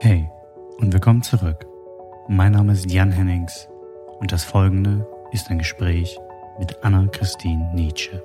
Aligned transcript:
Hey 0.00 0.30
und 0.78 0.92
willkommen 0.92 1.22
zurück. 1.22 1.66
Mein 2.28 2.52
Name 2.52 2.72
ist 2.72 2.90
Jan 2.90 3.10
Hennings 3.12 3.68
und 4.18 4.32
das 4.32 4.44
folgende 4.44 5.06
ist 5.32 5.50
ein 5.50 5.58
Gespräch 5.58 6.18
mit 6.58 6.84
Anna-Christine 6.84 7.70
Nietzsche. 7.74 8.22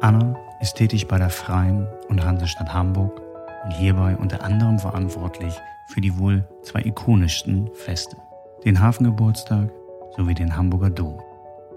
Anna 0.00 0.36
ist 0.60 0.74
tätig 0.74 1.08
bei 1.08 1.18
der 1.18 1.30
Freien 1.30 1.86
und 2.08 2.24
Hansestadt 2.24 2.72
Hamburg 2.72 3.20
und 3.64 3.70
hierbei 3.72 4.16
unter 4.16 4.44
anderem 4.44 4.78
verantwortlich 4.78 5.54
für 5.88 6.00
die 6.00 6.18
wohl 6.18 6.44
zwei 6.62 6.80
ikonischsten 6.80 7.70
Feste, 7.74 8.16
den 8.64 8.80
Hafengeburtstag 8.80 9.70
sowie 10.16 10.34
den 10.34 10.56
Hamburger 10.56 10.90
Dom. 10.90 11.20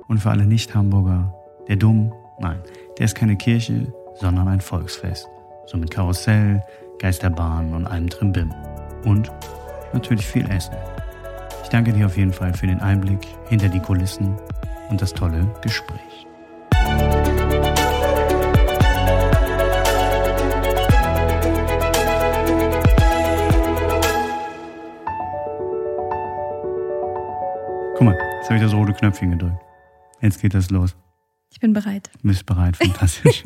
Und 0.07 0.19
für 0.19 0.31
alle 0.31 0.45
Nicht-Hamburger, 0.45 1.33
der 1.67 1.75
Dom, 1.75 2.13
nein, 2.39 2.59
der 2.97 3.05
ist 3.05 3.15
keine 3.15 3.37
Kirche, 3.37 3.93
sondern 4.15 4.47
ein 4.47 4.61
Volksfest. 4.61 5.27
So 5.67 5.77
mit 5.77 5.91
Karussell, 5.91 6.63
Geisterbahn 6.99 7.73
und 7.73 7.87
allem 7.87 8.09
Trimbim. 8.09 8.53
Und 9.03 9.31
natürlich 9.93 10.25
viel 10.25 10.49
Essen. 10.49 10.75
Ich 11.63 11.69
danke 11.69 11.93
dir 11.93 12.05
auf 12.05 12.17
jeden 12.17 12.33
Fall 12.33 12.53
für 12.53 12.67
den 12.67 12.79
Einblick 12.79 13.27
hinter 13.49 13.69
die 13.69 13.79
Kulissen 13.79 14.37
und 14.89 15.01
das 15.01 15.13
tolle 15.13 15.47
Gespräch. 15.61 16.27
Guck 27.97 28.01
mal, 28.01 28.17
jetzt 28.37 28.49
habe 28.49 28.55
ich 28.55 28.61
das 28.61 28.73
rote 28.73 28.93
Knöpfchen 28.93 29.31
gedrückt. 29.31 29.57
Jetzt 30.21 30.41
geht 30.41 30.53
das 30.53 30.69
los. 30.69 30.95
Ich 31.51 31.59
bin 31.59 31.73
bereit. 31.73 32.09
Du 32.21 32.27
bist 32.27 32.45
bereit, 32.45 32.77
fantastisch. 32.77 33.43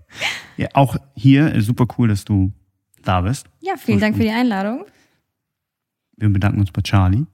ja, 0.56 0.68
auch 0.74 0.96
hier 1.14 1.54
äh, 1.54 1.60
super 1.60 1.86
cool, 1.98 2.08
dass 2.08 2.24
du 2.24 2.52
da 3.02 3.20
bist. 3.22 3.46
Ja, 3.60 3.76
vielen 3.76 3.98
So 3.98 4.02
Dank 4.02 4.16
für 4.16 4.22
die 4.22 4.30
Einladung. 4.30 4.84
Wir 6.16 6.28
bedanken 6.28 6.60
uns 6.60 6.70
bei 6.70 6.82
Charlie, 6.82 7.24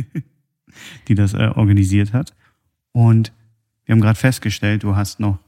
die 1.08 1.14
das 1.14 1.34
äh, 1.34 1.50
organisiert 1.54 2.12
hat. 2.12 2.34
Und 2.92 3.32
wir 3.84 3.94
haben 3.94 4.00
gerade 4.00 4.18
festgestellt, 4.18 4.82
du 4.82 4.96
hast 4.96 5.20
noch 5.20 5.38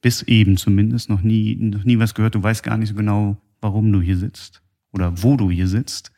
bis 0.00 0.22
eben 0.22 0.56
zumindest 0.56 1.08
noch 1.08 1.22
nie, 1.22 1.56
noch 1.56 1.84
nie 1.84 1.98
was 1.98 2.14
gehört. 2.14 2.34
Du 2.34 2.42
weißt 2.42 2.62
gar 2.62 2.76
nicht 2.76 2.88
so 2.90 2.94
genau, 2.94 3.36
warum 3.60 3.92
du 3.92 4.00
hier 4.00 4.16
sitzt 4.16 4.62
oder 4.92 5.22
wo 5.22 5.36
du 5.36 5.50
hier 5.50 5.68
sitzt. 5.68 6.12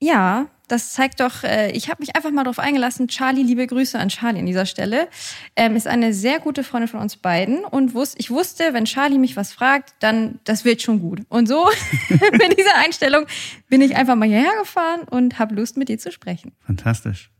Ja, 0.00 0.46
das 0.68 0.92
zeigt 0.92 1.20
doch, 1.20 1.42
äh, 1.44 1.70
ich 1.72 1.88
habe 1.88 2.02
mich 2.02 2.14
einfach 2.14 2.30
mal 2.30 2.44
darauf 2.44 2.58
eingelassen. 2.58 3.08
Charlie, 3.08 3.42
liebe 3.42 3.66
Grüße 3.66 3.98
an 3.98 4.08
Charlie 4.08 4.40
an 4.40 4.46
dieser 4.46 4.66
Stelle. 4.66 5.08
Ähm, 5.56 5.76
ist 5.76 5.86
eine 5.86 6.12
sehr 6.14 6.38
gute 6.38 6.62
Freundin 6.62 6.88
von 6.88 7.00
uns 7.00 7.16
beiden 7.16 7.64
und 7.64 7.94
wus 7.94 8.14
ich 8.16 8.30
wusste, 8.30 8.72
wenn 8.72 8.84
Charlie 8.84 9.18
mich 9.18 9.36
was 9.36 9.52
fragt, 9.52 9.94
dann 10.00 10.38
das 10.44 10.64
wird 10.64 10.82
schon 10.82 11.00
gut. 11.00 11.22
Und 11.28 11.48
so 11.48 11.68
mit 12.08 12.58
dieser 12.58 12.76
Einstellung 12.84 13.26
bin 13.68 13.80
ich 13.80 13.96
einfach 13.96 14.14
mal 14.14 14.28
hierher 14.28 14.56
gefahren 14.60 15.02
und 15.02 15.38
habe 15.38 15.54
Lust, 15.54 15.76
mit 15.76 15.88
dir 15.88 15.98
zu 15.98 16.12
sprechen. 16.12 16.52
Fantastisch. 16.60 17.30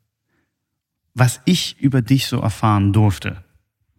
Was 1.15 1.41
ich 1.45 1.81
über 1.81 2.03
dich 2.03 2.27
so 2.27 2.41
erfahren 2.41 2.93
durfte 2.93 3.45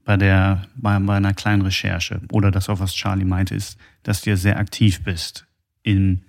bei 0.05 0.17
der, 0.17 0.63
bei, 0.75 0.97
bei 0.97 1.17
einer 1.17 1.33
kleinen 1.33 1.61
Recherche 1.61 2.21
oder 2.31 2.49
das 2.49 2.69
auch 2.69 2.79
was 2.79 2.95
Charlie 2.95 3.25
meinte, 3.25 3.53
ist, 3.53 3.77
dass 4.03 4.21
du 4.21 4.31
ja 4.31 4.37
sehr 4.37 4.57
aktiv 4.57 5.03
bist 5.03 5.45
im 5.83 6.23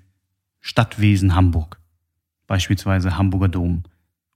Stadtwesen 0.61 1.34
Hamburg. 1.34 1.80
Beispielsweise 2.51 3.17
Hamburger 3.17 3.47
Dom. 3.47 3.84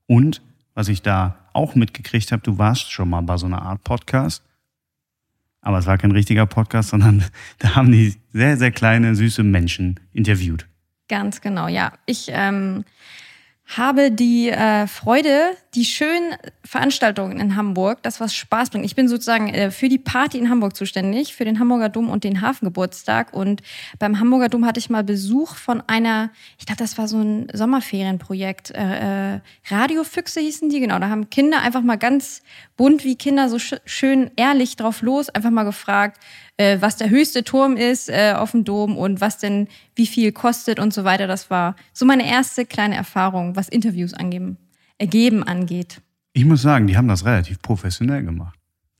Und 0.07 0.41
was 0.73 0.87
ich 0.87 1.01
da 1.01 1.35
auch 1.51 1.75
mitgekriegt 1.75 2.31
habe, 2.31 2.41
du 2.41 2.57
warst 2.57 2.89
schon 2.89 3.09
mal 3.09 3.19
bei 3.19 3.35
so 3.35 3.45
einer 3.45 3.61
Art 3.61 3.83
Podcast. 3.83 4.41
Aber 5.59 5.79
es 5.79 5.85
war 5.85 5.97
kein 5.97 6.11
richtiger 6.11 6.45
Podcast, 6.45 6.89
sondern 6.91 7.25
da 7.59 7.75
haben 7.75 7.91
die 7.91 8.15
sehr, 8.31 8.55
sehr 8.55 8.71
kleine, 8.71 9.15
süße 9.15 9.43
Menschen 9.43 9.99
interviewt. 10.13 10.65
Ganz 11.09 11.41
genau, 11.41 11.67
ja. 11.67 11.91
Ich 12.05 12.27
ähm, 12.29 12.85
habe 13.65 14.11
die 14.11 14.47
äh, 14.47 14.87
Freude, 14.87 15.49
die 15.75 15.85
schönen 15.85 16.35
Veranstaltungen 16.63 17.39
in 17.39 17.55
Hamburg, 17.55 18.01
das 18.01 18.19
was 18.19 18.33
Spaß 18.33 18.69
bringt. 18.69 18.85
Ich 18.85 18.95
bin 18.95 19.09
sozusagen 19.09 19.49
äh, 19.49 19.71
für 19.71 19.89
die 19.89 19.97
Party 19.97 20.37
in 20.37 20.49
Hamburg 20.49 20.75
zuständig, 20.75 21.35
für 21.35 21.43
den 21.43 21.59
Hamburger 21.59 21.89
Dom 21.89 22.09
und 22.09 22.23
den 22.23 22.41
Hafengeburtstag. 22.41 23.33
Und 23.33 23.61
beim 23.99 24.19
Hamburger 24.19 24.49
Dom 24.49 24.65
hatte 24.65 24.79
ich 24.79 24.89
mal 24.89 25.03
Besuch 25.03 25.55
von 25.55 25.83
einer, 25.87 26.31
ich 26.57 26.65
glaube, 26.65 26.79
das 26.79 26.97
war 26.97 27.07
so 27.07 27.17
ein 27.17 27.47
Sommerferienprojekt. 27.51 28.71
Äh, 28.71 29.35
äh, 29.35 29.39
Radiofüchse 29.67 30.39
hießen 30.39 30.69
die, 30.69 30.79
genau. 30.79 30.97
Da 30.99 31.09
haben 31.09 31.29
Kinder 31.29 31.61
einfach 31.61 31.81
mal 31.81 31.97
ganz 31.97 32.41
bunt 32.77 33.03
wie 33.03 33.15
Kinder 33.15 33.49
so 33.49 33.59
sch 33.59 33.75
schön 33.85 34.31
ehrlich 34.37 34.77
drauf 34.77 35.01
los, 35.01 35.29
einfach 35.29 35.51
mal 35.51 35.63
gefragt, 35.63 36.19
äh, 36.57 36.77
was 36.79 36.95
der 36.97 37.09
höchste 37.09 37.43
Turm 37.43 37.75
ist 37.75 38.09
äh, 38.09 38.33
auf 38.35 38.51
dem 38.51 38.63
Dom 38.63 38.97
und 38.97 39.21
was 39.21 39.37
denn 39.37 39.67
wie 39.95 40.07
viel 40.07 40.31
kostet 40.31 40.79
und 40.79 40.93
so 40.93 41.03
weiter. 41.03 41.27
Das 41.27 41.49
war 41.49 41.75
so 41.93 42.05
meine 42.05 42.27
erste 42.29 42.65
kleine 42.65 42.95
Erfahrung, 42.95 43.55
was 43.55 43.67
Interviews 43.67 44.13
angeben, 44.13 44.57
ergeben 44.97 45.43
angeht. 45.43 46.01
Ich 46.33 46.45
muss 46.45 46.61
sagen, 46.61 46.87
die 46.87 46.97
haben 46.97 47.07
das 47.07 47.25
relativ 47.25 47.61
professionell 47.61 48.23
gemacht. 48.23 48.57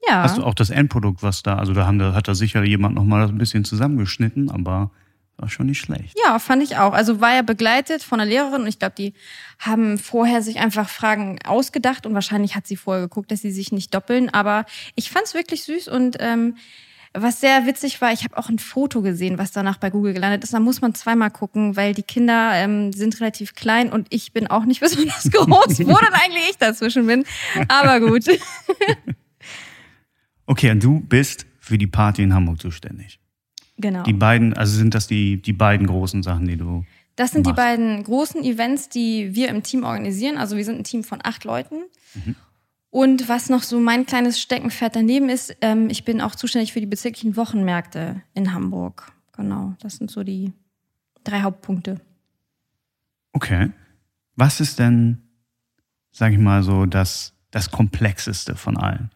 Ja, 0.08 0.22
Hast 0.24 0.38
du 0.38 0.44
auch 0.44 0.54
das 0.54 0.70
Endprodukt, 0.70 1.24
was 1.24 1.42
da, 1.44 1.58
also 1.58 1.74
da 1.74 1.86
haben, 1.86 1.98
da 2.00 2.14
hat 2.14 2.28
da 2.28 2.36
sicher 2.36 2.64
jemand 2.64 2.96
nochmal 2.96 3.28
ein 3.28 3.38
bisschen 3.38 3.66
zusammengeschnitten, 3.66 4.52
aber 4.52 4.92
war 5.38 5.50
schon 5.50 5.66
nicht 5.66 5.80
schlecht. 5.80 6.16
ja, 6.24 6.40
fand 6.40 6.64
ich 6.64 6.78
auch. 6.78 6.94
Also 6.94 7.20
war 7.20 7.34
ja 7.36 7.42
begleitet 7.42 8.04
von 8.04 8.22
einer 8.22 8.30
Lehrerin 8.30 8.62
und 8.62 8.68
ich 8.68 8.80
glaube, 8.80 8.96
die 8.98 9.14
haben 9.60 9.98
vorher 9.98 10.42
sich 10.42 10.60
einfach 10.60 10.88
Fragen 10.88 11.40
ausgedacht 11.44 12.06
und 12.06 12.14
wahrscheinlich 12.14 12.56
hat 12.56 12.66
sie 12.68 12.78
vorher 12.78 13.04
geguckt, 13.04 13.32
dass 13.32 13.42
sie 13.42 13.52
sich 13.52 13.74
nicht 13.74 13.94
doppeln. 13.94 14.30
Aber 14.30 14.66
ich 14.96 15.10
fand 15.10 15.26
es 15.26 15.34
wirklich 15.34 15.64
süß 15.64 15.90
und 15.90 16.16
ähm, 16.20 16.56
was 17.16 17.40
sehr 17.40 17.66
witzig 17.66 18.02
war, 18.02 18.12
ich 18.12 18.24
habe 18.24 18.38
auch 18.38 18.50
ein 18.50 18.60
Foto 18.60 19.02
gesehen, 19.02 19.38
was 19.38 19.52
danach 19.52 19.78
bei 19.78 19.90
Google 19.90 20.14
gelandet 20.14 20.44
ist. 20.44 20.54
Da 20.54 20.60
muss 20.60 20.82
man 20.82 20.94
zweimal 20.94 21.32
gucken, 21.32 21.76
weil 21.76 21.94
die 21.94 22.04
Kinder 22.04 22.52
ähm, 22.54 22.92
sind 22.94 23.20
relativ 23.22 23.56
klein 23.56 23.92
und 23.92 24.08
ich 24.10 24.34
bin 24.34 24.48
auch 24.48 24.66
nicht 24.66 24.80
besonders 24.82 25.32
groß, 25.32 25.80
wo 25.86 25.94
dann 25.94 26.14
eigentlich 26.14 26.50
ich 26.50 26.58
dazwischen 26.58 27.08
bin. 27.08 27.24
Aber 27.68 28.00
gut. 28.00 28.26
Okay, 30.48 30.70
und 30.70 30.84
du 30.84 31.00
bist 31.00 31.48
für 31.60 31.78
die 31.78 31.88
Party 31.88 32.22
in 32.22 32.34
Hamburg 32.34 32.62
zuständig. 32.62 33.20
Genau. 33.78 34.04
Die 34.04 34.14
beiden, 34.14 34.54
also 34.54 34.78
sind 34.78 34.94
das 34.94 35.08
die, 35.08 35.42
die 35.42 35.54
beiden 35.54 35.88
großen 35.88 36.24
Sachen, 36.24 36.48
die 36.48 36.56
du. 36.56 36.86
Das 37.16 37.32
sind 37.32 37.46
die 37.46 37.52
machst. 37.52 37.64
beiden 37.64 38.04
großen 38.04 38.44
Events, 38.44 38.90
die 38.90 39.34
wir 39.34 39.50
im 39.50 39.64
Team 39.64 39.84
organisieren. 39.84 40.38
Also 40.38 40.56
wir 40.56 40.64
sind 40.64 40.78
ein 40.78 40.84
Team 40.84 41.04
von 41.04 41.20
acht 41.24 41.44
Leuten. 41.46 41.78
Und 42.96 43.28
was 43.28 43.50
noch 43.50 43.62
so 43.62 43.78
mein 43.78 44.06
kleines 44.06 44.40
Steckenpferd 44.40 44.96
daneben 44.96 45.28
ist, 45.28 45.54
ähm, 45.60 45.90
ich 45.90 46.06
bin 46.06 46.22
auch 46.22 46.34
zuständig 46.34 46.72
für 46.72 46.80
die 46.80 46.86
bezirklichen 46.86 47.36
Wochenmärkte 47.36 48.22
in 48.34 48.54
Hamburg. 48.54 49.12
Genau, 49.34 49.76
das 49.82 49.98
sind 49.98 50.10
so 50.10 50.24
die 50.24 50.54
drei 51.26 51.42
Hauptpunkte. 51.42 52.00
Okay. 53.34 53.74
Was 54.38 54.62
ist 54.62 54.80
denn, 54.80 55.18
sag 56.12 56.32
ich 56.32 56.40
mal 56.40 56.64
so, 56.64 56.86
das, 56.86 57.34
das 57.52 57.70
Komplexeste 57.70 58.56
von 58.56 58.78
allen? 58.78 59.12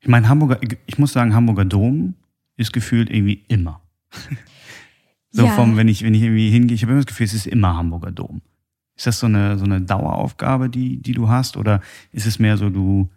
Ich 0.00 0.08
meine, 0.08 0.26
Hamburger, 0.30 0.58
ich 0.86 0.98
muss 0.98 1.12
sagen, 1.12 1.34
Hamburger 1.34 1.66
Dom 1.66 2.14
ist 2.56 2.72
gefühlt 2.72 3.10
irgendwie 3.10 3.44
immer. 3.48 3.82
so 5.30 5.44
Ja. 5.44 5.52
vom, 5.52 5.76
wenn 5.76 5.88
ich, 5.88 6.04
wenn 6.04 6.14
ich 6.14 6.22
irgendwie 6.22 6.48
hingehe, 6.48 6.74
ich 6.74 6.80
habe 6.84 6.92
immer 6.92 7.00
das 7.02 7.06
Gefühl, 7.06 7.26
es 7.26 7.34
ist 7.34 7.46
immer 7.46 7.76
Hamburger 7.76 8.12
Dom. 8.12 8.40
Ist 8.98 9.06
das 9.06 9.20
so 9.20 9.26
eine, 9.26 9.56
so 9.56 9.64
eine 9.64 9.80
Daueraufgabe, 9.80 10.68
die, 10.68 11.00
die 11.00 11.12
du 11.12 11.28
hast? 11.28 11.56
Oder 11.56 11.80
ist 12.12 12.26
es 12.26 12.38
mehr 12.38 12.56
so, 12.56 12.68
du, 12.68 13.08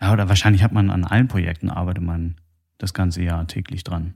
ja, 0.00 0.12
oder 0.12 0.28
wahrscheinlich 0.28 0.62
hat 0.62 0.72
man 0.72 0.90
an 0.90 1.04
allen 1.04 1.26
Projekten 1.26 1.70
arbeitet 1.70 2.04
man 2.04 2.36
das 2.82 2.92
ganze 2.92 3.22
Jahr 3.22 3.46
täglich 3.46 3.84
dran. 3.84 4.14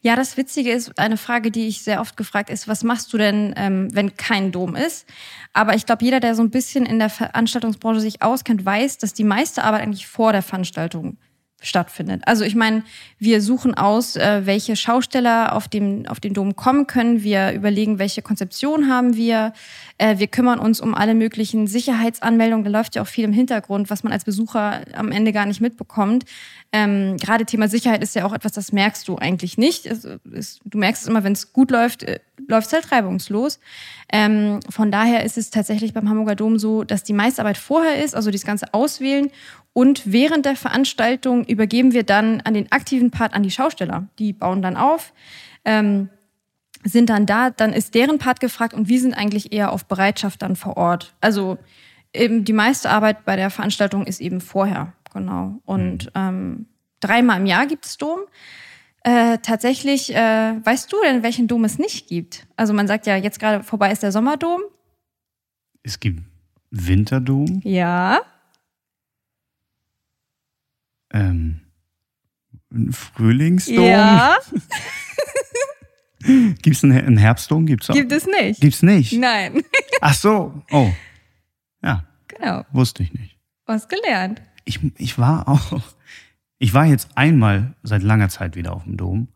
Ja, 0.00 0.16
das 0.16 0.38
Witzige 0.38 0.72
ist, 0.72 0.98
eine 0.98 1.18
Frage, 1.18 1.50
die 1.50 1.68
ich 1.68 1.82
sehr 1.82 2.00
oft 2.00 2.16
gefragt 2.16 2.48
ist, 2.48 2.66
was 2.66 2.82
machst 2.82 3.12
du 3.12 3.18
denn, 3.18 3.52
ähm, 3.56 3.94
wenn 3.94 4.16
kein 4.16 4.52
Dom 4.52 4.74
ist? 4.74 5.06
Aber 5.52 5.74
ich 5.74 5.84
glaube, 5.84 6.02
jeder, 6.02 6.18
der 6.18 6.34
so 6.34 6.42
ein 6.42 6.50
bisschen 6.50 6.86
in 6.86 6.98
der 6.98 7.10
Veranstaltungsbranche 7.10 8.00
sich 8.00 8.22
auskennt, 8.22 8.64
weiß, 8.64 8.98
dass 8.98 9.12
die 9.12 9.24
meiste 9.24 9.64
Arbeit 9.64 9.82
eigentlich 9.82 10.06
vor 10.06 10.32
der 10.32 10.42
Veranstaltung 10.42 11.18
stattfindet. 11.62 12.22
Also 12.26 12.44
ich 12.44 12.54
meine, 12.54 12.82
wir 13.18 13.40
suchen 13.40 13.74
aus, 13.74 14.16
äh, 14.16 14.42
welche 14.44 14.76
Schausteller 14.76 15.54
auf 15.54 15.68
dem, 15.68 16.06
auf 16.06 16.20
den 16.20 16.34
Dom 16.34 16.54
kommen 16.54 16.86
können. 16.86 17.22
Wir 17.22 17.52
überlegen, 17.52 17.98
welche 17.98 18.20
Konzeption 18.20 18.90
haben 18.90 19.16
wir. 19.16 19.52
Äh, 19.96 20.18
wir 20.18 20.26
kümmern 20.26 20.58
uns 20.58 20.80
um 20.80 20.94
alle 20.94 21.14
möglichen 21.14 21.66
Sicherheitsanmeldungen. 21.66 22.64
Da 22.64 22.70
läuft 22.70 22.94
ja 22.94 23.02
auch 23.02 23.06
viel 23.06 23.24
im 23.24 23.32
Hintergrund, 23.32 23.88
was 23.88 24.02
man 24.02 24.12
als 24.12 24.24
Besucher 24.24 24.82
am 24.94 25.10
Ende 25.10 25.32
gar 25.32 25.46
nicht 25.46 25.62
mitbekommt. 25.62 26.24
Ähm, 26.72 27.16
Gerade 27.16 27.46
Thema 27.46 27.68
Sicherheit 27.68 28.02
ist 28.02 28.14
ja 28.14 28.26
auch 28.26 28.34
etwas, 28.34 28.52
das 28.52 28.72
merkst 28.72 29.08
du 29.08 29.16
eigentlich 29.16 29.56
nicht. 29.56 29.86
Es, 29.86 30.06
es, 30.34 30.60
du 30.64 30.76
merkst 30.76 31.02
es 31.02 31.08
immer, 31.08 31.24
wenn 31.24 31.32
es 31.32 31.54
gut 31.54 31.70
läuft, 31.70 32.02
äh, 32.02 32.20
läuft 32.48 32.66
es 32.66 32.72
halt 32.74 32.92
reibungslos. 32.92 33.60
Ähm, 34.12 34.60
von 34.68 34.90
daher 34.90 35.24
ist 35.24 35.38
es 35.38 35.50
tatsächlich 35.50 35.94
beim 35.94 36.08
Hamburger 36.08 36.34
Dom 36.34 36.58
so, 36.58 36.84
dass 36.84 37.02
die 37.02 37.14
meiste 37.14 37.40
Arbeit 37.40 37.56
vorher 37.56 38.04
ist, 38.04 38.14
also 38.14 38.30
das 38.30 38.44
ganze 38.44 38.74
Auswählen. 38.74 39.30
Und 39.72 40.10
während 40.10 40.46
der 40.46 40.56
Veranstaltung 40.56 41.44
übergeben 41.48 41.92
wir 41.92 42.02
dann 42.02 42.40
an 42.42 42.54
den 42.54 42.70
aktiven 42.72 43.10
Part 43.10 43.34
an 43.34 43.42
die 43.42 43.50
Schausteller. 43.50 44.08
Die 44.18 44.32
bauen 44.32 44.62
dann 44.62 44.76
auf. 44.76 45.12
Ähm, 45.64 46.10
sind 46.84 47.10
dann 47.10 47.26
da, 47.26 47.50
dann 47.50 47.72
ist 47.72 47.94
deren 47.94 48.18
Part 48.18 48.40
gefragt 48.40 48.74
und 48.74 48.88
wir 48.88 49.00
sind 49.00 49.14
eigentlich 49.14 49.52
eher 49.52 49.72
auf 49.72 49.86
Bereitschaft 49.86 50.42
dann 50.42 50.56
vor 50.56 50.76
Ort. 50.76 51.14
Also 51.20 51.58
eben 52.14 52.44
die 52.44 52.52
meiste 52.52 52.90
Arbeit 52.90 53.24
bei 53.24 53.36
der 53.36 53.50
Veranstaltung 53.50 54.06
ist 54.06 54.20
eben 54.20 54.40
vorher, 54.40 54.92
genau. 55.12 55.60
Und 55.64 56.10
ähm, 56.14 56.66
dreimal 57.00 57.40
im 57.40 57.46
Jahr 57.46 57.66
gibt 57.66 57.86
es 57.86 57.96
Dom. 57.96 58.20
Äh, 59.02 59.38
tatsächlich, 59.38 60.14
äh, 60.14 60.54
weißt 60.64 60.92
du 60.92 60.96
denn, 61.04 61.22
welchen 61.22 61.48
Dom 61.48 61.64
es 61.64 61.78
nicht 61.78 62.08
gibt? 62.08 62.46
Also 62.56 62.72
man 62.72 62.86
sagt 62.86 63.06
ja, 63.06 63.16
jetzt 63.16 63.38
gerade 63.38 63.62
vorbei 63.62 63.92
ist 63.92 64.02
der 64.02 64.12
Sommerdom. 64.12 64.62
Es 65.82 66.00
gibt 66.00 66.22
Winterdom. 66.70 67.60
Ja. 67.62 68.20
Ähm, 71.16 71.60
Frühlingsdom. 72.92 73.84
Ja. 73.84 74.36
Gibt 76.20 76.76
es 76.76 76.84
einen, 76.84 77.16
Herbstdom? 77.16 77.66
Gibt's 77.66 77.88
auch? 77.88 77.94
Gibt 77.94 78.12
es 78.12 78.26
nicht. 78.26 78.60
Gibt's 78.60 78.82
nicht? 78.82 79.12
Nein. 79.12 79.62
Ach 80.00 80.14
so. 80.14 80.62
Oh. 80.70 80.90
Ja, 81.82 82.04
genau. 82.26 82.64
wusste 82.72 83.02
ich 83.02 83.12
nicht. 83.14 83.38
Was 83.64 83.88
gelernt. 83.88 84.42
Ich, 84.64 84.80
ich 84.98 85.18
war 85.18 85.48
auch. 85.48 85.80
Ich 86.58 86.74
war 86.74 86.86
jetzt 86.86 87.10
einmal 87.16 87.74
seit 87.82 88.02
langer 88.02 88.28
Zeit 88.28 88.56
wieder 88.56 88.72
auf 88.72 88.84
dem 88.84 88.96
Dom, 88.96 89.28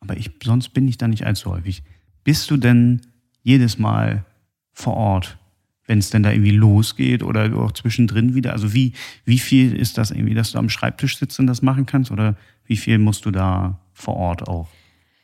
aber 0.00 0.16
ich, 0.16 0.30
sonst 0.42 0.70
bin 0.70 0.86
ich 0.88 0.96
da 0.96 1.08
nicht 1.08 1.26
allzu 1.26 1.50
häufig. 1.50 1.82
Bist 2.24 2.50
du 2.50 2.56
denn 2.56 3.02
jedes 3.42 3.78
Mal 3.78 4.24
vor 4.72 4.94
Ort, 4.94 5.38
wenn 5.88 5.98
es 5.98 6.10
denn 6.10 6.22
da 6.22 6.30
irgendwie 6.30 6.52
losgeht 6.52 7.24
oder 7.24 7.52
auch 7.56 7.72
zwischendrin 7.72 8.34
wieder? 8.34 8.52
Also 8.52 8.72
wie, 8.74 8.92
wie 9.24 9.38
viel 9.38 9.74
ist 9.74 9.98
das 9.98 10.12
irgendwie, 10.12 10.34
dass 10.34 10.52
du 10.52 10.58
am 10.58 10.68
Schreibtisch 10.68 11.18
sitzt 11.18 11.40
und 11.40 11.48
das 11.48 11.62
machen 11.62 11.86
kannst? 11.86 12.12
Oder 12.12 12.36
wie 12.66 12.76
viel 12.76 12.98
musst 12.98 13.24
du 13.24 13.32
da 13.32 13.80
vor 13.94 14.16
Ort 14.16 14.46
auch 14.46 14.68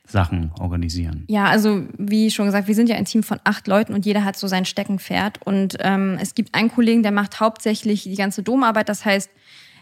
Sachen 0.06 0.50
organisieren? 0.58 1.25
Ja, 1.28 1.44
also 1.44 1.84
wie 1.99 2.31
schon 2.31 2.46
gesagt, 2.46 2.66
wir 2.66 2.75
sind 2.75 2.88
ja 2.88 2.96
ein 2.96 3.05
Team 3.05 3.22
von 3.22 3.38
acht 3.44 3.69
Leuten 3.69 3.93
und 3.93 4.06
jeder 4.06 4.25
hat 4.25 4.37
so 4.37 4.46
sein 4.46 4.64
Steckenpferd. 4.64 5.40
Und 5.44 5.76
ähm, 5.81 6.19
es 6.20 6.34
gibt 6.34 6.55
einen 6.55 6.70
Kollegen, 6.70 7.02
der 7.02 7.12
macht 7.12 7.40
hauptsächlich 7.40 8.05
die 8.05 8.16
ganze 8.16 8.43
Domarbeit. 8.43 8.88
Das 8.88 9.05
heißt, 9.05 9.31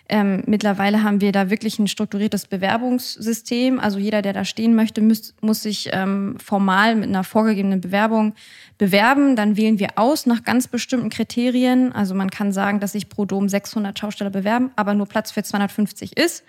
ähm, 0.08 0.42
mittlerweile 0.46 1.02
haben 1.02 1.20
wir 1.20 1.32
da 1.32 1.48
wirklich 1.48 1.78
ein 1.78 1.86
strukturiertes 1.86 2.46
Bewerbungssystem. 2.46 3.80
Also 3.80 3.98
jeder, 3.98 4.20
der 4.20 4.32
da 4.32 4.44
stehen 4.44 4.74
möchte, 4.74 5.00
muss, 5.00 5.34
muss 5.40 5.62
sich 5.62 5.90
ähm, 5.92 6.36
formal 6.42 6.96
mit 6.96 7.08
einer 7.08 7.24
vorgegebenen 7.24 7.80
Bewerbung 7.80 8.34
bewerben. 8.78 9.36
Dann 9.36 9.56
wählen 9.56 9.78
wir 9.78 9.90
aus 9.96 10.26
nach 10.26 10.42
ganz 10.42 10.68
bestimmten 10.68 11.08
Kriterien. 11.08 11.92
Also 11.92 12.14
man 12.14 12.30
kann 12.30 12.52
sagen, 12.52 12.80
dass 12.80 12.92
sich 12.92 13.08
pro 13.08 13.24
Dom 13.24 13.48
600 13.48 13.98
Schausteller 13.98 14.30
bewerben, 14.30 14.70
aber 14.76 14.94
nur 14.94 15.06
Platz 15.06 15.30
für 15.30 15.42
250 15.42 16.16
ist. 16.16 16.44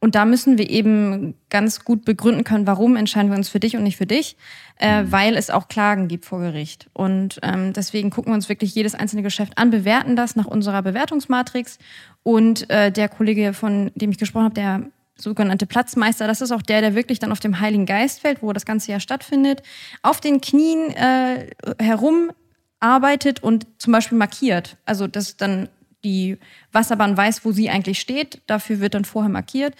Und 0.00 0.14
da 0.14 0.24
müssen 0.24 0.56
wir 0.56 0.70
eben 0.70 1.34
ganz 1.50 1.84
gut 1.84 2.06
begründen 2.06 2.42
können, 2.42 2.66
warum 2.66 2.96
entscheiden 2.96 3.30
wir 3.30 3.36
uns 3.36 3.50
für 3.50 3.60
dich 3.60 3.76
und 3.76 3.82
nicht 3.82 3.98
für 3.98 4.06
dich, 4.06 4.36
äh, 4.76 5.04
weil 5.06 5.36
es 5.36 5.50
auch 5.50 5.68
Klagen 5.68 6.08
gibt 6.08 6.24
vor 6.24 6.40
Gericht. 6.40 6.88
Und 6.94 7.38
ähm, 7.42 7.74
deswegen 7.74 8.08
gucken 8.08 8.32
wir 8.32 8.34
uns 8.34 8.48
wirklich 8.48 8.74
jedes 8.74 8.94
einzelne 8.94 9.22
Geschäft 9.22 9.58
an, 9.58 9.70
bewerten 9.70 10.16
das 10.16 10.36
nach 10.36 10.46
unserer 10.46 10.80
Bewertungsmatrix. 10.82 11.78
Und 12.22 12.68
äh, 12.70 12.90
der 12.90 13.10
Kollege, 13.10 13.52
von 13.52 13.90
dem 13.94 14.10
ich 14.10 14.16
gesprochen 14.16 14.44
habe, 14.44 14.54
der 14.54 14.86
sogenannte 15.16 15.66
Platzmeister, 15.66 16.26
das 16.26 16.40
ist 16.40 16.50
auch 16.50 16.62
der, 16.62 16.80
der 16.80 16.94
wirklich 16.94 17.18
dann 17.18 17.30
auf 17.30 17.40
dem 17.40 17.60
Heiligen 17.60 17.84
Geist 17.84 18.20
fällt, 18.20 18.42
wo 18.42 18.54
das 18.54 18.64
ganze 18.64 18.90
Jahr 18.90 19.00
stattfindet, 19.00 19.62
auf 20.02 20.20
den 20.22 20.40
Knien 20.40 20.90
äh, 20.92 21.50
herum 21.78 22.32
arbeitet 22.80 23.42
und 23.42 23.66
zum 23.76 23.92
Beispiel 23.92 24.16
markiert. 24.16 24.78
Also 24.86 25.06
das 25.06 25.36
dann 25.36 25.68
die 26.04 26.38
Wasserbahn 26.72 27.16
weiß, 27.16 27.44
wo 27.44 27.52
sie 27.52 27.70
eigentlich 27.70 28.00
steht. 28.00 28.42
Dafür 28.46 28.80
wird 28.80 28.94
dann 28.94 29.04
vorher 29.04 29.30
markiert. 29.30 29.74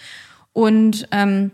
Und 0.53 1.09
ähm, 1.13 1.53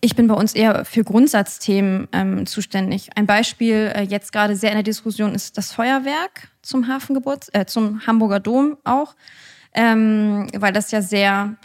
ich 0.00 0.14
bin 0.14 0.26
bei 0.28 0.34
uns 0.34 0.54
eher 0.54 0.84
für 0.84 1.02
Grundsatzthemen 1.02 2.08
ähm, 2.12 2.46
zuständig. 2.46 3.10
Ein 3.16 3.26
Beispiel 3.26 3.92
äh, 3.94 4.02
jetzt 4.02 4.32
gerade 4.32 4.54
sehr 4.54 4.70
in 4.70 4.76
der 4.76 4.82
Diskussion 4.82 5.34
ist 5.34 5.56
das 5.56 5.72
Feuerwerk 5.72 6.48
zum 6.62 6.88
Hafengeburts, 6.88 7.48
äh, 7.54 7.64
zum 7.64 8.06
Hamburger 8.06 8.40
Dom 8.40 8.76
auch, 8.84 9.14
ähm, 9.72 10.48
weil 10.54 10.72
das 10.72 10.90
ja 10.90 11.00
sehr 11.00 11.56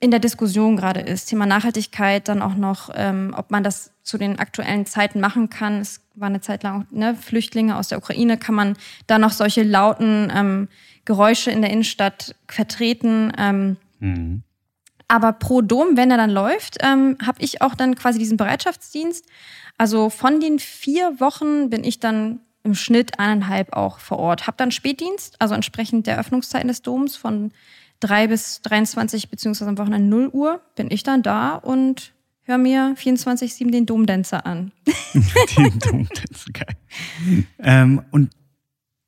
in 0.00 0.10
der 0.10 0.18
Diskussion 0.18 0.76
gerade 0.76 0.98
ist. 0.98 1.26
Thema 1.26 1.46
Nachhaltigkeit, 1.46 2.26
dann 2.26 2.42
auch 2.42 2.56
noch, 2.56 2.90
ähm, 2.92 3.32
ob 3.36 3.52
man 3.52 3.62
das 3.62 3.92
zu 4.02 4.18
den 4.18 4.40
aktuellen 4.40 4.84
Zeiten 4.84 5.20
machen 5.20 5.48
kann. 5.48 5.80
Es 5.80 6.00
war 6.16 6.26
eine 6.26 6.40
Zeit 6.40 6.64
lang 6.64 6.88
ne, 6.90 7.14
Flüchtlinge 7.14 7.76
aus 7.76 7.86
der 7.86 7.98
Ukraine, 7.98 8.36
kann 8.36 8.56
man 8.56 8.76
da 9.06 9.20
noch 9.20 9.30
solche 9.30 9.62
lauten 9.62 10.32
ähm, 10.34 10.68
Geräusche 11.04 11.50
in 11.50 11.62
der 11.62 11.70
Innenstadt 11.70 12.34
vertreten. 12.48 13.32
Ähm, 13.38 13.76
mhm. 14.00 14.42
Aber 15.08 15.32
pro 15.32 15.60
Dom, 15.60 15.96
wenn 15.96 16.10
er 16.10 16.16
dann 16.16 16.30
läuft, 16.30 16.78
ähm, 16.80 17.18
habe 17.24 17.42
ich 17.42 17.60
auch 17.60 17.74
dann 17.74 17.94
quasi 17.94 18.18
diesen 18.18 18.36
Bereitschaftsdienst. 18.36 19.26
Also 19.76 20.10
von 20.10 20.40
den 20.40 20.58
vier 20.58 21.20
Wochen 21.20 21.70
bin 21.70 21.84
ich 21.84 22.00
dann 22.00 22.40
im 22.64 22.74
Schnitt 22.74 23.18
eineinhalb 23.18 23.72
auch 23.72 23.98
vor 23.98 24.18
Ort. 24.18 24.46
Hab 24.46 24.56
dann 24.56 24.70
Spätdienst, 24.70 25.36
also 25.40 25.54
entsprechend 25.54 26.06
der 26.06 26.18
Öffnungszeiten 26.18 26.68
des 26.68 26.82
Doms 26.82 27.16
von 27.16 27.52
drei 28.00 28.26
bis 28.26 28.62
23 28.62 29.28
beziehungsweise 29.30 29.68
am 29.68 29.78
Wochenende 29.78 30.08
0 30.08 30.28
Uhr 30.32 30.60
bin 30.76 30.90
ich 30.90 31.02
dann 31.02 31.22
da 31.22 31.56
und 31.56 32.12
höre 32.44 32.58
mir 32.58 32.94
24-7 32.96 33.70
den 33.70 33.86
Domdänzer 33.86 34.46
an. 34.46 34.72
den 35.56 35.78
Domdänzer, 35.78 36.52
geil. 36.52 36.76
Ähm, 37.58 38.02
und 38.10 38.30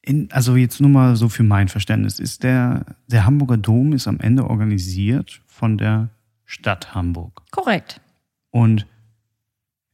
in, 0.06 0.28
also 0.32 0.56
jetzt 0.56 0.80
nur 0.80 0.90
mal 0.90 1.16
so 1.16 1.28
für 1.28 1.42
mein 1.42 1.68
Verständnis, 1.68 2.18
ist 2.18 2.42
der, 2.42 2.84
der 3.06 3.24
Hamburger 3.24 3.56
Dom 3.56 3.92
ist 3.92 4.06
am 4.06 4.20
Ende 4.20 4.48
organisiert 4.48 5.40
von 5.46 5.78
der 5.78 6.10
Stadt 6.44 6.94
Hamburg. 6.94 7.42
Korrekt. 7.50 8.00
Und 8.50 8.86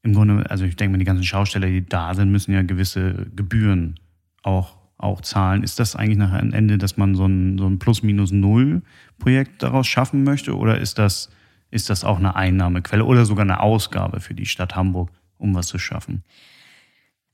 im 0.03 0.15
Grunde, 0.15 0.51
also 0.51 0.65
ich 0.65 0.77
denke 0.77 0.93
mal, 0.93 0.99
die 0.99 1.05
ganzen 1.05 1.25
Schausteller, 1.25 1.69
die 1.69 1.87
da 1.87 2.15
sind, 2.15 2.33
müssen 2.33 2.53
ja 2.53 2.63
gewisse 2.63 3.27
Gebühren 3.37 4.01
auch, 4.43 4.77
auch 4.97 5.21
zahlen. 5.21 5.63
Ist 5.63 5.79
das 5.79 5.95
eigentlich 5.95 6.19
nachher 6.19 6.41
ein 6.41 6.53
Ende, 6.53 6.77
dass 6.77 6.97
man 6.97 7.15
so 7.15 7.27
ein, 7.27 7.59
so 7.59 7.67
ein 7.67 7.79
Plus-Minus-Null-Projekt 7.79 9.63
daraus 9.63 9.87
schaffen 9.87 10.25
möchte? 10.25 10.57
Oder 10.57 10.79
ist 10.79 10.99
das, 10.99 11.31
ist 11.71 11.89
das 11.89 12.03
auch 12.03 12.19
eine 12.19 12.35
Einnahmequelle 12.35 13.05
oder 13.05 13.25
sogar 13.27 13.45
eine 13.45 13.61
Ausgabe 13.61 14.19
für 14.19 14.35
die 14.35 14.47
Stadt 14.47 14.75
Hamburg, 14.75 15.11
um 15.39 15.55
was 15.55 15.69
zu 15.69 15.79
schaffen? 15.79 16.25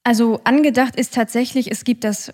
Also 0.03 0.41
angedacht 0.45 0.95
ist 0.95 1.15
tatsächlich, 1.15 1.71
es 1.71 1.85
gibt 1.85 2.05
das 2.05 2.33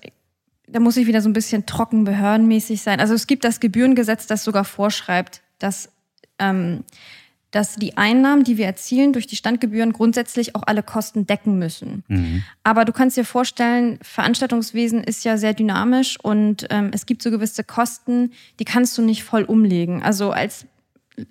da 0.72 0.80
muss 0.80 0.96
ich 0.96 1.06
wieder 1.06 1.20
so 1.20 1.28
ein 1.28 1.34
bisschen 1.34 1.66
trocken 1.66 2.04
behördenmäßig 2.04 2.82
sein. 2.82 3.00
Also 3.00 3.14
es 3.14 3.26
gibt 3.26 3.44
das 3.44 3.60
Gebührengesetz, 3.60 4.26
das 4.26 4.42
sogar 4.42 4.64
vorschreibt, 4.64 5.42
dass, 5.58 5.90
ähm, 6.38 6.84
dass 7.50 7.76
die 7.76 7.98
Einnahmen, 7.98 8.42
die 8.44 8.56
wir 8.56 8.64
erzielen 8.64 9.12
durch 9.12 9.26
die 9.26 9.36
Standgebühren, 9.36 9.92
grundsätzlich 9.92 10.56
auch 10.56 10.62
alle 10.66 10.82
Kosten 10.82 11.26
decken 11.26 11.58
müssen. 11.58 12.04
Mhm. 12.08 12.42
Aber 12.64 12.86
du 12.86 12.92
kannst 12.92 13.16
dir 13.19 13.24
vorstellen, 13.24 13.98
Veranstaltungswesen 14.02 15.04
ist 15.04 15.24
ja 15.24 15.36
sehr 15.36 15.52
dynamisch 15.52 16.19
und 16.22 16.66
ähm, 16.70 16.90
es 16.92 17.04
gibt 17.04 17.22
so 17.22 17.30
gewisse 17.30 17.64
Kosten, 17.64 18.32
die 18.58 18.64
kannst 18.64 18.96
du 18.96 19.02
nicht 19.02 19.24
voll 19.24 19.44
umlegen. 19.44 20.02
Also 20.02 20.30
als 20.30 20.66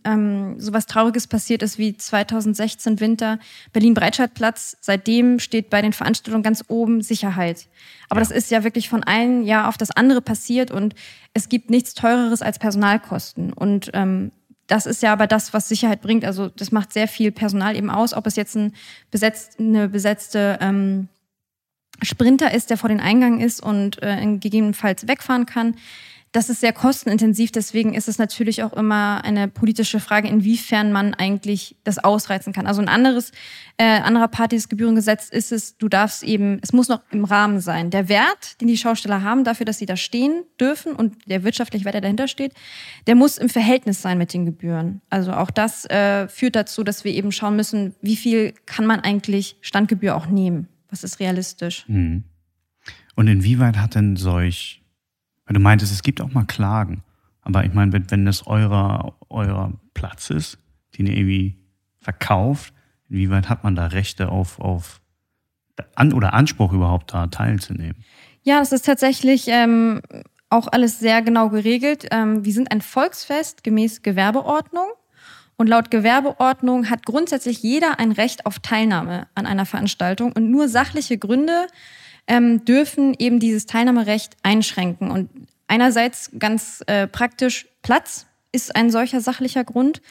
ähm, 0.04 0.60
sowas 0.60 0.86
Trauriges 0.86 1.28
passiert 1.28 1.64
ist 1.64 1.78
wie 1.78 1.98
2016 1.98 3.00
Winter 3.00 3.40
Berlin-Breitscheidplatz. 3.74 4.78
Seitdem 4.80 5.40
steht 5.40 5.70
bei 5.70 5.82
den 5.82 5.94
Veranstaltungen 5.94 6.44
ganz 6.44 6.64
oben 6.68 7.02
Sicherheit. 7.02 7.68
Aber 8.10 8.22
ja. 8.22 8.28
das 8.28 8.36
ist 8.36 8.52
ja 8.52 8.64
wirklich 8.64 8.90
von 8.90 9.04
einem 9.04 9.44
Jahr 9.44 9.68
auf 9.68 9.78
das 9.78 9.92
andere 9.92 10.22
passiert 10.22 10.72
und 10.72 10.94
es 11.34 11.50
gibt 11.50 11.70
nichts 11.70 11.94
Teureres 11.94 12.42
als 12.42 12.60
Personalkosten. 12.60 13.54
Und 13.54 13.90
ähm, 13.94 14.32
das 14.68 14.86
ist 14.86 15.02
ja 15.02 15.12
aber 15.12 15.28
das, 15.28 15.54
was 15.54 15.68
Sicherheit 15.68 16.02
bringt. 16.02 16.26
Also 16.26 16.48
das 16.48 16.72
macht 16.72 16.94
sehr 16.94 17.08
viel 17.08 17.32
Personal 17.32 17.76
eben 17.76 17.90
aus, 17.90 18.14
ob 18.14 18.28
es 18.28 18.36
jetzt 18.36 18.56
ein 18.56 18.74
besetzt, 19.10 19.60
eine 19.60 19.90
besetzte 19.90 20.60
ähm, 20.62 21.08
Sprinter 22.04 22.54
ist, 22.54 22.70
der 22.70 22.78
vor 22.78 22.90
den 22.90 23.00
Eingang 23.00 23.40
ist 23.40 23.62
und 23.62 24.02
äh, 24.02 24.38
gegebenenfalls 24.38 25.08
wegfahren 25.08 25.46
kann 25.46 25.76
das 26.32 26.50
ist 26.50 26.62
sehr 26.62 26.72
kostenintensiv, 26.72 27.52
deswegen 27.52 27.94
ist 27.94 28.08
es 28.08 28.18
natürlich 28.18 28.64
auch 28.64 28.72
immer 28.72 29.22
eine 29.26 29.50
politische 29.50 30.00
Frage, 30.00 30.30
inwiefern 30.30 30.94
man 30.94 31.14
eigentlich 31.14 31.76
das 31.84 32.00
ausreizen 32.00 32.54
kann. 32.54 32.68
Also 32.68 32.82
ein 32.82 32.88
anderes, 32.88 33.32
äh, 33.76 34.00
anderer 34.00 34.30
Part 34.30 34.54
dieses 34.54 34.70
Gebührengesetz 34.70 35.28
ist 35.28 35.52
es, 35.52 35.78
du 35.78 35.90
darfst 35.90 36.24
eben, 36.24 36.60
es 36.62 36.72
muss 36.72 36.88
noch 36.88 37.02
im 37.12 37.26
Rahmen 37.26 37.60
sein. 37.60 37.90
Der 37.90 38.08
Wert, 38.08 38.62
den 38.62 38.70
die 38.70 38.78
Schausteller 38.78 39.24
haben 39.24 39.44
dafür, 39.44 39.66
dass 39.66 39.78
sie 39.78 39.86
da 39.86 39.98
stehen 39.98 40.44
dürfen 40.58 40.94
und 40.94 41.30
der 41.30 41.44
wirtschaftliche 41.44 41.84
Wert, 41.84 41.96
der 41.96 42.02
dahinter 42.02 42.30
steht, 42.30 42.54
der 43.08 43.16
muss 43.16 43.38
im 43.38 43.50
Verhältnis 43.50 44.02
sein 44.02 44.18
mit 44.18 44.34
den 44.34 44.46
Gebühren. 44.46 45.02
Also 45.10 45.34
auch 45.34 45.52
das 45.52 45.84
äh, 45.90 46.30
führt 46.30 46.56
dazu, 46.56 46.86
dass 46.86 47.04
wir 47.04 47.14
eben 47.14 47.34
schauen 47.34 47.58
müssen, 47.58 47.94
wie 48.02 48.16
viel 48.16 48.54
kann 48.66 48.86
man 48.86 49.02
eigentlich 49.02 49.58
Standgebühr 49.60 50.16
auch 50.16 50.28
nehmen? 50.28 50.70
Was 50.90 51.04
ist 51.04 51.20
realistisch? 51.20 51.84
Mhm. 51.90 52.24
Und 53.16 53.28
inwieweit 53.28 53.78
hat 53.78 53.96
denn 53.96 54.16
solch 54.16 54.81
weil 55.52 55.56
du 55.56 55.60
meintest, 55.60 55.92
es 55.92 56.02
gibt 56.02 56.22
auch 56.22 56.32
mal 56.32 56.46
Klagen. 56.46 57.04
Aber 57.42 57.66
ich 57.66 57.74
meine, 57.74 57.92
wenn, 57.92 58.26
das 58.26 58.48
eurer, 58.48 59.16
eurer 59.28 59.74
Platz 59.94 60.30
ist, 60.30 60.58
den 60.98 61.08
ihr 61.08 61.18
irgendwie 61.18 61.58
verkauft, 62.00 62.74
inwieweit 63.10 63.50
hat 63.50 63.66
man 63.66 63.76
da 63.76 63.88
Rechte 63.88 64.30
auf, 64.30 64.62
auf 64.62 65.02
an, 65.96 66.14
oder 66.14 66.34
Anspruch 66.34 66.72
überhaupt 66.72 67.14
da 67.14 67.28
teilzunehmen? 67.28 67.98
Ja, 68.44 68.60
das 68.60 68.72
ist 68.72 68.86
tatsächlich 68.86 69.50
ähm, 69.50 70.02
auch 70.50 70.70
alles 70.72 71.00
sehr 71.00 71.22
genau 71.22 71.50
geregelt. 71.50 72.08
Ähm, 72.12 72.46
wir 72.46 72.54
sind 72.54 72.72
ein 72.72 72.80
Volksfest 72.80 73.66
gemäß 73.66 74.04
Gewerbeordnung. 74.04 74.88
Und 75.58 75.68
laut 75.68 75.92
Gewerbeordnung 75.92 76.90
hat 76.90 77.06
grundsätzlich 77.06 77.62
jeder 77.62 78.00
ein 78.00 78.14
Recht 78.14 78.46
auf 78.46 78.60
Teilnahme 78.60 79.28
an 79.36 79.46
einer 79.46 79.66
Veranstaltung 79.66 80.32
und 80.32 80.50
nur 80.50 80.70
sachliche 80.70 81.18
Gründe 81.18 81.68
ähm, 82.28 82.64
dürfen 82.66 83.16
eben 83.18 83.40
dieses 83.40 83.66
Teilnahmerecht 83.66 84.38
einschränken. 84.44 85.12
Und 85.12 85.30
einerseits 85.68 86.32
ganz 86.38 86.84
äh, 86.88 87.08
praktisch 87.08 87.68
Platz 87.82 88.28
ist 88.52 88.76
ein 88.76 88.92
solcher 88.92 89.22
sachlicher 89.22 89.64
Grund. 89.64 90.02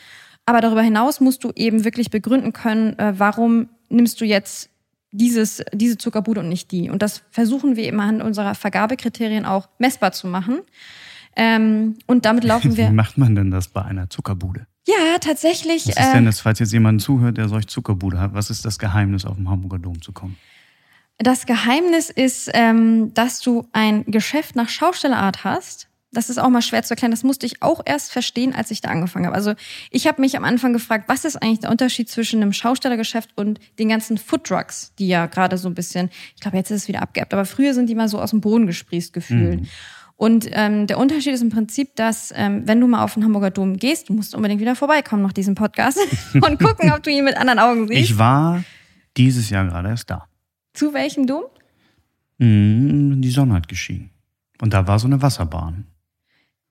Aber 0.47 0.61
darüber 0.61 0.83
hinaus 0.83 1.21
musst 1.21 1.45
du 1.45 1.53
eben 1.55 1.85
wirklich 1.85 2.11
begründen 2.11 2.53
können, 2.53 2.99
äh, 2.99 3.15
warum 3.17 3.69
nimmst 3.89 4.21
du 4.21 4.25
jetzt 4.25 4.71
dieses, 5.13 5.63
diese 5.73 5.99
Zuckerbude 5.99 6.41
und 6.41 6.49
nicht 6.49 6.71
die. 6.71 6.91
Und 6.91 7.03
das 7.03 7.23
versuchen 7.31 7.77
wir 7.77 7.89
immer 7.89 8.05
an 8.05 8.23
unserer 8.23 8.55
Vergabekriterien 8.55 9.45
auch 9.45 9.69
messbar 9.79 10.13
zu 10.13 10.27
machen. 10.27 10.61
Ähm, 11.37 11.97
und 12.07 12.25
damit 12.25 12.45
laufen 12.45 12.77
wir. 12.77 12.89
Wie 12.89 12.93
macht 12.95 13.19
man 13.19 13.35
denn 13.35 13.51
das 13.51 13.69
bei 13.69 13.83
einer 13.83 14.11
Zuckerbude? 14.11 14.67
Ja, 14.87 15.19
tatsächlich. 15.21 15.87
Was 15.87 15.97
ist 15.97 16.13
denn 16.13 16.25
das, 16.25 16.41
falls 16.41 16.59
jetzt 16.59 16.73
jemand 16.73 17.03
zuhört, 17.03 17.37
der 17.37 17.49
solch 17.49 17.67
Zuckerbude 17.67 18.19
hat, 18.19 18.35
was 18.35 18.51
ist 18.51 18.65
das 18.65 18.79
Geheimnis, 18.79 19.25
auf 19.25 19.37
dem 19.37 19.49
Hamburger 19.49 19.79
Dom 19.79 20.01
zu 20.03 20.13
kommen? 20.13 20.37
Das 21.23 21.45
Geheimnis 21.45 22.09
ist, 22.09 22.51
ähm, 22.55 23.13
dass 23.13 23.41
du 23.41 23.69
ein 23.73 24.07
Geschäft 24.07 24.57
nach 24.57 24.71
Schaustellerart 24.71 25.45
hast. 25.45 25.89
Das 26.13 26.31
ist 26.31 26.39
auch 26.39 26.49
mal 26.49 26.63
schwer 26.63 26.83
zu 26.83 26.95
erklären. 26.95 27.11
Das 27.11 27.23
musste 27.23 27.45
ich 27.45 27.63
auch 27.63 27.83
erst 27.85 28.11
verstehen, 28.11 28.55
als 28.55 28.71
ich 28.71 28.81
da 28.81 28.89
angefangen 28.89 29.27
habe. 29.27 29.37
Also 29.37 29.53
ich 29.91 30.07
habe 30.07 30.23
mich 30.23 30.37
am 30.39 30.45
Anfang 30.45 30.73
gefragt, 30.73 31.05
was 31.09 31.27
ist 31.27 31.37
eigentlich 31.37 31.61
der 31.61 31.71
Unterschied 31.71 32.09
zwischen 32.09 32.41
einem 32.41 32.55
Schaustellergeschäft 32.55 33.37
und 33.37 33.61
den 33.79 33.91
ganzen 33.91 34.17
Foodtrucks, 34.17 34.95
die 34.99 35.09
ja 35.09 35.27
gerade 35.27 35.59
so 35.59 35.69
ein 35.69 35.75
bisschen, 35.75 36.09
ich 36.35 36.41
glaube, 36.41 36.57
jetzt 36.57 36.71
ist 36.71 36.83
es 36.83 36.89
wieder 36.89 37.03
abgeerbt, 37.03 37.35
aber 37.35 37.45
früher 37.45 37.75
sind 37.75 37.91
die 37.91 37.95
mal 37.95 38.09
so 38.09 38.19
aus 38.19 38.31
dem 38.31 38.41
Boden 38.41 38.67
gesprießt 38.67 39.13
gefühlt. 39.13 39.61
Mhm. 39.61 39.69
Und 40.17 40.49
ähm, 40.53 40.87
der 40.87 40.99
Unterschied 40.99 41.35
ist 41.35 41.43
im 41.43 41.51
Prinzip, 41.51 41.97
dass 41.97 42.33
ähm, 42.35 42.63
wenn 42.67 42.81
du 42.81 42.87
mal 42.87 43.05
auf 43.05 43.15
den 43.15 43.25
Hamburger 43.25 43.51
Dom 43.51 43.77
gehst, 43.77 44.09
du 44.09 44.15
musst 44.15 44.35
unbedingt 44.35 44.61
wieder 44.61 44.75
vorbeikommen 44.75 45.23
nach 45.23 45.33
diesem 45.35 45.55
Podcast 45.55 45.99
und 46.35 46.59
gucken, 46.59 46.93
ob 46.93 47.03
du 47.03 47.11
ihn 47.11 47.25
mit 47.25 47.37
anderen 47.37 47.59
Augen 47.59 47.89
siehst. 47.89 48.11
Ich 48.11 48.19
war 48.19 48.65
dieses 49.19 49.51
Jahr 49.51 49.67
gerade 49.67 49.91
erst 49.91 50.11
da. 50.11 50.30
Zu 50.73 50.95
welchem 50.95 51.27
Dom? 51.27 51.45
Mm, 52.39 53.21
die 53.21 53.31
Sonne 53.31 53.55
hat 53.55 53.69
geschienen. 53.69 54.11
Und 54.61 54.73
da 54.73 54.87
war 54.87 54.99
so 54.99 55.07
eine 55.07 55.23
Wasserbahn. 55.23 55.87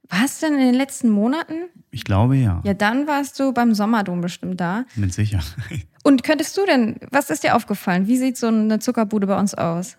Warst 0.10 0.42
du 0.42 0.48
denn 0.48 0.60
in 0.60 0.66
den 0.66 0.76
letzten 0.76 1.10
Monaten? 1.10 1.70
Ich 1.92 2.04
glaube 2.04 2.36
ja. 2.36 2.62
Ja, 2.64 2.74
dann 2.74 3.08
warst 3.08 3.40
du 3.40 3.54
beim 3.54 3.76
Sommerdom 3.76 4.22
bestimmt 4.22 4.60
da. 4.60 4.86
Mit 4.96 5.14
Sicherheit. 5.14 5.56
Und 6.04 6.24
könntest 6.24 6.58
du 6.58 6.66
denn, 6.66 6.98
was 7.12 7.30
ist 7.30 7.44
dir 7.44 7.56
aufgefallen? 7.56 8.08
Wie 8.08 8.18
sieht 8.18 8.38
so 8.38 8.48
eine 8.48 8.80
Zuckerbude 8.80 9.28
bei 9.28 9.40
uns 9.40 9.54
aus? 9.54 9.98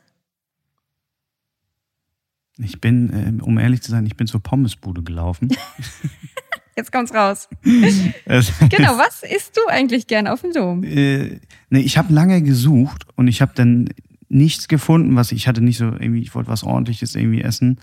Ich 2.58 2.80
bin, 2.80 3.40
äh, 3.40 3.42
um 3.42 3.58
ehrlich 3.58 3.82
zu 3.82 3.90
sein, 3.90 4.04
ich 4.06 4.16
bin 4.16 4.26
zur 4.26 4.42
Pommesbude 4.42 5.02
gelaufen. 5.02 5.48
Jetzt 6.80 6.92
kommt's 6.92 7.12
raus. 7.12 7.46
genau, 7.62 8.96
was 8.96 9.22
isst 9.22 9.54
du 9.54 9.60
eigentlich 9.68 10.06
gern 10.06 10.26
auf 10.26 10.40
dem 10.40 10.52
Dom? 10.54 10.82
Äh, 10.82 11.40
nee, 11.68 11.80
ich 11.80 11.98
habe 11.98 12.10
lange 12.10 12.40
gesucht 12.40 13.06
und 13.16 13.28
ich 13.28 13.42
habe 13.42 13.52
dann 13.54 13.90
nichts 14.30 14.66
gefunden, 14.66 15.14
was 15.14 15.30
ich 15.30 15.46
hatte 15.46 15.60
nicht 15.60 15.76
so 15.76 15.84
irgendwie, 15.84 16.22
ich 16.22 16.34
wollte 16.34 16.48
was 16.48 16.64
ordentliches 16.64 17.14
irgendwie 17.16 17.42
essen. 17.42 17.78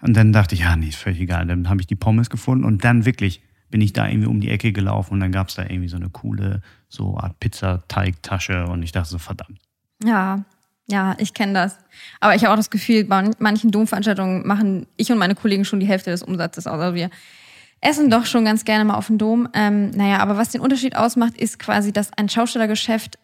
Und 0.00 0.16
dann 0.16 0.32
dachte 0.32 0.54
ich, 0.54 0.60
ja, 0.60 0.76
nee, 0.76 0.86
ist 0.86 0.98
völlig 0.98 1.18
egal. 1.18 1.46
Dann 1.46 1.68
habe 1.68 1.80
ich 1.80 1.88
die 1.88 1.96
Pommes 1.96 2.30
gefunden 2.30 2.64
und 2.64 2.84
dann 2.84 3.04
wirklich 3.04 3.42
bin 3.70 3.80
ich 3.80 3.92
da 3.92 4.06
irgendwie 4.06 4.28
um 4.28 4.40
die 4.40 4.50
Ecke 4.50 4.72
gelaufen 4.72 5.14
und 5.14 5.20
dann 5.20 5.32
gab 5.32 5.48
es 5.48 5.56
da 5.56 5.64
irgendwie 5.64 5.88
so 5.88 5.96
eine 5.96 6.10
coole, 6.10 6.62
so 6.88 7.18
Art 7.18 7.40
Pizzateigtasche 7.40 8.66
und 8.66 8.84
ich 8.84 8.92
dachte 8.92 9.08
so, 9.08 9.18
verdammt. 9.18 9.58
Ja, 10.04 10.44
ja, 10.86 11.16
ich 11.18 11.34
kenne 11.34 11.54
das. 11.54 11.76
Aber 12.20 12.36
ich 12.36 12.44
habe 12.44 12.52
auch 12.52 12.56
das 12.56 12.70
Gefühl, 12.70 13.04
bei 13.04 13.28
manchen 13.40 13.72
Domveranstaltungen 13.72 14.46
machen 14.46 14.86
ich 14.96 15.10
und 15.10 15.18
meine 15.18 15.34
Kollegen 15.34 15.64
schon 15.64 15.80
die 15.80 15.88
Hälfte 15.88 16.10
des 16.10 16.22
Umsatzes 16.22 16.68
aus. 16.68 16.80
Also 16.80 16.94
wir 16.94 17.10
essen 17.80 18.10
doch 18.10 18.26
schon 18.26 18.44
ganz 18.44 18.64
gerne 18.64 18.84
mal 18.84 18.96
auf 18.96 19.06
dem 19.06 19.18
Dom. 19.18 19.48
Ähm, 19.54 19.90
naja, 19.90 20.18
aber 20.18 20.36
was 20.36 20.50
den 20.50 20.60
Unterschied 20.60 20.96
ausmacht, 20.96 21.36
ist 21.36 21.58
quasi, 21.58 21.92
dass 21.92 22.12
ein 22.12 22.28
Schaustellergeschäft, 22.28 23.18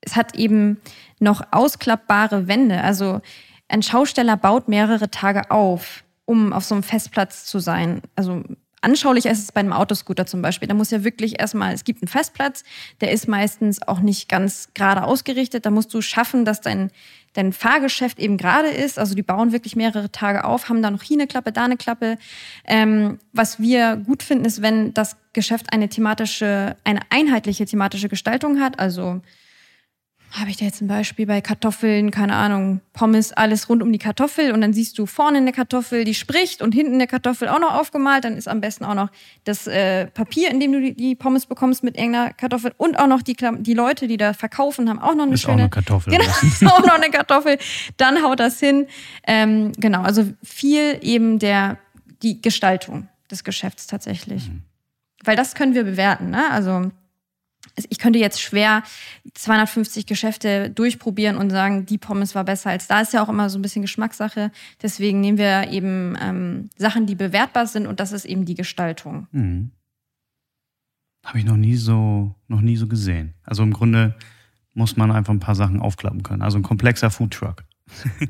es 0.00 0.16
hat 0.16 0.36
eben 0.36 0.80
noch 1.18 1.42
ausklappbare 1.50 2.46
Wände. 2.46 2.80
Also 2.82 3.20
ein 3.68 3.82
Schausteller 3.82 4.36
baut 4.36 4.68
mehrere 4.68 5.10
Tage 5.10 5.50
auf, 5.50 6.04
um 6.24 6.52
auf 6.52 6.64
so 6.64 6.74
einem 6.74 6.84
Festplatz 6.84 7.44
zu 7.44 7.58
sein. 7.58 8.02
Also 8.14 8.44
anschaulicher 8.80 9.30
ist 9.30 9.42
es 9.42 9.52
bei 9.52 9.60
einem 9.60 9.72
Autoscooter 9.72 10.26
zum 10.26 10.42
Beispiel. 10.42 10.68
Da 10.68 10.74
muss 10.74 10.90
ja 10.90 11.04
wirklich 11.04 11.40
erstmal, 11.40 11.74
es 11.74 11.84
gibt 11.84 12.02
einen 12.02 12.08
Festplatz, 12.08 12.64
der 13.00 13.10
ist 13.12 13.28
meistens 13.28 13.82
auch 13.82 14.00
nicht 14.00 14.28
ganz 14.28 14.70
gerade 14.74 15.04
ausgerichtet. 15.04 15.66
Da 15.66 15.70
musst 15.70 15.92
du 15.92 16.00
schaffen, 16.00 16.44
dass 16.44 16.60
dein, 16.60 16.90
dein 17.32 17.52
Fahrgeschäft 17.52 18.18
eben 18.18 18.36
gerade 18.36 18.68
ist. 18.68 18.98
Also 18.98 19.14
die 19.14 19.22
bauen 19.22 19.52
wirklich 19.52 19.76
mehrere 19.76 20.10
Tage 20.10 20.44
auf, 20.44 20.68
haben 20.68 20.82
da 20.82 20.90
noch 20.90 21.02
hier 21.02 21.16
eine 21.16 21.26
Klappe, 21.26 21.52
da 21.52 21.64
eine 21.64 21.76
Klappe. 21.76 22.18
Ähm, 22.64 23.18
was 23.32 23.60
wir 23.60 23.96
gut 23.96 24.22
finden, 24.22 24.44
ist, 24.44 24.62
wenn 24.62 24.94
das 24.94 25.16
Geschäft 25.32 25.72
eine 25.72 25.88
thematische, 25.88 26.76
eine 26.84 27.00
einheitliche 27.10 27.64
thematische 27.64 28.08
Gestaltung 28.08 28.60
hat. 28.60 28.78
Also 28.78 29.20
habe 30.32 30.50
ich 30.50 30.58
da 30.58 30.66
jetzt 30.66 30.82
ein 30.82 30.88
Beispiel 30.88 31.26
bei 31.26 31.40
Kartoffeln, 31.40 32.10
keine 32.10 32.34
Ahnung, 32.34 32.80
Pommes, 32.92 33.32
alles 33.32 33.68
rund 33.68 33.82
um 33.82 33.90
die 33.90 33.98
Kartoffel 33.98 34.52
und 34.52 34.60
dann 34.60 34.74
siehst 34.74 34.98
du 34.98 35.06
vorne 35.06 35.38
eine 35.38 35.52
Kartoffel, 35.52 36.04
die 36.04 36.14
spricht 36.14 36.60
und 36.60 36.72
hinten 36.72 36.94
eine 36.94 37.06
Kartoffel 37.06 37.48
auch 37.48 37.58
noch 37.58 37.74
aufgemalt, 37.74 38.24
dann 38.24 38.36
ist 38.36 38.46
am 38.46 38.60
besten 38.60 38.84
auch 38.84 38.94
noch 38.94 39.08
das 39.44 39.66
äh, 39.66 40.06
Papier, 40.08 40.50
in 40.50 40.60
dem 40.60 40.72
du 40.72 40.92
die, 40.92 41.14
Pommes 41.14 41.46
bekommst 41.46 41.82
mit 41.82 41.96
irgendeiner 41.96 42.32
Kartoffel 42.34 42.72
und 42.76 42.98
auch 42.98 43.06
noch 43.06 43.22
die, 43.22 43.36
die 43.60 43.74
Leute, 43.74 44.06
die 44.06 44.18
da 44.18 44.34
verkaufen, 44.34 44.88
haben 44.90 44.98
auch 44.98 45.14
noch 45.14 45.24
eine 45.24 45.34
ist 45.34 45.40
schöne... 45.40 45.54
Auch 45.54 45.58
eine 45.60 45.70
Kartoffel. 45.70 46.12
Genau, 46.12 46.24
ist 46.42 46.66
auch 46.66 46.84
noch 46.84 46.94
eine 46.94 47.10
Kartoffel. 47.10 47.58
Dann 47.96 48.22
haut 48.22 48.38
das 48.38 48.60
hin. 48.60 48.86
Ähm, 49.26 49.72
genau, 49.78 50.02
also 50.02 50.26
viel 50.42 50.98
eben 51.00 51.38
der, 51.38 51.78
die 52.22 52.42
Gestaltung 52.42 53.08
des 53.30 53.44
Geschäfts 53.44 53.86
tatsächlich. 53.86 54.48
Mhm. 54.48 54.62
Weil 55.24 55.36
das 55.36 55.54
können 55.54 55.74
wir 55.74 55.84
bewerten, 55.84 56.30
ne? 56.30 56.50
Also 56.50 56.90
ich 57.88 57.98
könnte 57.98 58.18
jetzt 58.18 58.40
schwer 58.40 58.82
250 59.34 60.06
Geschäfte 60.06 60.70
durchprobieren 60.70 61.36
und 61.36 61.50
sagen, 61.50 61.86
die 61.86 61.98
Pommes 61.98 62.34
war 62.34 62.44
besser 62.44 62.70
als 62.70 62.86
da. 62.86 63.00
Ist 63.00 63.12
ja 63.12 63.22
auch 63.22 63.28
immer 63.28 63.50
so 63.50 63.58
ein 63.58 63.62
bisschen 63.62 63.82
Geschmackssache. 63.82 64.50
Deswegen 64.82 65.20
nehmen 65.20 65.38
wir 65.38 65.70
eben 65.70 66.16
ähm, 66.20 66.70
Sachen, 66.76 67.06
die 67.06 67.14
bewertbar 67.14 67.66
sind 67.66 67.86
und 67.86 68.00
das 68.00 68.12
ist 68.12 68.24
eben 68.24 68.44
die 68.44 68.54
Gestaltung. 68.54 69.26
Mhm. 69.32 69.70
Habe 71.24 71.38
ich 71.38 71.44
noch 71.44 71.56
nie 71.56 71.76
so 71.76 72.34
noch 72.46 72.60
nie 72.60 72.76
so 72.76 72.86
gesehen. 72.86 73.34
Also 73.44 73.62
im 73.62 73.72
Grunde 73.72 74.14
muss 74.74 74.96
man 74.96 75.10
einfach 75.10 75.32
ein 75.32 75.40
paar 75.40 75.54
Sachen 75.54 75.80
aufklappen 75.80 76.22
können. 76.22 76.42
Also 76.42 76.58
ein 76.58 76.62
komplexer 76.62 77.10
Foodtruck. 77.10 77.64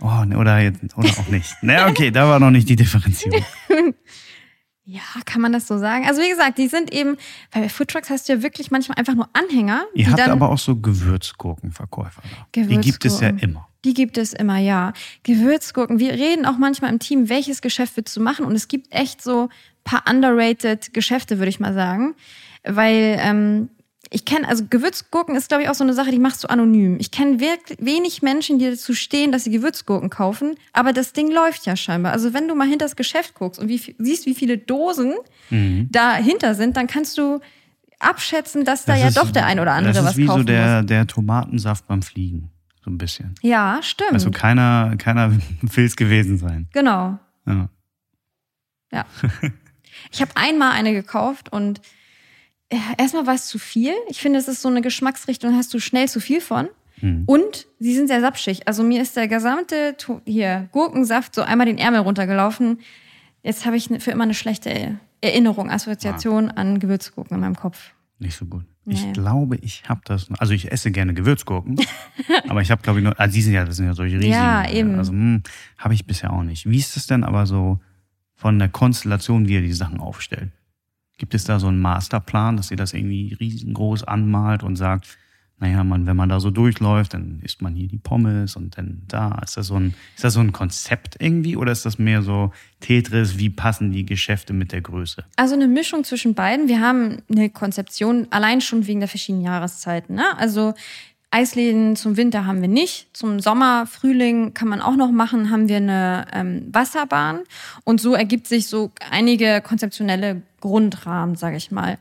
oh, 0.00 0.24
ne, 0.24 0.36
oder, 0.36 0.58
jetzt, 0.60 0.96
oder 0.96 1.08
auch 1.08 1.28
nicht. 1.28 1.62
Ne, 1.62 1.86
okay, 1.88 2.10
da 2.10 2.28
war 2.28 2.40
noch 2.40 2.50
nicht 2.50 2.68
die 2.68 2.76
Differenzierung. 2.76 3.44
Ja, 4.88 5.02
kann 5.24 5.42
man 5.42 5.52
das 5.52 5.66
so 5.66 5.78
sagen? 5.78 6.06
Also 6.06 6.22
wie 6.22 6.28
gesagt, 6.28 6.58
die 6.58 6.68
sind 6.68 6.94
eben, 6.94 7.16
weil 7.50 7.62
bei 7.62 7.68
Foodtrucks 7.68 8.08
hast 8.08 8.28
du 8.28 8.34
ja 8.34 8.42
wirklich 8.42 8.70
manchmal 8.70 8.96
einfach 8.96 9.14
nur 9.14 9.28
Anhänger. 9.32 9.84
Ihr 9.94 10.08
habt 10.08 10.20
aber 10.20 10.48
auch 10.48 10.58
so 10.58 10.76
Gewürzgurkenverkäufer. 10.76 12.22
Gewürzgurken. 12.52 12.82
Die 12.82 12.90
gibt 12.92 13.04
es 13.04 13.20
ja 13.20 13.28
immer. 13.30 13.68
Die 13.84 13.94
gibt 13.94 14.16
es 14.16 14.32
immer, 14.32 14.58
ja. 14.58 14.92
Gewürzgurken. 15.24 15.98
Wir 15.98 16.12
reden 16.12 16.46
auch 16.46 16.56
manchmal 16.56 16.92
im 16.92 17.00
Team, 17.00 17.28
welches 17.28 17.62
Geschäft 17.62 17.96
willst 17.96 18.16
du 18.16 18.20
machen? 18.20 18.46
Und 18.46 18.54
es 18.54 18.68
gibt 18.68 18.92
echt 18.94 19.22
so 19.22 19.48
ein 19.48 19.48
paar 19.82 20.04
underrated 20.08 20.94
Geschäfte, 20.94 21.38
würde 21.38 21.48
ich 21.48 21.58
mal 21.58 21.74
sagen. 21.74 22.14
Weil 22.62 23.16
ähm, 23.20 23.70
ich 24.10 24.24
kenne, 24.24 24.48
also 24.48 24.64
Gewürzgurken 24.68 25.34
ist, 25.34 25.48
glaube 25.48 25.64
ich, 25.64 25.68
auch 25.68 25.74
so 25.74 25.84
eine 25.84 25.92
Sache, 25.92 26.10
die 26.10 26.18
machst 26.18 26.44
du 26.44 26.48
anonym. 26.48 26.98
Ich 27.00 27.10
kenne 27.10 27.40
wenig 27.40 28.22
Menschen, 28.22 28.58
die 28.58 28.70
dazu 28.70 28.94
stehen, 28.94 29.32
dass 29.32 29.44
sie 29.44 29.50
Gewürzgurken 29.50 30.10
kaufen, 30.10 30.54
aber 30.72 30.92
das 30.92 31.12
Ding 31.12 31.30
läuft 31.30 31.66
ja 31.66 31.76
scheinbar. 31.76 32.12
Also 32.12 32.32
wenn 32.32 32.48
du 32.48 32.54
mal 32.54 32.68
hinter 32.68 32.84
das 32.84 32.96
Geschäft 32.96 33.34
guckst 33.34 33.60
und 33.60 33.68
wie, 33.68 33.94
siehst, 33.98 34.26
wie 34.26 34.34
viele 34.34 34.58
Dosen 34.58 35.14
mhm. 35.50 35.88
dahinter 35.90 36.54
sind, 36.54 36.76
dann 36.76 36.86
kannst 36.86 37.18
du 37.18 37.40
abschätzen, 37.98 38.64
dass 38.64 38.84
da 38.84 38.92
das 38.92 39.00
ja 39.00 39.08
ist, 39.08 39.16
doch 39.16 39.30
der 39.30 39.46
ein 39.46 39.58
oder 39.58 39.72
andere 39.72 39.94
was 39.94 40.04
kaufen 40.04 40.04
Das 40.04 40.12
ist 40.12 40.36
wie 40.36 40.40
so 40.40 40.42
der, 40.44 40.82
der 40.82 41.06
Tomatensaft 41.06 41.86
beim 41.86 42.02
Fliegen, 42.02 42.50
so 42.84 42.90
ein 42.90 42.98
bisschen. 42.98 43.34
Ja, 43.42 43.80
stimmt. 43.82 44.12
Also 44.12 44.30
keiner, 44.30 44.94
keiner 44.98 45.32
will 45.62 45.84
es 45.84 45.96
gewesen 45.96 46.38
sein. 46.38 46.68
Genau. 46.72 47.18
Ja. 47.46 47.68
Ja. 48.92 49.04
ich 50.12 50.20
habe 50.20 50.30
einmal 50.36 50.72
eine 50.72 50.92
gekauft 50.92 51.52
und 51.52 51.80
erstmal 52.98 53.26
war 53.26 53.34
es 53.34 53.46
zu 53.46 53.58
viel. 53.58 53.92
Ich 54.08 54.20
finde, 54.20 54.38
es 54.38 54.48
ist 54.48 54.62
so 54.62 54.68
eine 54.68 54.82
Geschmacksrichtung, 54.82 55.54
hast 55.54 55.72
du 55.74 55.78
schnell 55.78 56.08
zu 56.08 56.20
viel 56.20 56.40
von. 56.40 56.68
Mhm. 57.00 57.24
Und 57.26 57.66
sie 57.78 57.94
sind 57.94 58.08
sehr 58.08 58.20
sapschig. 58.20 58.66
Also 58.66 58.82
mir 58.82 59.02
ist 59.02 59.16
der 59.16 59.28
gesamte 59.28 59.96
hier 60.24 60.68
Gurkensaft 60.72 61.34
so 61.34 61.42
einmal 61.42 61.66
den 61.66 61.78
Ärmel 61.78 62.00
runtergelaufen. 62.00 62.80
Jetzt 63.42 63.66
habe 63.66 63.76
ich 63.76 63.88
für 63.98 64.10
immer 64.10 64.24
eine 64.24 64.34
schlechte 64.34 64.98
Erinnerung, 65.20 65.70
Assoziation 65.70 66.50
ah. 66.50 66.54
an 66.54 66.78
Gewürzgurken 66.78 67.36
in 67.36 67.40
meinem 67.40 67.56
Kopf. 67.56 67.92
Nicht 68.18 68.36
so 68.36 68.46
gut. 68.46 68.64
Nee. 68.84 68.94
Ich 68.94 69.12
glaube, 69.12 69.56
ich 69.56 69.82
habe 69.88 70.00
das. 70.04 70.28
Also 70.38 70.54
ich 70.54 70.70
esse 70.70 70.90
gerne 70.92 71.12
Gewürzgurken, 71.12 71.76
aber 72.48 72.62
ich 72.62 72.70
habe 72.70 72.82
glaube 72.82 73.00
ich 73.00 73.04
nur. 73.04 73.18
Also 73.18 73.34
die 73.34 73.42
sind 73.42 73.52
ja, 73.52 73.64
das 73.64 73.76
sind 73.76 73.86
ja 73.86 73.94
solche 73.94 74.16
riesigen. 74.16 74.32
Ja, 74.32 74.68
eben. 74.70 74.94
Also 74.94 75.12
hm, 75.12 75.42
habe 75.76 75.92
ich 75.92 76.06
bisher 76.06 76.32
auch 76.32 76.44
nicht. 76.44 76.70
Wie 76.70 76.78
ist 76.78 76.96
es 76.96 77.06
denn 77.06 77.24
aber 77.24 77.46
so 77.46 77.80
von 78.34 78.58
der 78.58 78.68
Konstellation, 78.68 79.48
wie 79.48 79.54
ihr 79.54 79.60
die 79.60 79.72
Sachen 79.72 79.98
aufstellt? 79.98 80.50
Gibt 81.18 81.34
es 81.34 81.44
da 81.44 81.58
so 81.58 81.68
einen 81.68 81.80
Masterplan, 81.80 82.56
dass 82.56 82.70
ihr 82.70 82.76
das 82.76 82.92
irgendwie 82.92 83.34
riesengroß 83.38 84.04
anmalt 84.04 84.62
und 84.62 84.76
sagt, 84.76 85.18
naja, 85.58 85.82
man, 85.84 86.06
wenn 86.06 86.16
man 86.16 86.28
da 86.28 86.38
so 86.38 86.50
durchläuft, 86.50 87.14
dann 87.14 87.40
isst 87.42 87.62
man 87.62 87.74
hier 87.74 87.88
die 87.88 87.96
Pommes 87.96 88.56
und 88.56 88.76
dann 88.76 89.02
da. 89.08 89.40
Ist 89.42 89.56
das 89.56 89.68
so 89.68 89.76
ein, 89.76 89.94
ist 90.14 90.22
das 90.22 90.34
so 90.34 90.40
ein 90.40 90.52
Konzept 90.52 91.16
irgendwie 91.18 91.56
oder 91.56 91.72
ist 91.72 91.86
das 91.86 91.98
mehr 91.98 92.20
so 92.20 92.52
Tetris, 92.80 93.38
wie 93.38 93.48
passen 93.48 93.90
die 93.90 94.04
Geschäfte 94.04 94.52
mit 94.52 94.72
der 94.72 94.82
Größe? 94.82 95.24
Also 95.36 95.54
eine 95.54 95.66
Mischung 95.66 96.04
zwischen 96.04 96.34
beiden. 96.34 96.68
Wir 96.68 96.80
haben 96.80 97.22
eine 97.30 97.48
Konzeption 97.48 98.26
allein 98.30 98.60
schon 98.60 98.86
wegen 98.86 99.00
der 99.00 99.08
verschiedenen 99.08 99.44
Jahreszeiten. 99.44 100.14
Ne? 100.14 100.36
Also 100.36 100.74
Eisläden 101.30 101.96
zum 101.96 102.16
Winter 102.16 102.46
haben 102.46 102.60
wir 102.60 102.68
nicht. 102.68 103.08
Zum 103.16 103.40
Sommer, 103.40 103.86
Frühling 103.86 104.54
kann 104.54 104.68
man 104.68 104.80
auch 104.80 104.96
noch 104.96 105.10
machen, 105.10 105.50
haben 105.50 105.68
wir 105.68 105.76
eine 105.76 106.26
ähm, 106.32 106.68
Wasserbahn. 106.72 107.40
Und 107.84 108.00
so 108.00 108.14
ergibt 108.14 108.46
sich 108.46 108.68
so 108.68 108.92
einige 109.10 109.60
konzeptionelle 109.60 110.42
Grundrahmen, 110.60 111.34
sage 111.34 111.56
ich 111.56 111.70
mal. 111.70 111.98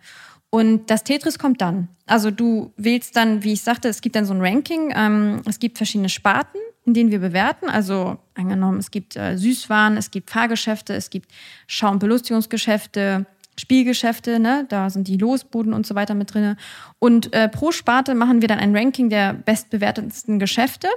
Und 0.50 0.90
das 0.90 1.04
Tetris 1.04 1.38
kommt 1.38 1.60
dann. 1.60 1.90
Also 2.06 2.32
du 2.32 2.72
wählst 2.78 3.16
dann, 3.18 3.44
wie 3.44 3.54
ich 3.54 3.62
sagte, 3.62 3.90
es 3.90 4.02
gibt 4.02 4.16
dann 4.16 4.26
so 4.26 4.34
ein 4.34 4.42
Ranking. 4.42 4.94
Ähm, 4.96 5.42
es 5.46 5.60
gibt 5.60 5.78
verschiedene 5.78 6.08
Sparten, 6.08 6.62
in 6.86 6.94
denen 6.94 7.12
wir 7.12 7.20
bewerten. 7.20 7.68
Also 7.68 8.18
angenommen, 8.36 8.78
es 8.78 8.92
gibt 8.92 9.18
äh, 9.18 9.38
Süßwaren, 9.38 9.98
es 9.98 10.12
gibt 10.12 10.30
Fahrgeschäfte, 10.30 10.94
es 10.94 11.10
gibt 11.10 11.32
Schau- 11.68 11.92
und 11.92 12.00
Belustigungsgeschäfte, 12.00 13.26
Spielgeschäfte, 13.58 14.40
ne? 14.40 14.66
da 14.70 14.90
sind 14.90 15.08
die 15.08 15.18
Losbuden 15.18 15.74
und 15.74 15.86
so 15.86 15.96
weiter 15.96 16.14
mit 16.14 16.34
drin. 16.34 16.56
Und 17.00 17.34
äh, 17.34 17.50
pro 17.50 17.72
Sparte 17.72 18.16
machen 18.16 18.42
wir 18.42 18.48
dann 18.48 18.60
ein 18.60 18.76
Ranking 18.76 19.10
der 19.10 19.34
bestbewertetsten 19.34 20.40
Geschäfte, 20.40 20.88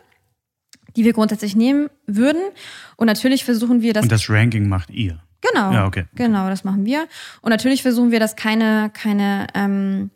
die 0.96 1.04
wir 1.04 1.12
grundsätzlich 1.12 1.54
nehmen 1.54 1.88
würden. 2.06 2.42
Und 2.96 3.06
natürlich 3.06 3.44
versuchen 3.44 3.82
wir 3.82 3.92
das. 3.92 4.02
Und 4.02 4.12
das 4.12 4.28
Ranking 4.28 4.68
macht 4.68 4.90
ihr. 4.90 5.20
Genau. 5.40 5.72
Ja, 5.72 5.86
okay. 5.86 6.04
Genau, 6.14 6.48
das 6.48 6.64
machen 6.64 6.84
wir. 6.84 7.06
Und 7.42 7.50
natürlich 7.50 7.82
versuchen 7.82 8.10
wir, 8.10 8.18
dass 8.18 8.34
keine, 8.34 8.90
keine, 8.92 9.46
ähm, 9.54 10.10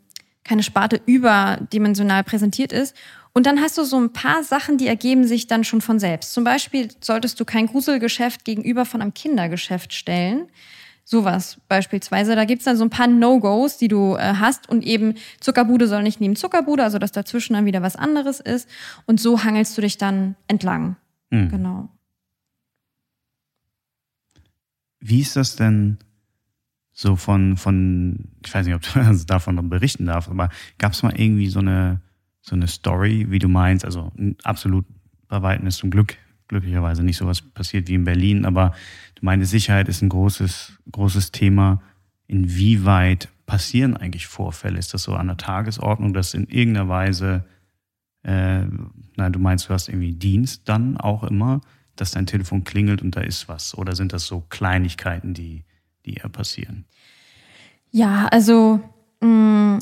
keine 0.45 0.63
Sparte 0.63 1.01
überdimensional 1.07 2.25
präsentiert 2.25 2.73
ist. 2.73 2.97
Und 3.35 3.47
dann 3.47 3.61
hast 3.61 3.79
du 3.79 3.85
so 3.85 3.99
ein 3.99 4.13
paar 4.13 4.43
Sachen, 4.43 4.77
die 4.79 4.89
ergeben 4.89 5.27
sich 5.27 5.47
dann 5.47 5.65
schon 5.65 5.81
von 5.81 5.99
selbst. 5.99 6.35
Zum 6.35 6.45
Beispiel 6.45 6.89
solltest 7.01 7.41
du 7.41 7.45
kein 7.45 7.67
Gruselgeschäft 7.67 8.45
gegenüber 8.45 8.85
von 8.85 9.01
einem 9.01 9.15
Kindergeschäft 9.15 9.95
stellen. 9.95 10.49
Sowas 11.12 11.61
beispielsweise. 11.69 12.35
Da 12.37 12.47
gibt's 12.47 12.64
dann 12.64 12.78
so 12.78 12.85
ein 12.85 12.88
paar 12.88 13.07
No-Gos, 13.07 13.76
die 13.76 13.88
du 13.88 14.16
äh, 14.16 14.37
hast. 14.37 14.71
Und 14.71 14.83
eben 14.83 15.16
Zuckerbude 15.40 15.87
soll 15.87 16.02
nicht 16.02 16.23
neben 16.23 16.37
Zuckerbude, 16.37 16.83
also 16.83 16.99
dass 16.99 17.12
dazwischen 17.12 17.52
dann 17.52 17.66
wieder 17.66 17.83
was 17.83 17.97
anderes 17.97 18.40
ist. 18.40 18.66
Und 19.04 19.21
so 19.21 19.45
hangelst 19.45 19.76
du 19.76 19.83
dich 19.83 19.99
dann 19.99 20.37
entlang. 20.49 20.97
Hm. 21.31 21.50
Genau. 21.50 21.90
Wie 25.00 25.21
ist 25.21 25.37
das 25.37 25.54
denn 25.54 25.99
so 26.95 27.14
von, 27.16 27.59
von, 27.59 28.31
ich 28.42 28.54
weiß 28.54 28.64
nicht, 28.64 28.75
ob 28.75 28.81
du 28.81 29.00
also 29.07 29.26
davon 29.26 29.69
berichten 29.69 30.07
darfst, 30.07 30.31
aber 30.31 30.49
gab 30.78 30.92
es 30.92 31.02
mal 31.02 31.12
irgendwie 31.14 31.49
so 31.49 31.59
eine, 31.59 32.00
so 32.40 32.57
eine 32.57 32.69
Story, 32.69 33.26
wie 33.28 33.38
du 33.38 33.49
meinst, 33.49 33.85
also 33.85 34.11
absolut 34.45 34.87
bei 35.28 35.42
Weitem 35.42 35.66
ist 35.66 35.76
zum 35.76 35.90
Glück, 35.90 36.16
glücklicherweise 36.52 37.02
nicht 37.02 37.16
sowas 37.16 37.40
passiert 37.40 37.88
wie 37.88 37.94
in 37.94 38.04
Berlin, 38.04 38.44
aber 38.44 38.75
du 39.14 39.25
meinst, 39.25 39.50
Sicherheit 39.50 39.88
ist 39.88 40.02
ein 40.02 40.11
großes, 40.11 40.78
großes 40.92 41.32
Thema. 41.32 41.82
Inwieweit 42.26 43.28
passieren 43.47 43.97
eigentlich 43.97 44.26
Vorfälle? 44.26 44.78
Ist 44.78 44.94
das 44.94 45.02
so 45.02 45.14
an 45.14 45.26
der 45.26 45.37
Tagesordnung, 45.38 46.12
dass 46.14 46.35
in 46.35 46.47
irgendeiner 46.47 46.88
Weise, 46.88 47.44
äh, 48.23 48.64
na, 49.16 49.30
du 49.30 49.38
meinst, 49.38 49.68
du 49.68 49.75
hast 49.75 49.88
irgendwie 49.88 50.12
Dienst 50.12 50.68
dann 50.68 50.97
auch 50.99 51.25
immer, 51.25 51.61
dass 51.97 52.12
dein 52.12 52.26
Telefon 52.26 52.64
klingelt 52.64 53.02
und 53.02 53.16
da 53.16 53.23
ist 53.23 53.49
was? 53.49 53.76
Oder 53.76 53.97
sind 53.97 54.12
das 54.12 54.26
so 54.26 54.44
Kleinigkeiten, 54.49 55.35
die, 55.35 55.64
die 56.04 56.14
eher 56.14 56.28
passieren? 56.28 56.85
Ja, 57.90 58.26
also 58.28 58.80
mh, 59.21 59.78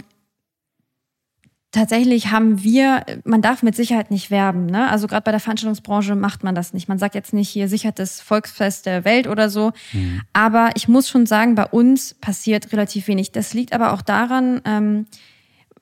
tatsächlich 1.72 2.30
haben 2.30 2.62
wir, 2.62 3.04
man 3.24 3.42
darf 3.42 3.62
mit 3.62 3.76
Sicherheit 3.76 4.10
nicht 4.10 4.30
werben. 4.30 4.66
Ne? 4.66 4.88
Also 4.90 5.06
gerade 5.06 5.22
bei 5.22 5.30
der 5.30 5.40
Veranstaltungsbranche 5.40 6.16
macht 6.16 6.42
man 6.42 6.54
das 6.54 6.72
nicht. 6.72 6.88
Man 6.88 6.98
sagt 6.98 7.14
jetzt 7.14 7.32
nicht 7.32 7.48
hier 7.48 7.68
Sicherheit 7.68 7.98
das 7.98 8.20
Volksfest 8.20 8.86
der 8.86 9.04
Welt 9.04 9.26
oder 9.26 9.50
so. 9.50 9.72
Mhm. 9.92 10.22
Aber 10.32 10.70
ich 10.74 10.88
muss 10.88 11.08
schon 11.08 11.26
sagen, 11.26 11.54
bei 11.54 11.66
uns 11.66 12.14
passiert 12.14 12.72
relativ 12.72 13.08
wenig. 13.08 13.32
Das 13.32 13.54
liegt 13.54 13.72
aber 13.72 13.92
auch 13.92 14.02
daran, 14.02 14.60
ähm, 14.64 15.06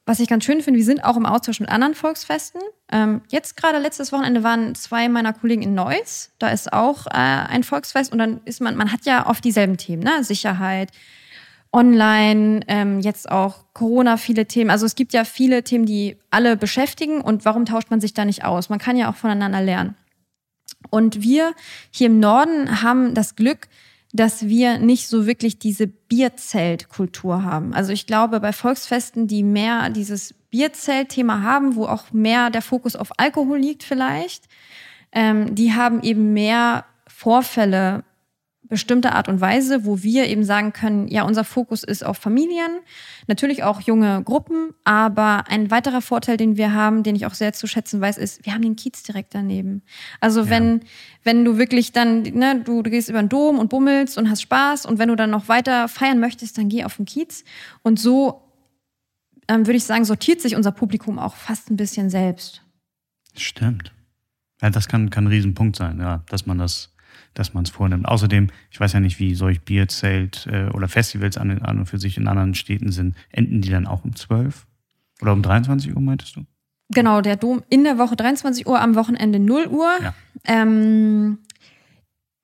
was 0.04 0.21
ich 0.21 0.28
ganz 0.28 0.45
schön 0.45 0.62
finde, 0.62 0.78
wir 0.78 0.87
sind 0.87 1.04
auch 1.04 1.18
im 1.18 1.26
Austausch 1.26 1.61
mit 1.61 1.68
anderen 1.68 1.95
Volksfesten. 1.95 2.62
Ähm, 2.90 3.21
jetzt 3.28 3.59
gerade 3.59 3.78
letztes 3.78 4.11
Wochenende 4.11 4.42
waren 4.42 4.75
zwei 4.75 5.07
meiner 5.09 5.35
Kollegen 5.35 5.61
in 5.61 5.75
Neuss. 5.75 6.30
Da 6.38 6.49
ist 6.49 6.73
auch 6.73 7.07
äh, 7.07 7.11
ein 7.11 7.62
Volksfest 7.62 8.11
und 8.11 8.18
dann 8.18 8.40
ist 8.47 8.62
man, 8.62 8.75
man 8.75 8.90
hat 8.90 9.04
ja 9.04 9.26
oft 9.26 9.45
dieselben 9.45 9.76
Themen, 9.76 10.02
ne? 10.02 10.25
Sicherheit, 10.25 10.92
Online, 11.79 12.63
ähm, 12.67 12.99
jetzt 12.99 13.31
auch 13.31 13.67
Corona, 13.73 14.17
viele 14.17 14.47
Themen. 14.47 14.69
Also 14.69 14.85
es 14.85 14.97
gibt 14.97 15.13
ja 15.13 15.23
viele 15.23 15.63
Themen, 15.63 15.87
die 15.87 16.17
alle 16.29 16.57
beschäftigen 16.57 17.21
und 17.21 17.45
warum 17.45 17.67
tauscht 17.67 17.91
man 17.91 18.01
sich 18.01 18.15
da 18.15 18.25
nicht 18.25 18.45
aus? 18.45 18.69
Man 18.69 18.81
kann 18.81 18.97
ja 18.97 19.09
auch 19.09 19.15
voneinander 19.15 19.61
lernen. 19.61 19.95
Und 20.91 21.23
wir 21.23 21.55
hier 21.93 22.09
im 22.09 22.19
Norden 22.19 22.83
haben 22.83 23.14
das 23.14 23.37
Glück, 23.37 23.69
dass 24.12 24.49
wir 24.49 24.79
nicht 24.79 25.07
so 25.07 25.25
wirklich 25.25 25.61
diese 25.61 25.87
Bierzeltkultur 25.87 27.45
haben. 27.45 27.73
Also 27.73 27.93
ich 27.93 28.09
glaube, 28.09 28.41
bei 28.41 28.53
Volksfesten, 28.53 29.29
die 29.29 29.45
mehr 29.45 29.88
dieses 29.91 30.35
Bierzeltthema 30.51 31.43
haben, 31.43 31.77
wo 31.77 31.87
auch 31.87 32.11
mehr 32.11 32.51
der 32.51 32.62
Fokus 32.62 32.97
auf 32.97 33.12
Alkohol 33.19 33.59
liegt 33.59 33.85
vielleicht, 33.85 34.49
ähm, 35.12 35.55
die 35.55 35.75
haben 35.75 36.03
eben 36.03 36.33
mehr 36.33 36.87
Vorfälle 37.07 38.03
bestimmter 38.68 39.14
Art 39.14 39.28
und 39.28 39.40
Weise, 39.40 39.85
wo 39.85 40.02
wir 40.02 40.26
eben 40.26 40.44
sagen 40.44 40.72
können, 40.72 41.09
ja, 41.09 41.22
unser 41.22 41.44
Fokus 41.44 41.83
ist 41.83 42.04
auf 42.04 42.18
Familien, 42.18 42.81
natürlich 43.26 43.62
auch 43.62 43.81
junge 43.81 44.22
Gruppen, 44.22 44.74
aber 44.85 45.44
ein 45.48 45.70
weiterer 45.70 46.00
Vorteil, 46.02 46.37
den 46.37 46.57
wir 46.57 46.72
haben, 46.72 47.02
den 47.02 47.16
ich 47.16 47.26
auch 47.26 47.35
sehr 47.35 47.52
zu 47.52 47.66
schätzen 47.66 48.00
weiß, 48.00 48.18
ist, 48.18 48.44
wir 48.44 48.52
haben 48.54 48.62
den 48.62 48.76
Kiez 48.76 49.02
direkt 49.02 49.35
daneben. 49.35 49.83
Also 50.20 50.42
Ja. 50.42 50.50
wenn, 50.50 50.81
wenn 51.24 51.44
du 51.44 51.59
wirklich 51.59 51.92
dann, 51.92 52.22
ne, 52.22 52.61
du, 52.64 52.83
du 52.83 52.90
gehst 52.90 53.09
über 53.09 53.22
den 53.22 53.28
Dom 53.28 53.59
und 53.59 53.68
bummelst 53.70 54.18
und 54.18 54.28
hast 54.31 54.42
Spaß 54.42 54.87
und 54.87 54.98
wenn 54.98 55.09
du 55.09 55.16
dann 55.16 55.31
noch 55.31 55.48
weiter 55.48 55.88
feiern 55.88 56.18
möchtest, 56.20 56.59
dann 56.59 56.68
geh 56.68 56.85
auf 56.85 56.96
den 56.96 57.07
Kiez. 57.07 57.44
Und 57.83 57.98
so, 57.98 58.42
ähm, 59.48 59.66
würde 59.66 59.76
ich 59.78 59.85
sagen, 59.85 60.04
sortiert 60.04 60.40
sich 60.40 60.57
unser 60.57 60.72
Publikum 60.72 61.18
auch 61.18 61.35
fast 61.37 61.70
ein 61.70 61.76
bisschen 61.76 62.11
selbst. 62.11 62.62
Stimmt. 63.35 63.92
Ja, 64.61 64.70
das 64.70 64.88
kann, 64.88 65.11
kann 65.11 65.24
ein 65.24 65.28
Riesenpunkt 65.28 65.76
sein, 65.76 66.00
ja, 66.00 66.22
dass 66.28 66.44
man 66.44 66.59
das, 66.59 66.92
dass 67.38 67.55
man 67.55 67.64
es 67.64 67.70
vornimmt. 67.70 68.07
Außerdem, 68.07 68.48
ich 68.70 68.81
weiß 68.81 68.92
ja 68.92 69.01
nicht, 69.01 69.18
wie 69.18 69.35
solch 69.35 69.62
Bierzelt 69.62 70.46
äh, 70.51 70.68
oder 70.74 70.88
Festivals 70.88 71.38
an, 71.38 71.62
an 71.62 71.79
und 71.79 71.87
für 71.87 71.98
sich 71.98 72.16
in 72.16 72.27
anderen 72.27 72.55
Städten 72.55 72.90
sind. 72.90 73.16
Enden 73.31 73.61
die 73.61 73.70
dann 73.70 73.87
auch 73.87 74.05
um 74.05 74.14
12? 74.14 74.66
Oder 75.22 75.33
um 75.33 75.42
23 75.42 75.94
Uhr, 75.94 76.01
meintest 76.01 76.37
du? 76.37 76.44
Genau, 76.90 77.20
der 77.20 77.37
Dom 77.37 77.62
in 77.68 77.85
der 77.85 77.98
Woche 77.98 78.16
23 78.16 78.66
Uhr, 78.66 78.81
am 78.81 78.94
Wochenende 78.94 79.38
0 79.38 79.66
Uhr. 79.66 79.90
Ja. 80.03 80.14
Ähm, 80.44 81.38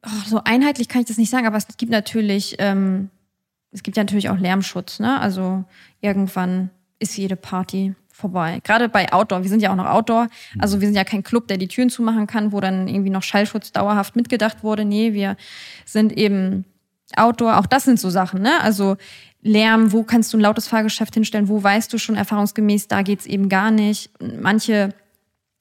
oh, 0.04 0.10
so 0.26 0.42
einheitlich 0.44 0.88
kann 0.88 1.00
ich 1.00 1.08
das 1.08 1.18
nicht 1.18 1.30
sagen, 1.30 1.46
aber 1.46 1.56
es 1.56 1.66
gibt 1.76 1.90
natürlich, 1.90 2.56
ähm, 2.58 3.10
es 3.70 3.82
gibt 3.82 3.96
ja 3.96 4.02
natürlich 4.02 4.28
auch 4.28 4.38
Lärmschutz, 4.38 5.00
ne? 5.00 5.18
Also 5.20 5.64
irgendwann 6.00 6.70
ist 6.98 7.16
jede 7.16 7.36
Party 7.36 7.94
vorbei. 8.24 8.60
Gerade 8.64 8.88
bei 8.88 9.12
Outdoor, 9.12 9.42
wir 9.42 9.50
sind 9.50 9.60
ja 9.60 9.70
auch 9.70 9.76
noch 9.76 9.84
Outdoor, 9.84 10.28
also 10.58 10.80
wir 10.80 10.88
sind 10.88 10.96
ja 10.96 11.04
kein 11.04 11.22
Club, 11.22 11.46
der 11.46 11.58
die 11.58 11.68
Türen 11.68 11.90
zumachen 11.90 12.26
kann, 12.26 12.52
wo 12.52 12.60
dann 12.60 12.88
irgendwie 12.88 13.10
noch 13.10 13.22
Schallschutz 13.22 13.70
dauerhaft 13.70 14.16
mitgedacht 14.16 14.62
wurde. 14.62 14.86
Nee, 14.86 15.12
wir 15.12 15.36
sind 15.84 16.10
eben 16.16 16.64
Outdoor, 17.16 17.58
auch 17.58 17.66
das 17.66 17.84
sind 17.84 18.00
so 18.00 18.08
Sachen, 18.08 18.40
ne? 18.40 18.62
Also 18.62 18.96
Lärm, 19.42 19.92
wo 19.92 20.04
kannst 20.04 20.32
du 20.32 20.38
ein 20.38 20.40
lautes 20.40 20.68
Fahrgeschäft 20.68 21.12
hinstellen, 21.12 21.48
wo 21.48 21.62
weißt 21.62 21.92
du 21.92 21.98
schon 21.98 22.16
erfahrungsgemäß, 22.16 22.88
da 22.88 23.02
geht's 23.02 23.26
eben 23.26 23.50
gar 23.50 23.70
nicht. 23.70 24.10
Manche 24.40 24.94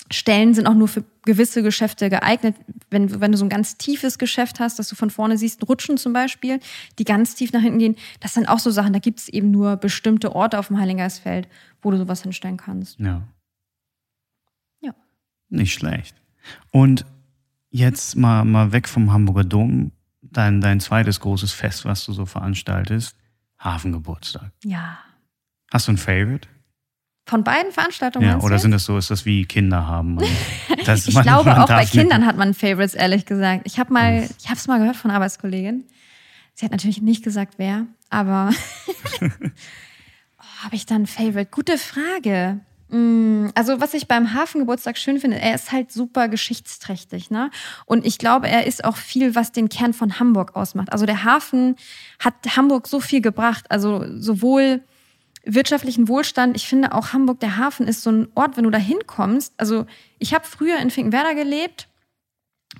Stellen 0.10 0.54
sind 0.54 0.66
auch 0.66 0.74
nur 0.74 0.88
für 0.88 1.04
gewisse 1.26 1.64
Geschäfte 1.64 2.10
geeignet. 2.10 2.56
Wenn, 2.90 3.08
du- 3.08 3.20
wenn 3.22 3.32
du 3.32 3.38
so 3.38 3.46
ein 3.46 3.50
ganz 3.50 3.78
tiefes 3.78 4.18
Geschäft 4.18 4.60
hast, 4.60 4.78
dass 4.80 4.90
du 4.90 4.96
von 4.96 5.10
vorne 5.10 5.38
siehst, 5.38 5.68
Rutschen 5.68 5.98
zum 5.98 6.14
Beispiel, 6.14 6.60
die 7.00 7.04
ganz 7.06 7.36
tief 7.36 7.52
nach 7.54 7.62
hinten 7.62 7.80
gehen, 7.80 7.96
das 8.20 8.34
sind 8.34 8.48
auch 8.48 8.60
so 8.60 8.72
Sachen, 8.72 8.94
da 8.94 9.00
gibt 9.00 9.20
es 9.20 9.30
eben 9.30 9.52
nur 9.52 9.78
bestimmte 9.78 10.36
Orte 10.36 10.60
auf 10.60 10.68
dem 10.68 10.78
Heiligengeistfeld, 10.80 11.48
wo 11.82 11.92
du 11.92 11.98
sowas 11.98 12.24
hinstellen 12.24 12.58
kannst. 12.58 13.00
Ja. 13.00 13.24
Ja. 14.82 14.94
Nicht 15.50 15.74
schlecht. 15.74 16.16
Und 16.72 17.06
jetzt 17.70 18.16
mal, 18.16 18.44
mal 18.46 18.72
weg 18.72 18.88
vom 18.90 19.12
Hamburger 19.14 19.44
Dom, 19.46 19.92
dein, 20.22 20.62
dein 20.62 20.80
zweites 20.80 21.20
großes 21.20 21.52
Fest, 21.54 21.86
was 21.86 22.06
du 22.06 22.14
so 22.14 22.26
veranstaltest, 22.26 23.16
Hafengeburtstag. 23.60 24.52
Ja. 24.64 24.98
Hast 25.72 25.88
du 25.88 25.94
ein 25.94 25.98
Favorite? 25.98 26.48
Von 27.26 27.44
beiden 27.44 27.72
Veranstaltungen. 27.72 28.28
Ja, 28.28 28.40
oder 28.42 28.60
sind 28.60 28.72
das 28.72 28.84
so, 28.84 28.98
ist 28.98 29.10
das 29.10 29.26
wie 29.26 29.46
Kinder 29.46 29.88
haben? 29.88 30.18
Das, 30.86 31.08
ich 31.08 31.14
man- 31.16 31.24
glaube, 31.24 31.50
man 31.50 31.62
auch 31.62 31.68
bei 31.68 31.86
Kindern 31.86 32.26
hat 32.26 32.36
man 32.36 32.54
Favorites, 32.54 32.94
ehrlich 32.94 33.26
gesagt. 33.26 33.62
Ich 33.66 33.80
habe 33.80 33.94
mal, 33.94 34.28
ich 34.38 34.48
habe 34.50 34.58
es 34.58 34.68
mal 34.68 34.80
gehört 34.80 34.98
von 34.98 35.12
Arbeitskollegin. 35.12 35.86
Sie 36.56 36.66
hat 36.66 36.74
natürlich 36.74 37.02
nicht 37.02 37.24
gesagt, 37.24 37.54
wer, 37.56 37.86
aber 38.10 38.50
oh, 39.22 40.64
habe 40.64 40.76
ich 40.76 40.86
dann 40.86 41.04
ein 41.04 41.08
Favorite? 41.08 41.50
Gute 41.52 41.78
Frage. 41.78 42.60
Mm, 42.90 43.48
Also, 43.56 43.80
was 43.80 43.94
ich 43.94 44.08
beim 44.10 44.34
Hafengeburtstag 44.34 44.98
schön 44.98 45.20
finde, 45.20 45.40
er 45.40 45.56
ist 45.56 45.72
halt 45.72 45.92
super 45.92 46.28
geschichtsträchtig, 46.28 47.32
ne? 47.32 47.50
Und 47.86 48.06
ich 48.06 48.18
glaube, 48.18 48.50
er 48.50 48.68
ist 48.68 48.84
auch 48.84 48.98
viel, 48.98 49.36
was 49.36 49.52
den 49.54 49.70
Kern 49.70 49.94
von 49.94 50.20
Hamburg 50.20 50.56
ausmacht. 50.58 50.92
Also, 50.92 51.06
der 51.06 51.24
Hafen 51.24 51.76
hat 52.20 52.34
Hamburg 52.58 52.88
so 52.88 53.00
viel 53.00 53.22
gebracht. 53.22 53.66
Also, 53.70 54.04
sowohl 54.20 54.82
wirtschaftlichen 55.46 56.08
Wohlstand. 56.08 56.56
Ich 56.56 56.68
finde 56.68 56.94
auch 56.94 57.14
Hamburg, 57.14 57.40
der 57.40 57.58
Hafen 57.58 57.88
ist 57.88 58.02
so 58.02 58.12
ein 58.12 58.28
Ort, 58.36 58.58
wenn 58.58 58.64
du 58.64 58.70
da 58.70 58.78
hinkommst. 58.78 59.54
Also 59.58 59.86
ich 60.20 60.34
habe 60.34 60.46
früher 60.46 60.78
in 60.78 60.90
Finkenwerder 60.90 61.36
gelebt 61.36 61.88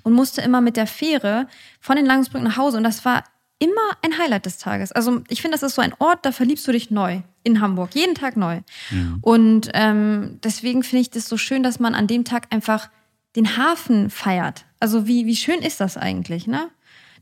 und 0.02 0.12
musste 0.12 0.40
immer 0.40 0.60
mit 0.60 0.76
der 0.76 0.86
Fähre 0.86 1.46
von 1.80 1.96
den 1.96 2.06
Langensbrücken 2.06 2.46
nach 2.46 2.56
Hause 2.56 2.78
und 2.78 2.84
das 2.84 3.04
war 3.04 3.24
immer 3.58 3.96
ein 4.02 4.18
Highlight 4.18 4.46
des 4.46 4.58
Tages. 4.58 4.92
Also 4.92 5.22
ich 5.28 5.40
finde, 5.40 5.56
das 5.56 5.62
ist 5.62 5.74
so 5.74 5.82
ein 5.82 5.94
Ort, 5.98 6.26
da 6.26 6.32
verliebst 6.32 6.66
du 6.66 6.72
dich 6.72 6.90
neu 6.90 7.22
in 7.44 7.60
Hamburg, 7.60 7.94
jeden 7.94 8.14
Tag 8.14 8.36
neu. 8.36 8.60
Mhm. 8.90 9.18
Und 9.20 9.70
ähm, 9.74 10.38
deswegen 10.42 10.82
finde 10.82 11.02
ich 11.02 11.10
das 11.10 11.28
so 11.28 11.36
schön, 11.36 11.62
dass 11.62 11.78
man 11.78 11.94
an 11.94 12.06
dem 12.06 12.24
Tag 12.24 12.48
einfach 12.50 12.90
den 13.36 13.56
Hafen 13.56 14.10
feiert. 14.10 14.64
Also 14.80 15.06
wie, 15.06 15.26
wie 15.26 15.36
schön 15.36 15.60
ist 15.60 15.80
das 15.80 15.96
eigentlich, 15.96 16.46
ne? 16.46 16.70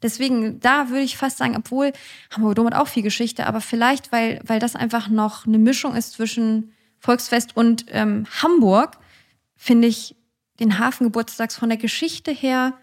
Deswegen, 0.02 0.60
da 0.60 0.88
würde 0.88 1.02
ich 1.02 1.16
fast 1.16 1.38
sagen, 1.38 1.56
obwohl 1.56 1.92
Hamburg 2.30 2.56
Dom 2.56 2.66
hat 2.66 2.74
auch 2.74 2.88
viel 2.88 3.02
Geschichte, 3.02 3.46
aber 3.46 3.60
vielleicht, 3.60 4.12
weil, 4.12 4.40
weil 4.44 4.58
das 4.58 4.76
einfach 4.76 5.08
noch 5.08 5.46
eine 5.46 5.58
Mischung 5.58 5.94
ist 5.94 6.12
zwischen 6.12 6.72
Volksfest 6.98 7.56
und 7.56 7.86
ähm, 7.88 8.26
Hamburg, 8.42 8.98
finde 9.56 9.88
ich 9.88 10.16
den 10.60 10.78
Hafengeburtstags 10.78 11.56
von 11.56 11.68
der 11.68 11.78
Geschichte 11.78 12.32
her 12.32 12.74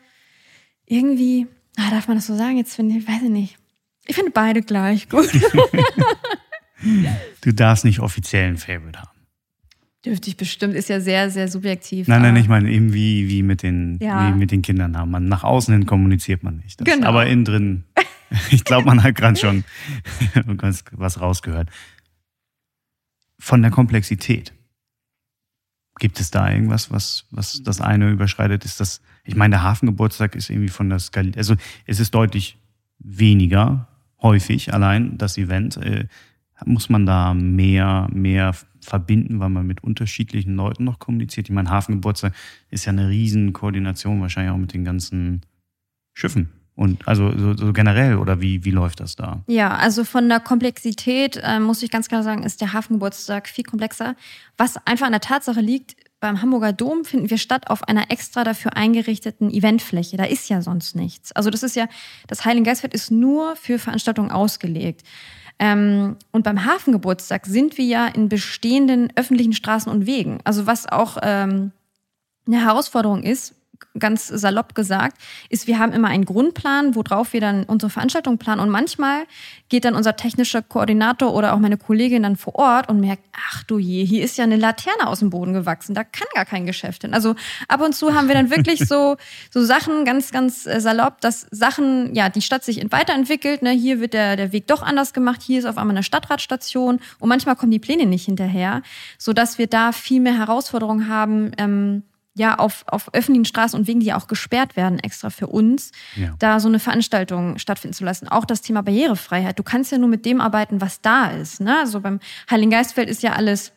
irgendwie, 0.85 1.47
ah, 1.77 1.89
darf 1.89 2.07
man 2.07 2.17
das 2.17 2.27
so 2.27 2.35
sagen? 2.35 2.57
Jetzt 2.57 2.75
finde 2.75 2.97
ich, 2.97 3.07
weiß 3.07 3.23
ich 3.23 3.29
nicht. 3.29 3.57
Ich 4.05 4.15
finde 4.15 4.31
beide 4.31 4.61
gleich 4.61 5.09
gut. 5.09 5.29
du 7.41 7.53
darfst 7.53 7.85
nicht 7.85 7.99
offiziell 7.99 8.47
ein 8.47 8.57
Favorite 8.57 8.99
haben. 8.99 9.18
Dürfte 10.05 10.29
ich 10.29 10.37
bestimmt, 10.37 10.75
ist 10.75 10.87
ja 10.87 11.01
sehr, 11.01 11.29
sehr 11.29 11.49
subjektiv. 11.49 12.07
Nein, 12.07 12.21
nein, 12.21 12.35
ich 12.37 12.47
meine 12.47 12.71
eben 12.71 12.93
wie, 12.93 13.27
wie, 13.27 13.43
mit 13.43 13.63
den, 13.63 13.99
ja. 14.01 14.29
wie 14.29 14.37
mit 14.37 14.51
den 14.51 14.61
Kindern 14.61 14.97
haben. 14.97 15.11
Man, 15.11 15.25
nach 15.25 15.43
außen 15.43 15.73
hin 15.73 15.85
kommuniziert 15.85 16.41
man 16.41 16.57
nicht. 16.57 16.79
Das, 16.79 16.85
genau. 16.85 17.07
Aber 17.07 17.25
innen 17.25 17.43
drin, 17.43 17.83
ich 18.49 18.63
glaube, 18.63 18.85
man 18.85 19.03
hat 19.03 19.15
gerade 19.15 19.37
schon 19.37 19.65
was 20.91 21.19
rausgehört. 21.19 21.69
Von 23.39 23.61
der 23.61 23.71
Komplexität. 23.71 24.53
Gibt 25.99 26.21
es 26.21 26.31
da 26.31 26.49
irgendwas, 26.49 26.91
was, 26.91 27.25
was 27.29 27.61
das 27.61 27.81
eine 27.81 28.09
überschreitet? 28.09 28.63
Ist 28.63 28.79
das, 28.79 29.01
ich 29.25 29.35
meine, 29.35 29.55
der 29.55 29.63
Hafengeburtstag 29.63 30.33
ist 30.35 30.49
irgendwie 30.49 30.69
von 30.69 30.89
der 30.89 30.99
Skala, 30.99 31.31
also 31.35 31.55
es 31.85 31.99
ist 31.99 32.15
deutlich 32.15 32.57
weniger 32.99 33.89
häufig 34.21 34.73
allein 34.73 35.17
das 35.17 35.37
Event. 35.37 35.77
Muss 36.65 36.89
man 36.89 37.05
da 37.05 37.33
mehr, 37.33 38.07
mehr 38.11 38.53
verbinden, 38.81 39.39
weil 39.39 39.49
man 39.49 39.67
mit 39.67 39.83
unterschiedlichen 39.83 40.55
Leuten 40.55 40.83
noch 40.83 40.99
kommuniziert? 40.99 41.49
Ich 41.49 41.53
meine, 41.53 41.69
Hafengeburtstag 41.69 42.33
ist 42.69 42.85
ja 42.85 42.91
eine 42.91 43.09
riesen 43.09 43.53
Koordination, 43.53 44.21
wahrscheinlich 44.21 44.53
auch 44.53 44.57
mit 44.57 44.73
den 44.73 44.85
ganzen 44.85 45.41
Schiffen. 46.13 46.49
Und 46.79 47.05
also 47.09 47.37
so, 47.37 47.57
so 47.57 47.73
generell 47.73 48.15
oder 48.15 48.39
wie, 48.39 48.63
wie 48.63 48.71
läuft 48.71 49.01
das 49.01 49.17
da? 49.17 49.43
Ja, 49.47 49.75
also 49.75 50.05
von 50.05 50.29
der 50.29 50.39
Komplexität 50.39 51.37
äh, 51.43 51.59
muss 51.59 51.83
ich 51.83 51.91
ganz 51.91 52.07
klar 52.07 52.23
sagen, 52.23 52.43
ist 52.43 52.61
der 52.61 52.71
Hafengeburtstag 52.71 53.49
viel 53.49 53.65
komplexer. 53.65 54.15
Was 54.55 54.77
einfach 54.87 55.05
an 55.05 55.11
der 55.11 55.19
Tatsache 55.19 55.59
liegt, 55.59 55.97
beim 56.21 56.41
Hamburger 56.41 56.71
Dom 56.71 57.03
finden 57.03 57.29
wir 57.29 57.37
statt 57.37 57.69
auf 57.69 57.83
einer 57.83 58.11
extra 58.11 58.45
dafür 58.45 58.77
eingerichteten 58.77 59.49
Eventfläche. 59.51 60.15
Da 60.15 60.23
ist 60.23 60.49
ja 60.49 60.61
sonst 60.61 60.95
nichts. 60.95 61.33
Also 61.33 61.49
das 61.49 61.63
ist 61.63 61.75
ja, 61.75 61.87
das 62.27 62.45
Heiligen 62.45 62.63
Geistfeld 62.63 62.93
ist 62.93 63.11
nur 63.11 63.57
für 63.57 63.77
Veranstaltungen 63.77 64.31
ausgelegt. 64.31 65.03
Ähm, 65.59 66.15
und 66.31 66.43
beim 66.43 66.65
Hafengeburtstag 66.65 67.45
sind 67.45 67.77
wir 67.77 67.85
ja 67.85 68.07
in 68.07 68.29
bestehenden 68.29 69.11
öffentlichen 69.15 69.53
Straßen 69.53 69.91
und 69.91 70.05
Wegen. 70.05 70.39
Also 70.45 70.65
was 70.65 70.87
auch 70.87 71.17
ähm, 71.21 71.71
eine 72.47 72.63
Herausforderung 72.63 73.23
ist, 73.23 73.55
ganz 73.97 74.27
salopp 74.27 74.75
gesagt, 74.75 75.17
ist, 75.49 75.67
wir 75.67 75.79
haben 75.79 75.91
immer 75.91 76.07
einen 76.09 76.25
Grundplan, 76.25 76.95
worauf 76.95 77.33
wir 77.33 77.41
dann 77.41 77.63
unsere 77.63 77.89
Veranstaltung 77.89 78.37
planen. 78.37 78.61
Und 78.61 78.69
manchmal 78.69 79.23
geht 79.67 79.85
dann 79.85 79.95
unser 79.95 80.15
technischer 80.15 80.61
Koordinator 80.61 81.33
oder 81.33 81.53
auch 81.53 81.59
meine 81.59 81.77
Kollegin 81.77 82.23
dann 82.23 82.35
vor 82.35 82.55
Ort 82.55 82.89
und 82.89 82.99
merkt, 82.99 83.23
ach 83.51 83.63
du 83.63 83.77
je, 83.77 84.05
hier 84.05 84.23
ist 84.23 84.37
ja 84.37 84.43
eine 84.43 84.57
Laterne 84.57 85.07
aus 85.07 85.19
dem 85.19 85.29
Boden 85.29 85.53
gewachsen, 85.53 85.93
da 85.93 86.03
kann 86.03 86.27
gar 86.33 86.45
kein 86.45 86.65
Geschäft 86.65 87.01
hin. 87.01 87.13
Also 87.13 87.35
ab 87.67 87.81
und 87.81 87.93
zu 87.93 88.13
haben 88.13 88.27
wir 88.27 88.35
dann 88.35 88.49
wirklich 88.49 88.87
so, 88.87 89.17
so 89.51 89.63
Sachen, 89.63 90.05
ganz, 90.05 90.31
ganz 90.31 90.65
äh, 90.65 90.79
salopp, 90.79 91.21
dass 91.21 91.47
Sachen, 91.51 92.13
ja, 92.15 92.29
die 92.29 92.41
Stadt 92.41 92.63
sich 92.63 92.83
weiterentwickelt. 92.91 93.61
Ne? 93.61 93.71
Hier 93.71 93.99
wird 93.99 94.13
der, 94.13 94.35
der 94.35 94.51
Weg 94.51 94.67
doch 94.67 94.81
anders 94.81 95.13
gemacht, 95.13 95.41
hier 95.41 95.59
ist 95.59 95.65
auf 95.65 95.77
einmal 95.77 95.95
eine 95.95 96.03
Stadtratstation 96.03 96.99
und 97.19 97.29
manchmal 97.29 97.55
kommen 97.55 97.71
die 97.71 97.79
Pläne 97.79 98.05
nicht 98.05 98.25
hinterher, 98.25 98.81
sodass 99.17 99.57
wir 99.57 99.67
da 99.67 99.91
viel 99.91 100.21
mehr 100.21 100.37
Herausforderungen 100.37 101.07
haben, 101.07 101.51
ähm, 101.57 102.03
ja 102.35 102.57
auf, 102.57 102.85
auf 102.87 103.13
öffentlichen 103.13 103.45
Straßen 103.45 103.79
und 103.79 103.87
Wegen, 103.87 103.99
die 103.99 104.07
ja 104.07 104.17
auch 104.17 104.27
gesperrt 104.27 104.75
werden, 104.75 104.99
extra 104.99 105.29
für 105.29 105.47
uns, 105.47 105.91
ja. 106.15 106.35
da 106.39 106.59
so 106.59 106.67
eine 106.67 106.79
Veranstaltung 106.79 107.57
stattfinden 107.57 107.93
zu 107.93 108.05
lassen. 108.05 108.27
Auch 108.27 108.45
das 108.45 108.61
Thema 108.61 108.81
Barrierefreiheit. 108.81 109.59
Du 109.59 109.63
kannst 109.63 109.91
ja 109.91 109.97
nur 109.97 110.09
mit 110.09 110.25
dem 110.25 110.41
arbeiten, 110.41 110.81
was 110.81 111.01
da 111.01 111.27
ist. 111.31 111.59
Ne? 111.61 111.77
Also 111.79 112.01
beim 112.01 112.19
Heiligen 112.49 112.71
Geistfeld 112.71 113.09
ist 113.09 113.23
ja 113.23 113.33
alles 113.33 113.73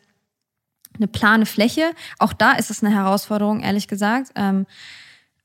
eine 0.95 1.07
plane 1.07 1.45
Fläche. 1.45 1.91
Auch 2.19 2.33
da 2.33 2.51
ist 2.53 2.69
es 2.69 2.83
eine 2.83 2.93
Herausforderung, 2.93 3.61
ehrlich 3.61 3.87
gesagt. 3.87 4.31
Ähm, 4.35 4.65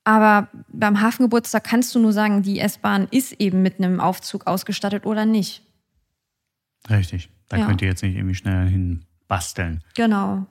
aber 0.05 0.49
beim 0.69 1.01
Hafengeburtstag 1.01 1.65
kannst 1.65 1.95
du 1.95 1.99
nur 1.99 2.13
sagen, 2.13 2.43
die 2.43 2.61
S-Bahn 2.61 3.09
ist 3.11 3.33
eben 3.41 3.63
mit 3.63 3.79
einem 3.79 4.01
Aufzug 4.01 4.47
ausgestattet 4.47 5.05
oder 5.05 5.27
nicht. 5.27 5.63
Richtig. 6.89 7.31
Da 7.49 7.59
ja. 7.59 7.67
könnt 7.67 7.83
ihr 7.83 7.89
jetzt 7.89 8.03
nicht 8.03 8.17
irgendwie 8.17 8.35
schnell 8.35 8.69
hin 8.69 9.05
basteln. 9.27 9.83
Genau. 9.95 10.47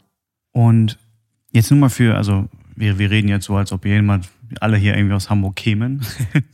Und 0.52 1.00
Jetzt 1.52 1.72
nur 1.72 1.80
mal 1.80 1.90
für, 1.90 2.16
also 2.16 2.50
wir, 2.76 3.00
wir 3.00 3.10
reden 3.10 3.28
jetzt 3.28 3.46
so, 3.46 3.56
als 3.56 3.72
ob 3.72 3.86
jemand, 3.86 4.30
alle 4.62 4.78
hier 4.78 4.96
irgendwie 4.96 5.16
aus 5.16 5.30
Hamburg 5.30 5.56
kämen. 5.56 6.06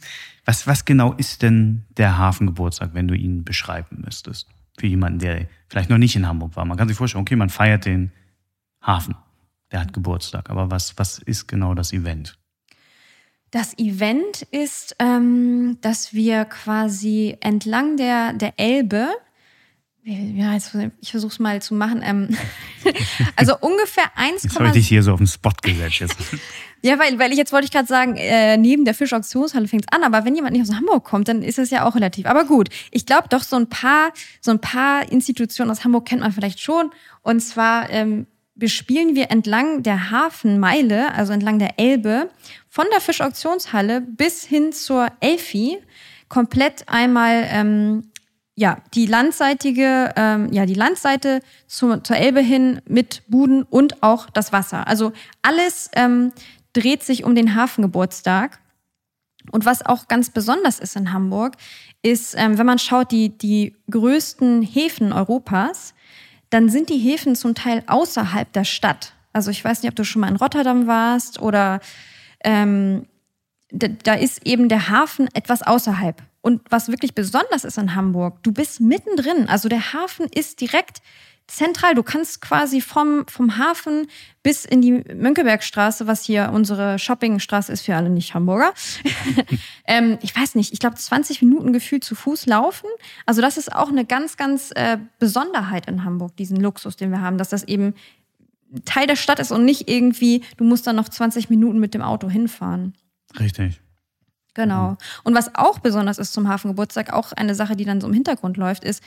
Was, 0.45 0.67
was 0.67 0.83
genau 0.83 1.13
ist 1.13 1.41
denn 1.41 1.85
der 1.95 2.17
Hafengeburtstag, 2.17 2.93
wenn 2.93 3.07
du 3.07 3.15
ihn 3.15 3.45
beschreiben 3.45 4.01
müsstest? 4.03 4.49
Für 4.77 4.87
jemanden, 4.87 5.19
der 5.19 5.47
vielleicht 5.69 5.89
noch 5.89 5.97
nicht 5.97 6.17
in 6.17 6.27
Hamburg 6.27 6.57
war. 6.57 6.65
Man 6.65 6.77
kann 6.77 6.89
sich 6.89 6.97
vorstellen, 6.97 7.21
okay, 7.21 7.37
man 7.37 7.49
feiert 7.49 7.85
den 7.85 8.11
Hafen. 8.81 9.15
Der 9.71 9.79
hat 9.79 9.93
Geburtstag. 9.93 10.49
Aber 10.49 10.69
was, 10.69 10.97
was 10.97 11.19
ist 11.19 11.47
genau 11.47 11.75
das 11.75 11.93
Event? 11.93 12.37
Das 13.51 13.77
Event 13.77 14.41
ist, 14.51 14.95
ähm, 14.99 15.77
dass 15.81 16.13
wir 16.13 16.43
quasi 16.45 17.37
entlang 17.39 17.95
der, 17.95 18.33
der 18.33 18.59
Elbe 18.59 19.13
ja, 20.05 20.55
ich 20.99 21.11
versuche 21.11 21.31
es 21.31 21.39
mal 21.39 21.61
zu 21.61 21.73
machen. 21.73 22.01
Ähm, 22.03 22.29
also 23.37 23.57
ungefähr 23.59 24.05
1, 24.15 24.43
Jetzt 24.43 24.55
habe 24.55 24.67
ich 24.67 24.73
dich 24.73 24.87
hier 24.87 25.01
so 25.01 25.13
auf 25.13 25.19
den 25.19 25.27
Spot 25.27 25.51
gesetzt. 25.61 25.99
Jetzt. 25.99 26.17
ja, 26.81 26.99
weil, 26.99 27.17
weil 27.19 27.31
ich 27.31 27.37
jetzt 27.37 27.53
wollte 27.53 27.65
ich 27.65 27.71
gerade 27.71 27.87
sagen, 27.87 28.17
äh, 28.17 28.57
neben 28.57 28.83
der 28.83 28.93
Fischauktionshalle 28.93 29.67
fängt 29.67 29.85
es 29.85 29.97
an, 29.97 30.03
aber 30.03 30.25
wenn 30.25 30.35
jemand 30.35 30.53
nicht 30.57 30.69
aus 30.69 30.75
Hamburg 30.75 31.05
kommt, 31.05 31.29
dann 31.29 31.41
ist 31.41 31.57
das 31.57 31.69
ja 31.69 31.87
auch 31.87 31.95
relativ. 31.95 32.25
Aber 32.25 32.43
gut, 32.43 32.67
ich 32.91 33.05
glaube 33.05 33.29
doch, 33.29 33.43
so 33.43 33.55
ein 33.55 33.69
paar, 33.69 34.11
so 34.41 34.51
ein 34.51 34.59
paar 34.59 35.09
Institutionen 35.09 35.71
aus 35.71 35.85
Hamburg 35.85 36.05
kennt 36.05 36.21
man 36.21 36.33
vielleicht 36.33 36.59
schon. 36.59 36.91
Und 37.21 37.39
zwar 37.39 37.89
ähm, 37.89 38.27
bespielen 38.55 39.15
wir 39.15 39.31
entlang 39.31 39.83
der 39.83 40.11
Hafenmeile, 40.11 41.13
also 41.13 41.31
entlang 41.31 41.59
der 41.59 41.79
Elbe, 41.79 42.29
von 42.67 42.85
der 42.91 42.99
Fischauktionshalle 42.99 44.01
bis 44.01 44.43
hin 44.43 44.73
zur 44.73 45.07
Elfi 45.21 45.77
komplett 46.27 46.89
einmal 46.89 47.47
ähm, 47.47 48.09
ja, 48.55 48.77
die 48.93 49.07
landseitige, 49.07 50.13
ähm, 50.15 50.51
ja, 50.51 50.65
die 50.65 50.75
Landseite 50.75 51.41
zur, 51.67 52.03
zur 52.03 52.17
Elbe 52.17 52.41
hin 52.41 52.81
mit 52.87 53.23
Buden 53.27 53.63
und 53.63 54.03
auch 54.03 54.29
das 54.29 54.51
Wasser. 54.51 54.87
Also 54.87 55.11
alles 55.41 55.89
ähm, 55.95 56.31
dreht 56.73 57.03
sich 57.03 57.23
um 57.23 57.33
den 57.33 57.55
Hafengeburtstag. 57.55 58.59
Und 59.51 59.65
was 59.65 59.85
auch 59.85 60.07
ganz 60.07 60.29
besonders 60.29 60.79
ist 60.79 60.95
in 60.95 61.11
Hamburg, 61.11 61.55
ist, 62.01 62.35
ähm, 62.37 62.57
wenn 62.57 62.65
man 62.65 62.79
schaut, 62.79 63.11
die, 63.11 63.29
die 63.37 63.75
größten 63.89 64.61
Häfen 64.61 65.11
Europas, 65.11 65.93
dann 66.49 66.69
sind 66.69 66.89
die 66.89 66.99
Häfen 66.99 67.35
zum 67.35 67.55
Teil 67.55 67.83
außerhalb 67.87 68.51
der 68.53 68.63
Stadt. 68.63 69.13
Also 69.33 69.49
ich 69.49 69.65
weiß 69.65 69.81
nicht, 69.81 69.89
ob 69.89 69.95
du 69.95 70.05
schon 70.05 70.21
mal 70.21 70.29
in 70.29 70.35
Rotterdam 70.35 70.85
warst 70.85 71.41
oder 71.41 71.81
ähm, 72.43 73.07
da, 73.73 73.87
da 73.87 74.13
ist 74.13 74.45
eben 74.45 74.69
der 74.69 74.89
Hafen 74.89 75.27
etwas 75.33 75.63
außerhalb. 75.63 76.21
Und 76.41 76.61
was 76.69 76.89
wirklich 76.89 77.15
besonders 77.15 77.63
ist 77.63 77.77
in 77.77 77.95
Hamburg, 77.95 78.43
du 78.43 78.51
bist 78.51 78.79
mittendrin. 78.79 79.47
Also 79.47 79.69
der 79.69 79.93
Hafen 79.93 80.27
ist 80.27 80.61
direkt 80.61 81.01
zentral. 81.47 81.95
Du 81.95 82.03
kannst 82.03 82.41
quasi 82.41 82.81
vom, 82.81 83.25
vom 83.27 83.57
Hafen 83.57 84.07
bis 84.43 84.63
in 84.65 84.81
die 84.81 84.91
Mönckebergstraße, 84.91 86.07
was 86.07 86.23
hier 86.23 86.51
unsere 86.53 86.99
Shoppingstraße 86.99 87.71
ist 87.71 87.81
für 87.81 87.95
alle 87.95 88.09
Nicht-Hamburger. 88.09 88.73
ähm, 89.87 90.17
ich 90.21 90.35
weiß 90.35 90.55
nicht, 90.55 90.73
ich 90.73 90.79
glaube 90.79 90.95
20 90.95 91.41
Minuten 91.41 91.73
gefühlt 91.73 92.03
zu 92.03 92.15
Fuß 92.15 92.45
laufen. 92.45 92.87
Also 93.25 93.41
das 93.41 93.57
ist 93.57 93.73
auch 93.73 93.89
eine 93.89 94.05
ganz, 94.05 94.37
ganz 94.37 94.71
äh, 94.75 94.97
Besonderheit 95.19 95.87
in 95.87 96.03
Hamburg, 96.03 96.35
diesen 96.37 96.57
Luxus, 96.57 96.95
den 96.95 97.11
wir 97.11 97.21
haben, 97.21 97.37
dass 97.37 97.49
das 97.49 97.63
eben 97.63 97.93
Teil 98.85 99.07
der 99.07 99.15
Stadt 99.15 99.39
ist 99.39 99.51
und 99.51 99.65
nicht 99.65 99.89
irgendwie, 99.89 100.43
du 100.57 100.63
musst 100.63 100.87
dann 100.87 100.95
noch 100.95 101.09
20 101.09 101.49
Minuten 101.49 101.79
mit 101.79 101.93
dem 101.93 102.01
Auto 102.01 102.29
hinfahren. 102.29 102.95
Richtig. 103.39 103.81
Genau. 104.53 104.97
Und 105.23 105.35
was 105.35 105.55
auch 105.55 105.79
besonders 105.79 106.19
ist 106.19 106.33
zum 106.33 106.47
Hafengeburtstag, 106.47 107.11
auch 107.11 107.31
eine 107.31 107.55
Sache, 107.55 107.75
die 107.75 107.85
dann 107.85 108.01
so 108.01 108.07
im 108.07 108.13
Hintergrund 108.13 108.57
läuft, 108.57 108.83
ist, 108.83 109.03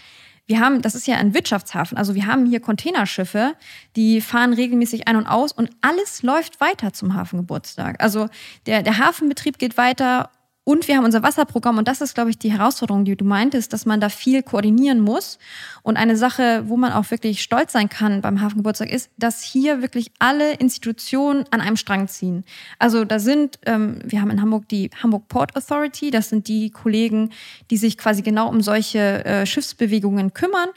wir 0.46 0.60
haben, 0.60 0.80
das 0.80 0.94
ist 0.94 1.06
ja 1.08 1.16
ein 1.16 1.34
Wirtschaftshafen, 1.34 1.98
also 1.98 2.14
wir 2.14 2.26
haben 2.26 2.46
hier 2.46 2.60
Containerschiffe, 2.60 3.54
die 3.96 4.20
fahren 4.20 4.52
regelmäßig 4.52 5.08
ein 5.08 5.16
und 5.16 5.26
aus 5.26 5.50
und 5.50 5.70
alles 5.82 6.22
läuft 6.22 6.60
weiter 6.60 6.92
zum 6.92 7.14
Hafengeburtstag. 7.14 8.00
Also 8.00 8.28
der, 8.66 8.82
der 8.82 8.98
Hafenbetrieb 8.98 9.58
geht 9.58 9.76
weiter 9.76 10.30
Und 10.68 10.88
wir 10.88 10.96
haben 10.96 11.04
unser 11.04 11.22
Wasserprogramm 11.22 11.78
und 11.78 11.86
das 11.86 12.00
ist, 12.00 12.16
glaube 12.16 12.30
ich, 12.30 12.40
die 12.40 12.50
Herausforderung, 12.50 13.04
die 13.04 13.14
du 13.14 13.24
meintest, 13.24 13.72
dass 13.72 13.86
man 13.86 14.00
da 14.00 14.08
viel 14.08 14.42
koordinieren 14.42 14.98
muss. 14.98 15.38
Und 15.84 15.96
eine 15.96 16.16
Sache, 16.16 16.64
wo 16.66 16.76
man 16.76 16.90
auch 16.90 17.08
wirklich 17.12 17.40
stolz 17.40 17.70
sein 17.70 17.88
kann 17.88 18.20
beim 18.20 18.40
Hafengeburtstag, 18.40 18.90
ist, 18.90 19.08
dass 19.16 19.44
hier 19.44 19.80
wirklich 19.80 20.10
alle 20.18 20.54
Institutionen 20.54 21.44
an 21.52 21.60
einem 21.60 21.76
Strang 21.76 22.08
ziehen. 22.08 22.42
Also 22.80 23.04
da 23.04 23.20
sind, 23.20 23.60
ähm, 23.64 24.00
wir 24.04 24.20
haben 24.20 24.30
in 24.30 24.42
Hamburg 24.42 24.68
die 24.68 24.90
Hamburg 25.00 25.28
Port 25.28 25.54
Authority, 25.54 26.10
das 26.10 26.30
sind 26.30 26.48
die 26.48 26.70
Kollegen, 26.70 27.30
die 27.70 27.76
sich 27.76 27.96
quasi 27.96 28.22
genau 28.22 28.48
um 28.48 28.60
solche 28.60 29.24
äh, 29.24 29.46
Schiffsbewegungen 29.46 30.34
kümmern. 30.34 30.70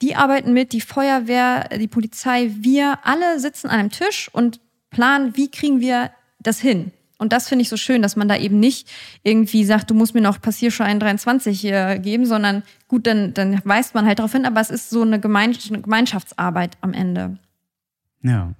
Die 0.00 0.16
arbeiten 0.16 0.54
mit, 0.54 0.72
die 0.72 0.80
Feuerwehr, 0.80 1.68
die 1.78 1.88
Polizei, 1.88 2.52
wir 2.60 3.00
alle 3.02 3.38
sitzen 3.38 3.68
an 3.68 3.80
einem 3.80 3.90
Tisch 3.90 4.30
und 4.32 4.60
planen, 4.88 5.36
wie 5.36 5.50
kriegen 5.50 5.80
wir 5.82 6.10
das 6.40 6.58
hin. 6.58 6.92
Und 7.18 7.32
das 7.32 7.48
finde 7.48 7.62
ich 7.62 7.68
so 7.68 7.76
schön, 7.76 8.02
dass 8.02 8.16
man 8.16 8.28
da 8.28 8.36
eben 8.36 8.60
nicht 8.60 8.90
irgendwie 9.22 9.64
sagt, 9.64 9.90
du 9.90 9.94
musst 9.94 10.14
mir 10.14 10.20
noch 10.20 10.40
Passierschein 10.40 11.00
23 11.00 11.58
hier 11.58 11.98
geben, 11.98 12.26
sondern 12.26 12.62
gut, 12.88 13.06
dann, 13.06 13.32
dann 13.32 13.60
weist 13.64 13.94
man 13.94 14.06
halt 14.06 14.18
darauf 14.18 14.32
hin, 14.32 14.44
aber 14.44 14.60
es 14.60 14.70
ist 14.70 14.90
so 14.90 15.02
eine, 15.02 15.18
Gemein 15.18 15.56
eine 15.68 15.80
Gemeinschaftsarbeit 15.80 16.76
am 16.82 16.92
Ende. 16.92 17.38
Ja, 18.22 18.52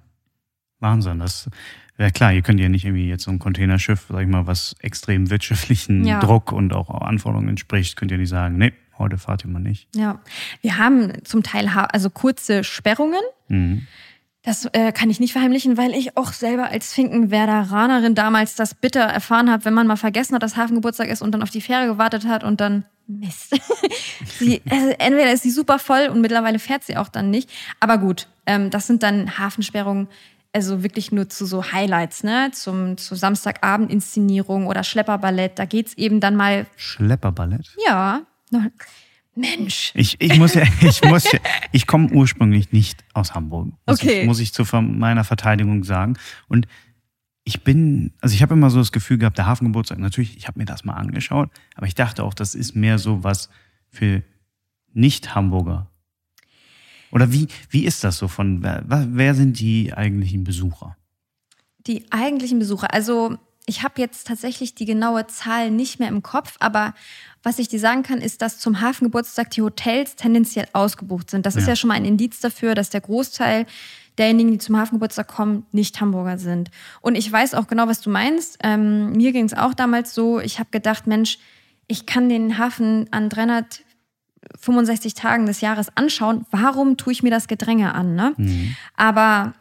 Wahnsinn. 0.79 1.19
Das 1.19 1.49
ja 1.97 2.11
klar, 2.11 2.31
ihr 2.31 2.43
könnt 2.43 2.59
ja 2.59 2.69
nicht 2.69 2.85
irgendwie 2.85 3.09
jetzt 3.09 3.23
so 3.23 3.31
ein 3.31 3.39
Containerschiff, 3.39 4.05
sag 4.09 4.21
ich 4.21 4.27
mal, 4.27 4.45
was 4.45 4.75
extrem 4.79 5.29
wirtschaftlichen 5.29 6.05
ja. 6.05 6.19
Druck 6.19 6.51
und 6.51 6.73
auch 6.73 6.89
Anforderungen 6.89 7.49
entspricht, 7.49 7.95
könnt 7.95 8.11
ihr 8.11 8.19
nicht 8.19 8.29
sagen, 8.29 8.57
nee, 8.57 8.73
heute 8.99 9.17
fahrt 9.17 9.43
ihr 9.43 9.49
mal 9.49 9.59
nicht. 9.59 9.87
Ja, 9.95 10.21
wir 10.61 10.77
haben 10.77 11.23
zum 11.23 11.41
Teil 11.41 11.67
also 11.67 12.09
kurze 12.09 12.63
Sperrungen. 12.63 13.21
Mhm. 13.47 13.87
Das 14.47 14.63
äh, 14.71 14.93
kann 14.93 15.09
ich 15.09 15.19
nicht 15.19 15.33
verheimlichen, 15.33 15.75
weil 15.75 15.91
ich 15.91 16.15
auch 16.15 16.31
selber 16.31 16.69
als 16.69 16.93
Finkenwerderanerin 16.93 18.15
damals 18.15 18.55
das 18.55 18.73
bitter 18.73 19.01
erfahren 19.01 19.51
habe, 19.51 19.65
wenn 19.65 19.73
man 19.73 19.87
mal 19.87 19.97
vergessen 19.97 20.35
hat, 20.35 20.41
dass 20.41 20.55
Hafengeburtstag 20.55 21.09
ist 21.09 21.21
und 21.21 21.33
dann 21.33 21.43
auf 21.43 21.49
die 21.49 21.59
Fähre 21.59 21.85
gewartet 21.85 22.25
hat 22.25 22.45
und 22.45 22.61
dann 22.61 22.85
Mist. 23.07 23.59
sie, 24.39 24.61
also 24.69 24.87
entweder 24.99 25.33
ist 25.33 25.43
sie 25.43 25.51
super 25.51 25.79
voll 25.79 26.07
und 26.07 26.21
mittlerweile 26.21 26.59
fährt 26.59 26.85
sie 26.85 26.95
auch 26.95 27.09
dann 27.09 27.29
nicht. 27.29 27.49
Aber 27.81 27.97
gut, 27.97 28.29
ähm, 28.45 28.69
das 28.69 28.87
sind 28.87 29.03
dann 29.03 29.37
Hafensperrungen, 29.37 30.07
also 30.53 30.81
wirklich 30.81 31.11
nur 31.11 31.27
zu 31.27 31.45
so 31.45 31.73
Highlights, 31.73 32.23
ne? 32.23 32.51
Zum, 32.53 32.95
zu 32.95 33.15
Samstagabend-Inszenierung 33.15 34.67
oder 34.67 34.85
Schlepperballett. 34.85 35.59
Da 35.59 35.65
geht's 35.65 35.93
eben 35.95 36.21
dann 36.21 36.37
mal. 36.37 36.67
Schlepperballett? 36.77 37.67
Ja. 37.85 38.21
Mensch. 39.37 39.91
Ich, 39.93 40.19
ich 40.19 40.37
muss 40.37 40.53
ja, 40.53 40.63
ich 40.81 41.03
muss 41.03 41.31
ja, 41.31 41.39
ich 41.71 41.87
komme 41.87 42.09
ursprünglich 42.09 42.71
nicht 42.71 43.03
aus 43.13 43.33
Hamburg. 43.33 43.69
Muss 43.85 44.01
okay. 44.01 44.21
Ich, 44.21 44.25
muss 44.25 44.39
ich 44.39 44.53
zu 44.53 44.63
meiner 44.81 45.23
Verteidigung 45.23 45.83
sagen. 45.83 46.17
Und 46.47 46.67
ich 47.43 47.63
bin, 47.63 48.13
also 48.19 48.35
ich 48.35 48.41
habe 48.41 48.55
immer 48.55 48.69
so 48.69 48.79
das 48.79 48.91
Gefühl 48.91 49.17
gehabt, 49.17 49.37
der 49.37 49.45
Hafengeburtstag, 49.45 49.99
natürlich, 49.99 50.35
ich 50.35 50.47
habe 50.47 50.59
mir 50.59 50.65
das 50.65 50.83
mal 50.83 50.95
angeschaut, 50.95 51.49
aber 51.75 51.87
ich 51.87 51.95
dachte 51.95 52.23
auch, 52.23 52.33
das 52.33 52.55
ist 52.55 52.75
mehr 52.75 52.99
so 52.99 53.23
was 53.23 53.49
für 53.89 54.21
Nicht-Hamburger. 54.93 55.89
Oder 57.11 57.31
wie, 57.31 57.47
wie 57.69 57.85
ist 57.85 58.03
das 58.03 58.17
so 58.17 58.27
von, 58.27 58.63
wer, 58.63 58.83
wer 58.85 59.33
sind 59.33 59.59
die 59.59 59.93
eigentlichen 59.93 60.43
Besucher? 60.43 60.97
Die 61.85 62.11
eigentlichen 62.11 62.59
Besucher, 62.59 62.93
also 62.93 63.37
ich 63.67 63.83
habe 63.83 64.01
jetzt 64.01 64.25
tatsächlich 64.27 64.75
die 64.75 64.85
genaue 64.85 65.27
Zahl 65.27 65.69
nicht 65.69 65.99
mehr 65.99 66.07
im 66.07 66.23
Kopf, 66.23 66.55
aber 66.59 66.93
was 67.43 67.59
ich 67.59 67.67
dir 67.67 67.79
sagen 67.79 68.01
kann, 68.01 68.19
ist, 68.19 68.41
dass 68.41 68.59
zum 68.59 68.81
Hafengeburtstag 68.81 69.51
die 69.51 69.61
Hotels 69.61 70.15
tendenziell 70.15 70.67
ausgebucht 70.71 71.29
sind. 71.29 71.45
Das 71.45 71.55
ja. 71.55 71.61
ist 71.61 71.67
ja 71.67 71.75
schon 71.75 71.89
mal 71.89 71.95
ein 71.95 72.05
Indiz 72.05 72.39
dafür, 72.39 72.75
dass 72.75 72.89
der 72.89 73.01
Großteil 73.01 73.65
derjenigen, 74.17 74.51
die 74.51 74.57
zum 74.57 74.77
Hafengeburtstag 74.77 75.27
kommen, 75.27 75.65
nicht 75.73 75.99
Hamburger 75.99 76.37
sind. 76.37 76.71
Und 77.01 77.15
ich 77.15 77.29
weiß 77.31 77.53
auch 77.53 77.67
genau, 77.67 77.87
was 77.87 77.99
du 77.99 78.09
meinst. 78.09 78.57
Ähm, 78.63 79.11
mir 79.11 79.33
ging 79.33 79.45
es 79.45 79.53
auch 79.53 79.73
damals 79.73 80.15
so, 80.15 80.39
ich 80.39 80.59
habe 80.59 80.69
gedacht, 80.71 81.05
Mensch, 81.05 81.37
ich 81.87 82.05
kann 82.05 82.29
den 82.29 82.57
Hafen 82.57 83.07
an 83.11 83.29
365 83.29 85.13
Tagen 85.13 85.45
des 85.45 85.59
Jahres 85.59 85.89
anschauen. 85.95 86.45
Warum 86.51 86.95
tue 86.95 87.11
ich 87.11 87.21
mir 87.21 87.31
das 87.31 87.47
Gedränge 87.47 87.93
an? 87.93 88.15
Ne? 88.15 88.33
Mhm. 88.37 88.75
Aber 88.95 89.53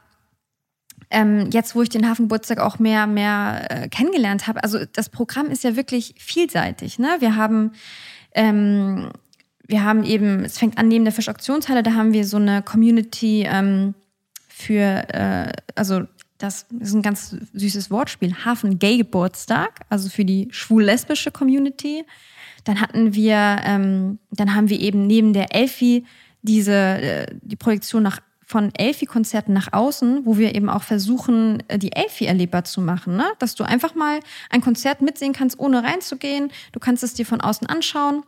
ähm, 1.10 1.50
jetzt, 1.52 1.74
wo 1.74 1.82
ich 1.82 1.88
den 1.88 2.08
Hafengeburtstag 2.08 2.58
auch 2.58 2.78
mehr, 2.78 3.06
mehr 3.06 3.66
äh, 3.68 3.88
kennengelernt 3.88 4.46
habe, 4.46 4.62
also 4.62 4.78
das 4.92 5.08
Programm 5.08 5.46
ist 5.46 5.64
ja 5.64 5.76
wirklich 5.76 6.14
vielseitig. 6.18 6.98
Ne? 6.98 7.16
Wir 7.20 7.36
haben 7.36 7.72
ähm, 8.34 9.10
wir 9.68 9.84
haben 9.84 10.04
eben, 10.04 10.44
es 10.44 10.58
fängt 10.58 10.78
an 10.78 10.88
neben 10.88 11.04
der 11.04 11.12
Fischauktionshalle, 11.12 11.82
da 11.82 11.94
haben 11.94 12.12
wir 12.12 12.24
so 12.24 12.36
eine 12.36 12.62
Community 12.62 13.44
ähm, 13.48 13.94
für, 14.48 15.12
äh, 15.12 15.52
also 15.74 16.02
das 16.38 16.66
ist 16.78 16.94
ein 16.94 17.02
ganz 17.02 17.36
süßes 17.54 17.90
Wortspiel, 17.90 18.34
Hafen-Gay-Geburtstag, 18.44 19.80
also 19.88 20.08
für 20.08 20.24
die 20.24 20.48
schwul-lesbische 20.50 21.30
Community. 21.30 22.04
Dann 22.64 22.80
hatten 22.80 23.14
wir, 23.14 23.58
ähm, 23.64 24.18
dann 24.30 24.54
haben 24.54 24.68
wir 24.68 24.78
eben 24.78 25.06
neben 25.06 25.32
der 25.32 25.54
Elfi 25.54 26.04
diese, 26.42 26.74
äh, 26.74 27.26
die 27.42 27.56
Projektion 27.56 28.02
nach 28.02 28.20
von 28.46 28.72
Elfi-Konzerten 28.74 29.52
nach 29.52 29.72
außen, 29.72 30.24
wo 30.24 30.38
wir 30.38 30.54
eben 30.54 30.70
auch 30.70 30.84
versuchen, 30.84 31.64
äh, 31.68 31.78
die 31.78 31.92
Elfi 31.92 32.26
erlebbar 32.26 32.62
zu 32.64 32.80
machen. 32.80 33.16
Ne? 33.16 33.26
Dass 33.40 33.56
du 33.56 33.64
einfach 33.64 33.96
mal 33.96 34.20
ein 34.50 34.60
Konzert 34.60 35.02
mitsehen 35.02 35.32
kannst, 35.32 35.58
ohne 35.58 35.82
reinzugehen. 35.82 36.52
Du 36.72 36.78
kannst 36.78 37.02
es 37.02 37.12
dir 37.12 37.26
von 37.26 37.40
außen 37.40 37.66
anschauen. 37.66 38.22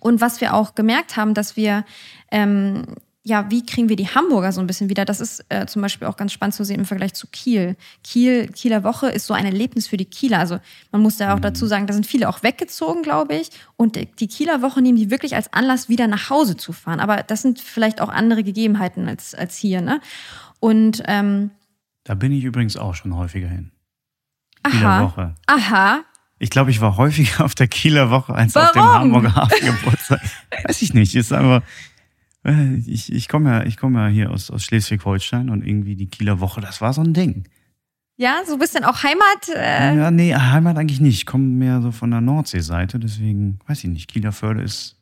Und 0.00 0.22
was 0.22 0.40
wir 0.40 0.54
auch 0.54 0.74
gemerkt 0.74 1.16
haben, 1.16 1.34
dass 1.34 1.56
wir 1.56 1.84
ähm, 2.30 2.86
ja, 3.28 3.50
wie 3.50 3.64
kriegen 3.64 3.90
wir 3.90 3.96
die 3.96 4.08
Hamburger 4.08 4.52
so 4.52 4.60
ein 4.60 4.66
bisschen 4.66 4.88
wieder? 4.88 5.04
Das 5.04 5.20
ist 5.20 5.44
äh, 5.50 5.66
zum 5.66 5.82
Beispiel 5.82 6.08
auch 6.08 6.16
ganz 6.16 6.32
spannend 6.32 6.54
zu 6.54 6.64
sehen 6.64 6.80
im 6.80 6.86
Vergleich 6.86 7.12
zu 7.12 7.26
Kiel. 7.26 7.76
Kiel, 8.02 8.48
Kieler 8.48 8.84
Woche 8.84 9.08
ist 9.10 9.26
so 9.26 9.34
ein 9.34 9.44
Erlebnis 9.44 9.86
für 9.86 9.98
die 9.98 10.06
Kieler. 10.06 10.38
Also 10.38 10.58
man 10.92 11.02
muss 11.02 11.18
da 11.18 11.34
auch 11.34 11.40
dazu 11.40 11.66
sagen, 11.66 11.86
da 11.86 11.92
sind 11.92 12.06
viele 12.06 12.28
auch 12.30 12.42
weggezogen, 12.42 13.02
glaube 13.02 13.34
ich. 13.34 13.50
Und 13.76 13.96
die 13.96 14.28
Kieler 14.28 14.62
Woche 14.62 14.80
nehmen 14.80 14.96
die 14.96 15.10
wirklich 15.10 15.36
als 15.36 15.52
Anlass, 15.52 15.90
wieder 15.90 16.06
nach 16.06 16.30
Hause 16.30 16.56
zu 16.56 16.72
fahren. 16.72 17.00
Aber 17.00 17.22
das 17.22 17.42
sind 17.42 17.60
vielleicht 17.60 18.00
auch 18.00 18.08
andere 18.08 18.42
Gegebenheiten 18.42 19.08
als, 19.08 19.34
als 19.34 19.58
hier. 19.58 19.82
Ne? 19.82 20.00
Und 20.58 21.02
ähm, 21.06 21.50
da 22.04 22.14
bin 22.14 22.32
ich 22.32 22.44
übrigens 22.44 22.78
auch 22.78 22.94
schon 22.94 23.14
häufiger 23.14 23.48
hin. 23.48 23.72
Kieler 24.70 24.88
aha, 24.88 25.02
Woche. 25.02 25.34
Aha. 25.46 26.00
Ich 26.38 26.48
glaube, 26.48 26.70
ich 26.70 26.80
war 26.80 26.96
häufiger 26.96 27.44
auf 27.44 27.54
der 27.54 27.68
Kieler 27.68 28.10
Woche 28.10 28.34
als 28.34 28.54
Warum? 28.54 28.68
auf 28.68 28.72
dem 28.72 28.82
Hamburger 28.82 29.34
Hafengeburtstag. 29.34 30.20
Weiß 30.64 30.80
ich 30.80 30.94
nicht. 30.94 31.14
Ist 31.14 31.32
einfach 31.32 31.62
ich, 32.86 33.12
ich 33.12 33.28
komme 33.28 33.64
ja, 33.64 33.70
komm 33.78 33.94
ja 33.94 34.08
hier 34.08 34.30
aus, 34.30 34.50
aus 34.50 34.64
Schleswig-Holstein 34.64 35.50
und 35.50 35.66
irgendwie 35.66 35.96
die 35.96 36.08
Kieler 36.08 36.40
Woche, 36.40 36.60
das 36.60 36.80
war 36.80 36.92
so 36.92 37.02
ein 37.02 37.14
Ding. 37.14 37.44
Ja, 38.16 38.40
so 38.44 38.54
ein 38.54 38.58
bisschen 38.58 38.84
auch 38.84 39.04
Heimat? 39.04 39.48
Äh 39.54 39.96
ja, 39.96 40.10
nee, 40.10 40.34
Heimat 40.34 40.76
eigentlich 40.76 41.00
nicht. 41.00 41.18
Ich 41.18 41.26
komme 41.26 41.44
mehr 41.44 41.80
so 41.80 41.92
von 41.92 42.10
der 42.10 42.20
Nordseeseite, 42.20 42.98
deswegen 42.98 43.60
weiß 43.68 43.84
ich 43.84 43.90
nicht. 43.90 44.10
Kieler 44.10 44.32
Förde 44.32 44.62
ist 44.62 44.96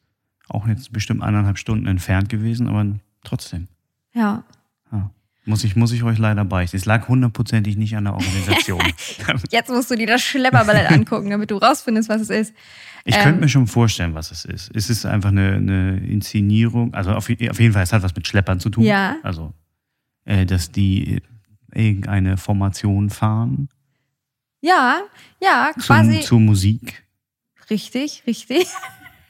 auch 0.49 0.69
jetzt 0.69 0.93
bestimmt 0.93 1.23
eineinhalb 1.23 1.59
Stunden 1.59 1.87
entfernt 1.87 2.29
gewesen, 2.29 2.69
aber 2.69 2.87
trotzdem. 3.25 3.69
Ja. 4.13 4.45
ja. 4.93 5.11
Muss 5.49 5.63
ich, 5.63 5.77
muss 5.77 5.93
ich 5.93 6.03
euch 6.03 6.19
leider 6.19 6.45
beichten. 6.45 6.77
Es 6.77 6.87
lag 6.87 7.07
hundertprozentig 7.07 7.77
nicht 7.77 7.97
an 7.97 8.05
der 8.05 8.15
Organisation. 8.15 8.83
Jetzt 9.53 9.71
musst 9.71 9.89
du 9.89 9.95
dir 9.95 10.09
das 10.09 10.21
Schlepperballett 10.21 10.91
angucken, 10.91 11.31
damit 11.31 11.53
du 11.53 11.59
rausfindest, 11.59 12.09
was 12.09 12.23
es 12.23 12.31
ist. 12.31 12.55
Ich 13.05 13.15
ähm, 13.15 13.23
könnte 13.23 13.41
mir 13.43 13.49
schon 13.49 13.69
vorstellen, 13.69 14.15
was 14.15 14.33
es 14.33 14.45
ist. 14.45 14.75
Es 14.75 14.91
ist 14.91 15.07
einfach 15.07 15.29
eine, 15.29 15.55
eine 15.55 15.99
Inszenierung. 15.99 16.93
Also 16.95 17.13
auf, 17.13 17.31
auf, 17.31 17.61
jeden 17.61 17.73
Fall, 17.73 17.83
es 17.85 17.93
hat 17.93 18.03
was 18.03 18.17
mit 18.17 18.27
Schleppern 18.27 18.59
zu 18.59 18.71
tun. 18.71 18.83
Ja. 18.83 19.19
Also, 19.23 19.55
äh, 20.25 20.47
dass 20.47 20.73
die 20.73 21.23
irgendeine 21.73 22.39
Formation 22.39 23.09
fahren. 23.09 23.69
Ja, 24.61 25.03
ja, 25.41 25.71
quasi. 25.79 26.15
Zum, 26.15 26.23
zur 26.23 26.41
Musik. 26.41 27.05
Richtig, 27.71 28.25
richtig. 28.27 28.67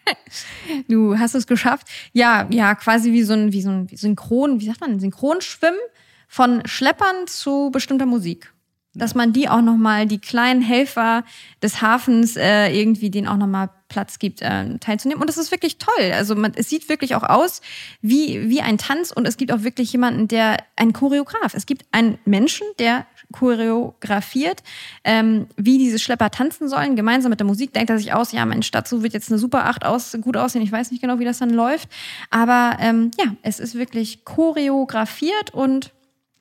du 0.89 1.19
hast 1.19 1.35
es 1.35 1.47
geschafft. 1.47 1.87
Ja, 2.15 2.47
ja, 2.49 2.75
quasi 2.75 3.13
wie 3.13 3.23
so 3.23 3.35
ein, 3.35 3.53
wie 3.53 3.61
so 3.61 3.69
ein 3.69 3.89
Synchron, 3.93 4.61
wie 4.61 4.67
sagt 4.67 4.81
man, 4.81 4.99
Synchronschwimmen 4.99 5.79
von 6.27 6.67
Schleppern 6.67 7.27
zu 7.27 7.71
bestimmter 7.73 8.07
Musik 8.07 8.53
dass 8.97 9.15
man 9.15 9.33
die 9.33 9.49
auch 9.49 9.61
nochmal, 9.61 10.07
die 10.07 10.19
kleinen 10.19 10.63
Helfer 10.63 11.25
des 11.63 11.83
Hafens, 11.83 12.37
äh, 12.37 12.69
irgendwie 12.69 13.11
denen 13.11 13.29
auch 13.29 13.37
nochmal 13.37 13.71
Platz 13.89 14.19
gibt, 14.19 14.43
äh, 14.43 14.79
teilzunehmen. 14.79 15.21
Und 15.21 15.29
das 15.29 15.39
ist 15.39 15.53
wirklich 15.53 15.79
toll. 15.79 16.13
Also 16.13 16.35
man, 16.35 16.53
es 16.57 16.69
sieht 16.69 16.89
wirklich 16.89 17.15
auch 17.15 17.23
aus 17.23 17.61
wie, 18.01 18.49
wie 18.49 18.61
ein 18.61 18.79
Tanz 18.79 19.13
und 19.13 19.27
es 19.29 19.37
gibt 19.37 19.53
auch 19.53 19.63
wirklich 19.63 19.93
jemanden, 19.93 20.27
der, 20.27 20.57
ein 20.75 20.93
Choreograf. 20.93 21.55
Es 21.55 21.67
gibt 21.67 21.85
einen 21.93 22.19
Menschen, 22.25 22.67
der 22.79 23.07
choreografiert, 23.33 24.63
ähm, 25.05 25.47
wie 25.57 25.79
diese 25.79 25.99
Schlepper 25.99 26.31
tanzen 26.31 26.69
sollen. 26.69 26.97
Gemeinsam 26.97 27.31
mit 27.31 27.41
der 27.41 27.47
Musik 27.47 27.73
denkt 27.75 27.91
er 27.91 27.99
sich 27.99 28.13
aus, 28.13 28.33
ja, 28.33 28.45
Mensch, 28.45 28.71
dazu 28.71 29.03
wird 29.03 29.13
jetzt 29.13 29.31
eine 29.31 29.39
Super 29.39 29.67
8 29.67 29.85
aus, 29.85 30.17
gut 30.21 30.37
aussehen. 30.37 30.63
Ich 30.63 30.73
weiß 30.73 30.91
nicht 30.91 31.01
genau, 31.01 31.19
wie 31.19 31.25
das 31.25 31.39
dann 31.39 31.51
läuft. 31.51 31.89
Aber 32.31 32.77
ähm, 32.81 33.11
ja, 33.19 33.37
es 33.43 33.61
ist 33.61 33.75
wirklich 33.77 34.25
choreografiert 34.25 35.53
und 35.55 35.93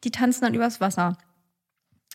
die 0.05 0.11
tanzen 0.11 0.41
dann 0.41 0.53
übers 0.53 0.79
Wasser. 0.79 1.17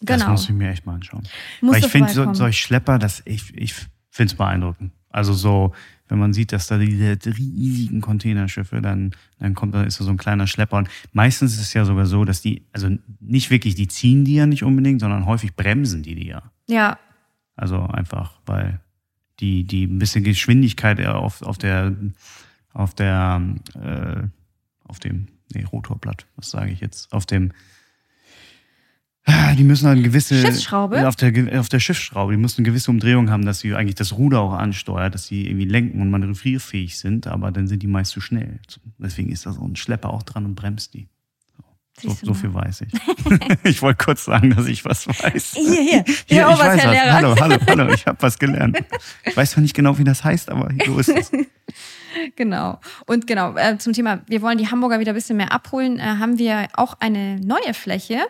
Genau. 0.01 0.19
Das 0.19 0.29
muss 0.29 0.45
ich 0.45 0.55
mir 0.55 0.71
echt 0.71 0.87
mal 0.87 0.95
anschauen. 0.95 1.25
Muss 1.61 1.75
Weil 1.75 1.85
ich 1.85 1.91
finde, 1.91 2.13
so, 2.13 2.33
solche 2.33 2.59
Schlepper, 2.59 2.99
das, 2.99 3.23
ich, 3.27 3.55
ich 3.55 3.75
finde 4.11 4.33
es 4.33 4.35
beeindruckend. 4.35 4.93
Also 5.11 5.35
so, 5.35 5.75
wenn 6.09 6.19
man 6.19 6.33
sieht, 6.33 6.53
dass 6.53 6.69
da 6.69 6.79
diese 6.79 7.19
riesigen 7.27 8.01
Containerschiffe, 8.01 8.81
dann, 8.81 9.15
dann 9.39 9.55
kommt 9.55 9.75
da 9.75 9.83
ist 9.83 10.01
da 10.01 10.05
so 10.05 10.11
ein 10.11 10.17
kleiner 10.17 10.47
Schlepper. 10.47 10.79
Und 10.79 10.89
meistens 11.13 11.55
ist 11.55 11.61
es 11.61 11.75
ja 11.75 11.85
sogar 11.85 12.07
so, 12.07 12.25
dass 12.25 12.41
die, 12.41 12.67
also 12.73 12.89
nicht 13.21 13.51
wirklich, 13.51 13.75
die 13.75 13.89
ziehen 13.89 14.25
die 14.25 14.35
ja 14.35 14.47
nicht 14.47 14.63
unbedingt, 14.63 15.01
sondern 15.01 15.27
häufig 15.27 15.55
bremsen 15.55 16.03
die 16.03 16.15
die 16.15 16.29
ja. 16.29 16.51
Ja. 16.69 16.99
Also 17.57 17.83
einfach, 17.83 18.41
weil 18.47 18.81
die, 19.41 19.65
die 19.65 19.85
ein 19.85 19.99
bisschen 19.99 20.25
Geschwindigkeit 20.25 21.05
auf, 21.07 21.43
auf 21.43 21.59
der, 21.59 21.95
auf 22.73 22.95
der, 22.95 23.43
äh, 23.75 24.23
auf 24.85 24.99
dem, 24.99 25.29
nee, 25.53 25.65
Rotorblatt, 25.65 26.27
was 26.37 26.51
sage 26.51 26.71
ich 26.71 26.81
jetzt, 26.81 27.13
auf 27.13 27.27
dem, 27.27 27.53
die 29.57 29.65
müssen 29.65 29.87
halt 29.87 29.99
eine 29.99 30.07
gewisse. 30.07 30.41
Schiffsschraube? 30.41 31.07
Auf 31.07 31.17
der, 31.17 31.61
auf 31.61 31.69
der 31.69 31.81
Schiffsschraube. 31.81 32.33
Die 32.33 32.39
müssen 32.39 32.61
eine 32.61 32.67
gewisse 32.67 32.91
Umdrehung 32.91 33.31
haben, 33.31 33.45
dass 33.45 33.61
sie 33.61 33.75
eigentlich 33.75 33.97
das 33.97 34.13
Ruder 34.13 34.41
auch 34.41 34.53
ansteuert, 34.53 35.15
dass 35.15 35.27
sie 35.27 35.47
irgendwie 35.47 35.67
lenken 35.67 36.01
und 36.01 36.11
manövrierfähig 36.11 36.99
sind, 36.99 37.27
aber 37.27 37.51
dann 37.51 37.69
sind 37.69 37.83
die 37.83 37.87
meist 37.87 38.13
zu 38.13 38.21
schnell. 38.21 38.61
Deswegen 38.99 39.31
ist 39.31 39.47
da 39.47 39.53
so 39.53 39.63
ein 39.63 39.77
Schlepper 39.77 40.11
auch 40.11 40.23
dran 40.23 40.45
und 40.45 40.55
bremst 40.55 40.95
die. 40.95 41.09
So, 42.01 42.17
so, 42.23 42.35
viel 42.35 42.55
weiß 42.55 42.83
ich. 42.83 42.93
ich 43.65 43.83
wollte 43.83 44.03
kurz 44.03 44.25
sagen, 44.25 44.55
dass 44.55 44.67
ich 44.67 44.85
was 44.85 45.07
weiß. 45.07 45.53
Hier, 45.55 45.83
hier. 45.83 46.05
hier 46.27 46.37
ja, 46.39 46.53
ich 46.53 46.59
was, 46.59 46.67
weiß 46.67 46.83
Herr 46.83 46.89
was. 46.89 46.95
Lehrer. 46.95 47.13
Hallo, 47.13 47.37
hallo, 47.39 47.57
hallo. 47.67 47.93
Ich 47.95 48.07
habe 48.07 48.17
was 48.23 48.39
gelernt. 48.39 48.83
Ich 49.25 49.37
weiß 49.37 49.51
zwar 49.51 49.63
nicht 49.63 49.75
genau, 49.75 49.99
wie 49.99 50.05
das 50.05 50.25
heißt, 50.25 50.49
aber 50.51 50.71
so 50.87 50.99
ist 50.99 51.11
es. 51.11 51.31
Genau. 52.37 52.81
Und 53.07 53.27
genau, 53.27 53.55
äh, 53.57 53.77
zum 53.79 53.93
Thema, 53.93 54.23
wir 54.27 54.41
wollen 54.43 54.59
die 54.59 54.69
Hamburger 54.69 54.99
wieder 54.99 55.13
ein 55.13 55.15
bisschen 55.15 55.37
mehr 55.37 55.53
abholen, 55.53 55.99
äh, 55.99 56.03
haben 56.03 56.39
wir 56.39 56.69
auch 56.75 56.97
eine 57.01 57.39
neue 57.41 57.75
Fläche 57.75 58.21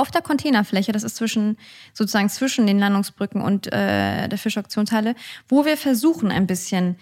auf 0.00 0.10
der 0.10 0.22
Containerfläche, 0.22 0.92
das 0.92 1.02
ist 1.02 1.16
zwischen, 1.16 1.56
sozusagen 1.92 2.28
zwischen 2.28 2.66
den 2.66 2.78
Landungsbrücken 2.78 3.40
und 3.40 3.66
äh, 3.72 4.28
der 4.28 4.38
Fischauktionshalle, 4.38 5.14
wo 5.48 5.64
wir 5.64 5.76
versuchen, 5.76 6.30
ein 6.30 6.46
bisschen 6.46 6.96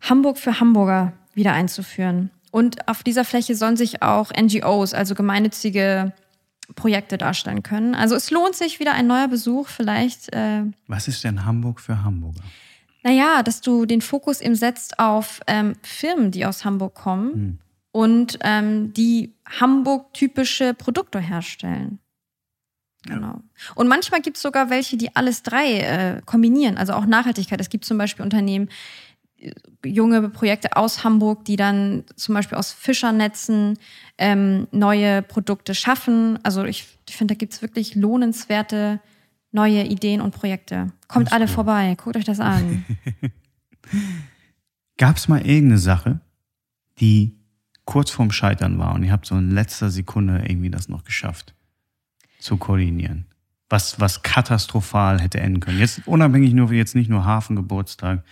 Hamburg 0.00 0.38
für 0.38 0.58
Hamburger 0.60 1.12
wieder 1.34 1.52
einzuführen. 1.52 2.30
Und 2.50 2.88
auf 2.88 3.02
dieser 3.02 3.24
Fläche 3.24 3.54
sollen 3.56 3.76
sich 3.76 4.02
auch 4.02 4.30
NGOs, 4.32 4.94
also 4.94 5.14
gemeinnützige 5.14 6.12
Projekte 6.76 7.18
darstellen 7.18 7.62
können. 7.62 7.94
Also 7.94 8.14
es 8.14 8.30
lohnt 8.30 8.54
sich 8.54 8.80
wieder 8.80 8.92
ein 8.92 9.06
neuer 9.06 9.28
Besuch 9.28 9.68
vielleicht. 9.68 10.32
Äh, 10.32 10.62
Was 10.86 11.08
ist 11.08 11.22
denn 11.24 11.44
Hamburg 11.44 11.80
für 11.80 12.02
Hamburger? 12.02 12.42
naja, 13.04 13.42
dass 13.42 13.60
du 13.60 13.84
den 13.84 14.00
Fokus 14.00 14.40
eben 14.40 14.54
setzt 14.54 14.98
auf 14.98 15.40
ähm, 15.46 15.74
Firmen, 15.82 16.30
die 16.30 16.46
aus 16.46 16.64
Hamburg 16.64 16.94
kommen 16.94 17.60
und 17.92 18.38
ähm, 18.40 18.92
die 18.94 19.34
Hamburg-typische 19.46 20.74
Produkte 20.74 21.20
herstellen. 21.20 22.00
Genau. 23.06 23.42
Und 23.74 23.88
manchmal 23.88 24.22
gibt 24.22 24.36
es 24.36 24.42
sogar 24.42 24.70
welche, 24.70 24.96
die 24.96 25.14
alles 25.14 25.42
drei 25.42 25.78
äh, 25.78 26.22
kombinieren, 26.24 26.76
also 26.76 26.94
auch 26.94 27.06
Nachhaltigkeit. 27.06 27.60
Es 27.60 27.68
gibt 27.68 27.84
zum 27.84 27.98
Beispiel 27.98 28.24
Unternehmen, 28.24 28.68
äh, 29.38 29.52
junge 29.84 30.28
Projekte 30.30 30.76
aus 30.76 31.04
Hamburg, 31.04 31.44
die 31.44 31.56
dann 31.56 32.04
zum 32.16 32.34
Beispiel 32.34 32.56
aus 32.56 32.72
Fischernetzen 32.72 33.78
ähm, 34.16 34.68
neue 34.70 35.22
Produkte 35.22 35.74
schaffen. 35.74 36.38
Also 36.42 36.64
ich, 36.64 36.86
ich 37.08 37.16
finde, 37.16 37.34
da 37.34 37.38
gibt 37.38 37.52
es 37.52 37.62
wirklich 37.62 37.94
lohnenswerte 37.94 39.00
neue 39.52 39.84
Ideen 39.84 40.20
und 40.20 40.32
Projekte. 40.32 40.92
Kommt 41.06 41.32
alle 41.32 41.46
vorbei, 41.46 41.94
guckt 42.02 42.16
euch 42.16 42.24
das 42.24 42.40
an. 42.40 42.84
Gab 44.96 45.16
es 45.16 45.28
mal 45.28 45.40
irgendeine 45.46 45.78
Sache, 45.78 46.20
die 46.98 47.36
kurz 47.84 48.10
vorm 48.10 48.32
Scheitern 48.32 48.78
war 48.78 48.94
und 48.94 49.04
ihr 49.04 49.12
habt 49.12 49.26
so 49.26 49.36
in 49.36 49.50
letzter 49.50 49.90
Sekunde 49.90 50.42
irgendwie 50.46 50.70
das 50.70 50.88
noch 50.88 51.04
geschafft 51.04 51.53
zu 52.44 52.58
koordinieren? 52.58 53.26
Was, 53.68 53.98
was 53.98 54.22
katastrophal 54.22 55.20
hätte 55.20 55.40
enden 55.40 55.60
können. 55.60 55.78
Jetzt 55.78 56.06
unabhängig 56.06 56.52
nur 56.52 56.70
jetzt 56.72 56.94
nicht 56.94 57.08
nur 57.08 57.24
Hafengeburtstag, 57.24 58.22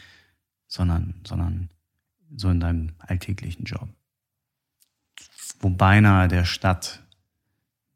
sondern, 0.68 1.14
sondern 1.26 1.70
so 2.36 2.50
in 2.50 2.60
deinem 2.60 2.92
alltäglichen 2.98 3.64
Job. 3.64 3.88
Wo 5.58 5.70
beinahe 5.70 6.28
der 6.28 6.44
Stadt 6.44 7.02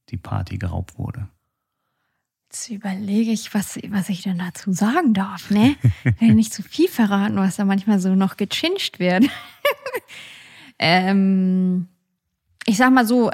die 0.09 0.17
Party 0.17 0.57
geraubt 0.57 0.99
wurde. 0.99 1.29
Jetzt 2.47 2.71
überlege 2.71 3.33
ich, 3.33 3.53
was, 3.55 3.79
was 3.89 4.09
ich 4.09 4.23
denn 4.23 4.39
dazu 4.39 4.73
sagen 4.73 5.13
darf, 5.15 5.51
ne? 5.51 5.77
Will 6.21 6.35
nicht 6.35 6.55
zu 6.55 6.63
viel 6.63 6.89
verraten, 6.89 7.37
was 7.37 7.57
da 7.57 7.65
manchmal 7.65 7.99
so 7.99 8.15
noch 8.15 8.37
gechincht 8.37 8.99
wird. 8.99 9.25
ähm, 10.79 11.89
ich 12.65 12.79
sag 12.79 12.93
mal 12.93 13.07
so, 13.07 13.31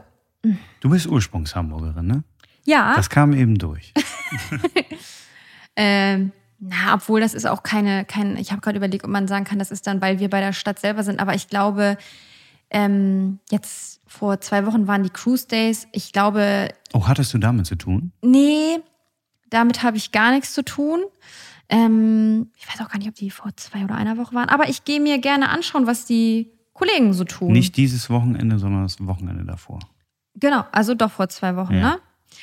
Du 0.81 0.91
bist 0.91 1.07
Ursprungshamburgerin, 1.07 2.07
ne? 2.07 2.25
Ja, 2.65 2.95
Das 2.97 3.11
kam 3.11 3.33
eben 3.33 3.57
durch. 3.59 3.93
ähm, 5.77 6.33
na, 6.59 6.95
obwohl 6.95 7.21
das 7.21 7.35
ist 7.35 7.47
auch 7.47 7.63
keine, 7.63 8.05
kein, 8.05 8.37
ich 8.37 8.53
habe 8.53 8.61
gerade 8.61 8.77
überlegt, 8.79 9.05
ob 9.05 9.11
man 9.11 9.27
sagen 9.27 9.45
kann, 9.45 9.59
das 9.59 9.71
ist 9.71 9.87
dann, 9.87 10.01
weil 10.01 10.21
wir 10.21 10.31
bei 10.31 10.41
der 10.41 10.53
Stadt 10.53 10.79
selber 10.79 11.03
sind, 11.03 11.21
aber 11.21 11.35
ich 11.35 11.49
glaube, 11.49 11.97
ähm, 12.71 13.41
jetzt 13.51 14.01
vor 14.07 14.41
zwei 14.41 14.65
Wochen 14.67 14.87
waren 14.87 15.03
die 15.03 15.11
Cruise 15.11 15.47
Days. 15.49 15.89
Ich 15.93 16.13
glaube, 16.13 16.69
Oh, 16.93 17.07
hattest 17.09 17.35
du 17.35 17.39
damit 17.39 17.67
zu 17.67 17.77
tun? 17.77 18.13
Nee, 18.23 18.79
damit 19.51 19.83
habe 19.83 19.97
ich 19.97 20.13
gar 20.13 20.31
nichts 20.31 20.55
zu 20.55 20.65
tun. 20.65 21.01
Ähm, 21.69 22.51
ich 22.57 22.69
weiß 22.69 22.81
auch 22.85 22.91
gar 22.91 22.99
nicht, 22.99 23.09
ob 23.09 23.15
die 23.15 23.31
vor 23.31 23.51
zwei 23.57 23.85
oder 23.85 23.95
einer 23.95 24.17
Woche 24.19 24.35
waren, 24.35 24.49
aber 24.49 24.69
ich 24.69 24.85
gehe 24.85 25.01
mir 25.01 25.19
gerne 25.19 25.49
anschauen, 25.49 25.87
was 25.87 26.05
die 26.07 26.51
Kollegen 26.75 27.13
so 27.15 27.25
tun. 27.25 27.53
Nicht 27.53 27.77
dieses 27.77 28.09
Wochenende, 28.11 28.59
sondern 28.59 28.83
das 28.83 29.05
Wochenende 29.07 29.45
davor. 29.45 29.79
Genau, 30.35 30.65
also 30.73 30.95
doch 30.95 31.11
vor 31.11 31.29
zwei 31.29 31.57
Wochen, 31.57 31.75
Ja. 31.75 31.81
ne? 31.81 31.99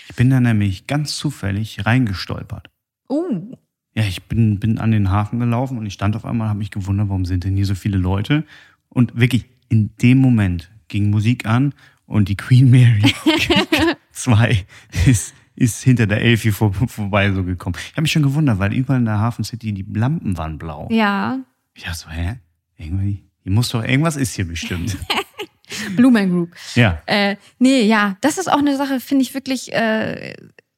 Ich 0.10 0.15
bin 0.15 0.30
da 0.30 0.39
nämlich 0.39 0.88
ganz 0.88 1.15
zufällig 1.17 1.86
reingestolpert. 1.86 2.69
Oh, 3.08 3.58
Ja, 3.95 4.04
ich 4.04 4.23
bin, 4.23 4.60
bin 4.60 4.78
an 4.80 4.91
den 4.91 5.10
Hafen 5.12 5.39
gelaufen 5.39 5.78
und 5.78 5.86
ich 5.86 5.93
stand 5.93 6.15
auf 6.15 6.25
einmal, 6.25 6.49
habe 6.49 6.60
mich 6.60 6.71
gewundert, 6.71 7.10
warum 7.10 7.25
sind 7.25 7.43
denn 7.43 7.56
hier 7.56 7.65
so 7.65 7.75
viele 7.75 7.97
Leute? 7.97 8.43
Und 8.89 9.19
wirklich 9.19 9.45
in 9.69 9.91
dem 10.02 10.19
Moment 10.19 10.71
ging 10.88 11.10
Musik 11.10 11.45
an 11.45 11.73
und 12.06 12.30
die 12.30 12.38
Queen 12.38 12.69
Mary 12.71 13.13
2 14.12 14.65
ist, 15.06 15.34
ist 15.56 15.84
hinter 15.84 16.08
der 16.08 16.21
Elfie 16.21 16.52
vor, 16.52 16.73
vorbei 16.73 17.32
so 17.32 17.43
gekommen. 17.43 17.75
Ich 17.78 17.91
habe 17.93 18.02
mich 18.04 18.12
schon 18.12 18.23
gewundert, 18.23 18.60
weil 18.60 18.73
überall 18.73 18.99
in 18.99 19.06
der 19.06 19.19
Hafen 19.19 19.43
City 19.43 19.73
die 19.73 19.86
Lampen 19.93 20.38
waren 20.38 20.58
blau. 20.58 20.88
ja. 20.91 21.39
Ich 21.75 21.84
dachte 21.86 21.97
so, 21.99 22.10
hä? 22.10 22.36
Irgendwie, 22.78 23.23
hier 23.43 23.52
muss 23.54 23.69
doch, 23.69 23.84
irgendwas 23.84 24.17
ist 24.17 24.34
hier 24.36 24.45
bestimmt. 24.45 24.97
Blumen 25.95 26.29
Group. 26.29 26.55
ja. 26.75 27.01
Äh, 27.05 27.36
nee, 27.60 27.84
ja, 27.84 28.17
das 28.21 28.38
ist 28.38 28.51
auch 28.51 28.60
eine 28.60 28.77
Sache, 28.77 28.99
finde 28.99 29.23
ich 29.23 29.34
wirklich 29.34 29.73
äh, 29.73 30.34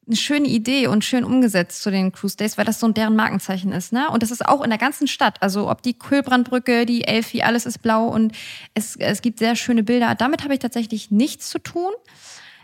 eine 0.08 0.16
schöne 0.16 0.48
Idee 0.48 0.88
und 0.88 1.06
schön 1.06 1.24
umgesetzt 1.24 1.82
zu 1.84 1.92
den 1.92 2.12
Cruise 2.12 2.36
Days, 2.36 2.58
weil 2.58 2.66
das 2.66 2.80
so 2.80 2.88
deren 2.90 3.16
Markenzeichen 3.16 3.72
ist, 3.72 3.94
ne? 3.94 4.10
Und 4.10 4.24
das 4.24 4.32
ist 4.32 4.46
auch 4.46 4.62
in 4.62 4.70
der 4.70 4.80
ganzen 4.80 5.08
Stadt. 5.08 5.42
Also 5.42 5.70
ob 5.70 5.82
die 5.82 5.98
Kühlbrandbrücke, 5.98 6.86
die 6.86 7.06
Elfi, 7.06 7.44
alles 7.44 7.66
ist 7.66 7.82
blau 7.82 8.08
und 8.08 8.34
es, 8.74 8.96
es 8.98 9.22
gibt 9.22 9.40
sehr 9.40 9.56
schöne 9.56 9.84
Bilder. 9.84 10.16
Damit 10.16 10.44
habe 10.44 10.54
ich 10.54 10.60
tatsächlich 10.60 11.12
nichts 11.12 11.50
zu 11.50 11.60
tun. 11.60 11.92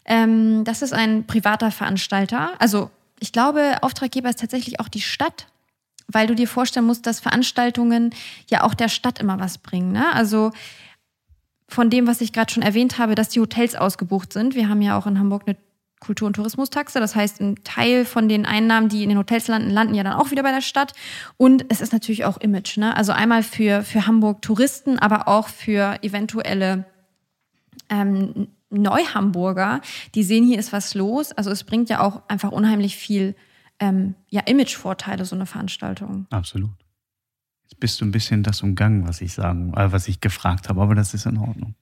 Ähm, 0.05 0.63
das 0.63 0.81
ist 0.81 0.93
ein 0.93 1.25
privater 1.25 1.71
Veranstalter. 1.71 2.51
Also 2.59 2.89
ich 3.19 3.31
glaube, 3.31 3.77
Auftraggeber 3.81 4.29
ist 4.29 4.39
tatsächlich 4.39 4.79
auch 4.79 4.89
die 4.89 5.01
Stadt, 5.01 5.47
weil 6.07 6.27
du 6.27 6.35
dir 6.35 6.47
vorstellen 6.47 6.85
musst, 6.85 7.05
dass 7.05 7.19
Veranstaltungen 7.19 8.13
ja 8.49 8.63
auch 8.63 8.73
der 8.73 8.89
Stadt 8.89 9.19
immer 9.19 9.39
was 9.39 9.57
bringen. 9.57 9.91
Ne? 9.91 10.13
Also 10.13 10.51
von 11.67 11.89
dem, 11.89 12.08
was 12.08 12.21
ich 12.21 12.34
gerade 12.34 12.51
schon 12.51 12.63
erwähnt 12.63 12.97
habe, 12.97 13.15
dass 13.15 13.30
die 13.30 13.39
Hotels 13.39 13.75
ausgebucht 13.75 14.32
sind. 14.34 14.56
Wir 14.56 14.69
haben 14.69 14.82
ja 14.82 14.97
auch 14.97 15.06
in 15.06 15.19
Hamburg 15.19 15.43
eine 15.45 15.58
Kultur- 15.99 16.27
und 16.27 16.36
Tourismustaxe. 16.36 16.99
Das 16.99 17.15
heißt, 17.15 17.41
ein 17.41 17.63
Teil 17.63 18.06
von 18.06 18.30
den 18.30 18.45
Einnahmen, 18.45 18.89
die 18.89 19.03
in 19.03 19.10
den 19.10 19.17
Hotels 19.17 19.47
landen, 19.47 19.69
landen 19.69 19.95
ja 19.95 20.03
dann 20.03 20.13
auch 20.13 20.32
wieder 20.32 20.43
bei 20.43 20.51
der 20.51 20.62
Stadt. 20.62 20.93
Und 21.38 21.65
es 21.69 21.82
ist 21.82 21.91
natürlich 21.91 22.25
auch 22.25 22.38
Image. 22.38 22.77
Ne? 22.77 22.95
Also 22.95 23.12
einmal 23.12 23.43
für, 23.43 23.84
für 23.84 24.06
Hamburg 24.08 24.41
Touristen, 24.41 24.99
aber 24.99 25.27
auch 25.27 25.49
für 25.49 25.97
eventuelle 26.03 26.86
ähm, 27.89 28.47
Neuhamburger, 28.69 29.82
die 30.13 30.23
sehen, 30.23 30.45
hier 30.45 30.60
ist 30.60 30.73
was 30.73 30.93
los. 30.93 31.32
Also 31.32 31.49
es 31.51 31.63
bringt 31.63 31.89
ja 31.89 32.01
auch 32.01 32.21
einfach 32.27 32.51
unheimlich 32.51 32.95
viel 32.95 33.36
ähm, 33.80 34.15
ja, 34.30 34.41
Image-Vorteile, 34.41 35.25
so 35.25 35.36
eine 35.36 35.45
Veranstaltung. 35.45 36.27
Absolut. 36.30 36.71
Jetzt 37.69 37.80
bist 37.82 37.99
du 38.01 38.06
ein 38.06 38.12
bisschen 38.12 38.43
das 38.43 38.62
umgangen, 38.63 39.08
was 39.08 39.19
ich 39.21 39.34
sagen, 39.34 39.73
äh, 39.75 39.91
was 39.91 40.08
ich 40.08 40.21
gefragt 40.21 40.69
habe, 40.69 40.82
aber 40.82 40.95
das 40.95 41.13
ist 41.13 41.25
in 41.25 41.38
Ordnung. 41.38 41.75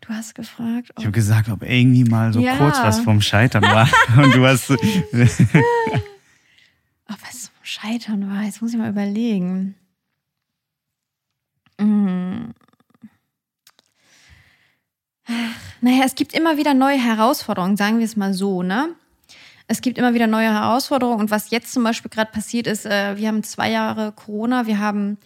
Du 0.00 0.10
hast 0.10 0.36
gefragt. 0.36 0.90
Ich 0.96 1.04
habe 1.04 1.12
gesagt, 1.12 1.48
ob 1.48 1.62
irgendwie 1.64 2.04
mal 2.04 2.32
so 2.32 2.38
Ja. 2.40 2.56
kurz 2.56 2.78
was 2.78 3.00
vom 3.00 3.20
Scheitern 3.20 3.64
war. 3.64 3.88
Und 4.16 4.32
du 4.34 4.46
hast. 4.46 4.70
Ob 4.70 4.78
was 7.22 7.44
zum 7.44 7.54
Scheitern 7.62 8.30
war, 8.30 8.44
jetzt 8.44 8.62
muss 8.62 8.72
ich 8.72 8.78
mal 8.78 8.90
überlegen. 8.90 9.74
Hm. 11.80 12.52
Naja, 15.80 16.02
es 16.04 16.14
gibt 16.14 16.32
immer 16.34 16.56
wieder 16.58 16.74
neue 16.74 16.98
Herausforderungen, 17.02 17.76
sagen 17.76 17.98
wir 17.98 18.04
es 18.04 18.16
mal 18.16 18.34
so, 18.34 18.62
ne? 18.62 18.94
Es 19.68 19.82
gibt 19.82 19.98
immer 19.98 20.14
wieder 20.14 20.26
neue 20.26 20.50
Herausforderungen 20.50 21.20
und 21.20 21.30
was 21.30 21.50
jetzt 21.50 21.72
zum 21.72 21.84
Beispiel 21.84 22.10
gerade 22.10 22.32
passiert 22.32 22.66
ist, 22.66 22.86
äh, 22.86 23.16
wir 23.16 23.28
haben 23.28 23.42
zwei 23.42 23.70
Jahre 23.70 24.12
Corona, 24.12 24.66
wir 24.66 24.78
haben 24.78 25.18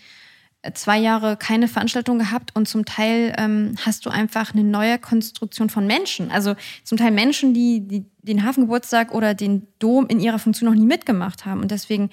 äh, 0.62 0.72
zwei 0.72 0.98
Jahre 0.98 1.36
keine 1.36 1.68
Veranstaltung 1.68 2.18
gehabt 2.18 2.50
und 2.54 2.66
zum 2.66 2.84
Teil 2.84 3.34
ähm, 3.38 3.76
hast 3.86 4.04
du 4.04 4.10
einfach 4.10 4.52
eine 4.52 4.64
neue 4.64 4.98
Konstruktion 4.98 5.70
von 5.70 5.86
Menschen. 5.86 6.32
Also 6.32 6.56
zum 6.82 6.98
Teil 6.98 7.12
Menschen, 7.12 7.54
die, 7.54 7.86
die 7.86 8.04
den 8.22 8.44
Hafengeburtstag 8.44 9.14
oder 9.14 9.34
den 9.34 9.68
Dom 9.78 10.08
in 10.08 10.18
ihrer 10.18 10.40
Funktion 10.40 10.68
noch 10.68 10.78
nie 10.78 10.86
mitgemacht 10.86 11.46
haben 11.46 11.60
und 11.60 11.70
deswegen 11.70 12.10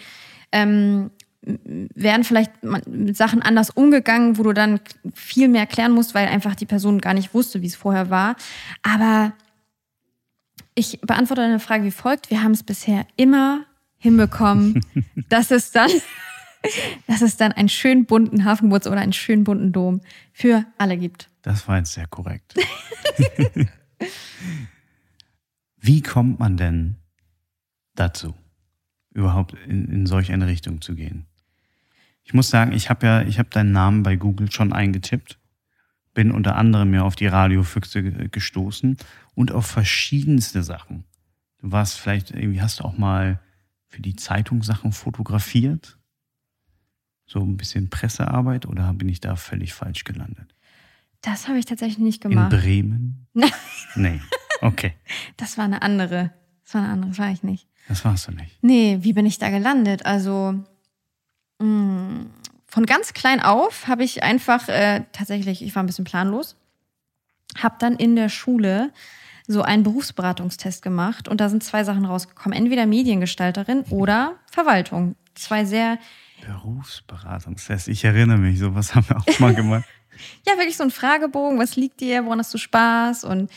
ähm, 0.52 1.10
werden 1.42 2.24
vielleicht 2.24 2.52
mit 2.64 3.16
Sachen 3.18 3.42
anders 3.42 3.70
umgegangen, 3.70 4.38
wo 4.38 4.44
du 4.44 4.54
dann 4.54 4.80
viel 5.14 5.48
mehr 5.48 5.66
klären 5.66 5.94
musst, 5.94 6.14
weil 6.14 6.28
einfach 6.28 6.54
die 6.54 6.66
Person 6.66 7.00
gar 7.00 7.14
nicht 7.14 7.34
wusste, 7.34 7.62
wie 7.62 7.68
es 7.68 7.76
vorher 7.76 8.10
war. 8.10 8.36
Aber 8.84 9.34
ich 10.80 11.02
beantworte 11.02 11.42
deine 11.42 11.60
Frage 11.60 11.84
wie 11.84 11.92
folgt. 11.92 12.32
Wir 12.32 12.42
haben 12.42 12.54
es 12.54 12.64
bisher 12.64 13.06
immer 13.18 13.66
hinbekommen, 13.98 14.82
dass 15.30 15.52
es 15.52 15.72
dann 15.72 15.92
dass 17.08 17.22
es 17.22 17.38
dann 17.38 17.54
einen 17.54 17.70
schön 17.70 18.06
bunten 18.06 18.44
Hafenbutz 18.44 18.86
oder 18.86 19.00
einen 19.00 19.14
schön 19.14 19.46
bunten 19.46 19.72
Dom 19.72 20.02
für 20.34 20.66
alle 20.78 20.98
gibt. 20.98 21.30
Das 21.42 21.68
war 21.70 21.78
jetzt 21.78 21.94
sehr 21.94 22.08
korrekt. 22.08 22.54
Wie 25.78 26.02
kommt 26.02 26.40
man 26.40 26.58
denn 26.58 26.98
dazu, 27.96 28.34
überhaupt 29.14 29.54
in, 29.68 29.88
in 29.88 30.06
solch 30.06 30.34
eine 30.34 30.48
Richtung 30.48 30.82
zu 30.82 30.96
gehen? 30.96 31.28
Ich 32.24 32.34
muss 32.34 32.50
sagen, 32.50 32.74
ich 32.74 32.90
habe 32.90 33.06
ja, 33.06 33.22
ich 33.22 33.40
habe 33.40 33.50
deinen 33.50 33.72
Namen 33.72 34.04
bei 34.04 34.18
Google 34.18 34.52
schon 34.52 34.74
eingetippt, 34.74 35.39
bin 36.20 36.32
unter 36.32 36.58
anderem 36.58 36.94
ja 36.94 37.04
auf 37.04 37.16
die 37.16 37.28
Radiofüchse 37.28 38.04
gestoßen 38.04 38.98
und 39.36 39.54
auf 39.54 39.66
verschiedenste 39.66 40.64
Sachen. 40.64 41.06
Du 41.60 41.72
warst 41.72 41.98
vielleicht 41.98 42.32
irgendwie, 42.32 42.62
hast 42.62 42.82
du 42.82 42.84
auch 42.84 42.98
mal 42.98 43.40
für 43.88 44.02
die 44.02 44.18
Zeitung 44.18 44.62
Sachen 44.62 44.92
fotografiert? 44.92 45.98
So 47.26 47.40
ein 47.40 47.56
bisschen 47.56 47.90
Pressearbeit 47.90 48.66
oder 48.66 48.92
bin 48.92 49.08
ich 49.08 49.22
da 49.22 49.38
völlig 49.38 49.74
falsch 49.74 50.04
gelandet? 50.04 50.54
Das 51.22 51.48
habe 51.48 51.58
ich 51.58 51.66
tatsächlich 51.66 52.00
nicht 52.00 52.22
gemacht. 52.22 52.52
In 52.52 52.60
Bremen? 52.60 53.28
nee. 53.96 54.20
Okay. 54.60 54.96
Das 55.38 55.58
war 55.58 55.64
eine 55.64 55.82
andere. 55.84 56.34
Das 56.66 56.74
war 56.74 56.82
eine 56.82 56.92
andere, 56.92 57.12
das 57.12 57.20
war 57.20 57.32
ich 57.32 57.44
nicht. 57.44 57.66
Das 57.88 58.04
warst 58.04 58.28
du 58.28 58.34
nicht. 58.34 58.62
Nee, 58.62 58.98
wie 59.04 59.14
bin 59.14 59.26
ich 59.26 59.38
da 59.40 59.50
gelandet? 59.50 60.06
Also 60.06 60.62
mh, 61.60 61.66
mm, 61.66 62.30
von 62.70 62.86
ganz 62.86 63.14
klein 63.14 63.42
auf 63.42 63.88
habe 63.88 64.04
ich 64.04 64.24
einfach 64.24 64.70
äh, 64.70 65.04
tatsächlich, 65.12 65.64
ich 65.64 65.76
war 65.76 65.84
ein 65.84 65.88
bisschen 65.88 66.06
planlos, 66.06 66.56
habe 67.58 67.76
dann 67.80 67.96
in 67.96 68.16
der 68.16 68.30
Schule 68.30 68.92
so 69.48 69.64
einen 69.64 69.82
Berufsberatungstest 69.82 70.84
gemacht 70.84 71.28
und 71.28 71.42
da 71.42 71.50
sind 71.50 71.64
zwei 71.64 71.84
Sachen 71.84 72.06
rausgekommen. 72.06 72.58
Entweder 72.58 72.86
Mediengestalterin 72.86 73.82
oder 73.90 74.36
Verwaltung. 74.52 75.16
Zwei 75.34 75.66
sehr. 75.66 75.98
Berufsberatungstest, 76.46 77.88
ich 77.88 78.06
erinnere 78.06 78.38
mich, 78.38 78.60
sowas 78.60 78.94
haben 78.94 79.10
wir 79.10 79.18
auch 79.18 79.40
mal 79.40 79.56
gemacht. 79.56 79.86
ja, 80.48 80.58
wirklich 80.58 80.78
so 80.78 80.84
ein 80.84 80.92
Fragebogen, 80.92 81.58
was 81.58 81.76
liegt 81.76 82.00
dir, 82.00 82.26
woran 82.26 82.40
hast 82.40 82.54
du 82.54 82.60
Spaß? 82.60 83.24
Und 83.24 83.50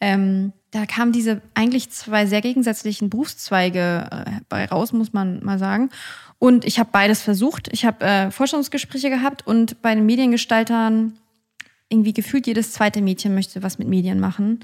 ähm, 0.00 0.52
da 0.72 0.86
kamen 0.86 1.12
diese 1.12 1.40
eigentlich 1.54 1.90
zwei 1.90 2.26
sehr 2.26 2.40
gegensätzlichen 2.40 3.08
Berufszweige 3.08 4.08
äh, 4.10 4.40
bei 4.48 4.66
raus, 4.66 4.92
muss 4.92 5.12
man 5.12 5.44
mal 5.44 5.58
sagen. 5.58 5.90
Und 6.38 6.64
ich 6.64 6.78
habe 6.78 6.90
beides 6.92 7.20
versucht. 7.22 7.68
Ich 7.72 7.84
habe 7.84 8.04
äh, 8.04 8.30
Forschungsgespräche 8.30 9.10
gehabt 9.10 9.46
und 9.46 9.82
bei 9.82 9.94
den 9.94 10.06
Mediengestaltern 10.06 11.18
irgendwie 11.88 12.12
gefühlt 12.12 12.46
jedes 12.46 12.72
zweite 12.72 13.02
Mädchen 13.02 13.34
möchte 13.34 13.62
was 13.62 13.78
mit 13.78 13.88
Medien 13.88 14.20
machen. 14.20 14.60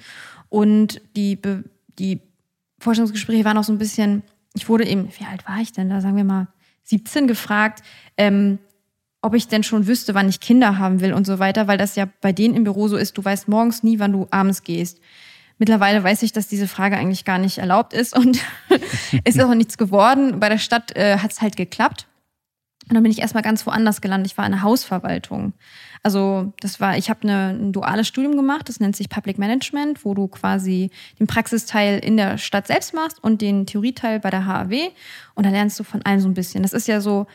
Und 0.48 1.00
die, 1.16 1.38
die 1.98 2.20
Forschungsgespräche 2.78 3.44
waren 3.44 3.58
auch 3.58 3.64
so 3.64 3.72
ein 3.72 3.78
bisschen, 3.78 4.22
ich 4.54 4.68
wurde 4.68 4.86
eben, 4.86 5.08
wie 5.18 5.24
alt 5.24 5.46
war 5.48 5.60
ich 5.60 5.72
denn 5.72 5.88
da, 5.88 6.00
sagen 6.00 6.16
wir 6.16 6.24
mal 6.24 6.48
17 6.84 7.26
gefragt, 7.26 7.82
ähm, 8.16 8.58
ob 9.22 9.34
ich 9.34 9.48
denn 9.48 9.62
schon 9.62 9.86
wüsste, 9.86 10.14
wann 10.14 10.28
ich 10.28 10.40
Kinder 10.40 10.78
haben 10.78 11.00
will 11.00 11.14
und 11.14 11.26
so 11.26 11.38
weiter, 11.38 11.66
weil 11.66 11.78
das 11.78 11.96
ja 11.96 12.06
bei 12.20 12.32
denen 12.32 12.54
im 12.54 12.64
Büro 12.64 12.88
so 12.88 12.96
ist, 12.96 13.16
du 13.16 13.24
weißt 13.24 13.48
morgens 13.48 13.82
nie, 13.82 13.98
wann 13.98 14.12
du 14.12 14.28
abends 14.30 14.62
gehst. 14.62 15.00
Mittlerweile 15.58 16.02
weiß 16.02 16.22
ich, 16.22 16.32
dass 16.32 16.48
diese 16.48 16.66
Frage 16.66 16.96
eigentlich 16.96 17.24
gar 17.24 17.38
nicht 17.38 17.58
erlaubt 17.58 17.92
ist 17.92 18.16
und 18.16 18.40
ist 19.24 19.40
auch 19.40 19.54
nichts 19.54 19.78
geworden. 19.78 20.40
Bei 20.40 20.48
der 20.48 20.58
Stadt 20.58 20.96
äh, 20.96 21.18
hat 21.18 21.32
es 21.32 21.40
halt 21.40 21.56
geklappt. 21.56 22.06
Und 22.88 22.94
dann 22.94 23.02
bin 23.02 23.12
ich 23.12 23.20
erstmal 23.20 23.42
ganz 23.42 23.64
woanders 23.66 24.00
gelandet. 24.00 24.32
Ich 24.32 24.36
war 24.36 24.44
in 24.44 24.52
der 24.52 24.62
Hausverwaltung. 24.62 25.54
Also 26.02 26.52
das 26.60 26.80
war, 26.80 26.98
ich 26.98 27.08
habe 27.08 27.26
ein 27.26 27.72
duales 27.72 28.06
Studium 28.06 28.36
gemacht, 28.36 28.68
das 28.68 28.78
nennt 28.78 28.94
sich 28.94 29.08
Public 29.08 29.38
Management, 29.38 30.04
wo 30.04 30.12
du 30.12 30.28
quasi 30.28 30.90
den 31.18 31.26
Praxisteil 31.26 31.98
in 31.98 32.18
der 32.18 32.36
Stadt 32.36 32.66
selbst 32.66 32.92
machst 32.92 33.24
und 33.24 33.40
den 33.40 33.64
Theorieteil 33.64 34.20
bei 34.20 34.28
der 34.28 34.44
HAW. 34.44 34.90
Und 35.34 35.46
da 35.46 35.50
lernst 35.50 35.80
du 35.80 35.84
von 35.84 36.02
allen 36.02 36.20
so 36.20 36.28
ein 36.28 36.34
bisschen. 36.34 36.62
Das 36.62 36.74
ist 36.74 36.88
ja 36.88 37.00
so, 37.00 37.26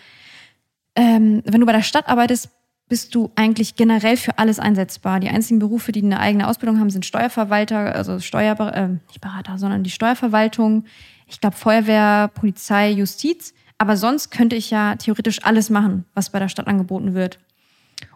ähm, 0.96 1.42
wenn 1.46 1.62
du 1.62 1.66
bei 1.66 1.72
der 1.72 1.82
Stadt 1.82 2.08
arbeitest, 2.08 2.50
bist 2.90 3.14
du 3.16 3.32
eigentlich 3.36 3.76
generell 3.76 4.18
für 4.18 4.38
alles 4.40 4.60
einsetzbar. 4.60 5.20
Die 5.20 5.30
einzigen 5.30 5.60
Berufe, 5.60 5.92
die 5.92 6.04
eine 6.04 6.20
eigene 6.20 6.48
Ausbildung 6.48 6.80
haben, 6.80 6.90
sind 6.90 7.06
Steuerverwalter, 7.06 7.96
also 7.96 8.20
Steuer, 8.20 8.60
äh, 8.74 8.88
nicht 9.08 9.22
Berater, 9.22 9.58
sondern 9.58 9.84
die 9.84 9.92
Steuerverwaltung. 9.92 10.86
Ich 11.28 11.40
glaube 11.40 11.56
Feuerwehr, 11.56 12.30
Polizei, 12.34 12.90
Justiz. 12.90 13.54
Aber 13.78 13.96
sonst 13.96 14.32
könnte 14.32 14.56
ich 14.56 14.72
ja 14.72 14.96
theoretisch 14.96 15.44
alles 15.44 15.70
machen, 15.70 16.04
was 16.14 16.32
bei 16.32 16.40
der 16.40 16.50
Stadt 16.50 16.68
angeboten 16.68 17.14
wird. 17.14 17.40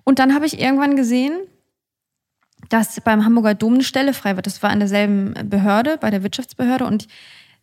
Und 0.04 0.20
dann 0.20 0.34
habe 0.34 0.46
ich 0.46 0.60
irgendwann 0.60 0.96
gesehen, 0.96 1.40
dass 2.70 3.00
beim 3.02 3.24
Hamburger 3.24 3.54
Dom 3.54 3.76
eine 3.76 3.84
Stelle 3.84 4.14
frei 4.14 4.36
wird. 4.36 4.48
Das 4.48 4.64
war 4.64 4.74
in 4.74 4.80
derselben 4.80 5.34
Behörde, 5.50 5.98
bei 6.00 6.10
der 6.10 6.24
Wirtschaftsbehörde. 6.24 6.86
Und 6.86 7.08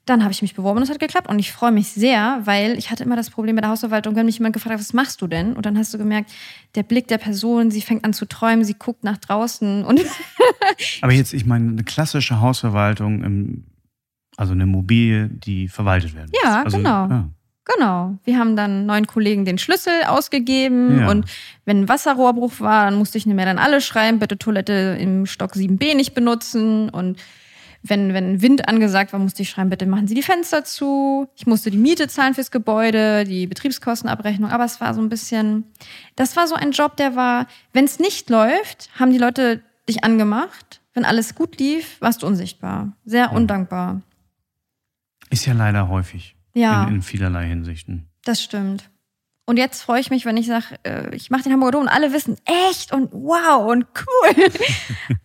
dann 0.07 0.23
habe 0.23 0.33
ich 0.33 0.43
mich 0.43 0.55
beworben 0.55 0.79
und 0.79 0.83
es 0.83 0.91
hat 0.91 0.99
geklappt. 0.99 1.29
Und 1.29 1.39
ich 1.39 1.53
freue 1.53 1.73
mich 1.73 1.89
sehr, 1.89 2.41
weil 2.45 2.77
ich 2.79 2.91
hatte 2.91 3.05
immer 3.05 3.17
das 3.17 3.31
Problem 3.31 3.55
bei 3.57 3.61
der 3.61 3.71
Hausverwaltung, 3.71 4.17
wenn 4.17 4.27
mich 4.27 4.39
jemand 4.39 4.55
gefragt 4.55 4.75
hat, 4.75 4.81
was 4.81 4.93
machst 4.93 5.23
du 5.23 5.27
denn? 5.27 5.53
Und 5.53 5.67
dann 5.67 5.79
hast 5.79 5.95
du 5.95 5.99
gemerkt, 5.99 6.31
der 6.75 6.83
Blick 6.83 7.09
der 7.09 7.19
Person, 7.19 7.71
sie 7.71 7.83
fängt 7.83 8.05
an 8.05 8.13
zu 8.13 8.27
träumen, 8.27 8.65
sie 8.65 8.75
guckt 8.75 9.05
nach 9.05 9.19
draußen. 9.19 9.85
Und 9.85 10.01
Aber 11.03 11.13
jetzt, 11.13 11.33
ich 11.33 11.47
meine, 11.47 11.71
eine 11.71 11.85
klassische 11.85 12.41
Hausverwaltung, 12.41 13.65
also 14.37 14.53
eine 14.53 14.65
Immobilie, 14.65 15.29
die 15.29 15.69
verwaltet 15.69 16.15
werden 16.15 16.31
muss. 16.33 16.41
Ja, 16.43 16.63
also, 16.65 16.79
genau. 16.79 17.09
Ja. 17.09 17.29
Genau. 17.77 18.19
Wir 18.25 18.39
haben 18.39 18.57
dann 18.57 18.87
neuen 18.87 19.07
Kollegen 19.07 19.45
den 19.45 19.59
Schlüssel 19.59 19.93
ausgegeben 20.07 21.01
ja. 21.01 21.11
und 21.11 21.27
wenn 21.67 21.83
ein 21.83 21.89
Wasserrohrbruch 21.89 22.59
war, 22.59 22.87
dann 22.87 22.99
musste 22.99 23.19
ich 23.19 23.27
nicht 23.27 23.37
mehr 23.37 23.45
dann 23.45 23.59
alle 23.59 23.81
schreiben, 23.81 24.19
bitte 24.19 24.39
Toilette 24.39 24.97
im 24.99 25.27
Stock 25.27 25.53
7b 25.53 25.95
nicht 25.95 26.15
benutzen 26.15 26.89
und 26.89 27.19
wenn, 27.83 28.12
wenn 28.12 28.43
Wind 28.43 28.68
angesagt 28.68 29.12
war, 29.12 29.20
musste 29.20 29.43
ich 29.43 29.51
schreiben, 29.51 29.70
bitte 29.70 29.87
machen 29.87 30.07
Sie 30.07 30.14
die 30.14 30.22
Fenster 30.22 30.64
zu. 30.64 31.28
Ich 31.35 31.47
musste 31.47 31.70
die 31.70 31.78
Miete 31.78 32.09
zahlen 32.09 32.35
fürs 32.35 32.51
Gebäude, 32.51 33.24
die 33.24 33.47
Betriebskostenabrechnung. 33.47 34.51
Aber 34.51 34.64
es 34.64 34.81
war 34.81 34.93
so 34.95 35.01
ein 35.01 35.09
bisschen, 35.09 35.64
das 36.16 36.37
war 36.37 36.47
so 36.47 36.55
ein 36.55 36.72
Job, 36.72 36.97
der 36.97 37.16
war, 37.16 37.47
wenn 37.72 37.85
es 37.85 37.99
nicht 37.99 38.28
läuft, 38.28 38.91
haben 38.99 39.12
die 39.12 39.18
Leute 39.18 39.62
dich 39.89 40.05
angemacht. 40.05 40.81
Wenn 40.93 41.05
alles 41.05 41.35
gut 41.35 41.59
lief, 41.59 42.01
warst 42.01 42.22
du 42.22 42.26
unsichtbar. 42.26 42.93
Sehr 43.05 43.33
undankbar. 43.33 44.03
Ist 45.31 45.47
ja 45.47 45.55
leider 45.55 45.89
häufig. 45.89 46.37
Ja. 46.53 46.85
In, 46.85 46.97
in 46.97 47.03
vielerlei 47.03 47.47
Hinsichten. 47.47 48.09
Das 48.24 48.43
stimmt. 48.43 48.91
Und 49.47 49.57
jetzt 49.57 49.82
freue 49.82 50.01
ich 50.01 50.11
mich, 50.11 50.24
wenn 50.24 50.36
ich 50.36 50.47
sage, 50.47 50.76
äh, 50.84 51.14
ich 51.14 51.30
mache 51.30 51.43
den 51.43 51.53
Hamburger 51.53 51.72
Dom 51.72 51.82
und 51.82 51.88
alle 51.88 52.12
wissen, 52.12 52.36
echt 52.45 52.93
und 52.93 53.11
wow 53.12 53.70
und 53.70 53.86
cool. 54.07 54.47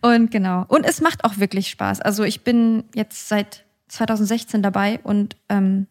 und 0.00 0.30
genau. 0.30 0.64
Und 0.68 0.84
es 0.84 1.00
macht 1.00 1.24
auch 1.24 1.38
wirklich 1.38 1.68
Spaß. 1.68 2.00
Also 2.00 2.24
ich 2.24 2.42
bin 2.42 2.84
jetzt 2.94 3.28
seit 3.28 3.64
2016 3.88 4.62
dabei 4.62 4.98
und 5.04 5.36
ähm, 5.48 5.86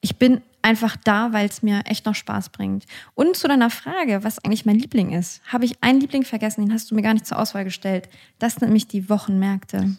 ich 0.00 0.16
bin 0.16 0.40
einfach 0.62 0.96
da, 0.96 1.32
weil 1.32 1.46
es 1.46 1.62
mir 1.62 1.82
echt 1.84 2.06
noch 2.06 2.14
Spaß 2.14 2.48
bringt. 2.50 2.86
Und 3.14 3.36
zu 3.36 3.46
deiner 3.46 3.70
Frage, 3.70 4.24
was 4.24 4.44
eigentlich 4.44 4.66
mein 4.66 4.78
Liebling 4.78 5.12
ist, 5.12 5.40
habe 5.46 5.64
ich 5.64 5.82
einen 5.82 6.00
Liebling 6.00 6.24
vergessen, 6.24 6.62
den 6.64 6.72
hast 6.72 6.90
du 6.90 6.94
mir 6.94 7.02
gar 7.02 7.14
nicht 7.14 7.26
zur 7.26 7.38
Auswahl 7.38 7.64
gestellt. 7.64 8.08
Das 8.38 8.54
sind 8.54 8.62
nämlich 8.62 8.88
die 8.88 9.08
Wochenmärkte. 9.08 9.96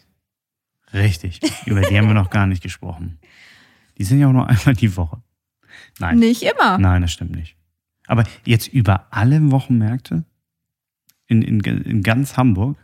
Richtig, 0.92 1.40
über 1.66 1.82
die 1.82 1.96
haben 1.96 2.08
wir 2.08 2.14
noch 2.14 2.30
gar 2.30 2.46
nicht 2.46 2.62
gesprochen. 2.62 3.18
Die 3.98 4.04
sind 4.04 4.20
ja 4.20 4.28
auch 4.28 4.32
nur 4.32 4.48
einmal 4.48 4.74
die 4.74 4.96
Woche. 4.96 5.22
Nein. 5.98 6.18
Nicht 6.18 6.42
immer. 6.42 6.78
Nein, 6.78 7.02
das 7.02 7.12
stimmt 7.12 7.34
nicht. 7.34 7.57
Aber 8.08 8.24
jetzt 8.44 8.66
über 8.68 9.06
alle 9.10 9.52
Wochenmärkte 9.52 10.24
in, 11.26 11.42
in, 11.42 11.60
in 11.60 12.02
ganz 12.02 12.36
Hamburg, 12.36 12.76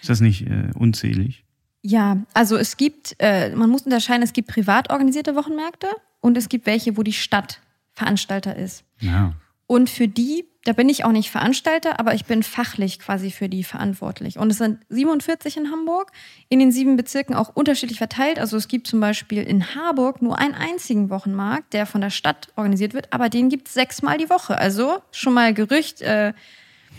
ist 0.00 0.10
das 0.10 0.20
nicht 0.20 0.46
äh, 0.46 0.70
unzählig? 0.74 1.44
Ja, 1.82 2.18
also 2.34 2.56
es 2.56 2.76
gibt, 2.76 3.14
äh, 3.18 3.54
man 3.54 3.70
muss 3.70 3.82
unterscheiden, 3.82 4.22
es 4.22 4.32
gibt 4.32 4.48
privat 4.48 4.90
organisierte 4.90 5.36
Wochenmärkte 5.36 5.86
und 6.20 6.36
es 6.36 6.48
gibt 6.48 6.66
welche, 6.66 6.96
wo 6.96 7.02
die 7.02 7.12
Stadt 7.12 7.60
Veranstalter 7.92 8.56
ist. 8.56 8.84
Ja. 9.00 9.34
Und 9.70 9.88
für 9.88 10.08
die, 10.08 10.46
da 10.64 10.72
bin 10.72 10.88
ich 10.88 11.04
auch 11.04 11.12
nicht 11.12 11.30
Veranstalter, 11.30 12.00
aber 12.00 12.12
ich 12.14 12.24
bin 12.24 12.42
fachlich 12.42 12.98
quasi 12.98 13.30
für 13.30 13.48
die 13.48 13.62
verantwortlich. 13.62 14.36
Und 14.36 14.50
es 14.50 14.58
sind 14.58 14.80
47 14.88 15.58
in 15.58 15.70
Hamburg, 15.70 16.10
in 16.48 16.58
den 16.58 16.72
sieben 16.72 16.96
Bezirken 16.96 17.36
auch 17.36 17.54
unterschiedlich 17.54 17.98
verteilt. 17.98 18.40
Also 18.40 18.56
es 18.56 18.66
gibt 18.66 18.88
zum 18.88 18.98
Beispiel 18.98 19.44
in 19.44 19.76
Harburg 19.76 20.22
nur 20.22 20.36
einen 20.40 20.54
einzigen 20.54 21.08
Wochenmarkt, 21.08 21.72
der 21.72 21.86
von 21.86 22.00
der 22.00 22.10
Stadt 22.10 22.48
organisiert 22.56 22.94
wird, 22.94 23.12
aber 23.12 23.28
den 23.28 23.48
gibt 23.48 23.68
es 23.68 23.74
sechsmal 23.74 24.18
die 24.18 24.28
Woche. 24.28 24.58
Also 24.58 24.98
schon 25.12 25.34
mal 25.34 25.54
Gerücht 25.54 26.00
äh, 26.00 26.32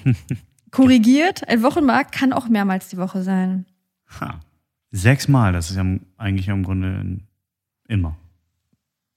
korrigiert. 0.71 1.45
Ein 1.49 1.63
Wochenmarkt 1.63 2.13
kann 2.13 2.31
auch 2.31 2.47
mehrmals 2.47 2.87
die 2.87 2.97
Woche 2.97 3.21
sein. 3.21 3.65
Ha. 4.21 4.39
Sechsmal, 4.91 5.51
das 5.51 5.71
ist 5.71 5.75
ja 5.75 5.83
eigentlich 6.15 6.47
im 6.47 6.63
Grunde 6.63 7.19
immer. 7.89 8.15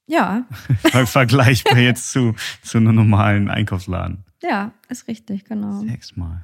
Ja. 0.07 0.45
Vergleichbar 1.05 1.77
jetzt 1.79 2.11
zu, 2.11 2.35
zu 2.61 2.77
einem 2.77 2.95
normalen 2.95 3.49
Einkaufsladen. 3.49 4.23
Ja, 4.41 4.73
ist 4.89 5.07
richtig, 5.07 5.45
genau. 5.45 5.81
Sechsmal. 5.81 6.43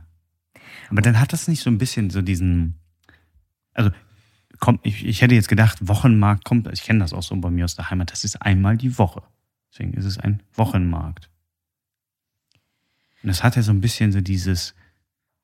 Aber 0.89 1.01
dann 1.01 1.19
hat 1.19 1.33
das 1.33 1.47
nicht 1.47 1.61
so 1.61 1.69
ein 1.69 1.77
bisschen 1.77 2.09
so 2.09 2.21
diesen, 2.21 2.75
also 3.73 3.91
kommt, 4.59 4.85
ich, 4.85 5.05
ich 5.05 5.21
hätte 5.21 5.35
jetzt 5.35 5.49
gedacht, 5.49 5.87
Wochenmarkt 5.87 6.45
kommt, 6.45 6.67
ich 6.71 6.83
kenne 6.83 6.99
das 6.99 7.13
auch 7.13 7.23
so 7.23 7.35
bei 7.35 7.49
mir 7.49 7.65
aus 7.65 7.75
der 7.75 7.89
Heimat, 7.89 8.11
das 8.11 8.23
ist 8.23 8.41
einmal 8.41 8.77
die 8.77 8.97
Woche. 8.97 9.23
Deswegen 9.71 9.93
ist 9.93 10.05
es 10.05 10.17
ein 10.17 10.41
Wochenmarkt. 10.53 11.29
Und 13.23 13.27
das 13.27 13.43
hat 13.43 13.55
ja 13.55 13.61
so 13.61 13.71
ein 13.71 13.81
bisschen 13.81 14.11
so 14.11 14.21
dieses, 14.21 14.73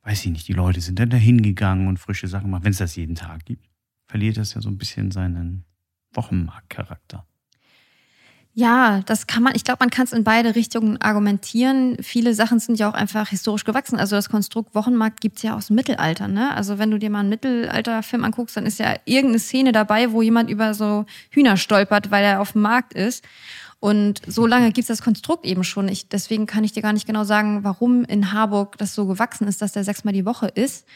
weiß 0.04 0.26
ich 0.26 0.32
nicht, 0.32 0.48
die 0.48 0.54
Leute 0.54 0.82
sind 0.82 1.00
dann 1.00 1.10
da 1.10 1.18
hingegangen 1.18 1.88
und 1.88 2.00
frische 2.00 2.28
Sachen 2.28 2.50
machen. 2.50 2.64
Wenn 2.64 2.72
es 2.72 2.78
das 2.78 2.96
jeden 2.96 3.16
Tag 3.16 3.46
gibt, 3.46 3.70
verliert 4.08 4.38
das 4.38 4.54
ja 4.54 4.62
so 4.62 4.70
ein 4.70 4.78
bisschen 4.78 5.12
seinen 5.12 5.66
Wochenmarktcharakter. 6.14 7.27
Ja, 8.60 9.02
das 9.06 9.28
kann 9.28 9.44
man, 9.44 9.54
ich 9.54 9.64
glaube, 9.64 9.78
man 9.82 9.92
kann 9.92 10.06
es 10.06 10.14
in 10.14 10.24
beide 10.24 10.56
Richtungen 10.56 11.00
argumentieren. 11.00 11.96
Viele 12.02 12.34
Sachen 12.34 12.58
sind 12.60 12.80
ja 12.80 12.90
auch 12.90 12.96
einfach 12.96 13.30
historisch 13.30 13.66
gewachsen. 13.66 14.00
Also 14.00 14.16
das 14.16 14.30
Konstrukt 14.30 14.74
Wochenmarkt 14.74 15.22
gibt's 15.22 15.44
ja 15.44 15.56
aus 15.56 15.68
dem 15.68 15.76
Mittelalter. 15.76 16.28
Ne? 16.28 16.56
Also 16.56 16.80
wenn 16.80 16.90
du 16.90 16.98
dir 16.98 17.12
mal 17.12 17.20
einen 17.20 17.30
Mittelalterfilm 17.30 18.24
anguckst, 18.24 18.58
dann 18.58 18.66
ist 18.66 18.80
ja 18.80 18.96
irgendeine 19.06 19.38
Szene 19.38 19.74
dabei, 19.74 20.12
wo 20.12 20.24
jemand 20.24 20.50
über 20.50 20.74
so 20.74 21.06
Hühner 21.30 21.56
stolpert, 21.56 22.10
weil 22.10 22.24
er 22.24 22.42
auf 22.42 22.54
dem 22.54 22.64
Markt 22.64 22.94
ist. 22.94 23.24
Und 23.80 24.22
so 24.26 24.48
lange 24.48 24.72
gibt's 24.72 24.88
das 24.88 25.04
Konstrukt 25.04 25.46
eben 25.46 25.64
schon. 25.64 25.88
Ich, 25.88 26.10
deswegen 26.10 26.48
kann 26.48 26.64
ich 26.64 26.72
dir 26.72 26.82
gar 26.82 26.94
nicht 26.94 27.06
genau 27.06 27.26
sagen, 27.26 27.64
warum 27.64 28.06
in 28.06 28.34
Harburg 28.34 28.76
das 28.80 28.96
so 28.96 29.06
gewachsen 29.06 29.48
ist, 29.48 29.62
dass 29.62 29.74
der 29.74 29.84
sechsmal 29.84 30.16
die 30.16 30.26
Woche 30.26 30.48
ist. 30.48 30.88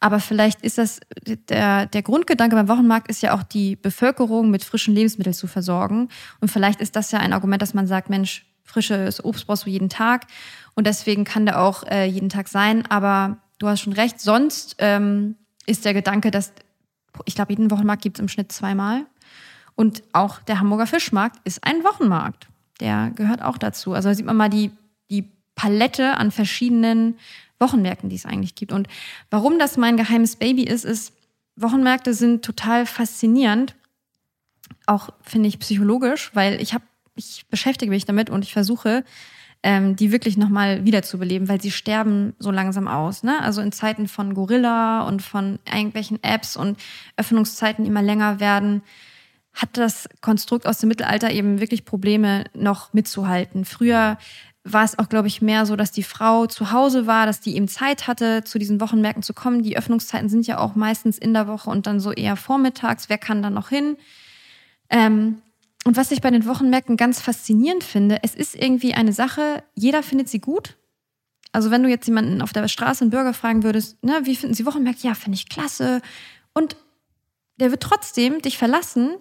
Aber 0.00 0.20
vielleicht 0.20 0.62
ist 0.62 0.78
das, 0.78 1.00
der, 1.48 1.86
der 1.86 2.02
Grundgedanke 2.02 2.54
beim 2.54 2.68
Wochenmarkt 2.68 3.08
ist 3.08 3.20
ja 3.20 3.34
auch 3.34 3.42
die 3.42 3.74
Bevölkerung 3.74 4.50
mit 4.50 4.62
frischen 4.62 4.94
Lebensmitteln 4.94 5.34
zu 5.34 5.48
versorgen. 5.48 6.08
Und 6.40 6.50
vielleicht 6.50 6.80
ist 6.80 6.94
das 6.94 7.10
ja 7.10 7.18
ein 7.18 7.32
Argument, 7.32 7.60
dass 7.60 7.74
man 7.74 7.86
sagt, 7.86 8.08
Mensch, 8.08 8.46
frisches 8.62 9.24
Obst 9.24 9.46
brauchst 9.46 9.66
du 9.66 9.70
jeden 9.70 9.88
Tag. 9.88 10.26
Und 10.74 10.86
deswegen 10.86 11.24
kann 11.24 11.46
der 11.46 11.60
auch 11.60 11.82
äh, 11.84 12.04
jeden 12.04 12.28
Tag 12.28 12.48
sein. 12.48 12.86
Aber 12.86 13.38
du 13.58 13.66
hast 13.66 13.80
schon 13.80 13.92
recht, 13.92 14.20
sonst 14.20 14.76
ähm, 14.78 15.34
ist 15.66 15.84
der 15.84 15.94
Gedanke, 15.94 16.30
dass, 16.30 16.52
ich 17.24 17.34
glaube, 17.34 17.52
jeden 17.52 17.70
Wochenmarkt 17.70 18.02
gibt 18.02 18.18
es 18.18 18.20
im 18.20 18.28
Schnitt 18.28 18.52
zweimal. 18.52 19.04
Und 19.74 20.02
auch 20.12 20.40
der 20.42 20.60
Hamburger 20.60 20.86
Fischmarkt 20.86 21.40
ist 21.44 21.64
ein 21.64 21.82
Wochenmarkt. 21.82 22.48
Der 22.80 23.10
gehört 23.16 23.42
auch 23.42 23.58
dazu. 23.58 23.94
Also 23.94 24.10
da 24.10 24.14
sieht 24.14 24.26
man 24.26 24.36
mal 24.36 24.48
die, 24.50 24.70
die 25.10 25.28
Palette 25.56 26.16
an 26.16 26.30
verschiedenen 26.30 27.16
Wochenmärkten, 27.58 28.08
die 28.08 28.16
es 28.16 28.26
eigentlich 28.26 28.54
gibt. 28.54 28.72
Und 28.72 28.88
warum 29.30 29.58
das 29.58 29.76
mein 29.76 29.96
geheimes 29.96 30.36
Baby 30.36 30.64
ist, 30.64 30.84
ist, 30.84 31.12
Wochenmärkte 31.56 32.14
sind 32.14 32.44
total 32.44 32.86
faszinierend, 32.86 33.74
auch 34.86 35.10
finde 35.22 35.48
ich 35.48 35.58
psychologisch, 35.58 36.30
weil 36.34 36.60
ich 36.60 36.74
habe, 36.74 36.84
ich 37.16 37.46
beschäftige 37.50 37.90
mich 37.90 38.04
damit 38.04 38.30
und 38.30 38.44
ich 38.44 38.52
versuche, 38.52 39.04
ähm, 39.62 39.96
die 39.96 40.12
wirklich 40.12 40.36
nochmal 40.36 40.84
wiederzubeleben, 40.84 41.48
weil 41.48 41.60
sie 41.60 41.72
sterben 41.72 42.34
so 42.38 42.50
langsam 42.50 42.86
aus. 42.86 43.24
Ne? 43.24 43.42
Also 43.42 43.60
in 43.60 43.72
Zeiten 43.72 44.06
von 44.06 44.34
Gorilla 44.34 45.02
und 45.02 45.20
von 45.20 45.58
irgendwelchen 45.66 46.22
Apps 46.22 46.56
und 46.56 46.78
Öffnungszeiten 47.16 47.84
immer 47.84 48.02
länger 48.02 48.40
werden, 48.40 48.82
hat 49.52 49.76
das 49.76 50.08
Konstrukt 50.20 50.66
aus 50.66 50.78
dem 50.78 50.88
Mittelalter 50.88 51.32
eben 51.32 51.58
wirklich 51.58 51.84
Probleme 51.84 52.44
noch 52.54 52.92
mitzuhalten. 52.92 53.64
Früher 53.64 54.16
war 54.72 54.84
es 54.84 54.98
auch, 54.98 55.08
glaube 55.08 55.28
ich, 55.28 55.42
mehr 55.42 55.66
so, 55.66 55.76
dass 55.76 55.90
die 55.90 56.02
Frau 56.02 56.46
zu 56.46 56.72
Hause 56.72 57.06
war, 57.06 57.26
dass 57.26 57.40
die 57.40 57.56
eben 57.56 57.68
Zeit 57.68 58.06
hatte, 58.06 58.44
zu 58.44 58.58
diesen 58.58 58.80
Wochenmärkten 58.80 59.22
zu 59.22 59.34
kommen. 59.34 59.62
Die 59.62 59.76
Öffnungszeiten 59.76 60.28
sind 60.28 60.46
ja 60.46 60.58
auch 60.58 60.74
meistens 60.74 61.18
in 61.18 61.32
der 61.34 61.46
Woche 61.46 61.70
und 61.70 61.86
dann 61.86 62.00
so 62.00 62.12
eher 62.12 62.36
vormittags. 62.36 63.08
Wer 63.08 63.18
kann 63.18 63.42
da 63.42 63.50
noch 63.50 63.68
hin? 63.68 63.96
Ähm, 64.90 65.42
und 65.84 65.96
was 65.96 66.10
ich 66.10 66.20
bei 66.20 66.30
den 66.30 66.46
Wochenmärkten 66.46 66.96
ganz 66.96 67.20
faszinierend 67.20 67.84
finde, 67.84 68.18
es 68.22 68.34
ist 68.34 68.54
irgendwie 68.54 68.94
eine 68.94 69.12
Sache, 69.12 69.62
jeder 69.74 70.02
findet 70.02 70.28
sie 70.28 70.40
gut. 70.40 70.76
Also 71.52 71.70
wenn 71.70 71.82
du 71.82 71.88
jetzt 71.88 72.06
jemanden 72.06 72.42
auf 72.42 72.52
der 72.52 72.68
Straße 72.68 73.02
einen 73.02 73.10
Bürger 73.10 73.32
fragen 73.32 73.62
würdest, 73.62 74.02
ne, 74.04 74.20
wie 74.24 74.36
finden 74.36 74.54
Sie 74.54 74.66
Wochenmärkte? 74.66 75.06
Ja, 75.06 75.14
finde 75.14 75.36
ich 75.36 75.48
klasse. 75.48 76.02
Und 76.52 76.76
der 77.56 77.70
wird 77.70 77.82
trotzdem 77.82 78.42
dich 78.42 78.58
verlassen 78.58 79.16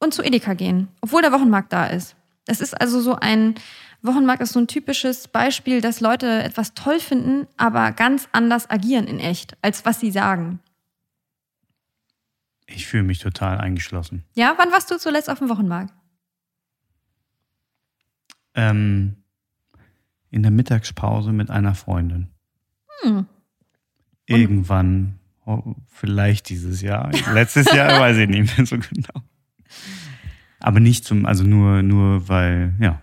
und 0.00 0.12
zu 0.12 0.22
Edeka 0.22 0.54
gehen, 0.54 0.88
obwohl 1.00 1.22
der 1.22 1.32
Wochenmarkt 1.32 1.72
da 1.72 1.86
ist. 1.86 2.16
Es 2.46 2.60
ist 2.60 2.78
also 2.78 3.00
so 3.00 3.16
ein, 3.16 3.54
Wochenmarkt 4.02 4.42
ist 4.42 4.52
so 4.52 4.60
ein 4.60 4.66
typisches 4.66 5.28
Beispiel, 5.28 5.80
dass 5.80 6.00
Leute 6.00 6.42
etwas 6.42 6.74
toll 6.74 6.98
finden, 6.98 7.46
aber 7.56 7.92
ganz 7.92 8.28
anders 8.32 8.68
agieren 8.68 9.06
in 9.06 9.20
echt, 9.20 9.56
als 9.62 9.84
was 9.84 10.00
sie 10.00 10.10
sagen. 10.10 10.60
Ich 12.66 12.86
fühle 12.86 13.04
mich 13.04 13.20
total 13.20 13.58
eingeschlossen. 13.58 14.24
Ja, 14.34 14.54
wann 14.56 14.72
warst 14.72 14.90
du 14.90 14.98
zuletzt 14.98 15.30
auf 15.30 15.38
dem 15.38 15.48
Wochenmarkt? 15.48 15.92
Ähm, 18.54 19.16
in 20.30 20.42
der 20.42 20.50
Mittagspause 20.50 21.32
mit 21.32 21.50
einer 21.50 21.74
Freundin. 21.74 22.28
Hm. 23.02 23.26
Irgendwann, 24.26 25.18
oh, 25.44 25.74
vielleicht 25.88 26.48
dieses 26.48 26.80
Jahr. 26.82 27.12
Letztes 27.32 27.72
Jahr 27.72 28.00
weiß 28.00 28.16
ich 28.16 28.28
nicht 28.28 28.56
mehr 28.56 28.66
so 28.66 28.78
genau. 28.78 29.22
Aber 30.58 30.80
nicht 30.80 31.04
zum, 31.04 31.26
also 31.26 31.44
nur, 31.44 31.82
nur 31.82 32.28
weil, 32.28 32.74
ja, 32.78 33.00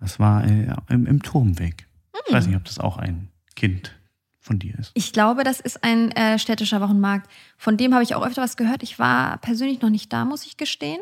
das 0.00 0.18
war 0.18 0.44
äh, 0.44 0.74
im, 0.88 1.06
im 1.06 1.22
Turmweg. 1.22 1.86
Hm. 2.12 2.20
Ich 2.26 2.32
weiß 2.32 2.46
nicht, 2.46 2.56
ob 2.56 2.64
das 2.64 2.78
auch 2.78 2.96
ein 2.96 3.28
Kind 3.56 3.94
von 4.40 4.58
dir 4.58 4.78
ist. 4.78 4.92
Ich 4.94 5.12
glaube, 5.12 5.44
das 5.44 5.60
ist 5.60 5.84
ein 5.84 6.10
äh, 6.12 6.38
städtischer 6.38 6.80
Wochenmarkt. 6.80 7.30
Von 7.56 7.76
dem 7.76 7.92
habe 7.92 8.02
ich 8.02 8.14
auch 8.14 8.26
öfter 8.26 8.42
was 8.42 8.56
gehört. 8.56 8.82
Ich 8.82 8.98
war 8.98 9.38
persönlich 9.38 9.82
noch 9.82 9.90
nicht 9.90 10.12
da, 10.12 10.24
muss 10.24 10.46
ich 10.46 10.56
gestehen. 10.56 11.00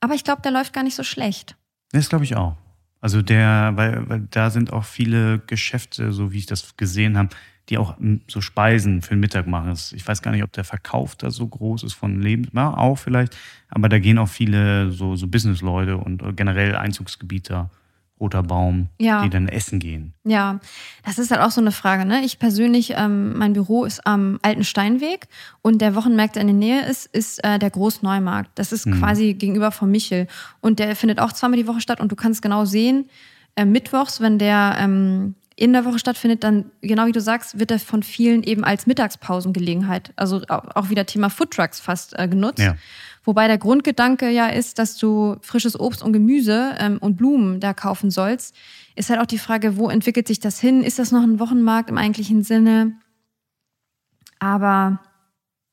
Aber 0.00 0.14
ich 0.14 0.24
glaube, 0.24 0.42
der 0.42 0.52
läuft 0.52 0.72
gar 0.72 0.84
nicht 0.84 0.94
so 0.94 1.02
schlecht. 1.02 1.56
Das 1.92 2.08
glaube 2.08 2.24
ich 2.24 2.36
auch. 2.36 2.56
Also 3.00 3.22
der, 3.22 3.72
weil, 3.76 4.08
weil 4.08 4.28
da 4.30 4.50
sind 4.50 4.72
auch 4.72 4.84
viele 4.84 5.38
Geschäfte, 5.40 6.12
so 6.12 6.32
wie 6.32 6.38
ich 6.38 6.46
das 6.46 6.76
gesehen 6.76 7.16
habe, 7.16 7.30
die 7.68 7.78
auch 7.78 7.98
hm, 7.98 8.22
so 8.28 8.40
Speisen 8.40 9.02
für 9.02 9.14
den 9.14 9.20
Mittag 9.20 9.46
machen. 9.46 9.72
Ich 9.92 10.06
weiß 10.06 10.22
gar 10.22 10.30
nicht, 10.32 10.42
ob 10.42 10.52
der 10.52 10.64
Verkauf 10.64 11.16
da 11.16 11.30
so 11.30 11.46
groß 11.46 11.82
ist 11.84 11.94
von 11.94 12.20
Lebensmitteln, 12.20 12.72
ja, 12.72 12.76
auch 12.76 12.96
vielleicht, 12.96 13.36
aber 13.68 13.88
da 13.88 13.98
gehen 13.98 14.18
auch 14.18 14.28
viele 14.28 14.92
so, 14.92 15.16
so 15.16 15.28
Businessleute 15.28 15.96
und 15.96 16.36
generell 16.36 16.76
Einzugsgebieter 16.76 17.70
roter 18.18 18.42
Baum, 18.42 18.88
ja. 18.98 19.22
die 19.22 19.30
dann 19.30 19.48
essen 19.48 19.78
gehen. 19.78 20.14
Ja, 20.24 20.60
das 21.04 21.18
ist 21.18 21.30
halt 21.30 21.42
auch 21.42 21.50
so 21.50 21.60
eine 21.60 21.72
Frage. 21.72 22.06
Ne? 22.06 22.24
Ich 22.24 22.38
persönlich, 22.38 22.94
ähm, 22.96 23.36
mein 23.36 23.52
Büro 23.52 23.84
ist 23.84 24.06
am 24.06 24.38
Alten 24.42 24.64
Steinweg 24.64 25.28
und 25.62 25.80
der 25.82 25.94
Wochenmarkt, 25.94 26.36
der 26.36 26.42
in 26.42 26.48
der 26.48 26.56
Nähe 26.56 26.86
ist, 26.86 27.06
ist 27.06 27.44
äh, 27.44 27.58
der 27.58 27.70
Großneumarkt. 27.70 28.50
Das 28.54 28.72
ist 28.72 28.86
mhm. 28.86 29.00
quasi 29.00 29.34
gegenüber 29.34 29.70
vom 29.70 29.90
Michel. 29.90 30.28
Und 30.60 30.78
der 30.78 30.96
findet 30.96 31.20
auch 31.20 31.32
zweimal 31.32 31.58
die 31.58 31.66
Woche 31.66 31.80
statt 31.80 32.00
und 32.00 32.10
du 32.10 32.16
kannst 32.16 32.40
genau 32.40 32.64
sehen, 32.64 33.08
äh, 33.54 33.64
mittwochs, 33.64 34.20
wenn 34.20 34.38
der 34.38 34.76
ähm, 34.78 35.34
in 35.58 35.72
der 35.72 35.86
Woche 35.86 35.98
stattfindet, 35.98 36.44
dann, 36.44 36.70
genau 36.82 37.06
wie 37.06 37.12
du 37.12 37.20
sagst, 37.20 37.58
wird 37.58 37.70
er 37.70 37.78
von 37.78 38.02
vielen 38.02 38.42
eben 38.42 38.62
als 38.62 38.86
Mittagspausengelegenheit, 38.86 40.12
also 40.14 40.42
auch 40.48 40.90
wieder 40.90 41.06
Thema 41.06 41.30
Foodtrucks 41.30 41.80
fast 41.80 42.18
äh, 42.18 42.28
genutzt. 42.28 42.58
Ja. 42.58 42.76
Wobei 43.24 43.48
der 43.48 43.56
Grundgedanke 43.56 44.28
ja 44.28 44.48
ist, 44.48 44.78
dass 44.78 44.98
du 44.98 45.36
frisches 45.40 45.78
Obst 45.80 46.02
und 46.02 46.12
Gemüse 46.12 46.74
ähm, 46.78 46.98
und 46.98 47.16
Blumen 47.16 47.58
da 47.58 47.72
kaufen 47.72 48.10
sollst. 48.10 48.54
Ist 48.94 49.08
halt 49.10 49.18
auch 49.18 49.26
die 49.26 49.38
Frage, 49.38 49.78
wo 49.78 49.88
entwickelt 49.88 50.28
sich 50.28 50.40
das 50.40 50.60
hin? 50.60 50.84
Ist 50.84 50.98
das 50.98 51.10
noch 51.10 51.22
ein 51.22 51.40
Wochenmarkt 51.40 51.88
im 51.88 51.98
eigentlichen 51.98 52.44
Sinne? 52.44 52.92
Aber 54.38 55.00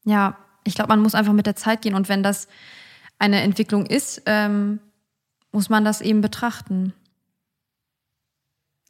ja, 0.05 0.37
ich 0.63 0.75
glaube, 0.75 0.89
man 0.89 1.01
muss 1.01 1.13
einfach 1.13 1.33
mit 1.33 1.45
der 1.45 1.55
Zeit 1.55 1.81
gehen. 1.81 1.93
Und 1.93 2.09
wenn 2.09 2.23
das 2.23 2.47
eine 3.19 3.41
Entwicklung 3.41 3.85
ist, 3.85 4.23
ähm, 4.25 4.79
muss 5.51 5.69
man 5.69 5.85
das 5.85 6.01
eben 6.01 6.21
betrachten. 6.21 6.93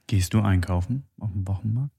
Gehst 0.08 0.34
du 0.34 0.42
einkaufen 0.42 1.04
auf 1.20 1.32
dem 1.32 1.48
Wochenmarkt? 1.48 1.92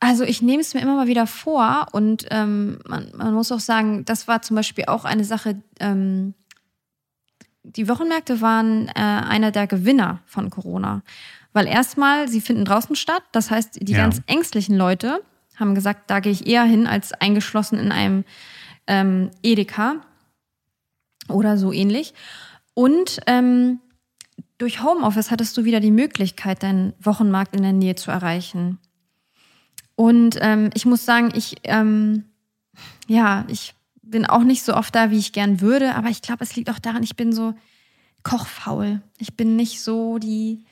Also 0.00 0.22
ich 0.22 0.42
nehme 0.42 0.60
es 0.60 0.74
mir 0.74 0.80
immer 0.80 0.94
mal 0.94 1.08
wieder 1.08 1.26
vor 1.26 1.86
und 1.92 2.26
ähm, 2.30 2.78
man, 2.86 3.10
man, 3.16 3.34
muss 3.34 3.50
auch 3.50 3.60
sagen, 3.60 4.04
das 4.04 4.28
war 4.28 4.42
zum 4.42 4.54
Beispiel 4.54 4.84
auch 4.84 5.04
eine 5.04 5.24
Sache, 5.24 5.60
ähm, 5.80 6.34
die 7.64 7.88
Wochenmärkte 7.88 8.40
waren 8.40 8.88
äh, 8.88 8.92
einer 8.94 9.50
der 9.50 9.66
Gewinner 9.66 10.20
von 10.24 10.50
Corona. 10.50 11.02
Weil 11.52 11.66
erstmal, 11.66 12.28
sie 12.28 12.40
finden 12.40 12.64
draußen 12.64 12.94
statt, 12.94 13.22
das 13.32 13.50
heißt, 13.50 13.80
die 13.82 13.92
ja. 13.92 13.98
ganz 13.98 14.22
ängstlichen 14.26 14.76
Leute 14.76 15.20
haben 15.56 15.74
gesagt, 15.74 16.08
da 16.08 16.20
gehe 16.20 16.32
ich 16.32 16.46
eher 16.46 16.62
hin 16.62 16.86
als 16.86 17.12
eingeschlossen 17.12 17.78
in 17.78 17.90
einem 17.90 18.24
ähm, 18.86 19.30
Edeka 19.42 19.96
oder 21.28 21.58
so 21.58 21.72
ähnlich. 21.72 22.14
Und 22.74 23.18
ähm, 23.26 23.80
durch 24.58 24.82
Homeoffice 24.82 25.30
hattest 25.30 25.56
du 25.56 25.64
wieder 25.64 25.80
die 25.80 25.90
Möglichkeit, 25.90 26.62
deinen 26.62 26.92
Wochenmarkt 27.00 27.54
in 27.54 27.62
der 27.62 27.72
Nähe 27.72 27.94
zu 27.94 28.10
erreichen. 28.10 28.78
Und 29.94 30.38
ähm, 30.40 30.70
ich 30.74 30.86
muss 30.86 31.04
sagen, 31.04 31.32
ich, 31.34 31.56
ähm, 31.64 32.24
ja, 33.06 33.44
ich 33.48 33.74
bin 34.02 34.26
auch 34.26 34.42
nicht 34.42 34.62
so 34.62 34.74
oft 34.74 34.94
da, 34.94 35.10
wie 35.10 35.18
ich 35.18 35.32
gern 35.32 35.60
würde, 35.60 35.94
aber 35.94 36.08
ich 36.08 36.22
glaube, 36.22 36.44
es 36.44 36.56
liegt 36.56 36.70
auch 36.70 36.78
daran, 36.78 37.02
ich 37.02 37.16
bin 37.16 37.32
so 37.32 37.54
kochfaul. 38.22 39.00
Ich 39.18 39.36
bin 39.36 39.56
nicht 39.56 39.80
so 39.80 40.18
die, 40.18 40.64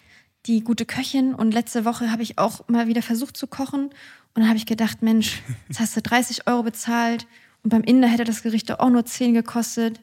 die 0.46 0.62
gute 0.62 0.86
Köchin. 0.86 1.34
Und 1.34 1.52
letzte 1.52 1.84
Woche 1.84 2.10
habe 2.10 2.22
ich 2.22 2.38
auch 2.38 2.68
mal 2.68 2.86
wieder 2.88 3.02
versucht 3.02 3.36
zu 3.36 3.46
kochen. 3.46 3.86
Und 3.86 4.42
dann 4.42 4.48
habe 4.48 4.58
ich 4.58 4.66
gedacht, 4.66 5.02
Mensch, 5.02 5.42
jetzt 5.68 5.80
hast 5.80 5.96
du 5.96 6.02
30 6.02 6.46
Euro 6.46 6.62
bezahlt 6.62 7.26
und 7.62 7.70
beim 7.70 7.82
Inder 7.82 8.08
hätte 8.08 8.24
das 8.24 8.42
Gericht 8.42 8.78
auch 8.78 8.90
nur 8.90 9.04
10 9.04 9.34
gekostet. 9.34 10.00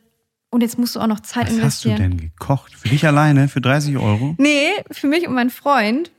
Und 0.54 0.62
jetzt 0.62 0.78
musst 0.78 0.96
du 0.96 1.00
auch 1.00 1.08
noch 1.08 1.22
Zeit 1.22 1.48
Was 1.48 1.54
investieren. 1.56 1.64
Was 1.96 2.00
hast 2.00 2.12
du 2.12 2.18
denn 2.18 2.18
gekocht? 2.18 2.76
Für 2.76 2.88
dich 2.88 3.08
alleine? 3.08 3.48
Für 3.48 3.60
30 3.60 3.98
Euro? 3.98 4.36
Nee, 4.38 4.70
für 4.92 5.08
mich 5.08 5.28
und 5.28 5.34
meinen 5.34 5.50
Freund. 5.50 6.12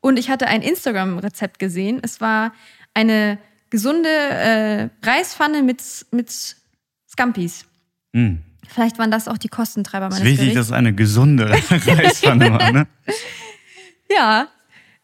Und 0.00 0.18
ich 0.18 0.30
hatte 0.30 0.46
ein 0.46 0.62
Instagram-Rezept 0.62 1.58
gesehen. 1.58 2.00
Es 2.02 2.22
war 2.22 2.54
eine 2.94 3.36
gesunde 3.68 4.08
äh, 4.08 4.88
Reispfanne 5.02 5.62
mit, 5.62 5.82
mit 6.10 6.56
Scampis. 7.06 7.66
Mm. 8.12 8.36
Vielleicht 8.66 8.98
waren 8.98 9.10
das 9.10 9.28
auch 9.28 9.36
die 9.36 9.48
Kostentreiber 9.48 10.06
meines 10.06 10.20
Es 10.20 10.24
ist 10.24 10.30
wichtig, 10.30 10.54
Gerichts. 10.54 10.60
dass 10.60 10.66
es 10.68 10.72
eine 10.72 10.94
gesunde 10.94 11.50
Reispfanne 11.70 12.50
war, 12.50 12.72
ne? 12.72 12.86
Ja, 14.10 14.48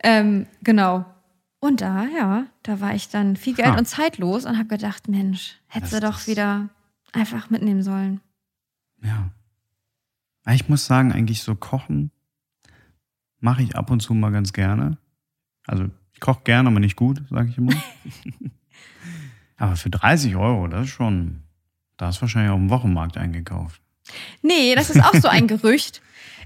ähm, 0.02 0.46
genau. 0.62 1.04
Und 1.60 1.82
da, 1.82 2.06
ja, 2.06 2.46
da 2.62 2.80
war 2.80 2.94
ich 2.94 3.10
dann 3.10 3.36
viel 3.36 3.52
Geld 3.52 3.68
ha. 3.68 3.76
und 3.76 3.84
zeitlos 3.84 4.46
und 4.46 4.56
habe 4.56 4.68
gedacht, 4.68 5.08
Mensch, 5.08 5.58
hätte 5.66 5.88
sie 5.88 6.00
doch 6.00 6.26
wieder 6.26 6.70
einfach 7.12 7.50
mitnehmen 7.50 7.82
sollen. 7.82 8.22
Ja. 9.02 9.30
Ich 10.52 10.68
muss 10.68 10.86
sagen, 10.86 11.12
eigentlich 11.12 11.42
so 11.42 11.54
kochen 11.54 12.10
mache 13.40 13.62
ich 13.62 13.76
ab 13.76 13.90
und 13.90 14.00
zu 14.00 14.14
mal 14.14 14.32
ganz 14.32 14.52
gerne. 14.52 14.98
Also 15.66 15.86
ich 16.12 16.20
koche 16.20 16.40
gerne, 16.44 16.68
aber 16.70 16.80
nicht 16.80 16.96
gut, 16.96 17.22
sage 17.30 17.50
ich 17.50 17.58
immer. 17.58 17.74
aber 19.56 19.76
für 19.76 19.90
30 19.90 20.36
Euro, 20.36 20.66
das 20.68 20.86
ist 20.86 20.92
schon, 20.92 21.42
da 21.96 22.08
ist 22.08 22.20
wahrscheinlich 22.20 22.50
auf 22.50 22.58
dem 22.58 22.70
Wochenmarkt 22.70 23.16
eingekauft. 23.16 23.80
Nee, 24.42 24.74
das 24.74 24.90
ist 24.90 25.02
auch 25.02 25.14
so 25.14 25.28
ein 25.28 25.46
Gerücht. 25.46 26.00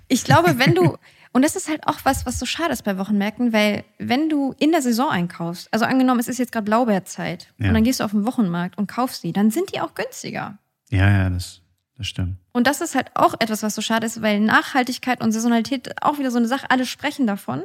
Ich 0.09 0.25
glaube, 0.25 0.59
wenn 0.59 0.75
du, 0.75 0.99
und 1.33 1.43
das 1.43 1.57
ist 1.57 1.69
halt 1.69 1.87
auch 1.87 2.01
was, 2.03 2.27
was 2.27 2.39
so 2.39 2.45
schade 2.45 2.73
ist 2.73 2.83
bei 2.83 2.99
Wochenmärkten, 2.99 3.53
weil 3.53 3.85
wenn 3.99 4.29
du 4.29 4.55
in 4.59 4.73
der 4.73 4.83
Saison 4.83 5.09
einkaufst, 5.11 5.73
also 5.73 5.85
angenommen, 5.85 6.21
es 6.21 6.29
ist 6.29 6.39
jetzt 6.39 6.53
gerade 6.53 6.65
Blaubeerzeit 6.65 7.55
Ja. 7.59 7.69
und 7.69 7.75
dann 7.75 7.85
gehst 7.85 8.01
du 8.01 8.05
auf 8.05 8.11
den 8.11 8.27
Wochenmarkt 8.27 8.77
und 8.77 8.89
kaufst 8.89 9.23
die, 9.23 9.33
dann 9.33 9.51
sind 9.51 9.73
die 9.75 9.81
auch 9.81 9.95
günstiger. 9.95 10.59
Ja, 10.91 11.09
ja, 11.09 11.31
das, 11.31 11.62
das 12.03 12.09
stimmt. 12.09 12.37
Und 12.51 12.67
das 12.67 12.81
ist 12.81 12.97
halt 12.97 13.13
auch 13.15 13.35
etwas, 13.39 13.63
was 13.63 13.77
so 13.77 13.81
schade 13.81 14.05
ist, 14.05 14.23
weil 14.23 14.41
Nachhaltigkeit 14.41 15.21
und 15.21 15.31
Saisonalität 15.31 16.03
auch 16.03 16.19
wieder 16.19 16.33
so 16.33 16.39
eine 16.39 16.49
Sache, 16.49 16.69
alle 16.69 16.85
sprechen 16.85 17.29
davon. 17.29 17.63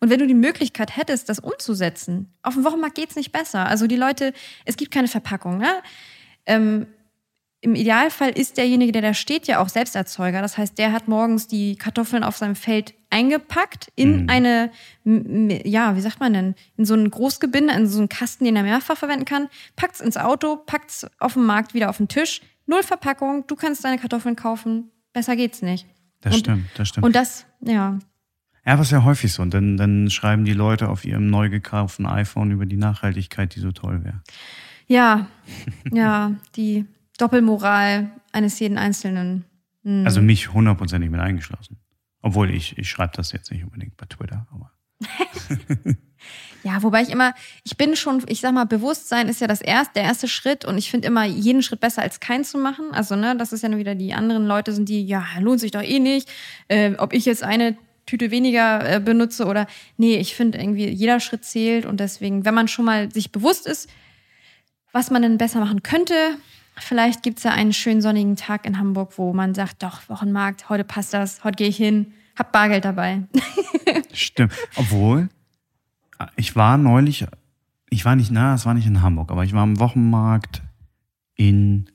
Und 0.00 0.10
wenn 0.10 0.18
du 0.18 0.26
die 0.26 0.34
Möglichkeit 0.34 0.96
hättest, 0.96 1.28
das 1.28 1.38
umzusetzen, 1.38 2.32
auf 2.42 2.54
dem 2.54 2.64
Wochenmarkt 2.64 2.96
geht's 2.96 3.14
nicht 3.14 3.30
besser. 3.30 3.66
Also 3.66 3.86
die 3.86 3.94
Leute, 3.94 4.32
es 4.64 4.76
gibt 4.76 4.90
keine 4.92 5.06
Verpackung. 5.06 5.58
Ne? 5.58 5.70
Ähm, 6.44 6.88
Im 7.60 7.76
Idealfall 7.76 8.30
ist 8.30 8.56
derjenige, 8.56 8.90
der 8.90 9.02
da 9.02 9.14
steht, 9.14 9.46
ja 9.46 9.60
auch 9.60 9.68
Selbsterzeuger. 9.68 10.42
Das 10.42 10.58
heißt, 10.58 10.76
der 10.76 10.90
hat 10.92 11.06
morgens 11.06 11.46
die 11.46 11.76
Kartoffeln 11.76 12.24
auf 12.24 12.36
seinem 12.36 12.56
Feld 12.56 12.94
eingepackt 13.10 13.92
in 13.94 14.22
Mhm. 14.22 14.28
eine, 14.28 14.70
ja, 15.64 15.94
wie 15.94 16.00
sagt 16.00 16.18
man 16.18 16.32
denn, 16.32 16.54
in 16.76 16.84
so 16.84 16.94
einen 16.94 17.10
Großgebinde, 17.10 17.72
in 17.74 17.86
so 17.86 17.98
einen 17.98 18.08
Kasten, 18.08 18.44
den 18.44 18.56
er 18.56 18.64
mehrfach 18.64 18.98
verwenden 18.98 19.24
kann, 19.24 19.48
packt's 19.76 20.00
ins 20.00 20.16
Auto, 20.16 20.56
packt's 20.56 21.06
auf 21.20 21.34
dem 21.34 21.46
Markt 21.46 21.74
wieder 21.74 21.90
auf 21.90 21.98
den 21.98 22.08
Tisch. 22.08 22.42
Null 22.68 22.82
Verpackung, 22.82 23.44
du 23.46 23.56
kannst 23.56 23.84
deine 23.84 23.98
Kartoffeln 23.98 24.36
kaufen. 24.36 24.90
Besser 25.12 25.34
geht's 25.36 25.62
nicht. 25.62 25.86
Das 26.20 26.34
Und- 26.34 26.40
stimmt, 26.40 26.66
das 26.76 26.88
stimmt. 26.88 27.06
Und 27.06 27.16
das, 27.16 27.46
ja. 27.60 27.98
ja, 28.64 28.80
ist 28.80 28.90
ja 28.92 29.02
häufig 29.04 29.32
so. 29.32 29.42
Und 29.42 29.54
dann, 29.54 29.76
dann 29.76 30.10
schreiben 30.10 30.44
die 30.44 30.52
Leute 30.52 30.88
auf 30.90 31.04
ihrem 31.04 31.28
neu 31.30 31.48
gekauften 31.48 32.06
iPhone 32.06 32.50
über 32.50 32.66
die 32.66 32.76
Nachhaltigkeit, 32.76 33.54
die 33.54 33.60
so 33.60 33.72
toll 33.72 34.04
wäre. 34.04 34.22
Ja, 34.86 35.26
ja, 35.90 36.32
die 36.56 36.84
Doppelmoral 37.18 38.10
eines 38.32 38.58
jeden 38.60 38.78
Einzelnen. 38.78 39.44
Hm. 39.84 40.04
Also 40.04 40.20
mich 40.22 40.52
hundertprozentig 40.52 41.10
mit 41.10 41.20
eingeschlossen. 41.20 41.78
Obwohl 42.20 42.50
ich, 42.50 42.76
ich 42.78 42.88
schreibe 42.90 43.12
das 43.16 43.32
jetzt 43.32 43.50
nicht 43.50 43.64
unbedingt 43.64 43.96
bei 43.96 44.06
Twitter, 44.06 44.46
aber. 44.52 44.72
Ja, 46.64 46.82
wobei 46.82 47.02
ich 47.02 47.10
immer, 47.10 47.34
ich 47.64 47.76
bin 47.76 47.94
schon, 47.94 48.22
ich 48.26 48.40
sag 48.40 48.52
mal, 48.52 48.64
Bewusstsein 48.64 49.28
ist 49.28 49.40
ja 49.40 49.46
das 49.46 49.60
erste, 49.60 49.94
der 49.94 50.02
erste 50.02 50.28
Schritt 50.28 50.64
und 50.64 50.76
ich 50.76 50.90
finde 50.90 51.06
immer 51.06 51.24
jeden 51.24 51.62
Schritt 51.62 51.80
besser 51.80 52.02
als 52.02 52.20
keinen 52.20 52.44
zu 52.44 52.58
machen. 52.58 52.86
Also, 52.92 53.14
ne, 53.16 53.36
das 53.36 53.52
ist 53.52 53.62
ja 53.62 53.68
nur 53.68 53.78
wieder 53.78 53.94
die 53.94 54.12
anderen 54.12 54.46
Leute 54.46 54.72
sind 54.72 54.88
die, 54.88 55.06
ja, 55.06 55.24
lohnt 55.40 55.60
sich 55.60 55.70
doch 55.70 55.82
eh 55.82 56.00
nicht. 56.00 56.28
Äh, 56.66 56.94
ob 56.98 57.12
ich 57.12 57.24
jetzt 57.26 57.44
eine 57.44 57.76
Tüte 58.06 58.30
weniger 58.30 58.96
äh, 58.96 59.00
benutze 59.00 59.46
oder, 59.46 59.66
nee, 59.96 60.16
ich 60.16 60.34
finde 60.34 60.58
irgendwie, 60.58 60.88
jeder 60.88 61.20
Schritt 61.20 61.44
zählt 61.44 61.86
und 61.86 62.00
deswegen, 62.00 62.44
wenn 62.44 62.54
man 62.54 62.66
schon 62.66 62.84
mal 62.84 63.12
sich 63.12 63.30
bewusst 63.30 63.66
ist, 63.66 63.88
was 64.92 65.10
man 65.10 65.22
denn 65.22 65.38
besser 65.38 65.60
machen 65.60 65.82
könnte, 65.82 66.14
vielleicht 66.76 67.22
gibt's 67.22 67.44
ja 67.44 67.52
einen 67.52 67.72
schönen 67.72 68.00
sonnigen 68.00 68.36
Tag 68.36 68.66
in 68.66 68.78
Hamburg, 68.78 69.12
wo 69.16 69.32
man 69.32 69.54
sagt, 69.54 69.82
doch, 69.82 70.08
Wochenmarkt, 70.08 70.68
heute 70.68 70.84
passt 70.84 71.14
das, 71.14 71.44
heute 71.44 71.56
gehe 71.56 71.68
ich 71.68 71.76
hin, 71.76 72.14
hab 72.38 72.52
Bargeld 72.52 72.84
dabei. 72.84 73.26
Stimmt. 74.12 74.52
Obwohl, 74.76 75.28
ich 76.36 76.56
war 76.56 76.78
neulich, 76.78 77.26
ich 77.90 78.04
war 78.04 78.16
nicht, 78.16 78.30
na, 78.30 78.54
es 78.54 78.66
war 78.66 78.74
nicht 78.74 78.86
in 78.86 79.02
Hamburg, 79.02 79.30
aber 79.30 79.44
ich 79.44 79.52
war 79.52 79.62
am 79.62 79.78
Wochenmarkt 79.80 80.62
in 81.34 81.90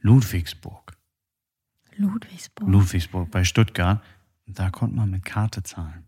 Ludwigsburg. 0.00 0.96
Ludwigsburg. 1.96 2.68
Ludwigsburg 2.68 3.30
bei 3.30 3.44
Stuttgart. 3.44 4.02
Da 4.46 4.70
konnte 4.70 4.96
man 4.96 5.10
mit 5.10 5.24
Karte 5.24 5.62
zahlen. 5.62 6.06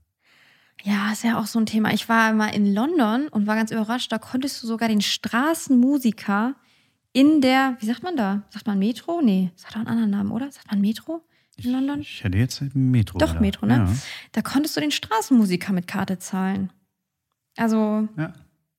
Ja, 0.82 1.12
ist 1.12 1.22
ja 1.22 1.38
auch 1.38 1.46
so 1.46 1.60
ein 1.60 1.66
Thema. 1.66 1.92
Ich 1.92 2.08
war 2.08 2.32
mal 2.32 2.48
in 2.48 2.74
London 2.74 3.28
und 3.28 3.46
war 3.46 3.54
ganz 3.54 3.70
überrascht. 3.70 4.10
Da 4.10 4.18
konntest 4.18 4.62
du 4.62 4.66
sogar 4.66 4.88
den 4.88 5.00
Straßenmusiker 5.00 6.56
in 7.12 7.40
der, 7.40 7.76
wie 7.78 7.86
sagt 7.86 8.02
man 8.02 8.16
da? 8.16 8.42
Sagt 8.48 8.66
man 8.66 8.78
Metro? 8.78 9.20
Nee, 9.22 9.52
das 9.54 9.66
hat 9.66 9.74
auch 9.74 9.80
einen 9.80 9.88
anderen 9.88 10.10
Namen, 10.10 10.32
oder? 10.32 10.50
Sagt 10.50 10.70
man 10.70 10.80
Metro 10.80 11.22
in 11.56 11.72
London? 11.72 12.00
Ich 12.00 12.24
hätte 12.24 12.38
jetzt 12.38 12.62
Metro. 12.74 13.18
Doch, 13.18 13.28
gedacht. 13.28 13.40
Metro, 13.40 13.66
ne? 13.66 13.88
Da 14.32 14.42
konntest 14.42 14.76
du 14.76 14.80
den 14.80 14.90
Straßenmusiker 14.90 15.72
mit 15.72 15.86
Karte 15.86 16.18
zahlen. 16.18 16.72
Also 17.56 18.08
Ja. 18.16 18.22
ja. 18.22 18.32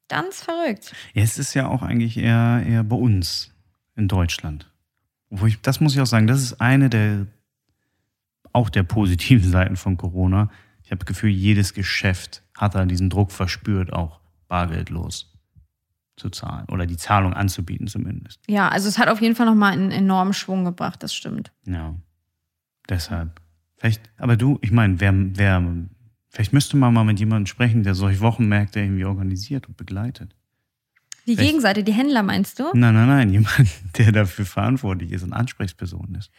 ganz 0.10 0.42
verrückt. 0.44 0.94
Ja, 1.14 1.22
es 1.24 1.38
ist 1.38 1.54
ja 1.54 1.68
auch 1.68 1.84
eigentlich 1.84 2.18
eher, 2.18 2.64
eher 2.66 2.84
bei 2.84 2.96
uns 2.96 3.54
in 3.96 4.08
Deutschland. 4.08 4.70
Wo 5.30 5.46
ich, 5.46 5.62
das 5.62 5.80
muss 5.80 5.94
ich 5.94 6.02
auch 6.02 6.08
sagen, 6.08 6.28
das 6.28 6.42
ist 6.42 6.60
eine 6.62 6.90
der, 6.90 7.28
auch 8.52 8.70
der 8.70 8.84
positiven 8.84 9.50
Seiten 9.52 9.76
von 9.76 9.98
Corona. 9.98 10.50
Ich 10.84 10.92
habe 10.92 11.00
das 11.00 11.08
Gefühl, 11.08 11.30
jedes 11.30 11.74
Geschäft 11.74 12.44
hat 12.58 12.76
da 12.76 12.86
diesen 12.86 13.10
Druck 13.10 13.32
verspürt, 13.32 13.94
auch 13.94 14.20
bargeldlos 14.48 15.30
zu 16.16 16.30
zahlen 16.30 16.68
oder 16.70 16.86
die 16.86 16.98
Zahlung 16.98 17.34
anzubieten 17.34 17.88
zumindest. 17.88 18.40
Ja, 18.48 18.70
also 18.70 18.88
es 18.88 19.00
hat 19.00 19.08
auf 19.08 19.22
jeden 19.22 19.36
Fall 19.36 19.48
nochmal 19.48 19.74
einen 19.74 19.90
enormen 19.92 20.34
Schwung 20.34 20.64
gebracht, 20.64 21.02
das 21.02 21.16
stimmt. 21.16 21.52
Ja, 21.66 21.96
deshalb. 22.90 23.42
Vielleicht, 23.78 24.02
aber 24.18 24.38
du, 24.38 24.60
ich 24.62 24.72
meine, 24.72 25.00
wer, 25.00 25.14
wer, 25.14 25.64
vielleicht 26.30 26.54
müsste 26.54 26.78
man 26.78 26.94
mal 26.94 27.04
mit 27.04 27.20
jemandem 27.20 27.48
sprechen, 27.48 27.84
der 27.84 27.96
solche 27.96 28.22
Wochenmärkte 28.22 28.80
irgendwie 28.80 29.06
organisiert 29.06 29.68
und 29.68 29.78
begleitet. 29.78 30.36
Die 31.26 31.34
Echt? 31.34 31.42
Gegenseite, 31.42 31.84
die 31.84 31.94
Händler 31.94 32.24
meinst 32.24 32.60
du? 32.60 32.64
Nein, 32.74 32.94
nein, 32.94 33.08
nein, 33.08 33.30
jemand, 33.32 33.70
der 33.98 34.12
dafür 34.12 34.46
verantwortlich 34.46 35.12
ist 35.12 35.24
und 35.24 35.34
Ansprechperson 35.34 36.16
ist. 36.16 36.32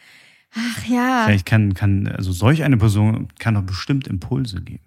Ach 0.55 0.85
ja. 0.85 1.25
Vielleicht 1.25 1.45
kann, 1.45 1.73
kann, 1.73 2.07
also 2.07 2.31
solch 2.31 2.63
eine 2.63 2.77
Person 2.77 3.27
kann 3.39 3.55
doch 3.55 3.63
bestimmt 3.63 4.07
Impulse 4.07 4.61
geben. 4.61 4.83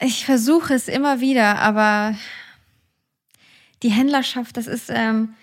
Ich 0.00 0.24
versuche 0.24 0.74
es 0.74 0.88
immer 0.88 1.20
wieder, 1.20 1.58
aber 1.58 2.16
die 3.82 3.90
Händlerschaft, 3.90 4.56
das 4.56 4.66
ist, 4.66 4.90
ähm, 4.90 5.34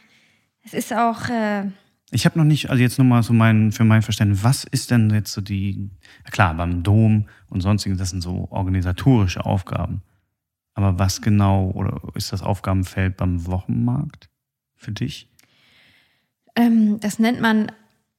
es 0.64 0.74
ist 0.74 0.94
auch, 0.94 1.30
äh, 1.30 1.66
Ich 2.12 2.26
habe 2.26 2.40
noch 2.40 2.46
nicht, 2.46 2.70
also 2.70 2.82
jetzt 2.82 2.98
nochmal 2.98 3.22
so 3.24 3.34
mein, 3.34 3.72
für 3.72 3.84
mein 3.84 4.02
Verständnis, 4.02 4.44
was 4.44 4.64
ist 4.64 4.92
denn 4.92 5.10
jetzt 5.12 5.32
so 5.32 5.42
die, 5.42 5.90
klar, 6.32 6.56
beim 6.56 6.82
Dom 6.84 7.28
und 7.50 7.62
sonstigen, 7.62 7.98
das 7.98 8.10
sind 8.10 8.22
so 8.22 8.48
organisatorische 8.50 9.46
Aufgaben. 9.46 10.02
Aber 10.74 10.98
was 10.98 11.22
genau, 11.22 11.70
oder 11.72 12.02
ist 12.16 12.32
das 12.32 12.42
Aufgabenfeld 12.42 13.18
beim 13.18 13.46
Wochenmarkt 13.46 14.30
für 14.76 14.92
dich? 14.92 15.30
ähm, 16.60 17.00
das 17.00 17.20
nennt 17.20 17.42
man 17.42 17.72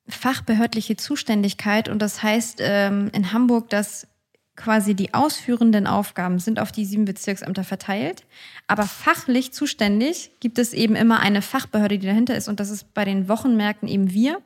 fachbehördliche 0.09 0.97
Zuständigkeit 0.97 1.88
und 1.88 2.01
das 2.01 2.22
heißt 2.22 2.59
ähm, 2.61 3.11
in 3.12 3.32
Hamburg, 3.32 3.70
dass 3.70 4.09
quasi 4.57 4.94
die 4.94 5.14
ausführenden 5.14 5.86
Aufgaben 5.86 6.38
sind 6.38 6.61
auf 6.61 6.72
die 6.72 6.84
sieben 6.84 7.05
Bezirksämter 7.05 7.64
verteilt, 7.64 8.24
aber 8.66 8.84
fachlich 8.84 9.53
zuständig 9.53 10.32
gibt 10.40 10.59
es 10.59 10.74
eben 10.74 10.96
immer 10.96 11.20
eine 11.20 11.42
Fachbehörde, 11.42 11.98
die 11.98 12.07
dahinter 12.07 12.36
ist 12.36 12.48
und 12.48 12.61
das 12.61 12.70
ist 12.70 12.92
bei 12.92 13.05
den 13.05 13.28
Wochenmärkten 13.28 13.88
eben 13.88 14.12
wir. 14.12 14.40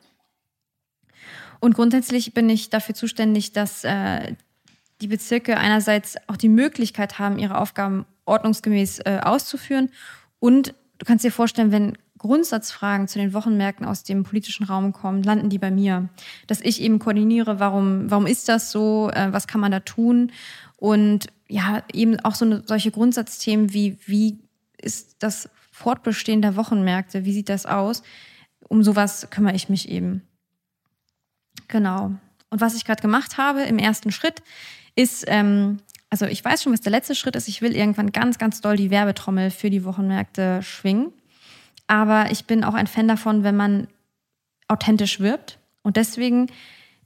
Und 1.59 1.73
grundsätzlich 1.73 2.33
bin 2.33 2.49
ich 2.49 2.69
dafür 2.69 2.95
zuständig, 2.95 3.51
dass 3.51 3.83
äh, 3.83 4.35
die 5.01 5.07
Bezirke 5.07 5.57
einerseits 5.57 6.15
auch 6.27 6.37
die 6.37 6.49
Möglichkeit 6.49 7.19
haben, 7.19 7.37
ihre 7.37 7.57
Aufgaben 7.57 8.05
ordnungsgemäß 8.25 8.99
äh, 8.99 9.19
auszuführen. 9.23 9.89
Und 10.39 10.73
du 10.99 11.05
kannst 11.05 11.25
dir 11.25 11.31
vorstellen, 11.31 11.71
wenn 11.71 11.97
Grundsatzfragen 12.25 13.07
zu 13.07 13.19
den 13.19 13.33
Wochenmärkten 13.33 13.85
aus 13.85 14.03
dem 14.03 14.23
politischen 14.23 14.65
Raum 14.65 14.93
kommen, 14.93 15.23
landen 15.23 15.49
die 15.49 15.59
bei 15.59 15.71
mir. 15.71 16.09
Dass 16.47 16.61
ich 16.61 16.81
eben 16.81 16.99
koordiniere, 16.99 17.59
warum, 17.59 18.09
warum 18.09 18.25
ist 18.25 18.49
das 18.49 18.71
so, 18.71 19.09
äh, 19.13 19.31
was 19.31 19.47
kann 19.47 19.61
man 19.61 19.71
da 19.71 19.79
tun? 19.79 20.31
Und 20.77 21.27
ja, 21.47 21.83
eben 21.93 22.19
auch 22.21 22.35
so 22.35 22.45
eine, 22.45 22.63
solche 22.65 22.91
Grundsatzthemen 22.91 23.73
wie, 23.73 23.97
wie 24.05 24.39
ist 24.77 25.17
das 25.19 25.49
Fortbestehen 25.71 26.41
der 26.41 26.55
Wochenmärkte, 26.55 27.25
wie 27.25 27.33
sieht 27.33 27.49
das 27.49 27.65
aus? 27.65 28.01
Um 28.67 28.83
sowas 28.83 29.27
kümmere 29.29 29.55
ich 29.55 29.69
mich 29.69 29.89
eben. 29.89 30.21
Genau. 31.67 32.11
Und 32.49 32.61
was 32.61 32.75
ich 32.75 32.85
gerade 32.85 33.01
gemacht 33.01 33.37
habe 33.37 33.63
im 33.63 33.77
ersten 33.77 34.11
Schritt 34.11 34.41
ist, 34.95 35.25
ähm, 35.27 35.79
also 36.09 36.25
ich 36.25 36.43
weiß 36.45 36.63
schon, 36.63 36.71
was 36.71 36.81
der 36.81 36.91
letzte 36.91 37.15
Schritt 37.15 37.35
ist. 37.35 37.47
Ich 37.47 37.61
will 37.61 37.75
irgendwann 37.75 38.11
ganz, 38.11 38.37
ganz 38.37 38.61
doll 38.61 38.77
die 38.77 38.89
Werbetrommel 38.89 39.51
für 39.51 39.69
die 39.69 39.83
Wochenmärkte 39.83 40.61
schwingen. 40.63 41.11
Aber 41.87 42.31
ich 42.31 42.45
bin 42.45 42.63
auch 42.63 42.73
ein 42.73 42.87
Fan 42.87 43.07
davon, 43.07 43.43
wenn 43.43 43.55
man 43.55 43.87
authentisch 44.67 45.19
wirbt. 45.19 45.59
Und 45.83 45.97
deswegen 45.97 46.47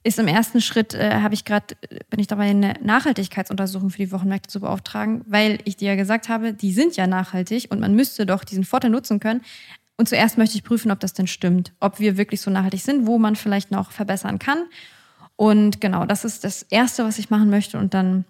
ist 0.02 0.18
im 0.18 0.28
ersten 0.28 0.60
Schritt, 0.60 0.94
äh, 0.94 1.20
habe 1.20 1.34
ich 1.34 1.44
gerade, 1.44 1.76
bin 2.08 2.20
ich 2.20 2.26
dabei, 2.26 2.48
eine 2.48 2.74
Nachhaltigkeitsuntersuchung 2.82 3.90
für 3.90 3.98
die 3.98 4.12
Wochenmärkte 4.12 4.48
zu 4.48 4.60
beauftragen, 4.60 5.22
weil 5.26 5.58
ich 5.64 5.76
dir 5.76 5.90
ja 5.90 5.96
gesagt 5.96 6.28
habe, 6.28 6.54
die 6.54 6.72
sind 6.72 6.96
ja 6.96 7.06
nachhaltig 7.06 7.70
und 7.70 7.80
man 7.80 7.94
müsste 7.94 8.24
doch 8.24 8.44
diesen 8.44 8.64
Vorteil 8.64 8.90
nutzen 8.90 9.20
können. 9.20 9.42
Und 9.98 10.08
zuerst 10.08 10.38
möchte 10.38 10.56
ich 10.56 10.64
prüfen, 10.64 10.90
ob 10.90 11.00
das 11.00 11.12
denn 11.12 11.26
stimmt, 11.26 11.72
ob 11.80 12.00
wir 12.00 12.16
wirklich 12.16 12.40
so 12.40 12.50
nachhaltig 12.50 12.80
sind, 12.80 13.06
wo 13.06 13.18
man 13.18 13.36
vielleicht 13.36 13.70
noch 13.70 13.90
verbessern 13.90 14.38
kann. 14.38 14.64
Und 15.36 15.82
genau, 15.82 16.06
das 16.06 16.24
ist 16.24 16.44
das 16.44 16.62
Erste, 16.62 17.04
was 17.04 17.18
ich 17.18 17.28
machen 17.28 17.50
möchte. 17.50 17.78
Und 17.78 17.92
dann, 17.92 18.24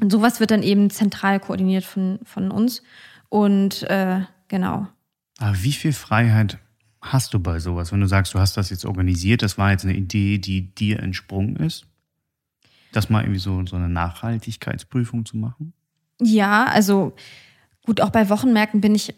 und 0.00 0.10
sowas 0.10 0.40
wird 0.40 0.50
dann 0.50 0.62
eben 0.62 0.88
zentral 0.88 1.40
koordiniert 1.40 1.84
von, 1.84 2.18
von 2.24 2.50
uns. 2.50 2.82
Und 3.28 3.82
äh, 3.84 4.20
genau. 4.48 4.88
Aber 5.38 5.62
wie 5.62 5.72
viel 5.72 5.92
Freiheit 5.92 6.58
hast 7.00 7.34
du 7.34 7.40
bei 7.40 7.58
sowas? 7.58 7.92
Wenn 7.92 8.00
du 8.00 8.06
sagst, 8.06 8.34
du 8.34 8.38
hast 8.38 8.56
das 8.56 8.70
jetzt 8.70 8.84
organisiert, 8.84 9.42
das 9.42 9.58
war 9.58 9.70
jetzt 9.70 9.84
eine 9.84 9.94
Idee, 9.94 10.38
die 10.38 10.74
dir 10.74 11.00
entsprungen 11.00 11.56
ist? 11.56 11.86
Das 12.92 13.10
mal 13.10 13.22
irgendwie 13.22 13.40
so, 13.40 13.64
so 13.66 13.76
eine 13.76 13.88
Nachhaltigkeitsprüfung 13.88 15.24
zu 15.24 15.36
machen? 15.36 15.72
Ja, 16.20 16.64
also 16.66 17.14
gut, 17.84 18.00
auch 18.00 18.10
bei 18.10 18.28
Wochenmärkten 18.28 18.80
bin 18.80 18.94
ich, 18.94 19.14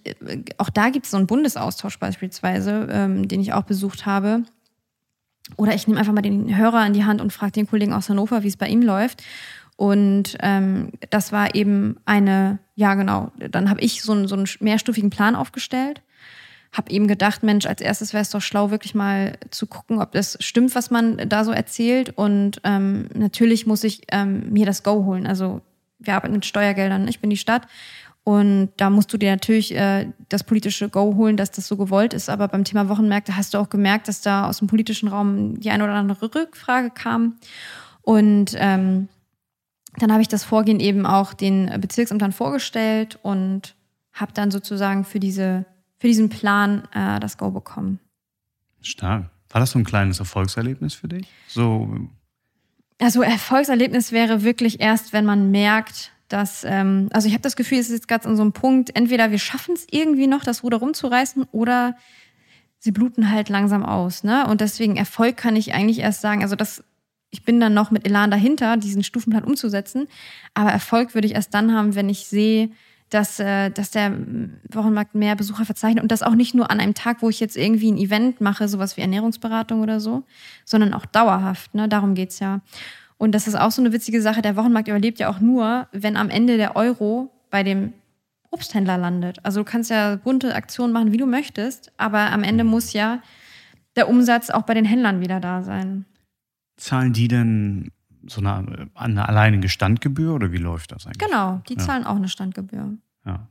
auch 0.58 0.70
da 0.70 0.90
gibt 0.90 1.04
es 1.04 1.10
so 1.10 1.16
einen 1.16 1.26
Bundesaustausch 1.26 1.98
beispielsweise, 1.98 2.88
ähm, 2.90 3.28
den 3.28 3.40
ich 3.40 3.52
auch 3.52 3.64
besucht 3.64 4.06
habe. 4.06 4.44
Oder 5.56 5.74
ich 5.74 5.86
nehme 5.86 6.00
einfach 6.00 6.14
mal 6.14 6.22
den 6.22 6.56
Hörer 6.56 6.86
in 6.86 6.94
die 6.94 7.04
Hand 7.04 7.20
und 7.20 7.32
frage 7.32 7.52
den 7.52 7.66
Kollegen 7.66 7.92
aus 7.92 8.08
Hannover, 8.08 8.42
wie 8.42 8.48
es 8.48 8.56
bei 8.56 8.68
ihm 8.68 8.80
läuft. 8.80 9.22
Und 9.76 10.36
ähm, 10.40 10.92
das 11.10 11.32
war 11.32 11.54
eben 11.54 11.96
eine, 12.04 12.58
ja 12.74 12.94
genau, 12.94 13.32
dann 13.38 13.70
habe 13.70 13.80
ich 13.80 14.02
so 14.02 14.12
einen, 14.12 14.28
so 14.28 14.36
einen 14.36 14.48
mehrstufigen 14.60 15.10
Plan 15.10 15.34
aufgestellt. 15.34 16.02
Habe 16.72 16.90
eben 16.90 17.06
gedacht, 17.06 17.42
Mensch, 17.42 17.66
als 17.66 17.80
erstes 17.80 18.12
wäre 18.12 18.22
es 18.22 18.30
doch 18.30 18.40
schlau, 18.40 18.70
wirklich 18.70 18.94
mal 18.94 19.38
zu 19.50 19.66
gucken, 19.66 20.00
ob 20.00 20.12
das 20.12 20.36
stimmt, 20.40 20.74
was 20.74 20.90
man 20.90 21.28
da 21.28 21.44
so 21.44 21.52
erzählt. 21.52 22.10
Und 22.16 22.60
ähm, 22.64 23.08
natürlich 23.14 23.66
muss 23.66 23.84
ich 23.84 24.02
ähm, 24.10 24.52
mir 24.52 24.66
das 24.66 24.82
Go 24.82 25.04
holen. 25.04 25.26
Also 25.26 25.60
wir 25.98 26.14
arbeiten 26.14 26.34
mit 26.34 26.46
Steuergeldern, 26.46 27.08
ich 27.08 27.20
bin 27.20 27.30
die 27.30 27.36
Stadt. 27.36 27.66
Und 28.24 28.70
da 28.78 28.88
musst 28.88 29.12
du 29.12 29.18
dir 29.18 29.30
natürlich 29.30 29.74
äh, 29.74 30.10
das 30.30 30.44
politische 30.44 30.88
Go 30.88 31.14
holen, 31.14 31.36
dass 31.36 31.50
das 31.50 31.68
so 31.68 31.76
gewollt 31.76 32.14
ist. 32.14 32.30
Aber 32.30 32.48
beim 32.48 32.64
Thema 32.64 32.88
Wochenmärkte 32.88 33.36
hast 33.36 33.52
du 33.52 33.58
auch 33.58 33.68
gemerkt, 33.68 34.08
dass 34.08 34.22
da 34.22 34.48
aus 34.48 34.58
dem 34.58 34.66
politischen 34.66 35.08
Raum 35.08 35.60
die 35.60 35.70
eine 35.70 35.84
oder 35.84 35.92
andere 35.92 36.34
Rückfrage 36.34 36.90
kam. 36.90 37.36
Und 38.00 38.54
ähm, 38.56 39.08
dann 39.98 40.12
habe 40.12 40.22
ich 40.22 40.28
das 40.28 40.44
Vorgehen 40.44 40.80
eben 40.80 41.06
auch 41.06 41.34
den 41.34 41.80
Bezirksämtern 41.80 42.32
vorgestellt 42.32 43.18
und 43.22 43.74
habe 44.12 44.32
dann 44.32 44.50
sozusagen 44.50 45.04
für, 45.04 45.20
diese, 45.20 45.66
für 45.98 46.06
diesen 46.06 46.28
Plan 46.28 46.88
äh, 46.92 47.20
das 47.20 47.38
Go 47.38 47.50
bekommen. 47.50 48.00
Stark. 48.80 49.30
War 49.50 49.60
das 49.60 49.70
so 49.70 49.78
ein 49.78 49.84
kleines 49.84 50.18
Erfolgserlebnis 50.18 50.94
für 50.94 51.08
dich? 51.08 51.28
So. 51.48 52.08
Also 53.00 53.22
Erfolgserlebnis 53.22 54.12
wäre 54.12 54.42
wirklich 54.42 54.80
erst, 54.80 55.12
wenn 55.12 55.24
man 55.24 55.50
merkt, 55.50 56.12
dass, 56.28 56.64
ähm, 56.64 57.08
also 57.12 57.28
ich 57.28 57.34
habe 57.34 57.42
das 57.42 57.54
Gefühl, 57.54 57.78
es 57.78 57.88
ist 57.88 57.94
jetzt 57.94 58.08
gerade 58.08 58.28
an 58.28 58.36
so 58.36 58.42
einem 58.42 58.52
Punkt, 58.52 58.96
entweder 58.96 59.30
wir 59.30 59.38
schaffen 59.38 59.74
es 59.74 59.86
irgendwie 59.90 60.26
noch, 60.26 60.42
das 60.42 60.62
Ruder 60.64 60.78
rumzureißen, 60.78 61.44
oder 61.52 61.96
sie 62.78 62.92
bluten 62.92 63.30
halt 63.30 63.48
langsam 63.48 63.84
aus. 63.84 64.24
Ne? 64.24 64.46
Und 64.46 64.60
deswegen 64.60 64.96
Erfolg 64.96 65.36
kann 65.36 65.56
ich 65.56 65.72
eigentlich 65.72 66.00
erst 66.00 66.20
sagen, 66.20 66.42
also 66.42 66.56
das 66.56 66.82
ich 67.34 67.42
bin 67.42 67.58
dann 67.58 67.74
noch 67.74 67.90
mit 67.90 68.06
Elan 68.06 68.30
dahinter, 68.30 68.76
diesen 68.76 69.02
Stufenplan 69.02 69.42
umzusetzen. 69.42 70.06
Aber 70.54 70.70
Erfolg 70.70 71.14
würde 71.14 71.26
ich 71.26 71.34
erst 71.34 71.52
dann 71.52 71.74
haben, 71.74 71.96
wenn 71.96 72.08
ich 72.08 72.26
sehe, 72.26 72.70
dass, 73.10 73.40
äh, 73.40 73.70
dass 73.70 73.90
der 73.90 74.12
Wochenmarkt 74.70 75.16
mehr 75.16 75.34
Besucher 75.34 75.64
verzeichnet 75.64 76.04
und 76.04 76.12
das 76.12 76.22
auch 76.22 76.36
nicht 76.36 76.54
nur 76.54 76.70
an 76.70 76.78
einem 76.78 76.94
Tag, 76.94 77.22
wo 77.22 77.28
ich 77.28 77.40
jetzt 77.40 77.56
irgendwie 77.56 77.90
ein 77.90 77.98
Event 77.98 78.40
mache, 78.40 78.68
sowas 78.68 78.96
wie 78.96 79.00
Ernährungsberatung 79.00 79.82
oder 79.82 79.98
so, 79.98 80.22
sondern 80.64 80.94
auch 80.94 81.06
dauerhaft. 81.06 81.74
Ne? 81.74 81.88
Darum 81.88 82.14
geht's 82.14 82.38
ja. 82.38 82.60
Und 83.18 83.32
das 83.32 83.48
ist 83.48 83.56
auch 83.56 83.72
so 83.72 83.82
eine 83.82 83.92
witzige 83.92 84.22
Sache. 84.22 84.40
Der 84.40 84.54
Wochenmarkt 84.54 84.86
überlebt 84.86 85.18
ja 85.18 85.28
auch 85.28 85.40
nur, 85.40 85.88
wenn 85.90 86.16
am 86.16 86.30
Ende 86.30 86.56
der 86.56 86.76
Euro 86.76 87.32
bei 87.50 87.64
dem 87.64 87.94
Obsthändler 88.52 88.96
landet. 88.96 89.38
Also 89.42 89.62
du 89.62 89.64
kannst 89.64 89.90
ja 89.90 90.14
bunte 90.22 90.54
Aktionen 90.54 90.92
machen, 90.92 91.10
wie 91.10 91.16
du 91.16 91.26
möchtest, 91.26 91.90
aber 91.96 92.30
am 92.30 92.44
Ende 92.44 92.62
muss 92.62 92.92
ja 92.92 93.20
der 93.96 94.08
Umsatz 94.08 94.50
auch 94.50 94.62
bei 94.62 94.74
den 94.74 94.84
Händlern 94.84 95.20
wieder 95.20 95.40
da 95.40 95.62
sein. 95.62 96.04
Zahlen 96.76 97.12
die 97.12 97.28
denn 97.28 97.90
so 98.26 98.40
eine, 98.40 98.88
eine 98.94 99.28
alleinige 99.28 99.68
Standgebühr 99.68 100.34
oder 100.34 100.52
wie 100.52 100.58
läuft 100.58 100.92
das 100.92 101.06
eigentlich? 101.06 101.26
Genau, 101.26 101.62
die 101.68 101.76
zahlen 101.76 102.02
ja. 102.04 102.10
auch 102.10 102.16
eine 102.16 102.28
Standgebühr. 102.28 102.96
Ja. 103.26 103.48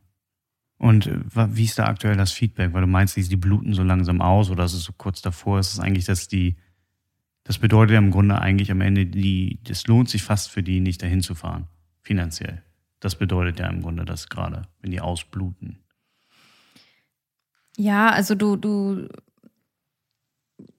Und 0.78 1.08
äh, 1.08 1.20
wie 1.56 1.64
ist 1.64 1.80
da 1.80 1.86
aktuell 1.86 2.18
das 2.18 2.32
Feedback? 2.32 2.74
Weil 2.74 2.82
du 2.82 2.88
meinst, 2.88 3.16
die 3.16 3.36
bluten 3.36 3.74
so 3.74 3.84
langsam 3.84 4.22
aus 4.22 4.50
oder 4.50 4.66
ist 4.66 4.74
es 4.74 4.84
so 4.84 4.94
kurz 4.98 5.22
davor? 5.22 5.60
Ist 5.60 5.74
es 5.74 5.80
eigentlich, 5.80 6.06
dass 6.06 6.28
die, 6.28 6.58
das 7.44 7.58
bedeutet 7.58 7.94
ja 7.94 8.00
im 8.00 8.12
Grunde 8.12 8.40
eigentlich 8.42 8.72
am 8.72 8.82
Ende, 8.82 9.06
die, 9.06 9.60
das 9.64 9.88
lohnt 9.88 10.10
sich 10.10 10.24
fast 10.24 10.50
für 10.50 10.64
die 10.64 10.80
nicht 10.80 11.02
dahin 11.02 11.22
zu 11.22 11.36
fahren, 11.36 11.68
finanziell. 12.02 12.64
Das 13.00 13.16
bedeutet 13.16 13.60
ja 13.60 13.68
im 13.68 13.82
Grunde 13.82 14.06
das 14.06 14.30
gerade, 14.30 14.64
wenn 14.82 14.92
die 14.92 15.02
ausbluten. 15.02 15.80
Ja, 17.78 18.10
also 18.12 18.36
du, 18.36 18.56
du 18.56 19.08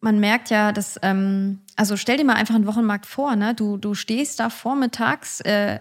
man 0.00 0.20
merkt 0.20 0.50
ja, 0.50 0.72
dass, 0.72 0.98
ähm, 1.02 1.60
also 1.76 1.96
stell 1.96 2.16
dir 2.16 2.24
mal 2.24 2.34
einfach 2.34 2.54
einen 2.54 2.66
Wochenmarkt 2.66 3.06
vor, 3.06 3.36
ne? 3.36 3.54
Du, 3.54 3.76
du 3.76 3.94
stehst 3.94 4.40
da 4.40 4.50
vormittags 4.50 5.40
äh, 5.40 5.80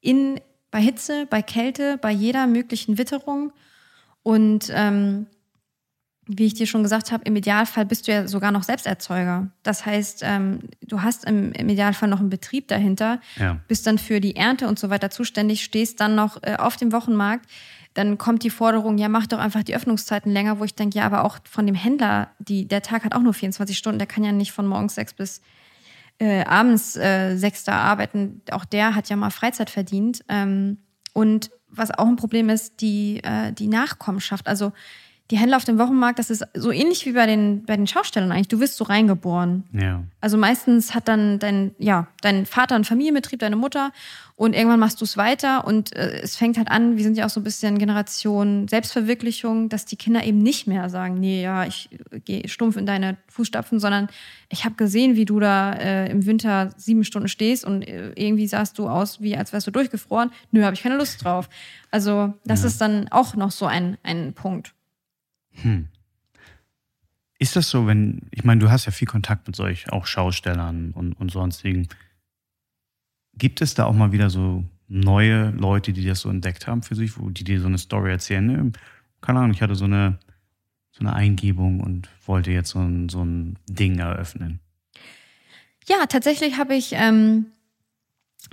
in, 0.00 0.40
bei 0.70 0.80
Hitze, 0.80 1.26
bei 1.28 1.42
Kälte, 1.42 1.98
bei 1.98 2.10
jeder 2.10 2.46
möglichen 2.46 2.98
Witterung. 2.98 3.52
Und 4.22 4.70
ähm, 4.74 5.26
wie 6.26 6.46
ich 6.46 6.54
dir 6.54 6.66
schon 6.66 6.82
gesagt 6.82 7.10
habe, 7.10 7.24
im 7.24 7.34
Idealfall 7.34 7.84
bist 7.84 8.06
du 8.06 8.12
ja 8.12 8.28
sogar 8.28 8.52
noch 8.52 8.62
Selbsterzeuger. 8.62 9.48
Das 9.62 9.84
heißt, 9.84 10.22
ähm, 10.24 10.60
du 10.80 11.02
hast 11.02 11.24
im, 11.24 11.52
im, 11.52 11.68
Idealfall 11.68 12.08
noch 12.08 12.20
einen 12.20 12.30
Betrieb 12.30 12.68
dahinter, 12.68 13.20
ja. 13.36 13.58
bist 13.66 13.86
dann 13.86 13.98
für 13.98 14.20
die 14.20 14.36
Ernte 14.36 14.68
und 14.68 14.78
so 14.78 14.88
weiter 14.88 15.10
zuständig, 15.10 15.64
stehst 15.64 16.00
dann 16.00 16.14
noch 16.14 16.42
äh, 16.42 16.56
auf 16.58 16.76
dem 16.76 16.92
Wochenmarkt 16.92 17.46
dann 17.94 18.18
kommt 18.18 18.42
die 18.42 18.50
Forderung, 18.50 18.98
ja, 18.98 19.08
mach 19.08 19.26
doch 19.26 19.38
einfach 19.38 19.62
die 19.62 19.74
Öffnungszeiten 19.74 20.32
länger, 20.32 20.58
wo 20.58 20.64
ich 20.64 20.74
denke, 20.74 20.98
ja, 20.98 21.04
aber 21.04 21.24
auch 21.24 21.38
von 21.44 21.66
dem 21.66 21.74
Händler, 21.74 22.30
die, 22.38 22.66
der 22.66 22.82
Tag 22.82 23.04
hat 23.04 23.14
auch 23.14 23.20
nur 23.20 23.34
24 23.34 23.76
Stunden, 23.76 23.98
der 23.98 24.06
kann 24.06 24.24
ja 24.24 24.32
nicht 24.32 24.52
von 24.52 24.66
morgens 24.66 24.94
sechs 24.94 25.12
bis 25.12 25.42
äh, 26.18 26.44
abends 26.44 26.96
äh, 26.96 27.36
sechs 27.36 27.64
da 27.64 27.78
arbeiten. 27.78 28.42
Auch 28.50 28.64
der 28.64 28.94
hat 28.94 29.08
ja 29.08 29.16
mal 29.16 29.30
Freizeit 29.30 29.70
verdient. 29.70 30.24
Ähm, 30.28 30.78
und 31.12 31.50
was 31.68 31.90
auch 31.90 32.06
ein 32.06 32.16
Problem 32.16 32.48
ist, 32.48 32.80
die, 32.80 33.22
äh, 33.24 33.52
die 33.52 33.66
Nachkommenschaft. 33.66 34.46
Also 34.46 34.72
die 35.32 35.38
Händler 35.38 35.56
auf 35.56 35.64
dem 35.64 35.78
Wochenmarkt, 35.78 36.18
das 36.18 36.28
ist 36.28 36.44
so 36.52 36.70
ähnlich 36.70 37.06
wie 37.06 37.12
bei 37.12 37.24
den, 37.26 37.64
bei 37.64 37.74
den 37.74 37.86
Schaustellern 37.86 38.30
eigentlich. 38.30 38.48
Du 38.48 38.60
wirst 38.60 38.76
so 38.76 38.84
reingeboren. 38.84 39.64
Ja. 39.72 40.02
Also 40.20 40.36
meistens 40.36 40.94
hat 40.94 41.08
dann 41.08 41.38
dein, 41.38 41.74
ja, 41.78 42.06
dein 42.20 42.44
Vater 42.44 42.74
einen 42.74 42.84
Familienbetrieb, 42.84 43.40
deine 43.40 43.56
Mutter 43.56 43.92
und 44.36 44.54
irgendwann 44.54 44.78
machst 44.78 45.00
du 45.00 45.06
es 45.06 45.16
weiter 45.16 45.66
und 45.66 45.96
äh, 45.96 46.20
es 46.20 46.36
fängt 46.36 46.58
halt 46.58 46.68
an, 46.68 46.98
wir 46.98 47.02
sind 47.02 47.16
ja 47.16 47.24
auch 47.24 47.30
so 47.30 47.40
ein 47.40 47.44
bisschen 47.44 47.78
Generation 47.78 48.68
Selbstverwirklichung, 48.68 49.70
dass 49.70 49.86
die 49.86 49.96
Kinder 49.96 50.22
eben 50.22 50.42
nicht 50.42 50.66
mehr 50.66 50.90
sagen, 50.90 51.18
nee, 51.18 51.42
ja, 51.42 51.64
ich 51.64 51.88
äh, 52.10 52.20
gehe 52.20 52.46
stumpf 52.46 52.76
in 52.76 52.84
deine 52.84 53.16
Fußstapfen, 53.28 53.80
sondern 53.80 54.08
ich 54.50 54.66
habe 54.66 54.74
gesehen, 54.74 55.16
wie 55.16 55.24
du 55.24 55.40
da 55.40 55.72
äh, 55.72 56.10
im 56.10 56.26
Winter 56.26 56.74
sieben 56.76 57.04
Stunden 57.04 57.28
stehst 57.28 57.64
und 57.64 57.88
äh, 57.88 58.12
irgendwie 58.16 58.48
sahst 58.48 58.78
du 58.78 58.86
aus, 58.86 59.22
wie 59.22 59.34
als 59.34 59.54
wärst 59.54 59.66
du 59.66 59.70
durchgefroren. 59.70 60.30
Nö, 60.50 60.62
habe 60.62 60.74
ich 60.74 60.82
keine 60.82 60.98
Lust 60.98 61.24
drauf. 61.24 61.48
Also 61.90 62.34
das 62.44 62.60
ja. 62.60 62.66
ist 62.66 62.82
dann 62.82 63.08
auch 63.08 63.34
noch 63.34 63.50
so 63.50 63.64
ein, 63.64 63.96
ein 64.02 64.34
Punkt. 64.34 64.74
Hm. 65.60 65.88
Ist 67.38 67.56
das 67.56 67.68
so, 67.68 67.86
wenn, 67.86 68.22
ich 68.30 68.44
meine, 68.44 68.60
du 68.60 68.70
hast 68.70 68.86
ja 68.86 68.92
viel 68.92 69.08
Kontakt 69.08 69.46
mit 69.46 69.56
solch 69.56 69.90
auch 69.90 70.06
Schaustellern 70.06 70.92
und, 70.92 71.14
und 71.14 71.30
sonstigen. 71.30 71.88
Gibt 73.34 73.60
es 73.60 73.74
da 73.74 73.84
auch 73.86 73.94
mal 73.94 74.12
wieder 74.12 74.30
so 74.30 74.64
neue 74.86 75.50
Leute, 75.50 75.92
die 75.92 76.04
das 76.04 76.20
so 76.20 76.28
entdeckt 76.28 76.66
haben 76.66 76.82
für 76.82 76.94
sich, 76.94 77.18
wo 77.18 77.30
die 77.30 77.44
dir 77.44 77.60
so 77.60 77.66
eine 77.66 77.78
Story 77.78 78.10
erzählen? 78.10 78.46
Ne? 78.46 78.72
Keine 79.20 79.40
Ahnung, 79.40 79.52
ich 79.52 79.62
hatte 79.62 79.74
so 79.74 79.86
eine, 79.86 80.18
so 80.92 81.00
eine 81.00 81.14
Eingebung 81.14 81.80
und 81.80 82.08
wollte 82.26 82.50
jetzt 82.50 82.70
so 82.70 82.78
ein, 82.78 83.08
so 83.08 83.24
ein 83.24 83.58
Ding 83.68 83.98
eröffnen. 83.98 84.60
Ja, 85.88 86.06
tatsächlich 86.06 86.58
habe 86.58 86.74
ich 86.74 86.92
ähm, 86.92 87.46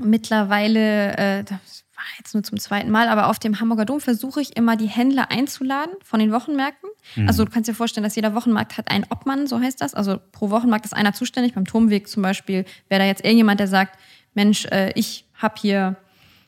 mittlerweile, 0.01 1.17
äh, 1.17 1.43
das 1.43 1.85
war 1.95 2.05
jetzt 2.17 2.33
nur 2.33 2.43
zum 2.43 2.59
zweiten 2.59 2.89
Mal, 2.89 3.07
aber 3.07 3.27
auf 3.27 3.39
dem 3.39 3.59
Hamburger 3.59 3.85
Dom 3.85 3.99
versuche 3.99 4.41
ich 4.41 4.55
immer 4.55 4.77
die 4.77 4.87
Händler 4.87 5.29
einzuladen 5.29 5.93
von 6.03 6.19
den 6.19 6.31
Wochenmärkten. 6.31 6.88
Mhm. 7.15 7.27
Also 7.27 7.45
du 7.45 7.51
kannst 7.51 7.69
dir 7.69 7.73
vorstellen, 7.73 8.03
dass 8.03 8.15
jeder 8.15 8.35
Wochenmarkt 8.35 8.77
hat 8.77 8.89
einen 8.91 9.05
Obmann, 9.09 9.47
so 9.47 9.59
heißt 9.59 9.81
das. 9.81 9.93
Also 9.93 10.19
pro 10.31 10.49
Wochenmarkt 10.49 10.85
ist 10.85 10.93
einer 10.93 11.13
zuständig. 11.13 11.53
Beim 11.53 11.65
Turmweg 11.65 12.07
zum 12.07 12.23
Beispiel 12.23 12.65
wäre 12.87 12.99
da 12.99 13.05
jetzt 13.05 13.23
irgendjemand, 13.23 13.59
der 13.59 13.67
sagt, 13.67 13.97
Mensch, 14.33 14.65
äh, 14.65 14.91
ich 14.95 15.25
habe 15.35 15.55
hier, 15.59 15.95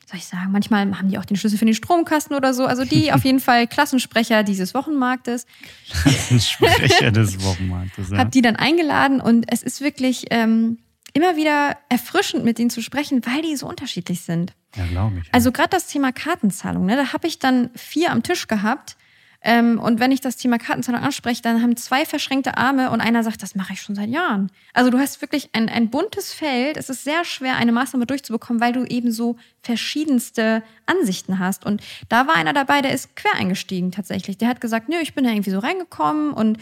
soll 0.06 0.18
ich 0.18 0.26
sagen, 0.26 0.52
manchmal 0.52 0.98
haben 0.98 1.08
die 1.08 1.18
auch 1.18 1.24
den 1.24 1.36
Schlüssel 1.36 1.58
für 1.58 1.64
den 1.64 1.74
Stromkasten 1.74 2.36
oder 2.36 2.54
so. 2.54 2.66
Also 2.66 2.84
die 2.84 3.12
auf 3.12 3.24
jeden 3.24 3.40
Fall 3.40 3.66
Klassensprecher 3.66 4.42
dieses 4.42 4.74
Wochenmarktes. 4.74 5.46
Klassensprecher 5.90 7.10
des 7.12 7.42
Wochenmarktes. 7.42 8.10
Ja. 8.10 8.18
Hab 8.18 8.30
die 8.30 8.42
dann 8.42 8.56
eingeladen 8.56 9.20
und 9.20 9.46
es 9.48 9.62
ist 9.62 9.80
wirklich 9.80 10.26
ähm, 10.30 10.78
immer 11.12 11.36
wieder 11.36 11.76
erfrischend, 11.88 12.44
mit 12.44 12.58
denen 12.58 12.70
zu 12.70 12.82
sprechen, 12.82 13.20
weil 13.26 13.42
die 13.42 13.56
so 13.56 13.68
unterschiedlich 13.68 14.22
sind. 14.22 14.54
Ja, 14.76 14.86
glaube 14.86 15.18
ich. 15.18 15.26
Ja. 15.26 15.32
Also 15.32 15.52
gerade 15.52 15.70
das 15.70 15.86
Thema 15.86 16.12
Kartenzahlung, 16.12 16.86
ne, 16.86 16.96
da 16.96 17.12
habe 17.12 17.26
ich 17.26 17.38
dann 17.38 17.70
vier 17.74 18.10
am 18.10 18.22
Tisch 18.22 18.46
gehabt 18.46 18.96
ähm, 19.44 19.80
und 19.80 19.98
wenn 19.98 20.12
ich 20.12 20.20
das 20.20 20.36
Thema 20.36 20.58
Kartenzahlung 20.58 21.02
anspreche, 21.02 21.42
dann 21.42 21.62
haben 21.62 21.76
zwei 21.76 22.06
verschränkte 22.06 22.56
Arme 22.56 22.90
und 22.90 23.00
einer 23.00 23.24
sagt, 23.24 23.42
das 23.42 23.56
mache 23.56 23.72
ich 23.72 23.82
schon 23.82 23.96
seit 23.96 24.08
Jahren. 24.08 24.52
Also 24.72 24.90
du 24.90 24.98
hast 24.98 25.20
wirklich 25.20 25.50
ein, 25.52 25.68
ein 25.68 25.90
buntes 25.90 26.32
Feld. 26.32 26.76
Es 26.76 26.88
ist 26.88 27.02
sehr 27.02 27.24
schwer, 27.24 27.56
eine 27.56 27.72
Maßnahme 27.72 28.06
durchzubekommen, 28.06 28.62
weil 28.62 28.72
du 28.72 28.84
eben 28.84 29.10
so 29.10 29.36
verschiedenste 29.60 30.62
Ansichten 30.86 31.40
hast. 31.40 31.66
Und 31.66 31.82
da 32.08 32.28
war 32.28 32.36
einer 32.36 32.52
dabei, 32.52 32.82
der 32.82 32.92
ist 32.92 33.16
quer 33.16 33.34
eingestiegen 33.34 33.90
tatsächlich. 33.90 34.38
Der 34.38 34.48
hat 34.48 34.60
gesagt, 34.60 34.88
nö, 34.88 34.96
ich 35.00 35.14
bin 35.14 35.24
da 35.24 35.30
irgendwie 35.30 35.50
so 35.50 35.58
reingekommen 35.58 36.32
und 36.32 36.58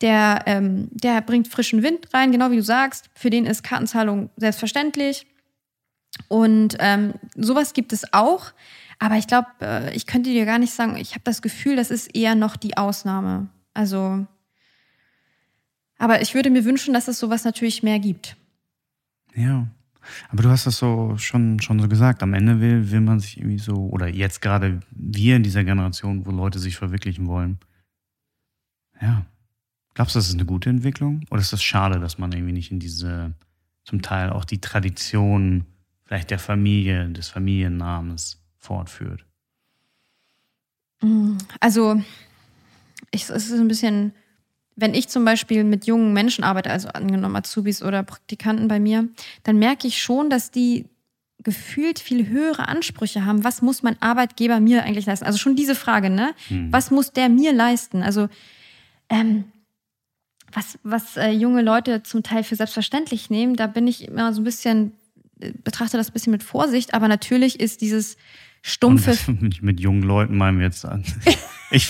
der, 0.00 0.44
ähm, 0.46 0.88
der 0.92 1.20
bringt 1.20 1.48
frischen 1.48 1.82
Wind 1.82 2.08
rein, 2.14 2.32
genau 2.32 2.50
wie 2.50 2.56
du 2.56 2.62
sagst. 2.62 3.10
Für 3.14 3.28
den 3.28 3.44
ist 3.44 3.62
Kartenzahlung 3.62 4.30
selbstverständlich. 4.36 5.26
Und 6.28 6.76
ähm, 6.80 7.14
sowas 7.36 7.74
gibt 7.74 7.92
es 7.92 8.12
auch. 8.12 8.52
Aber 8.98 9.16
ich 9.16 9.26
glaube, 9.26 9.48
äh, 9.60 9.94
ich 9.94 10.06
könnte 10.06 10.30
dir 10.30 10.46
gar 10.46 10.58
nicht 10.58 10.72
sagen, 10.72 10.96
ich 10.96 11.12
habe 11.12 11.24
das 11.24 11.42
Gefühl, 11.42 11.76
das 11.76 11.90
ist 11.90 12.14
eher 12.14 12.34
noch 12.34 12.56
die 12.56 12.76
Ausnahme. 12.76 13.48
Also 13.74 14.26
Aber 15.98 16.22
ich 16.22 16.34
würde 16.34 16.50
mir 16.50 16.64
wünschen, 16.64 16.94
dass 16.94 17.08
es 17.08 17.18
sowas 17.18 17.44
natürlich 17.44 17.82
mehr 17.82 17.98
gibt. 17.98 18.36
Ja. 19.34 19.68
Aber 20.30 20.42
du 20.42 20.50
hast 20.50 20.66
das 20.66 20.76
so 20.78 21.16
schon, 21.16 21.60
schon 21.60 21.80
so 21.80 21.88
gesagt. 21.88 22.22
Am 22.22 22.34
Ende 22.34 22.60
will, 22.60 22.90
will 22.90 23.00
man 23.00 23.20
sich 23.20 23.38
irgendwie 23.38 23.58
so, 23.58 23.74
oder 23.88 24.08
jetzt 24.08 24.42
gerade 24.42 24.80
wir 24.90 25.36
in 25.36 25.42
dieser 25.42 25.64
Generation, 25.64 26.26
wo 26.26 26.30
Leute 26.30 26.58
sich 26.58 26.76
verwirklichen 26.76 27.26
wollen. 27.26 27.58
Ja. 29.00 29.24
Glaubst 29.94 30.14
du, 30.14 30.18
das 30.18 30.28
ist 30.28 30.34
eine 30.34 30.44
gute 30.44 30.70
Entwicklung? 30.70 31.24
Oder 31.30 31.40
ist 31.40 31.52
das 31.52 31.62
schade, 31.62 32.00
dass 32.00 32.18
man 32.18 32.32
irgendwie 32.32 32.52
nicht 32.52 32.70
in 32.70 32.80
diese, 32.80 33.34
zum 33.84 34.02
Teil 34.02 34.30
auch 34.30 34.44
die 34.44 34.60
Tradition 34.60 35.64
vielleicht 36.04 36.30
der 36.30 36.38
Familie, 36.38 37.08
des 37.08 37.28
Familiennamens 37.28 38.43
fortführt? 38.64 39.24
Also, 41.60 42.02
ich, 43.10 43.28
es 43.28 43.50
ist 43.50 43.52
ein 43.52 43.68
bisschen, 43.68 44.12
wenn 44.74 44.94
ich 44.94 45.08
zum 45.08 45.24
Beispiel 45.24 45.64
mit 45.64 45.86
jungen 45.86 46.12
Menschen 46.12 46.44
arbeite, 46.44 46.70
also 46.70 46.88
angenommen 46.88 47.36
Azubis 47.36 47.82
oder 47.82 48.02
Praktikanten 48.02 48.68
bei 48.68 48.80
mir, 48.80 49.08
dann 49.42 49.58
merke 49.58 49.86
ich 49.86 50.02
schon, 50.02 50.30
dass 50.30 50.50
die 50.50 50.86
gefühlt 51.42 51.98
viel 51.98 52.26
höhere 52.28 52.68
Ansprüche 52.68 53.26
haben. 53.26 53.44
Was 53.44 53.60
muss 53.60 53.82
mein 53.82 54.00
Arbeitgeber 54.00 54.60
mir 54.60 54.82
eigentlich 54.82 55.06
leisten? 55.06 55.26
Also 55.26 55.38
schon 55.38 55.56
diese 55.56 55.74
Frage, 55.74 56.08
ne? 56.08 56.34
Hm. 56.48 56.72
Was 56.72 56.90
muss 56.90 57.12
der 57.12 57.28
mir 57.28 57.52
leisten? 57.52 58.02
Also 58.02 58.28
ähm, 59.10 59.44
was, 60.52 60.78
was 60.82 61.16
äh, 61.16 61.30
junge 61.30 61.60
Leute 61.60 62.02
zum 62.02 62.22
Teil 62.22 62.44
für 62.44 62.56
selbstverständlich 62.56 63.28
nehmen, 63.28 63.56
da 63.56 63.66
bin 63.66 63.86
ich 63.86 64.08
immer 64.08 64.32
so 64.32 64.40
ein 64.40 64.44
bisschen, 64.44 64.92
äh, 65.40 65.52
betrachte 65.52 65.98
das 65.98 66.10
ein 66.10 66.12
bisschen 66.14 66.30
mit 66.30 66.42
Vorsicht, 66.42 66.94
aber 66.94 67.08
natürlich 67.08 67.60
ist 67.60 67.82
dieses 67.82 68.16
stumpfe. 68.64 69.16
Und 69.28 69.62
mit 69.62 69.78
jungen 69.78 70.02
Leuten 70.02 70.36
meinen 70.36 70.58
wir 70.58 70.66
jetzt 70.66 70.84
an. 70.84 71.04
Ich, 71.70 71.88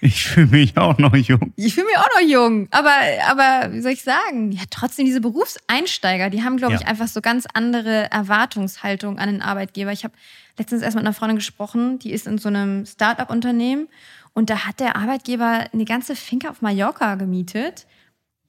ich 0.00 0.24
fühle 0.24 0.46
mich 0.48 0.76
auch 0.76 0.98
noch 0.98 1.14
jung. 1.14 1.52
Ich 1.54 1.74
fühle 1.74 1.86
mich 1.86 1.96
auch 1.96 2.08
noch 2.18 2.28
jung. 2.28 2.66
Aber, 2.72 2.90
aber 3.28 3.72
wie 3.72 3.82
soll 3.82 3.92
ich 3.92 4.02
sagen? 4.02 4.50
Ja, 4.50 4.62
trotzdem, 4.68 5.04
diese 5.04 5.20
Berufseinsteiger, 5.20 6.28
die 6.28 6.42
haben, 6.42 6.56
glaube 6.56 6.72
ja. 6.72 6.80
ich, 6.80 6.86
einfach 6.88 7.06
so 7.06 7.20
ganz 7.20 7.46
andere 7.54 8.10
Erwartungshaltung 8.10 9.20
an 9.20 9.28
den 9.28 9.42
Arbeitgeber. 9.42 9.92
Ich 9.92 10.02
habe 10.02 10.14
letztens 10.58 10.82
erst 10.82 10.96
mit 10.96 11.04
einer 11.04 11.14
Freundin 11.14 11.36
gesprochen, 11.36 12.00
die 12.00 12.10
ist 12.10 12.26
in 12.26 12.38
so 12.38 12.48
einem 12.48 12.84
Start-up-Unternehmen 12.84 13.86
und 14.32 14.50
da 14.50 14.66
hat 14.66 14.80
der 14.80 14.96
Arbeitgeber 14.96 15.66
eine 15.72 15.84
ganze 15.84 16.16
Finca 16.16 16.48
auf 16.48 16.62
Mallorca 16.62 17.14
gemietet, 17.14 17.86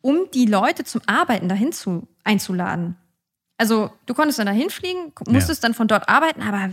um 0.02 0.28
die 0.34 0.48
Leute 0.48 0.86
zum 0.86 1.02
Arbeiten 1.06 1.50
dahin 1.50 1.72
zu, 1.72 2.08
einzuladen. 2.24 2.96
Also 3.62 3.92
du 4.08 4.16
konntest 4.16 4.40
dann 4.40 4.48
dahin 4.48 4.72
fliegen, 4.72 5.14
musstest 5.28 5.62
ja. 5.62 5.70
dann 5.70 5.76
von 5.76 5.88
dort 5.88 6.10
arbeiten, 6.10 6.42
aber 6.42 6.72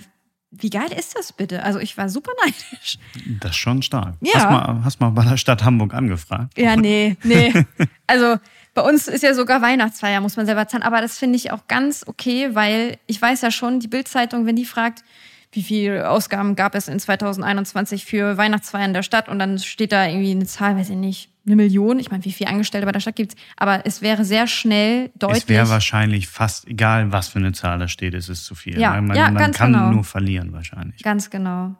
wie 0.51 0.71
geil 0.71 0.91
ist 0.99 1.19
das 1.19 1.35
bitte? 1.35 1.63
Also 1.63 1.81
ich 1.81 1.99
war 1.99 2.09
super 2.09 2.33
neidisch. 2.43 2.99
Das 3.41 3.51
ist 3.51 3.59
schon 3.59 3.83
stark. 3.83 4.15
Ja. 4.23 4.37
Hast 4.37 4.51
mal, 4.51 4.85
hast 4.85 5.01
mal 5.01 5.11
bei 5.11 5.25
der 5.25 5.37
Stadt 5.37 5.65
Hamburg 5.65 5.93
angefragt? 5.93 6.57
Ja, 6.57 6.77
nee, 6.77 7.19
nee. 7.23 7.53
Also 8.07 8.39
bei 8.73 8.81
uns 8.81 9.07
ist 9.07 9.23
ja 9.23 9.35
sogar 9.35 9.61
Weihnachtsfeier, 9.61 10.23
muss 10.23 10.39
man 10.39 10.47
selber 10.47 10.67
zahlen. 10.67 10.83
Aber 10.83 11.03
das 11.03 11.19
finde 11.19 11.37
ich 11.37 11.51
auch 11.51 11.67
ganz 11.69 12.05
okay, 12.07 12.55
weil 12.55 12.97
ich 13.07 13.21
weiß 13.21 13.43
ja 13.43 13.51
schon, 13.51 13.81
die 13.81 13.89
Bildzeitung, 13.89 14.47
wenn 14.47 14.57
die 14.57 14.65
fragt, 14.65 15.05
wie 15.53 15.63
viele 15.63 16.09
Ausgaben 16.09 16.57
gab 16.57 16.75
es 16.75 16.89
in 16.89 16.99
2021 16.99 18.07
für 18.07 18.39
Weihnachtsfeiern 18.39 18.95
der 18.95 19.03
Stadt 19.03 19.29
und 19.29 19.39
dann 19.39 19.59
steht 19.59 19.93
da 19.93 20.07
irgendwie 20.07 20.31
eine 20.31 20.47
Zahl, 20.47 20.79
weiß 20.79 20.89
ich 20.89 20.97
nicht, 20.97 21.29
eine 21.49 21.57
Million. 21.57 21.99
Ich 21.99 22.11
meine, 22.11 22.25
wie 22.25 22.33
viele 22.33 22.51
Angestellte 22.51 22.87
bei 22.87 22.93
der 22.93 23.01
Stadt 23.01 23.17
gibt 23.17 23.35
es? 23.35 23.41
Aber 23.57 23.85
es 23.87 24.03
wäre 24.03 24.25
sehr 24.25 24.47
schnell 24.47 25.11
deutlich. 25.17 25.45
Es 25.45 25.49
wäre 25.49 25.69
wahrscheinlich 25.69 26.29
fast 26.29 26.69
egal, 26.69 27.13
was 27.13 27.29
für 27.29 27.39
eine 27.39 27.53
Zahl 27.53 27.79
da 27.79 27.89
steht, 27.89 28.15
es 28.15 28.29
ist 28.29 28.45
zu 28.45 28.55
viel. 28.55 28.79
Ja, 28.79 29.01
man, 29.01 29.17
ja, 29.17 29.31
man 29.31 29.53
kann 29.53 29.73
genau. 29.73 29.91
nur 29.91 30.05
verlieren 30.05 30.53
wahrscheinlich. 30.53 31.03
Ganz 31.03 31.31
genau. 31.31 31.77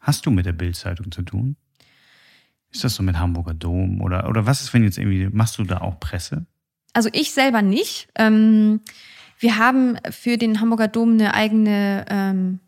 Hast 0.00 0.26
du 0.26 0.30
mit 0.30 0.46
der 0.46 0.52
Bildzeitung 0.52 1.12
zu 1.12 1.22
tun? 1.22 1.56
Ist 2.72 2.84
das 2.84 2.94
so 2.94 3.02
mit 3.02 3.18
Hamburger 3.18 3.54
Dom 3.54 4.00
oder, 4.00 4.28
oder 4.28 4.46
was 4.46 4.60
ist, 4.60 4.72
wenn 4.72 4.84
jetzt 4.84 4.98
irgendwie, 4.98 5.28
machst 5.28 5.58
du 5.58 5.64
da 5.64 5.78
auch 5.78 6.00
Presse? 6.00 6.46
Also 6.92 7.08
ich 7.12 7.32
selber 7.32 7.62
nicht. 7.62 8.08
Ähm, 8.16 8.80
wir 9.38 9.56
haben 9.56 9.96
für 10.10 10.36
den 10.36 10.60
Hamburger 10.60 10.88
Dom 10.88 11.12
eine 11.12 11.34
eigene 11.34 12.04
ähm, 12.08 12.60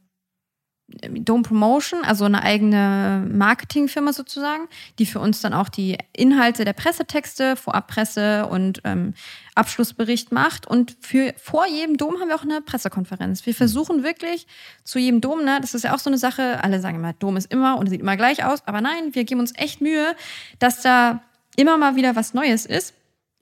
Dome 1.01 1.43
Promotion, 1.43 2.05
also 2.05 2.25
eine 2.25 2.43
eigene 2.43 3.27
Marketingfirma 3.31 4.13
sozusagen, 4.13 4.69
die 4.99 5.07
für 5.07 5.21
uns 5.21 5.41
dann 5.41 5.55
auch 5.55 5.69
die 5.69 5.99
Inhalte 6.13 6.65
der 6.65 6.73
Pressetexte, 6.73 7.57
Vorabpresse 7.57 8.47
und 8.47 8.81
ähm, 8.85 9.15
Abschlussbericht 9.55 10.33
macht. 10.33 10.67
Und 10.67 10.97
für, 11.01 11.35
vor 11.37 11.67
jedem 11.67 11.97
Dom 11.97 12.21
haben 12.21 12.29
wir 12.29 12.37
auch 12.37 12.43
eine 12.43 12.61
Pressekonferenz. 12.61 13.45
Wir 13.47 13.55
versuchen 13.55 14.03
wirklich 14.03 14.47
zu 14.85 14.99
jedem 14.99 15.21
Dom, 15.21 15.45
ne, 15.45 15.59
das 15.61 15.75
ist 15.75 15.85
ja 15.85 15.95
auch 15.95 15.99
so 15.99 16.11
eine 16.11 16.19
Sache, 16.19 16.63
alle 16.63 16.81
sagen 16.81 16.97
immer, 16.97 17.13
Dom 17.15 17.37
ist 17.37 17.53
immer 17.53 17.79
und 17.79 17.89
sieht 17.89 18.01
immer 18.01 18.17
gleich 18.17 18.45
aus, 18.45 18.67
aber 18.67 18.81
nein, 18.81 19.15
wir 19.15 19.25
geben 19.25 19.41
uns 19.41 19.53
echt 19.57 19.81
Mühe, 19.81 20.15
dass 20.59 20.83
da 20.83 21.23
immer 21.57 21.77
mal 21.77 21.97
wieder 21.97 22.17
was 22.17 22.35
Neues 22.35 22.67
ist. 22.67 22.95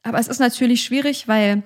Aber 0.02 0.18
es 0.18 0.28
ist 0.28 0.38
natürlich 0.38 0.82
schwierig, 0.82 1.28
weil 1.28 1.62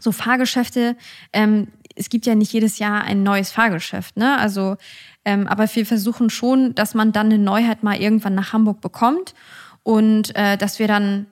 so 0.00 0.12
Fahrgeschäfte, 0.12 0.96
ähm, 1.32 1.68
es 1.98 2.08
gibt 2.08 2.26
ja 2.26 2.34
nicht 2.34 2.52
jedes 2.52 2.78
Jahr 2.78 3.02
ein 3.02 3.22
neues 3.22 3.50
Fahrgeschäft, 3.50 4.16
ne? 4.16 4.38
Also, 4.38 4.76
ähm, 5.24 5.46
aber 5.46 5.68
wir 5.74 5.84
versuchen 5.84 6.30
schon, 6.30 6.74
dass 6.74 6.94
man 6.94 7.12
dann 7.12 7.26
eine 7.26 7.38
Neuheit 7.38 7.82
mal 7.82 8.00
irgendwann 8.00 8.34
nach 8.34 8.52
Hamburg 8.52 8.80
bekommt 8.80 9.34
und 9.82 10.34
äh, 10.36 10.56
dass 10.56 10.78
wir 10.78 10.88
dann 10.88 11.26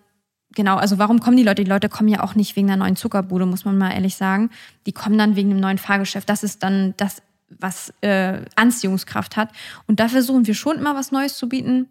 Genau, 0.55 0.77
also 0.77 0.97
warum 0.97 1.21
kommen 1.21 1.37
die 1.37 1.43
Leute? 1.43 1.65
Die 1.65 1.69
Leute 1.69 1.91
kommen 1.91 2.09
ja 2.09 2.23
auch 2.23 2.35
nicht 2.35 2.57
wegen 2.57 2.71
einer 2.71 2.83
neuen 2.83 2.97
Zuckerbude, 2.97 3.45
muss 3.45 3.67
man 3.67 3.77
mal 3.77 3.91
ehrlich 3.91 4.17
sagen. 4.17 4.49
Die 4.87 4.93
kommen 4.93 5.19
dann 5.19 5.37
wegen 5.37 5.51
einem 5.51 5.61
neuen 5.61 5.77
Fahrgeschäft. 5.77 6.31
Das 6.31 6.43
ist 6.43 6.63
dann 6.63 6.95
das, 6.97 7.21
was 7.51 7.93
äh, 8.01 8.43
Anziehungskraft 8.55 9.37
hat. 9.37 9.51
Und 9.87 10.01
da 10.01 10.09
versuchen 10.09 10.47
wir 10.47 10.55
schon 10.55 10.79
immer 10.79 10.95
was 10.95 11.13
Neues 11.13 11.37
zu 11.37 11.51
bieten. 11.51 11.91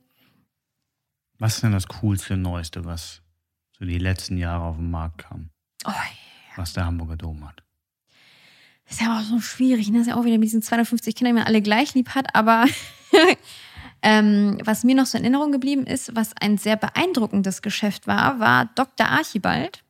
Was 1.38 1.56
ist 1.56 1.64
denn 1.64 1.74
das 1.74 1.88
Coolste, 1.88 2.38
Neueste, 2.38 2.86
was 2.86 3.22
so 3.78 3.86
die 3.86 4.00
letzten 4.00 4.36
Jahre 4.36 4.64
auf 4.64 4.78
den 4.78 4.90
Markt 4.90 5.20
kam? 5.20 5.52
Oh, 5.86 5.90
yeah. 5.92 6.02
Was 6.56 6.74
der 6.74 6.88
Hamburger 6.88 7.18
Dom 7.18 7.48
hat. 7.48 7.65
Das 8.88 8.98
ist 8.98 9.02
ja 9.02 9.18
auch 9.18 9.22
so 9.22 9.40
schwierig, 9.40 9.90
ne? 9.90 10.00
Das 10.00 10.08
ist 10.08 10.14
ja 10.14 10.16
auch 10.20 10.26
wieder 10.26 10.38
mit 10.38 10.46
diesen 10.46 10.62
250 10.62 11.16
Kindern, 11.16 11.36
die 11.36 11.40
man 11.42 11.48
alle 11.48 11.62
gleich 11.62 11.94
lieb 11.96 12.10
hat, 12.10 12.36
aber 12.36 12.66
ähm, 14.02 14.60
was 14.64 14.84
mir 14.84 14.96
noch 14.96 15.08
so 15.08 15.18
in 15.18 15.24
Erinnerung 15.24 15.52
geblieben 15.52 15.88
ist, 15.88 16.16
was 16.16 16.32
ein 16.40 16.58
sehr 16.58 16.76
beeindruckendes 16.76 17.62
Geschäft 17.62 18.08
war, 18.08 18.40
war 18.40 18.70
Dr. 18.76 19.08
Archibald. 19.08 19.84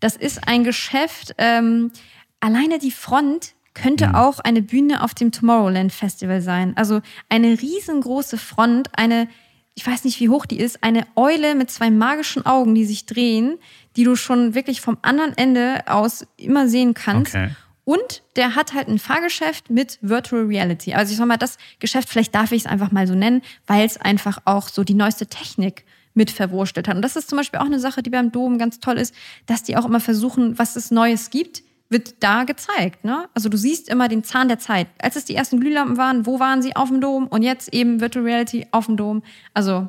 Das 0.00 0.16
ist 0.16 0.48
ein 0.48 0.64
Geschäft, 0.64 1.34
ähm, 1.38 1.92
alleine 2.40 2.78
die 2.78 2.90
Front 2.90 3.54
könnte 3.74 4.08
mhm. 4.08 4.14
auch 4.14 4.38
eine 4.40 4.62
Bühne 4.62 5.02
auf 5.02 5.14
dem 5.14 5.32
Tomorrowland 5.32 5.92
Festival 5.92 6.40
sein. 6.40 6.76
Also 6.76 7.02
eine 7.28 7.60
riesengroße 7.60 8.38
Front, 8.38 8.88
eine, 8.92 9.28
ich 9.74 9.86
weiß 9.86 10.04
nicht, 10.04 10.20
wie 10.20 10.28
hoch 10.28 10.46
die 10.46 10.58
ist, 10.58 10.82
eine 10.82 11.06
Eule 11.16 11.54
mit 11.54 11.70
zwei 11.70 11.90
magischen 11.90 12.46
Augen, 12.46 12.74
die 12.74 12.84
sich 12.84 13.06
drehen, 13.06 13.58
die 13.96 14.04
du 14.04 14.16
schon 14.16 14.54
wirklich 14.54 14.80
vom 14.80 14.98
anderen 15.02 15.36
Ende 15.36 15.82
aus 15.86 16.26
immer 16.36 16.68
sehen 16.68 16.94
kannst. 16.94 17.34
Okay. 17.34 17.50
Und 17.84 18.22
der 18.36 18.54
hat 18.54 18.72
halt 18.72 18.88
ein 18.88 18.98
Fahrgeschäft 18.98 19.68
mit 19.68 19.98
Virtual 20.00 20.44
Reality. 20.44 20.94
Also 20.94 21.12
ich 21.12 21.18
sag 21.18 21.26
mal, 21.26 21.36
das 21.36 21.58
Geschäft, 21.80 22.08
vielleicht 22.08 22.34
darf 22.34 22.52
ich 22.52 22.62
es 22.62 22.66
einfach 22.66 22.90
mal 22.90 23.06
so 23.06 23.14
nennen, 23.14 23.42
weil 23.66 23.84
es 23.84 23.98
einfach 23.98 24.38
auch 24.46 24.68
so 24.68 24.84
die 24.84 24.94
neueste 24.94 25.26
Technik 25.26 25.84
mit 26.14 26.30
verwurstelt 26.30 26.88
hat. 26.88 26.96
Und 26.96 27.02
das 27.02 27.16
ist 27.16 27.28
zum 27.28 27.36
Beispiel 27.36 27.60
auch 27.60 27.66
eine 27.66 27.80
Sache, 27.80 28.02
die 28.02 28.10
beim 28.10 28.32
Dom 28.32 28.56
ganz 28.56 28.80
toll 28.80 28.96
ist, 28.96 29.14
dass 29.46 29.62
die 29.62 29.76
auch 29.76 29.84
immer 29.84 30.00
versuchen, 30.00 30.58
was 30.58 30.76
es 30.76 30.90
Neues 30.90 31.30
gibt, 31.30 31.62
wird 31.90 32.22
da 32.22 32.44
gezeigt. 32.44 33.04
Ne? 33.04 33.28
Also 33.34 33.48
du 33.48 33.58
siehst 33.58 33.88
immer 33.88 34.08
den 34.08 34.24
Zahn 34.24 34.48
der 34.48 34.58
Zeit. 34.58 34.86
Als 35.00 35.16
es 35.16 35.26
die 35.26 35.34
ersten 35.34 35.60
Glühlampen 35.60 35.96
waren, 35.96 36.24
wo 36.24 36.40
waren 36.40 36.62
sie? 36.62 36.74
Auf 36.76 36.88
dem 36.88 37.00
Dom. 37.00 37.26
Und 37.26 37.42
jetzt 37.42 37.74
eben 37.74 38.00
Virtual 38.00 38.24
Reality 38.24 38.66
auf 38.70 38.86
dem 38.86 38.96
Dom. 38.96 39.22
Also 39.52 39.88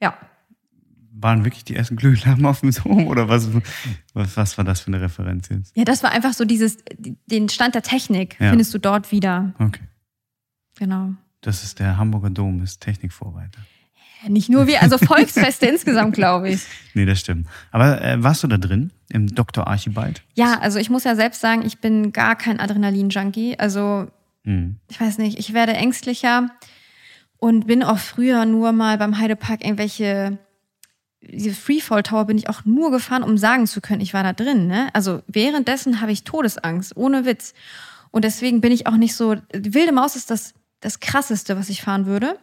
ja, 0.00 0.16
waren 1.20 1.44
wirklich 1.44 1.64
die 1.64 1.76
ersten 1.76 1.96
Glühlampen 1.96 2.46
auf 2.46 2.60
dem 2.60 2.72
Dom 2.72 3.06
oder 3.06 3.28
was, 3.28 3.48
was, 4.14 4.36
was 4.36 4.58
war 4.58 4.64
das 4.64 4.80
für 4.80 4.88
eine 4.88 5.00
Referenz 5.00 5.48
jetzt? 5.48 5.76
Ja, 5.76 5.84
das 5.84 6.02
war 6.02 6.10
einfach 6.10 6.32
so 6.32 6.44
dieses, 6.44 6.78
den 7.26 7.48
Stand 7.48 7.74
der 7.74 7.82
Technik 7.82 8.36
ja. 8.40 8.50
findest 8.50 8.72
du 8.74 8.78
dort 8.78 9.12
wieder. 9.12 9.54
Okay. 9.58 9.82
Genau. 10.78 11.14
Das 11.40 11.64
ist 11.64 11.78
der 11.78 11.96
Hamburger 11.96 12.30
Dom, 12.30 12.62
ist 12.62 12.80
Technikvorreiter. 12.80 13.60
Nicht 14.26 14.48
nur 14.48 14.66
wir, 14.66 14.82
also 14.82 14.98
Volksfeste 15.06 15.66
insgesamt, 15.66 16.14
glaube 16.14 16.50
ich. 16.50 16.62
Nee, 16.94 17.06
das 17.06 17.20
stimmt. 17.20 17.46
Aber 17.70 18.02
äh, 18.02 18.22
warst 18.22 18.42
du 18.42 18.48
da 18.48 18.58
drin, 18.58 18.92
im 19.10 19.28
Dr. 19.28 19.66
Archibald? 19.66 20.22
Ja, 20.34 20.58
also 20.58 20.78
ich 20.78 20.90
muss 20.90 21.04
ja 21.04 21.14
selbst 21.14 21.40
sagen, 21.40 21.64
ich 21.64 21.78
bin 21.78 22.12
gar 22.12 22.36
kein 22.36 22.58
Adrenalin-Junkie. 22.58 23.58
Also, 23.58 24.08
hm. 24.44 24.76
ich 24.88 25.00
weiß 25.00 25.18
nicht, 25.18 25.38
ich 25.38 25.54
werde 25.54 25.72
ängstlicher 25.74 26.50
und 27.38 27.66
bin 27.66 27.84
auch 27.84 27.98
früher 27.98 28.44
nur 28.44 28.72
mal 28.72 28.98
beim 28.98 29.18
Heidepark 29.18 29.64
irgendwelche 29.64 30.38
diese 31.20 31.54
Freefall 31.54 32.02
Tower 32.02 32.24
bin 32.26 32.38
ich 32.38 32.48
auch 32.48 32.64
nur 32.64 32.90
gefahren, 32.90 33.22
um 33.22 33.38
sagen 33.38 33.66
zu 33.66 33.80
können, 33.80 34.00
ich 34.00 34.14
war 34.14 34.22
da 34.22 34.32
drin. 34.32 34.66
Ne? 34.66 34.88
Also 34.92 35.22
währenddessen 35.26 36.00
habe 36.00 36.12
ich 36.12 36.24
Todesangst, 36.24 36.96
ohne 36.96 37.24
Witz. 37.24 37.54
Und 38.10 38.24
deswegen 38.24 38.60
bin 38.60 38.72
ich 38.72 38.86
auch 38.86 38.96
nicht 38.96 39.14
so. 39.14 39.34
Die 39.34 39.74
wilde 39.74 39.92
Maus 39.92 40.16
ist 40.16 40.30
das, 40.30 40.54
das 40.80 41.00
krasseste, 41.00 41.56
was 41.56 41.68
ich 41.68 41.82
fahren 41.82 42.06
würde. 42.06 42.38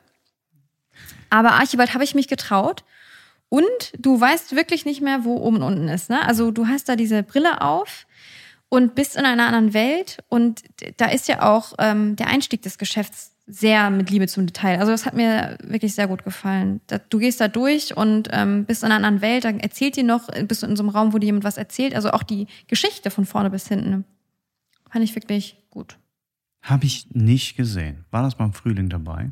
Aber 1.29 1.53
Archibald 1.53 1.93
habe 1.93 2.03
ich 2.03 2.15
mich 2.15 2.27
getraut. 2.27 2.83
Und 3.49 3.93
du 3.97 4.19
weißt 4.19 4.55
wirklich 4.55 4.85
nicht 4.85 5.01
mehr, 5.01 5.23
wo 5.23 5.37
oben 5.37 5.57
und 5.57 5.63
unten 5.63 5.87
ist. 5.87 6.09
Ne? 6.09 6.25
Also 6.25 6.51
du 6.51 6.67
hast 6.67 6.89
da 6.89 6.95
diese 6.95 7.23
Brille 7.23 7.61
auf 7.61 8.04
und 8.75 8.95
bist 8.95 9.15
in 9.15 9.25
einer 9.25 9.47
anderen 9.47 9.73
Welt. 9.73 10.19
Und 10.29 10.63
da 10.97 11.05
ist 11.07 11.27
ja 11.27 11.41
auch 11.41 11.73
ähm, 11.79 12.15
der 12.15 12.27
Einstieg 12.27 12.61
des 12.61 12.77
Geschäfts 12.77 13.31
sehr 13.47 13.89
mit 13.89 14.09
Liebe 14.09 14.27
zum 14.27 14.47
Detail. 14.47 14.79
Also 14.79 14.91
das 14.91 15.05
hat 15.05 15.13
mir 15.13 15.57
wirklich 15.61 15.93
sehr 15.93 16.07
gut 16.07 16.23
gefallen. 16.23 16.81
Du 17.09 17.19
gehst 17.19 17.39
da 17.39 17.47
durch 17.47 17.95
und 17.95 18.29
ähm, 18.31 18.65
bist 18.65 18.83
in 18.83 18.87
einer 18.87 18.95
anderen 18.95 19.21
Welt, 19.21 19.43
dann 19.43 19.59
erzählt 19.59 19.95
dir 19.95 20.03
noch, 20.03 20.29
bist 20.47 20.63
du 20.63 20.67
in 20.67 20.75
so 20.75 20.83
einem 20.83 20.89
Raum, 20.89 21.13
wo 21.13 21.19
dir 21.19 21.27
jemand 21.27 21.43
was 21.43 21.57
erzählt. 21.57 21.93
Also 21.95 22.11
auch 22.11 22.23
die 22.23 22.47
Geschichte 22.67 23.11
von 23.11 23.25
vorne 23.25 23.49
bis 23.49 23.67
hinten. 23.67 24.03
Fand 24.89 25.03
ich 25.03 25.13
wirklich 25.15 25.57
gut. 25.69 25.97
Habe 26.61 26.85
ich 26.85 27.07
nicht 27.11 27.55
gesehen. 27.55 28.05
War 28.09 28.23
das 28.23 28.35
beim 28.35 28.53
Frühling 28.53 28.89
dabei? 28.89 29.31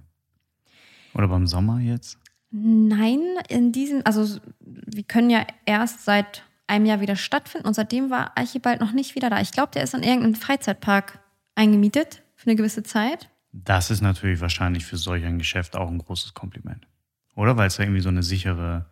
Oder 1.16 1.28
beim 1.28 1.48
Sommer 1.48 1.80
jetzt? 1.80 2.20
Nein, 2.52 3.22
in 3.50 3.72
diesem, 3.72 4.02
also 4.06 4.40
wir 4.60 5.04
können 5.04 5.32
ja 5.32 5.46
erst 5.66 6.06
seit 6.06 6.44
einem 6.74 6.86
Jahr 6.88 7.02
wieder 7.02 7.16
stattfinden 7.16 7.68
und 7.68 7.76
seitdem 7.76 8.10
war 8.10 8.36
Archibald 8.36 8.82
noch 8.82 8.92
nicht 8.92 9.16
wieder 9.16 9.30
da. 9.30 9.40
Ich 9.40 9.52
glaube, 9.52 9.72
der 9.74 9.84
ist 9.84 9.94
in 9.94 10.02
irgendeinem 10.02 10.36
Freizeitpark 10.36 11.20
eingemietet 11.56 12.24
für 12.36 12.48
eine 12.48 12.56
gewisse 12.56 12.82
Zeit. 12.82 13.30
Das 13.52 13.92
ist 13.92 14.02
natürlich 14.02 14.42
wahrscheinlich 14.42 14.86
für 14.86 14.98
solch 14.98 15.24
ein 15.24 15.38
Geschäft 15.38 15.76
auch 15.76 15.88
ein 15.88 16.00
großes 16.00 16.34
Kompliment. 16.34 16.88
Oder? 17.36 17.56
Weil 17.58 17.68
es 17.68 17.78
ja 17.78 17.84
irgendwie 17.84 18.02
so 18.02 18.10
eine 18.10 18.24
sichere 18.24 18.86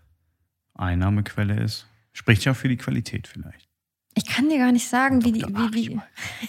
Einnahmequelle 0.76 1.60
ist. 1.60 1.88
Spricht 2.14 2.46
ja 2.46 2.52
auch 2.52 2.56
für 2.56 2.70
die 2.70 2.78
Qualität 2.78 3.28
vielleicht. 3.28 3.68
Ich 4.14 4.28
kann 4.28 4.50
dir 4.50 4.60
gar 4.60 4.72
nicht 4.72 4.88
sagen, 4.88 5.24
wie 5.24 5.32
die, 5.32 5.42
wie, 5.42 5.74
wie, 5.74 6.00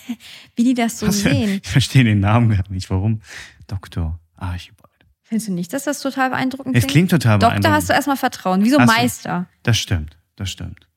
wie 0.57 0.65
die 0.65 0.75
das 0.75 0.99
so 0.99 1.07
Was, 1.07 1.21
sehen. 1.21 1.61
Ich 1.63 1.71
verstehe 1.71 2.05
den 2.05 2.21
Namen 2.21 2.51
gar 2.51 2.69
nicht. 2.69 2.91
Warum? 2.91 3.23
Dr. 3.69 4.19
Archibald. 4.37 4.91
Findest 5.23 5.49
du 5.49 5.53
nicht, 5.53 5.73
dass 5.73 5.85
das 5.85 6.01
total 6.01 6.29
beeindruckend 6.29 6.77
Es 6.77 6.87
klingt 6.87 7.11
total 7.11 7.39
Doktor 7.39 7.51
beeindruckend. 7.51 7.77
hast 7.77 7.89
du 7.89 7.95
erstmal 7.95 8.17
Vertrauen, 8.19 8.65
wie 8.65 8.71
so. 8.71 8.79
Meister. 8.79 9.47
Das 9.63 9.79
stimmt, 9.79 10.19
das 10.37 10.51
stimmt. 10.51 10.89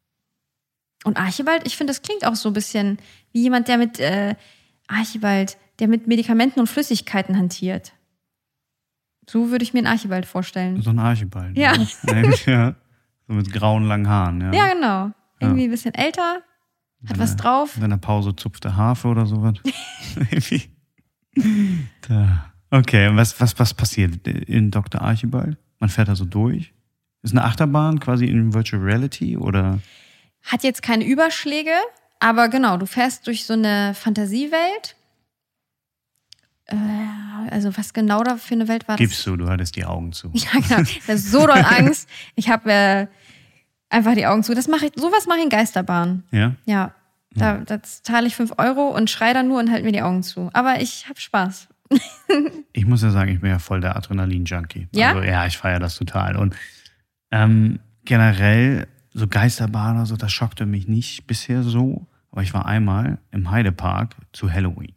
Und 1.06 1.18
Archibald, 1.18 1.68
ich 1.68 1.78
finde, 1.78 1.91
das 1.91 2.01
klingt 2.01 2.26
auch 2.26 2.36
so 2.36 2.49
ein 2.49 2.53
bisschen 2.53 2.97
wie 3.32 3.43
jemand, 3.43 3.68
der 3.68 3.78
mit 3.78 3.99
äh, 3.99 4.36
Archibald, 4.88 5.58
der 5.80 5.88
mit 5.88 6.08
Medikamenten 6.08 6.60
und 6.60 6.68
Flüssigkeiten 6.68 7.38
hantiert. 7.38 7.93
So 9.30 9.51
würde 9.51 9.64
ich 9.64 9.74
mir 9.74 9.80
einen 9.80 9.88
Archibald 9.88 10.26
vorstellen. 10.26 10.82
So 10.82 10.89
ein 10.89 10.97
Archibald. 10.97 11.56
Ja. 11.58 11.74
Eigentlich, 12.08 12.45
ja. 12.47 12.76
So 13.28 13.34
mit 13.34 13.51
grauen, 13.53 13.84
langen 13.84 14.10
Haaren. 14.10 14.41
Ja. 14.41 14.53
Ja, 14.53 14.74
genau. 14.74 15.12
Irgendwie 15.39 15.66
ein 15.66 15.70
bisschen 15.70 15.93
älter, 15.93 16.41
hat 17.08 17.20
was 17.20 17.36
drauf. 17.36 17.76
In 17.76 17.82
seiner 17.82 17.97
Pause 17.97 18.36
zupft 18.36 18.66
er 18.66 18.76
Harfe 18.76 19.08
oder 19.08 19.26
sowas. 19.26 19.56
Da. 22.08 22.53
Okay, 22.70 23.14
was, 23.14 23.38
was, 23.41 23.60
was 23.60 23.74
passiert 23.74 24.26
in 24.26 24.72
Dr. 24.72 25.01
Archibald? 25.01 25.58
Man 25.80 25.89
fährt 25.89 26.08
da 26.08 26.16
so 26.16 26.24
durch? 26.24 26.74
Ist 27.24 27.34
eine 27.34 27.43
Achterbahn 27.43 27.99
quasi 27.99 28.26
in 28.26 28.53
Virtual 28.53 28.82
Reality 28.82 29.36
oder? 29.36 29.80
Hat 30.46 30.64
jetzt 30.64 30.82
keine 30.82 31.06
Überschläge, 31.06 31.72
aber 32.20 32.50
genau, 32.50 32.78
du 32.78 32.86
fährst 32.86 33.28
durch 33.28 33.46
so 33.46 33.54
eine 33.54 33.93
Fantasiewelt. 33.93 34.96
Äh, 36.68 36.76
also 37.52 37.76
was 37.78 37.93
genau 37.93 38.24
da 38.24 38.38
für 38.38 38.56
eine 38.56 38.68
Welt 38.68 38.88
war 38.88 38.96
das? 38.96 39.00
Gibst 39.00 39.26
du, 39.26 39.36
du 39.36 39.48
hattest 39.48 39.76
die 39.76 39.86
Augen 39.86 40.12
zu. 40.14 40.32
Ja, 40.34 40.60
genau. 40.60 40.82
Ich 40.82 41.02
hatte 41.02 41.18
so 41.18 41.46
doll 41.46 41.64
Angst. 41.64 42.10
Ich 42.36 42.50
habe 42.50 42.72
äh, 42.72 43.08
einfach 43.89 44.16
die 44.16 44.26
Augen 44.26 44.43
zu. 44.43 44.54
Das 44.54 44.68
mache 44.68 44.88
ich, 44.88 44.91
sowas 44.96 45.28
mache 45.28 45.39
ich 45.39 45.43
in 45.43 45.50
Geisterbahn. 45.50 46.24
Ja? 46.32 46.56
Ja. 46.66 46.93
Da, 47.38 47.58
da 47.58 47.84
zahle 47.84 48.28
ich 48.28 48.36
5 48.36 48.54
Euro 48.60 48.88
und 48.96 49.10
schreie 49.10 49.34
dann 49.34 49.50
nur 49.50 49.60
und 49.60 49.70
halte 49.70 49.84
mir 49.84 49.91
die 49.91 50.02
Augen 50.02 50.24
zu. 50.24 50.50
Aber 50.54 50.80
ich 50.80 51.08
habe 51.10 51.20
Spaß. 51.20 51.68
Ich 52.74 52.86
muss 52.86 53.02
ja 53.04 53.10
sagen, 53.10 53.32
ich 53.32 53.39
bin 53.39 53.50
ja 53.50 53.60
voll 53.60 53.80
der 53.80 53.96
Adrenalin-Junkie. 53.96 54.89
Ja? 54.91 55.10
Also 55.10 55.22
ja, 55.22 55.46
ich 55.46 55.58
feiere 55.58 55.80
das 55.80 55.96
total. 55.96 56.36
Und 56.36 56.56
ähm, 57.32 57.80
generell, 58.04 58.88
so 59.16 59.28
Geisterbahn 59.28 59.95
oder 59.95 60.05
so, 60.05 60.16
das 60.18 60.32
schockte 60.32 60.66
mich 60.66 60.88
nicht 60.88 61.26
bisher 61.26 61.63
so. 61.63 62.05
Aber 62.32 62.43
ich 62.43 62.53
war 62.53 62.66
einmal 62.66 63.18
im 63.32 63.49
Heidepark 63.49 64.18
zu 64.34 64.51
Halloween. 64.51 64.93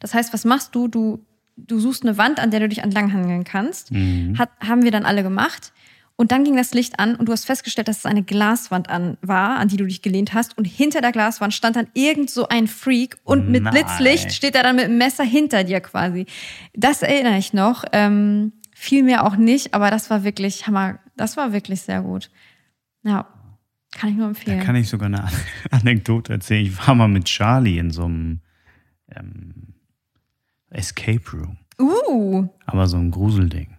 Das 0.00 0.12
heißt, 0.12 0.32
was 0.32 0.44
machst 0.44 0.74
du? 0.74 0.88
Du, 0.88 1.24
du 1.56 1.78
suchst 1.78 2.02
eine 2.02 2.18
Wand, 2.18 2.40
an 2.40 2.50
der 2.50 2.60
du 2.60 2.68
dich 2.68 2.78
entlanghangeln 2.78 3.44
kannst. 3.44 3.90
Hat, 4.36 4.50
haben 4.60 4.82
wir 4.82 4.90
dann 4.90 5.06
alle 5.06 5.22
gemacht. 5.22 5.72
Und 6.16 6.32
dann 6.32 6.44
ging 6.44 6.56
das 6.56 6.72
Licht 6.74 6.98
an 6.98 7.14
und 7.14 7.28
du 7.28 7.32
hast 7.32 7.44
festgestellt, 7.44 7.88
dass 7.88 7.98
es 7.98 8.06
eine 8.06 8.22
Glaswand 8.22 8.88
an 8.88 9.18
war, 9.20 9.58
an 9.58 9.68
die 9.68 9.76
du 9.76 9.84
dich 9.84 10.02
gelehnt 10.02 10.34
hast. 10.34 10.56
Und 10.58 10.64
hinter 10.64 11.02
der 11.02 11.12
Glaswand 11.12 11.54
stand 11.54 11.76
dann 11.76 11.88
irgend 11.92 12.30
so 12.30 12.48
ein 12.48 12.66
Freak 12.66 13.18
und 13.22 13.48
mit 13.48 13.62
Nein. 13.62 13.74
Blitzlicht 13.74 14.32
steht 14.32 14.56
er 14.56 14.62
dann 14.62 14.76
mit 14.76 14.86
dem 14.86 14.98
Messer 14.98 15.24
hinter 15.24 15.62
dir 15.62 15.80
quasi. 15.80 16.26
Das 16.74 17.02
erinnere 17.02 17.36
ich 17.36 17.52
noch. 17.52 17.84
Ähm, 17.92 18.52
viel 18.74 19.02
mehr 19.02 19.24
auch 19.24 19.36
nicht, 19.36 19.74
aber 19.74 19.90
das 19.90 20.10
war 20.10 20.24
wirklich 20.24 20.66
Hammer. 20.66 20.98
Das 21.16 21.36
war 21.36 21.52
wirklich 21.52 21.80
sehr 21.82 22.02
gut. 22.02 22.30
Ja, 23.02 23.26
kann 23.92 24.10
ich 24.10 24.16
nur 24.16 24.24
Da 24.26 24.28
empfehlen. 24.28 24.60
kann 24.60 24.76
ich 24.76 24.88
sogar 24.88 25.06
eine 25.06 25.26
Anekdote 25.70 26.32
erzählen. 26.34 26.66
Ich 26.66 26.86
war 26.86 26.94
mal 26.94 27.08
mit 27.08 27.24
Charlie 27.24 27.78
in 27.78 27.90
so 27.90 28.04
einem 28.04 28.40
ähm, 29.10 29.74
Escape 30.70 31.22
Room. 31.32 31.56
uh, 31.80 32.48
Aber 32.66 32.86
so 32.88 32.96
ein 32.98 33.10
Gruselding. 33.10 33.76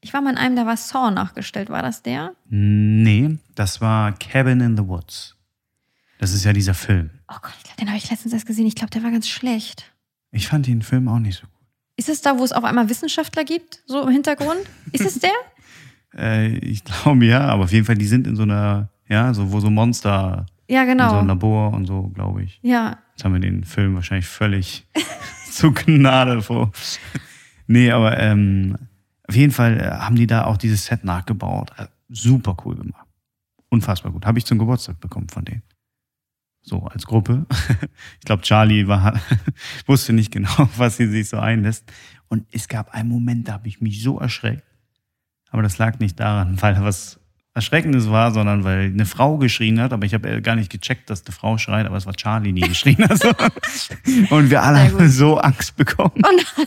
ich 0.00 0.12
war 0.12 0.20
mal 0.22 0.30
in 0.30 0.38
einem, 0.38 0.56
da 0.56 0.66
war 0.66 0.76
Saw 0.76 1.10
nachgestellt. 1.10 1.68
War 1.70 1.82
das 1.82 2.02
der? 2.02 2.34
Nee, 2.48 3.38
das 3.54 3.80
war 3.80 4.12
Cabin 4.12 4.60
in 4.60 4.76
the 4.76 4.86
Woods. 4.86 5.36
Das 6.18 6.32
ist 6.32 6.44
ja 6.44 6.52
dieser 6.52 6.74
Film. 6.74 7.10
Oh 7.28 7.36
Gott, 7.42 7.52
ich 7.58 7.64
glaube, 7.64 7.76
den 7.80 7.88
habe 7.88 7.98
ich 7.98 8.10
letztens 8.10 8.32
erst 8.32 8.46
gesehen. 8.46 8.66
Ich 8.66 8.74
glaube, 8.76 8.90
der 8.90 9.02
war 9.02 9.10
ganz 9.10 9.28
schlecht. 9.28 9.92
Ich 10.30 10.48
fand 10.48 10.66
den 10.66 10.82
Film 10.82 11.06
auch 11.08 11.18
nicht 11.18 11.36
so 11.40 11.46
gut. 11.46 11.50
Ist 11.96 12.08
es 12.08 12.22
da, 12.22 12.38
wo 12.38 12.44
es 12.44 12.52
auf 12.52 12.64
einmal 12.64 12.88
Wissenschaftler 12.88 13.44
gibt, 13.44 13.82
so 13.86 14.02
im 14.02 14.08
Hintergrund? 14.08 14.60
Ist 14.92 15.04
es 15.04 15.20
der? 15.20 15.30
Äh, 16.16 16.56
ich 16.58 16.84
glaube 17.02 17.24
ja, 17.26 17.42
aber 17.42 17.64
auf 17.64 17.72
jeden 17.72 17.86
Fall, 17.86 17.96
die 17.96 18.06
sind 18.06 18.26
in 18.26 18.36
so 18.36 18.42
einer, 18.42 18.88
ja, 19.08 19.34
so 19.34 19.52
wo 19.52 19.60
so 19.60 19.70
Monster 19.70 20.46
Ja, 20.68 20.82
in 20.82 20.98
so 20.98 21.04
einem 21.04 21.20
genau. 21.20 21.22
Labor 21.24 21.72
und 21.72 21.86
so, 21.86 22.08
glaube 22.08 22.42
ich. 22.42 22.60
Ja, 22.62 22.98
Jetzt 23.14 23.24
haben 23.24 23.32
wir 23.34 23.40
den 23.40 23.62
Film 23.64 23.94
wahrscheinlich 23.94 24.26
völlig 24.26 24.86
zu 25.50 25.72
Gnade 25.72 26.42
vor. 26.42 26.72
Nee, 27.68 27.92
aber 27.92 28.18
ähm, 28.18 28.76
auf 29.28 29.36
jeden 29.36 29.52
Fall 29.52 29.80
äh, 29.80 29.84
haben 29.84 30.16
die 30.16 30.26
da 30.26 30.44
auch 30.44 30.56
dieses 30.56 30.86
Set 30.86 31.04
nachgebaut. 31.04 31.70
Äh, 31.76 31.86
super 32.08 32.56
cool 32.64 32.74
gemacht. 32.76 33.06
Unfassbar 33.68 34.10
gut. 34.12 34.26
Habe 34.26 34.38
ich 34.38 34.46
zum 34.46 34.58
Geburtstag 34.58 35.00
bekommen 35.00 35.28
von 35.28 35.44
denen. 35.44 35.62
So, 36.62 36.84
als 36.86 37.06
Gruppe. 37.06 37.46
Ich 38.20 38.26
glaube, 38.26 38.42
Charlie 38.42 38.88
war, 38.88 39.20
wusste 39.86 40.12
nicht 40.12 40.32
genau, 40.32 40.68
was 40.76 40.96
sie 40.96 41.06
sich 41.06 41.28
so 41.28 41.38
einlässt. 41.38 41.84
Und 42.28 42.46
es 42.52 42.68
gab 42.68 42.92
einen 42.94 43.08
Moment, 43.08 43.48
da 43.48 43.54
habe 43.54 43.68
ich 43.68 43.80
mich 43.80 44.02
so 44.02 44.18
erschreckt. 44.18 44.64
Aber 45.54 45.62
das 45.62 45.78
lag 45.78 46.00
nicht 46.00 46.18
daran, 46.18 46.56
weil 46.60 46.82
was 46.82 47.20
Erschreckendes 47.54 48.10
war, 48.10 48.32
sondern 48.32 48.64
weil 48.64 48.86
eine 48.86 49.06
Frau 49.06 49.38
geschrien 49.38 49.80
hat. 49.80 49.92
Aber 49.92 50.04
ich 50.04 50.12
habe 50.12 50.42
gar 50.42 50.56
nicht 50.56 50.70
gecheckt, 50.72 51.08
dass 51.10 51.24
eine 51.24 51.32
Frau 51.32 51.56
schreit, 51.58 51.86
aber 51.86 51.96
es 51.96 52.04
war 52.06 52.14
Charlie, 52.14 52.52
die 52.52 52.62
geschrien 52.62 53.08
hat. 53.08 53.22
Und 54.30 54.50
wir 54.50 54.62
alle 54.64 54.80
haben 54.80 55.08
so 55.08 55.38
Angst 55.38 55.76
bekommen. 55.76 56.14
Oh 56.26 56.36
nein. 56.58 56.66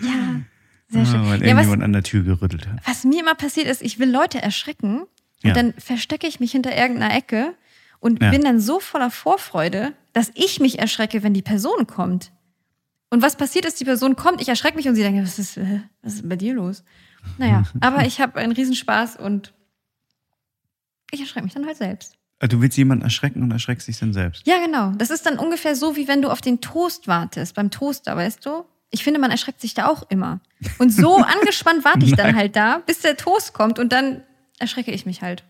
Ja, 0.00 0.40
sehr 0.88 1.02
Ah, 1.02 1.04
schön. 1.04 1.20
weil 1.26 1.26
Ja, 1.26 1.32
was, 1.32 1.46
irgendjemand 1.48 1.82
an 1.82 1.92
der 1.92 2.02
Tür 2.02 2.22
gerüttelt 2.22 2.66
hat. 2.66 2.78
was 2.86 3.04
mir 3.04 3.20
immer 3.20 3.34
passiert 3.34 3.66
ist, 3.66 3.82
ich 3.82 3.98
will 3.98 4.10
Leute 4.10 4.40
erschrecken 4.40 5.00
und 5.02 5.08
Ja. 5.42 5.52
dann 5.52 5.74
verstecke 5.74 6.26
ich 6.26 6.40
mich 6.40 6.52
hinter 6.52 6.74
irgendeiner 6.74 7.14
Ecke 7.14 7.54
und 8.00 8.22
Ja. 8.22 8.30
bin 8.30 8.42
dann 8.42 8.60
so 8.60 8.80
voller 8.80 9.10
Vorfreude, 9.10 9.92
dass 10.14 10.30
ich 10.34 10.60
mich 10.60 10.78
erschrecke, 10.78 11.22
wenn 11.22 11.34
die 11.34 11.42
Person 11.42 11.86
kommt. 11.86 12.32
Und 13.10 13.20
was 13.22 13.36
passiert 13.36 13.64
ist, 13.66 13.80
die 13.80 13.84
Person 13.84 14.16
kommt, 14.16 14.40
ich 14.40 14.48
erschrecke 14.48 14.76
mich 14.76 14.88
und 14.88 14.94
sie 14.94 15.02
denkt, 15.02 15.22
was 15.22 15.38
ist, 15.38 15.56
äh, 15.58 15.80
was 16.02 16.14
ist 16.14 16.28
bei 16.28 16.36
dir 16.36 16.54
los? 16.54 16.84
Naja, 17.38 17.64
aber 17.80 18.06
ich 18.06 18.20
habe 18.20 18.38
einen 18.38 18.52
Riesenspaß 18.52 19.16
und 19.16 19.52
ich 21.10 21.20
erschrecke 21.20 21.44
mich 21.44 21.54
dann 21.54 21.66
halt 21.66 21.76
selbst. 21.76 22.16
Also 22.40 22.56
Du 22.56 22.62
willst 22.62 22.76
jemanden 22.76 23.04
erschrecken 23.04 23.42
und 23.42 23.50
erschreckst 23.50 23.88
dich 23.88 23.98
dann 23.98 24.12
selbst. 24.12 24.46
Ja, 24.46 24.64
genau. 24.64 24.92
Das 24.92 25.10
ist 25.10 25.26
dann 25.26 25.38
ungefähr 25.38 25.74
so, 25.74 25.96
wie 25.96 26.06
wenn 26.08 26.22
du 26.22 26.30
auf 26.30 26.40
den 26.40 26.60
Toast 26.60 27.08
wartest, 27.08 27.54
beim 27.54 27.70
Toaster, 27.70 28.16
weißt 28.16 28.44
du? 28.46 28.64
Ich 28.90 29.04
finde, 29.04 29.20
man 29.20 29.30
erschreckt 29.30 29.60
sich 29.60 29.74
da 29.74 29.86
auch 29.86 30.04
immer. 30.08 30.40
Und 30.78 30.90
so 30.90 31.16
angespannt 31.22 31.84
warte 31.84 32.06
ich 32.06 32.14
dann 32.14 32.36
halt 32.36 32.56
da, 32.56 32.78
bis 32.78 33.00
der 33.00 33.16
Toast 33.16 33.52
kommt 33.54 33.78
und 33.78 33.92
dann 33.92 34.22
erschrecke 34.58 34.92
ich 34.92 35.04
mich 35.04 35.22
halt. 35.22 35.44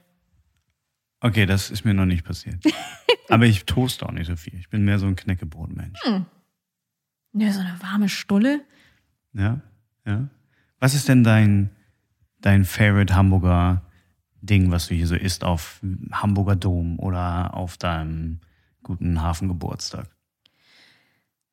Okay, 1.20 1.46
das 1.46 1.70
ist 1.70 1.84
mir 1.84 1.94
noch 1.94 2.06
nicht 2.06 2.24
passiert. 2.24 2.64
Aber 3.28 3.44
ich 3.44 3.64
toast 3.64 4.02
auch 4.02 4.12
nicht 4.12 4.28
so 4.28 4.36
viel. 4.36 4.54
Ich 4.58 4.70
bin 4.70 4.84
mehr 4.84 4.98
so 4.98 5.06
ein 5.06 5.16
Knäckebrotmensch. 5.16 5.98
Ja, 7.34 7.52
so 7.52 7.60
eine 7.60 7.76
warme 7.82 8.08
Stulle. 8.08 8.60
Ja, 9.34 9.60
ja. 10.06 10.28
Was 10.80 10.94
ist 10.94 11.08
denn 11.08 11.24
dein, 11.24 11.70
dein 12.40 12.64
Favorite 12.64 13.14
Hamburger 13.14 13.82
Ding, 14.40 14.70
was 14.70 14.88
du 14.88 14.94
hier 14.94 15.06
so 15.06 15.16
isst 15.16 15.42
auf 15.44 15.80
Hamburger 16.12 16.56
Dom 16.56 16.98
oder 16.98 17.54
auf 17.54 17.76
deinem 17.76 18.40
guten 18.82 19.20
Hafengeburtstag? 19.20 20.08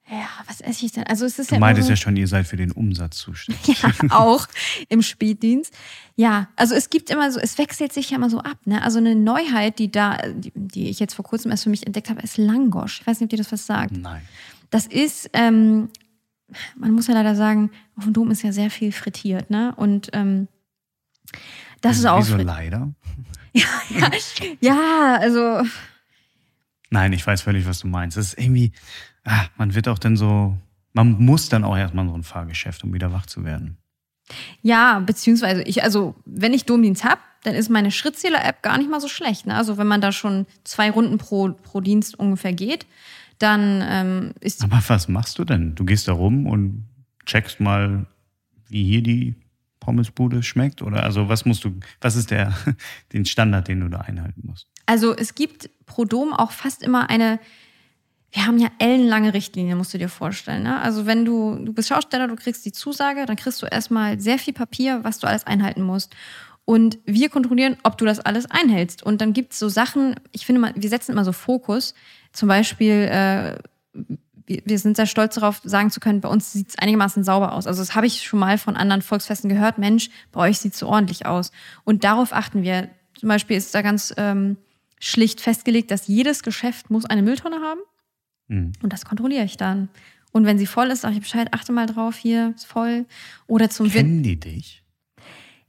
Ja, 0.07 0.27
was 0.45 0.61
esse 0.61 0.85
ich 0.85 0.91
denn? 0.91 1.03
Also 1.05 1.25
es 1.25 1.39
ist 1.39 1.49
Du 1.49 1.55
ja 1.55 1.59
meintest 1.59 1.89
ja 1.89 1.95
schon, 1.95 2.15
ihr 2.15 2.27
seid 2.27 2.45
für 2.45 2.57
den 2.57 2.71
Umsatz 2.71 3.17
zuständig. 3.17 3.81
ja 3.81 3.91
auch 4.11 4.47
im 4.87 5.01
Spätdienst. 5.01 5.73
Ja, 6.15 6.47
also 6.55 6.75
es 6.75 6.91
gibt 6.91 7.09
immer 7.09 7.31
so, 7.31 7.39
es 7.39 7.57
wechselt 7.57 7.91
sich 7.91 8.11
ja 8.11 8.17
immer 8.17 8.29
so 8.29 8.39
ab. 8.39 8.59
Ne? 8.65 8.83
Also 8.83 8.99
eine 8.99 9.15
Neuheit, 9.15 9.79
die 9.79 9.91
da, 9.91 10.17
die, 10.27 10.51
die 10.53 10.89
ich 10.89 10.99
jetzt 10.99 11.15
vor 11.15 11.25
kurzem 11.25 11.49
erst 11.49 11.63
für 11.63 11.71
mich 11.71 11.87
entdeckt 11.87 12.11
habe, 12.11 12.21
ist 12.21 12.37
Langosch. 12.37 13.01
Ich 13.01 13.07
weiß 13.07 13.19
nicht, 13.19 13.25
ob 13.25 13.29
dir 13.31 13.37
das 13.37 13.51
was 13.51 13.65
sagt. 13.65 13.97
Nein. 13.97 14.21
Das 14.69 14.85
ist, 14.85 15.31
ähm, 15.33 15.89
man 16.75 16.91
muss 16.91 17.07
ja 17.07 17.13
leider 17.13 17.35
sagen, 17.35 17.71
auf 17.95 18.03
dem 18.03 18.13
Dom 18.13 18.31
ist 18.31 18.43
ja 18.43 18.51
sehr 18.51 18.69
viel 18.69 18.91
frittiert, 18.91 19.49
ne? 19.49 19.73
Und 19.75 20.09
ähm, 20.13 20.47
das 21.81 21.97
ist 21.97 22.05
auch 22.05 22.19
Wieso 22.19 22.37
leider? 22.37 22.93
ja, 23.53 24.11
ja, 24.59 25.17
also 25.19 25.63
Nein, 26.89 27.13
ich 27.13 27.25
weiß 27.25 27.41
völlig, 27.41 27.67
was 27.67 27.79
du 27.79 27.87
meinst. 27.87 28.17
Es 28.17 28.27
ist 28.27 28.39
irgendwie, 28.39 28.71
ah, 29.23 29.45
man 29.57 29.75
wird 29.75 29.87
auch 29.87 29.99
dann 29.99 30.15
so, 30.15 30.55
man 30.93 31.11
muss 31.23 31.49
dann 31.49 31.63
auch 31.63 31.75
erstmal 31.75 32.05
in 32.05 32.11
so 32.11 32.17
ein 32.17 32.23
Fahrgeschäft, 32.23 32.83
um 32.83 32.93
wieder 32.93 33.11
wach 33.11 33.25
zu 33.25 33.43
werden. 33.43 33.77
Ja, 34.61 34.99
beziehungsweise 34.99 35.61
ich, 35.63 35.83
also 35.83 36.15
wenn 36.25 36.53
ich 36.53 36.65
Domdienst 36.65 37.03
hab, 37.03 37.19
dann 37.43 37.53
ist 37.53 37.69
meine 37.69 37.91
Schrittzähler-App 37.91 38.63
gar 38.63 38.77
nicht 38.77 38.89
mal 38.89 39.01
so 39.01 39.07
schlecht. 39.07 39.45
Ne? 39.45 39.55
Also 39.55 39.77
wenn 39.77 39.87
man 39.87 40.01
da 40.01 40.11
schon 40.11 40.47
zwei 40.63 40.89
Runden 40.89 41.17
pro, 41.17 41.49
pro 41.51 41.81
Dienst 41.81 42.17
ungefähr 42.17 42.53
geht, 42.53 42.87
dann 43.39 43.83
ähm, 43.87 44.33
ist 44.39 44.63
Aber 44.63 44.81
was 44.87 45.07
machst 45.07 45.39
du 45.39 45.43
denn? 45.43 45.75
Du 45.75 45.85
gehst 45.85 46.07
da 46.07 46.13
rum 46.13 46.47
und 46.47 46.85
checkst 47.25 47.59
mal, 47.59 48.05
wie 48.69 48.83
hier 48.83 49.01
die 49.01 49.35
Pommesbude 49.79 50.43
schmeckt? 50.43 50.81
Oder 50.81 51.03
also 51.03 51.29
was 51.29 51.45
musst 51.45 51.63
du, 51.63 51.79
was 52.01 52.15
ist 52.15 52.31
der, 52.31 52.53
den 53.13 53.25
Standard, 53.25 53.67
den 53.67 53.81
du 53.81 53.89
da 53.89 53.99
einhalten 53.99 54.41
musst? 54.45 54.67
Also 54.85 55.15
es 55.15 55.35
gibt 55.35 55.69
pro 55.85 56.05
Dom 56.05 56.33
auch 56.33 56.51
fast 56.51 56.83
immer 56.83 57.09
eine, 57.09 57.39
wir 58.31 58.45
haben 58.45 58.57
ja 58.57 58.69
ellenlange 58.79 59.33
Richtlinien, 59.33 59.77
musst 59.77 59.93
du 59.93 59.97
dir 59.97 60.09
vorstellen. 60.09 60.63
Ne? 60.63 60.79
Also 60.79 61.05
wenn 61.05 61.25
du, 61.25 61.55
du 61.63 61.73
bist 61.73 61.89
Schausteller, 61.89 62.27
du 62.27 62.35
kriegst 62.35 62.65
die 62.65 62.71
Zusage, 62.71 63.25
dann 63.25 63.35
kriegst 63.35 63.61
du 63.61 63.65
erstmal 63.65 64.19
sehr 64.19 64.39
viel 64.39 64.53
Papier, 64.53 65.03
was 65.03 65.19
du 65.19 65.27
alles 65.27 65.45
einhalten 65.45 65.81
musst. 65.81 66.15
Und 66.65 66.97
wir 67.05 67.29
kontrollieren, 67.29 67.77
ob 67.83 67.97
du 67.97 68.05
das 68.05 68.19
alles 68.19 68.49
einhältst. 68.49 69.03
Und 69.03 69.21
dann 69.21 69.33
gibt 69.33 69.53
es 69.53 69.59
so 69.59 69.69
Sachen, 69.69 70.15
ich 70.31 70.47
finde 70.47 70.61
mal, 70.61 70.73
wir 70.75 70.89
setzen 70.89 71.11
immer 71.11 71.23
so 71.23 71.31
Fokus. 71.31 71.93
Zum 72.35 72.49
Beispiel, 72.49 73.07
äh, 73.09 73.57
wir 74.45 74.77
sind 74.77 74.95
sehr 74.95 75.07
stolz 75.07 75.35
darauf, 75.35 75.61
sagen 75.63 75.89
zu 75.89 75.99
können, 75.99 76.21
bei 76.21 76.29
uns 76.29 76.53
sieht 76.53 76.69
es 76.69 76.77
einigermaßen 76.77 77.23
sauber 77.23 77.53
aus. 77.53 77.65
Also 77.65 77.81
das 77.81 77.95
habe 77.95 78.05
ich 78.05 78.23
schon 78.23 78.39
mal 78.39 78.57
von 78.57 78.75
anderen 78.75 79.01
Volksfesten 79.01 79.49
gehört. 79.49 79.77
Mensch, 79.77 80.09
bei 80.31 80.41
euch 80.41 80.59
sieht 80.59 80.73
es 80.73 80.79
so 80.79 80.87
ordentlich 80.87 81.25
aus. 81.25 81.51
Und 81.83 82.03
darauf 82.03 82.33
achten 82.33 82.61
wir. 82.61 82.89
Zum 83.17 83.29
Beispiel 83.29 83.57
ist 83.57 83.73
da 83.73 83.81
ganz 83.81 84.13
ähm, 84.17 84.57
schlicht 84.99 85.41
festgelegt, 85.41 85.89
dass 85.89 86.07
jedes 86.07 86.43
Geschäft 86.43 86.89
muss 86.91 87.05
eine 87.05 87.23
Mülltonne 87.23 87.61
haben. 87.61 87.79
Hm. 88.49 88.73
Und 88.83 88.93
das 88.93 89.05
kontrolliere 89.05 89.45
ich 89.45 89.57
dann. 89.57 89.89
Und 90.31 90.45
wenn 90.45 90.59
sie 90.59 90.67
voll 90.67 90.91
ist, 90.91 91.01
sage 91.01 91.15
ich 91.15 91.21
Bescheid, 91.21 91.47
achte 91.53 91.71
mal 91.71 91.85
drauf, 91.85 92.17
hier 92.17 92.53
ist 92.55 92.65
voll. 92.65 93.05
Oder 93.47 93.69
zum 93.69 93.89
Kennen 93.89 94.21
die 94.21 94.37
dich? 94.37 94.83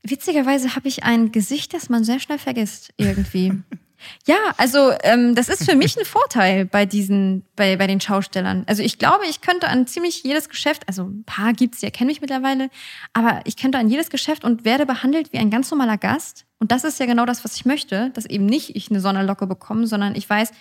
Witzigerweise 0.02 0.74
habe 0.74 0.88
ich 0.88 1.04
ein 1.04 1.30
Gesicht, 1.32 1.72
das 1.72 1.88
man 1.88 2.02
sehr 2.04 2.18
schnell 2.18 2.38
vergisst, 2.38 2.92
irgendwie. 2.96 3.52
ja, 4.26 4.36
also 4.56 4.92
ähm, 5.02 5.34
das 5.34 5.48
ist 5.48 5.68
für 5.68 5.76
mich 5.76 5.98
ein 5.98 6.04
Vorteil 6.04 6.64
bei 6.64 6.86
diesen, 6.86 7.44
bei, 7.56 7.76
bei 7.76 7.86
den 7.86 8.00
Schaustellern. 8.00 8.64
Also 8.66 8.82
ich 8.82 8.98
glaube, 8.98 9.24
ich 9.28 9.40
könnte 9.40 9.68
an 9.68 9.86
ziemlich 9.86 10.22
jedes 10.22 10.48
Geschäft, 10.48 10.82
also 10.88 11.04
ein 11.04 11.24
paar 11.24 11.52
gibt's, 11.52 11.80
die 11.80 11.86
erkennen 11.86 12.08
mich 12.08 12.20
mittlerweile, 12.20 12.70
aber 13.12 13.40
ich 13.44 13.56
könnte 13.56 13.78
an 13.78 13.88
jedes 13.88 14.10
Geschäft 14.10 14.44
und 14.44 14.64
werde 14.64 14.86
behandelt 14.86 15.32
wie 15.32 15.38
ein 15.38 15.50
ganz 15.50 15.70
normaler 15.70 15.98
Gast. 15.98 16.46
Und 16.58 16.72
das 16.72 16.84
ist 16.84 17.00
ja 17.00 17.06
genau 17.06 17.26
das, 17.26 17.44
was 17.44 17.56
ich 17.56 17.64
möchte, 17.64 18.10
dass 18.10 18.26
eben 18.26 18.46
nicht 18.46 18.76
ich 18.76 18.90
eine 18.90 19.00
Sonderlocke 19.00 19.46
bekomme, 19.46 19.86
sondern 19.86 20.14
ich 20.14 20.28
weiß, 20.28 20.52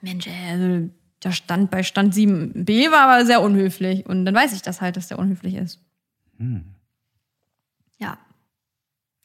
Mensch, 0.00 0.26
äh, 0.26 0.88
der 1.22 1.32
Stand 1.32 1.70
bei 1.70 1.82
Stand 1.82 2.14
7b 2.14 2.90
war 2.90 3.08
aber 3.08 3.26
sehr 3.26 3.42
unhöflich. 3.42 4.06
Und 4.06 4.24
dann 4.24 4.34
weiß 4.34 4.52
ich 4.54 4.62
das 4.62 4.80
halt, 4.80 4.96
dass 4.96 5.08
der 5.08 5.18
unhöflich 5.18 5.54
ist. 5.54 5.80
Hm. 6.38 6.64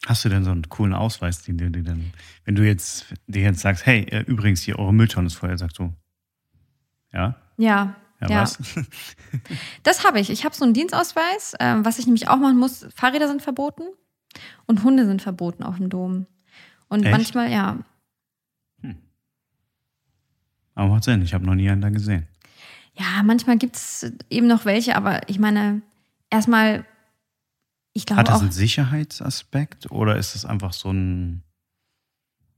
Hast 0.05 0.23
du 0.23 0.29
denn 0.29 0.43
so 0.43 0.51
einen 0.51 0.69
coolen 0.69 0.93
Ausweis, 0.93 1.41
den 1.43 1.57
du 1.57 1.69
dir 1.71 1.83
dann, 1.83 2.13
wenn 2.43 2.55
du 2.55 2.63
jetzt 2.65 3.07
dir 3.27 3.41
jetzt 3.41 3.61
sagst, 3.61 3.85
hey, 3.85 4.01
äh, 4.03 4.21
übrigens 4.21 4.61
hier 4.61 4.77
eure 4.77 4.93
Mülltonne 4.93 5.27
ist 5.27 5.33
voll, 5.35 5.49
er 5.49 5.57
sagt 5.57 5.75
so, 5.75 5.93
ja, 7.11 7.35
Ja. 7.57 7.95
ja, 8.21 8.29
ja. 8.29 8.41
was? 8.41 8.59
Das 9.83 10.03
habe 10.05 10.19
ich. 10.19 10.29
Ich 10.29 10.45
habe 10.45 10.55
so 10.55 10.63
einen 10.63 10.73
Dienstausweis. 10.73 11.55
Ähm, 11.59 11.83
was 11.85 11.97
ich 11.99 12.05
nämlich 12.05 12.27
auch 12.27 12.37
machen 12.37 12.57
muss, 12.57 12.85
Fahrräder 12.95 13.27
sind 13.27 13.41
verboten 13.41 13.83
und 14.67 14.83
Hunde 14.83 15.05
sind 15.05 15.21
verboten 15.21 15.63
auf 15.63 15.77
dem 15.77 15.89
Dom. 15.89 16.27
Und 16.87 17.03
Echt? 17.03 17.11
manchmal, 17.11 17.51
ja. 17.51 17.79
Aber 20.75 20.89
macht 20.89 21.05
Sinn, 21.05 21.21
ich 21.21 21.33
habe 21.33 21.45
noch 21.45 21.55
nie 21.55 21.69
einen 21.69 21.81
da 21.81 21.89
gesehen. 21.89 22.27
Ja, 22.93 23.23
manchmal 23.23 23.57
gibt 23.57 23.75
es 23.77 24.11
eben 24.29 24.47
noch 24.47 24.65
welche, 24.65 24.95
aber 24.95 25.27
ich 25.29 25.39
meine, 25.39 25.81
erstmal, 26.29 26.85
ich 27.95 28.05
glaube 28.05 28.19
Hat 28.19 28.27
das 28.27 28.35
auch, 28.37 28.41
einen 28.41 28.51
Sicherheitsaspekt 28.51 29.89
oder 29.89 30.17
ist 30.17 30.35
es 30.35 30.45
einfach 30.45 30.73
so 30.73 30.91
ein, 30.91 31.43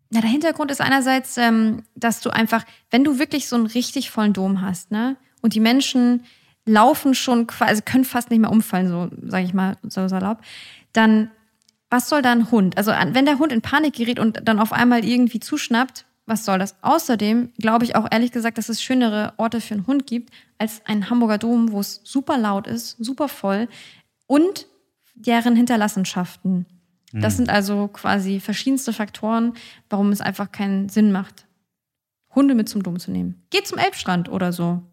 na, 0.10 0.22
der 0.22 0.30
Hintergrund 0.30 0.72
ist 0.72 0.82
einerseits, 0.82 1.38
ähm, 1.38 1.84
dass 1.96 2.22
du 2.22 2.30
einfach, 2.30 2.66
wenn 2.90 3.04
du 3.04 3.20
wirklich 3.20 3.48
so 3.48 3.56
einen 3.56 3.68
richtig 3.68 4.10
vollen 4.10 4.34
Dom 4.34 4.62
hast, 4.62 4.90
ne, 4.92 5.18
und 5.42 5.54
die 5.54 5.60
Menschen 5.60 6.24
laufen 6.66 7.14
schon 7.14 7.46
quasi, 7.48 7.70
also 7.70 7.82
können 7.86 8.04
fast 8.04 8.30
nicht 8.30 8.40
mehr 8.40 8.52
umfallen, 8.52 8.88
so 8.88 9.10
sage 9.30 9.46
ich 9.46 9.54
mal, 9.54 9.78
so 9.84 10.08
salopp, 10.08 10.42
dann 10.94 11.30
was 11.90 12.10
soll 12.10 12.22
da 12.22 12.32
ein 12.34 12.52
Hund? 12.52 12.78
Also 12.78 12.92
wenn 12.92 13.26
der 13.26 13.40
Hund 13.40 13.54
in 13.54 13.62
Panik 13.62 13.94
gerät 13.94 14.20
und 14.20 14.42
dann 14.44 14.60
auf 14.60 14.74
einmal 14.74 15.06
irgendwie 15.06 15.40
zuschnappt, 15.40 16.06
was 16.26 16.44
soll 16.44 16.60
das? 16.60 16.76
Außerdem 16.82 17.54
glaube 17.58 17.86
ich 17.86 17.96
auch 17.96 18.08
ehrlich 18.12 18.34
gesagt, 18.34 18.58
dass 18.58 18.68
es 18.68 18.82
schönere 18.82 19.34
Orte 19.38 19.62
für 19.62 19.76
einen 19.76 19.88
Hund 19.88 20.06
gibt 20.06 20.34
als 20.58 20.82
ein 20.86 21.10
Hamburger 21.10 21.38
Dom, 21.38 21.72
wo 21.72 21.80
es 21.80 22.02
super 22.04 22.38
laut 22.38 22.68
ist, 22.68 22.98
super 23.00 23.30
voll 23.30 23.70
und 24.26 24.68
deren 25.18 25.56
Hinterlassenschaften. 25.56 26.66
Das 27.14 27.38
sind 27.38 27.50
also 27.50 27.88
quasi 27.88 28.40
verschiedenste 28.40 28.94
Faktoren, 28.94 29.54
warum 29.90 30.12
es 30.12 30.22
einfach 30.22 30.52
keinen 30.52 30.90
Sinn 30.90 31.12
macht, 31.12 31.48
Hunde 32.36 32.54
mit 32.54 32.70
zum 32.70 32.84
Dom 32.84 33.00
zu 33.00 33.12
nehmen. 33.12 33.42
Geht 33.50 33.68
zum 33.68 33.78
Elbstrand 33.78 34.30
oder 34.30 34.52
so. 34.52 34.84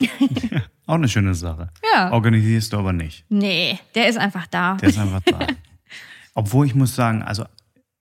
auch 0.86 0.94
eine 0.94 1.08
schöne 1.08 1.34
Sache. 1.34 1.68
Ja. 1.92 2.12
Organisierst 2.12 2.72
du 2.72 2.78
aber 2.78 2.92
nicht. 2.92 3.24
Nee, 3.28 3.78
der 3.94 4.08
ist 4.08 4.18
einfach 4.18 4.46
da. 4.46 4.76
Der 4.76 4.88
ist 4.88 4.98
einfach 4.98 5.20
da. 5.22 5.46
Obwohl 6.34 6.66
ich 6.66 6.74
muss 6.74 6.94
sagen, 6.94 7.22
also 7.22 7.44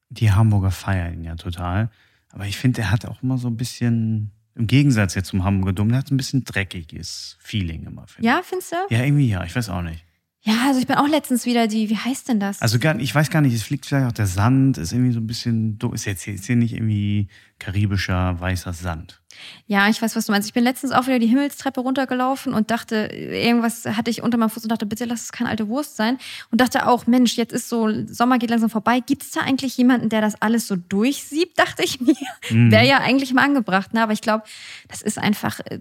die 0.10 0.32
Hamburger 0.32 0.72
feiern 0.72 1.14
ihn 1.16 1.24
ja 1.24 1.36
total. 1.36 1.90
Aber 2.32 2.46
ich 2.46 2.58
finde, 2.58 2.78
der 2.78 2.92
hat 2.92 3.06
auch 3.06 3.22
immer 3.24 3.38
so 3.38 3.48
ein 3.50 3.58
bisschen, 3.58 4.32
im 4.56 4.68
Gegensatz 4.68 5.16
jetzt 5.16 5.28
zum 5.28 5.44
Hamburger 5.44 5.74
Dom, 5.74 5.90
der 5.90 6.00
hat 6.00 6.08
so 6.08 6.14
ein 6.14 6.18
bisschen 6.18 6.44
dreckiges 6.46 7.38
Feeling 7.40 7.86
immer. 7.86 8.06
Ja, 8.20 8.42
findest 8.44 8.72
du? 8.72 8.76
Ja, 8.90 9.04
irgendwie 9.04 9.28
ja, 9.28 9.44
ich 9.44 9.56
weiß 9.56 9.70
auch 9.70 9.82
nicht. 9.82 10.06
Ja, 10.44 10.68
also 10.68 10.80
ich 10.80 10.88
bin 10.88 10.96
auch 10.96 11.08
letztens 11.08 11.46
wieder 11.46 11.68
die, 11.68 11.90
wie 11.90 11.98
heißt 11.98 12.30
denn 12.30 12.40
das? 12.40 12.62
Also 12.62 12.80
gar, 12.80 13.00
ich 13.00 13.14
weiß 13.14 13.30
gar 13.30 13.42
nicht, 13.42 13.54
es 13.54 13.62
fliegt 13.62 13.86
vielleicht 13.86 14.08
auch 14.08 14.12
der 14.12 14.26
Sand, 14.26 14.80
ist 14.80 14.92
irgendwie 14.92 15.12
so 15.12 15.20
ein 15.20 15.28
bisschen, 15.28 15.78
ist 15.94 16.06
jetzt 16.06 16.24
hier 16.24 16.56
nicht 16.56 16.74
irgendwie 16.74 17.28
karibischer 17.60 18.40
weißer 18.40 18.74
Sand. 18.74 19.21
Ja, 19.68 19.90
ich 19.90 20.02
weiß, 20.02 20.16
was 20.16 20.26
du 20.26 20.32
meinst. 20.32 20.48
Ich 20.48 20.54
bin 20.54 20.64
letztens 20.64 20.92
auch 20.92 21.08
wieder 21.08 21.20
die 21.20 21.28
Himmelstreppe 21.28 21.82
runtergelaufen 21.82 22.54
und 22.54 22.72
dachte, 22.72 22.96
irgendwas 23.14 23.86
hatte 23.86 24.12
ich 24.12 24.22
unter 24.22 24.38
meinem 24.38 24.50
Fuß 24.50 24.64
und 24.64 24.72
dachte, 24.72 24.86
bitte 24.86 25.06
lass 25.06 25.24
es 25.24 25.32
keine 25.32 25.50
alte 25.50 25.68
Wurst 25.68 25.96
sein. 25.96 26.18
Und 26.52 26.62
dachte 26.62 26.88
auch, 26.88 27.08
Mensch, 27.08 27.36
jetzt 27.38 27.54
ist 27.54 27.70
so, 27.70 27.90
Sommer 28.08 28.38
geht 28.38 28.50
langsam 28.50 28.70
vorbei. 28.70 29.00
Gibt 29.00 29.24
es 29.24 29.32
da 29.32 29.42
eigentlich 29.42 29.78
jemanden, 29.78 30.10
der 30.10 30.22
das 30.22 30.42
alles 30.42 30.68
so 30.68 30.76
durchsiebt, 30.76 31.58
dachte 31.60 31.84
ich 31.84 32.02
mir. 32.02 32.16
Wäre 32.50 32.86
ja 32.86 33.00
eigentlich 33.00 33.34
mal 33.34 33.44
angebracht. 33.44 33.94
Ne? 33.94 34.02
Aber 34.02 34.14
ich 34.14 34.22
glaube, 34.22 34.44
das 34.88 35.02
ist 35.02 35.18
einfach, 35.18 35.60
äh, 35.62 35.80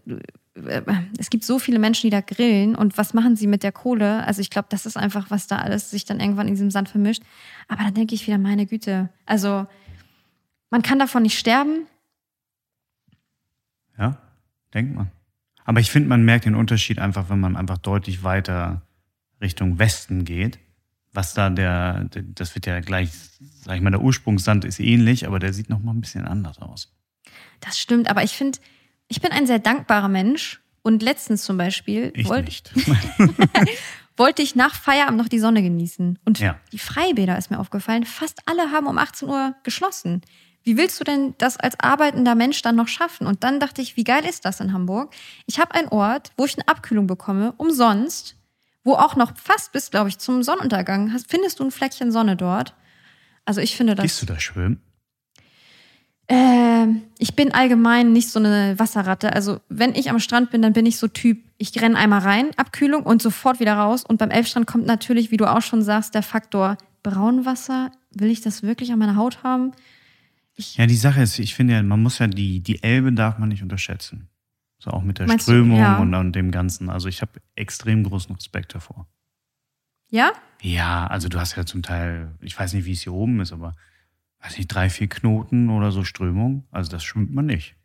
äh, 0.54 0.82
es 1.18 1.30
gibt 1.30 1.44
so 1.44 1.58
viele 1.58 1.78
Menschen, 1.78 2.06
die 2.06 2.10
da 2.10 2.20
grillen. 2.20 2.74
Und 2.74 2.98
was 2.98 3.14
machen 3.14 3.36
sie 3.36 3.46
mit 3.46 3.62
der 3.62 3.72
Kohle? 3.72 4.24
Also 4.26 4.40
ich 4.40 4.50
glaube, 4.50 4.68
das 4.70 4.86
ist 4.86 4.96
einfach, 4.96 5.30
was 5.30 5.46
da 5.46 5.58
alles 5.58 5.90
sich 5.90 6.04
dann 6.04 6.20
irgendwann 6.20 6.48
in 6.48 6.54
diesem 6.54 6.70
Sand 6.70 6.88
vermischt. 6.88 7.22
Aber 7.68 7.82
dann 7.84 7.94
denke 7.94 8.14
ich 8.14 8.26
wieder, 8.26 8.38
meine 8.38 8.66
Güte. 8.66 9.08
Also 9.26 9.66
man 10.70 10.82
kann 10.82 10.98
davon 10.98 11.22
nicht 11.22 11.38
sterben. 11.38 11.86
Ja, 14.00 14.16
denkt 14.74 14.94
man. 14.96 15.10
Aber 15.64 15.78
ich 15.78 15.90
finde, 15.90 16.08
man 16.08 16.24
merkt 16.24 16.46
den 16.46 16.54
Unterschied 16.56 16.98
einfach, 16.98 17.28
wenn 17.28 17.38
man 17.38 17.56
einfach 17.56 17.78
deutlich 17.78 18.24
weiter 18.24 18.82
Richtung 19.40 19.78
Westen 19.78 20.24
geht. 20.24 20.58
Was 21.12 21.34
da 21.34 21.50
der, 21.50 22.06
das 22.34 22.54
wird 22.54 22.66
ja 22.66 22.80
gleich, 22.80 23.10
sag 23.62 23.76
ich 23.76 23.82
mal, 23.82 23.90
der 23.90 24.00
Ursprungssand 24.00 24.64
ist 24.64 24.80
ähnlich, 24.80 25.26
aber 25.26 25.38
der 25.38 25.52
sieht 25.52 25.68
noch 25.68 25.80
mal 25.80 25.92
ein 25.92 26.00
bisschen 26.00 26.24
anders 26.26 26.58
aus. 26.60 26.92
Das 27.60 27.78
stimmt, 27.78 28.08
aber 28.08 28.22
ich 28.24 28.32
finde, 28.32 28.58
ich 29.08 29.20
bin 29.20 29.32
ein 29.32 29.46
sehr 29.46 29.58
dankbarer 29.58 30.08
Mensch. 30.08 30.60
Und 30.82 31.02
letztens 31.02 31.42
zum 31.44 31.58
Beispiel 31.58 32.10
Ich 32.14 32.26
wollte 32.26 32.46
nicht. 32.46 32.72
wollte 34.16 34.40
ich 34.40 34.54
nach 34.54 34.74
Feierabend 34.74 35.18
noch 35.18 35.28
die 35.28 35.38
Sonne 35.38 35.62
genießen. 35.62 36.18
Und 36.24 36.38
Ja. 36.38 36.58
die 36.72 36.78
Freibäder 36.78 37.36
ist 37.36 37.50
mir 37.50 37.58
aufgefallen, 37.58 38.04
fast 38.06 38.40
alle 38.46 38.70
haben 38.70 38.86
um 38.86 38.96
18 38.96 39.28
Uhr 39.28 39.54
geschlossen. 39.62 40.22
Wie 40.62 40.76
willst 40.76 41.00
du 41.00 41.04
denn 41.04 41.34
das 41.38 41.56
als 41.56 41.78
arbeitender 41.80 42.34
Mensch 42.34 42.60
dann 42.62 42.76
noch 42.76 42.88
schaffen? 42.88 43.26
Und 43.26 43.44
dann 43.44 43.60
dachte 43.60 43.80
ich, 43.80 43.96
wie 43.96 44.04
geil 44.04 44.24
ist 44.24 44.44
das 44.44 44.60
in 44.60 44.72
Hamburg? 44.72 45.14
Ich 45.46 45.58
habe 45.58 45.74
einen 45.74 45.88
Ort, 45.88 46.32
wo 46.36 46.44
ich 46.44 46.56
eine 46.56 46.68
Abkühlung 46.68 47.06
bekomme, 47.06 47.54
umsonst, 47.56 48.36
wo 48.84 48.94
auch 48.94 49.16
noch 49.16 49.36
fast 49.36 49.72
bis, 49.72 49.90
glaube 49.90 50.08
ich, 50.08 50.18
zum 50.18 50.42
Sonnenuntergang 50.42 51.12
hast, 51.12 51.30
findest 51.30 51.60
du 51.60 51.64
ein 51.64 51.70
Fleckchen 51.70 52.12
Sonne 52.12 52.36
dort. 52.36 52.74
Also 53.44 53.60
ich 53.60 53.76
finde 53.76 53.94
das. 53.94 54.02
Gehst 54.02 54.22
du 54.22 54.26
da 54.26 54.38
schwimmen? 54.38 54.80
Ähm, 56.28 57.02
ich 57.18 57.34
bin 57.34 57.52
allgemein 57.52 58.12
nicht 58.12 58.30
so 58.30 58.38
eine 58.38 58.78
Wasserratte. 58.78 59.32
Also 59.32 59.60
wenn 59.68 59.94
ich 59.96 60.10
am 60.10 60.20
Strand 60.20 60.50
bin, 60.50 60.62
dann 60.62 60.72
bin 60.72 60.86
ich 60.86 60.96
so 60.96 61.08
Typ 61.08 61.38
Ich 61.58 61.80
renne 61.82 61.96
einmal 61.96 62.20
rein, 62.20 62.50
Abkühlung 62.56 63.02
und 63.02 63.20
sofort 63.20 63.58
wieder 63.58 63.74
raus. 63.74 64.04
Und 64.04 64.18
beim 64.18 64.30
Elbstrand 64.30 64.66
kommt 64.66 64.86
natürlich, 64.86 65.32
wie 65.32 65.36
du 65.36 65.50
auch 65.50 65.62
schon 65.62 65.82
sagst, 65.82 66.14
der 66.14 66.22
Faktor 66.22 66.78
Braunwasser. 67.02 67.90
Will 68.12 68.30
ich 68.30 68.42
das 68.42 68.62
wirklich 68.62 68.92
an 68.92 69.00
meiner 69.00 69.16
Haut 69.16 69.42
haben? 69.42 69.72
Ich 70.56 70.76
ja, 70.76 70.86
die 70.86 70.96
Sache 70.96 71.22
ist, 71.22 71.38
ich 71.38 71.54
finde 71.54 71.74
ja, 71.74 71.82
man 71.82 72.02
muss 72.02 72.18
ja 72.18 72.26
die, 72.26 72.60
die 72.60 72.82
Elbe 72.82 73.12
darf 73.12 73.38
man 73.38 73.48
nicht 73.48 73.62
unterschätzen. 73.62 74.28
So 74.78 74.90
auch 74.90 75.02
mit 75.02 75.18
der 75.18 75.26
Meinst 75.26 75.46
du, 75.46 75.52
Strömung 75.52 75.78
ja. 75.78 75.98
und, 75.98 76.14
und 76.14 76.32
dem 76.32 76.50
Ganzen. 76.50 76.88
Also 76.88 77.08
ich 77.08 77.20
habe 77.20 77.40
extrem 77.54 78.02
großen 78.02 78.34
Respekt 78.34 78.74
davor. 78.74 79.06
Ja? 80.08 80.32
Ja, 80.62 81.06
also 81.06 81.28
du 81.28 81.38
hast 81.38 81.56
ja 81.56 81.64
zum 81.64 81.82
Teil, 81.82 82.32
ich 82.40 82.58
weiß 82.58 82.72
nicht, 82.72 82.84
wie 82.84 82.92
es 82.92 83.02
hier 83.02 83.12
oben 83.12 83.40
ist, 83.40 83.52
aber 83.52 83.76
weiß 84.42 84.56
nicht, 84.56 84.68
drei, 84.68 84.90
vier 84.90 85.08
Knoten 85.08 85.70
oder 85.70 85.92
so 85.92 86.04
Strömung. 86.04 86.64
Also 86.70 86.90
das 86.90 87.04
schwimmt 87.04 87.32
man 87.32 87.46
nicht. 87.46 87.76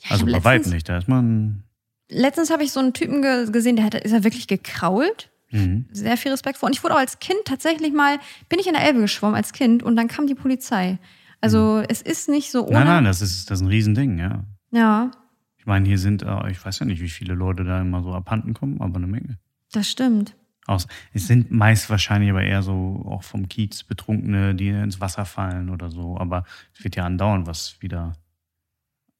ja 0.00 0.10
Also 0.10 0.26
bei 0.26 0.44
weitem 0.44 0.72
nicht. 0.72 0.88
Da 0.88 0.98
ist 0.98 1.08
man. 1.08 1.62
letztens 2.08 2.50
habe 2.50 2.64
ich 2.64 2.72
so 2.72 2.80
einen 2.80 2.92
Typen 2.92 3.22
ge 3.22 3.50
gesehen, 3.50 3.76
der 3.76 3.84
hat, 3.86 3.94
ist 3.94 4.12
er 4.12 4.24
wirklich 4.24 4.48
gekrault. 4.48 5.30
Mhm. 5.50 5.86
Sehr 5.92 6.16
viel 6.16 6.32
Respekt 6.32 6.58
vor. 6.58 6.66
Und 6.66 6.74
ich 6.74 6.82
wurde 6.82 6.94
auch 6.94 7.00
als 7.00 7.18
Kind 7.18 7.40
tatsächlich 7.44 7.92
mal, 7.92 8.18
bin 8.48 8.58
ich 8.58 8.66
in 8.66 8.72
der 8.72 8.84
Elbe 8.84 9.00
geschwommen 9.00 9.36
als 9.36 9.52
Kind 9.52 9.82
und 9.82 9.96
dann 9.96 10.08
kam 10.08 10.26
die 10.26 10.34
Polizei. 10.34 10.98
Also 11.42 11.82
es 11.88 12.00
ist 12.00 12.28
nicht 12.28 12.50
so 12.50 12.64
ohne. 12.66 12.72
Nein, 12.78 12.86
nein, 12.86 13.04
das 13.04 13.20
ist, 13.20 13.50
das 13.50 13.58
ist 13.60 13.66
ein 13.66 13.68
Riesending, 13.68 14.18
ja. 14.18 14.44
Ja, 14.70 15.10
Ich 15.58 15.66
meine, 15.66 15.86
hier 15.86 15.98
sind, 15.98 16.22
äh, 16.22 16.50
ich 16.50 16.64
weiß 16.64 16.78
ja 16.78 16.86
nicht, 16.86 17.02
wie 17.02 17.10
viele 17.10 17.34
Leute 17.34 17.64
da 17.64 17.80
immer 17.82 18.02
so 18.02 18.14
abhanden 18.14 18.54
kommen, 18.54 18.80
aber 18.80 18.96
eine 18.96 19.06
Menge. 19.06 19.38
das 19.72 19.90
stimmt. 19.90 20.34
Aus, 20.66 20.86
es 21.12 21.26
sind 21.26 21.50
meist 21.50 21.90
wahrscheinlich 21.90 22.30
aber 22.30 22.42
eher 22.44 22.62
so 22.62 23.04
auch 23.08 23.24
vom 23.24 23.48
Kiez 23.48 23.82
Betrunkene, 23.82 24.54
die 24.54 24.68
ins 24.68 25.00
Wasser 25.00 25.24
fallen 25.24 25.68
oder 25.70 25.90
so. 25.90 26.16
Aber 26.18 26.44
es 26.72 26.84
wird 26.84 26.94
ja 26.94 27.04
andauernd 27.04 27.48
was 27.48 27.82
wieder 27.82 28.12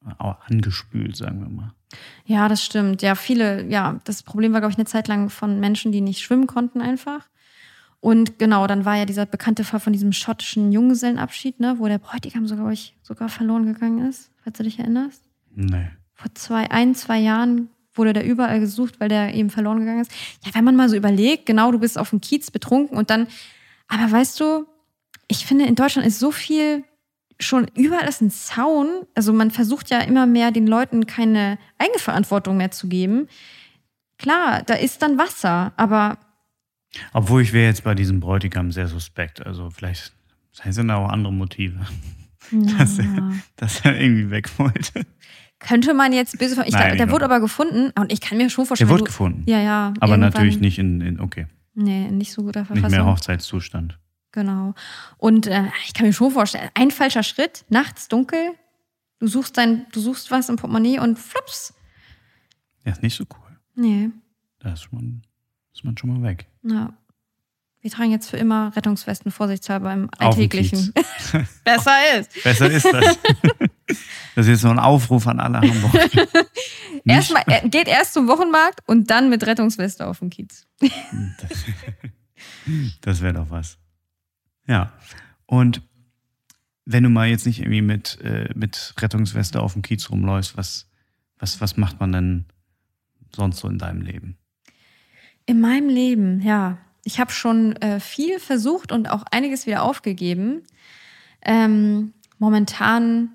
äh, 0.07 0.33
angespült, 0.47 1.17
sagen 1.17 1.41
wir 1.41 1.49
mal. 1.49 1.73
Ja, 2.25 2.49
das 2.49 2.65
stimmt. 2.65 3.03
Ja, 3.03 3.17
viele, 3.17 3.67
ja, 3.69 4.01
das 4.05 4.23
Problem 4.23 4.53
war, 4.53 4.61
glaube 4.61 4.71
ich, 4.71 4.79
eine 4.79 4.87
Zeit 4.87 5.09
lang 5.09 5.31
von 5.31 5.59
Menschen, 5.59 5.91
die 5.91 6.01
nicht 6.01 6.21
schwimmen 6.21 6.47
konnten 6.47 6.81
einfach. 6.81 7.29
Und 8.03 8.41
genau, 8.41 8.67
dann 8.67 8.85
war 8.85 8.97
ja 8.97 9.05
dieser 9.05 9.27
bekannte 9.27 9.63
Fall 9.63 9.79
von 9.79 9.93
diesem 9.93 10.11
schottischen 10.13 10.73
Junggesellenabschied, 10.73 11.61
ne, 11.61 11.77
wo 11.79 11.87
der 11.87 11.99
Bräutigam 11.99 12.49
sogar, 12.49 12.73
ich, 12.73 12.97
sogar 13.01 13.29
verloren 13.29 13.65
gegangen 13.65 14.09
ist, 14.09 14.33
falls 14.43 14.59
du 14.59 14.65
dich 14.65 14.81
erinnerst. 14.81 15.23
Nee. 15.55 15.89
Vor 16.13 16.35
zwei, 16.35 16.69
ein, 16.73 16.97
zwei 16.97 17.21
Jahren 17.21 17.69
wurde 17.95 18.13
der 18.13 18.27
überall 18.27 18.59
gesucht, 18.59 18.99
weil 18.99 19.09
der 19.09 19.33
eben 19.35 19.51
verloren 19.51 19.79
gegangen 19.79 20.01
ist. 20.01 20.11
Ja, 20.45 20.53
wenn 20.53 20.65
man 20.65 20.75
mal 20.75 20.89
so 20.89 20.97
überlegt, 20.97 21.47
genau, 21.47 21.71
du 21.71 21.79
bist 21.79 21.97
auf 21.97 22.11
dem 22.11 22.21
Kiez 22.21 22.51
betrunken 22.51 22.99
und 22.99 23.09
dann, 23.09 23.29
aber 23.87 24.11
weißt 24.11 24.41
du, 24.41 24.67
ich 25.29 25.47
finde, 25.47 25.67
in 25.67 25.77
Deutschland 25.77 26.05
ist 26.05 26.19
so 26.19 26.33
viel 26.33 26.83
schon 27.39 27.69
überall 27.77 28.09
ist 28.09 28.21
ein 28.21 28.33
Zaun. 28.33 29.07
Also 29.15 29.33
man 29.33 29.53
versucht 29.53 29.91
ja 29.91 30.01
immer 30.01 30.27
mehr 30.27 30.51
den 30.51 30.67
Leuten 30.67 31.07
keine 31.07 31.57
Eigenverantwortung 31.79 32.57
mehr 32.57 32.73
zu 32.73 32.89
geben. 32.89 33.29
Klar, 34.19 34.65
da 34.65 34.75
ist 34.75 35.03
dann 35.03 35.19
Wasser, 35.19 35.73
aber 35.77 36.19
Obwohl 37.13 37.43
ich 37.43 37.53
wäre 37.53 37.67
jetzt 37.67 37.85
bei 37.85 37.95
diesem 37.95 38.21
Bräutigam 38.21 38.71
sehr 38.73 38.89
suspekt. 38.89 39.45
Also 39.45 39.71
vielleicht 39.71 40.13
sind 40.53 40.89
da 40.89 40.97
auch 40.97 41.09
andere 41.09 41.33
Motive, 41.33 41.81
dass, 42.79 42.99
na, 42.99 43.05
er, 43.05 43.33
dass 43.57 43.81
er 43.81 43.99
irgendwie 44.01 44.31
weg 44.31 44.51
wollte. 44.59 45.07
könnte 45.59 45.95
man 45.95 46.13
jetzt 46.13 46.39
böse. 46.39 46.63
Ich 46.67 46.73
Nein, 46.73 46.89
glaub, 46.89 46.97
der 46.99 47.11
wurde 47.11 47.25
aber 47.25 47.41
gefunden 47.41 47.91
und 47.99 48.13
ich 48.13 48.21
kann 48.21 48.37
mir 48.39 48.51
schon 48.51 48.67
vorstellen. 48.67 48.89
Der 48.89 48.93
wurde 48.95 49.05
du- 49.05 49.07
gefunden. 49.07 49.43
Ja, 49.47 49.61
ja. 49.61 49.95
Aber 50.01 50.17
natürlich 50.17 50.59
nicht 50.61 50.79
in, 50.79 51.01
in 51.01 51.21
okay, 51.21 51.47
Nee, 51.75 52.11
nicht 52.11 52.33
so 52.33 52.43
guter 52.43 52.61
nicht 52.61 52.67
Verfassung. 52.69 52.91
mehr 52.91 53.07
Hochzeitszustand. 53.07 53.99
Genau. 54.33 54.75
Und 55.17 55.47
äh, 55.47 55.65
ich 55.87 55.95
kann 55.95 56.07
mir 56.07 56.13
schon 56.13 56.31
vorstellen, 56.31 56.69
ein 56.75 56.91
falscher 56.91 57.23
Schritt, 57.23 57.65
nachts 57.71 58.09
dunkel, 58.09 58.51
du 59.21 59.27
suchst 59.27 59.57
dein, 59.57 59.87
du 59.93 60.01
suchst 60.01 60.31
was 60.31 60.49
im 60.51 60.57
Portemonnaie 60.57 60.99
und 60.99 61.19
flups. 61.19 61.73
Ja, 62.85 62.93
ist 62.93 63.03
nicht 63.03 63.17
so 63.17 63.25
cool. 63.25 63.57
Nee, 63.75 64.11
Da 64.59 64.73
ist 64.75 64.93
man, 64.93 65.23
ist 65.73 65.85
man 65.85 65.97
schon 65.97 66.21
mal 66.21 66.29
weg. 66.29 66.47
na. 66.63 66.95
Wir 67.83 67.91
tragen 67.91 68.13
jetzt 68.13 68.31
für 68.31 68.37
immer 68.37 68.75
Rettungswesten 68.77 69.33
vorsichtshalber 69.33 69.93
im 69.93 70.09
Alltäglichen. 70.17 70.95
Besser 71.65 71.97
ist. 72.17 72.43
Besser 72.45 72.71
ist 72.71 72.87
das. 72.87 73.19
Das 74.35 74.47
ist 74.47 74.53
jetzt 74.53 74.65
noch 74.65 74.71
ein 74.71 74.79
Aufruf 74.79 75.27
an 75.27 75.39
alle 75.39 75.61
Hamburger. 75.61 76.09
Erstmal, 77.05 77.43
er 77.47 77.69
geht 77.69 77.89
erst 77.89 78.15
zum 78.15 78.27
Wochenmarkt 78.29 78.81
und 78.87 79.11
dann 79.11 79.29
mit 79.29 79.45
Rettungsweste 79.45 80.07
auf 80.07 80.21
dem 80.21 80.31
Kiez. 80.31 80.67
Das 83.03 83.21
wäre 83.21 83.35
doch 83.35 83.51
was. 83.51 83.77
Ja. 84.67 84.93
Und 85.45 85.83
wenn 86.87 87.03
du 87.03 87.11
mal 87.11 87.29
jetzt 87.29 87.45
nicht 87.45 87.61
irgendwie 87.61 87.83
mit, 87.83 88.19
äh, 88.23 88.49
mit 88.55 88.95
Rettungsweste 88.99 89.61
auf 89.61 89.75
dem 89.75 89.83
Kiez 89.83 90.09
rumläufst, 90.09 90.57
was, 90.57 90.89
was, 91.39 91.61
was 91.61 91.77
macht 91.77 92.01
man 92.01 92.13
denn 92.13 92.45
sonst 93.35 93.59
so 93.59 93.69
in 93.69 93.79
deinem 93.79 94.01
Leben? 94.01 94.39
In 95.47 95.61
meinem 95.61 95.89
Leben, 95.89 96.41
ja. 96.41 96.79
Ich 97.05 97.19
habe 97.19 97.33
schon 97.33 97.75
äh, 97.77 97.99
viel 97.99 98.39
versucht 98.39 98.93
und 98.93 99.11
auch 99.11 99.25
einiges 99.31 99.67
wieder 99.67 99.83
aufgegeben. 99.83 100.63
Ähm, 101.45 102.13
momentan 102.39 103.33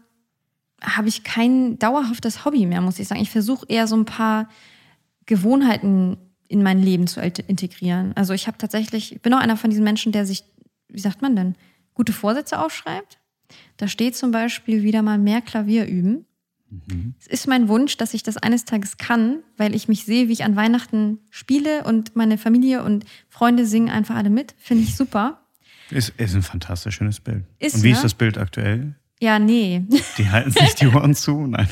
habe 0.81 1.09
ich 1.09 1.23
kein 1.23 1.77
dauerhaftes 1.79 2.45
Hobby 2.45 2.65
mehr, 2.65 2.81
muss 2.81 2.99
ich 2.99 3.07
sagen. 3.07 3.21
Ich 3.21 3.29
versuche 3.31 3.65
eher 3.67 3.87
so 3.87 3.97
ein 3.97 4.05
paar 4.05 4.47
Gewohnheiten 5.25 6.17
in 6.47 6.63
mein 6.63 6.81
Leben 6.81 7.07
zu 7.07 7.19
int- 7.19 7.39
integrieren. 7.39 8.13
Also 8.15 8.33
ich 8.33 8.47
habe 8.47 8.57
tatsächlich, 8.57 9.11
ich 9.11 9.21
bin 9.21 9.33
auch 9.33 9.39
einer 9.39 9.57
von 9.57 9.69
diesen 9.69 9.83
Menschen, 9.83 10.13
der 10.13 10.25
sich, 10.25 10.45
wie 10.87 11.01
sagt 11.01 11.21
man 11.21 11.35
denn, 11.35 11.55
gute 11.93 12.13
Vorsätze 12.13 12.59
aufschreibt. 12.59 13.19
Da 13.75 13.89
steht 13.89 14.15
zum 14.15 14.31
Beispiel 14.31 14.83
wieder 14.83 15.01
mal 15.01 15.17
mehr 15.17 15.41
Klavier 15.41 15.85
üben. 15.87 16.25
Es 17.19 17.27
ist 17.27 17.47
mein 17.47 17.67
Wunsch, 17.67 17.97
dass 17.97 18.13
ich 18.13 18.23
das 18.23 18.37
eines 18.37 18.65
Tages 18.65 18.97
kann, 18.97 19.39
weil 19.55 19.73
ich 19.73 19.87
mich 19.87 20.03
sehe, 20.05 20.27
wie 20.27 20.33
ich 20.33 20.43
an 20.43 20.55
Weihnachten 20.55 21.19
spiele 21.29 21.83
und 21.85 22.15
meine 22.15 22.37
Familie 22.37 22.83
und 22.83 23.05
Freunde 23.29 23.65
singen 23.65 23.89
einfach 23.89 24.15
alle 24.15 24.29
mit. 24.29 24.53
Finde 24.57 24.83
ich 24.83 24.95
super. 24.95 25.41
Ist, 25.89 26.09
ist 26.17 26.35
ein 26.35 26.41
fantastisch 26.41 26.95
schönes 26.95 27.19
Bild. 27.21 27.45
Ist, 27.59 27.75
Und 27.75 27.83
wie 27.83 27.89
ne? 27.89 27.93
ist 27.93 28.03
das 28.03 28.13
Bild 28.13 28.37
aktuell? 28.37 28.95
Ja, 29.19 29.39
nee. 29.39 29.85
Die 30.17 30.29
halten 30.29 30.51
sich 30.51 30.75
die 30.75 30.87
Ohren 30.87 31.15
zu? 31.15 31.47
Nein. 31.47 31.69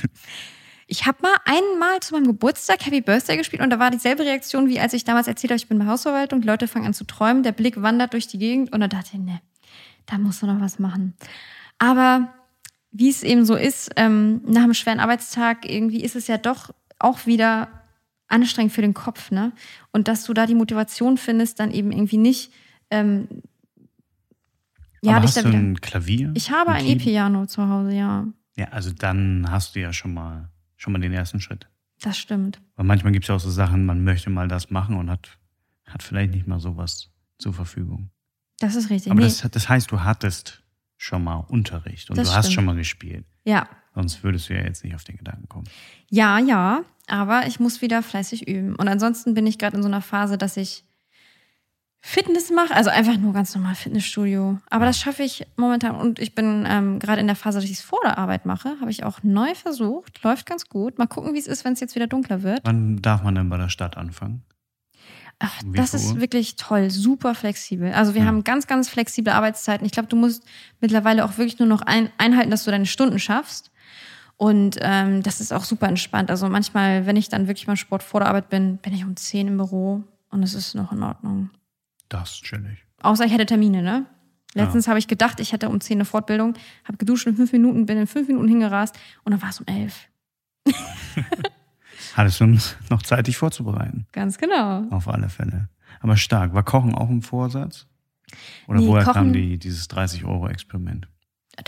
Ich 0.87 1.05
habe 1.05 1.17
mal 1.21 1.35
einmal 1.45 1.99
zu 1.99 2.13
meinem 2.13 2.27
Geburtstag 2.27 2.85
Happy 2.85 3.01
Birthday 3.01 3.37
gespielt 3.37 3.61
und 3.61 3.71
da 3.71 3.79
war 3.79 3.91
dieselbe 3.91 4.23
Reaktion, 4.23 4.69
wie 4.69 4.79
als 4.79 4.93
ich 4.93 5.03
damals 5.03 5.27
erzählt 5.27 5.51
habe, 5.51 5.57
ich 5.57 5.67
bin 5.67 5.79
bei 5.79 5.87
Hausverwaltung. 5.87 6.41
Die 6.41 6.47
Leute 6.47 6.67
fangen 6.67 6.85
an 6.85 6.93
zu 6.93 7.05
träumen, 7.05 7.43
der 7.43 7.51
Blick 7.51 7.81
wandert 7.81 8.13
durch 8.13 8.27
die 8.27 8.37
Gegend 8.37 8.71
und 8.71 8.79
da 8.79 8.87
dachte 8.87 9.09
ich, 9.13 9.19
ne, 9.19 9.41
da 10.05 10.17
musst 10.17 10.41
du 10.41 10.45
noch 10.45 10.61
was 10.61 10.79
machen. 10.79 11.15
Aber 11.79 12.33
wie 12.97 13.09
es 13.09 13.23
eben 13.23 13.43
so 13.43 13.55
ist, 13.55 13.91
ähm, 13.97 14.41
nach 14.47 14.63
einem 14.63 14.73
schweren 14.73 15.01
Arbeitstag, 15.01 15.69
irgendwie 15.69 16.01
ist 16.01 16.15
es 16.15 16.27
ja 16.27 16.37
doch 16.37 16.73
auch 16.97 17.25
wieder 17.25 17.67
anstrengend 18.29 18.71
für 18.71 18.81
den 18.81 18.93
Kopf, 18.93 19.31
ne? 19.31 19.51
Und 19.91 20.07
dass 20.07 20.23
du 20.23 20.33
da 20.33 20.45
die 20.45 20.55
Motivation 20.55 21.17
findest, 21.17 21.59
dann 21.59 21.71
eben 21.71 21.91
irgendwie 21.91 22.17
nicht, 22.17 22.53
ähm, 22.89 23.27
ja, 25.01 25.17
Aber 25.17 25.23
hast 25.23 25.35
da 25.35 25.41
du 25.41 25.49
wieder. 25.49 25.57
ein 25.57 25.81
Klavier? 25.81 26.31
Ich 26.35 26.51
habe 26.51 26.71
ein? 26.71 26.85
E-Piano 26.85 27.45
zu 27.47 27.67
Hause, 27.67 27.91
ja. 27.91 28.27
Ja, 28.55 28.69
also 28.69 28.91
dann 28.91 29.45
hast 29.49 29.75
du 29.75 29.81
ja 29.81 29.91
schon 29.91 30.13
mal, 30.13 30.49
schon 30.77 30.93
mal 30.93 30.99
den 30.99 31.13
ersten 31.13 31.41
Schritt. 31.41 31.67
Das 31.99 32.17
stimmt. 32.17 32.61
Weil 32.75 32.85
manchmal 32.85 33.11
gibt 33.11 33.25
es 33.25 33.27
ja 33.29 33.35
auch 33.35 33.39
so 33.39 33.51
Sachen, 33.51 33.85
man 33.85 34.05
möchte 34.05 34.29
mal 34.29 34.47
das 34.47 34.71
machen 34.71 34.95
und 34.95 35.09
hat, 35.11 35.37
hat 35.85 36.01
vielleicht 36.01 36.33
nicht 36.33 36.47
mal 36.47 36.59
sowas 36.61 37.09
zur 37.37 37.53
Verfügung. 37.53 38.09
Das 38.59 38.75
ist 38.75 38.89
richtig. 38.89 39.11
Aber 39.11 39.19
Nee, 39.19 39.27
das, 39.27 39.45
das 39.51 39.67
heißt, 39.67 39.91
du 39.91 40.01
hattest 40.01 40.63
schon 40.97 41.23
mal 41.23 41.45
Unterricht 41.47 42.09
und 42.09 42.17
Das 42.17 42.29
du 42.29 42.35
hast 42.35 42.45
stimmt. 42.45 42.55
schon 42.55 42.65
mal 42.65 42.75
gespielt. 42.75 43.25
ja. 43.43 43.67
Sonst 43.97 44.23
würdest 44.25 44.49
du 44.49 44.53
ja 44.53 44.59
jetzt 44.61 44.83
nicht 44.83 44.93
auf 44.93 45.05
den 45.05 45.15
Gedanken 45.15 45.47
kommen. 45.47 45.69
Ja, 46.09 46.37
ja, 46.37 46.81
aber 47.07 47.47
ich 47.47 47.61
muss 47.61 47.81
wieder 47.81 48.03
fleißig 48.03 48.45
üben. 48.45 48.75
Und 48.75 48.89
ansonsten 48.89 49.33
bin 49.33 49.47
ich 49.47 49.57
gerade 49.57 49.77
in 49.77 49.83
so 49.83 49.87
einer 49.87 50.01
Phase, 50.01 50.37
dass 50.37 50.57
ich 50.57 50.83
Fitness 52.01 52.51
mache, 52.51 52.75
also 52.75 52.89
einfach 52.89 53.17
nur 53.17 53.31
ganz 53.31 53.55
normal 53.55 53.73
Fitnessstudio. 53.73 54.59
Aber 54.69 54.85
das 54.85 54.99
schaffe 54.99 55.23
ich 55.23 55.47
momentan 55.55 55.95
und 55.95 56.19
ich 56.19 56.35
bin 56.35 56.65
ähm, 56.67 56.99
gerade 56.99 57.21
in 57.21 57.27
der 57.27 57.37
Phase, 57.37 57.59
dass 57.59 57.65
ich 57.69 57.77
es 57.77 57.81
vor 57.81 57.99
der 58.03 58.17
Arbeit 58.17 58.45
mache. 58.45 58.75
Habe 58.81 58.91
ich 58.91 59.05
auch 59.05 59.23
neu 59.23 59.55
versucht, 59.55 60.21
läuft 60.23 60.45
ganz 60.45 60.67
gut. 60.67 60.99
Mal 60.99 61.07
gucken, 61.07 61.33
wie 61.33 61.39
es 61.39 61.47
ist, 61.47 61.63
wenn 61.63 61.71
es 61.71 61.79
jetzt 61.79 61.95
wieder 61.95 62.07
dunkler 62.07 62.43
wird. 62.43 62.59
Wann 62.65 63.01
darf 63.01 63.23
man 63.23 63.33
denn 63.35 63.47
bei 63.49 63.57
der 63.57 63.69
Stadt 63.69 63.95
anfangen? 63.95 64.43
Ach, 65.45 65.61
das 65.75 65.93
ist 65.93 66.13
Uhr? 66.13 66.21
wirklich 66.21 66.55
toll, 66.55 66.89
super 66.89 67.35
flexibel. 67.35 67.91
Also 67.93 68.13
wir 68.15 68.21
Ja. 68.21 68.27
haben 68.27 68.43
ganz, 68.43 68.67
ganz 68.67 68.89
flexible 68.89 69.31
Arbeitszeiten. 69.33 69.85
Ich 69.85 69.91
glaube, 69.91 70.07
du 70.09 70.15
musst 70.15 70.43
mittlerweile 70.81 71.23
auch 71.25 71.37
wirklich 71.37 71.59
nur 71.59 71.67
noch 71.67 71.81
ein, 71.81 72.09
einhalten, 72.17 72.49
dass 72.51 72.63
du 72.63 72.71
deine 72.71 72.85
Stunden 72.85 73.19
schaffst. 73.19 73.71
Und 74.37 74.77
ähm, 74.81 75.23
das 75.23 75.39
ist 75.39 75.53
auch 75.53 75.63
super 75.63 75.87
entspannt. 75.87 76.29
Also 76.29 76.49
manchmal, 76.49 77.05
wenn 77.05 77.15
ich 77.15 77.29
dann 77.29 77.47
wirklich 77.47 77.67
beim 77.67 77.75
Sport 77.77 78.03
vor 78.03 78.19
der 78.19 78.29
Arbeit 78.29 78.49
bin, 78.49 78.77
bin 78.77 78.93
ich 78.93 79.05
um 79.05 79.15
10 79.15 79.47
im 79.47 79.57
Büro 79.57 80.03
und 80.29 80.43
es 80.43 80.53
ist 80.53 80.75
noch 80.75 80.91
in 80.91 81.03
Ordnung. 81.03 81.49
Das 82.09 82.31
ist 82.31 82.43
chillig. 82.43 82.83
Außer 83.01 83.23
ich 83.25 83.31
hätte 83.31 83.45
Termine, 83.45 83.81
ne? 83.81 84.05
Letztens 84.53 84.87
habe 84.87 84.99
ich 84.99 85.07
gedacht, 85.07 85.39
ich 85.41 85.51
hätte 85.51 85.67
um 85.69 85.81
10 85.81 85.97
eine 85.97 86.05
Fortbildung, 86.05 86.53
habe 86.85 86.97
geduscht 86.97 87.27
in 87.27 87.35
fünf 87.35 87.51
Minuten, 87.51 87.85
bin 87.85 87.97
in 87.97 88.07
fünf 88.07 88.27
Minuten 88.29 88.47
hingerast 88.47 88.95
und 89.25 89.31
dann 89.33 89.41
war 89.41 89.49
es 89.49 89.59
um 89.59 89.65
elf. 89.67 90.07
Hattest 92.15 92.39
du 92.39 92.45
noch 92.89 93.01
Zeit, 93.03 93.27
dich 93.27 93.37
vorzubereiten? 93.37 94.07
Ganz 94.11 94.37
genau. 94.37 94.83
Auf 94.89 95.07
alle 95.07 95.29
Fälle. 95.29 95.69
Aber 95.99 96.17
stark. 96.17 96.53
War 96.53 96.63
Kochen 96.63 96.95
auch 96.95 97.09
ein 97.09 97.21
Vorsatz? 97.21 97.87
Oder 98.67 98.79
Nee, 98.79 98.87
woher 98.87 99.03
Kochen- 99.03 99.13
kam 99.13 99.33
die, 99.33 99.57
dieses 99.59 99.89
30-Euro-Experiment? 99.89 101.07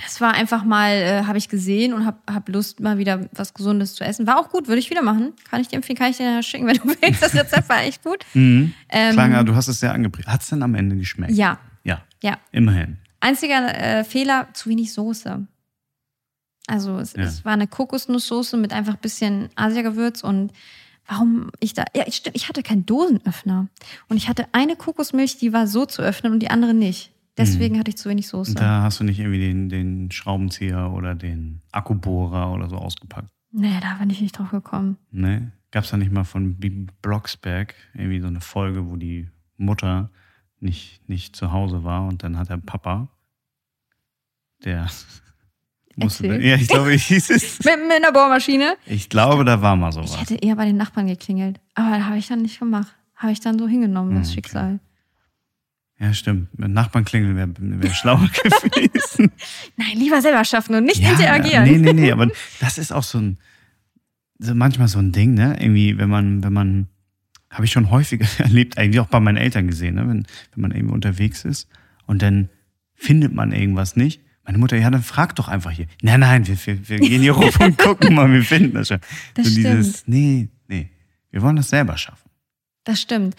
das 0.03 0.19
war 0.19 0.33
einfach 0.33 0.65
mal, 0.65 0.91
äh, 0.91 1.23
habe 1.23 1.37
ich 1.37 1.47
gesehen 1.47 1.93
und 1.93 2.05
habe 2.05 2.17
hab 2.29 2.49
Lust, 2.49 2.81
mal 2.81 2.97
wieder 2.97 3.29
was 3.31 3.53
Gesundes 3.53 3.95
zu 3.95 4.03
essen. 4.03 4.27
War 4.27 4.37
auch 4.37 4.49
gut, 4.49 4.67
würde 4.67 4.79
ich 4.79 4.89
wieder 4.89 5.01
machen. 5.01 5.31
Kann 5.49 5.61
ich 5.61 5.69
dir 5.69 5.77
empfehlen, 5.77 5.97
kann 5.97 6.11
ich 6.11 6.17
dir 6.17 6.43
schicken, 6.43 6.67
wenn 6.67 6.75
du 6.75 6.83
willst. 7.01 7.21
Das 7.21 7.33
Rezept 7.33 7.69
war 7.69 7.81
echt 7.83 8.03
gut. 8.03 8.25
Mhm. 8.33 8.73
Ähm, 8.89 9.13
Klang, 9.13 9.33
aber 9.33 9.45
du 9.45 9.55
hast 9.55 9.69
es 9.69 9.79
sehr 9.79 9.93
angeprägt. 9.93 10.27
Hat 10.27 10.41
es 10.41 10.49
denn 10.49 10.61
am 10.61 10.75
Ende 10.75 10.97
geschmeckt? 10.97 11.31
Ja, 11.31 11.57
Ja, 11.85 12.01
ja. 12.21 12.37
immerhin. 12.51 12.97
Einziger 13.21 13.73
äh, 13.99 14.03
Fehler, 14.03 14.47
zu 14.53 14.69
wenig 14.69 14.91
Soße. 14.91 15.47
Also 16.67 16.99
es, 16.99 17.13
Ja. 17.13 17.23
es 17.23 17.43
war 17.45 17.53
eine 17.53 17.67
Kokosnusssoße 17.67 18.57
mit 18.57 18.73
einfach 18.73 18.93
ein 18.95 19.01
bisschen 19.01 19.49
Asiagewürz 19.55 20.23
und 20.23 20.51
warum 21.07 21.49
ich 21.61 21.73
da, 21.73 21.85
ja, 21.95 22.03
stimmt, 22.11 22.35
ich 22.35 22.49
hatte 22.49 22.61
keinen 22.63 22.85
Dosenöffner 22.85 23.67
und 24.09 24.17
ich 24.17 24.27
hatte 24.29 24.45
eine 24.51 24.75
Kokosmilch, 24.75 25.37
die 25.37 25.53
war 25.53 25.65
so 25.67 25.85
zu 25.85 26.01
öffnen 26.01 26.33
und 26.33 26.39
die 26.41 26.49
andere 26.49 26.73
nicht. 26.73 27.13
Deswegen 27.37 27.77
hatte 27.79 27.89
ich 27.89 27.97
zu 27.97 28.09
wenig 28.09 28.27
Soße. 28.27 28.55
Da 28.55 28.81
hast 28.81 28.99
du 28.99 29.03
nicht 29.03 29.19
irgendwie 29.19 29.39
den, 29.39 29.69
den 29.69 30.11
Schraubenzieher 30.11 30.91
oder 30.91 31.13
den 31.13 31.61
Akkubohrer 31.71 32.51
oder 32.51 32.67
so 32.67 32.77
ausgepackt. 32.77 33.29
Nee, 33.51 33.79
da 33.79 33.93
bin 33.99 34.09
ich 34.09 34.19
nicht 34.21 34.37
drauf 34.37 34.49
gekommen. 34.49 34.97
Ne? 35.11 35.51
Gab 35.71 35.83
es 35.83 35.91
da 35.91 35.97
nicht 35.97 36.11
mal 36.11 36.23
von 36.23 36.55
Bibi 36.55 36.87
Blocksberg 37.01 37.75
irgendwie 37.93 38.19
so 38.19 38.27
eine 38.27 38.41
Folge, 38.41 38.89
wo 38.89 38.95
die 38.95 39.29
Mutter 39.55 40.09
nicht, 40.59 41.07
nicht 41.07 41.35
zu 41.35 41.51
Hause 41.51 41.83
war 41.83 42.07
und 42.07 42.23
dann 42.23 42.37
hat 42.39 42.49
der 42.49 42.57
Papa, 42.57 43.07
der 44.63 44.87
musste, 45.97 46.27
Erzähl. 46.27 46.45
ja, 46.45 46.55
ich 46.55 46.67
glaube, 46.67 46.93
ich 46.93 47.05
hieß 47.05 47.29
es. 47.31 47.59
Mit, 47.65 47.75
mit 47.87 47.97
einer 47.97 48.11
Bohrmaschine? 48.11 48.75
Ich 48.85 49.09
glaube, 49.09 49.43
da 49.45 49.61
war 49.61 49.75
mal 49.75 49.89
Ich 49.89 49.95
sowas. 49.95 50.19
hätte 50.19 50.35
eher 50.35 50.55
bei 50.55 50.65
den 50.65 50.77
Nachbarn 50.77 51.07
geklingelt. 51.07 51.59
Aber 51.75 52.05
habe 52.05 52.17
ich 52.17 52.27
dann 52.27 52.41
nicht 52.41 52.59
gemacht. 52.59 52.93
Habe 53.15 53.31
ich 53.31 53.39
dann 53.39 53.57
so 53.57 53.67
hingenommen, 53.67 54.15
das 54.15 54.27
Hm, 54.27 54.31
okay. 54.31 54.33
Schicksal. 54.35 54.79
Ja, 55.99 56.13
stimmt. 56.13 56.57
Mit 56.59 56.69
Nachbarn 56.69 57.05
klingeln 57.05 57.35
wäre 57.35 57.49
wär 57.57 57.93
schlauer 57.93 58.29
gewesen. 58.43 59.31
Nein, 59.77 59.97
lieber 59.97 60.21
selber 60.21 60.45
schaffen 60.45 60.75
und 60.75 60.83
nicht 60.83 61.01
ja, 61.01 61.09
interagieren. 61.11 61.63
Nee, 61.63 61.77
nee, 61.79 61.93
nee, 61.93 62.11
aber 62.11 62.27
das 62.59 62.77
ist 62.77 62.91
auch 62.91 63.01
so 63.03 63.17
ein, 63.17 63.37
so 64.37 64.53
manchmal 64.53 64.87
so 64.87 64.99
ein 64.99 65.11
Ding, 65.11 65.33
ne? 65.33 65.57
Irgendwie, 65.59 65.97
wenn 65.97 66.09
man, 66.09 66.43
wenn 66.43 66.53
man, 66.53 66.87
habe 67.49 67.65
ich 67.65 67.71
schon 67.71 67.89
häufiger 67.89 68.27
erlebt, 68.37 68.77
eigentlich 68.77 68.99
auch 68.99 69.07
bei 69.07 69.19
meinen 69.19 69.37
Eltern 69.37 69.65
gesehen, 69.67 69.95
ne? 69.95 70.01
Wenn, 70.07 70.27
wenn 70.53 70.61
man 70.61 70.71
irgendwie 70.71 70.93
unterwegs 70.93 71.43
ist 71.45 71.67
und 72.05 72.21
dann 72.21 72.49
findet 72.93 73.33
man 73.33 73.51
irgendwas 73.51 73.95
nicht. 73.95 74.21
Meine 74.47 74.59
Mutter, 74.59 74.77
ja, 74.77 74.89
dann 74.89 75.03
frag 75.03 75.35
doch 75.35 75.49
einfach 75.49 75.71
hier. 75.71 75.87
Nein, 76.01 76.21
nein, 76.21 76.47
wir, 76.47 76.57
wir, 76.65 76.87
wir 76.87 76.99
gehen 76.99 77.21
hier 77.21 77.33
rum 77.33 77.51
und 77.59 77.77
gucken 77.77 78.15
mal, 78.15 78.31
wir 78.31 78.41
finden 78.43 78.73
das 78.73 78.87
schon. 78.87 78.99
Das 79.33 79.45
so 79.47 79.53
dieses, 79.55 80.07
nee, 80.07 80.47
nee, 80.69 80.89
wir 81.31 81.41
wollen 81.41 81.57
das 81.57 81.69
selber 81.69 81.97
schaffen. 81.97 82.29
Das 82.85 83.01
stimmt. 83.01 83.35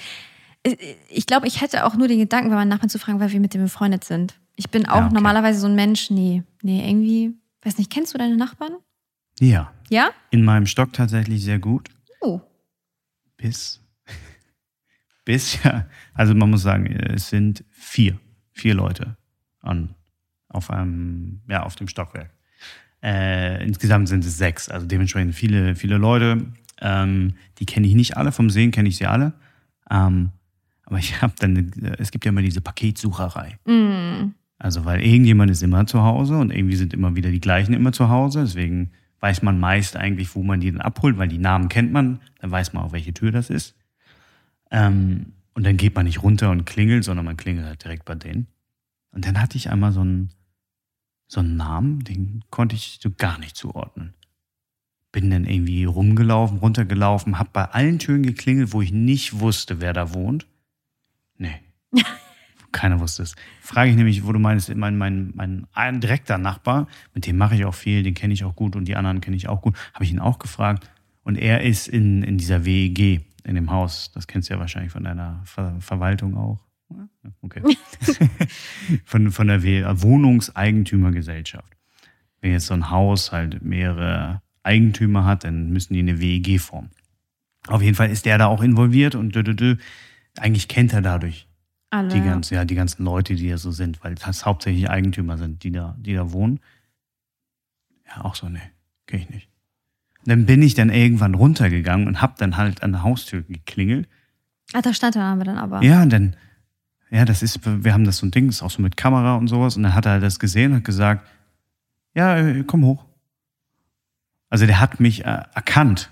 Ich 1.08 1.24
glaube, 1.24 1.46
ich 1.46 1.62
hätte 1.62 1.86
auch 1.86 1.94
nur 1.94 2.08
den 2.08 2.18
Gedanken, 2.18 2.50
bei 2.50 2.56
meinen 2.56 2.68
Nachbarn 2.68 2.90
zu 2.90 2.98
fragen, 2.98 3.20
weil 3.20 3.32
wir 3.32 3.40
mit 3.40 3.54
dem 3.54 3.62
befreundet 3.62 4.04
sind. 4.04 4.38
Ich 4.56 4.68
bin 4.68 4.86
auch 4.86 4.96
Ja, 4.96 5.04
okay. 5.06 5.14
normalerweise 5.14 5.60
so 5.60 5.66
ein 5.66 5.74
Mensch, 5.74 6.10
nee, 6.10 6.42
nee, 6.62 6.86
irgendwie, 6.86 7.32
weiß 7.62 7.78
nicht, 7.78 7.90
kennst 7.90 8.12
du 8.12 8.18
deine 8.18 8.36
Nachbarn? 8.36 8.72
Ja, 9.40 9.72
Ja? 9.88 10.10
in 10.30 10.44
meinem 10.44 10.66
Stock 10.66 10.92
tatsächlich 10.92 11.42
sehr 11.42 11.58
gut. 11.58 11.88
Oh. 12.20 12.42
Bis, 13.38 13.80
bis 15.24 15.62
ja, 15.62 15.86
also 16.12 16.34
man 16.34 16.50
muss 16.50 16.62
sagen, 16.62 16.86
es 16.86 17.30
sind 17.30 17.64
vier, 17.70 18.18
vier 18.52 18.74
Leute 18.74 19.16
an, 19.60 19.94
auf 20.48 20.70
einem, 20.70 21.40
ja, 21.48 21.62
auf 21.62 21.76
dem 21.76 21.88
Stockwerk. 21.88 22.30
Äh, 23.02 23.64
insgesamt 23.64 24.08
sind 24.08 24.24
es 24.24 24.38
sechs, 24.38 24.68
also 24.68 24.86
dementsprechend 24.86 25.34
viele, 25.34 25.74
viele 25.76 25.98
Leute. 25.98 26.46
Ähm, 26.80 27.34
die 27.58 27.66
kenne 27.66 27.86
ich 27.86 27.94
nicht 27.94 28.16
alle, 28.16 28.32
vom 28.32 28.50
Sehen 28.50 28.70
kenne 28.70 28.88
ich 28.88 28.96
sie 28.96 29.06
alle. 29.06 29.32
Ähm, 29.90 30.30
aber 30.84 30.98
ich 30.98 31.20
habe 31.22 31.34
dann, 31.38 31.70
es 31.98 32.10
gibt 32.10 32.24
ja 32.24 32.30
immer 32.30 32.42
diese 32.42 32.60
Paketsucherei. 32.60 33.58
Mm. 33.66 34.32
Also, 34.58 34.84
weil 34.84 35.02
irgendjemand 35.02 35.50
ist 35.50 35.62
immer 35.62 35.86
zu 35.86 36.02
Hause 36.02 36.36
und 36.36 36.50
irgendwie 36.50 36.76
sind 36.76 36.92
immer 36.92 37.14
wieder 37.14 37.30
die 37.30 37.40
gleichen 37.40 37.74
immer 37.74 37.92
zu 37.92 38.08
Hause. 38.08 38.40
Deswegen 38.40 38.90
weiß 39.20 39.42
man 39.42 39.60
meist 39.60 39.96
eigentlich, 39.96 40.34
wo 40.34 40.42
man 40.42 40.60
die 40.60 40.72
dann 40.72 40.80
abholt, 40.80 41.16
weil 41.18 41.28
die 41.28 41.38
Namen 41.38 41.68
kennt 41.68 41.92
man. 41.92 42.20
Dann 42.40 42.50
weiß 42.50 42.72
man 42.72 42.82
auch, 42.82 42.92
welche 42.92 43.14
Tür 43.14 43.30
das 43.30 43.50
ist. 43.50 43.76
Ähm, 44.70 45.32
und 45.54 45.64
dann 45.64 45.76
geht 45.76 45.94
man 45.94 46.06
nicht 46.06 46.22
runter 46.22 46.50
und 46.50 46.66
klingelt, 46.66 47.04
sondern 47.04 47.24
man 47.24 47.36
klingelt 47.36 47.66
halt 47.66 47.84
direkt 47.84 48.04
bei 48.04 48.14
denen. 48.14 48.46
Und 49.12 49.26
dann 49.26 49.40
hatte 49.40 49.56
ich 49.56 49.70
einmal 49.70 49.92
so 49.92 50.00
einen, 50.00 50.30
so 51.28 51.40
einen 51.40 51.56
Namen, 51.56 52.02
den 52.04 52.42
konnte 52.50 52.74
ich 52.74 52.98
so 53.00 53.10
gar 53.10 53.38
nicht 53.38 53.56
zuordnen. 53.56 54.14
Bin 55.12 55.30
dann 55.30 55.44
irgendwie 55.44 55.84
rumgelaufen, 55.84 56.58
runtergelaufen, 56.58 57.38
hab 57.38 57.52
bei 57.52 57.64
allen 57.64 57.98
Türen 57.98 58.22
geklingelt, 58.22 58.72
wo 58.72 58.82
ich 58.82 58.92
nicht 58.92 59.38
wusste, 59.40 59.80
wer 59.80 59.92
da 59.92 60.12
wohnt. 60.14 60.46
Nee. 61.36 61.60
Keiner 62.72 63.00
wusste 63.00 63.22
es. 63.22 63.34
Frage 63.60 63.90
ich 63.90 63.96
nämlich, 63.96 64.26
wo 64.26 64.32
du 64.32 64.38
meinst, 64.38 64.74
mein, 64.74 64.98
mein, 64.98 65.32
mein 65.34 65.66
ein 65.72 66.00
direkter 66.00 66.36
Nachbar, 66.36 66.86
mit 67.14 67.26
dem 67.26 67.36
mache 67.36 67.54
ich 67.54 67.64
auch 67.64 67.74
viel, 67.74 68.02
den 68.02 68.14
kenne 68.14 68.34
ich 68.34 68.44
auch 68.44 68.54
gut 68.54 68.76
und 68.76 68.86
die 68.86 68.96
anderen 68.96 69.20
kenne 69.20 69.36
ich 69.36 69.48
auch 69.48 69.62
gut, 69.62 69.76
habe 69.94 70.04
ich 70.04 70.10
ihn 70.10 70.18
auch 70.18 70.38
gefragt. 70.38 70.90
Und 71.22 71.36
er 71.36 71.62
ist 71.62 71.88
in, 71.88 72.22
in 72.22 72.38
dieser 72.38 72.64
WEG, 72.64 73.24
in 73.44 73.54
dem 73.54 73.70
Haus. 73.70 74.12
Das 74.12 74.26
kennst 74.26 74.48
du 74.48 74.54
ja 74.54 74.60
wahrscheinlich 74.60 74.92
von 74.92 75.04
deiner 75.04 75.40
Ver 75.44 75.76
Verwaltung 75.80 76.36
auch. 76.36 76.67
Okay. 77.42 77.62
von, 79.04 79.30
von 79.30 79.48
der 79.48 79.62
Wohnungseigentümergesellschaft. 79.62 81.76
Wenn 82.40 82.52
jetzt 82.52 82.66
so 82.66 82.74
ein 82.74 82.90
Haus 82.90 83.32
halt 83.32 83.62
mehrere 83.62 84.42
Eigentümer 84.62 85.24
hat, 85.24 85.44
dann 85.44 85.70
müssen 85.70 85.94
die 85.94 86.00
eine 86.00 86.20
WEG 86.20 86.60
formen. 86.60 86.90
Auf 87.66 87.82
jeden 87.82 87.94
Fall 87.94 88.10
ist 88.10 88.26
der 88.26 88.38
da 88.38 88.46
auch 88.46 88.62
involviert 88.62 89.14
und 89.14 89.34
dü, 89.34 89.42
dü, 89.42 89.54
dü. 89.54 89.76
eigentlich 90.38 90.68
kennt 90.68 90.92
er 90.92 91.02
dadurch 91.02 91.48
Alle. 91.90 92.08
die, 92.08 92.20
ganzen, 92.20 92.54
ja, 92.54 92.64
die 92.64 92.74
ganzen 92.74 93.04
Leute, 93.04 93.34
die 93.34 93.48
da 93.48 93.58
so 93.58 93.70
sind, 93.70 94.02
weil 94.02 94.14
das 94.14 94.46
hauptsächlich 94.46 94.88
Eigentümer 94.88 95.36
sind, 95.36 95.62
die 95.64 95.72
da, 95.72 95.96
die 95.98 96.14
da 96.14 96.32
wohnen. 96.32 96.60
Ja, 98.06 98.24
auch 98.24 98.34
so, 98.34 98.48
nee, 98.48 98.60
kenn 99.06 99.20
ich 99.20 99.30
nicht. 99.30 99.48
Und 100.20 100.28
dann 100.28 100.46
bin 100.46 100.62
ich 100.62 100.74
dann 100.74 100.90
irgendwann 100.90 101.34
runtergegangen 101.34 102.06
und 102.06 102.22
hab 102.22 102.36
dann 102.36 102.56
halt 102.56 102.82
an 102.82 102.92
der 102.92 103.02
Haustür 103.02 103.42
geklingelt. 103.42 104.08
Ah, 104.72 104.82
da 104.82 104.94
stand 104.94 105.16
Name 105.16 105.44
dann 105.44 105.58
aber. 105.58 105.82
Ja, 105.82 106.02
und 106.02 106.12
dann, 106.12 106.36
ja, 107.10 107.24
das 107.24 107.42
ist, 107.42 107.60
wir 107.64 107.92
haben 107.92 108.04
das 108.04 108.18
so 108.18 108.26
ein 108.26 108.30
Ding, 108.30 108.46
das 108.46 108.56
ist 108.56 108.62
auch 108.62 108.70
so 108.70 108.82
mit 108.82 108.96
Kamera 108.96 109.36
und 109.36 109.48
sowas. 109.48 109.76
Und 109.76 109.82
dann 109.84 109.94
hat 109.94 110.06
er 110.06 110.12
halt 110.12 110.22
das 110.22 110.38
gesehen 110.38 110.72
und 110.72 110.78
hat 110.78 110.84
gesagt, 110.84 111.26
ja, 112.14 112.36
äh, 112.36 112.64
komm 112.64 112.84
hoch. 112.84 113.04
Also 114.50 114.66
der 114.66 114.80
hat 114.80 115.00
mich 115.00 115.24
äh, 115.24 115.42
erkannt. 115.54 116.10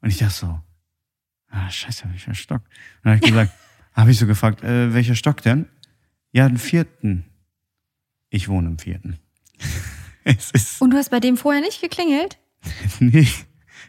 Und 0.00 0.10
ich 0.10 0.18
dachte 0.18 0.34
so, 0.34 0.60
ah, 1.50 1.70
scheiße, 1.70 2.04
welcher 2.10 2.34
Stock? 2.34 2.62
Und 2.62 3.04
dann 3.04 3.16
habe 3.16 3.24
ich 3.24 3.30
gesagt, 3.30 3.52
habe 3.92 4.10
ich 4.10 4.18
so 4.18 4.26
gefragt, 4.26 4.62
äh, 4.62 4.94
welcher 4.94 5.14
Stock 5.14 5.42
denn? 5.42 5.66
Ja, 6.32 6.48
den 6.48 6.58
vierten. 6.58 7.24
Ich 8.30 8.48
wohne 8.48 8.68
im 8.68 8.78
vierten. 8.78 9.18
es 10.24 10.50
ist, 10.50 10.80
Und 10.80 10.90
du 10.90 10.96
hast 10.96 11.10
bei 11.10 11.20
dem 11.20 11.36
vorher 11.36 11.60
nicht 11.60 11.80
geklingelt? 11.80 12.38
nee, 13.00 13.28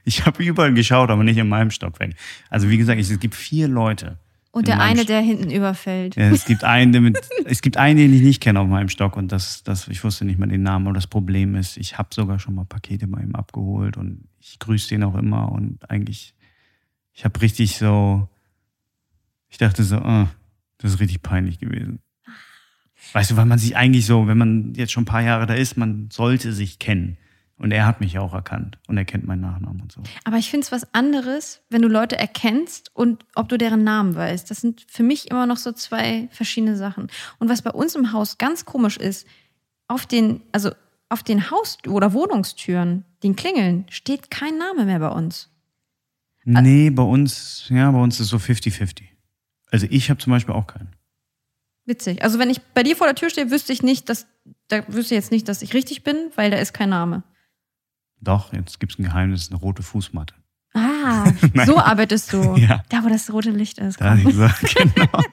ich 0.03 0.25
habe 0.25 0.43
überall 0.43 0.73
geschaut, 0.73 1.09
aber 1.09 1.23
nicht 1.23 1.37
in 1.37 1.49
meinem 1.49 1.71
Stockwerk. 1.71 2.13
Also 2.49 2.69
wie 2.69 2.77
gesagt, 2.77 2.99
es 2.99 3.19
gibt 3.19 3.35
vier 3.35 3.67
Leute. 3.67 4.17
Und 4.51 4.67
der 4.67 4.81
eine, 4.81 5.05
der 5.05 5.21
hinten 5.21 5.51
überfällt. 5.51 6.15
Ja, 6.15 6.31
es 6.31 6.45
gibt 6.45 6.63
einen, 6.63 7.03
mit, 7.03 7.19
es 7.45 7.61
gibt 7.61 7.77
einen, 7.77 7.97
den 7.97 8.13
ich 8.13 8.21
nicht 8.21 8.41
kenne 8.41 8.59
auf 8.59 8.67
meinem 8.67 8.89
Stock 8.89 9.15
und 9.15 9.31
das, 9.31 9.63
das, 9.63 9.87
ich 9.87 10.03
wusste 10.03 10.25
nicht 10.25 10.39
mal 10.39 10.47
den 10.47 10.63
Namen. 10.63 10.87
Und 10.87 10.95
das 10.95 11.05
Problem 11.05 11.55
ist, 11.55 11.77
ich 11.77 11.97
habe 11.97 12.09
sogar 12.11 12.39
schon 12.39 12.55
mal 12.55 12.65
Pakete 12.65 13.07
bei 13.07 13.21
ihm 13.21 13.35
abgeholt 13.35 13.95
und 13.95 14.27
ich 14.39 14.57
grüße 14.57 14.89
den 14.89 15.03
auch 15.03 15.15
immer 15.15 15.51
und 15.51 15.89
eigentlich, 15.89 16.33
ich 17.13 17.25
habe 17.25 17.39
richtig 17.41 17.77
so, 17.77 18.27
ich 19.49 19.59
dachte 19.59 19.83
so, 19.83 19.97
ah, 19.97 20.29
das 20.79 20.93
ist 20.93 20.99
richtig 20.99 21.21
peinlich 21.21 21.59
gewesen. 21.59 21.99
Weißt 23.13 23.31
du, 23.31 23.37
weil 23.37 23.45
man 23.45 23.59
sich 23.59 23.77
eigentlich 23.77 24.05
so, 24.05 24.27
wenn 24.27 24.37
man 24.37 24.73
jetzt 24.73 24.91
schon 24.91 25.03
ein 25.03 25.05
paar 25.07 25.21
Jahre 25.21 25.45
da 25.45 25.53
ist, 25.53 25.77
man 25.77 26.09
sollte 26.11 26.53
sich 26.53 26.79
kennen. 26.79 27.17
Und 27.59 27.71
er 27.71 27.85
hat 27.85 27.99
mich 27.99 28.17
auch 28.17 28.33
erkannt 28.33 28.77
und 28.87 28.97
er 28.97 29.03
kennt 29.03 29.27
meinen 29.27 29.41
Nachnamen 29.41 29.81
und 29.81 29.91
so. 29.91 30.01
Aber 30.23 30.37
ich 30.37 30.49
finde 30.49 30.63
es 30.63 30.71
was 30.71 30.93
anderes, 30.93 31.61
wenn 31.69 31.81
du 31.81 31.89
Leute 31.89 32.17
erkennst 32.17 32.89
und 32.95 33.25
ob 33.35 33.49
du 33.49 33.57
deren 33.57 33.83
Namen 33.83 34.15
weißt. 34.15 34.49
Das 34.49 34.61
sind 34.61 34.85
für 34.87 35.03
mich 35.03 35.29
immer 35.29 35.45
noch 35.45 35.57
so 35.57 35.73
zwei 35.73 36.29
verschiedene 36.31 36.77
Sachen. 36.77 37.07
Und 37.37 37.49
was 37.49 37.61
bei 37.61 37.71
uns 37.71 37.95
im 37.95 38.13
Haus 38.13 38.37
ganz 38.37 38.63
komisch 38.63 38.95
ist, 38.95 39.27
auf 39.89 40.05
den, 40.05 40.41
also 40.53 40.71
auf 41.09 41.21
den 41.21 41.51
Haus- 41.51 41.77
oder 41.85 42.13
Wohnungstüren, 42.13 43.03
den 43.23 43.35
Klingeln, 43.35 43.85
steht 43.89 44.31
kein 44.31 44.57
Name 44.57 44.85
mehr 44.85 44.99
bei 44.99 45.09
uns. 45.09 45.49
Nee, 46.45 46.89
bei 46.89 47.03
uns, 47.03 47.65
ja, 47.69 47.91
bei 47.91 47.99
uns 47.99 48.15
ist 48.21 48.27
es 48.27 48.29
so 48.29 48.37
50-50. 48.37 49.03
Also 49.69 49.85
ich 49.89 50.09
habe 50.09 50.19
zum 50.19 50.31
Beispiel 50.31 50.55
auch 50.55 50.67
keinen. 50.67 50.95
Witzig. 51.85 52.23
Also 52.23 52.39
wenn 52.39 52.49
ich 52.49 52.61
bei 52.73 52.83
dir 52.83 52.95
vor 52.95 53.07
der 53.07 53.15
Tür 53.15 53.29
stehe, 53.29 53.51
wüsste 53.51 53.73
ich 53.73 53.83
nicht, 53.83 54.07
dass, 54.07 54.27
da 54.69 54.87
wüsste 54.87 55.15
ich 55.15 55.19
jetzt 55.19 55.31
nicht, 55.31 55.47
dass 55.49 55.61
ich 55.61 55.73
richtig 55.73 56.03
bin, 56.03 56.31
weil 56.35 56.51
da 56.51 56.57
ist 56.57 56.73
kein 56.73 56.89
Name. 56.89 57.23
Doch, 58.21 58.53
jetzt 58.53 58.79
gibt's 58.79 58.99
ein 58.99 59.03
Geheimnis, 59.03 59.49
eine 59.49 59.59
rote 59.59 59.83
Fußmatte. 59.83 60.35
Ah, 60.73 61.31
so 61.65 61.77
arbeitest 61.77 62.33
du. 62.33 62.55
Ja. 62.57 62.83
Da, 62.89 63.03
wo 63.03 63.09
das 63.09 63.31
rote 63.31 63.51
Licht 63.51 63.77
ist. 63.77 63.99
Da, 63.99 64.17
so, 64.17 64.29
genau. 64.75 65.23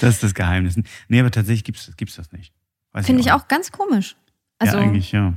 Das 0.00 0.14
ist 0.14 0.22
das 0.22 0.34
Geheimnis. 0.34 0.78
Nee, 1.08 1.20
aber 1.20 1.30
tatsächlich 1.30 1.64
gibt's, 1.64 1.90
gibt's 1.96 2.16
das 2.16 2.32
nicht. 2.32 2.52
Finde 2.94 3.20
ich 3.20 3.26
nicht. 3.26 3.32
auch 3.32 3.48
ganz 3.48 3.70
komisch. 3.70 4.16
Also, 4.58 4.76
ja, 4.76 4.82
eigentlich, 4.82 5.12
ja. 5.12 5.34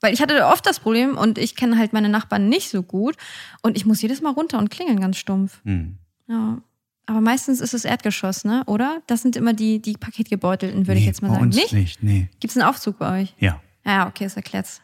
Weil 0.00 0.12
ich 0.12 0.20
hatte 0.20 0.46
oft 0.46 0.66
das 0.66 0.80
Problem 0.80 1.16
und 1.16 1.38
ich 1.38 1.56
kenne 1.56 1.78
halt 1.78 1.92
meine 1.92 2.08
Nachbarn 2.08 2.48
nicht 2.48 2.68
so 2.68 2.82
gut 2.82 3.16
und 3.62 3.76
ich 3.76 3.86
muss 3.86 4.02
jedes 4.02 4.20
Mal 4.20 4.30
runter 4.30 4.58
und 4.58 4.68
klingeln 4.68 5.00
ganz 5.00 5.16
stumpf. 5.16 5.60
Hm. 5.64 5.96
Ja. 6.28 6.58
Aber 7.06 7.20
meistens 7.20 7.60
ist 7.60 7.72
es 7.72 7.84
Erdgeschoss, 7.84 8.44
ne? 8.44 8.62
Oder? 8.66 9.00
Das 9.06 9.22
sind 9.22 9.36
immer 9.36 9.54
die, 9.54 9.80
die 9.80 9.94
Paketgebeutelten, 9.94 10.86
würde 10.86 10.94
nee, 10.94 11.00
ich 11.00 11.06
jetzt 11.06 11.22
mal 11.22 11.28
bei 11.28 11.34
sagen. 11.34 11.46
uns 11.46 11.56
Nicht? 11.56 11.72
nicht, 11.72 12.02
nee. 12.02 12.28
Gibt 12.40 12.52
es 12.52 12.56
einen 12.60 12.68
Aufzug 12.68 12.98
bei 12.98 13.22
euch? 13.22 13.34
Ja. 13.38 13.60
Ja, 13.84 14.06
okay, 14.06 14.24
das 14.24 14.36
erklärt's. 14.36 14.81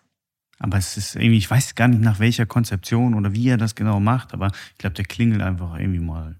Aber 0.58 0.76
es 0.78 0.96
ist 0.96 1.14
irgendwie, 1.14 1.38
ich 1.38 1.50
weiß 1.50 1.74
gar 1.74 1.88
nicht 1.88 2.02
nach 2.02 2.18
welcher 2.18 2.46
Konzeption 2.46 3.14
oder 3.14 3.32
wie 3.32 3.48
er 3.48 3.56
das 3.56 3.74
genau 3.74 4.00
macht, 4.00 4.34
aber 4.34 4.50
ich 4.72 4.78
glaube, 4.78 4.94
der 4.94 5.04
klingelt 5.04 5.40
einfach 5.42 5.78
irgendwie 5.78 6.00
mal. 6.00 6.36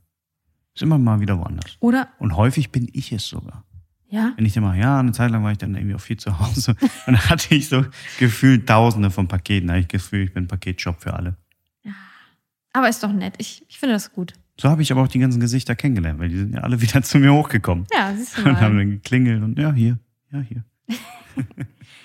Ist 0.74 0.82
immer 0.82 0.98
mal 0.98 1.20
wieder 1.20 1.38
woanders. 1.38 1.76
Oder? 1.80 2.08
Und 2.18 2.36
häufig 2.36 2.70
bin 2.72 2.88
ich 2.92 3.12
es 3.12 3.26
sogar. 3.26 3.64
Ja? 4.10 4.32
Wenn 4.36 4.46
ich 4.46 4.54
dann 4.54 4.62
mal, 4.64 4.78
ja, 4.78 4.98
eine 4.98 5.12
Zeit 5.12 5.30
lang 5.30 5.44
war 5.44 5.52
ich 5.52 5.58
dann 5.58 5.74
irgendwie 5.74 5.94
auch 5.94 6.00
viel 6.00 6.16
zu 6.16 6.38
Hause 6.38 6.72
und 7.06 7.14
dann 7.14 7.28
hatte 7.30 7.54
ich 7.54 7.68
so 7.68 7.84
gefühlt 8.18 8.66
Tausende 8.68 9.10
von 9.10 9.28
Paketen. 9.28 9.68
Da 9.68 9.74
habe 9.74 9.80
ich 9.80 9.88
das 9.88 10.02
Gefühl, 10.02 10.24
ich 10.24 10.32
bin 10.32 10.46
Paketshop 10.48 11.00
für 11.00 11.14
alle. 11.14 11.36
Aber 12.72 12.88
ist 12.88 13.02
doch 13.02 13.12
nett. 13.12 13.34
Ich, 13.38 13.64
ich 13.68 13.78
finde 13.78 13.94
das 13.94 14.12
gut. 14.12 14.34
So 14.60 14.68
habe 14.68 14.82
ich 14.82 14.92
aber 14.92 15.02
auch 15.02 15.08
die 15.08 15.18
ganzen 15.18 15.40
Gesichter 15.40 15.74
kennengelernt, 15.74 16.18
weil 16.20 16.28
die 16.28 16.36
sind 16.36 16.54
ja 16.54 16.60
alle 16.60 16.80
wieder 16.80 17.02
zu 17.02 17.18
mir 17.18 17.32
hochgekommen 17.32 17.86
Ja, 17.92 18.14
siehst 18.14 18.38
du 18.38 18.42
und 18.48 18.60
haben 18.60 18.74
mal. 18.74 18.82
dann 18.84 18.90
geklingelt 18.90 19.42
und 19.42 19.58
ja, 19.58 19.72
hier, 19.72 19.98
ja, 20.32 20.40
hier. 20.40 20.64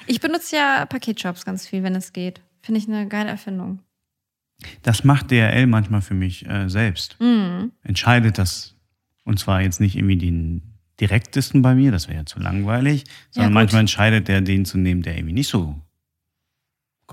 Ich 0.07 0.19
benutze 0.19 0.55
ja 0.55 0.85
Paketshops 0.85 1.45
ganz 1.45 1.67
viel, 1.67 1.83
wenn 1.83 1.95
es 1.95 2.13
geht. 2.13 2.41
Finde 2.61 2.79
ich 2.79 2.87
eine 2.87 3.07
geile 3.07 3.29
Erfindung. 3.29 3.79
Das 4.81 5.03
macht 5.03 5.31
DRL 5.31 5.67
manchmal 5.67 6.01
für 6.01 6.13
mich 6.13 6.47
äh, 6.47 6.69
selbst. 6.69 7.17
Mhm. 7.19 7.71
Entscheidet 7.81 8.37
das, 8.37 8.75
und 9.23 9.39
zwar 9.39 9.61
jetzt 9.61 9.81
nicht 9.81 9.95
irgendwie 9.95 10.17
den 10.17 10.61
direktesten 10.99 11.61
bei 11.61 11.75
mir, 11.75 11.91
das 11.91 12.07
wäre 12.07 12.19
ja 12.19 12.25
zu 12.25 12.39
langweilig, 12.39 13.03
sondern 13.31 13.51
gut. 13.51 13.55
manchmal 13.55 13.81
entscheidet 13.81 14.27
der, 14.27 14.41
den 14.41 14.65
zu 14.65 14.77
nehmen, 14.77 15.01
der 15.01 15.17
irgendwie 15.17 15.33
nicht 15.33 15.49
so 15.49 15.81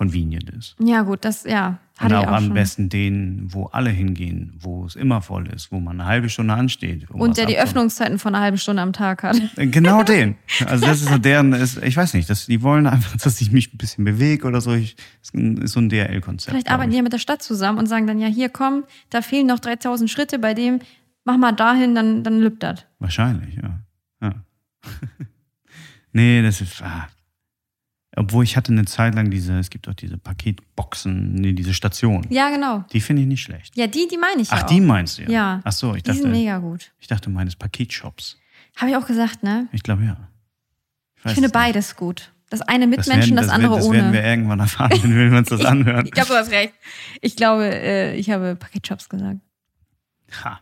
convenient 0.00 0.48
ist. 0.48 0.76
Ja, 0.82 1.02
gut, 1.02 1.26
das, 1.26 1.44
ja. 1.44 1.78
Und 2.00 2.14
auch, 2.14 2.26
auch 2.26 2.32
am 2.32 2.44
schon. 2.44 2.54
besten 2.54 2.88
den, 2.88 3.52
wo 3.52 3.66
alle 3.66 3.90
hingehen, 3.90 4.54
wo 4.58 4.86
es 4.86 4.96
immer 4.96 5.20
voll 5.20 5.46
ist, 5.48 5.70
wo 5.72 5.78
man 5.78 6.00
eine 6.00 6.08
halbe 6.08 6.30
Stunde 6.30 6.54
ansteht. 6.54 7.10
um 7.10 7.20
Und 7.20 7.36
der 7.36 7.44
die. 7.44 7.58
Öffnungszeiten 7.58 8.18
von 8.18 8.34
einer 8.34 8.42
halben 8.42 8.56
Stunde 8.56 8.80
am 8.80 8.94
Tag 8.94 9.22
hat. 9.22 9.36
Äh, 9.58 9.66
Genau 9.66 10.02
den. 10.04 10.36
Also 10.64 10.86
das 10.86 11.02
ist 11.02 11.10
so 11.10 11.18
deren, 11.18 11.52
ist, 11.52 11.82
ich 11.82 11.98
weiß 11.98 12.14
nicht, 12.14 12.30
dass 12.30 12.46
die 12.46 12.62
wollen 12.62 12.86
einfach, 12.86 13.14
dass 13.18 13.42
ich 13.42 13.52
mich 13.52 13.74
ein 13.74 13.76
bisschen 13.76 14.06
bewege 14.06 14.48
oder 14.48 14.62
so. 14.62 14.72
Ich, 14.72 14.96
das 15.20 15.34
ist 15.34 15.72
so 15.72 15.80
ein 15.80 15.90
DRL-Konzept. 15.90 16.50
Vielleicht 16.50 16.70
arbeiten 16.70 16.92
die 16.92 16.96
ja 16.96 17.02
mit 17.02 17.12
der 17.12 17.18
Stadt 17.18 17.42
zusammen 17.42 17.78
und 17.78 17.84
sagen 17.84 18.06
dann, 18.06 18.18
ja, 18.18 18.28
hier 18.28 18.48
komm, 18.48 18.84
da 19.10 19.20
fehlen 19.20 19.46
noch 19.48 19.58
3000 19.58 20.08
Schritte, 20.08 20.38
bei 20.38 20.54
dem 20.54 20.78
mach 21.24 21.36
mal 21.36 21.52
dahin, 21.52 21.94
dann, 21.94 22.24
dann 22.24 22.40
lübt 22.40 22.62
das. 22.62 22.86
Wahrscheinlich, 23.00 23.54
ja. 23.56 23.80
ja. 24.22 24.34
nee, 26.14 26.40
das 26.40 26.62
ist. 26.62 26.80
Ah. 26.82 27.06
Obwohl 28.20 28.44
ich 28.44 28.54
hatte 28.54 28.70
eine 28.70 28.84
Zeit 28.84 29.14
lang 29.14 29.30
diese, 29.30 29.58
es 29.58 29.70
gibt 29.70 29.88
auch 29.88 29.94
diese 29.94 30.18
Paketboxen, 30.18 31.32
nee, 31.36 31.54
diese 31.54 31.72
Station. 31.72 32.26
Ja, 32.28 32.50
genau. 32.50 32.84
Die 32.92 33.00
finde 33.00 33.22
ich 33.22 33.28
nicht 33.28 33.40
schlecht. 33.42 33.74
Ja, 33.78 33.86
die, 33.86 34.06
die 34.10 34.18
meine 34.18 34.42
ich 34.42 34.52
Ach, 34.52 34.60
ja 34.60 34.66
die 34.66 34.80
auch. 34.82 34.86
meinst 34.86 35.16
du 35.18 35.22
ja? 35.22 35.30
Ja. 35.30 35.60
Ach 35.64 35.72
so, 35.72 35.94
ich 35.94 36.02
Die 36.02 36.12
sind 36.12 36.24
dachte, 36.24 36.36
mega 36.36 36.58
gut. 36.58 36.92
ich 36.98 37.06
dachte, 37.06 37.30
meines 37.30 37.56
Paketshops. 37.56 38.38
Habe 38.76 38.90
ich 38.90 38.96
auch 38.98 39.06
gesagt, 39.06 39.42
ne? 39.42 39.68
Ich 39.72 39.82
glaube 39.82 40.04
ja. 40.04 40.18
Ich 41.16 41.24
weiß 41.24 41.32
finde 41.32 41.48
nicht. 41.48 41.54
beides 41.54 41.96
gut. 41.96 42.30
Das 42.50 42.60
eine 42.60 42.86
mit 42.86 42.98
Das 42.98 43.06
Menschen, 43.06 43.30
werden, 43.30 43.36
das, 43.36 43.46
das 43.46 43.54
andere 43.54 43.72
werden, 43.72 43.80
das 43.80 43.88
ohne. 43.88 43.98
werden 43.98 44.12
wir 44.12 44.24
irgendwann 44.24 44.60
erfahren, 44.60 44.90
wenn 45.02 45.30
wir 45.32 45.38
uns 45.38 45.48
das 45.48 45.64
anhören. 45.64 46.04
Ich 46.04 46.12
glaube, 46.12 46.28
du 46.28 46.34
hast 46.34 46.50
recht. 46.50 46.74
Ich 47.22 47.36
glaube, 47.36 47.64
äh, 47.74 48.16
ich 48.16 48.28
habe 48.30 48.54
Paketshops 48.56 49.08
gesagt. 49.08 49.38
Ha, 50.44 50.60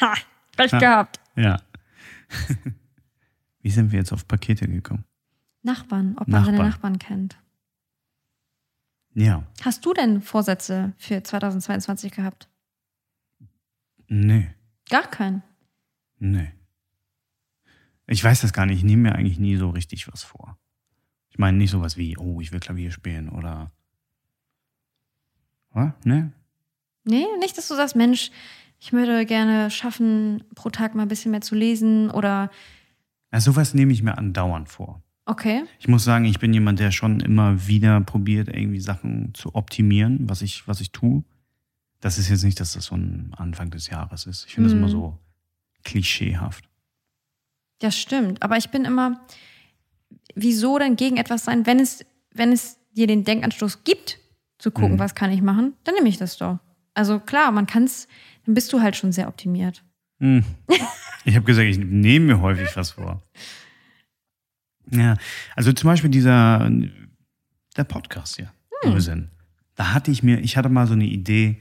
Ha, 0.00 0.14
recht 0.58 0.72
Ha. 0.72 0.78
gehabt. 0.78 1.20
ja. 1.36 1.60
Wie 3.62 3.70
sind 3.70 3.92
wir 3.92 3.98
jetzt 3.98 4.12
auf 4.12 4.26
Pakete 4.26 4.66
gekommen? 4.66 5.04
Nachbarn, 5.66 6.16
ob 6.18 6.28
man 6.28 6.44
seine 6.44 6.58
Nachbarn. 6.58 6.98
Kennt. 6.98 7.36
Ja, 9.12 9.44
Hast 9.62 9.84
du 9.84 9.92
denn 9.94 10.20
Vorsätze 10.22 10.92
für 10.98 11.22
2022 11.22 12.12
gehabt? 12.12 12.48
nee, 14.08 14.50
Gar 14.88 15.08
keinen. 15.10 15.42
nee. 16.18 16.52
Ich 18.08 18.22
weiß 18.22 18.42
das 18.42 18.52
gar 18.52 18.66
nicht. 18.66 18.78
Ich 18.78 18.84
nehme 18.84 19.02
mir 19.02 19.14
eigentlich 19.16 19.40
nie 19.40 19.56
so 19.56 19.70
richtig 19.70 20.06
was 20.12 20.22
vor. 20.22 20.56
Ich 21.30 21.38
meine 21.38 21.58
nicht 21.58 21.70
sowas 21.72 21.96
wie, 21.96 22.16
oh, 22.16 22.40
ich 22.40 22.52
will 22.52 22.60
Klavier 22.60 22.92
spielen 22.92 23.28
oder. 23.28 23.72
Was? 25.70 25.92
Ne? 26.04 26.32
Nee, 27.02 27.26
nicht, 27.40 27.58
dass 27.58 27.66
du 27.66 27.74
sagst, 27.74 27.96
Mensch, 27.96 28.30
ich 28.78 28.92
würde 28.92 29.26
gerne 29.26 29.72
schaffen, 29.72 30.44
pro 30.54 30.70
Tag 30.70 30.94
mal 30.94 31.02
ein 31.02 31.08
bisschen 31.08 31.32
mehr 31.32 31.40
zu 31.40 31.56
lesen 31.56 32.10
oder 32.12 32.50
Ja, 33.32 33.40
sowas 33.40 33.74
nehme 33.74 33.92
ich 33.92 34.02
mir 34.04 34.16
andauernd 34.18 34.68
vor. 34.68 35.02
Okay. 35.26 35.64
Ich 35.78 35.88
muss 35.88 36.04
sagen, 36.04 36.24
ich 36.24 36.38
bin 36.38 36.52
jemand, 36.54 36.78
der 36.80 36.90
schon 36.92 37.20
immer 37.20 37.66
wieder 37.66 38.00
probiert, 38.00 38.48
irgendwie 38.48 38.80
Sachen 38.80 39.34
zu 39.34 39.54
optimieren, 39.54 40.28
was 40.28 40.42
ich, 40.42 40.66
was 40.66 40.80
ich 40.80 40.90
tue. 40.92 41.22
Das 42.00 42.18
ist 42.18 42.28
jetzt 42.28 42.44
nicht, 42.44 42.58
dass 42.60 42.72
das 42.72 42.86
so 42.86 42.94
ein 42.96 43.32
Anfang 43.36 43.70
des 43.70 43.88
Jahres 43.88 44.26
ist. 44.26 44.44
Ich 44.46 44.54
finde 44.54 44.68
das 44.68 44.74
Mhm. 44.74 44.82
immer 44.82 44.88
so 44.90 45.18
klischeehaft. 45.84 46.68
Das 47.80 47.98
stimmt. 47.98 48.42
Aber 48.42 48.56
ich 48.56 48.70
bin 48.70 48.84
immer, 48.84 49.20
wieso 50.34 50.78
denn 50.78 50.96
gegen 50.96 51.16
etwas 51.16 51.44
sein, 51.44 51.66
wenn 51.66 51.78
es, 51.80 52.04
wenn 52.32 52.52
es 52.52 52.78
dir 52.92 53.06
den 53.06 53.24
Denkanstoß 53.24 53.84
gibt, 53.84 54.18
zu 54.58 54.70
gucken, 54.70 54.94
Mhm. 54.94 54.98
was 54.98 55.14
kann 55.14 55.30
ich 55.30 55.42
machen, 55.42 55.74
dann 55.84 55.94
nehme 55.94 56.08
ich 56.08 56.16
das 56.18 56.38
doch. 56.38 56.58
Also 56.94 57.18
klar, 57.20 57.52
man 57.52 57.66
kann 57.66 57.84
es, 57.84 58.08
dann 58.46 58.54
bist 58.54 58.72
du 58.72 58.80
halt 58.80 58.96
schon 58.96 59.12
sehr 59.12 59.28
optimiert. 59.28 59.84
Hm. 60.20 60.44
Ich 61.26 61.34
habe 61.36 61.44
gesagt, 61.44 61.66
ich 61.68 61.76
nehme 61.78 62.26
mir 62.26 62.40
häufig 62.40 62.74
was 62.76 62.92
vor. 62.92 63.20
Ja, 64.90 65.16
also 65.54 65.72
zum 65.72 65.88
Beispiel 65.88 66.10
dieser, 66.10 66.70
der 67.76 67.84
Podcast 67.84 68.36
hier, 68.36 68.52
sind. 69.00 69.30
Da 69.74 69.92
hatte 69.92 70.10
ich 70.10 70.22
mir, 70.22 70.40
ich 70.40 70.56
hatte 70.56 70.68
mal 70.68 70.86
so 70.86 70.94
eine 70.94 71.06
Idee, 71.06 71.60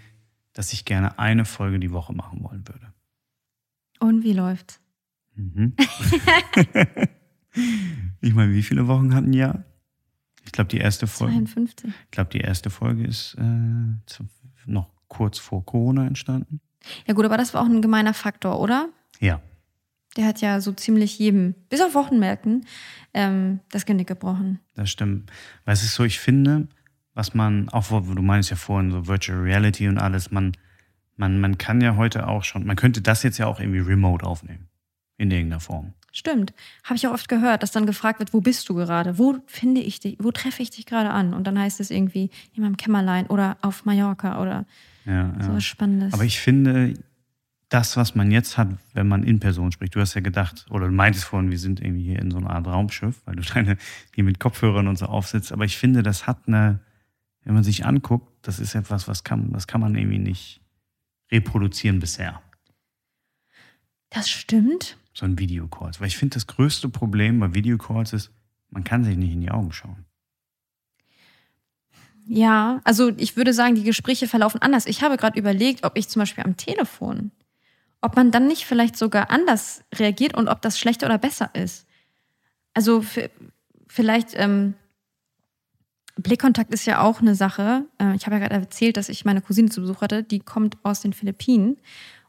dass 0.54 0.74
ich 0.74 0.86
gerne 0.86 1.20
eine 1.20 1.46
Folge 1.46 1.80
die 1.80 1.92
Woche 1.92 2.14
machen 2.14 2.44
wollen 2.44 2.68
würde. 2.68 2.94
Und 4.00 4.24
wie 4.24 4.34
läuft's? 4.34 4.80
Mhm. 5.36 5.74
ich 8.22 8.34
meine, 8.34 8.54
wie 8.54 8.64
viele 8.64 8.88
Wochen 8.88 9.14
hatten 9.14 9.32
ein 9.32 9.34
Jahr? 9.34 9.66
Ich 10.46 10.52
glaube, 10.52 10.70
die 10.70 10.78
erste 10.78 11.08
Folge. 11.08 11.34
52. 11.34 11.90
Ich 11.90 12.12
glaube, 12.12 12.30
die 12.32 12.40
erste 12.40 12.70
Folge 12.70 13.06
ist 13.06 13.36
äh, 13.36 14.06
zu, 14.06 14.26
noch 14.66 14.90
kurz 15.08 15.40
vor 15.40 15.66
Corona 15.66 16.08
entstanden. 16.08 16.62
Ja 17.08 17.14
gut, 17.14 17.26
aber 17.26 17.38
das 17.38 17.54
war 17.54 17.62
auch 17.62 17.70
ein 17.70 17.82
gemeiner 17.82 18.14
Faktor, 18.14 18.60
oder? 18.60 18.90
Ja. 19.20 19.42
Der 20.16 20.26
hat 20.26 20.42
ja 20.42 20.62
so 20.62 20.72
ziemlich 20.72 21.20
jedem, 21.20 21.56
bis 21.70 21.82
auf 21.82 21.94
Wochenmärkten, 21.94 22.66
ähm, 23.14 23.60
das 23.72 23.86
Genick 23.86 24.08
gebrochen. 24.08 24.60
Das 24.76 24.90
stimmt. 24.90 25.32
Weil 25.66 25.74
es 25.74 25.84
ist 25.84 25.96
so, 25.96 26.04
ich 26.04 26.20
finde, 26.20 26.68
was 27.14 27.34
man, 27.34 27.70
auch 27.70 27.88
du 27.90 28.22
meinst 28.22 28.50
ja 28.50 28.56
vorhin, 28.56 28.92
so 28.92 29.08
Virtual 29.08 29.40
Reality 29.40 29.88
und 29.88 29.98
alles, 29.98 30.32
man, 30.32 30.54
man, 31.18 31.40
man 31.40 31.58
kann 31.58 31.82
ja 31.82 31.96
heute 31.96 32.28
auch 32.28 32.44
schon, 32.44 32.66
man 32.66 32.76
könnte 32.76 33.02
das 33.02 33.24
jetzt 33.24 33.38
ja 33.38 33.48
auch 33.48 33.60
irgendwie 33.60 33.80
remote 33.80 34.26
aufnehmen. 34.26 34.68
In 35.18 35.32
irgendeiner 35.32 35.62
Form. 35.62 35.94
Stimmt. 36.12 36.54
Habe 36.84 36.96
ich 36.96 37.08
auch 37.08 37.14
oft 37.14 37.30
gehört, 37.30 37.64
dass 37.64 37.72
dann 37.72 37.86
gefragt 37.86 38.20
wird, 38.20 38.34
wo 38.34 38.42
bist 38.42 38.68
du 38.68 38.74
gerade? 38.76 39.18
Wo 39.18 39.38
finde 39.48 39.80
ich 39.82 40.00
dich? 40.02 40.18
Wo 40.20 40.32
treffe 40.32 40.62
ich 40.62 40.70
dich 40.70 40.86
gerade 40.86 41.10
an? 41.10 41.34
Und 41.34 41.46
dann 41.48 41.58
heißt 41.60 41.80
es 41.80 41.90
irgendwie 41.90 42.30
in 42.54 42.64
meinem 42.64 42.76
Kämmerlein 42.78 43.28
oder 43.28 43.58
auf 43.62 43.86
Mallorca 43.86 44.42
oder 44.42 44.66
Ja, 45.06 45.34
ja. 45.38 45.44
sowas 45.44 45.64
Spannendes. 45.64 46.14
Aber 46.14 46.24
ich 46.24 46.40
finde, 46.40 46.94
das, 47.70 47.98
was 47.98 48.16
man 48.16 48.32
jetzt 48.32 48.58
hat, 48.58 48.70
wenn 48.94 49.08
man 49.08 49.24
in 49.24 49.40
Person 49.40 49.72
spricht, 49.72 49.96
du 49.96 50.00
hast 50.00 50.14
ja 50.14 50.22
gedacht, 50.22 50.66
oder 50.70 50.88
du 50.88 50.94
meintest 50.94 51.26
vorhin, 51.26 51.50
wir 51.50 51.58
sind 51.58 51.80
irgendwie 51.82 52.04
hier 52.04 52.20
in 52.20 52.32
so 52.32 52.38
einer 52.38 52.52
Art 52.52 52.68
Raumschiff, 52.68 53.22
weil 53.26 53.36
du 53.36 53.42
deine, 53.42 53.78
hier 54.14 54.24
mit 54.24 54.40
Kopfhörern 54.40 54.88
und 54.88 54.98
so 54.98 55.08
aufsitzt. 55.08 55.52
Aber 55.52 55.66
ich 55.66 55.78
finde, 55.78 56.04
das 56.04 56.28
hat 56.28 56.48
eine, 56.48 56.80
wenn 57.44 57.54
man 57.54 57.64
sich 57.64 57.86
anguckt, 57.86 58.32
das 58.44 58.60
ist 58.60 58.76
etwas, 58.76 59.08
was 59.08 59.24
kann, 59.24 59.52
das 59.52 59.68
kann 59.68 59.82
man 59.82 59.96
irgendwie 59.96 60.20
nicht 60.20 60.62
reproduzieren 61.32 62.00
bisher. 62.00 62.42
das 64.10 64.30
stimmt. 64.30 64.98
So 65.14 65.26
ein 65.26 65.40
Videocalls. 65.40 66.00
Weil 66.00 66.08
ich 66.08 66.18
finde, 66.18 66.34
das 66.34 66.46
größte 66.46 66.90
Problem 66.90 67.40
bei 67.40 67.54
Videocalls 67.54 68.14
ist, 68.14 68.32
man 68.70 68.84
kann 68.84 69.04
sich 69.04 69.18
nicht 69.18 69.32
in 69.32 69.42
die 69.42 69.52
Augen 69.52 69.72
schauen. 69.72 70.06
Ja, 72.28 72.82
also 72.84 73.12
ich 73.18 73.38
würde 73.38 73.54
sagen, 73.54 73.76
die 73.76 73.84
Gespräche 73.84 74.28
verlaufen 74.28 74.62
anders. 74.62 74.88
Ich 74.88 75.04
habe 75.04 75.16
gerade 75.16 75.40
überlegt, 75.40 75.84
ob 75.84 75.96
ich 75.96 76.10
zum 76.10 76.22
Beispiel 76.22 76.44
am 76.44 76.58
Telefon, 76.58 77.32
ob 78.06 78.16
man 78.16 78.32
dann 78.32 78.48
nicht 78.48 78.66
vielleicht 78.66 78.96
sogar 78.96 79.32
anders 79.32 79.84
reagiert 79.96 80.36
und 80.36 80.48
ob 80.48 80.62
das 80.62 80.80
schlechter 80.80 81.08
oder 81.08 81.18
besser 81.18 81.50
ist. 81.54 81.88
Also 82.76 83.04
vielleicht 83.88 84.30
ähm, 84.36 84.76
Blickkontakt 86.16 86.72
ist 86.72 86.86
ja 86.86 87.02
auch 87.02 87.20
eine 87.20 87.34
Sache. 87.36 87.86
Äh, 88.00 88.16
ich 88.16 88.26
habe 88.26 88.36
ja 88.36 88.48
gerade 88.48 88.56
erzählt, 88.56 88.98
dass 88.98 89.10
ich 89.10 89.26
meine 89.26 89.42
Cousine 89.42 89.70
zu 89.70 89.82
Besuch 89.82 90.02
hatte. 90.02 90.24
Die 90.24 90.40
kommt 90.40 90.78
aus 90.84 91.02
den 91.02 91.14
Philippinen 91.14 91.78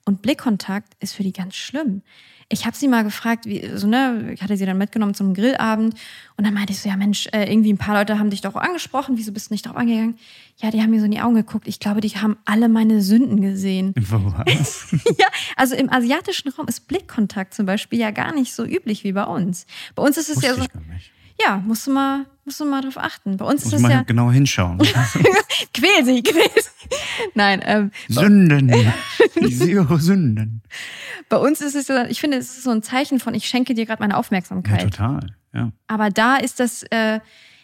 und 0.06 0.22
Blickkontakt 0.22 0.94
ist 1.00 1.14
für 1.14 1.22
die 1.22 1.32
ganz 1.32 1.54
schlimm. 1.54 2.02
Ich 2.48 2.64
habe 2.64 2.76
sie 2.76 2.86
mal 2.86 3.02
gefragt, 3.02 3.44
wie, 3.46 3.68
so, 3.74 3.86
ne, 3.86 4.30
ich 4.32 4.42
hatte 4.42 4.56
sie 4.56 4.66
dann 4.66 4.78
mitgenommen 4.78 5.14
zum 5.14 5.34
Grillabend 5.34 5.94
und 6.36 6.46
dann 6.46 6.54
meinte 6.54 6.72
ich 6.72 6.80
so, 6.80 6.88
ja 6.88 6.96
Mensch, 6.96 7.26
äh, 7.32 7.50
irgendwie 7.50 7.72
ein 7.72 7.78
paar 7.78 7.96
Leute 7.96 8.18
haben 8.18 8.30
dich 8.30 8.40
doch 8.40 8.54
angesprochen, 8.54 9.16
wieso 9.16 9.32
bist 9.32 9.50
du 9.50 9.54
nicht 9.54 9.66
drauf 9.66 9.76
angegangen? 9.76 10.16
Ja, 10.58 10.70
die 10.70 10.80
haben 10.80 10.90
mir 10.90 11.00
so 11.00 11.06
in 11.06 11.10
die 11.10 11.20
Augen 11.20 11.34
geguckt. 11.34 11.66
Ich 11.66 11.80
glaube, 11.80 12.00
die 12.00 12.08
haben 12.10 12.36
alle 12.44 12.68
meine 12.68 13.02
Sünden 13.02 13.40
gesehen. 13.40 13.94
Was? 13.96 14.94
ja, 15.18 15.26
also 15.56 15.74
im 15.74 15.92
asiatischen 15.92 16.50
Raum 16.50 16.68
ist 16.68 16.86
Blickkontakt 16.86 17.52
zum 17.52 17.66
Beispiel 17.66 17.98
ja 17.98 18.10
gar 18.12 18.32
nicht 18.32 18.54
so 18.54 18.64
üblich 18.64 19.02
wie 19.02 19.12
bei 19.12 19.24
uns. 19.24 19.66
Bei 19.94 20.02
uns 20.02 20.16
ist 20.16 20.28
es 20.28 20.36
Wusste 20.36 20.46
ja 20.46 20.54
so, 20.54 20.62
ich 20.62 20.72
gar 20.72 20.82
nicht. 20.82 21.10
Ja, 21.40 21.58
musst 21.58 21.86
du 21.86 21.92
mal, 21.92 22.24
musst 22.44 22.60
du 22.60 22.64
mal 22.64 22.80
drauf 22.82 22.96
achten. 22.96 23.36
Bei 23.36 23.44
uns 23.44 23.64
Muss 23.64 23.74
ist 23.74 23.82
das 23.82 23.90
ja. 23.90 24.02
genau 24.02 24.30
hinschauen. 24.30 24.78
quäl 25.74 26.04
sie, 26.04 26.22
quäl 26.22 26.50
sie. 26.54 26.88
Nein, 27.34 27.60
ähm, 27.64 27.90
Sünden. 28.08 28.70
Eure 29.34 30.00
Sünden. 30.00 30.62
bei 31.28 31.36
uns 31.36 31.60
ist 31.60 31.74
es 31.74 31.88
ja, 31.88 32.06
ich 32.06 32.20
finde, 32.20 32.38
es 32.38 32.56
ist 32.56 32.62
so 32.62 32.70
ein 32.70 32.82
Zeichen 32.82 33.20
von, 33.20 33.34
ich 33.34 33.46
schenke 33.48 33.74
dir 33.74 33.84
gerade 33.86 34.02
meine 34.02 34.14
Ja, 34.14 34.18
Aufmerksamkeit. 34.18 34.82
total. 34.82 35.36
Ja. 35.52 35.72
Aber 35.86 36.10
da 36.10 36.36
ist 36.36 36.58
das, 36.60 36.82
äh, 36.84 37.20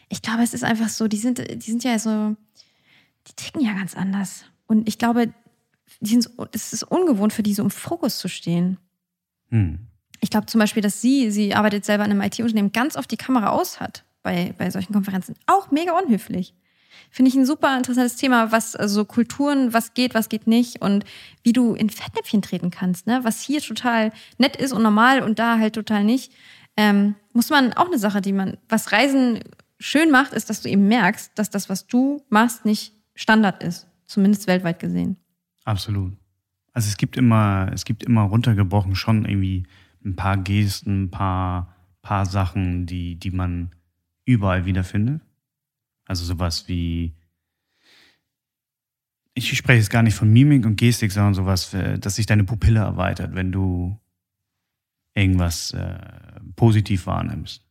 ich 0.08 0.20
glaube, 0.22 0.42
es 0.42 0.52
ist 0.54 0.64
einfach 0.64 0.88
so, 0.88 1.08
die 1.08 1.16
sind, 1.18 1.38
die 1.38 1.70
sind 1.70 1.84
ja 1.84 1.98
so, 1.98 2.36
die 3.26 3.32
ticken 3.36 3.62
ja 3.62 3.72
ganz 3.72 3.94
anders. 3.94 4.44
Und 4.66 4.86
ich 4.88 4.98
glaube, 4.98 5.32
die 6.00 6.10
sind 6.10 6.28
es 6.52 6.72
ist 6.72 6.82
ungewohnt 6.82 7.32
für 7.32 7.42
die, 7.42 7.54
so 7.54 7.62
im 7.62 7.70
Fokus 7.70 8.18
zu 8.18 8.28
stehen. 8.28 8.78
Hm. 9.50 9.86
Ich 10.22 10.30
glaube 10.30 10.46
zum 10.46 10.60
Beispiel, 10.60 10.82
dass 10.82 11.00
sie, 11.00 11.32
sie 11.32 11.52
arbeitet 11.52 11.84
selber 11.84 12.04
in 12.04 12.12
einem 12.12 12.20
IT-Unternehmen, 12.22 12.70
ganz 12.70 12.96
oft 12.96 13.10
die 13.10 13.16
Kamera 13.16 13.50
aus 13.50 13.80
hat 13.80 14.04
bei, 14.22 14.54
bei 14.56 14.70
solchen 14.70 14.92
Konferenzen. 14.92 15.34
Auch 15.46 15.72
mega 15.72 15.98
unhöflich. 15.98 16.54
Finde 17.10 17.28
ich 17.28 17.34
ein 17.34 17.44
super 17.44 17.76
interessantes 17.76 18.16
Thema, 18.16 18.52
was 18.52 18.76
also 18.76 19.04
Kulturen, 19.04 19.72
was 19.74 19.94
geht, 19.94 20.14
was 20.14 20.28
geht 20.28 20.46
nicht 20.46 20.80
und 20.80 21.04
wie 21.42 21.52
du 21.52 21.74
in 21.74 21.90
Fettnäpfchen 21.90 22.40
treten 22.40 22.70
kannst, 22.70 23.08
ne? 23.08 23.20
Was 23.24 23.42
hier 23.42 23.60
total 23.60 24.12
nett 24.38 24.56
ist 24.56 24.72
und 24.72 24.82
normal 24.82 25.22
und 25.22 25.40
da 25.40 25.58
halt 25.58 25.74
total 25.74 26.04
nicht. 26.04 26.32
Ähm, 26.76 27.16
muss 27.32 27.50
man 27.50 27.72
auch 27.72 27.86
eine 27.86 27.98
Sache, 27.98 28.20
die 28.20 28.32
man, 28.32 28.58
was 28.68 28.92
Reisen 28.92 29.40
schön 29.80 30.10
macht, 30.12 30.32
ist, 30.32 30.48
dass 30.48 30.62
du 30.62 30.68
eben 30.68 30.86
merkst, 30.86 31.32
dass 31.34 31.50
das, 31.50 31.68
was 31.68 31.86
du 31.86 32.22
machst, 32.28 32.64
nicht 32.64 32.94
Standard 33.14 33.62
ist. 33.62 33.88
Zumindest 34.06 34.46
weltweit 34.46 34.78
gesehen. 34.78 35.16
Absolut. 35.64 36.12
Also 36.72 36.88
es 36.88 36.96
gibt 36.96 37.16
immer, 37.16 37.70
es 37.74 37.84
gibt 37.84 38.02
immer 38.02 38.22
runtergebrochen 38.22 38.94
schon 38.94 39.24
irgendwie 39.24 39.64
ein 40.04 40.16
paar 40.16 40.36
Gesten, 40.36 41.04
ein 41.04 41.10
paar, 41.10 41.74
paar 42.02 42.26
Sachen, 42.26 42.86
die, 42.86 43.16
die 43.16 43.30
man 43.30 43.70
überall 44.24 44.66
wiederfindet. 44.66 45.20
Also 46.06 46.24
sowas 46.24 46.68
wie, 46.68 47.14
ich 49.34 49.56
spreche 49.56 49.78
jetzt 49.78 49.90
gar 49.90 50.02
nicht 50.02 50.14
von 50.14 50.32
Mimik 50.32 50.66
und 50.66 50.76
Gestik, 50.76 51.12
sondern 51.12 51.34
sowas, 51.34 51.72
äh, 51.74 51.98
dass 51.98 52.16
sich 52.16 52.26
deine 52.26 52.44
Pupille 52.44 52.80
erweitert, 52.80 53.34
wenn 53.34 53.52
du 53.52 53.98
irgendwas 55.14 55.72
äh, 55.72 55.98
positiv 56.56 57.06
wahrnimmst. 57.06 57.64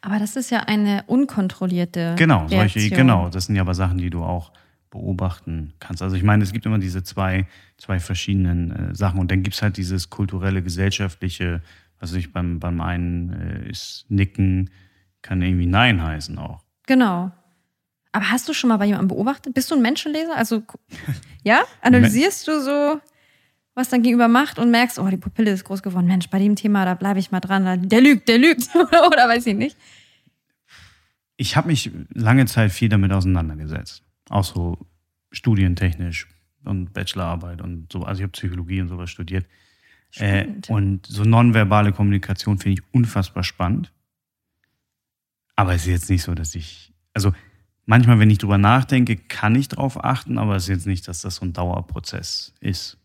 Aber 0.00 0.18
das 0.18 0.36
ist 0.36 0.50
ja 0.50 0.60
eine 0.60 1.02
unkontrollierte 1.06 2.14
Genau, 2.16 2.46
solche, 2.48 2.78
Reaktion. 2.78 2.96
genau. 2.98 3.28
Das 3.28 3.46
sind 3.46 3.56
ja 3.56 3.62
aber 3.62 3.74
Sachen, 3.74 3.98
die 3.98 4.10
du 4.10 4.22
auch 4.22 4.52
beobachten 4.94 5.74
kannst. 5.80 6.02
Also 6.02 6.16
ich 6.16 6.22
meine, 6.22 6.44
es 6.44 6.52
gibt 6.52 6.64
immer 6.66 6.78
diese 6.78 7.02
zwei, 7.02 7.46
zwei 7.76 7.98
verschiedenen 7.98 8.70
äh, 8.70 8.94
Sachen 8.94 9.18
und 9.18 9.30
dann 9.30 9.42
gibt's 9.42 9.60
halt 9.60 9.76
dieses 9.76 10.08
kulturelle, 10.08 10.62
gesellschaftliche, 10.62 11.62
was 11.98 12.12
ich 12.14 12.32
beim, 12.32 12.60
beim 12.60 12.80
einen 12.80 13.32
äh, 13.32 13.68
ist 13.68 14.06
Nicken, 14.08 14.70
kann 15.20 15.42
irgendwie 15.42 15.66
Nein 15.66 16.02
heißen 16.02 16.38
auch. 16.38 16.62
Genau. 16.86 17.32
Aber 18.12 18.30
hast 18.30 18.48
du 18.48 18.54
schon 18.54 18.68
mal 18.68 18.76
bei 18.76 18.86
jemandem 18.86 19.08
beobachtet? 19.08 19.52
Bist 19.52 19.70
du 19.70 19.74
ein 19.74 19.82
Menschenleser? 19.82 20.36
Also, 20.36 20.62
ja? 21.42 21.62
Analysierst 21.82 22.46
du 22.46 22.60
so, 22.60 23.00
was 23.74 23.88
dein 23.88 24.02
Gegenüber 24.02 24.28
macht 24.28 24.60
und 24.60 24.70
merkst, 24.70 25.00
oh, 25.00 25.08
die 25.08 25.16
Pupille 25.16 25.50
ist 25.50 25.64
groß 25.64 25.82
geworden. 25.82 26.06
Mensch, 26.06 26.30
bei 26.30 26.38
dem 26.38 26.54
Thema, 26.54 26.84
da 26.84 26.94
bleibe 26.94 27.18
ich 27.18 27.32
mal 27.32 27.40
dran. 27.40 27.88
Der 27.88 28.00
lügt, 28.00 28.28
der 28.28 28.38
lügt. 28.38 28.68
Oder 28.76 29.28
weiß 29.28 29.46
ich 29.46 29.56
nicht. 29.56 29.76
Ich 31.36 31.56
habe 31.56 31.66
mich 31.66 31.90
lange 32.10 32.46
Zeit 32.46 32.70
viel 32.70 32.88
damit 32.88 33.10
auseinandergesetzt. 33.10 34.03
Auch 34.30 34.44
so 34.44 34.78
studientechnisch 35.32 36.28
und 36.64 36.92
Bachelorarbeit 36.92 37.60
und 37.60 37.92
so. 37.92 38.02
Also 38.02 38.20
ich 38.20 38.22
habe 38.22 38.32
Psychologie 38.32 38.80
und 38.80 38.88
sowas 38.88 39.10
studiert. 39.10 39.46
Äh, 40.16 40.46
und 40.68 41.06
so 41.06 41.24
nonverbale 41.24 41.92
Kommunikation 41.92 42.58
finde 42.58 42.80
ich 42.80 42.94
unfassbar 42.94 43.42
spannend. 43.42 43.92
Aber 45.56 45.74
es 45.74 45.82
ist 45.82 45.88
jetzt 45.88 46.10
nicht 46.10 46.22
so, 46.22 46.34
dass 46.34 46.54
ich, 46.54 46.92
also 47.12 47.32
manchmal, 47.86 48.18
wenn 48.18 48.30
ich 48.30 48.38
drüber 48.38 48.58
nachdenke, 48.58 49.16
kann 49.16 49.54
ich 49.54 49.68
drauf 49.68 50.02
achten, 50.02 50.38
aber 50.38 50.56
es 50.56 50.64
ist 50.64 50.68
jetzt 50.68 50.86
nicht, 50.86 51.06
dass 51.08 51.22
das 51.22 51.36
so 51.36 51.44
ein 51.44 51.52
Dauerprozess 51.52 52.54
ist. 52.60 52.98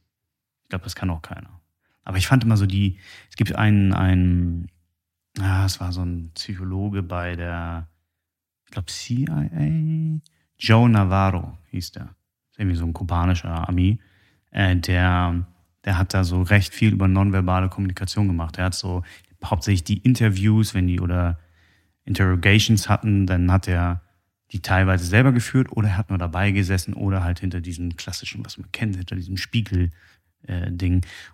Ich 0.63 0.69
glaube, 0.69 0.83
das 0.83 0.95
kann 0.95 1.09
auch 1.09 1.21
keiner. 1.21 1.59
Aber 2.03 2.17
ich 2.17 2.27
fand 2.27 2.43
immer 2.43 2.57
so 2.57 2.65
die, 2.65 2.97
es 3.29 3.35
gibt 3.35 3.55
einen, 3.55 3.93
einen, 3.93 4.71
ah, 5.39 5.65
es 5.65 5.79
war 5.79 5.91
so 5.91 6.01
ein 6.01 6.31
Psychologe 6.33 7.03
bei 7.03 7.35
der, 7.35 7.87
ich 8.65 8.71
glaube 8.71 8.87
CIA, 8.87 10.21
Joe 10.60 10.90
Navarro 10.90 11.57
hieß 11.72 11.91
der. 11.94 12.15
Ist 12.52 12.60
irgendwie 12.60 12.76
so 12.77 12.86
ein 12.86 12.94
kubanischer 12.94 13.68
Ami, 13.68 13.99
äh, 14.52 14.76
der, 14.76 15.45
der 15.86 15.98
hat 15.98 16.14
da 16.14 16.23
so 16.23 16.41
recht 16.41 16.73
viel 16.73 16.94
über 16.94 17.07
nonverbale 17.07 17.69
Kommunikation 17.69 18.27
gemacht. 18.27 18.57
Er 18.57 18.65
hat 18.65 18.76
so 18.76 19.03
hauptsächlich 19.44 19.84
die 19.86 19.98
Interviews, 19.99 20.73
wenn 20.73 20.88
die 20.88 20.99
oder 20.99 21.40
Interrogations 22.03 22.90
hatten, 22.90 23.26
dann 23.26 23.52
hat 23.52 23.68
er 23.68 24.02
die 24.52 24.61
teilweise 24.61 25.06
selber 25.06 25.31
geführt 25.31 25.72
oder 25.72 25.90
er 25.90 25.98
hat 25.98 26.10
nur 26.10 26.18
dabei 26.18 26.52
gesessen 26.52 26.94
oder 26.95 27.23
halt 27.23 27.40
hinter 27.40 27.61
diesem 27.61 27.95
klassischen, 27.95 28.44
was 28.44 28.57
man 28.57 28.72
kennt, 28.72 28.95
hinter 28.95 29.15
diesem 29.15 29.38
Spiegel 29.38 29.91
äh, 30.48 30.72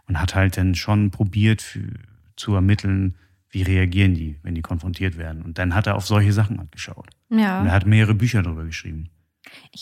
und 0.08 0.20
hat 0.20 0.36
halt 0.36 0.58
dann 0.58 0.76
schon 0.76 1.12
probiert 1.12 1.62
für, 1.62 1.88
zu 2.36 2.54
ermitteln, 2.54 3.16
wie 3.50 3.62
reagieren 3.62 4.16
die, 4.16 4.38
wenn 4.44 4.54
die 4.54 4.62
konfrontiert 4.62 5.18
werden. 5.18 5.44
Und 5.44 5.58
dann 5.58 5.74
hat 5.74 5.88
er 5.88 5.96
auf 5.96 6.06
solche 6.06 6.34
Sachen 6.34 6.60
halt 6.60 6.74
geschaut. 6.74 7.08
Und 7.30 7.40
er 7.40 7.66
Ja. 7.66 7.72
hat 7.72 7.86
mehrere 7.86 8.14
Bücher 8.14 8.44
darüber 8.44 8.66
geschrieben. 8.66 9.10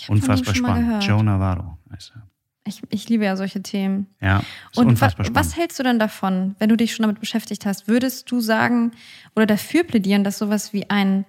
Unfassbar 0.08 0.56
spannend. 0.56 1.04
Joe 1.04 1.24
Navarro 1.24 1.78
heißt 1.92 2.14
er. 2.16 2.28
Ich, 2.66 2.82
ich 2.90 3.10
liebe 3.10 3.26
ja 3.26 3.36
solche 3.36 3.62
Themen. 3.62 4.08
Ja, 4.22 4.40
ist 4.72 4.78
Und 4.78 4.86
wa 4.86 4.90
unfassbar 4.92 5.26
spannend. 5.26 5.36
was 5.36 5.58
hältst 5.58 5.80
du 5.80 5.84
denn 5.84 6.00
davon, 6.00 6.56
wenn 6.60 6.70
du 6.70 6.78
dich 6.78 6.94
schon 6.96 7.04
damit 7.04 7.20
beschäftigt 7.20 7.66
hast? 7.66 7.88
Würdest 7.88 8.32
du 8.32 8.40
sagen 8.40 8.92
oder 9.36 9.46
dafür 9.46 9.84
plädieren, 9.84 10.24
dass 10.24 10.38
sowas 10.38 10.72
wie 10.72 10.90
ein 10.90 11.26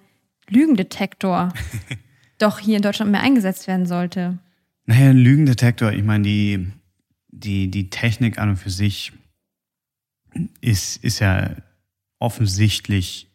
Lügendetektor 0.47 1.51
doch 2.37 2.59
hier 2.59 2.77
in 2.77 2.81
Deutschland 2.83 3.11
mehr 3.11 3.21
eingesetzt 3.21 3.67
werden 3.67 3.85
sollte? 3.85 4.37
Naja, 4.85 5.09
ein 5.09 5.17
Lügendetektor, 5.17 5.91
ich 5.91 6.03
meine, 6.03 6.23
die, 6.23 6.71
die, 7.29 7.69
die 7.69 7.89
Technik 7.89 8.37
an 8.39 8.49
und 8.49 8.57
für 8.57 8.69
sich 8.69 9.11
ist, 10.61 11.03
ist 11.03 11.19
ja 11.19 11.49
offensichtlich 12.19 13.29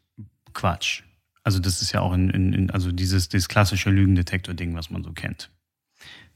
Quatsch. 0.54 1.02
Also 1.50 1.58
das 1.58 1.82
ist 1.82 1.90
ja 1.90 2.00
auch 2.00 2.12
in, 2.12 2.30
in, 2.30 2.52
in 2.52 2.70
also 2.70 2.92
dieses, 2.92 3.28
dieses 3.28 3.48
klassische 3.48 3.90
Lügendetektor-Ding, 3.90 4.72
was 4.76 4.88
man 4.88 5.02
so 5.02 5.10
kennt. 5.10 5.50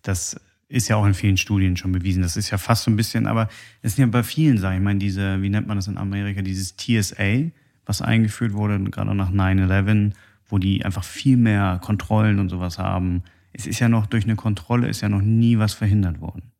Das 0.03 0.41
ist 0.67 0.89
ja 0.89 0.97
auch 0.97 1.07
in 1.07 1.15
vielen 1.15 1.37
Studien 1.37 1.77
schon 1.77 1.93
bewiesen. 1.93 2.21
Das 2.21 2.37
ist 2.37 2.51
ja 2.51 2.59
fast 2.59 2.83
so 2.83 2.91
ein 2.91 2.97
bisschen, 2.97 3.29
aber 3.29 3.49
es 3.81 3.95
sind 3.95 4.03
ja 4.03 4.11
bei 4.11 4.25
vielen 4.25 4.59
Sachen, 4.59 4.79
ich 4.79 4.83
meine, 4.83 4.99
diese, 4.99 5.41
wie 5.41 5.51
nennt 5.51 5.69
man 5.69 5.77
das 5.77 5.87
in 5.87 5.99
Amerika, 5.99 6.43
dieses 6.43 6.75
TSA, 6.77 7.53
was 7.87 8.03
eingeführt 8.03 8.55
wurde, 8.55 8.83
gerade 8.91 9.15
nach 9.15 9.31
9-11, 9.31 10.15
wo 10.49 10.59
die 10.59 10.85
einfach 10.85 11.05
viel 11.05 11.37
mehr 11.37 11.79
Kontrollen 11.81 12.41
und 12.41 12.49
sowas 12.49 12.81
haben. 12.81 13.23
Es 13.53 13.69
ist 13.69 13.79
ja 13.79 13.89
noch 13.89 14.07
durch 14.07 14.25
eine 14.25 14.35
Kontrolle, 14.35 14.89
ist 14.89 15.01
ja 15.01 15.09
noch 15.09 15.23
nie 15.23 15.59
was 15.59 15.75
verhindert 15.75 16.21
worden. 16.21 16.51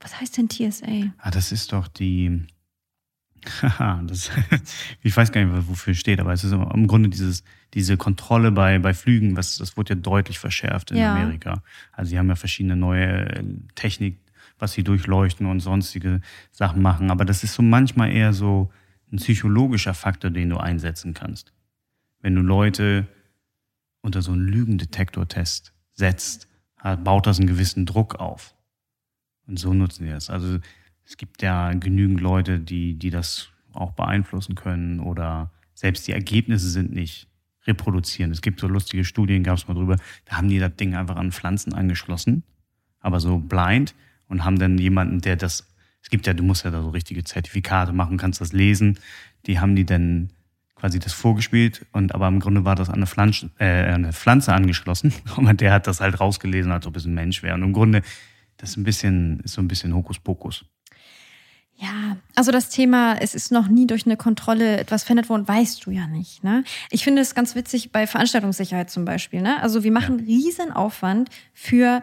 Was 0.00 0.20
heißt 0.20 0.36
denn 0.36 0.48
TSA? 0.48 1.12
Ah, 1.18 1.30
das 1.30 1.52
ist 1.52 1.72
doch 1.72 1.86
die. 1.86 2.42
Haha, 3.62 4.02
das, 4.06 4.30
ich 5.02 5.16
weiß 5.16 5.32
gar 5.32 5.44
nicht, 5.44 5.68
wofür 5.68 5.92
es 5.92 5.98
steht, 5.98 6.20
aber 6.20 6.32
es 6.32 6.44
ist 6.44 6.52
im 6.52 6.86
Grunde 6.86 7.08
dieses, 7.08 7.44
diese 7.74 7.96
Kontrolle 7.96 8.50
bei, 8.52 8.78
bei 8.78 8.94
Flügen, 8.94 9.36
was, 9.36 9.56
das 9.58 9.76
wurde 9.76 9.94
ja 9.94 10.00
deutlich 10.00 10.38
verschärft 10.38 10.90
in 10.90 10.98
Ja. 10.98 11.12
Amerika. 11.14 11.62
Also 11.92 12.10
sie 12.10 12.18
haben 12.18 12.28
ja 12.28 12.36
verschiedene 12.36 12.76
neue 12.76 13.28
äh, 13.28 13.44
Technik, 13.74 14.18
was 14.58 14.72
sie 14.72 14.82
durchleuchten 14.82 15.46
und 15.46 15.60
sonstige 15.60 16.20
Sachen 16.50 16.82
machen. 16.82 17.10
Aber 17.10 17.24
das 17.24 17.44
ist 17.44 17.54
so 17.54 17.62
manchmal 17.62 18.10
eher 18.12 18.32
so 18.32 18.70
ein 19.12 19.16
psychologischer 19.18 19.94
Faktor, 19.94 20.30
den 20.30 20.50
du 20.50 20.56
einsetzen 20.58 21.14
kannst. 21.14 21.52
Wenn 22.20 22.34
du 22.34 22.42
Leute 22.42 23.06
unter 24.02 24.22
so 24.22 24.32
einen 24.32 24.46
Lügendetektortest 24.46 25.72
setzt, 25.94 26.48
baut 27.04 27.26
das 27.26 27.38
einen 27.38 27.48
gewissen 27.48 27.86
Druck 27.86 28.16
auf. 28.16 28.54
Und 29.46 29.58
so 29.58 29.72
nutzen 29.72 30.04
die 30.04 30.10
das. 30.10 30.28
Also 30.30 30.58
es 31.08 31.16
gibt 31.16 31.40
ja 31.42 31.72
genügend 31.72 32.20
Leute, 32.20 32.60
die, 32.60 32.94
die 32.94 33.08
das 33.08 33.48
auch 33.72 33.92
beeinflussen 33.92 34.54
können 34.54 35.00
oder 35.00 35.50
selbst 35.72 36.06
die 36.06 36.12
Ergebnisse 36.12 36.68
sind 36.68 36.92
nicht 36.92 37.28
reproduzieren. 37.66 38.30
Es 38.30 38.42
gibt 38.42 38.60
so 38.60 38.68
lustige 38.68 39.04
Studien, 39.04 39.42
gab 39.42 39.56
es 39.56 39.68
mal 39.68 39.74
drüber, 39.74 39.96
da 40.26 40.36
haben 40.36 40.48
die 40.48 40.58
das 40.58 40.76
Ding 40.76 40.94
einfach 40.94 41.16
an 41.16 41.32
Pflanzen 41.32 41.72
angeschlossen, 41.72 42.42
aber 43.00 43.20
so 43.20 43.38
blind 43.38 43.94
und 44.28 44.44
haben 44.44 44.58
dann 44.58 44.76
jemanden, 44.76 45.20
der 45.20 45.36
das, 45.36 45.66
es 46.02 46.10
gibt 46.10 46.26
ja, 46.26 46.34
du 46.34 46.42
musst 46.42 46.64
ja 46.64 46.70
da 46.70 46.82
so 46.82 46.90
richtige 46.90 47.24
Zertifikate 47.24 47.92
machen, 47.92 48.18
kannst 48.18 48.42
das 48.42 48.52
lesen, 48.52 48.98
die 49.46 49.60
haben 49.60 49.76
die 49.76 49.86
dann 49.86 50.30
quasi 50.74 50.98
das 50.98 51.14
vorgespielt 51.14 51.86
und 51.92 52.14
aber 52.14 52.28
im 52.28 52.38
Grunde 52.38 52.66
war 52.66 52.74
das 52.74 52.90
an 52.90 52.96
eine 52.96 53.06
Pflanze, 53.06 53.50
äh, 53.58 53.64
eine 53.64 54.12
Pflanze 54.12 54.52
angeschlossen 54.52 55.14
und 55.36 55.60
der 55.62 55.72
hat 55.72 55.86
das 55.86 56.00
halt 56.00 56.20
rausgelesen, 56.20 56.70
als 56.70 56.86
ob 56.86 56.96
es 56.96 57.06
ein 57.06 57.14
Mensch 57.14 57.42
wäre. 57.42 57.54
Und 57.54 57.62
im 57.62 57.72
Grunde, 57.72 58.02
das 58.58 58.70
ist 58.70 58.76
ein 58.76 58.84
bisschen, 58.84 59.40
ist 59.40 59.54
so 59.54 59.62
ein 59.62 59.68
bisschen 59.68 59.94
Hokuspokus. 59.94 60.66
Ja, 61.80 62.16
also 62.34 62.50
das 62.50 62.70
Thema, 62.70 63.14
es 63.20 63.34
ist 63.36 63.52
noch 63.52 63.68
nie 63.68 63.86
durch 63.86 64.04
eine 64.04 64.16
Kontrolle 64.16 64.78
etwas 64.78 65.04
verändert 65.04 65.28
worden, 65.28 65.46
weißt 65.46 65.86
du 65.86 65.92
ja 65.92 66.08
nicht. 66.08 66.42
Ne? 66.42 66.64
Ich 66.90 67.04
finde 67.04 67.22
es 67.22 67.36
ganz 67.36 67.54
witzig 67.54 67.92
bei 67.92 68.08
Veranstaltungssicherheit 68.08 68.90
zum 68.90 69.04
Beispiel. 69.04 69.42
Ne? 69.42 69.62
Also 69.62 69.84
wir 69.84 69.92
machen 69.92 70.16
riesen 70.18 70.72
Aufwand 70.72 71.30
für 71.54 72.02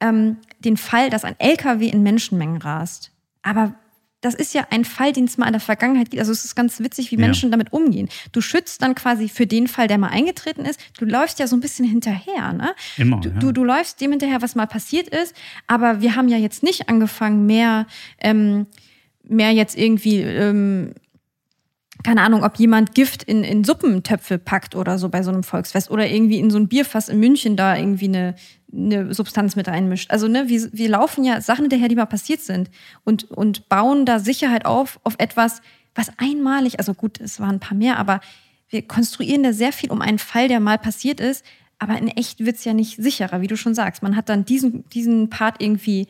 ähm, 0.00 0.36
den 0.60 0.76
Fall, 0.76 1.10
dass 1.10 1.24
ein 1.24 1.34
LKW 1.40 1.88
in 1.88 2.04
Menschenmengen 2.04 2.58
rast. 2.58 3.10
Aber 3.42 3.74
das 4.20 4.34
ist 4.36 4.54
ja 4.54 4.68
ein 4.70 4.84
Fall, 4.84 5.12
den 5.12 5.24
es 5.24 5.36
mal 5.36 5.46
in 5.46 5.52
der 5.52 5.60
Vergangenheit 5.60 6.10
gibt. 6.10 6.20
Also 6.20 6.30
es 6.30 6.44
ist 6.44 6.54
ganz 6.54 6.78
witzig, 6.78 7.10
wie 7.10 7.16
Ja. 7.16 7.22
Menschen 7.22 7.50
damit 7.50 7.72
umgehen. 7.72 8.08
Du 8.30 8.40
schützt 8.40 8.80
dann 8.82 8.94
quasi 8.94 9.28
für 9.28 9.48
den 9.48 9.66
Fall, 9.66 9.88
der 9.88 9.98
mal 9.98 10.10
eingetreten 10.10 10.64
ist. 10.64 10.78
Du 10.96 11.06
läufst 11.06 11.40
ja 11.40 11.48
so 11.48 11.56
ein 11.56 11.60
bisschen 11.60 11.84
hinterher, 11.84 12.52
ne? 12.52 12.72
Immer, 12.98 13.20
Du, 13.20 13.30
ja. 13.30 13.34
du, 13.40 13.50
du 13.50 13.64
läufst 13.64 14.00
dem 14.00 14.12
hinterher, 14.12 14.40
was 14.40 14.54
mal 14.54 14.66
passiert 14.68 15.08
ist. 15.08 15.34
Aber 15.66 16.00
wir 16.02 16.14
haben 16.14 16.28
ja 16.28 16.38
jetzt 16.38 16.62
nicht 16.62 16.88
angefangen, 16.88 17.46
mehr, 17.46 17.86
ähm, 18.20 18.68
mehr 19.32 19.50
jetzt 19.52 19.76
irgendwie, 19.76 20.20
ähm, 20.20 20.94
keine 22.02 22.22
Ahnung, 22.22 22.44
ob 22.44 22.56
jemand 22.56 22.94
Gift 22.94 23.22
in, 23.22 23.44
in 23.44 23.64
Suppentöpfe 23.64 24.38
packt 24.38 24.74
oder 24.74 24.98
so 24.98 25.08
bei 25.08 25.22
so 25.22 25.30
einem 25.30 25.42
Volksfest 25.42 25.90
oder 25.90 26.08
irgendwie 26.08 26.38
in 26.38 26.50
so 26.50 26.58
ein 26.58 26.68
Bierfass 26.68 27.08
in 27.08 27.20
München 27.20 27.56
da 27.56 27.76
irgendwie 27.76 28.08
eine, 28.08 28.34
eine 28.72 29.14
Substanz 29.14 29.56
mit 29.56 29.68
einmischt. 29.68 30.10
Also, 30.10 30.28
ne, 30.28 30.48
wir, 30.48 30.68
wir 30.72 30.88
laufen 30.88 31.24
ja 31.24 31.40
Sachen 31.40 31.62
hinterher, 31.62 31.88
die 31.88 31.96
mal 31.96 32.06
passiert 32.06 32.40
sind 32.40 32.70
und, 33.04 33.30
und 33.30 33.68
bauen 33.68 34.06
da 34.06 34.18
Sicherheit 34.18 34.64
auf, 34.64 35.00
auf 35.04 35.14
etwas, 35.18 35.60
was 35.94 36.10
einmalig, 36.18 36.78
also 36.78 36.94
gut, 36.94 37.20
es 37.20 37.38
waren 37.38 37.56
ein 37.56 37.60
paar 37.60 37.76
mehr, 37.76 37.98
aber 37.98 38.20
wir 38.68 38.82
konstruieren 38.82 39.42
da 39.42 39.52
sehr 39.52 39.72
viel 39.72 39.90
um 39.90 40.00
einen 40.00 40.18
Fall, 40.18 40.48
der 40.48 40.58
mal 40.58 40.78
passiert 40.78 41.20
ist, 41.20 41.44
aber 41.78 41.98
in 41.98 42.08
echt 42.08 42.44
wird's 42.44 42.64
ja 42.64 42.72
nicht 42.72 42.96
sicherer, 42.96 43.40
wie 43.40 43.48
du 43.48 43.56
schon 43.56 43.74
sagst. 43.74 44.02
Man 44.02 44.16
hat 44.16 44.28
dann 44.28 44.44
diesen, 44.44 44.88
diesen 44.90 45.28
Part 45.28 45.60
irgendwie 45.60 46.08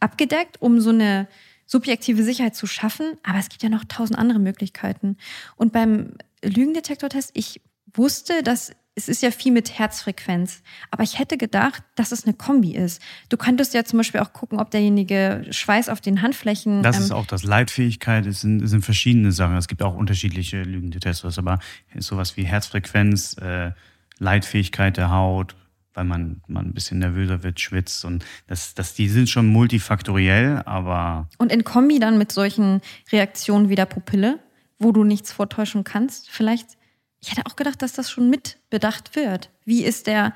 abgedeckt, 0.00 0.60
um 0.60 0.80
so 0.80 0.90
eine 0.90 1.28
subjektive 1.66 2.22
Sicherheit 2.22 2.54
zu 2.54 2.66
schaffen, 2.66 3.16
aber 3.22 3.38
es 3.38 3.48
gibt 3.48 3.62
ja 3.62 3.68
noch 3.68 3.84
tausend 3.84 4.18
andere 4.18 4.38
Möglichkeiten. 4.38 5.16
Und 5.56 5.72
beim 5.72 6.14
Lügendetektortest, 6.44 7.30
ich 7.34 7.60
wusste, 7.94 8.42
dass 8.42 8.72
es 8.94 9.08
ist 9.08 9.22
ja 9.22 9.30
viel 9.30 9.52
mit 9.52 9.78
Herzfrequenz, 9.78 10.62
aber 10.90 11.02
ich 11.02 11.18
hätte 11.18 11.38
gedacht, 11.38 11.82
dass 11.94 12.12
es 12.12 12.24
eine 12.24 12.34
Kombi 12.34 12.74
ist. 12.74 13.00
Du 13.30 13.38
könntest 13.38 13.72
ja 13.72 13.84
zum 13.84 13.98
Beispiel 13.98 14.20
auch 14.20 14.34
gucken, 14.34 14.60
ob 14.60 14.70
derjenige 14.70 15.46
Schweiß 15.50 15.88
auf 15.88 16.02
den 16.02 16.20
Handflächen. 16.20 16.82
Das 16.82 16.98
ähm, 16.98 17.04
ist 17.04 17.10
auch 17.10 17.24
das 17.24 17.42
Leitfähigkeit, 17.42 18.26
es 18.26 18.42
sind, 18.42 18.60
es 18.60 18.70
sind 18.70 18.84
verschiedene 18.84 19.32
Sachen. 19.32 19.56
Es 19.56 19.68
gibt 19.68 19.82
auch 19.82 19.96
unterschiedliche 19.96 20.62
Lügendetests, 20.62 21.38
aber 21.38 21.58
sowas 21.98 22.36
wie 22.36 22.44
Herzfrequenz, 22.44 23.36
äh, 23.38 23.70
Leitfähigkeit 24.18 24.98
der 24.98 25.10
Haut, 25.10 25.56
weil 25.94 26.04
man, 26.04 26.40
man 26.46 26.66
ein 26.66 26.74
bisschen 26.74 26.98
nervöser 26.98 27.42
wird, 27.42 27.60
schwitzt 27.60 28.04
und 28.04 28.24
das, 28.46 28.74
das, 28.74 28.94
die 28.94 29.08
sind 29.08 29.28
schon 29.28 29.46
multifaktoriell, 29.46 30.62
aber 30.64 31.28
Und 31.38 31.52
in 31.52 31.64
Kombi 31.64 31.98
dann 31.98 32.18
mit 32.18 32.32
solchen 32.32 32.80
Reaktionen 33.10 33.68
wie 33.68 33.74
der 33.74 33.86
Pupille, 33.86 34.38
wo 34.78 34.92
du 34.92 35.04
nichts 35.04 35.32
vortäuschen 35.32 35.84
kannst, 35.84 36.30
vielleicht. 36.30 36.78
Ich 37.20 37.30
hätte 37.30 37.46
auch 37.46 37.54
gedacht, 37.54 37.82
dass 37.82 37.92
das 37.92 38.10
schon 38.10 38.30
mit 38.30 38.58
bedacht 38.68 39.14
wird. 39.14 39.50
Wie 39.64 39.84
ist 39.84 40.08
der, 40.08 40.34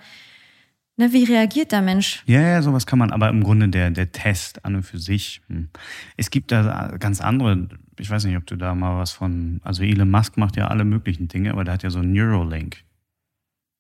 ne, 0.97 1.13
wie 1.13 1.25
reagiert 1.25 1.73
der 1.73 1.83
Mensch? 1.83 2.23
Ja, 2.27 2.41
ja, 2.41 2.63
sowas 2.63 2.87
kann 2.87 3.01
man, 3.01 3.11
aber 3.11 3.29
im 3.29 3.43
Grunde 3.43 3.69
der, 3.69 3.91
der 3.91 4.13
Test 4.13 4.65
an 4.65 4.77
und 4.77 4.83
für 4.85 5.01
sich. 5.01 5.41
Hm. 5.49 5.69
Es 6.17 6.31
gibt 6.31 6.53
da 6.53 6.95
ganz 7.01 7.21
andere, 7.21 7.69
ich 7.99 8.09
weiß 8.09 8.25
nicht, 8.25 8.37
ob 8.37 8.47
du 8.47 8.55
da 8.55 8.77
mal 8.77 8.99
was 8.99 9.11
von, 9.11 9.61
also 9.65 9.83
Elon 9.83 10.09
Musk 10.09 10.37
macht 10.37 10.57
ja 10.57 10.69
alle 10.69 10.85
möglichen 10.85 11.27
Dinge, 11.27 11.51
aber 11.51 11.65
der 11.65 11.75
hat 11.75 11.83
ja 11.83 11.91
so 11.91 11.99
ein 11.99 12.13
Neuralink 12.13 12.85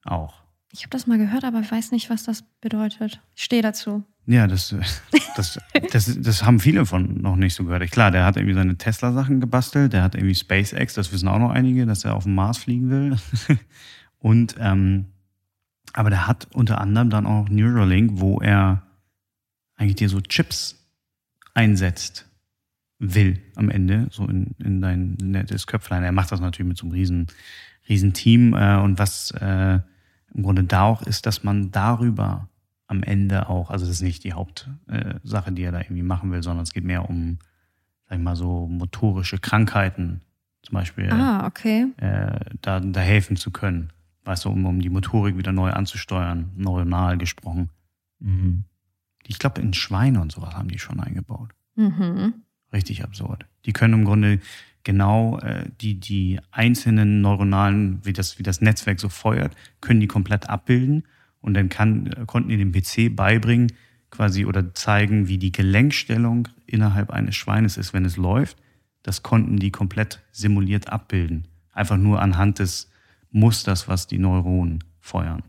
auch. 0.05 0.46
Ich 0.77 0.83
habe 0.83 0.91
das 0.91 1.07
mal 1.07 1.17
gehört, 1.17 1.45
aber 1.45 1.61
ich 1.61 1.73
weiß 1.73 1.91
nicht, 1.93 2.11
was 2.11 2.25
das 2.25 2.43
bedeutet. 2.61 3.23
Ich 3.35 3.45
stehe 3.45 3.63
dazu. 3.63 4.05
Ja, 4.27 4.47
das, 4.47 4.75
das, 5.35 5.59
das, 5.91 6.21
das 6.21 6.45
haben 6.45 6.61
viele 6.61 6.85
von 6.85 7.23
noch 7.23 7.37
nicht 7.37 7.55
so 7.55 7.65
gehört. 7.65 7.91
Klar, 7.91 8.11
der 8.11 8.27
hat 8.27 8.37
irgendwie 8.37 8.55
seine 8.55 8.77
Tesla-Sachen 8.77 9.41
gebastelt, 9.41 9.95
der 9.95 10.03
hat 10.03 10.15
irgendwie 10.15 10.35
SpaceX, 10.35 10.93
das 10.93 11.13
wissen 11.13 11.29
auch 11.29 11.39
noch 11.39 11.51
einige, 11.51 11.87
dass 11.87 12.05
er 12.05 12.15
auf 12.15 12.25
den 12.25 12.35
Mars 12.35 12.59
fliegen 12.59 12.91
will. 12.91 13.17
Und 14.19 14.57
ähm, 14.59 15.07
aber 15.95 16.11
der 16.11 16.27
hat 16.27 16.49
unter 16.53 16.79
anderem 16.79 17.09
dann 17.09 17.25
auch 17.25 17.49
Neuralink, 17.49 18.13
wo 18.15 18.41
er 18.41 18.83
eigentlich 19.77 19.97
dir 19.97 20.11
so 20.11 20.21
Chips 20.21 20.87
einsetzt 21.55 22.29
will 22.99 23.41
am 23.55 23.71
Ende, 23.71 24.09
so 24.11 24.27
in, 24.27 24.55
in 24.59 24.83
dein 24.83 25.17
nettes 25.23 25.67
Köpflein. 25.67 26.03
Er 26.03 26.13
macht 26.13 26.33
das 26.33 26.41
natürlich 26.41 26.69
mit 26.69 26.77
so 26.77 26.85
einem 26.85 26.93
riesen, 26.93 27.27
riesen 27.89 28.13
Team. 28.13 28.53
Äh, 28.53 28.77
und 28.77 28.99
was 28.99 29.31
äh, 29.31 29.79
im 30.37 30.43
Grunde 30.43 30.65
da 30.65 30.83
auch 30.83 31.03
ist, 31.03 31.27
dass 31.27 31.45
man 31.45 31.71
darüber 31.71 32.49
am 32.87 33.03
Ende 33.03 33.49
auch, 33.49 33.71
also 33.71 33.85
das 33.87 33.97
ist 33.97 34.03
nicht 34.03 34.23
die 34.25 34.35
Hauptsache, 34.35 35.21
Sache, 35.25 35.53
die 35.53 35.63
er 35.63 35.73
da 35.73 35.81
irgendwie 35.81 36.03
machen 36.03 36.31
will, 36.31 36.43
sondern 36.43 36.63
es 36.63 36.73
geht 36.73 36.85
mehr 36.85 37.09
um, 37.09 37.39
sag 38.09 38.19
ich 38.19 38.25
mal, 38.25 38.37
so 38.37 38.69
motorische 38.69 39.39
Krankheiten 39.39 40.21
zum 40.63 40.75
Beispiel 40.75 41.11
Ah, 41.13 41.47
okay. 41.47 41.87
äh, 41.97 42.39
da, 42.61 42.81
da 42.81 43.01
helfen 43.01 43.37
zu 43.37 43.51
können. 43.51 43.93
Weißt 44.25 44.45
du, 44.45 44.51
um, 44.51 44.67
um 44.67 44.81
die 44.81 44.91
Motorik 44.91 45.37
wieder 45.37 45.53
neu 45.53 45.71
anzusteuern, 45.71 46.51
neuronal 46.57 47.17
gesprochen. 47.19 47.71
Mhm. 48.19 48.65
Ich 49.27 49.39
glaube, 49.39 49.61
in 49.61 49.73
Schweine 49.75 50.21
und 50.21 50.33
sowas 50.33 50.55
haben 50.55 50.69
die 50.69 50.79
schon 50.79 51.01
eingebaut. 51.01 51.51
Mhm. 51.77 52.35
Richtig 52.73 53.05
absurd. 53.05 53.47
Die 53.65 53.73
können 53.73 53.95
im 53.95 54.05
Grunde 54.05 54.41
genau 54.87 55.39
äh, 55.41 55.69
die, 55.81 55.99
die 55.99 56.39
einzelnen 56.53 57.21
neuronalen, 57.21 57.99
wie 58.05 58.13
das, 58.13 58.39
wie 58.39 58.45
das 58.45 58.61
Netzwerk 58.61 59.01
so 59.01 59.09
feuert, 59.09 59.55
können 59.81 60.01
die 60.01 60.07
komplett 60.07 60.49
abbilden. 60.49 61.03
Und 61.41 61.55
dann 61.55 61.69
kann, 61.69 62.07
äh, 62.07 62.25
konnten 62.25 62.49
die 62.49 62.57
dem 62.57 62.73
PC 62.73 63.15
beibringen, 63.15 63.73
quasi 64.11 64.47
oder 64.47 64.73
zeigen, 64.75 65.27
wie 65.27 65.39
die 65.39 65.51
Gelenkstellung 65.51 66.49
innerhalb 66.67 67.11
eines 67.11 67.35
Schweines 67.35 67.77
ist, 67.77 67.93
wenn 67.93 68.05
es 68.05 68.17
läuft. 68.17 68.57
Das 69.03 69.25
konnten 69.25 69.59
die 69.59 69.73
komplett 69.73 70.23
simuliert 70.31 70.89
abbilden. 70.89 71.49
Einfach 71.73 71.97
nur 71.97 72.23
anhand 72.23 72.61
des 72.61 72.89
Musters, 73.33 73.89
was 73.89 74.07
die 74.07 74.19
Neuronen 74.19 74.85
feuern. 75.01 75.43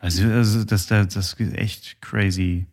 Also, 0.00 0.28
also 0.28 0.64
das, 0.64 0.86
das, 0.88 1.14
das 1.14 1.32
ist 1.34 1.54
echt 1.54 2.02
crazy. 2.02 2.66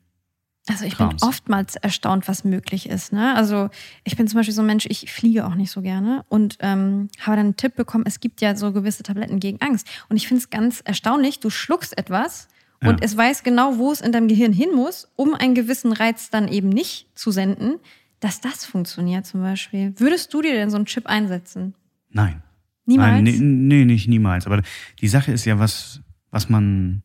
Also 0.67 0.85
ich 0.85 0.93
Krams. 0.95 1.21
bin 1.21 1.27
oftmals 1.27 1.75
erstaunt, 1.75 2.27
was 2.27 2.43
möglich 2.43 2.87
ist. 2.87 3.13
Ne? 3.13 3.35
Also 3.35 3.69
ich 4.03 4.15
bin 4.15 4.27
zum 4.27 4.37
Beispiel 4.39 4.53
so 4.53 4.61
ein 4.61 4.67
Mensch, 4.67 4.85
ich 4.87 5.11
fliege 5.11 5.45
auch 5.47 5.55
nicht 5.55 5.71
so 5.71 5.81
gerne 5.81 6.23
und 6.29 6.57
ähm, 6.59 7.09
habe 7.19 7.37
dann 7.37 7.47
einen 7.47 7.55
Tipp 7.57 7.75
bekommen, 7.75 8.03
es 8.07 8.19
gibt 8.19 8.41
ja 8.41 8.55
so 8.55 8.71
gewisse 8.71 9.01
Tabletten 9.03 9.39
gegen 9.39 9.59
Angst. 9.61 9.87
Und 10.07 10.17
ich 10.17 10.27
finde 10.27 10.41
es 10.43 10.49
ganz 10.51 10.81
erstaunlich, 10.85 11.39
du 11.39 11.49
schluckst 11.49 11.97
etwas 11.97 12.47
und 12.79 12.99
Ja. 12.99 13.05
es 13.05 13.17
weiß 13.17 13.41
genau, 13.43 13.77
wo 13.79 13.91
es 13.91 14.01
in 14.01 14.11
deinem 14.11 14.27
Gehirn 14.27 14.53
hin 14.53 14.69
muss, 14.75 15.07
um 15.15 15.33
einen 15.33 15.55
gewissen 15.55 15.93
Reiz 15.93 16.29
dann 16.29 16.47
eben 16.47 16.69
nicht 16.69 17.07
zu 17.15 17.31
senden, 17.31 17.77
dass 18.19 18.39
das 18.39 18.63
funktioniert 18.65 19.25
zum 19.25 19.41
Beispiel. 19.41 19.93
Würdest 19.97 20.31
du 20.31 20.43
dir 20.43 20.53
denn 20.53 20.69
so 20.69 20.75
einen 20.75 20.85
Chip 20.85 21.07
einsetzen? 21.07 21.73
Nein. 22.11 22.43
Niemals? 22.85 23.13
Nein, 23.13 23.23
nee, 23.23 23.39
nee, 23.39 23.85
nicht 23.85 24.07
niemals. 24.07 24.45
Aber 24.45 24.61
die 24.99 25.07
Sache 25.07 25.31
ist 25.31 25.45
ja, 25.45 25.57
was, 25.57 26.01
was 26.29 26.49
man. 26.49 27.01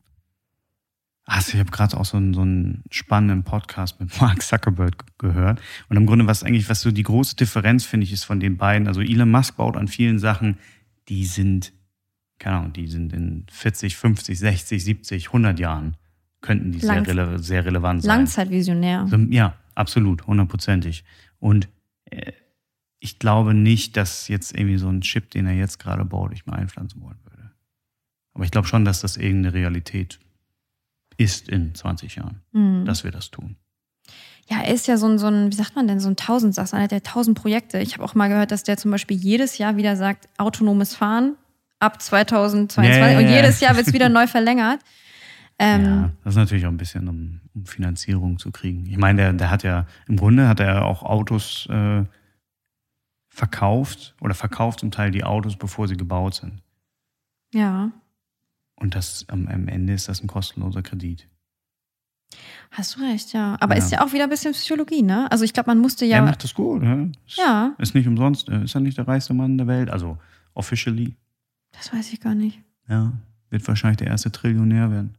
Also 1.28 1.54
ich 1.54 1.58
habe 1.58 1.72
gerade 1.72 1.96
auch 1.96 2.04
so 2.04 2.16
einen, 2.16 2.34
so 2.34 2.42
einen 2.42 2.84
spannenden 2.90 3.42
Podcast 3.42 3.98
mit 4.00 4.18
Mark 4.20 4.42
Zuckerberg 4.42 5.18
gehört. 5.18 5.60
Und 5.88 5.96
im 5.96 6.06
Grunde, 6.06 6.26
was 6.26 6.44
eigentlich, 6.44 6.70
was 6.70 6.80
so 6.80 6.92
die 6.92 7.02
große 7.02 7.34
Differenz, 7.34 7.84
finde 7.84 8.04
ich, 8.04 8.12
ist 8.12 8.24
von 8.24 8.38
den 8.38 8.56
beiden. 8.56 8.86
Also 8.86 9.00
Elon 9.00 9.30
Musk 9.30 9.56
baut 9.56 9.76
an 9.76 9.88
vielen 9.88 10.20
Sachen, 10.20 10.56
die 11.08 11.26
sind, 11.26 11.72
keine 12.38 12.58
Ahnung, 12.58 12.72
die 12.72 12.86
sind 12.86 13.12
in 13.12 13.44
40, 13.50 13.96
50, 13.96 14.38
60, 14.38 14.84
70, 14.84 15.26
100 15.26 15.58
Jahren, 15.58 15.96
könnten 16.42 16.70
die 16.70 16.78
sehr, 16.78 17.04
rele 17.04 17.40
sehr 17.40 17.64
relevant 17.64 18.02
sein. 18.02 18.18
Langzeitvisionär. 18.18 19.08
So, 19.08 19.16
Ja, 19.16 19.56
absolut, 19.74 20.28
hundertprozentig. 20.28 21.04
Und 21.40 21.68
äh, 22.04 22.32
ich 23.00 23.18
glaube 23.18 23.52
nicht, 23.52 23.96
dass 23.96 24.28
jetzt 24.28 24.56
irgendwie 24.56 24.78
so 24.78 24.88
ein 24.88 25.00
Chip, 25.00 25.30
den 25.30 25.46
er 25.46 25.54
jetzt 25.54 25.78
gerade 25.78 26.04
baut, 26.04 26.32
ich 26.32 26.46
mal 26.46 26.54
einpflanzen 26.54 27.02
wollen 27.02 27.18
würde. 27.24 27.50
Aber 28.32 28.44
ich 28.44 28.52
glaube 28.52 28.68
schon, 28.68 28.84
dass 28.84 29.00
das 29.00 29.16
irgendeine 29.16 29.54
Realität 29.54 30.20
ist 31.16 31.48
in 31.48 31.74
20 31.74 32.16
Jahren, 32.16 32.40
Mhm. 32.52 32.84
dass 32.84 33.04
wir 33.04 33.10
das 33.10 33.30
tun. 33.30 33.56
Ja, 34.48 34.58
er 34.62 34.72
ist 34.74 34.86
ja 34.86 34.96
so 34.96 35.06
ein, 35.08 35.18
so 35.18 35.26
ein, 35.26 35.50
wie 35.50 35.56
sagt 35.56 35.74
man 35.74 35.88
denn, 35.88 35.98
so 35.98 36.08
ein 36.08 36.14
Tausendsasser, 36.16 36.76
einer 36.76 36.86
der 36.88 37.02
tausend 37.02 37.36
Projekte. 37.36 37.78
Ich 37.78 37.94
habe 37.94 38.04
auch 38.04 38.14
mal 38.14 38.28
gehört, 38.28 38.52
dass 38.52 38.62
der 38.62 38.76
zum 38.76 38.90
Beispiel 38.92 39.16
jedes 39.16 39.58
Jahr 39.58 39.76
wieder 39.76 39.96
sagt, 39.96 40.28
autonomes 40.38 40.94
Fahren 40.94 41.34
ab 41.80 42.00
2022 42.00 42.96
Ja, 42.96 43.08
ja, 43.10 43.18
und 43.18 43.28
jedes 43.28 43.58
Jahr 43.60 43.74
wird 43.76 43.88
es 43.88 43.92
wieder 43.92 44.08
neu 44.08 44.26
verlängert. 44.28 44.80
Ähm, 45.58 45.84
ja, 45.84 46.10
das 46.22 46.34
ist 46.34 46.38
natürlich 46.38 46.64
auch 46.66 46.70
ein 46.70 46.76
bisschen, 46.76 47.08
um, 47.08 47.40
um 47.54 47.66
Finanzierung 47.66 48.38
zu 48.38 48.52
kriegen. 48.52 48.86
Ich 48.86 48.98
meine, 48.98 49.22
der, 49.22 49.32
der 49.32 49.50
hat 49.50 49.62
ja, 49.64 49.86
im 50.06 50.16
Grunde 50.16 50.46
hat 50.48 50.60
er 50.60 50.84
auch 50.84 51.02
Autos 51.02 51.66
äh, 51.70 52.04
verkauft 53.28 54.14
oder 54.20 54.34
verkauft 54.34 54.80
zum 54.80 54.90
Teil 54.90 55.10
die 55.10 55.24
Autos, 55.24 55.56
bevor 55.56 55.88
sie 55.88 55.96
gebaut 55.96 56.34
sind. 56.34 56.62
ja, 57.52 57.90
Und 58.76 58.94
das 58.94 59.24
am, 59.28 59.48
am 59.48 59.68
Ende 59.68 59.92
ist 59.94 60.08
das 60.08 60.22
ein 60.22 60.26
kostenloser 60.26 60.82
Kredit. 60.82 61.28
hast 62.70 62.96
du 62.96 63.00
recht, 63.00 63.32
ja. 63.32 63.56
Aber 63.60 63.74
Ja. 63.76 63.82
ist 63.82 63.90
ja 63.92 64.04
auch 64.04 64.12
wieder 64.12 64.24
ein 64.24 64.30
bisschen 64.30 64.52
Psychologie, 64.52 65.02
ne? 65.02 65.30
Also 65.30 65.44
ich 65.44 65.52
glaube, 65.54 65.70
man 65.70 65.78
musste 65.78 66.04
ja. 66.04 66.16
Er 66.16 66.22
macht 66.22 66.44
das 66.44 66.52
gut, 66.54 66.82
ja. 66.82 67.04
Ist, 67.26 67.38
ja, 67.38 67.74
ist 67.78 67.94
nicht 67.94 68.06
umsonst, 68.06 68.48
äh, 68.48 68.64
ist 68.64 68.74
er 68.74 68.80
nicht 68.82 68.98
der 68.98 69.08
reichste 69.08 69.32
Mann 69.34 69.56
der 69.56 69.66
Welt, 69.66 69.88
also 69.90 70.18
officially. 70.54 71.16
das 71.72 71.92
weiß 71.92 72.12
ich 72.12 72.20
gar 72.20 72.34
nicht. 72.34 72.60
Ja, 72.88 73.12
wird 73.50 73.66
wahrscheinlich 73.66 73.98
der 73.98 74.08
erste 74.08 74.30
Trillionär 74.30 74.90
werden. 74.90 75.16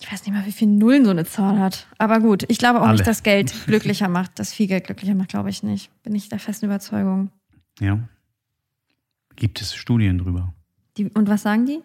Ich 0.00 0.10
weiß 0.12 0.24
nicht 0.26 0.34
mal, 0.34 0.44
wie 0.46 0.52
viele 0.52 0.72
Nullen 0.72 1.04
so 1.04 1.10
eine 1.12 1.24
Zahl 1.24 1.58
hat. 1.60 1.86
Aber 1.98 2.18
gut, 2.20 2.44
ich 2.48 2.58
glaube 2.58 2.80
auch 2.80 2.86
Alle. 2.86 2.94
nicht, 2.94 3.06
dass 3.06 3.22
Geld 3.22 3.54
glücklicher 3.66 4.08
macht. 4.08 4.38
Dass 4.40 4.52
viel 4.52 4.66
Geld 4.66 4.84
glücklicher 4.86 5.14
macht, 5.14 5.28
glaube 5.28 5.48
ich 5.50 5.62
nicht. 5.62 5.90
Bin 6.02 6.14
ich 6.14 6.28
der 6.28 6.40
festen 6.40 6.66
Überzeugung. 6.66 7.30
Ja. 7.80 7.98
Gibt 9.36 9.60
es 9.60 9.74
Studien 9.74 10.18
drüber? 10.18 10.52
Die, 10.96 11.08
und 11.10 11.28
was 11.28 11.42
sagen 11.42 11.66
die? 11.66 11.80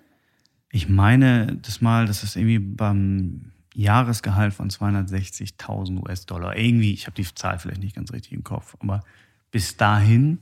Ich 0.72 0.90
meine 0.90 1.58
das 1.62 1.82
mal, 1.82 2.06
dass 2.06 2.24
es 2.24 2.36
irgendwie 2.36 2.60
beim 2.60 3.52
Jahresgehalt 3.74 4.54
von 4.54 4.70
260.000 4.70 6.02
US-Dollar. 6.02 6.58
Irgendwie, 6.58 6.94
ich 6.94 7.06
habe 7.06 7.16
die 7.16 7.24
Zahl 7.34 7.60
vielleicht 7.60 7.82
nicht 7.82 7.96
ganz 7.96 8.12
richtig 8.12 8.34
im 8.34 8.44
Kopf, 8.44 8.76
aber 8.80 9.02
bis 9.52 9.78
dahin 9.78 10.40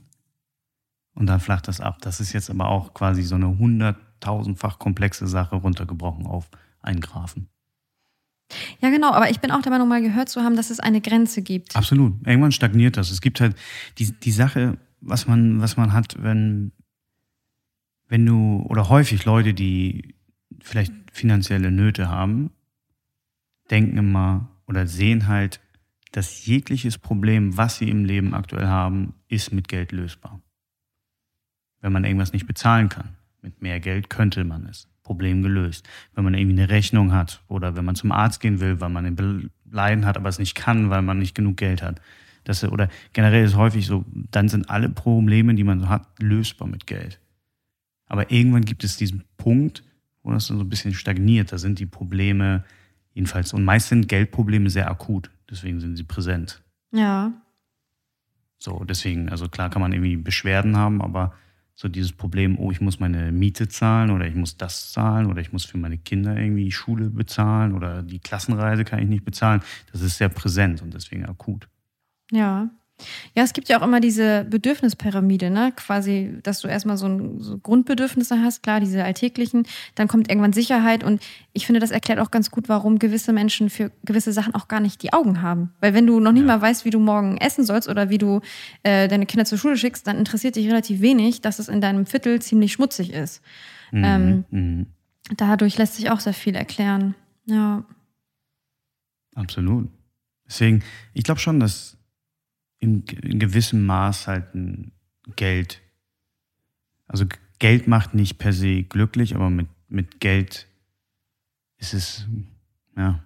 und 1.14 1.26
dann 1.26 1.40
flacht 1.40 1.68
das 1.68 1.80
ab. 1.80 1.98
Das 2.00 2.20
ist 2.20 2.32
jetzt 2.32 2.50
aber 2.50 2.68
auch 2.68 2.94
quasi 2.94 3.22
so 3.22 3.34
eine 3.34 3.58
hunderttausendfach 3.58 4.78
komplexe 4.78 5.26
Sache 5.26 5.56
runtergebrochen 5.56 6.26
auf 6.26 6.48
einen 6.80 7.00
Graphen. 7.00 7.48
Ja, 8.80 8.90
genau, 8.90 9.12
aber 9.12 9.30
ich 9.30 9.40
bin 9.40 9.50
auch 9.50 9.62
der 9.62 9.72
Meinung, 9.72 9.88
mal 9.88 10.02
gehört 10.02 10.28
zu 10.28 10.42
haben, 10.42 10.56
dass 10.56 10.70
es 10.70 10.78
eine 10.78 11.00
Grenze 11.00 11.42
gibt. 11.42 11.74
Absolut. 11.74 12.14
Irgendwann 12.26 12.52
stagniert 12.52 12.96
das. 12.96 13.10
Es 13.10 13.20
gibt 13.20 13.40
halt 13.40 13.56
die, 13.98 14.12
die 14.12 14.30
Sache, 14.30 14.78
was 15.00 15.26
man, 15.26 15.60
was 15.60 15.76
man 15.76 15.92
hat, 15.92 16.22
wenn, 16.22 16.72
wenn 18.08 18.24
du, 18.24 18.64
oder 18.68 18.88
häufig 18.88 19.24
Leute, 19.24 19.54
die 19.54 20.14
vielleicht 20.60 20.92
finanzielle 21.12 21.70
Nöte 21.70 22.08
haben, 22.08 22.50
denken 23.70 23.98
immer 23.98 24.48
oder 24.66 24.86
sehen 24.86 25.26
halt, 25.26 25.60
dass 26.12 26.46
jegliches 26.46 26.98
Problem, 26.98 27.56
was 27.56 27.78
sie 27.78 27.90
im 27.90 28.04
Leben 28.04 28.34
aktuell 28.34 28.66
haben, 28.66 29.14
ist 29.28 29.52
mit 29.52 29.68
Geld 29.68 29.92
lösbar. 29.92 30.40
Wenn 31.80 31.92
man 31.92 32.04
irgendwas 32.04 32.32
nicht 32.32 32.46
bezahlen 32.46 32.88
kann, 32.88 33.16
mit 33.42 33.60
mehr 33.60 33.80
Geld 33.80 34.08
könnte 34.08 34.44
man 34.44 34.66
es. 34.66 34.88
Problem 35.02 35.42
gelöst. 35.42 35.88
Wenn 36.14 36.24
man 36.24 36.34
irgendwie 36.34 36.60
eine 36.60 36.68
Rechnung 36.68 37.12
hat 37.12 37.42
oder 37.46 37.76
wenn 37.76 37.84
man 37.84 37.94
zum 37.94 38.10
Arzt 38.10 38.40
gehen 38.40 38.58
will, 38.60 38.80
weil 38.80 38.88
man 38.88 39.06
ein 39.06 39.50
Leiden 39.70 40.04
hat, 40.04 40.16
aber 40.16 40.28
es 40.28 40.40
nicht 40.40 40.56
kann, 40.56 40.90
weil 40.90 41.02
man 41.02 41.18
nicht 41.18 41.34
genug 41.34 41.56
Geld 41.56 41.80
hat. 41.80 42.00
Das, 42.42 42.64
oder 42.64 42.88
generell 43.12 43.44
ist 43.44 43.52
es 43.52 43.56
häufig 43.56 43.86
so, 43.86 44.04
dann 44.30 44.48
sind 44.48 44.68
alle 44.68 44.88
Probleme, 44.88 45.54
die 45.54 45.64
man 45.64 45.80
so 45.80 45.88
hat, 45.88 46.06
lösbar 46.18 46.66
mit 46.66 46.86
Geld. 46.86 47.20
Aber 48.06 48.30
irgendwann 48.30 48.64
gibt 48.64 48.84
es 48.84 48.96
diesen 48.96 49.24
Punkt, 49.36 49.82
wo 50.22 50.30
das 50.32 50.48
dann 50.48 50.58
so 50.58 50.64
ein 50.64 50.68
bisschen 50.68 50.94
stagniert. 50.94 51.52
Da 51.52 51.58
sind 51.58 51.78
die 51.78 51.86
Probleme 51.86 52.64
jedenfalls, 53.16 53.54
und 53.54 53.64
meist 53.64 53.88
sind 53.88 54.08
Geldprobleme 54.08 54.68
sehr 54.68 54.90
akut, 54.90 55.30
deswegen 55.50 55.80
sind 55.80 55.96
sie 55.96 56.04
präsent. 56.04 56.62
Ja. 56.92 57.32
So, 58.58 58.84
deswegen, 58.84 59.30
also 59.30 59.48
klar 59.48 59.70
kann 59.70 59.80
man 59.80 59.92
irgendwie 59.92 60.16
Beschwerden 60.16 60.76
haben, 60.76 61.00
aber 61.00 61.32
so 61.74 61.88
dieses 61.88 62.12
Problem, 62.12 62.58
oh, 62.58 62.70
ich 62.70 62.82
muss 62.82 63.00
meine 63.00 63.32
Miete 63.32 63.68
zahlen 63.68 64.10
oder 64.10 64.26
ich 64.26 64.34
muss 64.34 64.58
das 64.58 64.92
zahlen 64.92 65.26
oder 65.26 65.40
ich 65.40 65.50
muss 65.50 65.64
für 65.64 65.78
meine 65.78 65.96
Kinder 65.96 66.36
irgendwie 66.36 66.70
Schule 66.70 67.08
bezahlen 67.08 67.72
oder 67.72 68.02
die 68.02 68.18
Klassenreise 68.18 68.84
kann 68.84 68.98
ich 68.98 69.08
nicht 69.08 69.24
bezahlen. 69.24 69.62
Das 69.92 70.02
ist 70.02 70.18
sehr 70.18 70.28
präsent 70.28 70.82
und 70.82 70.92
deswegen 70.92 71.24
akut. 71.24 71.68
Ja. 72.30 72.68
Ja, 73.34 73.42
es 73.42 73.52
gibt 73.52 73.68
ja 73.68 73.78
auch 73.78 73.82
immer 73.82 74.00
diese 74.00 74.44
Bedürfnispyramide, 74.44 75.50
ne? 75.50 75.72
Quasi, 75.76 76.38
dass 76.42 76.60
du 76.60 76.68
erstmal 76.68 76.96
so, 76.96 77.06
ein, 77.06 77.40
so 77.40 77.58
Grundbedürfnisse 77.58 78.40
hast, 78.40 78.62
klar, 78.62 78.80
diese 78.80 79.04
alltäglichen, 79.04 79.66
dann 79.94 80.08
kommt 80.08 80.30
irgendwann 80.30 80.54
Sicherheit 80.54 81.04
und 81.04 81.22
ich 81.52 81.66
finde, 81.66 81.80
das 81.80 81.90
erklärt 81.90 82.18
auch 82.18 82.30
ganz 82.30 82.50
gut, 82.50 82.68
warum 82.68 82.98
gewisse 82.98 83.32
Menschen 83.32 83.68
für 83.68 83.92
gewisse 84.04 84.32
Sachen 84.32 84.54
auch 84.54 84.68
gar 84.68 84.80
nicht 84.80 85.02
die 85.02 85.12
Augen 85.12 85.42
haben. 85.42 85.74
Weil 85.80 85.92
wenn 85.92 86.06
du 86.06 86.20
noch 86.20 86.32
nicht 86.32 86.46
ja. 86.46 86.56
mal 86.56 86.60
weißt, 86.62 86.84
wie 86.84 86.90
du 86.90 86.98
morgen 86.98 87.36
essen 87.36 87.64
sollst 87.64 87.88
oder 87.88 88.08
wie 88.08 88.18
du 88.18 88.40
äh, 88.82 89.08
deine 89.08 89.26
Kinder 89.26 89.44
zur 89.44 89.58
Schule 89.58 89.76
schickst, 89.76 90.06
dann 90.06 90.18
interessiert 90.18 90.56
dich 90.56 90.66
relativ 90.66 91.00
wenig, 91.00 91.42
dass 91.42 91.58
es 91.58 91.68
in 91.68 91.80
deinem 91.80 92.06
Viertel 92.06 92.40
ziemlich 92.40 92.72
schmutzig 92.72 93.12
ist. 93.12 93.42
Mhm. 93.92 94.04
Ähm, 94.04 94.44
mhm. 94.50 94.86
Dadurch 95.36 95.76
lässt 95.76 95.96
sich 95.96 96.10
auch 96.10 96.20
sehr 96.20 96.34
viel 96.34 96.54
erklären. 96.54 97.14
Ja. 97.44 97.84
Absolut. 99.34 99.88
Deswegen, 100.46 100.82
ich 101.12 101.24
glaube 101.24 101.40
schon, 101.40 101.60
dass 101.60 101.96
in, 102.78 103.04
in 103.22 103.38
gewissem 103.38 103.86
Maß 103.86 104.26
halt 104.26 104.54
ein 104.54 104.92
Geld. 105.36 105.80
Also 107.06 107.26
Geld 107.58 107.88
macht 107.88 108.14
nicht 108.14 108.38
per 108.38 108.52
se 108.52 108.82
glücklich, 108.82 109.34
aber 109.34 109.50
mit, 109.50 109.68
mit 109.88 110.20
Geld 110.20 110.66
ist 111.78 111.94
es, 111.94 112.26
ja. 112.96 113.20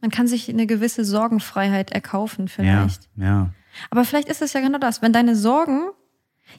Man 0.00 0.10
kann 0.10 0.26
sich 0.26 0.50
eine 0.50 0.66
gewisse 0.66 1.04
Sorgenfreiheit 1.04 1.90
erkaufen, 1.92 2.48
vielleicht. 2.48 3.08
Ja, 3.16 3.24
ja. 3.24 3.54
Aber 3.90 4.04
vielleicht 4.04 4.28
ist 4.28 4.42
es 4.42 4.52
ja 4.52 4.60
genau 4.60 4.78
das. 4.78 5.02
Wenn 5.02 5.12
deine 5.12 5.34
Sorgen 5.34 5.90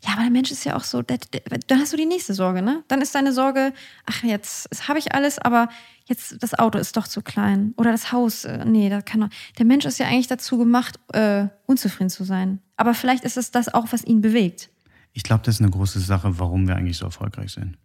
ja, 0.04 0.14
aber 0.14 0.24
der 0.24 0.32
Mensch 0.32 0.52
ist 0.52 0.66
ja 0.66 0.76
auch 0.76 0.84
so, 0.84 1.02
dann 1.02 1.80
hast 1.80 1.94
du 1.94 1.98
die 1.98 2.06
nächste 2.06 2.34
Sorge, 2.34 2.62
ne? 2.62 2.84
Dann 2.88 3.02
ist 3.02 3.16
deine 3.16 3.32
Sorge, 3.32 3.74
ach, 4.06 4.24
jetzt 4.24 4.68
habe 4.88 5.00
ich 5.00 5.14
alles, 5.14 5.40
aber 5.40 5.70
jetzt 6.06 6.42
das 6.42 6.54
Auto 6.54 6.78
ist 6.78 6.98
doch 6.98 7.08
zu 7.08 7.22
klein. 7.22 7.74
Oder 7.78 7.92
das 7.92 8.12
Haus, 8.12 8.46
äh, 8.46 8.66
nee, 8.66 8.90
da 8.90 9.02
kann 9.02 9.22
doch. 9.22 9.30
Der 9.58 9.66
Mensch 9.66 9.86
ist 9.86 9.98
ja 9.98 10.08
eigentlich 10.08 10.28
dazu 10.28 10.58
gemacht, 10.58 11.00
äh, 11.14 11.48
unzufrieden 11.66 12.10
zu 12.10 12.24
sein. 12.24 12.60
Aber 12.78 12.94
vielleicht 12.94 13.24
ist 13.24 13.38
es 13.38 13.52
das 13.52 13.74
auch, 13.74 13.88
was 13.92 14.04
ihn 14.04 14.22
bewegt. 14.22 14.70
Ich 15.14 15.24
glaube, 15.24 15.44
das 15.44 15.56
ist 15.56 15.62
eine 15.62 15.72
große 15.72 16.00
Sache, 16.00 16.40
warum 16.40 16.68
wir 16.68 16.76
eigentlich 16.76 16.98
so 16.98 17.06
erfolgreich 17.06 17.54
sind. 17.54 17.78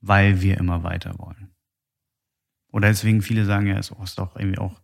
Weil 0.00 0.40
wir 0.40 0.58
immer 0.58 0.82
weiter 0.82 1.18
wollen. 1.18 1.50
Oder 2.72 2.88
deswegen 2.88 3.22
viele 3.22 3.44
sagen 3.44 3.66
ja, 3.66 3.78
es 3.78 3.92
ist 4.02 4.18
doch 4.18 4.34
irgendwie 4.36 4.58
auch 4.58 4.80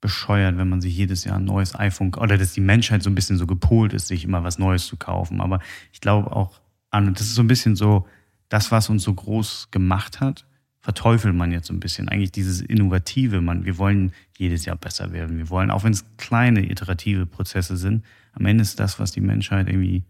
bescheuert, 0.00 0.56
wenn 0.56 0.68
man 0.68 0.80
sich 0.80 0.96
jedes 0.96 1.24
Jahr 1.24 1.38
ein 1.38 1.44
neues 1.44 1.74
iPhone 1.74 2.14
oder 2.14 2.38
dass 2.38 2.52
die 2.52 2.60
Menschheit 2.60 3.02
so 3.02 3.10
ein 3.10 3.14
bisschen 3.14 3.36
so 3.36 3.46
gepolt 3.46 3.92
ist, 3.92 4.06
sich 4.06 4.24
immer 4.24 4.44
was 4.44 4.58
Neues 4.58 4.86
zu 4.86 4.96
kaufen. 4.96 5.40
Aber 5.40 5.60
ich 5.92 6.00
glaube 6.00 6.34
auch 6.34 6.60
an, 6.90 7.12
das 7.14 7.22
ist 7.22 7.34
so 7.34 7.42
ein 7.42 7.48
bisschen 7.48 7.76
so, 7.76 8.06
das, 8.48 8.70
was 8.70 8.88
uns 8.88 9.02
so 9.02 9.12
groß 9.12 9.70
gemacht 9.70 10.20
hat, 10.20 10.46
verteufelt 10.80 11.34
man 11.34 11.52
jetzt 11.52 11.66
so 11.66 11.74
ein 11.74 11.80
bisschen. 11.80 12.08
Eigentlich 12.08 12.32
dieses 12.32 12.60
Innovative, 12.60 13.40
man, 13.40 13.64
wir 13.64 13.76
wollen 13.76 14.12
jedes 14.36 14.64
Jahr 14.64 14.76
besser 14.76 15.12
werden. 15.12 15.36
Wir 15.36 15.50
wollen, 15.50 15.70
auch 15.70 15.84
wenn 15.84 15.92
es 15.92 16.04
kleine 16.16 16.70
iterative 16.70 17.26
Prozesse 17.26 17.76
sind, 17.76 18.04
am 18.32 18.46
Ende 18.46 18.62
ist 18.62 18.80
das, 18.80 18.98
was 18.98 19.12
die 19.12 19.20
Menschheit 19.20 19.68
irgendwie 19.68 20.04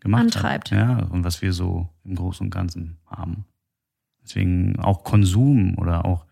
gemacht 0.00 0.22
Antreibt. 0.22 0.70
hat. 0.70 0.78
Ja, 0.78 0.98
und 1.06 1.24
was 1.24 1.42
wir 1.42 1.52
so 1.52 1.88
im 2.04 2.14
Großen 2.14 2.46
und 2.46 2.50
Ganzen 2.50 2.96
haben. 3.06 3.44
Deswegen 4.22 4.78
auch 4.78 5.04
Konsum 5.04 5.76
oder 5.76 6.04
auch 6.04 6.24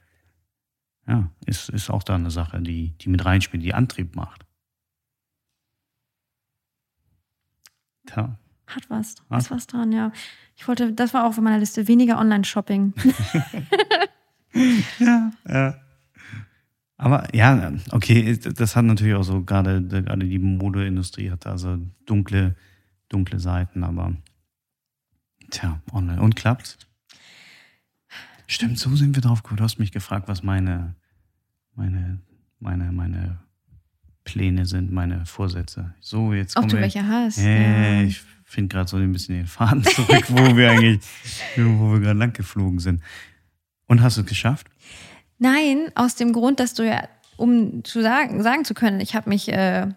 ja, 1.11 1.29
ist, 1.45 1.69
ist 1.71 1.91
auch 1.91 2.05
da 2.05 2.15
eine 2.15 2.31
Sache, 2.31 2.61
die, 2.63 2.97
die 2.99 3.09
mit 3.09 3.25
reinspielt, 3.25 3.65
die 3.65 3.75
Antrieb 3.75 4.15
macht. 4.15 4.47
Tja. 8.07 8.39
Hat 8.69 8.89
was. 8.89 9.17
Hat 9.29 9.51
was 9.51 9.67
dran, 9.67 9.91
ja. 9.91 10.13
Ich 10.57 10.69
wollte, 10.69 10.93
das 10.93 11.13
war 11.13 11.25
auch 11.25 11.31
auf 11.31 11.41
meiner 11.41 11.59
Liste, 11.59 11.89
weniger 11.89 12.19
Online-Shopping. 12.19 12.95
ja, 15.01 15.33
ja. 15.49 15.75
Aber 16.97 17.35
ja, 17.35 17.73
okay, 17.91 18.37
das 18.37 18.77
hat 18.77 18.85
natürlich 18.85 19.15
auch 19.15 19.25
so, 19.25 19.43
gerade, 19.43 19.83
gerade 19.83 20.27
die 20.27 20.39
Modeindustrie 20.39 21.31
hat 21.31 21.47
also 21.47 21.79
dunkle, 22.07 22.55
dunkle 23.09 23.41
Seiten, 23.41 23.83
aber 23.83 24.15
tja, 25.51 25.81
online. 25.93 26.21
Und 26.21 26.37
klappt's? 26.37 26.79
Stimmt, 28.47 28.79
so 28.79 28.95
sind 28.95 29.17
wir 29.17 29.23
drauf 29.23 29.43
gekommen. 29.43 29.59
Du 29.59 29.65
hast 29.65 29.79
mich 29.79 29.93
gefragt, 29.93 30.29
was 30.29 30.43
meine, 30.43 30.95
meine, 31.81 32.19
meine, 32.61 32.93
meine 32.93 33.39
Pläne 34.25 34.67
sind, 34.67 34.93
meine 34.93 35.25
Vorsätze. 35.25 35.95
So, 36.01 36.35
jetzt 36.35 36.57
Ob 36.57 36.69
du 36.69 36.75
wir, 36.75 36.83
welche 36.83 37.07
hast. 37.07 37.39
Äh, 37.39 38.03
ja. 38.03 38.03
Ich 38.03 38.21
finde 38.45 38.75
gerade 38.75 38.89
so 38.89 38.99
ein 38.99 39.13
bisschen 39.13 39.37
den 39.37 39.47
Faden 39.47 39.83
zurück, 39.85 40.25
wo 40.29 40.57
wir 40.57 40.73
eigentlich, 40.73 41.01
wo 41.57 41.93
wir 41.93 42.01
gerade 42.01 42.19
lang 42.19 42.33
geflogen 42.33 42.81
sind. 42.81 43.03
Und 43.87 44.03
hast 44.03 44.19
du 44.19 44.21
es 44.21 44.27
geschafft? 44.27 44.67
Nein, 45.39 45.91
aus 45.95 46.17
dem 46.17 46.33
Grund, 46.33 46.61
dass 46.61 46.75
du 46.75 46.87
ja, 46.87 47.09
um 47.37 47.83
zu 47.83 48.03
sagen, 48.03 48.43
sagen 48.43 48.65
zu 48.67 48.75
können, 48.75 49.01
ich 49.01 49.15
habe 49.15 49.31
mich 49.31 49.51
äh, 49.51 49.89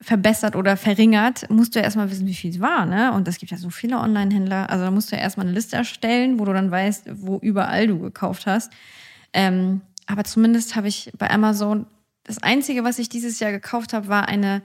verbessert 0.00 0.56
oder 0.56 0.76
verringert, 0.76 1.48
musst 1.48 1.74
du 1.74 1.78
ja 1.78 1.84
erstmal 1.84 2.10
wissen, 2.10 2.26
wie 2.26 2.34
viel 2.34 2.50
es 2.50 2.60
war. 2.60 2.86
Ne? 2.86 3.12
Und 3.12 3.28
es 3.28 3.38
gibt 3.38 3.52
ja 3.52 3.56
so 3.56 3.70
viele 3.70 3.98
Online-Händler. 3.98 4.68
Also 4.68 4.84
da 4.84 4.90
musst 4.90 5.12
du 5.12 5.16
ja 5.16 5.22
erstmal 5.22 5.46
eine 5.46 5.54
Liste 5.54 5.76
erstellen, 5.76 6.40
wo 6.40 6.44
du 6.44 6.52
dann 6.52 6.72
weißt, 6.72 7.08
wo 7.14 7.38
überall 7.38 7.86
du 7.86 8.00
gekauft 8.00 8.46
hast. 8.46 8.72
Ähm, 9.32 9.82
aber 10.10 10.24
zumindest 10.24 10.76
habe 10.76 10.88
ich 10.88 11.12
bei 11.16 11.30
Amazon, 11.30 11.86
das 12.24 12.42
Einzige, 12.42 12.84
was 12.84 12.98
ich 12.98 13.08
dieses 13.08 13.38
Jahr 13.40 13.52
gekauft 13.52 13.92
habe, 13.92 14.08
war 14.08 14.28
eine 14.28 14.62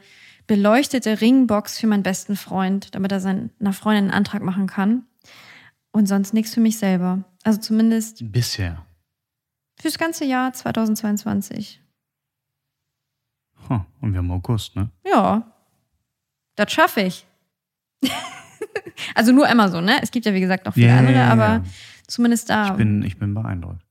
beleuchtete 0.47 1.21
Ringbox 1.21 1.79
für 1.79 1.87
meinen 1.87 2.03
besten 2.03 2.35
Freund, 2.35 2.93
damit 2.95 3.11
er 3.11 3.19
seiner 3.19 3.73
Freundin 3.73 4.05
einen 4.05 4.13
Antrag 4.13 4.41
machen 4.41 4.67
kann. 4.67 5.05
Und 5.91 6.07
sonst 6.07 6.33
nichts 6.33 6.53
für 6.53 6.59
mich 6.59 6.77
selber. 6.77 7.23
Also 7.43 7.59
zumindest. 7.59 8.31
Bisher. 8.31 8.85
Fürs 9.79 9.97
ganze 9.97 10.25
Jahr 10.25 10.51
2022. 10.51 11.81
Huh, 13.69 13.79
und 14.01 14.11
wir 14.11 14.19
haben 14.19 14.31
August, 14.31 14.75
ne? 14.75 14.89
Ja. 15.05 15.51
Das 16.55 16.71
schaffe 16.71 17.01
ich. 17.01 17.25
also 19.15 19.31
nur 19.31 19.49
Amazon, 19.49 19.85
ne? 19.85 19.99
Es 20.01 20.11
gibt 20.11 20.25
ja, 20.25 20.33
wie 20.33 20.41
gesagt, 20.41 20.65
noch 20.65 20.73
viele 20.73 20.87
yeah, 20.87 20.99
andere, 20.99 21.23
aber 21.23 21.47
yeah. 21.47 21.63
zumindest 22.07 22.49
da. 22.49 22.71
Ich 22.71 22.77
bin, 22.77 23.01
ich 23.03 23.17
bin 23.17 23.33
beeindruckt. 23.33 23.84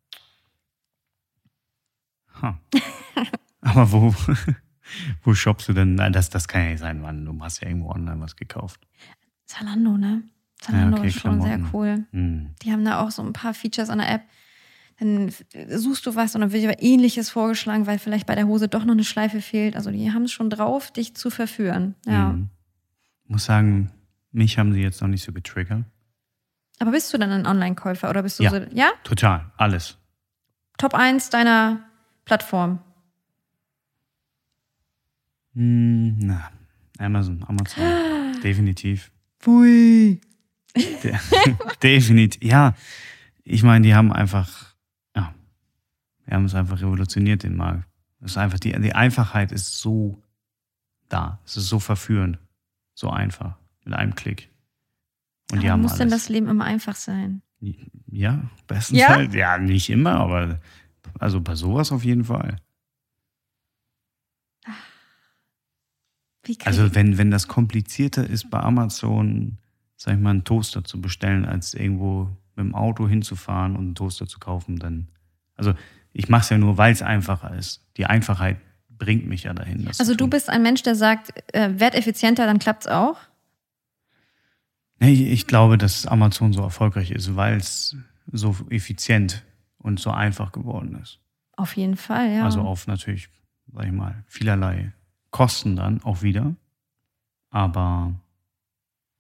Huh. 2.45 2.81
aber 3.61 3.93
wo, 3.93 4.15
wo 5.23 5.35
shoppst 5.35 5.69
du 5.69 5.73
denn? 5.73 5.97
Das, 5.97 6.31
das 6.31 6.49
kann 6.49 6.63
ja 6.63 6.71
nicht 6.71 6.81
sein, 6.81 7.01
Mann. 7.01 7.25
Du 7.25 7.39
hast 7.43 7.61
ja 7.61 7.69
irgendwo 7.69 7.91
online 7.91 8.21
was 8.21 8.37
gekauft. 8.37 8.81
Zalando, 9.47 9.97
ne? 9.97 10.23
Zalando 10.61 10.97
ja, 10.97 11.01
okay, 11.01 11.09
ist 11.09 11.21
schon 11.21 11.41
Klamotten. 11.41 11.65
sehr 11.65 11.75
cool. 11.75 12.07
Mm. 12.13 12.55
Die 12.63 12.73
haben 12.73 12.85
da 12.85 13.01
auch 13.01 13.11
so 13.11 13.23
ein 13.23 13.33
paar 13.33 13.55
Features 13.55 13.91
an 13.91 13.99
der 13.99 14.11
App 14.11 14.23
dann 14.99 15.33
suchst 15.69 16.07
du 16.07 16.15
was 16.15 16.35
und 16.35 16.41
dann 16.41 16.53
wird 16.53 16.63
dir 16.63 16.83
ähnliches 16.83 17.31
vorgeschlagen, 17.31 17.87
weil 17.87 17.99
vielleicht 17.99 18.27
bei 18.27 18.35
der 18.35 18.47
Hose 18.47 18.69
doch 18.69 18.85
noch 18.85 18.93
eine 18.93 19.05
Schleife 19.05 19.41
fehlt. 19.41 19.77
Also 19.77 19.91
die 19.91 20.13
haben 20.13 20.25
es 20.25 20.33
schon 20.33 20.51
drauf, 20.51 20.93
dich 20.93 21.15
zu 21.17 21.31
verführen. 21.31 21.95
Ja. 22.07 22.31
Mhm. 22.31 22.51
Ich 23.25 23.31
muss 23.31 23.45
sagen, 23.45 23.91
mich 24.31 24.59
haben 24.59 24.73
sie 24.73 24.83
jetzt 24.83 25.01
noch 25.01 25.09
nicht 25.09 25.25
so 25.25 25.33
getriggert. 25.33 25.85
Aber 26.79 26.91
bist 26.91 27.13
du 27.13 27.19
dann 27.19 27.31
ein 27.31 27.47
Online-Käufer 27.47 28.11
oder 28.11 28.23
bist 28.23 28.39
du 28.39 28.45
ja, 28.45 28.51
so? 28.51 28.57
Ja, 28.73 28.91
total, 29.05 29.51
alles. 29.57 29.99
Top 30.77 30.95
1 30.95 31.31
deiner 31.31 31.81
Plattform? 32.25 32.79
Hm, 35.55 36.19
na, 36.19 36.51
Amazon, 36.99 37.45
Amazon. 37.49 38.41
Definitiv. 38.43 39.11
Pui. 39.39 40.21
De 40.75 41.15
definitiv. 41.83 42.43
Ja, 42.43 42.75
ich 43.45 43.63
meine, 43.63 43.87
die 43.87 43.95
haben 43.95 44.13
einfach, 44.13 44.75
ja, 45.15 45.33
wir 46.27 46.35
haben 46.35 46.47
es 46.47 46.55
einfach 46.55 46.81
revolutioniert, 46.81 47.43
den 47.45 47.57
Markt. 47.57 47.85
Es 48.21 48.33
ist 48.33 48.39
einfach, 48.39 48.59
die, 48.59 48.73
die 48.81 48.95
Einfachheit 48.95 49.53
ist 49.53 49.79
so 49.79 50.21
da. 51.09 51.39
Es 51.45 51.57
ist 51.57 51.69
so 51.69 51.79
verführend. 51.79 52.39
So 52.95 53.11
einfach. 53.11 53.57
Mit 53.85 53.95
einem 53.95 54.15
Klick. 54.15 54.49
Und 55.53 55.61
die 55.63 55.67
Aber 55.67 55.75
haben 55.75 55.83
muss 55.83 55.93
alles. 55.93 55.99
denn 55.99 56.11
das 56.11 56.29
Leben 56.29 56.49
immer 56.49 56.65
einfach 56.65 56.97
sein? 56.97 57.43
Ja, 58.11 58.41
bestens 58.67 58.99
Ja? 58.99 59.09
halt. 59.11 59.35
Ja, 59.35 59.59
nicht 59.59 59.91
immer, 59.91 60.15
aber 60.15 60.59
also 61.19 61.41
bei 61.41 61.55
sowas 61.55 61.93
auf 61.93 62.05
jeden 62.05 62.25
Fall. 62.25 62.57
Also 66.65 66.95
wenn, 66.95 67.17
wenn 67.17 67.31
das 67.31 67.49
komplizierter 67.49 68.29
ist 68.29 68.51
bei 68.51 68.61
Amazon, 68.61 69.59
sag 69.97 70.15
ich 70.15 70.21
mal, 70.21 70.31
einen 70.31 70.45
Toaster 70.45 70.85
zu 70.85 71.01
bestellen, 71.01 71.45
als 71.45 71.75
irgendwo 71.75 72.25
mit 72.55 72.67
dem 72.67 72.75
Auto 72.75 73.09
hinzufahren 73.09 73.77
und 73.77 73.85
einen 73.85 73.95
Toaster 73.95 74.27
zu 74.27 74.39
kaufen, 74.39 74.79
dann. 74.79 75.09
Also 75.57 75.75
ich 76.13 76.29
mache 76.29 76.43
es 76.43 76.51
ja 76.51 76.59
nur, 76.59 76.77
weil 76.77 76.93
es 76.93 77.03
einfacher 77.03 77.55
ist. 77.57 77.85
Die 77.97 78.07
Einfachheit 78.07 78.59
bringt 78.89 79.27
mich 79.27 79.45
ja 79.45 79.55
dahin. 79.55 79.89
Also 79.99 80.15
du 80.15 80.29
bist 80.29 80.51
ein 80.51 80.63
Mensch, 80.63 80.83
der 80.83 80.95
sagt, 80.95 81.33
äh, 81.55 81.79
werd 81.79 81.95
effizienter, 81.95 82.47
dann 82.47 82.59
klappt's 82.59 82.87
auch. 82.87 83.17
Nee, 85.01 85.13
ich 85.13 85.47
glaube, 85.47 85.77
dass 85.77 86.07
Amazon 86.07 86.53
so 86.53 86.63
erfolgreich 86.63 87.11
ist, 87.11 87.35
weil 87.37 87.57
es 87.57 87.97
so 88.31 88.57
effizient 88.71 89.43
und 89.85 90.01
so 90.01 90.11
einfach 90.11 90.51
geworden 90.51 90.99
ist. 91.01 91.21
Auf 91.57 91.77
jeden 91.77 91.97
Fall, 91.97 92.33
ja. 92.33 92.45
Also 92.45 92.63
auf 92.63 92.87
natürlich, 92.87 93.29
sag 93.73 93.85
ich 93.85 93.93
mal, 93.93 94.25
vielerlei 94.27 94.93
Kosten 95.31 95.77
dann 95.77 96.03
auch 96.03 96.23
wieder. 96.23 96.57
Aber 97.51 98.15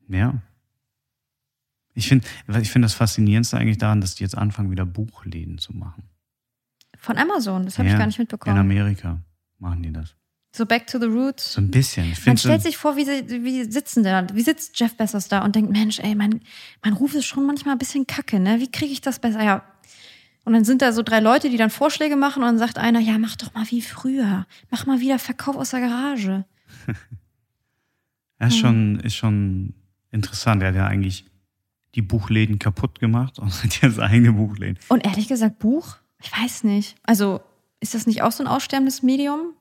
ja. 0.08 0.34
Ich 1.92 2.08
finde 2.08 2.26
ich 2.60 2.70
find 2.72 2.84
das 2.84 2.94
Faszinierendste 2.94 3.58
eigentlich 3.58 3.78
daran, 3.78 4.00
dass 4.00 4.16
die 4.16 4.24
jetzt 4.24 4.36
anfangen, 4.36 4.70
wieder 4.70 4.86
Buchläden 4.86 5.58
zu 5.58 5.76
machen. 5.76 6.08
Von 6.98 7.18
Amazon, 7.18 7.64
das 7.66 7.78
habe 7.78 7.86
ich 7.86 7.92
Ja, 7.92 7.98
gar 7.98 8.06
nicht 8.06 8.18
In 8.18 8.22
mitbekommen. 8.22 8.58
Amerika 8.58 9.20
machen 9.58 9.82
die 9.82 9.92
das. 9.92 10.16
So 10.56 10.64
back 10.64 10.86
to 10.86 10.98
the 10.98 11.06
roots. 11.06 11.52
So 11.52 11.60
ein 11.60 11.70
bisschen. 11.70 12.10
Ich 12.12 12.24
Man 12.24 12.38
stellt 12.38 12.62
sich 12.62 12.76
vor, 12.78 12.96
wie, 12.96 13.04
sie, 13.04 13.44
wie 13.44 13.64
sitzen 13.70 14.02
da, 14.02 14.26
wie 14.32 14.40
sitzt 14.40 14.78
Jeff 14.80 14.96
Bezos 14.96 15.28
da 15.28 15.44
und 15.44 15.54
denkt, 15.54 15.70
Mensch, 15.70 15.98
ey, 15.98 16.14
mein, 16.14 16.40
mein 16.82 16.94
Ruf 16.94 17.14
ist 17.14 17.26
schon 17.26 17.44
manchmal 17.44 17.74
ein 17.74 17.78
bisschen 17.78 18.06
kacke, 18.06 18.40
ne? 18.40 18.60
Wie 18.60 18.70
kriege 18.70 18.92
ich 18.92 19.00
das 19.00 19.18
besser? 19.18 19.42
Ja. 19.42 19.62
Und 20.44 20.52
dann 20.52 20.64
sind 20.64 20.82
da 20.82 20.92
so 20.92 21.02
drei 21.02 21.20
Leute, 21.20 21.48
die 21.48 21.56
dann 21.56 21.70
Vorschläge 21.70 22.16
machen 22.16 22.42
und 22.42 22.48
dann 22.48 22.58
sagt 22.58 22.78
einer, 22.78 23.00
ja, 23.00 23.18
mach 23.18 23.36
doch 23.36 23.54
mal 23.54 23.64
wie 23.70 23.80
früher. 23.80 24.46
Mach 24.70 24.86
mal 24.86 25.00
wieder 25.00 25.18
Verkauf 25.18 25.56
aus 25.56 25.70
der 25.70 25.80
Garage. 25.80 26.44
das 28.38 28.52
ist 28.52 28.58
schon, 28.58 29.00
ist 29.00 29.14
schon 29.14 29.74
interessant. 30.10 30.62
Er 30.62 30.68
hat 30.68 30.74
ja 30.74 30.86
eigentlich 30.86 31.24
die 31.94 32.02
Buchläden 32.02 32.58
kaputt 32.58 33.00
gemacht 33.00 33.38
und 33.38 33.50
hat 33.64 33.80
jetzt 33.80 33.98
eigene 33.98 34.32
Buchläden. 34.32 34.78
Und 34.88 35.04
ehrlich 35.04 35.28
gesagt, 35.28 35.58
Buch? 35.58 35.96
Ich 36.22 36.30
weiß 36.30 36.64
nicht. 36.64 36.96
Also, 37.02 37.40
ist 37.80 37.94
das 37.94 38.06
nicht 38.06 38.22
auch 38.22 38.32
so 38.32 38.42
ein 38.42 38.46
aussterbendes 38.46 39.02
Medium? 39.02 39.54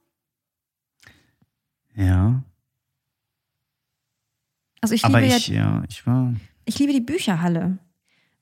Ja. 1.95 2.43
Also 4.81 4.95
ich 4.95 5.05
Aber 5.05 5.21
liebe 5.21 5.35
ich, 5.35 5.47
ja, 5.47 5.55
ja, 5.55 5.83
ich 5.87 6.05
war. 6.05 6.33
ich 6.65 6.77
liebe 6.79 6.91
die 6.91 7.01
Bücherhalle. 7.01 7.77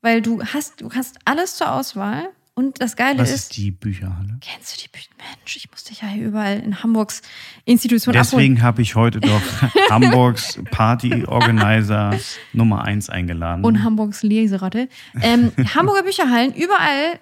Weil 0.01 0.21
du 0.21 0.43
hast, 0.43 0.81
du 0.81 0.91
hast 0.91 1.17
alles 1.25 1.55
zur 1.57 1.71
Auswahl 1.71 2.29
und 2.53 2.81
das 2.81 2.95
Geile 2.95 3.19
Was 3.19 3.29
ist, 3.29 3.35
ist 3.43 3.57
die 3.57 3.71
Bücherhalle? 3.71 4.37
Kennst 4.41 4.75
du 4.75 4.81
die 4.81 4.87
Bücher? 4.89 5.09
Mensch, 5.17 5.55
ich 5.55 5.69
muss 5.71 5.83
dich 5.83 6.01
ja 6.01 6.07
hier 6.07 6.27
überall 6.27 6.59
in 6.59 6.81
Hamburgs 6.83 7.21
Institution 7.65 8.15
abholen. 8.15 8.31
Deswegen 8.31 8.61
habe 8.61 8.81
ich 8.81 8.95
heute 8.95 9.19
doch 9.19 9.41
Hamburgs 9.89 10.59
Party 10.71 11.25
Organizer 11.25 12.17
Nummer 12.53 12.83
1 12.83 13.09
eingeladen. 13.09 13.63
Und 13.63 13.83
Hamburgs 13.83 14.23
Leseratte. 14.23 14.89
Ähm, 15.21 15.51
Hamburger 15.75 16.03
Bücherhallen, 16.03 16.53
überall 16.53 17.19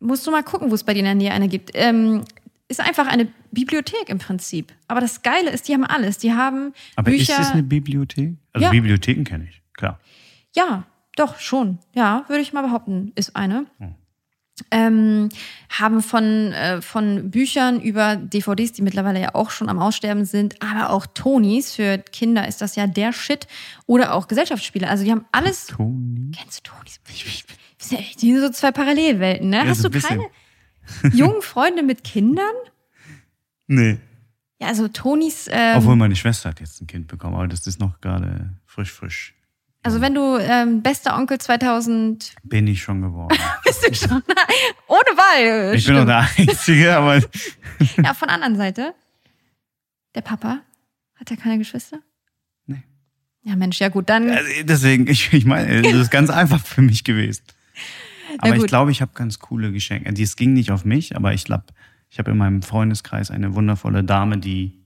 musst 0.00 0.26
du 0.26 0.30
mal 0.30 0.42
gucken, 0.42 0.70
wo 0.70 0.74
es 0.74 0.84
bei 0.84 0.94
dir 0.94 1.00
in 1.00 1.04
der 1.06 1.14
Nähe 1.16 1.32
eine 1.32 1.48
gibt. 1.48 1.70
Ähm, 1.74 2.24
ist 2.68 2.80
einfach 2.80 3.06
eine 3.06 3.28
Bibliothek 3.50 4.08
im 4.08 4.18
Prinzip. 4.18 4.72
Aber 4.88 5.00
das 5.00 5.22
Geile 5.22 5.50
ist, 5.50 5.68
die 5.68 5.74
haben 5.74 5.84
alles. 5.84 6.18
Die 6.18 6.32
haben 6.32 6.72
Aber 6.96 7.10
Bücher. 7.10 7.34
ist 7.34 7.38
es 7.40 7.50
eine 7.50 7.62
Bibliothek? 7.62 8.36
Also 8.52 8.64
Ja. 8.64 8.70
Bibliotheken 8.70 9.24
kenne 9.24 9.46
ich, 9.50 9.60
klar. 9.74 10.00
Ja, 10.56 10.84
doch, 11.16 11.38
schon. 11.38 11.78
Ja, 11.94 12.24
würde 12.28 12.42
ich 12.42 12.52
mal 12.52 12.62
behaupten, 12.62 13.12
ist 13.14 13.36
eine. 13.36 13.66
Hm. 13.78 13.94
Ähm, 14.70 15.28
haben 15.70 16.02
von, 16.02 16.52
äh, 16.52 16.82
von 16.82 17.30
Büchern 17.30 17.80
über 17.80 18.16
DVDs, 18.16 18.72
die 18.72 18.82
mittlerweile 18.82 19.20
ja 19.20 19.34
auch 19.34 19.50
schon 19.50 19.68
am 19.68 19.78
Aussterben 19.78 20.24
sind, 20.24 20.62
aber 20.62 20.90
auch 20.90 21.06
Tonis. 21.06 21.74
Für 21.74 21.98
Kinder 21.98 22.46
ist 22.46 22.60
das 22.60 22.76
ja 22.76 22.86
der 22.86 23.12
Shit. 23.12 23.46
Oder 23.86 24.14
auch 24.14 24.28
Gesellschaftsspiele. 24.28 24.88
Also 24.88 25.04
die 25.04 25.10
haben 25.10 25.24
alles. 25.32 25.66
Toni? 25.66 26.32
Kennst 26.36 26.66
du 26.66 26.70
Tonis? 26.70 27.00
Die 28.20 28.32
sind 28.32 28.40
so 28.40 28.50
zwei 28.50 28.70
Parallelwelten, 28.70 29.48
ne? 29.48 29.56
Ja, 29.56 29.66
Hast 29.66 29.82
so 29.82 29.88
du 29.88 30.00
keine 30.00 30.26
jungen 31.12 31.42
Freunde 31.42 31.82
mit 31.82 32.04
Kindern? 32.04 32.44
Nee. 33.68 33.98
Ja, 34.60 34.68
also 34.68 34.86
Tonis. 34.88 35.48
Ähm, 35.50 35.78
Obwohl 35.78 35.96
meine 35.96 36.14
Schwester 36.14 36.50
hat 36.50 36.60
jetzt 36.60 36.80
ein 36.82 36.86
Kind 36.86 37.06
bekommen, 37.06 37.36
aber 37.36 37.48
das 37.48 37.66
ist 37.66 37.80
noch 37.80 38.00
gerade 38.00 38.50
frisch, 38.66 38.92
frisch. 38.92 39.34
Also 39.82 40.00
wenn 40.00 40.14
du 40.14 40.38
ähm, 40.38 40.82
bester 40.82 41.16
Onkel 41.16 41.38
2000 41.38 42.34
Bin 42.44 42.66
ich 42.66 42.82
schon 42.82 43.02
geworden. 43.02 43.36
bist 43.64 43.86
du 43.88 43.94
schon 43.94 44.22
ohne 44.86 45.16
Wahl. 45.16 45.74
ich 45.74 45.86
bin 45.86 45.94
noch 45.94 46.02
stimmt. 46.02 46.38
der 46.38 46.48
Einzige, 46.48 46.96
aber 46.96 47.20
Ja, 48.02 48.14
von 48.14 48.28
der 48.28 48.34
anderen 48.34 48.56
Seite. 48.56 48.94
Der 50.14 50.20
Papa 50.20 50.60
hat 51.16 51.30
er 51.30 51.36
keine 51.36 51.58
Geschwister? 51.58 51.98
Nee. 52.66 52.82
Ja, 53.44 53.56
Mensch, 53.56 53.80
ja 53.80 53.88
gut, 53.88 54.08
dann. 54.08 54.30
Also 54.30 54.48
deswegen, 54.64 55.06
ich, 55.08 55.32
ich 55.32 55.44
meine, 55.44 55.82
das 55.82 55.94
ist 55.94 56.10
ganz 56.10 56.30
einfach 56.30 56.64
für 56.64 56.82
mich 56.82 57.04
gewesen. 57.04 57.42
Aber 58.38 58.56
ich 58.56 58.66
glaube, 58.66 58.90
ich 58.90 59.02
habe 59.02 59.12
ganz 59.14 59.38
coole 59.40 59.72
Geschenke. 59.72 60.10
Es 60.22 60.36
ging 60.36 60.52
nicht 60.54 60.70
auf 60.70 60.84
mich, 60.84 61.16
aber 61.16 61.34
ich 61.34 61.44
glaube, 61.44 61.64
ich 62.08 62.18
habe 62.18 62.30
in 62.30 62.38
meinem 62.38 62.62
Freundeskreis 62.62 63.30
eine 63.30 63.54
wundervolle 63.54 64.04
Dame, 64.04 64.38
die 64.38 64.84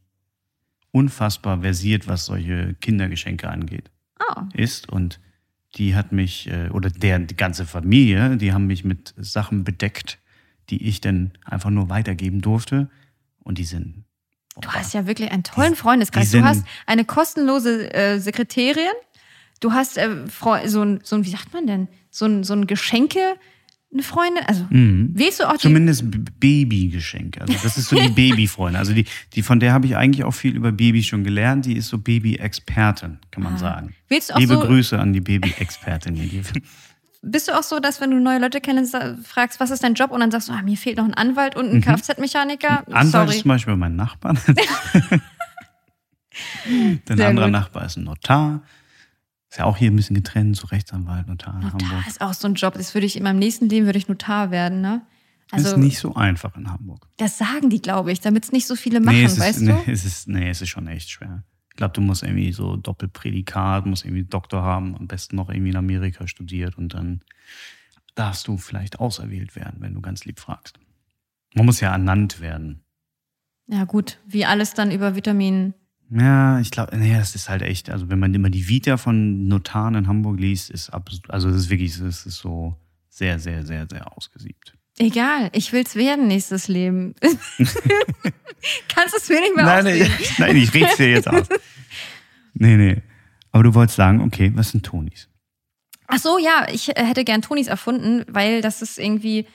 unfassbar 0.91 1.61
versiert, 1.61 2.09
was 2.09 2.27
solche 2.27 2.75
Kindergeschenke 2.81 3.49
angeht, 3.49 3.91
Oh, 4.29 4.43
ist. 4.55 4.89
Und 4.89 5.21
die 5.77 5.95
hat 5.95 6.13
mich, 6.13 6.49
äh, 6.49 6.71
oder 6.71 6.91
der, 6.91 7.19
die 7.19 7.37
ganze 7.37 7.67
Familie, 7.67 8.37
die 8.37 8.53
haben 8.53 8.67
mich 8.67 8.85
mit 8.85 9.15
Sachen 9.17 9.65
bedeckt, 9.65 10.19
die 10.71 10.89
ich 10.89 11.01
dann 11.01 11.33
einfach 11.45 11.71
nur 11.71 11.89
weitergeben 11.91 12.41
durfte. 12.41 12.89
Und 13.43 13.59
die 13.59 13.65
sind. 13.65 14.05
du 14.61 14.69
hast 14.71 14.95
ja 14.95 15.07
wirklich 15.07 15.31
einen 15.31 15.45
tollen 15.45 15.77
Freundeskreis. 15.77 16.31
die 16.31 16.39
Du 16.39 16.45
hast 16.45 16.65
eine 16.87 17.05
kostenlose 17.05 17.95
äh, 17.95 18.19
Sekretärin. 18.19 18.93
Du 19.61 19.73
hast 19.73 19.99
äh, 19.99 20.25
so 20.67 20.83
ein, 20.83 21.01
so 21.03 21.17
ein, 21.17 21.25
wie 21.25 21.31
sagt 21.31 21.53
man 21.53 21.67
denn? 21.67 21.89
So 22.11 22.27
ein, 22.27 22.43
so 22.43 22.55
ein 22.55 22.67
Geschenke, 22.67 23.37
eine 23.97 24.03
Freundin. 24.03 24.45
Also, 24.47 24.67
Mhm. 24.71 25.11
willst 25.15 25.41
du 25.41 25.45
auch 25.49 25.55
die. 25.55 25.59
Zumindest 25.59 26.05
Babygeschenke. 26.41 27.41
Also 27.41 27.55
das 27.63 27.77
ist 27.79 27.89
so 27.89 27.97
die 27.97 28.09
Babyfreundin. 28.31 28.77
Also 28.77 28.93
die, 28.93 29.05
die 29.35 29.43
von 29.43 29.59
der 29.61 29.73
habe 29.73 29.87
ich 29.87 29.97
eigentlich 29.97 30.25
auch 30.25 30.33
viel 30.35 30.55
über 30.55 30.71
Babys 30.73 31.07
schon 31.07 31.25
gelernt. 31.25 31.67
Die 31.67 31.77
ist 31.77 31.89
so 31.89 31.99
Baby-Expertin, 31.99 33.19
kann 33.31 33.43
man 33.43 33.59
sagen. 33.59 33.95
Willst 34.09 34.31
du 34.31 34.35
auch 34.35 34.39
Liebe 34.39 34.55
so- 34.55 34.61
Grüße 34.61 34.99
an 34.99 35.13
die 35.13 35.21
Baby-Expertin. 35.21 36.17
Bist 37.29 37.49
du 37.49 37.59
auch 37.59 37.63
so, 37.65 37.81
dass 37.81 38.01
wenn 38.01 38.11
du 38.13 38.21
neue 38.21 38.39
Leute 38.39 38.61
kennst, 38.61 38.97
fragst, 39.25 39.59
was 39.59 39.71
ist 39.73 39.83
dein 39.83 39.95
Job? 39.95 40.13
Und 40.13 40.21
dann 40.21 40.31
sagst 40.31 40.49
du, 40.49 40.53
ah, 40.53 40.63
mir 40.63 40.77
fehlt 40.77 40.99
noch 40.99 41.05
ein 41.07 41.15
Anwalt 41.15 41.57
und 41.57 41.73
ein 41.73 41.81
Kfz-Mechaniker. 41.81 42.85
Mhm. 42.87 42.95
Anwalt 42.95 43.11
Sorry. 43.13 43.31
ist 43.37 43.41
zum 43.43 43.49
Beispiel 43.49 43.75
mein 43.77 43.97
Nachbar. 43.97 44.35
Dein 47.07 47.17
Sehr 47.17 47.29
anderer 47.29 47.47
gut. 47.47 47.53
Nachbar 47.53 47.87
ist 47.87 47.97
ein 47.97 48.05
Notar. 48.05 48.63
Ist 49.57 49.61
ja 49.61 49.65
auch 49.65 49.79
hier 49.79 49.91
ein 49.91 49.97
bisschen 49.97 50.15
getrennt, 50.15 50.55
so 50.55 50.67
Rechtsanwalt, 50.67 51.29
Notar 51.29 51.55
in 51.55 51.61
Notar 51.61 51.81
Hamburg. 51.81 52.07
ist 52.07 52.21
auch 52.21 52.35
so 52.35 52.47
ein 52.47 52.57
Job. 52.57 52.75
Das 52.75 52.93
würde 52.93 53.07
ich 53.07 53.17
in 53.17 53.23
meinem 53.23 53.39
nächsten 53.39 53.71
Leben 53.71 53.87
würde 53.87 53.97
ich 53.97 54.07
Notar 54.07 54.51
werden, 54.51 54.83
ne? 54.83 55.01
Also 55.51 55.71
ist 55.71 55.77
nicht 55.79 55.99
so 55.99 56.15
einfach 56.15 56.55
in 56.59 56.71
Hamburg. 56.71 57.09
das 57.17 57.39
sagen 57.39 57.71
die, 57.71 57.81
glaube 57.81 58.13
ich, 58.13 58.21
damit 58.21 58.45
es 58.45 58.53
nicht 58.53 58.67
so 58.67 58.77
viele 58.77 59.01
machen, 59.01 59.17
nee, 59.17 59.25
es 59.25 59.41
weißt 59.41 59.63
ist, 59.63 59.65
nee, 59.65 59.83
du? 59.87 59.91
es 59.91 60.05
ist, 60.05 60.29
nee, 60.29 60.51
es 60.51 60.61
ist 60.61 60.69
schon 60.69 60.87
echt 60.89 61.09
schwer. 61.09 61.43
Ich 61.71 61.77
glaube, 61.77 61.95
du 61.95 62.03
musst 62.03 62.23
irgendwie 62.23 62.53
so 62.53 62.77
Doppelprädikat, 62.77 63.87
musst 63.87 64.05
irgendwie 64.05 64.25
Doktor 64.25 64.63
haben, 64.63 64.95
am 64.95 65.07
besten 65.07 65.37
noch 65.37 65.49
irgendwie 65.49 65.71
in 65.71 65.77
Amerika 65.77 66.29
studiert 66.29 66.77
und 66.77 66.93
dann 66.93 67.23
darfst 68.15 68.47
du 68.49 68.59
vielleicht 68.59 69.01
auserwählt 69.01 69.57
werden, 69.57 69.77
wenn 69.79 69.95
du 69.95 70.03
ganz 70.03 70.27
lieb 70.27 70.39
fragst. 70.39 70.79
Man 71.55 71.65
muss 71.65 71.81
ja 71.81 71.93
ernannt 71.93 72.43
werden. 72.43 72.85
Ja 73.69 73.85
gut, 73.85 74.19
wie 74.27 74.45
alles 74.45 74.75
dann 74.75 74.91
über 74.91 75.17
Vitamin. 75.17 75.73
Ja, 76.11 76.61
ich 76.61 76.71
glaube, 76.71 76.97
nee, 76.97 77.15
das 77.15 77.35
ist 77.35 77.49
halt 77.49 77.63
echt, 77.63 77.91
also 77.91 78.09
wenn 78.09 78.19
man 78.19 78.33
immer 78.33 78.51
die 78.51 78.69
Vita 78.69 78.97
von 78.97 79.49
Notaren 79.49 79.97
in 79.97 80.07
Hamburg 80.07 80.39
liest, 80.39 80.71
ist 80.71 80.91
absolut, 80.91 81.31
also 81.31 81.49
das 81.49 81.59
ist 81.59 81.71
wirklich, 81.71 81.99
das 81.99 82.27
ist 82.27 82.39
so 82.39 82.77
sehr, 83.09 83.39
sehr, 83.39 83.65
sehr, 83.67 83.87
sehr 83.91 84.17
ausgesiebt. 84.17 84.75
Egal, 84.99 85.51
ich 85.53 85.73
will's 85.73 85.95
werden 85.95 86.29
nächstes 86.29 86.69
Leben. 86.69 87.15
Kannst 88.89 89.15
du 89.15 89.19
es 89.19 89.29
mir 89.29 89.41
nicht 89.41 89.57
mehr 89.57 89.65
Nein, 89.65 89.85
nee, 89.85 90.11
nein, 90.39 90.57
ich 90.57 90.73
red's 90.73 90.97
dir 90.97 91.11
jetzt 91.11 91.29
aus. 91.29 91.49
Nee, 92.55 92.77
nee. 92.77 93.03
Aber 93.53 93.65
du 93.65 93.75
wolltest 93.75 93.97
sagen, 93.97 94.21
okay, 94.21 94.53
was 94.55 94.71
sind 94.71 94.87
Tonis? 94.87 95.29
Ach 96.07 96.19
so, 96.19 96.39
ja, 96.39 96.67
ich 96.71 96.89
hätte 96.89 97.25
gern 97.25 97.43
Tonis 97.43 97.67
erfunden, 97.67 98.25
weil 98.29 98.63
das 98.63 98.81
ist 98.81 98.99
irgendwie, 98.99 99.47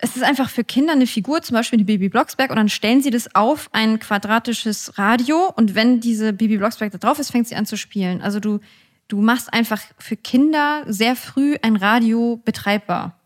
es 0.00 0.16
ist 0.16 0.22
einfach 0.22 0.50
für 0.50 0.64
Kinder 0.64 0.92
eine 0.92 1.06
Figur, 1.06 1.42
zum 1.42 1.54
Beispiel 1.54 1.78
die 1.78 1.84
Baby 1.84 2.08
Blocksberg, 2.08 2.50
und 2.50 2.56
dann 2.56 2.68
stellen 2.68 3.02
sie 3.02 3.10
das 3.10 3.34
auf 3.34 3.68
ein 3.72 3.98
quadratisches 3.98 4.98
Radio 4.98 5.52
und 5.56 5.74
wenn 5.74 6.00
diese 6.00 6.32
Baby 6.32 6.58
Blocksberg 6.58 6.92
da 6.92 6.98
drauf 6.98 7.18
ist, 7.18 7.30
fängt 7.30 7.48
sie 7.48 7.56
an 7.56 7.66
zu 7.66 7.76
spielen. 7.76 8.22
Also 8.22 8.40
du, 8.40 8.60
du 9.08 9.20
machst 9.20 9.52
einfach 9.52 9.80
für 9.98 10.16
Kinder 10.16 10.84
sehr 10.86 11.16
früh 11.16 11.56
ein 11.62 11.76
Radio 11.76 12.40
betreibbar. 12.44 13.18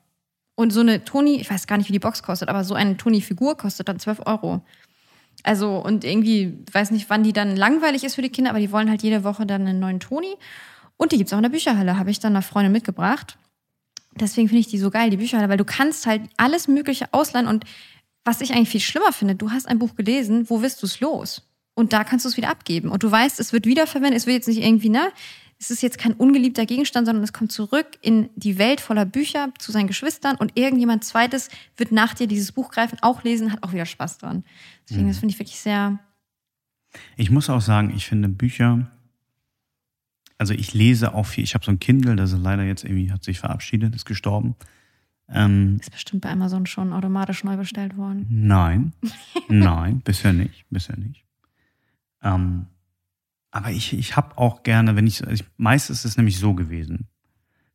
Und 0.55 0.73
so 0.73 0.81
eine 0.81 1.05
Toni, 1.05 1.41
ich 1.41 1.51
weiß 1.51 1.67
gar 1.67 1.79
nicht, 1.79 1.89
wie 1.89 1.95
die 1.95 1.99
Box 1.99 2.23
kostet, 2.23 2.49
aber 2.49 2.63
so 2.65 2.75
eine 2.75 2.97
Toni-Figur 2.97 3.57
kostet 3.57 3.89
dann 3.89 3.99
12 3.99 4.23
Euro. 4.27 4.63
Also, 5.43 5.79
und 5.79 6.05
irgendwie, 6.05 6.59
weiß 6.73 6.91
nicht, 6.91 7.11
wann 7.11 7.25
die 7.25 7.33
dann 7.33 7.57
langweilig 7.57 8.05
ist 8.05 8.15
für 8.15 8.23
die 8.23 8.29
Kinder, 8.29 8.51
aber 8.51 8.61
die 8.61 8.71
wollen 8.71 8.91
halt 8.91 9.03
jede 9.03 9.25
Woche 9.25 9.47
dann 9.47 9.67
einen 9.67 9.81
neuen 9.81 9.99
Toni. 9.99 10.35
Und 10.97 11.13
die 11.13 11.17
gibt's 11.17 11.33
auch 11.33 11.39
in 11.39 11.43
der 11.43 11.51
Bücherhalle, 11.51 11.99
habe 11.99 12.11
ich 12.11 12.21
dann 12.21 12.35
einer 12.35 12.43
Freundin 12.43 12.71
mitgebracht. 12.71 13.39
Deswegen 14.15 14.49
finde 14.49 14.61
ich 14.61 14.69
die 14.69 14.79
so 14.79 14.91
geil, 14.91 15.11
die 15.11 15.17
Bücherhalle, 15.17 15.49
weil 15.49 15.57
du 15.57 15.65
kannst 15.65 16.07
halt 16.07 16.23
alles 16.37 16.69
Mögliche 16.69 17.13
ausleihen. 17.13 17.47
Und 17.47 17.65
was 18.25 18.41
ich 18.41 18.53
eigentlich 18.53 18.69
viel 18.69 18.81
schlimmer 18.81 19.13
finde, 19.13 19.35
du 19.35 19.51
hast 19.51 19.67
ein 19.67 19.79
Buch 19.79 19.95
gelesen, 19.95 20.49
wo 20.49 20.63
wirst 20.63 20.83
du 20.83 20.87
es 20.87 21.01
los? 21.01 21.49
Und 21.75 21.93
da 21.93 22.05
kannst 22.05 22.25
du 22.25 22.29
es 22.29 22.37
wieder 22.37 22.51
abgeben. 22.51 22.91
Und 22.91 23.03
du 23.03 23.11
weißt, 23.11 23.41
es 23.41 23.53
wird 23.53 23.67
wiederverwendet, 23.67 24.19
es 24.19 24.27
wird 24.27 24.37
jetzt 24.37 24.49
nicht 24.49 24.63
irgendwie, 24.63 24.91
ne? 24.91 25.11
Es 25.59 25.71
ist 25.71 25.81
jetzt 25.81 25.97
kein 25.97 26.13
ungeliebter 26.15 26.67
Gegenstand, 26.67 27.07
sondern 27.07 27.23
es 27.23 27.33
kommt 27.33 27.53
zurück 27.53 27.87
in 28.01 28.29
die 28.35 28.59
Welt 28.59 28.81
voller 28.81 29.05
Bücher 29.05 29.51
zu 29.59 29.71
seinen 29.71 29.87
Geschwistern 29.87 30.35
und 30.35 30.57
irgendjemand 30.57 31.05
zweites 31.05 31.51
wird 31.77 31.93
nach 31.93 32.15
dir 32.15 32.27
dieses 32.27 32.51
Buch 32.51 32.71
greifen, 32.73 32.99
auch 33.01 33.23
lesen, 33.23 33.53
hat 33.53 33.63
auch 33.63 33.73
wieder 33.73 33.87
Spaß 33.87 34.19
dran. 34.19 34.43
Deswegen, 34.89 35.05
mhm. 35.05 35.11
das 35.11 35.19
finde 35.19 35.35
ich 35.35 35.39
wirklich 35.39 35.61
sehr. 35.61 36.01
Ich 37.17 37.31
muss 37.31 37.49
auch 37.49 37.61
sagen, 37.61 37.93
ich 37.95 38.07
finde 38.07 38.29
Bücher, 38.29 38.91
also 40.43 40.55
ich 40.55 40.75
lese 40.75 41.15
auch 41.15 41.25
viel. 41.25 41.45
Ich 41.45 41.55
habe 41.55 41.65
so 41.65 41.71
ein 41.71 41.79
Kindle, 41.79 42.17
das 42.17 42.33
ist 42.33 42.43
leider 42.43 42.65
jetzt 42.65 42.83
irgendwie 42.83 43.13
hat 43.13 43.23
sich 43.23 43.39
verabschiedet, 43.39 43.95
ist 43.95 44.07
gestorben. 44.07 44.57
Ähm, 45.29 45.79
ist 45.81 45.93
bestimmt 45.93 46.23
bei 46.23 46.31
Amazon 46.31 46.67
schon 46.67 46.93
automatisch 46.93 47.45
neu 47.45 47.57
bestellt 47.57 47.97
worden. 47.97 48.27
Nein, 48.29 48.93
nein, 49.49 50.01
bisher 50.01 50.33
nicht, 50.33 50.65
bisher 50.69 50.97
nicht. 50.99 51.25
Ähm, 52.25 52.67
aber 53.53 53.71
ich, 53.71 53.93
ich 53.93 54.17
habe 54.17 54.37
auch 54.37 54.65
gerne, 54.65 54.97
wenn 54.97 55.07
ich, 55.07 55.23
also 55.23 55.33
ich, 55.33 55.45
meistens 55.59 56.01
ist 56.01 56.07
es 56.07 56.17
nämlich 56.17 56.41
so 56.41 56.55
gewesen, 56.55 57.07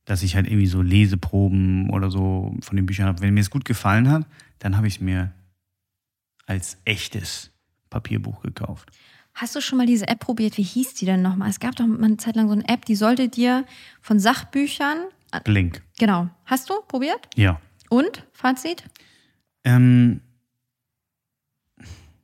dass 0.03 0.21
ich 0.21 0.35
halt 0.35 0.47
irgendwie 0.47 0.67
so 0.67 0.81
Leseproben 0.81 1.89
oder 1.89 2.11
so 2.11 2.53
von 2.59 2.75
den 2.75 2.85
Büchern 2.85 3.05
habe. 3.05 3.21
Wenn 3.21 3.33
mir 3.33 3.39
es 3.39 3.49
gut 3.49 3.63
gefallen 3.63 4.09
hat, 4.09 4.27
dann 4.59 4.75
habe 4.75 4.87
ich 4.87 4.95
es 4.95 4.99
mir 4.99 5.31
als 6.45 6.79
echtes 6.83 7.49
Papierbuch 7.89 8.41
gekauft. 8.41 8.91
Hast 9.37 9.55
du 9.55 9.61
schon 9.61 9.77
mal 9.77 9.85
diese 9.85 10.07
App 10.07 10.19
probiert? 10.19 10.57
Wie 10.57 10.63
hieß 10.63 10.95
die 10.95 11.05
denn 11.05 11.21
nochmal? 11.21 11.51
Es 11.51 11.59
gab 11.59 11.75
doch 11.75 11.85
mal 11.85 12.03
eine 12.03 12.17
Zeit 12.17 12.35
lang 12.35 12.47
so 12.47 12.53
eine 12.53 12.67
App, 12.67 12.85
die 12.85 12.95
sollte 12.95 13.29
dir 13.29 13.65
von 14.01 14.19
Sachbüchern. 14.19 14.97
Blink. 15.43 15.83
Genau. 15.99 16.27
Hast 16.45 16.71
du 16.71 16.73
probiert? 16.87 17.29
Ja. 17.35 17.61
Und? 17.89 18.25
Fazit? 18.33 18.83
Ähm, 19.63 20.21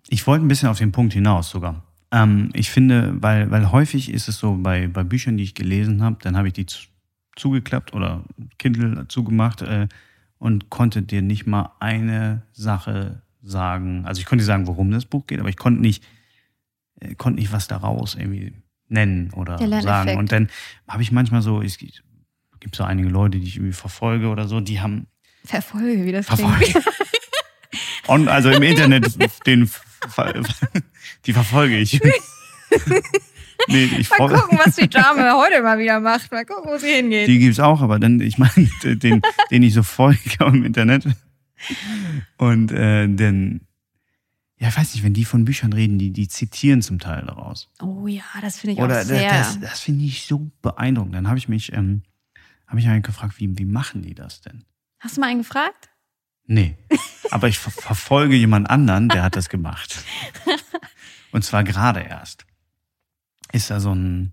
ich 0.08 0.26
wollte 0.26 0.44
ein 0.44 0.48
bisschen 0.48 0.70
auf 0.70 0.80
den 0.80 0.92
Punkt 0.92 1.14
hinaus 1.14 1.52
sogar. 1.52 1.84
Ähm, 2.12 2.50
ich 2.54 2.72
finde, 2.72 3.14
weil, 3.22 3.52
weil 3.52 3.72
häufig 3.72 4.12
ist 4.12 4.28
es 4.28 4.40
so, 4.40 4.56
bei, 4.56 4.88
bei 4.88 5.04
Büchern, 5.04 5.38
die 5.38 5.44
ich 5.44 5.54
gelesen 5.54 6.02
habe, 6.02 6.18
dann 6.20 6.36
habe 6.36 6.48
ich 6.48 6.54
die 6.54 6.66
zu, 6.66 6.88
zugeklappt 7.36 7.94
oder 7.94 8.24
Kindle 8.58 9.08
zugemacht 9.08 9.62
äh, 9.62 9.88
und 10.40 10.72
konnte 10.72 11.04
dir 11.04 11.22
nicht 11.22 11.46
mal 11.46 11.74
eine 11.80 12.42
Sache 12.54 13.22
sagen. 13.44 14.04
Also 14.08 14.20
ich 14.20 14.26
konnte 14.26 14.42
dir 14.42 14.48
sagen, 14.48 14.66
worum 14.66 14.90
das 14.90 15.06
Buch 15.06 15.28
geht, 15.28 15.40
aber 15.40 15.50
ich 15.50 15.58
konnte 15.58 15.80
nicht, 15.80 16.04
äh, 16.04 16.08
konnte 17.18 17.40
nicht 17.40 17.52
was 17.52 17.68
daraus 17.68 18.16
irgendwie 18.16 18.54
nennen 18.88 19.32
oder 19.34 19.58
sagen. 19.82 20.18
Und 20.18 20.32
dann 20.32 20.50
habe 20.88 21.04
ich 21.04 21.12
manchmal 21.12 21.42
so, 21.42 21.62
es 21.62 21.78
gibt 21.78 22.76
so 22.76 22.84
einige 22.84 23.10
Leute, 23.10 23.40
die 23.40 23.48
ich 23.48 23.58
irgendwie 23.58 23.74
verfolge 23.74 24.28
oder 24.28 24.48
so, 24.48 24.60
die 24.60 24.80
haben. 24.82 25.08
Verfolge, 25.46 26.06
wie 26.06 26.12
das 26.12 26.28
verfolge. 26.28 26.66
klingt. 26.66 26.86
Und 28.08 28.28
also 28.28 28.50
im 28.50 28.64
Internet 28.64 29.06
den 29.46 29.70
die 31.26 31.34
verfolge 31.34 31.78
ich. 31.78 32.02
nee, 33.68 33.86
ich 33.98 34.10
mal 34.10 34.30
gucken, 34.30 34.60
was 34.64 34.76
die 34.76 34.90
Dame 34.90 35.34
heute 35.34 35.62
mal 35.62 35.80
wieder 35.80 36.00
macht. 36.00 36.32
Mal 36.32 36.46
gucken, 36.46 36.72
wo 36.72 36.78
sie 36.78 36.94
hingeht. 36.96 37.28
Die 37.28 37.40
gibt 37.40 37.54
es 37.54 37.60
auch, 37.60 37.82
aber 37.82 38.00
dann, 38.00 38.20
ich 38.20 38.38
meine, 38.38 38.70
den, 38.84 39.22
den 39.52 39.64
ich 39.64 39.74
so 39.74 39.84
folge 39.84 40.20
im 40.40 40.66
Internet. 40.66 41.06
Und 42.38 42.72
äh, 42.72 43.08
dann, 43.08 43.62
ja, 44.64 44.70
ich 44.70 44.78
weiß 44.78 44.94
nicht, 44.94 45.04
wenn 45.04 45.14
die 45.14 45.26
von 45.26 45.44
Büchern 45.44 45.74
reden, 45.74 46.00
die, 46.00 46.12
die 46.12 46.30
zitieren 46.30 46.82
zum 46.82 46.98
Teil 46.98 47.26
daraus. 47.26 47.70
Oh 47.82 48.08
ja, 48.08 48.24
das 48.40 48.60
finde 48.60 48.76
ich 48.76 48.80
Oder 48.80 49.02
auch 49.02 49.04
sehr. 49.04 49.30
Das, 49.30 49.60
das 49.60 49.82
finde 49.82 50.06
ich 50.06 50.26
so 50.26 50.50
beeindruckend. 50.62 51.16
Dann 51.16 51.28
habe 51.28 51.38
ich 51.38 51.50
mich, 51.50 51.74
ähm, 51.74 52.04
habe 52.66 52.80
ich 52.80 52.88
einen 52.88 53.02
gefragt, 53.02 53.42
wie, 53.42 53.58
wie 53.58 53.66
machen 53.66 54.04
die 54.04 54.16
das 54.16 54.40
denn? 54.40 54.64
Hast 55.02 55.18
du 55.18 55.20
mal 55.20 55.28
einen 55.28 55.40
gefragt? 55.40 55.90
Nee. 56.46 56.78
Aber 57.30 57.50
ich 57.50 57.60
ver 57.60 57.72
verfolge 57.72 58.38
jemand 58.38 58.70
anderen, 58.70 59.10
der 59.10 59.24
hat 59.24 59.36
das 59.36 59.50
gemacht. 59.50 60.02
Und 61.34 61.44
zwar 61.44 61.66
gerade 61.66 62.00
erst. 62.00 62.46
Ist 63.52 63.70
da 63.70 63.82
so 63.82 63.94
ein, 63.94 64.32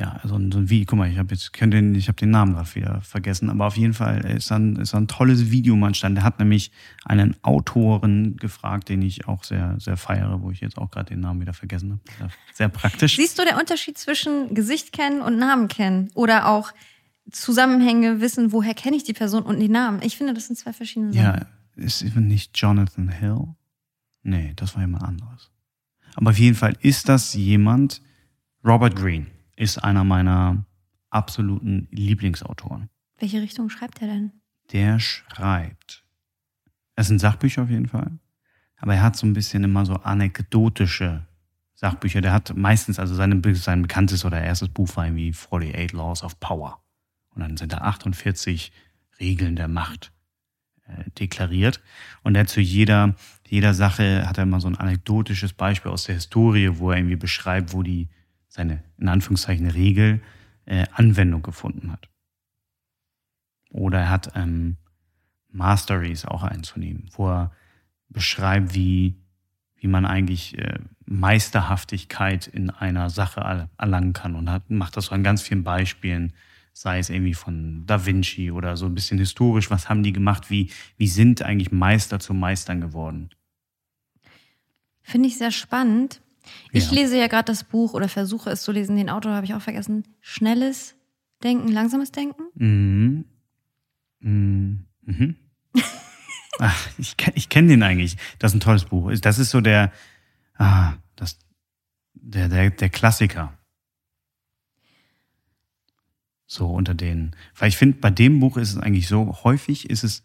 ja, 0.00 0.18
so 0.24 0.36
ein, 0.36 0.50
so 0.50 0.58
ein 0.58 0.70
Wie, 0.70 0.86
guck 0.86 0.98
mal, 0.98 1.10
ich 1.10 1.18
habe 1.18 1.34
jetzt, 1.34 1.52
den, 1.60 1.94
ich 1.94 2.08
habe 2.08 2.16
den 2.16 2.30
Namen 2.30 2.54
gerade 2.54 2.74
wieder 2.74 3.02
vergessen, 3.02 3.50
aber 3.50 3.66
auf 3.66 3.76
jeden 3.76 3.92
Fall 3.92 4.24
ist 4.24 4.50
ein, 4.50 4.76
ist 4.76 4.94
ein 4.94 5.08
tolles 5.08 5.50
Video 5.50 5.76
mal 5.76 5.88
entstanden. 5.88 6.14
Der 6.16 6.24
hat 6.24 6.38
nämlich 6.38 6.72
einen 7.04 7.36
Autoren 7.42 8.36
gefragt, 8.36 8.88
den 8.88 9.02
ich 9.02 9.28
auch 9.28 9.44
sehr, 9.44 9.76
sehr 9.78 9.98
feiere, 9.98 10.40
wo 10.40 10.50
ich 10.50 10.60
jetzt 10.60 10.78
auch 10.78 10.90
gerade 10.90 11.10
den 11.10 11.20
Namen 11.20 11.42
wieder 11.42 11.52
vergessen 11.52 12.00
habe. 12.18 12.30
Sehr 12.54 12.70
praktisch. 12.70 13.16
Siehst 13.16 13.38
du 13.38 13.44
der 13.44 13.58
Unterschied 13.58 13.98
zwischen 13.98 14.54
Gesicht 14.54 14.92
kennen 14.92 15.20
und 15.20 15.36
Namen 15.36 15.68
kennen? 15.68 16.10
Oder 16.14 16.48
auch 16.48 16.72
Zusammenhänge 17.30 18.22
wissen, 18.22 18.52
woher 18.52 18.72
kenne 18.72 18.96
ich 18.96 19.04
die 19.04 19.12
Person 19.12 19.42
und 19.42 19.60
die 19.60 19.68
Namen. 19.68 20.00
Ich 20.02 20.16
finde, 20.16 20.32
das 20.32 20.46
sind 20.46 20.56
zwei 20.56 20.72
verschiedene 20.72 21.12
Sachen. 21.12 21.24
Ja, 21.24 21.46
ist 21.76 22.00
eben 22.00 22.26
nicht 22.26 22.56
Jonathan 22.56 23.10
Hill? 23.10 23.54
Nee, 24.22 24.54
das 24.56 24.74
war 24.74 24.80
jemand 24.80 25.04
anderes. 25.04 25.50
Aber 26.14 26.30
auf 26.30 26.38
jeden 26.38 26.56
Fall 26.56 26.74
ist 26.80 27.10
das 27.10 27.34
jemand, 27.34 28.00
Robert 28.64 28.96
Greene 28.96 29.26
ist 29.60 29.76
einer 29.78 30.04
meiner 30.04 30.64
absoluten 31.10 31.86
Lieblingsautoren. 31.90 32.88
Welche 33.18 33.42
Richtung 33.42 33.68
schreibt 33.68 34.00
er 34.00 34.08
denn? 34.08 34.32
Der 34.72 34.98
schreibt. 34.98 36.02
Es 36.96 37.08
sind 37.08 37.18
Sachbücher 37.18 37.64
auf 37.64 37.70
jeden 37.70 37.88
Fall. 37.88 38.10
Aber 38.78 38.94
er 38.94 39.02
hat 39.02 39.16
so 39.16 39.26
ein 39.26 39.34
bisschen 39.34 39.62
immer 39.62 39.84
so 39.84 39.96
anekdotische 39.96 41.26
Sachbücher. 41.74 42.22
Der 42.22 42.32
hat 42.32 42.56
meistens, 42.56 42.98
also 42.98 43.14
seine, 43.14 43.54
sein 43.54 43.82
bekanntes 43.82 44.24
oder 44.24 44.40
erstes 44.40 44.70
Buch 44.70 44.96
war 44.96 45.04
irgendwie 45.04 45.34
48 45.34 45.92
Laws 45.92 46.22
of 46.22 46.40
Power. 46.40 46.82
Und 47.34 47.42
dann 47.42 47.58
sind 47.58 47.74
da 47.74 47.78
48 47.78 48.72
Regeln 49.20 49.56
der 49.56 49.68
Macht 49.68 50.10
äh, 50.86 51.10
deklariert. 51.18 51.82
Und 52.22 52.34
er 52.34 52.46
zu 52.46 52.62
jeder, 52.62 53.14
jeder 53.46 53.74
Sache 53.74 54.26
hat 54.26 54.38
er 54.38 54.44
immer 54.44 54.62
so 54.62 54.68
ein 54.68 54.76
anekdotisches 54.76 55.52
Beispiel 55.52 55.90
aus 55.90 56.04
der 56.04 56.14
Historie, 56.14 56.78
wo 56.78 56.90
er 56.90 56.96
irgendwie 56.96 57.16
beschreibt, 57.16 57.74
wo 57.74 57.82
die 57.82 58.08
seine, 58.50 58.84
in 58.98 59.08
Anführungszeichen, 59.08 59.66
Regel 59.66 60.20
äh, 60.66 60.84
Anwendung 60.92 61.40
gefunden 61.40 61.90
hat. 61.90 62.10
Oder 63.70 64.00
er 64.00 64.10
hat 64.10 64.32
ähm, 64.34 64.76
Masteries 65.48 66.26
auch 66.26 66.42
einzunehmen, 66.42 67.08
wo 67.12 67.30
er 67.30 67.52
beschreibt, 68.10 68.74
wie, 68.74 69.16
wie 69.76 69.86
man 69.86 70.04
eigentlich 70.04 70.58
äh, 70.58 70.80
Meisterhaftigkeit 71.06 72.46
in 72.46 72.68
einer 72.68 73.08
Sache 73.08 73.68
erlangen 73.78 74.12
kann 74.12 74.34
und 74.34 74.50
hat, 74.50 74.68
macht 74.68 74.98
das 74.98 75.06
so 75.06 75.14
an 75.14 75.22
ganz 75.22 75.40
vielen 75.40 75.64
Beispielen 75.64 76.34
sei 76.72 76.98
es 76.98 77.10
irgendwie 77.10 77.34
von 77.34 77.84
Da 77.86 78.06
Vinci 78.06 78.50
oder 78.50 78.76
so 78.76 78.86
ein 78.86 78.94
bisschen 78.94 79.18
historisch, 79.18 79.70
was 79.70 79.88
haben 79.88 80.02
die 80.02 80.12
gemacht, 80.12 80.50
wie, 80.50 80.70
wie 80.96 81.08
sind 81.08 81.42
eigentlich 81.42 81.72
Meister 81.72 82.20
zu 82.20 82.34
Meistern 82.34 82.80
geworden? 82.80 83.30
Finde 85.02 85.28
ich 85.28 85.38
sehr 85.38 85.50
spannend. 85.50 86.22
Ich 86.72 86.90
ja. 86.90 86.92
lese 86.92 87.18
ja 87.18 87.26
gerade 87.26 87.46
das 87.46 87.64
Buch 87.64 87.94
oder 87.94 88.08
versuche 88.08 88.50
es 88.50 88.62
zu 88.62 88.72
lesen, 88.72 88.96
den 88.96 89.10
Autor 89.10 89.32
habe 89.32 89.46
ich 89.46 89.54
auch 89.54 89.62
vergessen. 89.62 90.04
Schnelles 90.20 90.94
Denken, 91.42 91.68
langsames 91.68 92.12
Denken? 92.12 92.42
Mhm. 92.54 93.24
Mhm. 94.20 94.86
mhm. 95.02 95.36
Ach, 96.58 96.88
ich, 96.98 97.16
ich 97.34 97.48
kenne 97.48 97.68
den 97.68 97.82
eigentlich. 97.82 98.16
Das 98.38 98.52
ist 98.52 98.56
ein 98.56 98.60
tolles 98.60 98.84
Buch. 98.84 99.10
Das 99.22 99.38
ist 99.38 99.50
so 99.50 99.62
der, 99.62 99.92
ah, 100.58 100.94
das, 101.16 101.38
der, 102.12 102.48
der, 102.48 102.70
der 102.70 102.90
Klassiker. 102.90 103.54
So 106.46 106.68
unter 106.68 106.94
den. 106.94 107.34
Weil 107.56 107.68
ich 107.68 107.76
finde, 107.76 107.98
bei 107.98 108.10
dem 108.10 108.40
Buch 108.40 108.56
ist 108.58 108.72
es 108.72 108.78
eigentlich 108.78 109.08
so, 109.08 109.38
häufig 109.44 109.88
ist 109.88 110.04
es, 110.04 110.22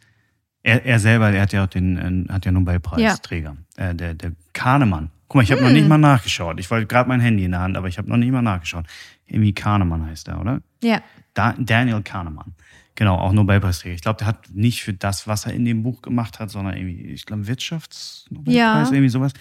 er, 0.64 0.86
er 0.86 1.00
selber, 1.00 1.32
er 1.32 1.44
hat 1.44 1.54
ja 1.54 1.64
auch 1.64 1.70
den, 1.70 2.28
äh, 2.28 2.34
hat 2.34 2.46
ja 2.46 2.52
Nobelpreisträger, 2.52 3.56
ja. 3.78 3.90
Äh, 3.90 3.96
der, 3.96 4.16
der 4.16 4.34
Kahnemann. 4.52 5.12
Guck 5.28 5.36
mal, 5.36 5.44
ich 5.44 5.52
habe 5.52 5.62
hm. 5.62 5.68
noch 5.68 5.74
nicht 5.74 5.84
hm. 5.84 5.90
mal 5.90 5.98
nachgeschaut. 5.98 6.60
Ich 6.60 6.70
wollte 6.70 6.88
gerade 6.88 7.10
mein 7.10 7.20
Handy 7.20 7.46
in 7.46 7.52
der 7.52 7.62
Hand, 7.62 7.78
aber 7.78 7.88
ich 7.88 7.98
habe 7.98 8.10
noch 8.10 8.18
nicht 8.18 8.32
mal 8.32 8.42
nachgeschaut. 8.42 8.86
Irgendwie 9.26 9.54
Kahnemann 9.54 10.06
heißt 10.06 10.28
er, 10.28 10.40
oder? 10.40 10.62
Ja. 10.84 11.02
Da, 11.34 11.56
Daniel 11.58 12.02
Kahnemann. 12.04 12.54
Genau, 12.96 13.18
auch 13.18 13.34
Nobelpreisträger. 13.34 13.96
Ich 13.96 14.02
glaube, 14.02 14.20
der 14.20 14.28
hat 14.28 14.50
nicht 14.54 14.84
für 14.84 14.94
das, 14.94 15.28
was 15.28 15.46
er 15.46 15.54
in 15.54 15.66
dem 15.66 15.84
Buch 15.84 16.02
gemacht 16.02 16.40
hat, 16.40 16.50
sondern 16.50 16.78
irgendwie, 16.78 17.02
ich 17.08 17.26
glaube, 17.26 17.48
Wirtschaftsnobelpreis, 17.48 18.56
ja. 18.56 18.94
irgendwie 18.94 19.10
sowas. 19.10 19.34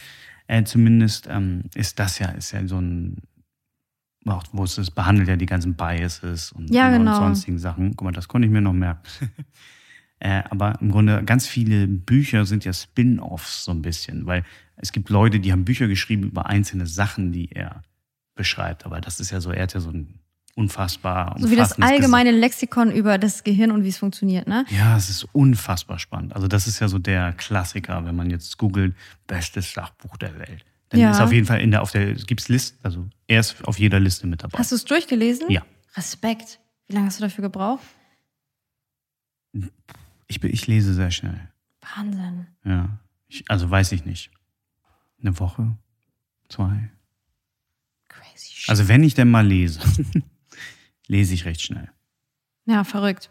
Äh, 0.46 0.64
zumindest 0.64 1.28
ähm, 1.30 1.64
ist 1.74 1.98
das 1.98 2.18
ja, 2.18 2.28
ist 2.30 2.52
ja 2.52 2.66
so 2.66 2.78
ein 2.78 3.18
auch 4.26 4.44
wo 4.52 4.64
es 4.64 4.90
behandelt 4.90 5.28
ja 5.28 5.36
die 5.36 5.46
ganzen 5.46 5.74
Biases 5.74 6.52
und, 6.52 6.72
ja, 6.72 6.90
genau. 6.90 7.10
und 7.10 7.16
sonstigen 7.16 7.58
Sachen. 7.58 7.94
Guck 7.96 8.06
mal, 8.06 8.12
das 8.12 8.28
konnte 8.28 8.46
ich 8.46 8.52
mir 8.52 8.60
noch 8.60 8.72
merken. 8.72 9.02
Äh, 10.20 10.44
aber 10.48 10.80
im 10.80 10.90
Grunde 10.90 11.22
ganz 11.24 11.46
viele 11.46 11.86
Bücher 11.86 12.46
sind 12.46 12.64
ja 12.64 12.72
Spin-offs 12.72 13.64
so 13.64 13.72
ein 13.72 13.82
bisschen, 13.82 14.24
weil 14.24 14.44
es 14.76 14.92
gibt 14.92 15.08
Leute, 15.10 15.40
die 15.40 15.52
haben 15.52 15.64
Bücher 15.64 15.88
geschrieben 15.88 16.24
über 16.24 16.46
einzelne 16.46 16.86
Sachen, 16.86 17.32
die 17.32 17.50
er 17.52 17.82
beschreibt. 18.34 18.86
Aber 18.86 19.00
das 19.00 19.20
ist 19.20 19.30
ja 19.30 19.40
so, 19.40 19.50
er 19.50 19.62
hat 19.62 19.74
ja 19.74 19.80
so 19.80 19.90
ein 19.90 20.18
unfassbar. 20.56 21.36
So 21.38 21.50
wie 21.50 21.56
das 21.56 21.80
allgemeine 21.80 22.30
Lexikon 22.30 22.92
über 22.92 23.18
das 23.18 23.44
Gehirn 23.44 23.70
und 23.70 23.84
wie 23.84 23.88
es 23.88 23.98
funktioniert, 23.98 24.46
ne? 24.46 24.64
Ja, 24.70 24.96
es 24.96 25.10
ist 25.10 25.24
unfassbar 25.32 25.98
spannend. 25.98 26.34
Also 26.34 26.48
das 26.48 26.66
ist 26.66 26.80
ja 26.80 26.88
so 26.88 26.98
der 26.98 27.32
Klassiker, 27.32 28.04
wenn 28.04 28.14
man 28.14 28.30
jetzt 28.30 28.56
googelt, 28.58 28.94
bestes 29.26 29.72
Sachbuch 29.72 30.16
der 30.16 30.38
Welt. 30.38 30.64
Dann 30.90 31.00
ja. 31.00 31.10
ist 31.10 31.20
auf 31.20 31.32
jeden 31.32 31.46
Fall 31.46 31.60
in 31.60 31.70
der, 31.70 31.82
auf 31.82 31.90
der, 31.90 32.14
gibt's 32.14 32.48
List, 32.48 32.76
also 32.82 33.08
er 33.26 33.40
ist 33.40 33.66
auf 33.66 33.78
jeder 33.78 33.98
Liste 33.98 34.26
mit 34.26 34.42
dabei. 34.42 34.58
Hast 34.58 34.70
du 34.70 34.76
es 34.76 34.84
durchgelesen? 34.84 35.50
Ja. 35.50 35.62
Respekt. 35.96 36.60
Wie 36.86 36.94
lange 36.94 37.06
hast 37.06 37.18
du 37.18 37.22
dafür 37.22 37.42
gebraucht? 37.42 37.82
Ich, 40.26 40.42
ich 40.42 40.66
lese 40.66 40.94
sehr 40.94 41.10
schnell. 41.10 41.48
Wahnsinn. 41.96 42.46
Ja. 42.64 42.88
Ich, 43.28 43.44
also 43.48 43.70
weiß 43.70 43.92
ich 43.92 44.04
nicht. 44.04 44.30
Eine 45.24 45.38
Woche? 45.40 45.76
Zwei? 46.50 46.90
Crazy 48.08 48.52
shit. 48.52 48.68
Also 48.68 48.88
wenn 48.88 49.02
ich 49.02 49.14
denn 49.14 49.30
mal 49.30 49.46
lese, 49.46 49.80
lese 51.06 51.32
ich 51.32 51.46
recht 51.46 51.62
schnell. 51.62 51.90
Ja, 52.66 52.84
verrückt. 52.84 53.30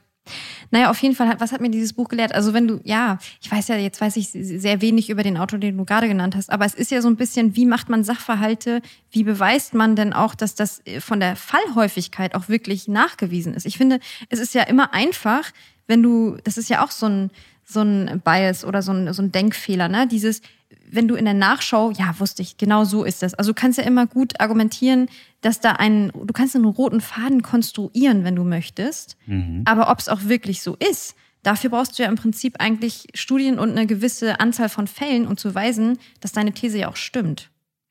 Naja, 0.72 0.90
auf 0.90 1.00
jeden 1.04 1.16
Fall, 1.16 1.36
was 1.40 1.52
hat 1.52 1.62
mir 1.62 1.70
dieses 1.70 1.94
Buch 1.94 2.08
gelehrt? 2.08 2.34
Also 2.34 2.54
wenn 2.54 2.68
du, 2.68 2.80
ja, 2.84 3.20
ich 3.42 3.52
weiß 3.52 3.68
ja, 3.68 3.76
jetzt 3.76 4.02
weiß 4.02 4.16
ich 4.16 4.30
sehr 4.30 4.82
wenig 4.82 5.10
über 5.10 5.22
den 5.22 5.38
Autor, 5.38 5.60
den 5.60 5.78
du 5.78 5.86
gerade 5.86 6.08
genannt 6.08 6.36
hast, 6.36 6.50
aber 6.50 6.66
es 6.66 6.74
ist 6.74 6.90
ja 6.92 7.02
so 7.02 7.10
ein 7.10 7.18
bisschen, 7.18 7.56
wie 7.56 7.66
macht 7.66 7.90
man 7.90 8.04
Sachverhalte, 8.04 8.82
wie 9.12 9.24
beweist 9.24 9.74
man 9.74 9.96
denn 9.96 10.14
auch, 10.14 10.34
dass 10.34 10.56
das 10.56 10.82
von 11.00 11.20
der 11.20 11.36
Fallhäufigkeit 11.36 12.34
auch 12.34 12.50
wirklich 12.50 12.88
nachgewiesen 12.88 13.54
ist? 13.54 13.66
Ich 13.66 13.78
finde, 13.78 14.00
es 14.30 14.40
ist 14.40 14.56
ja 14.56 14.64
immer 14.64 14.94
einfach, 14.94 15.52
wenn 15.86 16.02
du, 16.02 16.38
das 16.44 16.58
ist 16.58 16.70
ja 16.70 16.84
auch 16.84 16.92
so 16.92 17.06
ein, 17.08 17.30
so 17.66 17.82
ein 17.82 18.22
Bias 18.24 18.66
oder 18.66 18.82
so 18.82 18.94
ein, 18.94 19.14
so 19.14 19.22
ein 19.22 19.32
Denkfehler, 19.32 19.90
ne? 19.90 20.08
Dieses, 20.08 20.42
wenn 20.90 21.08
du 21.08 21.16
in 21.16 21.26
der 21.26 21.34
Nachschau, 21.34 21.92
ja, 21.92 22.20
wusste 22.20 22.42
ich, 22.42 22.58
genau 22.58 22.84
so 22.84 23.04
ist 23.04 23.24
das. 23.24 23.34
Also 23.34 23.52
du 23.52 23.56
kannst 23.56 23.78
ja 23.78 23.84
immer 23.84 24.08
gut 24.08 24.40
argumentieren, 24.40 25.08
dass 25.42 25.60
da 25.60 25.74
ein, 25.74 26.12
du 26.14 26.34
kannst 26.34 26.56
einen 26.56 26.66
roten 26.66 27.02
Faden 27.02 27.42
konstruieren, 27.42 28.24
wenn 28.24 28.36
du 28.36 28.44
möchtest. 28.44 29.18
Mhm. 29.26 29.64
Aber 29.66 29.90
ob 29.90 30.00
es 30.00 30.10
auch 30.10 30.24
wirklich 30.24 30.62
so 30.62 30.76
ist, 30.76 31.16
dafür 31.42 31.70
brauchst 31.70 31.98
du 31.98 32.04
ja 32.04 32.10
im 32.10 32.16
Prinzip 32.16 32.56
eigentlich 32.60 33.08
Studien 33.14 33.60
und 33.60 33.72
eine 33.72 33.88
gewisse 33.88 34.40
Anzahl 34.40 34.70
von 34.70 34.88
Fällen, 34.88 35.28
um 35.28 35.38
zu 35.38 35.54
weisen, 35.54 35.98
dass 36.22 36.32
deine 36.32 36.54
These 36.54 36.80
ja 36.80 36.90
auch 36.90 36.96
stimmt. 36.96 37.50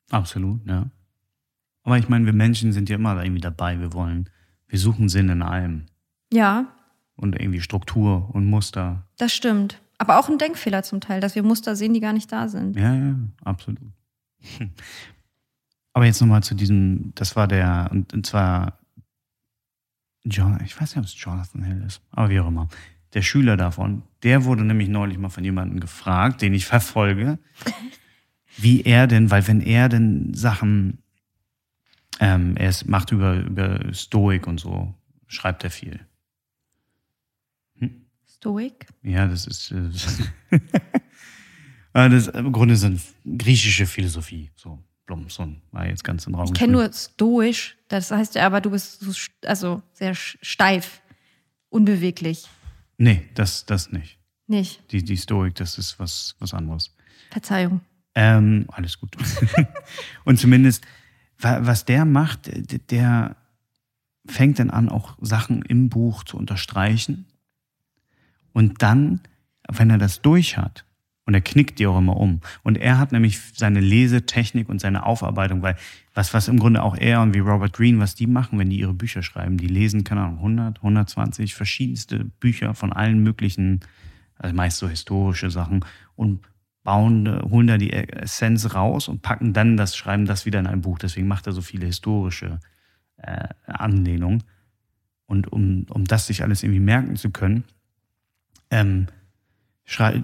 Absolut, 0.09 0.65
ja. 0.67 0.89
Aber 1.83 1.97
ich 1.97 2.09
meine, 2.09 2.25
wir 2.25 2.33
Menschen 2.33 2.71
sind 2.71 2.89
ja 2.89 2.95
immer 2.95 3.21
irgendwie 3.21 3.41
dabei. 3.41 3.79
Wir 3.79 3.93
wollen, 3.93 4.29
wir 4.67 4.79
suchen 4.79 5.09
Sinn 5.09 5.29
in 5.29 5.41
allem. 5.41 5.85
Ja. 6.31 6.73
Und 7.15 7.39
irgendwie 7.39 7.61
Struktur 7.61 8.29
und 8.33 8.49
Muster. 8.49 9.05
Das 9.17 9.33
stimmt. 9.33 9.79
Aber 9.97 10.19
auch 10.19 10.29
ein 10.29 10.37
Denkfehler 10.37 10.83
zum 10.83 11.01
Teil, 11.01 11.21
dass 11.21 11.35
wir 11.35 11.43
Muster 11.43 11.75
sehen, 11.75 11.93
die 11.93 11.99
gar 11.99 12.13
nicht 12.13 12.31
da 12.31 12.47
sind. 12.47 12.75
Ja, 12.75 12.93
ja, 12.93 13.15
absolut. 13.43 13.79
Aber 15.93 16.05
jetzt 16.05 16.21
nochmal 16.21 16.43
zu 16.43 16.55
diesem, 16.55 17.13
das 17.15 17.35
war 17.35 17.47
der, 17.47 17.89
und, 17.91 18.13
und 18.13 18.25
zwar, 18.25 18.79
John, 20.25 20.59
ich 20.65 20.79
weiß 20.79 20.95
nicht, 20.95 20.97
ob 20.97 21.05
es 21.05 21.21
Jonathan 21.21 21.63
Hill 21.63 21.83
ist, 21.85 22.01
aber 22.11 22.29
wie 22.29 22.39
auch 22.39 22.47
immer. 22.47 22.67
Der 23.13 23.21
Schüler 23.21 23.57
davon, 23.57 24.01
der 24.23 24.43
wurde 24.43 24.63
nämlich 24.63 24.89
neulich 24.89 25.19
mal 25.19 25.29
von 25.29 25.43
jemandem 25.43 25.79
gefragt, 25.79 26.41
den 26.41 26.53
ich 26.53 26.65
verfolge, 26.65 27.37
wie 28.57 28.81
er 28.81 29.05
denn, 29.05 29.29
weil 29.29 29.47
wenn 29.47 29.61
er 29.61 29.87
denn 29.87 30.33
Sachen, 30.33 31.03
ähm, 32.19 32.57
er 32.57 32.69
ist, 32.69 32.87
macht 32.87 33.11
über, 33.11 33.35
über 33.35 33.93
Stoik 33.93 34.47
und 34.47 34.59
so, 34.59 34.95
schreibt 35.27 35.63
er 35.63 35.69
viel. 35.69 35.99
Stoik? 38.43 38.87
Ja, 39.03 39.25
das 39.25 39.47
ist. 39.47 39.71
Äh, 39.71 39.89
das 41.93 42.19
ist 42.27 42.35
im 42.35 42.51
Grunde 42.51 42.75
sind 42.75 42.99
griechische 43.37 43.85
Philosophie. 43.85 44.51
So, 44.57 44.83
Blomson 45.05 45.61
war 45.71 45.87
jetzt 45.87 46.03
ganz 46.03 46.27
im 46.27 46.35
Raum. 46.35 46.47
Ich 46.47 46.53
kenne 46.53 46.73
nur 46.73 46.91
Stoisch, 46.91 47.77
das 47.87 48.11
heißt 48.11 48.35
ja 48.35 48.45
aber, 48.45 48.59
du 48.59 48.71
bist 48.71 48.99
so, 48.99 49.13
also 49.45 49.81
sehr 49.93 50.13
steif, 50.13 51.01
unbeweglich. 51.69 52.43
Nee, 52.97 53.23
das, 53.33 53.65
das 53.65 53.93
nicht. 53.93 54.19
Nicht. 54.47 54.91
Die, 54.91 55.05
die 55.05 55.15
Stoik, 55.15 55.55
das 55.55 55.77
ist 55.77 55.97
was, 55.97 56.35
was 56.39 56.53
anderes. 56.53 56.93
Verzeihung. 57.31 57.79
Ähm, 58.13 58.65
alles 58.67 58.99
gut. 58.99 59.15
Und 60.25 60.37
zumindest, 60.37 60.83
was 61.39 61.85
der 61.85 62.03
macht, 62.03 62.51
der 62.91 63.37
fängt 64.27 64.59
dann 64.59 64.69
an, 64.69 64.89
auch 64.89 65.17
Sachen 65.21 65.61
im 65.61 65.87
Buch 65.87 66.25
zu 66.25 66.35
unterstreichen 66.35 67.25
und 68.53 68.81
dann, 68.81 69.21
wenn 69.67 69.89
er 69.89 69.97
das 69.97 70.21
durch 70.21 70.57
hat, 70.57 70.85
und 71.25 71.33
er 71.33 71.41
knickt 71.41 71.79
die 71.79 71.87
auch 71.87 71.97
immer 71.97 72.17
um. 72.17 72.41
Und 72.63 72.77
er 72.77 72.97
hat 72.99 73.11
nämlich 73.11 73.39
seine 73.53 73.79
Lesetechnik 73.79 74.67
und 74.67 74.81
seine 74.81 75.05
Aufarbeitung, 75.05 75.61
weil 75.61 75.77
was, 76.13 76.33
was 76.33 76.47
im 76.47 76.59
Grunde 76.59 76.83
auch 76.83 76.97
er 76.97 77.21
und 77.21 77.33
wie 77.33 77.39
Robert 77.39 77.73
Greene, 77.73 77.99
was 77.99 78.15
die 78.15 78.27
machen, 78.27 78.59
wenn 78.59 78.69
die 78.69 78.79
ihre 78.79 78.93
Bücher 78.93 79.23
schreiben, 79.23 79.57
die 79.57 79.67
lesen, 79.67 80.03
keine 80.03 80.21
Ahnung, 80.21 80.37
100, 80.37 80.77
120 80.77 81.55
verschiedenste 81.55 82.25
Bücher 82.25 82.73
von 82.73 82.91
allen 82.91 83.23
möglichen, 83.23 83.79
also 84.37 84.53
meist 84.53 84.79
so 84.79 84.89
historische 84.89 85.49
Sachen 85.49 85.85
und 86.15 86.41
bauen, 86.83 87.41
holen 87.49 87.67
da 87.67 87.77
die 87.77 87.93
Essenz 87.93 88.75
raus 88.75 89.07
und 89.07 89.21
packen 89.21 89.53
dann 89.53 89.77
das, 89.77 89.95
schreiben 89.95 90.25
das 90.25 90.45
wieder 90.45 90.59
in 90.59 90.67
ein 90.67 90.81
Buch. 90.81 90.99
Deswegen 90.99 91.27
macht 91.27 91.47
er 91.47 91.53
so 91.53 91.61
viele 91.61 91.85
historische 91.85 92.59
äh, 93.17 93.47
Anlehnungen. 93.65 94.43
Und 95.25 95.51
um, 95.53 95.85
um 95.89 96.03
das 96.03 96.27
sich 96.27 96.43
alles 96.43 96.63
irgendwie 96.63 96.81
merken 96.81 97.15
zu 97.15 97.31
können, 97.31 97.63
ähm, 98.73 99.07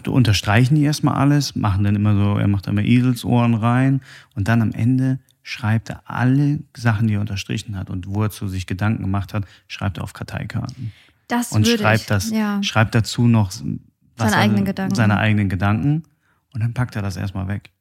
unterstreichen 0.07 0.75
die 0.75 0.83
erstmal 0.83 1.15
alles, 1.15 1.55
machen 1.55 1.83
dann 1.83 1.95
immer 1.95 2.15
so, 2.15 2.37
er 2.37 2.47
macht 2.47 2.67
immer 2.67 2.81
Eselsohren 2.81 3.53
rein 3.53 4.01
und 4.35 4.47
dann 4.47 4.61
am 4.61 4.71
Ende 4.71 5.19
schreibt 5.43 5.89
er 5.89 6.01
alle 6.05 6.59
Sachen, 6.75 7.07
die 7.07 7.15
er 7.15 7.21
unterstrichen 7.21 7.77
hat 7.77 7.89
und 7.89 8.07
wo 8.07 8.23
er 8.23 8.29
zu 8.31 8.47
sich 8.47 8.65
Gedanken 8.67 9.03
gemacht 9.03 9.33
hat, 9.33 9.45
schreibt 9.67 9.97
er 9.97 10.03
auf 10.03 10.13
Karteikarten. 10.13 10.91
Das 11.27 11.51
und 11.51 11.67
schreibt 11.67 12.01
ich, 12.01 12.07
das, 12.07 12.31
ja. 12.31 12.61
schreibt 12.63 12.95
dazu 12.95 13.27
noch 13.27 13.51
seine 13.51 14.35
eigenen 14.35 14.65
Gedanken. 14.65 14.95
Seine 14.95 15.17
eigenen 15.17 15.49
Gedanken 15.49 16.03
und 16.53 16.61
dann 16.61 16.73
packt 16.73 16.95
er 16.95 17.01
das 17.01 17.17
erstmal 17.17 17.47
weg. 17.47 17.71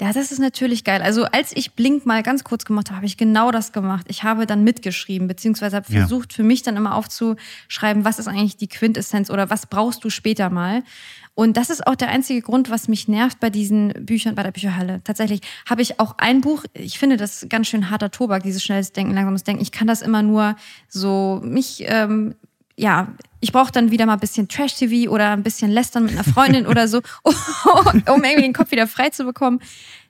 Ja, 0.00 0.12
das 0.12 0.30
ist 0.30 0.38
natürlich 0.38 0.84
geil. 0.84 1.02
Also 1.02 1.24
als 1.24 1.50
ich 1.56 1.72
Blink 1.72 2.06
mal 2.06 2.22
ganz 2.22 2.44
kurz 2.44 2.64
gemacht 2.64 2.88
habe, 2.88 2.98
habe 2.98 3.06
ich 3.06 3.16
genau 3.16 3.50
das 3.50 3.72
gemacht. 3.72 4.06
Ich 4.08 4.22
habe 4.22 4.46
dann 4.46 4.62
mitgeschrieben, 4.62 5.26
beziehungsweise 5.26 5.74
habe 5.74 5.92
ja. 5.92 6.00
versucht, 6.00 6.32
für 6.32 6.44
mich 6.44 6.62
dann 6.62 6.76
immer 6.76 6.94
aufzuschreiben, 6.94 8.04
was 8.04 8.20
ist 8.20 8.28
eigentlich 8.28 8.56
die 8.56 8.68
Quintessenz 8.68 9.28
oder 9.28 9.50
was 9.50 9.66
brauchst 9.66 10.04
du 10.04 10.10
später 10.10 10.50
mal. 10.50 10.84
Und 11.34 11.56
das 11.56 11.68
ist 11.68 11.84
auch 11.86 11.96
der 11.96 12.08
einzige 12.10 12.42
Grund, 12.42 12.70
was 12.70 12.86
mich 12.86 13.08
nervt 13.08 13.40
bei 13.40 13.50
diesen 13.50 13.92
Büchern, 14.04 14.36
bei 14.36 14.44
der 14.44 14.52
Bücherhalle. 14.52 15.00
Tatsächlich 15.02 15.40
habe 15.68 15.82
ich 15.82 15.98
auch 15.98 16.14
ein 16.18 16.42
Buch, 16.42 16.64
ich 16.74 16.98
finde 16.98 17.16
das 17.16 17.46
ganz 17.48 17.66
schön 17.66 17.90
harter 17.90 18.12
Tobak, 18.12 18.44
dieses 18.44 18.62
schnelles 18.62 18.92
Denken, 18.92 19.14
langsames 19.14 19.42
Denken. 19.42 19.62
Ich 19.62 19.72
kann 19.72 19.88
das 19.88 20.02
immer 20.02 20.22
nur 20.22 20.54
so 20.88 21.40
mich 21.42 21.84
ähm, 21.86 22.34
ja, 22.78 23.08
ich 23.40 23.52
brauche 23.52 23.72
dann 23.72 23.90
wieder 23.90 24.06
mal 24.06 24.14
ein 24.14 24.20
bisschen 24.20 24.48
Trash-TV 24.48 25.10
oder 25.10 25.30
ein 25.30 25.42
bisschen 25.42 25.70
Lästern 25.70 26.04
mit 26.04 26.12
einer 26.12 26.24
Freundin 26.24 26.66
oder 26.66 26.88
so, 26.88 27.02
um 27.24 28.24
irgendwie 28.24 28.42
den 28.42 28.52
Kopf 28.52 28.70
wieder 28.70 28.86
frei 28.86 29.10
zu 29.10 29.24
bekommen. 29.24 29.60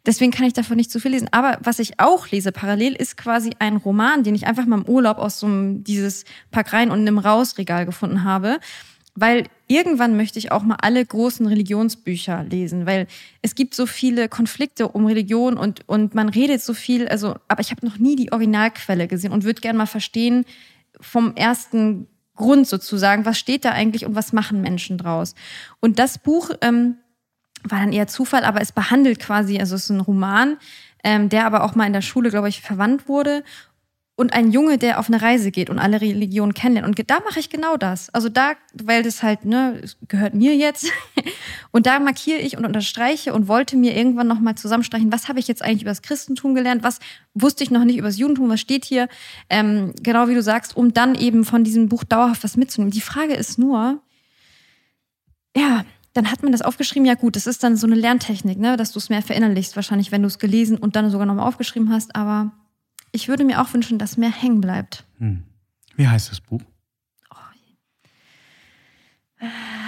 Deswegen 0.06 0.32
kann 0.32 0.46
ich 0.46 0.54
davon 0.54 0.76
nicht 0.76 0.90
zu 0.90 1.00
viel 1.00 1.10
lesen. 1.10 1.28
Aber 1.32 1.58
was 1.62 1.78
ich 1.78 2.00
auch 2.00 2.28
lese 2.28 2.52
parallel, 2.52 2.94
ist 2.94 3.16
quasi 3.16 3.50
ein 3.58 3.76
Roman, 3.76 4.22
den 4.22 4.34
ich 4.34 4.46
einfach 4.46 4.64
mal 4.64 4.78
im 4.78 4.88
Urlaub 4.88 5.18
aus 5.18 5.40
so 5.40 5.46
einem, 5.46 5.84
dieses 5.84 6.24
Pack 6.50 6.72
rein 6.72 6.90
und 6.90 7.06
im 7.06 7.18
Rausregal 7.18 7.84
gefunden 7.84 8.24
habe. 8.24 8.58
Weil 9.14 9.44
irgendwann 9.66 10.16
möchte 10.16 10.38
ich 10.38 10.52
auch 10.52 10.62
mal 10.62 10.78
alle 10.80 11.04
großen 11.04 11.44
Religionsbücher 11.46 12.44
lesen, 12.44 12.86
weil 12.86 13.08
es 13.42 13.54
gibt 13.54 13.74
so 13.74 13.84
viele 13.84 14.28
Konflikte 14.28 14.88
um 14.88 15.06
Religion 15.06 15.58
und, 15.58 15.86
und 15.88 16.14
man 16.14 16.28
redet 16.28 16.62
so 16.62 16.72
viel, 16.72 17.08
also, 17.08 17.34
aber 17.48 17.60
ich 17.60 17.72
habe 17.72 17.84
noch 17.84 17.98
nie 17.98 18.14
die 18.14 18.32
Originalquelle 18.32 19.08
gesehen 19.08 19.32
und 19.32 19.44
würde 19.44 19.60
gerne 19.60 19.76
mal 19.76 19.86
verstehen, 19.86 20.44
vom 21.00 21.34
ersten 21.34 22.06
Grund 22.38 22.66
sozusagen, 22.66 23.26
was 23.26 23.38
steht 23.38 23.64
da 23.64 23.72
eigentlich 23.72 24.06
und 24.06 24.14
was 24.14 24.32
machen 24.32 24.62
Menschen 24.62 24.96
draus. 24.96 25.34
Und 25.80 25.98
das 25.98 26.18
Buch 26.18 26.50
ähm, 26.62 26.96
war 27.64 27.80
dann 27.80 27.92
eher 27.92 28.06
Zufall, 28.06 28.44
aber 28.44 28.60
es 28.60 28.72
behandelt 28.72 29.18
quasi, 29.18 29.58
also 29.58 29.74
es 29.74 29.84
ist 29.84 29.90
ein 29.90 30.00
Roman, 30.00 30.56
ähm, 31.04 31.28
der 31.28 31.44
aber 31.44 31.64
auch 31.64 31.74
mal 31.74 31.86
in 31.86 31.92
der 31.92 32.02
Schule, 32.02 32.30
glaube 32.30 32.48
ich, 32.48 32.62
verwandt 32.62 33.08
wurde 33.08 33.44
und 34.18 34.32
ein 34.32 34.50
Junge, 34.50 34.78
der 34.78 34.98
auf 34.98 35.06
eine 35.06 35.22
Reise 35.22 35.52
geht 35.52 35.70
und 35.70 35.78
alle 35.78 36.00
Religionen 36.00 36.52
kennenlernt. 36.52 36.88
Und 36.98 37.08
da 37.08 37.20
mache 37.20 37.38
ich 37.38 37.50
genau 37.50 37.76
das. 37.76 38.12
Also 38.12 38.28
da, 38.28 38.54
weil 38.74 39.04
das 39.04 39.22
halt, 39.22 39.44
ne, 39.44 39.80
gehört 40.08 40.34
mir 40.34 40.56
jetzt. 40.56 40.90
Und 41.70 41.86
da 41.86 42.00
markiere 42.00 42.38
ich 42.38 42.56
und 42.56 42.64
unterstreiche 42.64 43.34
und 43.34 43.46
wollte 43.46 43.76
mir 43.76 43.94
irgendwann 43.94 44.26
nochmal 44.26 44.54
zusammenstreichen, 44.54 45.12
was 45.12 45.28
habe 45.28 45.38
ich 45.38 45.46
jetzt 45.46 45.62
eigentlich 45.62 45.82
über 45.82 45.90
das 45.90 46.00
Christentum 46.00 46.54
gelernt, 46.54 46.82
was 46.82 46.98
wusste 47.34 47.62
ich 47.62 47.70
noch 47.70 47.84
nicht 47.84 47.98
über 47.98 48.08
das 48.08 48.18
Judentum, 48.18 48.48
was 48.48 48.58
steht 48.58 48.86
hier. 48.86 49.08
Ähm, 49.50 49.92
genau 50.02 50.28
wie 50.28 50.34
du 50.34 50.42
sagst, 50.42 50.76
um 50.76 50.94
dann 50.94 51.14
eben 51.14 51.44
von 51.44 51.64
diesem 51.64 51.90
Buch 51.90 52.04
dauerhaft 52.04 52.42
was 52.42 52.56
mitzunehmen. 52.56 52.90
Die 52.90 53.02
Frage 53.02 53.34
ist 53.34 53.58
nur, 53.58 54.00
ja, 55.54 55.84
dann 56.14 56.30
hat 56.30 56.42
man 56.42 56.52
das 56.52 56.62
aufgeschrieben, 56.62 57.06
ja 57.06 57.14
gut, 57.14 57.36
das 57.36 57.46
ist 57.46 57.62
dann 57.62 57.76
so 57.76 57.86
eine 57.86 57.96
Lerntechnik, 57.96 58.58
ne, 58.58 58.78
dass 58.78 58.92
du 58.92 58.98
es 58.98 59.10
mehr 59.10 59.22
verinnerlichst, 59.22 59.76
wahrscheinlich, 59.76 60.10
wenn 60.10 60.22
du 60.22 60.28
es 60.28 60.38
gelesen 60.38 60.78
und 60.78 60.96
dann 60.96 61.10
sogar 61.10 61.26
nochmal 61.26 61.46
aufgeschrieben 61.46 61.92
hast, 61.92 62.16
aber 62.16 62.52
ich 63.12 63.28
würde 63.28 63.44
mir 63.44 63.60
auch 63.60 63.72
wünschen, 63.72 63.98
dass 63.98 64.16
mehr 64.16 64.32
hängen 64.32 64.60
bleibt. 64.60 65.06
Hm. 65.18 65.44
Wie 65.96 66.06
heißt 66.06 66.30
das 66.30 66.40
Buch? 66.40 66.62
Oh. 67.30 67.36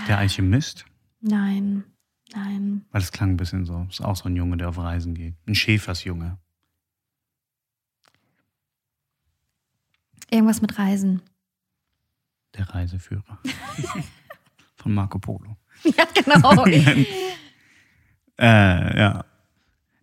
Der 0.09 0.19
Alchemist? 0.19 0.85
Nein, 1.21 1.85
nein. 2.35 2.85
Weil 2.91 3.03
es 3.03 3.13
klang 3.13 3.31
ein 3.31 3.37
bisschen 3.37 3.65
so. 3.65 3.87
Ist 3.89 4.01
auch 4.01 4.17
so 4.17 4.29
ein 4.29 4.37
Junge, 4.37 4.57
der 4.57 4.71
auf 4.71 4.79
Reisen 4.79 5.15
geht. 5.15 5.35
Ein 5.47 5.55
Schäfersjunge. 5.55 6.39
Irgendwas 10.31 10.63
mit 10.63 10.79
Reisen. 10.79 11.23
Der 12.57 12.69
Reiseführer. 12.69 13.39
Von 14.77 14.95
Marco 14.95 15.19
Polo. 15.19 15.57
Ja, 15.85 16.05
genau. 16.15 16.65
Äh, 18.43 18.99
ja. 18.99 19.27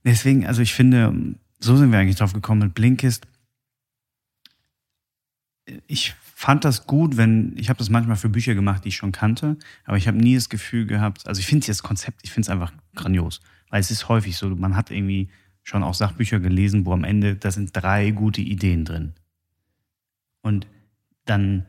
Deswegen, 0.05 0.45
also 0.45 0.61
ich 0.61 0.75
finde, 0.75 1.39
so 1.59 1.75
sind 1.75 1.91
wir 1.91 1.99
eigentlich 1.99 2.17
drauf 2.17 2.33
gekommen 2.33 2.61
mit 2.61 2.73
Blinkist. 2.73 3.27
Ich 5.87 6.15
fand 6.33 6.63
das 6.63 6.87
gut, 6.87 7.17
wenn, 7.17 7.57
ich 7.57 7.69
habe 7.69 7.79
das 7.79 7.89
manchmal 7.89 8.15
für 8.15 8.29
Bücher 8.29 8.55
gemacht, 8.55 8.85
die 8.85 8.89
ich 8.89 8.95
schon 8.95 9.11
kannte, 9.11 9.57
aber 9.85 9.97
ich 9.97 10.07
habe 10.07 10.17
nie 10.17 10.35
das 10.35 10.49
Gefühl 10.49 10.85
gehabt, 10.85 11.27
also 11.27 11.39
ich 11.39 11.47
finde 11.47 11.67
das 11.67 11.83
Konzept, 11.83 12.21
ich 12.23 12.31
finde 12.31 12.45
es 12.45 12.49
einfach 12.49 12.71
grandios, 12.95 13.41
weil 13.69 13.81
es 13.81 13.91
ist 13.91 14.07
häufig 14.07 14.37
so, 14.37 14.47
man 14.49 14.75
hat 14.75 14.91
irgendwie 14.91 15.29
schon 15.63 15.83
auch 15.83 15.93
Sachbücher 15.93 16.39
gelesen, 16.39 16.85
wo 16.85 16.93
am 16.93 17.03
Ende, 17.03 17.35
da 17.35 17.51
sind 17.51 17.71
drei 17.73 18.11
gute 18.11 18.41
Ideen 18.41 18.85
drin. 18.85 19.13
Und 20.41 20.67
dann 21.25 21.65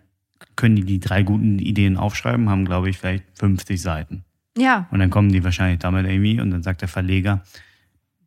können 0.54 0.76
die 0.76 0.84
die 0.84 1.00
drei 1.00 1.24
guten 1.24 1.58
Ideen 1.58 1.96
aufschreiben, 1.96 2.48
haben, 2.48 2.64
glaube 2.64 2.90
ich, 2.90 2.98
vielleicht 2.98 3.24
50 3.38 3.80
Seiten. 3.82 4.24
Ja. 4.56 4.86
Und 4.92 5.00
dann 5.00 5.10
kommen 5.10 5.32
die 5.32 5.42
wahrscheinlich 5.42 5.80
damit 5.80 6.06
irgendwie 6.06 6.40
und 6.40 6.50
dann 6.50 6.62
sagt 6.62 6.82
der 6.82 6.88
Verleger, 6.88 7.42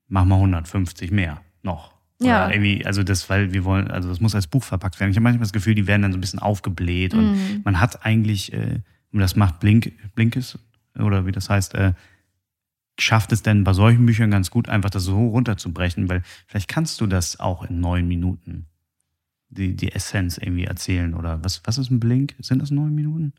mach 0.07 0.25
mal 0.25 0.35
150 0.35 1.11
mehr 1.11 1.41
noch. 1.63 1.93
Ja. 2.21 2.45
Oder 2.45 2.53
irgendwie, 2.55 2.85
also 2.85 3.03
das, 3.03 3.29
weil 3.29 3.51
wir 3.53 3.63
wollen, 3.63 3.89
also 3.89 4.09
das 4.09 4.19
muss 4.19 4.35
als 4.35 4.47
Buch 4.47 4.63
verpackt 4.63 4.99
werden. 4.99 5.09
Ich 5.11 5.17
habe 5.17 5.23
manchmal 5.23 5.43
das 5.45 5.53
Gefühl, 5.53 5.73
die 5.75 5.87
werden 5.87 6.03
dann 6.03 6.11
so 6.11 6.17
ein 6.17 6.21
bisschen 6.21 6.39
aufgebläht 6.39 7.13
und 7.13 7.31
Mhm. 7.31 7.61
man 7.63 7.79
hat 7.79 8.05
eigentlich, 8.05 8.53
äh, 8.53 8.79
und 9.11 9.19
das 9.19 9.35
macht 9.35 9.59
Blink, 9.59 9.91
Blinkes, 10.15 10.59
oder 10.99 11.25
wie 11.25 11.31
das 11.31 11.49
heißt, 11.49 11.73
äh, 11.75 11.93
schafft 12.99 13.31
es 13.31 13.41
denn 13.41 13.63
bei 13.63 13.73
solchen 13.73 14.05
Büchern 14.05 14.29
ganz 14.29 14.51
gut, 14.51 14.69
einfach 14.69 14.89
das 14.91 15.03
so 15.03 15.29
runterzubrechen, 15.29 16.09
weil 16.09 16.21
vielleicht 16.45 16.67
kannst 16.67 17.01
du 17.01 17.07
das 17.07 17.39
auch 17.39 17.63
in 17.63 17.79
neun 17.79 18.07
Minuten, 18.07 18.67
die, 19.49 19.75
die 19.75 19.91
Essenz 19.91 20.37
irgendwie 20.37 20.65
erzählen. 20.65 21.13
Oder 21.15 21.43
was, 21.43 21.61
was 21.65 21.77
ist 21.79 21.89
ein 21.89 21.99
Blink? 21.99 22.35
Sind 22.39 22.61
das 22.61 22.69
neun 22.69 22.93
Minuten? 22.93 23.33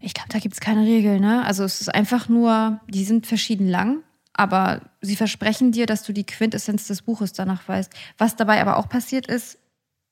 Ich 0.00 0.14
glaube, 0.14 0.30
da 0.30 0.40
gibt 0.40 0.54
es 0.54 0.60
keine 0.60 0.84
Regel, 0.84 1.20
ne? 1.20 1.44
Also 1.46 1.62
es 1.62 1.80
ist 1.80 1.94
einfach 1.94 2.28
nur, 2.28 2.80
die 2.88 3.04
sind 3.04 3.26
verschieden 3.26 3.68
lang, 3.68 3.98
aber 4.34 4.82
sie 5.00 5.16
versprechen 5.16 5.72
dir, 5.72 5.86
dass 5.86 6.04
du 6.04 6.12
die 6.12 6.24
Quintessenz 6.24 6.86
des 6.86 7.02
Buches 7.02 7.32
danach 7.32 7.66
weißt. 7.68 7.92
Was 8.18 8.36
dabei 8.36 8.60
aber 8.60 8.76
auch 8.76 8.88
passiert 8.88 9.26
ist, 9.26 9.58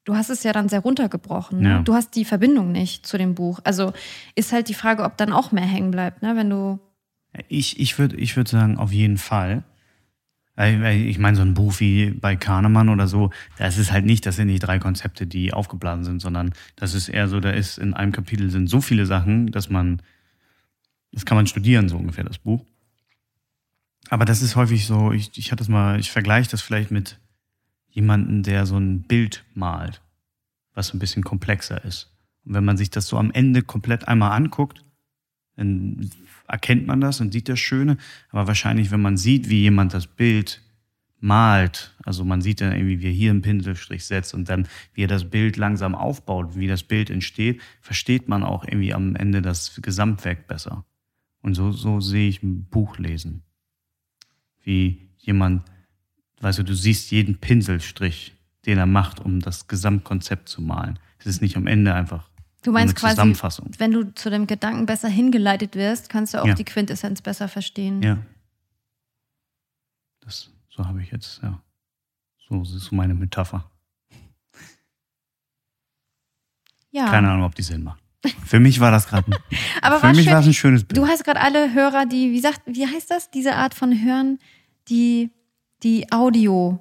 du 0.04 0.16
hast 0.16 0.30
es 0.30 0.42
ja 0.42 0.52
dann 0.52 0.68
sehr 0.68 0.80
runtergebrochen. 0.80 1.60
Ne? 1.60 1.68
Ja. 1.68 1.82
Du 1.82 1.94
hast 1.94 2.14
die 2.16 2.24
Verbindung 2.24 2.72
nicht 2.72 3.06
zu 3.06 3.18
dem 3.18 3.34
Buch. 3.34 3.60
Also 3.64 3.92
ist 4.34 4.52
halt 4.52 4.68
die 4.68 4.74
Frage, 4.74 5.04
ob 5.04 5.16
dann 5.16 5.32
auch 5.32 5.52
mehr 5.52 5.64
hängen 5.64 5.90
bleibt, 5.90 6.22
ne? 6.22 6.36
Wenn 6.36 6.50
du. 6.50 6.78
Ich, 7.48 7.78
ich 7.78 7.98
würde 7.98 8.16
ich 8.16 8.36
würd 8.36 8.48
sagen, 8.48 8.76
auf 8.76 8.92
jeden 8.92 9.18
Fall. 9.18 9.62
Ich 10.56 11.18
meine, 11.18 11.36
so 11.36 11.42
ein 11.42 11.54
Buch 11.54 11.80
wie 11.80 12.10
bei 12.10 12.36
Kahnemann 12.36 12.90
oder 12.90 13.06
so, 13.06 13.30
da 13.56 13.66
ist 13.66 13.78
es 13.78 13.92
halt 13.92 14.04
nicht, 14.04 14.26
das 14.26 14.36
sind 14.36 14.48
nicht 14.48 14.60
drei 14.60 14.78
Konzepte, 14.78 15.26
die 15.26 15.54
aufgeblasen 15.54 16.04
sind, 16.04 16.20
sondern 16.20 16.52
das 16.76 16.92
ist 16.92 17.08
eher 17.08 17.28
so, 17.28 17.40
da 17.40 17.50
ist 17.50 17.78
in 17.78 17.94
einem 17.94 18.12
Kapitel 18.12 18.50
sind 18.50 18.68
so 18.68 18.82
viele 18.82 19.06
Sachen, 19.06 19.52
dass 19.52 19.70
man, 19.70 20.02
das 21.12 21.24
kann 21.24 21.36
man 21.36 21.46
studieren, 21.46 21.88
so 21.88 21.96
ungefähr, 21.96 22.24
das 22.24 22.38
Buch. 22.38 22.66
Aber 24.10 24.24
das 24.24 24.42
ist 24.42 24.56
häufig 24.56 24.86
so, 24.86 25.12
ich, 25.12 25.30
ich 25.38 25.52
hatte 25.52 25.60
das 25.60 25.68
mal, 25.68 26.00
ich 26.00 26.10
vergleiche 26.10 26.50
das 26.50 26.60
vielleicht 26.60 26.90
mit 26.90 27.20
jemandem, 27.88 28.42
der 28.42 28.66
so 28.66 28.76
ein 28.76 29.02
Bild 29.02 29.44
malt, 29.54 30.02
was 30.74 30.92
ein 30.92 30.98
bisschen 30.98 31.22
komplexer 31.22 31.84
ist. 31.84 32.12
Und 32.44 32.54
wenn 32.54 32.64
man 32.64 32.76
sich 32.76 32.90
das 32.90 33.06
so 33.06 33.16
am 33.18 33.30
Ende 33.30 33.62
komplett 33.62 34.08
einmal 34.08 34.32
anguckt, 34.32 34.84
dann 35.54 36.10
erkennt 36.48 36.88
man 36.88 37.00
das 37.00 37.20
und 37.20 37.32
sieht 37.32 37.48
das 37.48 37.60
Schöne. 37.60 37.98
Aber 38.30 38.48
wahrscheinlich, 38.48 38.90
wenn 38.90 39.00
man 39.00 39.16
sieht, 39.16 39.48
wie 39.48 39.60
jemand 39.60 39.94
das 39.94 40.08
Bild 40.08 40.60
malt, 41.20 41.94
also 42.02 42.24
man 42.24 42.40
sieht 42.40 42.60
dann 42.60 42.72
irgendwie, 42.72 43.00
wie 43.00 43.06
er 43.06 43.12
hier 43.12 43.30
einen 43.30 43.42
Pinselstrich 43.42 44.04
setzt 44.04 44.34
und 44.34 44.48
dann, 44.48 44.66
wie 44.92 45.04
er 45.04 45.08
das 45.08 45.30
Bild 45.30 45.56
langsam 45.56 45.94
aufbaut, 45.94 46.56
wie 46.56 46.66
das 46.66 46.82
Bild 46.82 47.10
entsteht, 47.10 47.60
versteht 47.80 48.28
man 48.28 48.42
auch 48.42 48.64
irgendwie 48.64 48.92
am 48.92 49.14
Ende 49.14 49.40
das 49.40 49.80
Gesamtwerk 49.80 50.48
besser. 50.48 50.84
Und 51.42 51.54
so, 51.54 51.70
so 51.70 52.00
sehe 52.00 52.28
ich 52.28 52.42
ein 52.42 52.64
Buch 52.64 52.98
lesen. 52.98 53.44
Wie 54.62 55.08
jemand, 55.18 55.62
weißt 56.40 56.58
du, 56.58 56.62
du 56.64 56.74
siehst 56.74 57.10
jeden 57.10 57.38
Pinselstrich, 57.38 58.34
den 58.66 58.78
er 58.78 58.86
macht, 58.86 59.20
um 59.20 59.40
das 59.40 59.66
Gesamtkonzept 59.68 60.48
zu 60.48 60.60
malen. 60.62 60.98
Es 61.18 61.26
ist 61.26 61.40
nicht 61.42 61.56
am 61.56 61.66
Ende 61.66 61.94
einfach 61.94 62.28
Du 62.62 62.72
meinst 62.72 62.94
eine 62.94 63.00
quasi, 63.00 63.14
Zusammenfassung. 63.14 63.70
wenn 63.78 63.90
du 63.92 64.14
zu 64.14 64.28
dem 64.30 64.46
Gedanken 64.46 64.84
besser 64.86 65.08
hingeleitet 65.08 65.76
wirst, 65.76 66.08
kannst 66.10 66.34
du 66.34 66.42
auch 66.42 66.46
Ja. 66.46 66.54
die 66.54 66.64
Quintessenz 66.64 67.22
besser 67.22 67.48
verstehen. 67.48 68.02
Ja. 68.02 68.18
Das, 70.20 70.50
so 70.68 70.86
habe 70.86 71.02
ich 71.02 71.10
jetzt, 71.10 71.40
ja. 71.42 71.62
So 72.48 72.58
das 72.60 72.72
ist 72.74 72.84
so 72.84 72.94
meine 72.96 73.14
Metapher. 73.14 73.70
Ja. 76.90 77.06
Keine 77.08 77.30
Ahnung, 77.30 77.44
ob 77.44 77.54
die 77.54 77.62
Sinn 77.62 77.82
macht. 77.84 78.02
Für 78.44 78.60
mich 78.60 78.80
war 78.80 78.90
das 78.90 79.08
gerade. 79.08 79.30
Aber 79.82 79.98
Für 79.98 80.08
mich 80.08 80.24
schön. 80.24 80.32
war 80.32 80.40
es 80.40 80.46
ein 80.46 80.54
schönes 80.54 80.84
Bild. 80.84 80.98
Du 80.98 81.06
hast 81.06 81.24
gerade 81.24 81.40
alle 81.40 81.72
Hörer, 81.72 82.06
die, 82.06 82.32
wie 82.32 82.40
sagt, 82.40 82.62
wie 82.66 82.86
heißt 82.86 83.10
das? 83.10 83.30
Diese 83.30 83.54
Art 83.54 83.74
von 83.74 84.04
Hören, 84.04 84.38
die, 84.88 85.30
die 85.82 86.10
Audio 86.12 86.78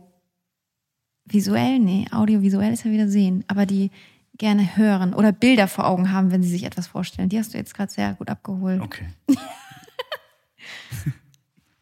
visuell, 1.25 1.79
nee, 1.79 2.07
audiovisuell 2.11 2.73
ist 2.73 2.83
ja 2.85 2.91
wieder 2.91 3.07
sehen, 3.07 3.45
aber 3.47 3.65
die 3.65 3.91
gerne 4.37 4.77
hören 4.77 5.13
oder 5.13 5.31
Bilder 5.31 5.67
vor 5.67 5.85
Augen 5.85 6.11
haben, 6.11 6.31
wenn 6.31 6.41
sie 6.41 6.49
sich 6.49 6.63
etwas 6.63 6.87
vorstellen. 6.87 7.29
Die 7.29 7.37
hast 7.37 7.53
du 7.53 7.57
jetzt 7.57 7.75
gerade 7.75 7.91
sehr 7.91 8.13
gut 8.15 8.29
abgeholt. 8.29 8.81
Okay. 8.81 9.07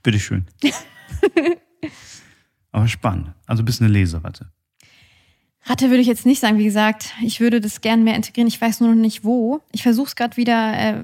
Bitteschön. 0.03 0.45
Aber 2.71 2.87
spannend. 2.87 3.33
Also 3.45 3.63
bist 3.63 3.81
eine 3.81 3.89
Leseratte. 3.89 4.51
Ratte 5.67 5.89
würde 5.89 5.99
ich 5.99 6.07
jetzt 6.07 6.25
nicht 6.25 6.39
sagen, 6.39 6.57
wie 6.57 6.63
gesagt, 6.63 7.13
ich 7.21 7.41
würde 7.41 7.59
das 7.59 7.81
gerne 7.81 8.01
mehr 8.01 8.15
integrieren. 8.15 8.47
Ich 8.47 8.59
weiß 8.59 8.79
nur 8.79 8.89
noch 8.89 9.01
nicht 9.01 9.25
wo. 9.25 9.61
Ich 9.73 9.83
versuche 9.83 10.07
es 10.07 10.15
gerade 10.15 10.37
wieder 10.37 10.73
äh, 10.73 11.03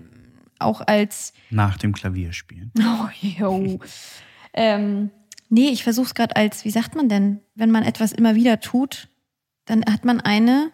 auch 0.59 0.81
als 0.87 1.33
Nach 1.49 1.77
dem 1.77 1.93
Klavierspielen. 1.93 2.71
Oh, 2.79 3.09
jo. 3.21 3.79
ähm, 4.53 5.09
nee, 5.49 5.67
ich 5.69 5.83
versuche 5.83 6.07
es 6.07 6.15
gerade 6.15 6.35
als, 6.37 6.63
wie 6.63 6.71
sagt 6.71 6.95
man 6.95 7.09
denn, 7.09 7.41
wenn 7.55 7.71
man 7.71 7.83
etwas 7.83 8.13
immer 8.13 8.35
wieder 8.35 8.61
tut, 8.61 9.09
dann 9.65 9.83
hat 9.85 10.05
man 10.05 10.21
eine, 10.21 10.71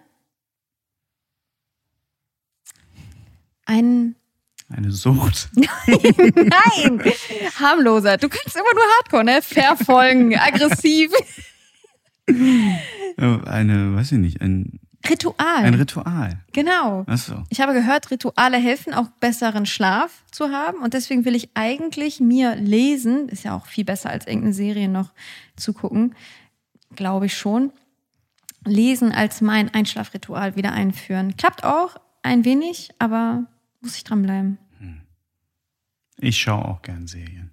ein, 3.66 4.16
Eine 4.70 4.92
Sucht. 4.92 5.50
nein, 5.56 7.02
harmloser. 7.60 8.18
Du 8.18 8.30
kannst 8.30 8.56
immer 8.56 8.74
nur 8.74 8.84
Hardcore, 8.98 9.24
ne? 9.24 9.42
Verfolgen, 9.42 10.36
aggressiv. 10.40 11.12
Eine, 13.46 13.96
weiß 13.96 14.14
ich 14.14 14.18
nicht, 14.18 14.42
ein, 14.42 14.80
Ritual. 15.10 15.66
ein 15.66 15.74
Ritual. 15.74 16.40
genau. 16.54 17.04
Achso. 17.06 17.44
Ich 17.50 17.60
habe 17.60 17.74
gehört, 17.74 18.12
Rituale 18.12 18.58
helfen 18.58 18.94
auch 18.94 19.08
besseren 19.20 19.66
Schlaf 19.66 20.24
zu 20.32 20.52
haben 20.52 20.82
und 20.82 20.94
deswegen 20.94 21.26
will 21.26 21.36
ich 21.36 21.50
eigentlich 21.54 22.22
mir 22.22 22.56
lesen, 22.56 23.28
ist 23.28 23.44
ja 23.44 23.58
auch 23.58 23.66
viel 23.66 23.84
besser 23.84 24.10
als 24.10 24.26
irgendeine 24.26 24.54
Serie 24.54 24.88
noch 24.88 25.12
zu 25.58 25.74
gucken, 25.74 26.16
glaube 26.96 27.26
ich 27.26 27.38
schon, 27.38 27.74
lesen 28.66 29.12
als 29.12 29.42
mein 29.42 29.74
Einschlafritual 29.74 30.56
wieder 30.56 30.72
einführen. 30.72 31.36
Klappt 31.36 31.66
auch 31.66 31.98
ein 32.24 32.46
wenig, 32.46 32.90
aber 33.00 33.46
muss 33.82 33.98
ich 33.98 34.04
dranbleiben. 34.06 34.58
Ich 36.22 36.38
schaue 36.38 36.66
auch 36.66 36.82
gern 36.82 37.08
Serien. 37.08 37.52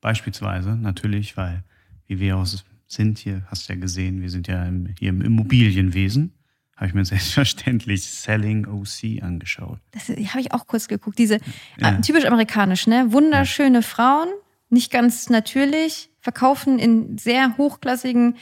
Beispielsweise 0.00 0.76
natürlich, 0.76 1.36
weil, 1.36 1.62
wie 2.06 2.18
wir 2.18 2.36
aus 2.36 2.64
sind 2.92 3.18
hier, 3.18 3.42
hast 3.46 3.68
du 3.68 3.72
ja 3.74 3.78
gesehen, 3.78 4.20
wir 4.20 4.30
sind 4.30 4.48
ja 4.48 4.64
im, 4.64 4.88
hier 4.98 5.10
im 5.10 5.22
Immobilienwesen, 5.22 6.32
habe 6.76 6.86
ich 6.88 6.94
mir 6.94 7.04
selbstverständlich 7.06 8.04
Selling 8.04 8.66
OC 8.66 9.22
angeschaut. 9.22 9.78
Das 9.92 10.08
habe 10.08 10.40
ich 10.40 10.52
auch 10.52 10.66
kurz 10.66 10.88
geguckt. 10.88 11.18
Diese 11.18 11.38
Ja. 11.78 11.96
äh, 11.96 12.00
typisch 12.00 12.24
amerikanisch, 12.24 12.86
ne? 12.86 13.12
Wunderschöne 13.12 13.82
Frauen, 13.82 14.28
nicht 14.68 14.90
ganz 14.90 15.28
natürlich, 15.30 16.10
verkaufen 16.20 16.78
in 16.78 17.18
sehr 17.18 17.56
hochklassigen 17.58 18.36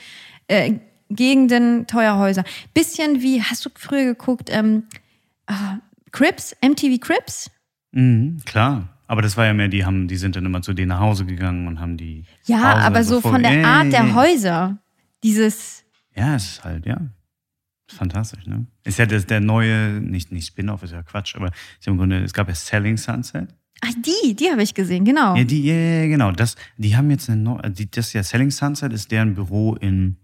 äh, 0.47 0.73
Gegenden 1.09 1.87
teure 1.87 2.17
Häuser. 2.17 2.43
Bisschen 2.73 3.21
wie, 3.21 3.41
hast 3.43 3.65
du 3.65 3.69
früher 3.75 4.05
geguckt, 4.05 4.49
ähm, 4.49 4.83
ah, 5.47 5.79
Crips, 6.11 6.55
MTV 6.61 6.99
Crips? 6.99 7.51
Mhm, 7.91 8.37
klar. 8.45 8.97
Aber 9.11 9.21
das 9.21 9.35
war 9.35 9.45
ja 9.45 9.53
mehr, 9.53 9.67
die 9.67 9.83
haben, 9.83 10.07
die 10.07 10.15
sind 10.15 10.37
dann 10.37 10.45
immer 10.45 10.61
zu 10.61 10.71
denen 10.73 10.87
nach 10.87 11.01
Hause 11.01 11.25
gegangen 11.25 11.67
und 11.67 11.81
haben 11.81 11.97
die. 11.97 12.23
Ja, 12.45 12.75
Hause 12.75 12.81
aber 12.85 13.03
so 13.03 13.19
von 13.19 13.43
der 13.43 13.51
Ey, 13.51 13.63
Art 13.65 13.91
der. 13.91 14.15
Häuser. 14.15 14.77
Dieses, 15.21 15.83
Ja, 16.15 16.35
es 16.35 16.45
ist 16.45 16.63
halt, 16.63 16.85
ja. 16.85 16.97
Fantastisch, 17.89 18.45
ne? 18.47 18.67
Ist 18.85 18.99
ja 18.99 19.05
das, 19.05 19.25
der 19.25 19.41
neue, 19.41 19.99
nicht, 19.99 20.31
nicht 20.31 20.47
Spin-off, 20.47 20.83
ist 20.83 20.93
ja 20.93 21.03
Quatsch, 21.03 21.35
aber 21.35 21.51
im 21.85 21.97
Grunde, 21.97 22.19
es 22.23 22.31
gab 22.31 22.47
ja 22.47 22.55
Selling 22.55 22.95
Sunset. 22.95 23.53
ach 23.81 23.91
die, 23.97 24.33
die 24.33 24.49
habe 24.49 24.63
ich 24.63 24.73
gesehen, 24.73 25.03
genau. 25.03 25.35
Ja, 25.35 25.43
die, 25.43 25.61
ja, 25.61 25.73
ja, 25.75 26.07
genau. 26.07 26.31
Das, 26.31 26.55
die 26.77 26.95
haben 26.95 27.11
jetzt 27.11 27.29
eine 27.29 27.41
neue, 27.41 27.69
die, 27.69 27.91
das 27.91 28.13
ja 28.13 28.23
Selling 28.23 28.49
Sunset 28.49 28.93
ist 28.93 29.11
deren 29.11 29.33
Büro 29.35 29.75
in 29.75 30.15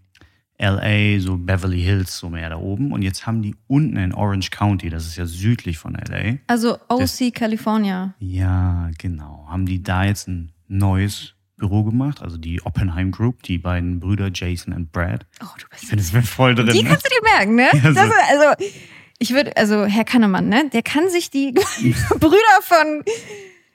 LA, 0.60 1.20
so 1.20 1.36
Beverly 1.36 1.80
Hills, 1.80 2.18
so 2.18 2.30
mehr 2.30 2.50
da 2.50 2.56
oben. 2.56 2.92
Und 2.92 3.02
jetzt 3.02 3.26
haben 3.26 3.42
die 3.42 3.54
unten 3.68 3.96
in 3.96 4.12
Orange 4.12 4.50
County, 4.50 4.90
das 4.90 5.06
ist 5.06 5.16
ja 5.16 5.26
südlich 5.26 5.78
von 5.78 5.94
LA. 5.94 6.38
Also 6.48 6.78
OC 6.88 7.32
California. 7.32 8.14
Ja, 8.18 8.90
genau. 8.98 9.46
Haben 9.48 9.66
die 9.66 9.82
da 9.82 10.04
jetzt 10.04 10.28
ein 10.28 10.52
neues 10.66 11.34
Büro 11.58 11.82
gemacht, 11.84 12.22
also 12.22 12.38
die 12.38 12.62
Oppenheim 12.64 13.10
Group, 13.10 13.42
die 13.42 13.58
beiden 13.58 14.00
Brüder 14.00 14.30
Jason 14.32 14.72
und 14.72 14.92
Brad. 14.92 15.26
Oh, 15.42 15.46
du 15.58 15.66
bist 15.68 15.82
Ich 15.82 15.88
finde, 15.88 16.02
es 16.02 16.12
wäre 16.12 16.24
voll 16.24 16.54
drin. 16.54 16.68
Die 16.68 16.82
ne? 16.82 16.88
kannst 16.88 17.06
du 17.06 17.10
dir 17.10 17.22
merken, 17.36 17.54
ne? 17.56 17.68
Ja, 17.82 17.92
so. 17.92 18.00
also, 18.00 18.64
ich 19.18 19.32
würde, 19.32 19.56
also 19.56 19.84
Herr 19.84 20.04
Kannemann, 20.04 20.48
ne? 20.48 20.70
Der 20.72 20.82
kann 20.82 21.10
sich 21.10 21.30
die 21.30 21.52
Brüder 22.20 22.60
von. 22.62 23.02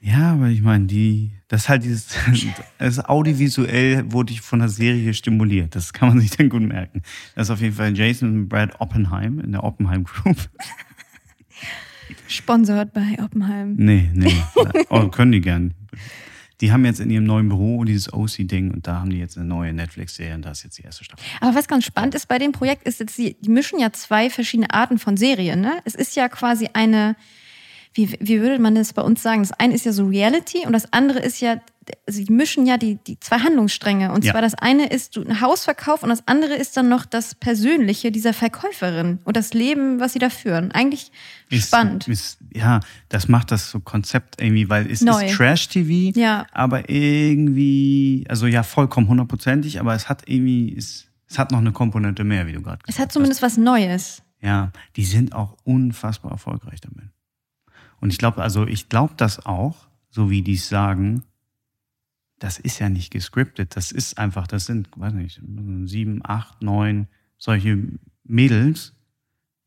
Ja, 0.02 0.34
aber 0.34 0.48
ich 0.48 0.62
meine, 0.62 0.86
die, 0.86 1.32
das 1.54 1.62
ist 1.62 1.70
halt 1.70 1.84
dieses, 1.84 2.08
das 2.80 2.98
ist 2.98 3.06
audiovisuell 3.06 4.12
wurde 4.12 4.34
ich 4.34 4.42
von 4.42 4.58
der 4.58 4.70
Serie 4.70 5.14
stimuliert. 5.14 5.76
Das 5.76 5.94
kann 5.94 6.10
man 6.10 6.20
sich 6.20 6.32
dann 6.32 6.50
gut 6.50 6.64
merken. 6.64 7.04
Das 7.36 7.48
ist 7.48 7.52
auf 7.52 7.62
jeden 7.62 7.76
Fall 7.76 7.96
Jason 7.96 8.30
und 8.30 8.50
Brad 8.50 8.82
Oppenheim 8.82 9.40
in 9.40 9.52
der 9.52 9.64
Oppenheim 9.64 10.04
Group. 10.04 10.50
Sponsort 12.28 12.92
bei 12.94 13.20
Oppenheim. 13.24 13.76
Nee, 13.78 14.10
nee. 14.16 14.36
oh, 14.90 15.10
können 15.10 15.32
die 15.32 15.42
gern. 15.42 15.76
Die 16.60 16.72
haben 16.72 16.86
jetzt 16.86 17.00
in 17.00 17.12
ihrem 17.12 17.26
neuen 17.26 17.50
Büro 17.50 17.84
dieses 17.84 18.12
OC-Ding 18.12 18.72
und 18.72 18.88
da 18.88 19.02
haben 19.02 19.12
die 19.12 19.20
jetzt 19.20 19.38
eine 19.38 19.46
neue 19.46 19.74
Netflix-Serie 19.74 20.34
und 20.34 20.46
da 20.46 20.52
ist 20.52 20.64
jetzt 20.64 20.80
die 20.80 20.84
erste 20.84 21.04
Staffel. 21.04 21.24
Aber 21.40 21.54
was 21.54 21.68
ganz 21.68 21.86
spannend 21.86 22.16
ist 22.16 22.28
bei 22.28 22.40
dem 22.40 22.52
Projekt, 22.52 22.88
ist 22.88 23.00
jetzt, 23.00 23.16
die, 23.16 23.36
die 23.40 23.50
mischen 23.50 23.78
ja 23.78 23.94
zwei 23.94 24.32
verschiedene 24.32 24.74
Arten 24.74 24.98
von 24.98 25.18
Serien. 25.18 25.62
Ne? 25.62 25.74
Es 25.86 25.94
ist 25.94 26.16
ja 26.16 26.30
quasi 26.30 26.70
eine, 26.74 27.16
wie, 27.94 28.18
wie 28.20 28.42
würde 28.42 28.60
man 28.60 28.76
das 28.76 28.94
bei 28.94 29.02
uns 29.02 29.22
sagen? 29.22 29.42
Das 29.44 29.52
eine 29.52 29.74
ist 29.76 29.86
ja 29.86 29.92
so 29.92 30.06
Reality 30.08 30.66
und 30.66 30.74
das 30.74 30.92
andere 30.94 31.20
ist 31.20 31.40
ja, 31.42 31.62
also 32.08 32.24
die 32.24 32.32
mischen 32.32 32.66
ja 32.66 32.78
die, 32.78 32.96
die 32.96 33.20
zwei 33.20 33.38
Handlungsstränge. 33.40 34.12
Und 34.12 34.24
Ja. 34.26 34.32
zwar 34.32 34.42
das 34.42 34.56
eine 34.56 34.88
ist 34.88 35.16
ein 35.18 35.42
Hausverkauf 35.42 36.02
und 36.02 36.10
das 36.10 36.28
andere 36.28 36.56
ist 36.56 36.76
dann 36.78 36.90
noch 36.90 37.06
das 37.06 37.36
Persönliche 37.36 38.12
dieser 38.12 38.34
Verkäuferin 38.34 39.20
und 39.26 39.38
das 39.38 39.54
Leben, 39.54 40.00
was 40.00 40.14
sie 40.14 40.20
da 40.20 40.30
führen. 40.30 40.72
Eigentlich 40.72 41.12
Ist- 41.50 41.68
spannend. 41.68 42.08
Ist, 42.08 42.40
ja, 42.54 42.80
das 43.10 43.28
macht 43.28 43.52
das 43.52 43.70
so 43.70 43.80
Konzept 43.80 44.42
irgendwie, 44.42 44.70
weil 44.70 44.90
es 44.90 45.02
Neu. 45.02 45.26
ist 45.26 45.36
Trash-TV, 45.36 46.18
Ja. 46.20 46.48
aber 46.52 46.90
irgendwie, 46.90 48.26
also 48.30 48.48
ja, 48.48 48.64
vollkommen 48.64 49.08
hundertprozentig, 49.08 49.80
aber 49.80 49.94
es 49.94 50.10
hat 50.10 50.24
irgendwie, 50.28 50.76
es, 50.78 51.08
es 51.30 51.38
hat 51.38 51.52
noch 51.52 51.60
eine 51.60 51.72
Komponente 51.72 52.24
mehr, 52.24 52.48
wie 52.48 52.54
du 52.54 52.62
gerade 52.62 52.80
Es 52.84 52.88
gesagt 52.88 53.00
hat 53.08 53.12
zumindest 53.12 53.42
was 53.42 53.58
Neues. 53.58 54.22
Ja, 54.42 54.72
die 54.96 55.06
sind 55.06 55.34
auch 55.34 55.56
unfassbar 55.64 56.32
erfolgreich 56.32 56.82
damit. 56.82 57.06
Und 58.04 58.12
ich 58.12 58.18
glaube, 58.18 58.44
also 58.44 58.68
ich 58.68 58.90
glaube 58.90 59.14
das 59.16 59.46
auch, 59.46 59.88
so 60.10 60.30
wie 60.30 60.42
die 60.42 60.56
es 60.56 60.68
sagen, 60.68 61.24
das 62.38 62.60
ist 62.60 62.80
ja 62.80 62.90
nicht 62.90 63.12
gescriptet. 63.12 63.78
Das 63.78 63.94
ist 63.94 64.18
einfach, 64.18 64.46
das 64.46 64.66
sind, 64.66 64.90
weiß 64.98 65.14
nicht, 65.14 65.40
sieben, 65.86 66.20
acht, 66.22 66.62
neun 66.62 67.08
solche 67.38 67.82
Mädels. 68.26 68.94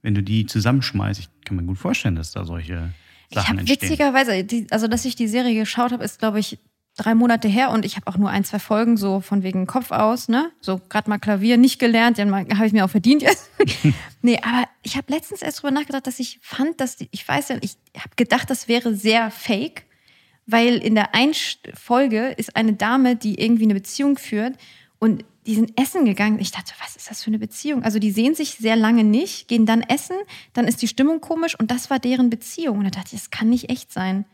Wenn 0.02 0.14
du 0.14 0.22
die 0.22 0.44
zusammenschmeißt, 0.44 1.18
ich 1.18 1.30
kann 1.46 1.56
mir 1.56 1.62
gut 1.62 1.78
vorstellen, 1.78 2.14
dass 2.14 2.32
da 2.32 2.44
solche 2.44 2.92
Ich 3.30 3.36
Sachen 3.36 3.48
habe 3.48 3.60
entstehen. 3.60 3.88
witzigerweise, 3.88 4.44
die, 4.44 4.66
also 4.70 4.86
dass 4.86 5.06
ich 5.06 5.16
die 5.16 5.28
Serie 5.28 5.58
geschaut 5.58 5.92
habe, 5.92 6.04
ist 6.04 6.18
glaube 6.18 6.38
ich 6.38 6.58
drei 6.96 7.14
Monate 7.14 7.46
her 7.46 7.70
und 7.70 7.84
ich 7.84 7.96
habe 7.96 8.06
auch 8.06 8.16
nur 8.16 8.30
ein, 8.30 8.44
zwei 8.44 8.58
Folgen 8.58 8.96
so 8.96 9.20
von 9.20 9.42
wegen 9.42 9.66
Kopf 9.66 9.90
aus, 9.90 10.28
ne? 10.28 10.50
So 10.60 10.80
gerade 10.88 11.10
mal 11.10 11.18
Klavier 11.18 11.58
nicht 11.58 11.78
gelernt, 11.78 12.18
den 12.18 12.34
habe 12.34 12.66
ich 12.66 12.72
mir 12.72 12.84
auch 12.84 12.90
verdient 12.90 13.22
jetzt. 13.22 13.50
nee, 14.22 14.38
aber 14.42 14.64
ich 14.82 14.96
habe 14.96 15.12
letztens 15.12 15.42
erst 15.42 15.62
drüber 15.62 15.72
nachgedacht, 15.72 16.06
dass 16.06 16.18
ich 16.18 16.38
fand, 16.42 16.80
dass 16.80 16.96
die, 16.96 17.08
ich 17.10 17.26
weiß 17.26 17.50
ja, 17.50 17.56
ich 17.60 17.76
habe 17.96 18.16
gedacht, 18.16 18.48
das 18.48 18.66
wäre 18.66 18.94
sehr 18.94 19.30
fake, 19.30 19.84
weil 20.46 20.78
in 20.78 20.94
der 20.94 21.14
einen 21.14 21.34
Folge 21.74 22.28
ist 22.36 22.56
eine 22.56 22.72
Dame, 22.72 23.16
die 23.16 23.40
irgendwie 23.40 23.64
eine 23.64 23.74
Beziehung 23.74 24.16
führt 24.16 24.54
und 24.98 25.24
die 25.46 25.54
sind 25.54 25.78
essen 25.78 26.04
gegangen. 26.04 26.40
Ich 26.40 26.50
dachte, 26.50 26.72
was 26.82 26.96
ist 26.96 27.10
das 27.10 27.22
für 27.22 27.28
eine 27.28 27.38
Beziehung? 27.38 27.84
Also 27.84 27.98
die 27.98 28.10
sehen 28.10 28.34
sich 28.34 28.52
sehr 28.54 28.74
lange 28.74 29.04
nicht, 29.04 29.48
gehen 29.48 29.66
dann 29.66 29.82
essen, 29.82 30.16
dann 30.54 30.66
ist 30.66 30.82
die 30.82 30.88
Stimmung 30.88 31.20
komisch 31.20 31.58
und 31.58 31.70
das 31.70 31.90
war 31.90 31.98
deren 31.98 32.30
Beziehung. 32.30 32.78
Und 32.78 32.84
da 32.84 32.90
dachte 32.90 33.14
ich, 33.14 33.20
das 33.20 33.30
kann 33.30 33.50
nicht 33.50 33.70
echt 33.70 33.92
sein. 33.92 34.24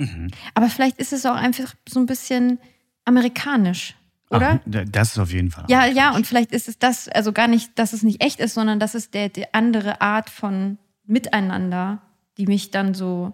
Mhm. 0.00 0.30
Aber 0.54 0.68
vielleicht 0.68 0.98
ist 0.98 1.12
es 1.12 1.26
auch 1.26 1.34
einfach 1.34 1.74
so 1.88 2.00
ein 2.00 2.06
bisschen 2.06 2.58
amerikanisch, 3.04 3.94
oder? 4.30 4.60
Ach, 4.60 4.66
da- 4.66 4.84
das 4.84 5.12
ist 5.12 5.18
auf 5.18 5.32
jeden 5.32 5.50
Fall. 5.50 5.64
ja, 5.68 5.86
ja, 5.86 6.14
und 6.14 6.26
vielleicht 6.26 6.52
ist 6.52 6.68
es 6.68 6.78
das, 6.78 7.08
also 7.08 7.32
gar 7.32 7.48
nicht, 7.48 7.78
dass 7.78 7.92
es 7.92 8.02
nicht 8.02 8.22
echt 8.22 8.40
ist, 8.40 8.54
sondern 8.54 8.78
das 8.80 8.94
ist 8.94 9.14
der, 9.14 9.28
die 9.28 9.52
andere 9.52 10.00
Art 10.00 10.30
von 10.30 10.78
Miteinander, 11.06 12.00
die 12.38 12.46
mich 12.46 12.70
dann 12.70 12.94
so, 12.94 13.32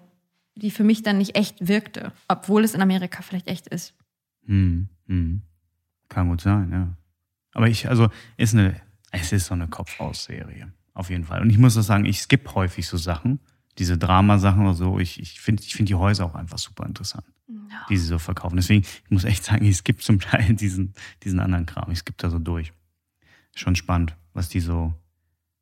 die 0.54 0.70
für 0.70 0.84
mich 0.84 1.02
dann 1.02 1.18
nicht 1.18 1.36
echt 1.36 1.66
wirkte, 1.68 2.12
obwohl 2.28 2.64
es 2.64 2.74
in 2.74 2.80
Amerika 2.82 3.22
vielleicht 3.22 3.48
echt 3.48 3.66
ist. 3.66 3.94
Hm, 4.46 4.88
hm. 5.06 5.42
Kann 6.08 6.28
gut 6.28 6.40
sein, 6.40 6.70
ja. 6.72 6.88
Aber 7.52 7.68
ich, 7.68 7.88
also, 7.88 8.08
ist 8.36 8.54
eine, 8.54 8.80
es 9.10 9.32
ist 9.32 9.46
so 9.46 9.54
eine 9.54 9.68
Kopf-aus-Serie. 9.68 10.72
Auf 10.94 11.10
jeden 11.10 11.24
Fall. 11.24 11.42
Und 11.42 11.50
ich 11.50 11.58
muss 11.58 11.76
auch 11.76 11.82
sagen, 11.82 12.06
ich 12.06 12.20
skippe 12.22 12.54
häufig 12.54 12.86
so 12.88 12.96
Sachen, 12.96 13.38
diese 13.78 13.98
Dramasachen 13.98 14.62
oder 14.62 14.74
so. 14.74 14.98
Ich, 14.98 15.20
ich 15.20 15.40
finde 15.40 15.62
ich 15.62 15.74
find 15.74 15.88
die 15.88 15.94
Häuser 15.94 16.24
auch 16.24 16.34
einfach 16.34 16.58
super 16.58 16.86
interessant, 16.86 17.24
die 17.88 17.96
sie 17.96 18.06
so 18.06 18.18
verkaufen. 18.18 18.56
Deswegen, 18.56 18.82
ich 18.82 19.10
muss 19.10 19.24
echt 19.24 19.44
sagen, 19.44 19.64
ich 19.64 19.76
skippe 19.76 20.02
zum 20.02 20.20
Teil 20.20 20.54
diesen, 20.54 20.94
diesen 21.22 21.40
anderen 21.40 21.66
Kram. 21.66 21.90
Ich 21.90 21.98
skippe 21.98 22.18
da 22.18 22.30
so 22.30 22.38
durch. 22.38 22.72
Schon 23.54 23.76
spannend, 23.76 24.16
was 24.32 24.48
die 24.48 24.60
so, 24.60 24.94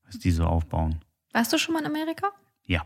was 0.05 0.19
die 0.19 0.31
so 0.31 0.45
aufbauen. 0.45 1.01
Warst 1.33 1.53
du 1.53 1.59
schon 1.59 1.75
mal 1.75 1.81
in 1.81 1.87
Amerika? 1.87 2.29
Ja. 2.67 2.85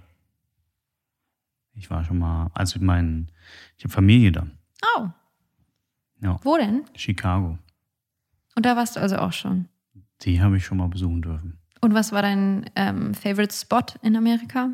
Ich 1.75 1.91
war 1.91 2.05
schon 2.05 2.19
mal, 2.19 2.51
also 2.55 2.79
mit 2.79 2.87
meinen, 2.87 3.31
ich 3.77 3.85
habe 3.85 3.93
Familie 3.93 4.33
da. 4.33 4.47
Oh. 4.97 5.09
Ja. 6.21 6.41
Wo 6.43 6.57
denn? 6.57 6.85
Chicago. 6.95 7.59
Und 8.57 8.67
da 8.67 8.77
warst 8.77 8.97
du 8.97 9.01
also 9.01 9.17
auch 9.19 9.33
schon. 9.33 9.69
Die 10.23 10.43
habe 10.43 10.57
ich 10.57 10.65
schon 10.65 10.79
mal 10.79 10.89
besuchen 10.89 11.23
dürfen. 11.23 11.59
Und 11.81 11.95
was 11.95 12.11
war 12.11 12.23
dein 12.23 12.69
ähm, 12.75 13.15
Favorite 13.15 13.55
Spot 13.55 13.85
in 14.03 14.17
Amerika? 14.17 14.71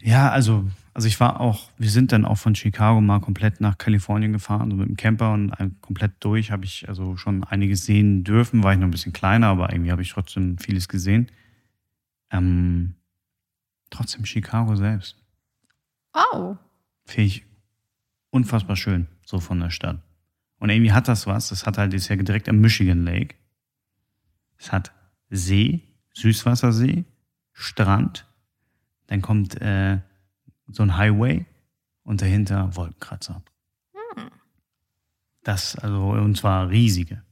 Ja, 0.00 0.30
also, 0.30 0.64
also 0.94 1.08
ich 1.08 1.18
war 1.20 1.40
auch, 1.40 1.70
wir 1.76 1.90
sind 1.90 2.12
dann 2.12 2.24
auch 2.24 2.38
von 2.38 2.54
Chicago 2.54 3.00
mal 3.00 3.20
komplett 3.20 3.60
nach 3.60 3.78
Kalifornien 3.78 4.32
gefahren, 4.32 4.70
so 4.70 4.76
mit 4.76 4.88
dem 4.88 4.96
Camper 4.96 5.32
und 5.32 5.52
komplett 5.80 6.12
durch 6.20 6.50
habe 6.50 6.64
ich 6.64 6.88
also 6.88 7.16
schon 7.16 7.44
einiges 7.44 7.84
sehen 7.84 8.24
dürfen, 8.24 8.62
war 8.62 8.72
ich 8.72 8.78
noch 8.78 8.86
ein 8.86 8.92
bisschen 8.92 9.12
kleiner, 9.12 9.48
aber 9.48 9.72
irgendwie 9.72 9.90
habe 9.90 10.02
ich 10.02 10.10
trotzdem 10.10 10.58
vieles 10.58 10.88
gesehen. 10.88 11.30
Ähm, 12.30 12.94
trotzdem 13.90 14.24
Chicago 14.24 14.76
selbst. 14.76 15.16
Oh. 16.14 16.56
Finde 17.04 17.26
ich 17.26 17.44
unfassbar 18.30 18.76
schön, 18.76 19.08
so 19.24 19.40
von 19.40 19.60
der 19.60 19.70
Stadt. 19.70 20.00
Und 20.58 20.70
irgendwie 20.70 20.92
hat 20.92 21.08
das 21.08 21.26
was, 21.26 21.48
das 21.48 21.66
hat 21.66 21.78
halt, 21.78 21.94
ist 21.94 22.08
ja 22.08 22.16
direkt 22.16 22.48
am 22.48 22.60
Michigan 22.60 23.04
Lake. 23.04 23.36
Es 24.58 24.72
hat 24.72 24.92
See, 25.30 25.82
Süßwassersee, 26.14 27.04
Strand, 27.52 28.27
dann 29.08 29.20
kommt 29.20 29.60
äh, 29.60 29.98
so 30.68 30.82
ein 30.84 30.96
Highway 30.96 31.44
und 32.04 32.22
dahinter 32.22 32.74
Wolkenkratzer. 32.76 33.42
Das, 35.44 35.76
also, 35.76 36.10
und 36.10 36.36
zwar 36.36 36.68
riesige. 36.68 37.22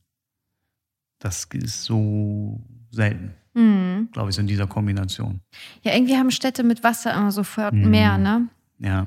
Das 1.18 1.44
ist 1.52 1.84
so 1.84 2.60
selten, 2.90 3.34
Hm. 3.54 4.08
glaube 4.12 4.30
ich, 4.30 4.38
in 4.38 4.46
dieser 4.46 4.66
Kombination. 4.66 5.40
Ja, 5.82 5.94
irgendwie 5.94 6.16
haben 6.16 6.30
Städte 6.30 6.62
mit 6.62 6.82
Wasser 6.84 7.14
immer 7.14 7.30
sofort 7.32 7.74
Mhm. 7.74 7.90
mehr, 7.90 8.16
ne? 8.18 8.48
Ja. 8.78 9.06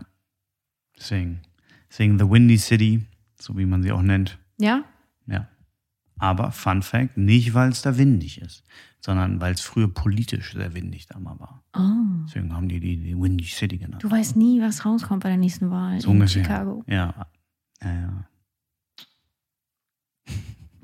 Deswegen, 0.97 1.41
deswegen 1.89 2.19
The 2.19 2.29
Windy 2.29 2.57
City, 2.57 3.05
so 3.39 3.57
wie 3.57 3.65
man 3.65 3.81
sie 3.83 3.91
auch 3.91 4.01
nennt. 4.01 4.37
Ja? 4.57 4.83
Aber 6.19 6.51
Fun 6.51 6.81
Fact, 6.83 7.17
nicht 7.17 7.53
weil 7.53 7.69
es 7.69 7.81
da 7.81 7.97
windig 7.97 8.41
ist, 8.41 8.63
sondern 8.99 9.39
weil 9.41 9.53
es 9.53 9.61
früher 9.61 9.87
politisch 9.91 10.53
sehr 10.53 10.73
windig 10.73 11.07
da 11.07 11.17
mal 11.17 11.39
war. 11.39 11.63
Oh. 11.75 12.25
Deswegen 12.25 12.53
haben 12.53 12.67
die 12.67 12.79
die, 12.79 12.97
die 12.97 13.17
Windy 13.19 13.45
City 13.45 13.77
genannt. 13.77 14.03
Du 14.03 14.11
weißt 14.11 14.35
nie, 14.35 14.61
was 14.61 14.85
rauskommt 14.85 15.23
bei 15.23 15.29
der 15.29 15.37
nächsten 15.37 15.71
Wahl 15.71 15.99
So 16.01 16.11
in 16.11 16.17
ungefähr. 16.17 16.43
Chicago. 16.43 16.83
Ja. 16.87 17.27
Ja, 17.81 17.93
ja. 17.93 18.25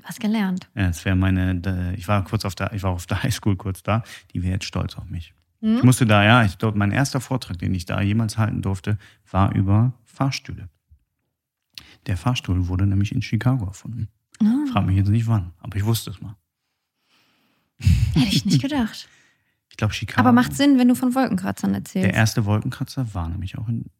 Was 0.06 0.18
gelernt. 0.18 0.70
ja 0.74 0.86
das 0.86 1.04
wäre 1.04 1.16
meine, 1.16 1.94
ich 1.96 2.06
war 2.06 2.22
kurz 2.24 2.44
auf 2.44 2.54
der, 2.54 2.72
ich 2.72 2.82
war 2.82 2.92
auf 2.92 3.06
der 3.06 3.22
Highschool 3.22 3.56
kurz 3.56 3.82
da, 3.82 4.02
die 4.32 4.42
wäre 4.42 4.54
jetzt 4.54 4.64
stolz 4.64 4.96
auf 4.96 5.10
mich. 5.10 5.34
Hm? 5.60 5.78
Ich 5.78 5.82
musste 5.82 6.06
da, 6.06 6.22
ja, 6.24 6.44
ich 6.44 6.56
dort, 6.56 6.76
mein 6.76 6.92
erster 6.92 7.20
Vortrag, 7.20 7.58
den 7.58 7.74
ich 7.74 7.86
da 7.86 8.00
jemals 8.00 8.38
halten 8.38 8.62
durfte, 8.62 8.98
war 9.30 9.54
über 9.54 9.92
Fahrstühle. 10.04 10.68
Der 12.06 12.16
Fahrstuhl 12.16 12.68
wurde 12.68 12.86
nämlich 12.86 13.12
in 13.12 13.20
Chicago 13.20 13.66
erfunden. 13.66 14.08
Ah, 14.42 14.64
Frag 14.72 14.86
mich 14.86 14.96
jetzt 14.96 15.08
nicht 15.08 15.26
wann, 15.26 15.52
aber 15.60 15.76
ich 15.76 15.84
wusste 15.84 16.10
es 16.10 16.20
mal. 16.20 16.36
hätte 18.14 18.28
ich 18.28 18.44
nicht 18.44 18.62
gedacht. 18.62 19.08
Ich 19.68 19.78
glaube, 19.78 19.92
Chicago. 19.92 20.20
Aber 20.20 20.32
macht 20.32 20.54
Sinn, 20.54 20.78
wenn 20.78 20.88
du 20.88 20.94
von 20.94 21.14
Wolkenkratzern 21.14 21.74
erzählst. 21.74 22.06
Der 22.06 22.14
erste 22.14 22.46
Wolkenkratzer 22.46 23.12
war 23.12 23.28
nämlich 23.28 23.58
auch 23.58 23.68
in 23.68 23.90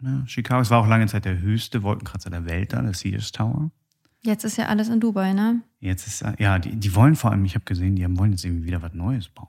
ja, 0.00 0.26
Chicago. 0.26 0.62
Es 0.62 0.70
war 0.70 0.78
auch 0.78 0.86
lange 0.86 1.08
Zeit 1.08 1.26
der 1.26 1.38
höchste 1.40 1.82
Wolkenkratzer 1.82 2.30
der 2.30 2.46
Welt 2.46 2.72
da, 2.72 2.80
der 2.80 2.94
Sears 2.94 3.30
Tower. 3.30 3.70
Jetzt 4.22 4.44
ist 4.44 4.56
ja 4.56 4.68
alles 4.68 4.88
in 4.88 4.98
Dubai, 4.98 5.34
ne? 5.34 5.60
Jetzt 5.78 6.06
ist, 6.06 6.24
ja, 6.38 6.58
die, 6.58 6.74
die 6.74 6.94
wollen 6.94 7.16
vor 7.16 7.32
allem, 7.32 7.44
ich 7.44 7.54
habe 7.54 7.66
gesehen, 7.66 7.96
die 7.96 8.18
wollen 8.18 8.30
jetzt 8.30 8.46
irgendwie 8.46 8.64
wieder 8.64 8.80
was 8.80 8.94
Neues 8.94 9.28
bauen. 9.28 9.48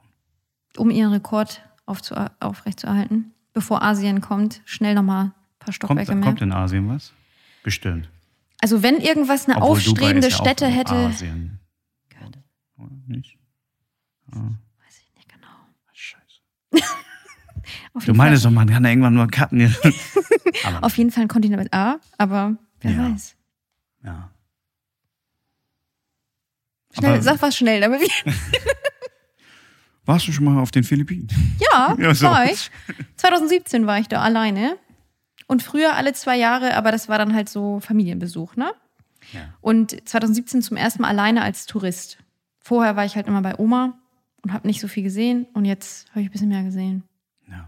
Um 0.75 0.89
ihren 0.89 1.13
Rekord 1.13 1.61
aufzu 1.85 2.15
aufrechtzuerhalten. 2.41 3.31
Bevor 3.53 3.81
Asien 3.81 4.19
kommt, 4.19 4.61
schnell 4.65 4.93
nochmal 4.93 5.27
ein 5.27 5.31
paar 5.59 5.67
Kommt, 5.67 5.75
Stockwerke 5.75 6.15
mehr. 6.15 6.23
kommt 6.23 6.41
in 6.41 6.51
Asien 6.51 6.89
was? 6.89 7.13
Bestimmt. 7.63 8.09
Also 8.61 8.83
wenn 8.83 8.99
irgendwas 9.01 9.47
eine 9.47 9.57
Obwohl 9.57 9.71
aufstrebende 9.77 10.27
ja 10.29 10.35
Stätte 10.35 10.67
hätte, 10.67 10.93
Asien. 10.93 11.59
Nicht? 13.07 13.37
Ah, 14.31 14.37
Weiß 14.85 14.97
ich 15.01 15.13
nicht 15.15 15.27
genau. 15.29 15.47
scheiße. 15.93 16.41
Du 18.05 18.13
meinst 18.13 18.45
doch, 18.45 18.51
man 18.51 18.69
kann 18.69 18.85
irgendwann 18.85 19.15
mal 19.15 19.27
cutten. 19.27 19.75
Auf 20.81 20.97
jeden 20.97 21.11
Fall 21.11 21.23
ein 21.23 21.27
Kontinent 21.27 21.61
mit 21.63 21.73
A, 21.73 21.99
aber 22.17 22.55
wer 22.79 22.91
Ja. 22.91 23.11
weiß. 23.11 23.35
ja. 24.05 24.31
Schnell, 26.97 27.13
Aber- 27.13 27.21
sag 27.21 27.41
was 27.41 27.55
schnell, 27.57 27.81
damit 27.81 28.01
wir. 28.01 28.33
Warst 30.05 30.27
du 30.27 30.31
schon 30.31 30.45
mal 30.45 30.59
auf 30.61 30.71
den 30.71 30.83
Philippinen? 30.83 31.27
Ja, 31.71 31.95
Ja, 31.99 32.13
so. 32.15 32.25
war 32.27 32.45
ich. 32.51 32.71
2017 33.17 33.85
war 33.85 33.99
ich 33.99 34.07
da 34.07 34.21
alleine. 34.21 34.77
Und 35.51 35.61
früher 35.61 35.97
alle 35.97 36.13
zwei 36.13 36.37
Jahre, 36.37 36.77
aber 36.77 36.93
das 36.93 37.09
war 37.09 37.17
dann 37.17 37.35
halt 37.35 37.49
so 37.49 37.81
Familienbesuch, 37.81 38.55
ne? 38.55 38.71
Ja. 39.33 39.41
Und 39.59 40.07
2017 40.07 40.61
zum 40.61 40.77
ersten 40.77 41.01
Mal 41.01 41.09
alleine 41.09 41.41
als 41.41 41.65
Tourist. 41.65 42.19
Vorher 42.59 42.95
war 42.95 43.03
ich 43.03 43.17
halt 43.17 43.27
immer 43.27 43.41
bei 43.41 43.59
Oma 43.59 43.99
und 44.43 44.53
habe 44.53 44.65
nicht 44.65 44.79
so 44.79 44.87
viel 44.87 45.03
gesehen. 45.03 45.47
Und 45.53 45.65
jetzt 45.65 46.09
habe 46.11 46.21
ich 46.21 46.29
ein 46.29 46.31
bisschen 46.31 46.47
mehr 46.47 46.63
gesehen. 46.63 47.03
ja. 47.49 47.67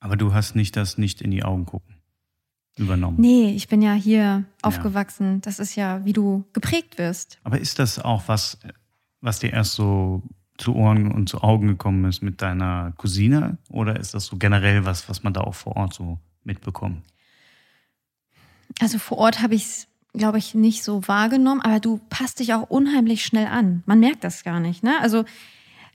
Aber 0.00 0.16
du 0.16 0.34
hast 0.34 0.56
nicht 0.56 0.74
das 0.74 0.98
nicht 0.98 1.22
in 1.22 1.30
die 1.30 1.44
Augen 1.44 1.64
gucken 1.64 1.94
übernommen. 2.76 3.20
Nee, 3.20 3.52
ich 3.52 3.68
bin 3.68 3.80
ja 3.80 3.92
hier 3.92 4.42
aufgewachsen. 4.60 5.40
Das 5.42 5.60
ist 5.60 5.76
ja, 5.76 6.04
wie 6.04 6.12
du 6.12 6.44
geprägt 6.54 6.98
wirst. 6.98 7.38
Aber 7.44 7.60
ist 7.60 7.78
das 7.78 8.00
auch 8.00 8.24
was, 8.26 8.58
was 9.20 9.38
dir 9.38 9.52
erst 9.52 9.74
so 9.74 10.24
zu 10.58 10.74
Ohren 10.74 11.12
und 11.12 11.28
zu 11.28 11.40
Augen 11.40 11.68
gekommen 11.68 12.04
ist 12.06 12.20
mit 12.20 12.42
deiner 12.42 12.92
Cousine? 12.96 13.58
Oder 13.70 14.00
ist 14.00 14.12
das 14.12 14.26
so 14.26 14.38
generell 14.38 14.84
was, 14.84 15.08
was 15.08 15.22
man 15.22 15.32
da 15.32 15.42
auch 15.42 15.54
vor 15.54 15.76
Ort 15.76 15.94
so 15.94 16.18
mitbekommt? 16.44 17.02
Also 18.80 18.98
vor 18.98 19.18
Ort 19.18 19.42
habe 19.42 19.54
ich 19.54 19.64
es, 19.64 19.88
glaube 20.12 20.38
ich, 20.38 20.54
nicht 20.54 20.82
so 20.82 21.06
wahrgenommen, 21.06 21.60
aber 21.60 21.80
du 21.80 22.00
passt 22.10 22.40
dich 22.40 22.54
auch 22.54 22.68
unheimlich 22.70 23.24
schnell 23.24 23.46
an. 23.46 23.82
Man 23.86 24.00
merkt 24.00 24.24
das 24.24 24.44
gar 24.44 24.60
nicht. 24.60 24.82
Ne? 24.82 24.98
Also 25.00 25.24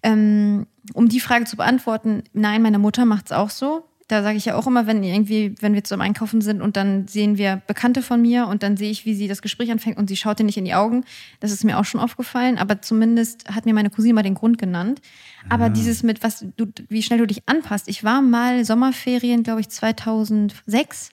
ähm, 0.03 0.67
um 0.93 1.09
die 1.09 1.19
Frage 1.19 1.45
zu 1.45 1.57
beantworten, 1.57 2.23
nein, 2.33 2.61
meine 2.61 2.79
Mutter 2.79 3.05
macht 3.05 3.27
es 3.27 3.31
auch 3.31 3.49
so. 3.49 3.88
Da 4.09 4.23
sage 4.23 4.37
ich 4.37 4.45
ja 4.45 4.55
auch 4.55 4.65
immer, 4.65 4.87
wenn 4.87 5.03
irgendwie, 5.03 5.53
wenn 5.61 5.75
wir 5.75 5.83
zum 5.83 6.01
Einkaufen 6.01 6.41
sind 6.41 6.63
und 6.63 6.75
dann 6.75 7.07
sehen 7.07 7.37
wir 7.37 7.61
Bekannte 7.67 8.01
von 8.01 8.19
mir 8.19 8.47
und 8.47 8.63
dann 8.63 8.75
sehe 8.75 8.89
ich, 8.89 9.05
wie 9.05 9.13
sie 9.13 9.27
das 9.27 9.43
Gespräch 9.43 9.71
anfängt 9.71 9.97
und 9.97 10.09
sie 10.09 10.17
schaut 10.17 10.39
dir 10.39 10.43
nicht 10.43 10.57
in 10.57 10.65
die 10.65 10.73
Augen. 10.73 11.05
Das 11.39 11.51
ist 11.51 11.63
mir 11.63 11.77
auch 11.77 11.85
schon 11.85 12.01
aufgefallen, 12.01 12.57
aber 12.57 12.81
zumindest 12.81 13.47
hat 13.49 13.65
mir 13.67 13.73
meine 13.75 13.91
Cousine 13.91 14.15
mal 14.15 14.23
den 14.23 14.33
Grund 14.33 14.57
genannt. 14.57 14.99
Aber 15.47 15.69
dieses 15.69 16.01
mit, 16.01 16.23
was 16.23 16.43
du, 16.57 16.65
wie 16.89 17.03
schnell 17.03 17.19
du 17.19 17.27
dich 17.27 17.47
anpasst. 17.47 17.87
Ich 17.87 18.03
war 18.03 18.23
mal 18.23 18.65
Sommerferien, 18.65 19.43
glaube 19.43 19.61
ich, 19.61 19.69
2006, 19.69 21.11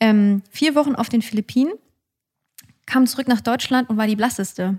ähm, 0.00 0.42
vier 0.50 0.74
Wochen 0.74 0.94
auf 0.94 1.10
den 1.10 1.20
Philippinen, 1.20 1.74
kam 2.86 3.06
zurück 3.06 3.28
nach 3.28 3.42
Deutschland 3.42 3.90
und 3.90 3.98
war 3.98 4.06
die 4.06 4.16
blasseste. 4.16 4.78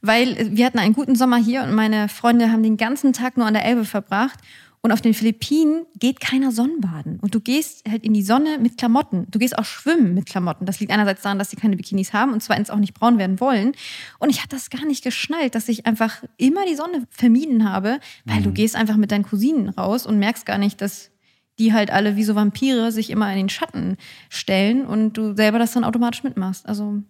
Weil 0.00 0.36
äh, 0.36 0.56
wir 0.56 0.66
hatten 0.66 0.78
einen 0.78 0.94
guten 0.94 1.14
Sommer 1.14 1.36
hier 1.36 1.62
und 1.62 1.74
meine 1.74 2.08
Freunde 2.08 2.50
haben 2.50 2.62
den 2.62 2.76
ganzen 2.76 3.12
Tag 3.12 3.36
nur 3.36 3.46
an 3.46 3.54
der 3.54 3.64
Elbe 3.64 3.84
verbracht. 3.84 4.38
Und 4.82 4.92
auf 4.92 5.02
den 5.02 5.12
Philippinen 5.12 5.84
geht 5.98 6.20
keiner 6.20 6.52
Sonnenbaden. 6.52 7.20
Und 7.20 7.34
du 7.34 7.40
gehst 7.40 7.86
halt 7.86 8.02
in 8.02 8.14
die 8.14 8.22
Sonne 8.22 8.58
mit 8.58 8.78
Klamotten. 8.78 9.26
Du 9.30 9.38
gehst 9.38 9.58
auch 9.58 9.64
schwimmen 9.64 10.14
mit 10.14 10.24
Klamotten. 10.24 10.64
Das 10.64 10.80
liegt 10.80 10.90
einerseits 10.90 11.20
daran, 11.20 11.38
dass 11.38 11.50
sie 11.50 11.56
keine 11.56 11.76
Bikinis 11.76 12.14
haben 12.14 12.32
und 12.32 12.42
zweitens 12.42 12.70
auch 12.70 12.78
nicht 12.78 12.94
braun 12.94 13.18
werden 13.18 13.40
wollen. 13.40 13.72
Und 14.18 14.30
ich 14.30 14.38
hatte 14.38 14.56
das 14.56 14.70
gar 14.70 14.86
nicht 14.86 15.04
geschnallt, 15.04 15.54
dass 15.54 15.68
ich 15.68 15.84
einfach 15.84 16.22
immer 16.38 16.64
die 16.66 16.76
Sonne 16.76 17.06
vermieden 17.10 17.70
habe, 17.70 18.00
weil 18.24 18.42
du 18.42 18.52
gehst 18.52 18.74
einfach 18.74 18.96
mit 18.96 19.12
deinen 19.12 19.24
Cousinen 19.24 19.68
raus 19.68 20.06
und 20.06 20.18
merkst 20.18 20.46
gar 20.46 20.56
nicht, 20.56 20.80
dass 20.80 21.10
die 21.58 21.74
halt 21.74 21.90
alle 21.90 22.16
wie 22.16 22.24
so 22.24 22.34
Vampire 22.34 22.90
sich 22.90 23.10
immer 23.10 23.30
in 23.30 23.36
den 23.36 23.48
Schatten 23.50 23.98
stellen 24.30 24.86
und 24.86 25.18
du 25.18 25.36
selber 25.36 25.58
das 25.58 25.72
dann 25.72 25.84
automatisch 25.84 26.24
mitmachst. 26.24 26.66
Also 26.66 27.02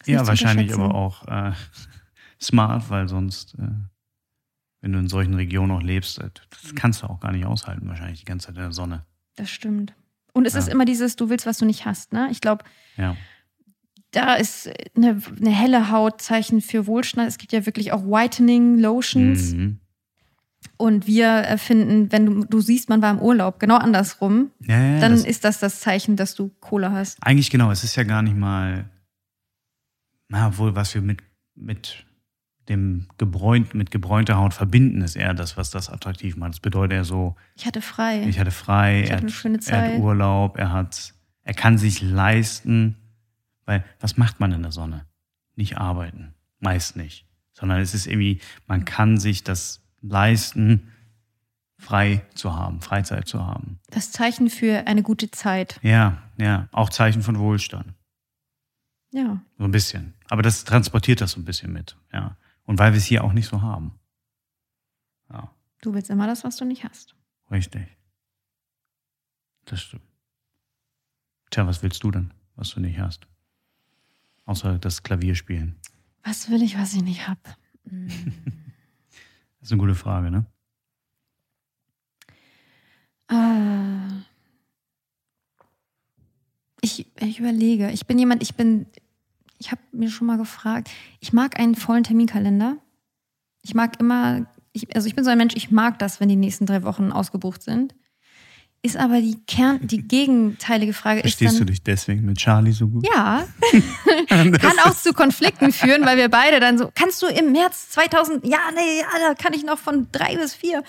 ist 0.00 0.08
Ja, 0.08 0.26
wahrscheinlich 0.26 0.74
aber 0.74 0.92
auch 0.92 1.26
äh, 1.28 1.52
smart, 2.40 2.90
weil 2.90 3.08
sonst, 3.08 3.54
äh, 3.54 3.68
wenn 4.84 4.92
du 4.92 4.98
in 4.98 5.08
solchen 5.08 5.32
Regionen 5.32 5.72
auch 5.72 5.80
lebst, 5.82 6.18
äh, 6.18 6.28
das 6.50 6.74
kannst 6.74 7.00
du 7.02 7.06
auch 7.06 7.18
gar 7.18 7.32
nicht 7.32 7.46
aushalten, 7.46 7.88
wahrscheinlich 7.88 8.18
die 8.20 8.26
ganze 8.26 8.48
Zeit 8.48 8.56
in 8.56 8.62
der 8.62 8.72
Sonne. 8.72 9.06
Das 9.34 9.48
stimmt. 9.50 9.94
Und 10.34 10.46
es 10.46 10.52
Ja. 10.52 10.58
ist 10.58 10.68
immer 10.68 10.84
dieses, 10.84 11.16
du 11.16 11.30
willst, 11.30 11.46
was 11.46 11.56
du 11.56 11.64
nicht 11.64 11.86
hast. 11.86 12.12
Ne? 12.12 12.28
Ich 12.30 12.42
glaube, 12.42 12.64
Ja. 12.98 13.16
da 14.10 14.34
ist 14.34 14.68
eine, 14.94 15.22
eine 15.40 15.50
helle 15.50 15.90
Haut 15.90 16.20
Zeichen 16.20 16.60
für 16.60 16.86
Wohlstand. 16.86 17.26
Es 17.28 17.38
gibt 17.38 17.52
ja 17.52 17.64
wirklich 17.64 17.92
auch 17.92 18.02
Whitening 18.04 18.78
Lotions. 18.78 19.54
Mhm. 19.54 19.80
Und 20.76 21.06
wir 21.06 21.28
erfinden, 21.28 22.12
wenn 22.12 22.26
du, 22.26 22.44
du 22.44 22.60
siehst, 22.60 22.90
man 22.90 23.00
war 23.00 23.10
im 23.10 23.20
Urlaub, 23.20 23.58
genau 23.60 23.76
andersrum, 23.76 24.50
ja, 24.60 25.00
dann 25.00 25.12
das, 25.12 25.24
ist 25.24 25.44
das 25.44 25.60
das 25.60 25.80
Zeichen, 25.80 26.16
dass 26.16 26.34
du 26.34 26.50
Kohle 26.60 26.90
hast. 26.92 27.16
eigentlich 27.22 27.48
genau, 27.50 27.70
es 27.70 27.84
ist 27.84 27.96
ja 27.96 28.02
gar 28.02 28.20
nicht 28.22 28.36
mal, 28.36 28.88
na 30.28 30.58
wohl, 30.58 30.74
was 30.76 30.94
wir 30.94 31.00
mit, 31.00 31.22
mit 31.54 32.03
dem 32.68 33.06
gebräunt, 33.18 33.74
mit 33.74 33.90
gebräunter 33.90 34.36
Haut 34.36 34.54
verbinden, 34.54 35.02
ist 35.02 35.16
eher 35.16 35.34
das, 35.34 35.56
was 35.56 35.70
das 35.70 35.90
attraktiv 35.90 36.36
macht. 36.36 36.52
Das 36.52 36.60
bedeutet 36.60 36.96
ja 36.96 37.04
so, 37.04 37.36
Ich 37.56 37.66
hatte 37.66 37.82
frei. 37.82 38.22
ich 38.26 38.38
hatte 38.38 38.50
frei, 38.50 39.02
Ich 39.02 39.10
er, 39.10 39.16
hatte 39.16 39.22
eine 39.26 39.32
hat, 39.32 39.38
schöne 39.38 39.58
er 39.66 39.76
hat 39.76 39.90
Zeit. 39.90 40.00
Urlaub, 40.00 40.56
er 40.58 40.72
hat, 40.72 41.14
er 41.42 41.54
kann 41.54 41.78
sich 41.78 42.00
leisten, 42.02 42.96
weil 43.66 43.84
was 44.00 44.16
macht 44.16 44.40
man 44.40 44.52
in 44.52 44.62
der 44.62 44.72
Sonne? 44.72 45.06
Nicht 45.56 45.78
arbeiten, 45.78 46.34
meist 46.58 46.96
nicht, 46.96 47.26
sondern 47.52 47.80
es 47.80 47.94
ist 47.94 48.06
irgendwie, 48.06 48.40
man 48.66 48.84
kann 48.84 49.18
sich 49.18 49.44
das 49.44 49.82
leisten, 50.00 50.90
frei 51.78 52.22
zu 52.34 52.56
haben, 52.56 52.80
Freizeit 52.80 53.28
zu 53.28 53.46
haben. 53.46 53.78
das 53.90 54.10
Zeichen 54.10 54.48
für 54.48 54.86
eine 54.86 55.02
gute 55.02 55.30
Zeit. 55.30 55.78
Ja, 55.82 56.22
ja, 56.38 56.68
auch 56.72 56.88
Zeichen 56.88 57.22
von 57.22 57.38
Wohlstand. 57.38 57.92
Ja. 59.12 59.40
So 59.58 59.64
ein 59.64 59.70
bisschen. 59.70 60.14
Aber 60.28 60.42
das 60.42 60.64
transportiert 60.64 61.20
das 61.20 61.32
so 61.32 61.40
ein 61.40 61.44
bisschen 61.44 61.72
mit, 61.72 61.96
ja. 62.12 62.36
Und 62.66 62.78
weil 62.78 62.92
wir 62.92 62.98
es 62.98 63.04
hier 63.04 63.24
auch 63.24 63.32
nicht 63.32 63.46
so 63.48 63.60
haben. 63.62 63.98
Ja, 65.30 65.50
Du 65.82 65.92
willst 65.94 66.10
immer 66.10 66.26
das, 66.26 66.44
was 66.44 66.56
du 66.56 66.64
nicht 66.64 66.84
hast. 66.84 67.14
richtig. 67.50 67.86
Das 69.66 69.80
stimmt. 69.82 70.02
Tja, 71.50 71.66
was 71.66 71.82
willst 71.82 72.02
du 72.04 72.10
denn, 72.10 72.32
was 72.56 72.70
du 72.70 72.80
nicht 72.80 72.98
hast? 72.98 73.26
Außer 74.46 74.78
das 74.78 75.02
Klavierspielen. 75.02 75.76
Was 76.22 76.50
will 76.50 76.62
ich, 76.62 76.76
was 76.78 76.94
ich 76.94 77.02
nicht 77.02 77.26
habe? 77.28 77.40
Das 79.60 79.68
ist 79.68 79.72
eine 79.72 79.80
gute 79.80 79.94
Frage, 79.94 80.30
ne? 80.30 80.44
Ah. 83.28 84.20
Ich, 86.82 87.06
ich 87.18 87.38
überlege. 87.40 87.90
Ich 87.90 88.06
bin 88.06 88.18
jemand, 88.18 88.42
ich 88.42 88.54
bin, 88.56 88.84
ich 89.64 89.70
habe 89.70 89.80
mir 89.92 90.10
schon 90.10 90.26
mal 90.26 90.36
gefragt, 90.36 90.90
ich 91.20 91.32
mag 91.32 91.58
einen 91.58 91.74
vollen 91.74 92.04
Terminkalender. 92.04 92.76
Ich 93.62 93.74
mag 93.74 93.98
immer, 93.98 94.44
ich, 94.72 94.94
also 94.94 95.08
ich 95.08 95.14
bin 95.14 95.24
so 95.24 95.30
ein 95.30 95.38
Mensch, 95.38 95.54
ich 95.56 95.70
mag 95.70 95.98
das, 95.98 96.20
wenn 96.20 96.28
die 96.28 96.36
nächsten 96.36 96.66
drei 96.66 96.82
Wochen 96.82 97.10
ausgebucht 97.10 97.62
sind. 97.62 97.94
Ist 98.82 98.98
aber 98.98 99.22
die 99.22 99.38
Kern, 99.46 99.80
die 99.86 100.02
gegenteilige 100.06 100.92
Frage 100.92 101.20
ist 101.20 101.38
Verstehst 101.38 101.58
du 101.58 101.64
dich 101.64 101.82
deswegen 101.82 102.26
mit 102.26 102.36
Charlie 102.36 102.72
so 102.72 102.88
gut? 102.88 103.06
ja, 103.06 103.48
kann 104.28 104.78
auch 104.84 104.94
zu 104.94 105.14
Konflikten 105.14 105.72
führen, 105.72 106.04
weil 106.04 106.18
wir 106.18 106.28
beide 106.28 106.60
dann 106.60 106.76
so, 106.76 106.90
kannst 106.94 107.22
du 107.22 107.26
im 107.26 107.52
März 107.52 107.88
2000, 107.88 108.46
ja, 108.46 108.58
nee, 108.74 109.00
ja, 109.00 109.28
da 109.28 109.34
kann 109.34 109.54
ich 109.54 109.64
noch 109.64 109.78
von 109.78 110.08
drei 110.12 110.36
bis 110.36 110.52
vier. 110.52 110.82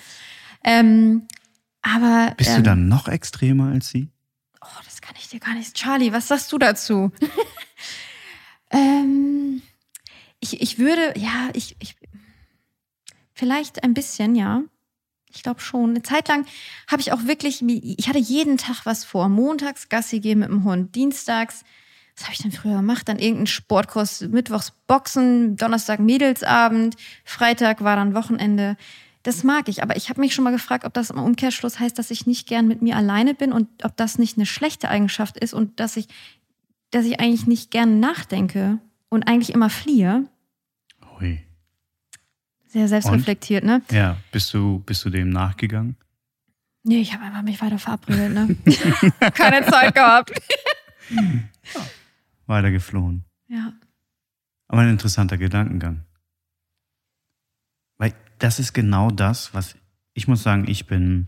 Ähm, 0.66 1.30
aber 1.82 2.34
Bist 2.36 2.50
ähm, 2.50 2.58
du 2.58 2.64
dann 2.64 2.88
noch 2.90 3.08
extremer 3.08 3.72
als 3.72 3.88
sie? 3.88 4.10
Oh, 4.60 4.82
das 4.84 5.00
kann 5.00 5.16
ich 5.18 5.30
dir 5.30 5.40
gar 5.40 5.54
nicht. 5.54 5.76
Charlie, 5.76 6.12
was 6.12 6.28
sagst 6.28 6.52
du 6.52 6.58
dazu? 6.58 7.14
Ähm, 8.72 9.62
ich, 10.40 10.62
ich 10.62 10.80
würde, 10.80 11.14
ja, 11.18 11.50
ich, 11.54 11.76
ich, 11.80 11.96
vielleicht 13.34 13.84
ein 13.84 13.94
bisschen, 13.94 14.36
ja. 14.36 14.64
Ich 15.34 15.44
glaube 15.44 15.60
schon. 15.60 15.90
Eine 15.90 16.02
Zeit 16.02 16.30
lang 16.30 16.46
habe 16.90 17.02
ich 17.02 17.12
auch 17.12 17.26
wirklich, 17.26 17.62
ich 17.62 18.08
hatte 18.08 18.20
jeden 18.20 18.58
Tag 18.58 18.86
was 18.86 19.04
vor. 19.04 19.28
Montags 19.28 19.90
Gassi 19.90 20.22
gehen 20.22 20.40
mit 20.40 20.50
dem 20.50 20.64
Hund, 20.64 20.96
dienstags, 20.96 21.66
was 22.16 22.26
habe 22.26 22.34
ich 22.34 22.42
denn 22.42 22.52
früher 22.52 22.78
gemacht? 22.78 23.10
Dann 23.10 23.20
irgendeinen 23.20 23.48
Sportkurs, 23.48 24.22
mittwochs 24.22 24.72
Boxen, 24.88 25.58
Donnerstag 25.58 26.00
Mädelsabend, 26.00 26.96
Freitag 27.26 27.84
war 27.84 27.98
dann 27.98 28.16
Wochenende. 28.16 28.78
Das 29.24 29.44
mag 29.44 29.68
ich, 29.68 29.82
aber 29.84 29.98
ich 29.98 30.10
habe 30.10 30.22
mich 30.22 30.34
schon 30.34 30.44
mal 30.44 30.52
gefragt, 30.52 30.86
ob 30.86 30.94
das 30.94 31.10
im 31.10 31.18
Umkehrschluss 31.18 31.80
heißt, 31.80 31.98
dass 31.98 32.12
ich 32.12 32.28
nicht 32.28 32.48
gern 32.48 32.68
mit 32.68 32.82
mir 32.82 32.96
alleine 32.96 33.34
bin 33.34 33.52
und 33.52 33.68
ob 33.84 33.98
das 33.98 34.18
nicht 34.18 34.38
eine 34.38 34.46
schlechte 34.46 34.88
Eigenschaft 34.88 35.38
ist 35.38 35.54
und 35.54 35.80
dass 35.80 35.98
ich, 35.98 36.08
dass 36.96 37.06
ich 37.06 37.20
eigentlich 37.20 37.46
nicht 37.46 37.72
gern 37.72 38.00
nachdenke 38.00 38.80
und 39.10 39.28
eigentlich 39.28 39.54
immer 39.54 39.70
fliehe. 39.70 40.30
Hui. 41.20 41.44
Sehr 42.68 42.88
selbstreflektiert, 42.88 43.66
ne? 43.66 43.82
Ja, 43.92 44.16
bist 44.32 44.54
du, 44.54 44.80
bist 44.80 45.04
du 45.04 45.10
dem 45.10 45.30
nachgegangen? 45.30 45.98
Nee, 46.84 47.02
ich 47.02 47.14
habe 47.14 47.26
einfach 47.26 47.42
mich 47.42 47.62
weiter 47.62 47.80
verabredet, 47.80 48.34
ne? 48.34 48.56
Keine 49.34 49.66
Zeit 49.66 49.94
gehabt. 49.94 50.32
Weiter 52.46 52.72
geflohen. 52.72 53.26
Ja. 53.50 53.74
Aber 54.70 54.82
ein 54.82 54.90
interessanter 54.90 55.38
Gedankengang. 55.38 56.06
Weil 57.98 58.14
das 58.40 58.60
ist 58.60 58.72
genau 58.72 59.12
das, 59.12 59.54
was 59.54 59.76
ich 60.14 60.30
muss 60.30 60.44
sagen, 60.44 60.66
ich 60.70 60.88
bin 60.88 61.28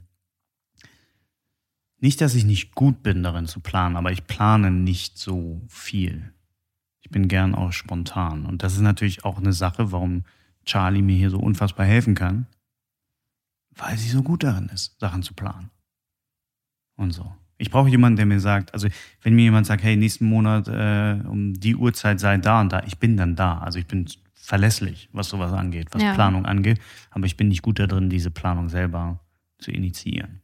nicht, 1.99 2.21
dass 2.21 2.35
ich 2.35 2.45
nicht 2.45 2.75
gut 2.75 3.01
bin 3.03 3.23
darin 3.23 3.47
zu 3.47 3.59
planen, 3.59 3.95
aber 3.95 4.11
ich 4.11 4.27
plane 4.27 4.71
nicht 4.71 5.17
so 5.17 5.61
viel. 5.67 6.33
Ich 7.01 7.09
bin 7.09 7.27
gern 7.27 7.55
auch 7.55 7.71
spontan. 7.71 8.45
Und 8.45 8.63
das 8.63 8.73
ist 8.73 8.81
natürlich 8.81 9.25
auch 9.25 9.37
eine 9.37 9.53
Sache, 9.53 9.91
warum 9.91 10.23
Charlie 10.65 11.01
mir 11.01 11.15
hier 11.15 11.29
so 11.29 11.39
unfassbar 11.39 11.85
helfen 11.85 12.15
kann, 12.15 12.47
weil 13.75 13.97
sie 13.97 14.09
so 14.09 14.21
gut 14.23 14.43
darin 14.43 14.69
ist, 14.69 14.99
Sachen 14.99 15.23
zu 15.23 15.33
planen. 15.33 15.69
Und 16.97 17.11
so. 17.11 17.33
Ich 17.59 17.71
brauche 17.71 17.89
jemanden, 17.89 18.17
der 18.17 18.25
mir 18.27 18.39
sagt, 18.39 18.73
also 18.73 18.87
wenn 19.21 19.35
mir 19.35 19.43
jemand 19.43 19.65
sagt, 19.65 19.83
hey, 19.83 19.95
nächsten 19.95 20.25
Monat 20.25 20.67
äh, 20.67 21.19
um 21.27 21.53
die 21.53 21.75
Uhrzeit 21.75 22.19
sei 22.19 22.37
da 22.37 22.61
und 22.61 22.71
da, 22.71 22.83
ich 22.83 22.99
bin 22.99 23.17
dann 23.17 23.35
da. 23.35 23.59
Also 23.59 23.79
ich 23.79 23.87
bin 23.87 24.07
verlässlich, 24.33 25.09
was 25.11 25.29
sowas 25.29 25.53
angeht, 25.53 25.87
was 25.91 26.03
Ja. 26.03 26.13
Planung 26.13 26.45
angeht. 26.45 26.79
Aber 27.09 27.25
ich 27.25 27.37
bin 27.37 27.47
nicht 27.47 27.63
gut 27.63 27.79
darin, 27.79 28.09
diese 28.09 28.29
Planung 28.29 28.69
selber 28.69 29.19
zu 29.57 29.71
initiieren. 29.71 30.41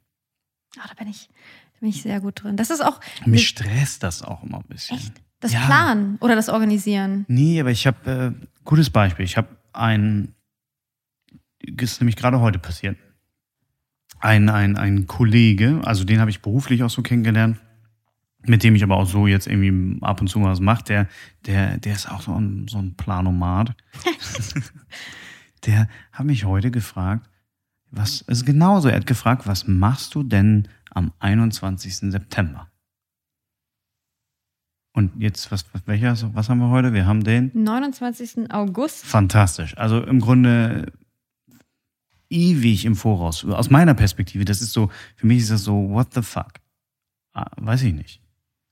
Ah, 0.79 0.87
da 0.87 0.93
bin 0.95 1.07
ich, 1.07 1.27
da 1.73 1.79
bin 1.81 1.89
ich 1.89 2.01
sehr 2.01 2.19
gut 2.21 2.43
drin. 2.43 2.57
Das 2.57 2.69
ist 2.69 2.81
auch 2.83 2.99
Mich 3.25 3.47
stresst 3.47 4.03
das 4.03 4.21
auch 4.21 4.43
immer 4.43 4.57
ein 4.59 4.65
bisschen. 4.67 4.97
echt 4.97 5.13
das 5.39 5.51
Ja. 5.53 5.65
Planen 5.65 6.17
oder 6.21 6.35
das 6.35 6.49
Organisieren. 6.49 7.25
Nee, 7.27 7.59
aber 7.59 7.71
ich 7.71 7.85
habe, 7.85 8.35
äh, 8.39 8.47
gutes 8.63 8.89
Beispiel, 8.89 9.25
ich 9.25 9.35
habe 9.37 9.49
ein, 9.73 10.33
ist 11.59 11.99
nämlich 11.99 12.15
gerade 12.15 12.39
heute 12.39 12.59
passiert, 12.59 12.97
ein, 14.19 14.49
ein, 14.49 14.77
ein 14.77 15.05
Kollege, 15.05 15.81
also 15.83 16.05
den 16.05 16.19
habe 16.21 16.29
ich 16.31 16.41
beruflich 16.41 16.81
auch 16.83 16.89
so 16.89 17.01
kennengelernt, 17.01 17.59
mit 18.45 18.63
dem 18.63 18.73
ich 18.75 18.83
aber 18.83 18.95
auch 18.95 19.05
so 19.07 19.27
jetzt 19.27 19.47
irgendwie 19.47 20.01
ab 20.01 20.21
und 20.21 20.27
zu 20.27 20.39
mal 20.39 20.49
was 20.51 20.59
mache, 20.61 20.83
der, 20.85 21.07
der, 21.45 21.77
der 21.77 21.93
ist 21.93 22.09
auch 22.09 22.21
so 22.21 22.33
ein, 22.33 22.67
so 22.69 22.77
ein 22.77 22.95
Planomat. 22.95 23.75
der 25.65 25.87
hat 26.13 26.25
mich 26.25 26.45
heute 26.45 26.71
gefragt, 26.71 27.29
was 27.95 28.21
ist 28.21 28.45
genauso, 28.45 28.89
er 28.89 28.95
hat 28.95 29.05
gefragt, 29.07 29.45
was 29.45 29.67
machst 29.67 30.15
du 30.15 30.23
denn 30.23 30.67
am 30.91 31.13
21. 31.19 31.95
September? 32.11 32.69
Und 34.95 35.11
jetzt, 35.17 35.51
was, 35.51 35.65
welcher, 35.85 36.15
was 36.33 36.49
haben 36.49 36.59
wir 36.59 36.69
heute? 36.69 36.93
Wir 36.93 37.05
haben 37.05 37.23
den 37.23 37.51
29. 37.53 38.51
August. 38.51 39.05
Fantastisch. 39.05 39.75
Also 39.77 40.03
im 40.03 40.19
Grunde 40.19 40.91
ewig 42.29 42.85
im 42.85 42.95
Voraus. 42.95 43.45
Aus 43.45 43.69
meiner 43.69 43.93
Perspektive, 43.93 44.45
das 44.45 44.61
ist 44.61 44.73
so, 44.73 44.89
für 45.15 45.27
mich 45.27 45.39
ist 45.39 45.51
das 45.51 45.63
so, 45.63 45.89
what 45.89 46.13
the 46.13 46.21
fuck? 46.21 46.53
Ah, 47.33 47.49
weiß 47.57 47.83
ich 47.83 47.93
nicht. 47.93 48.21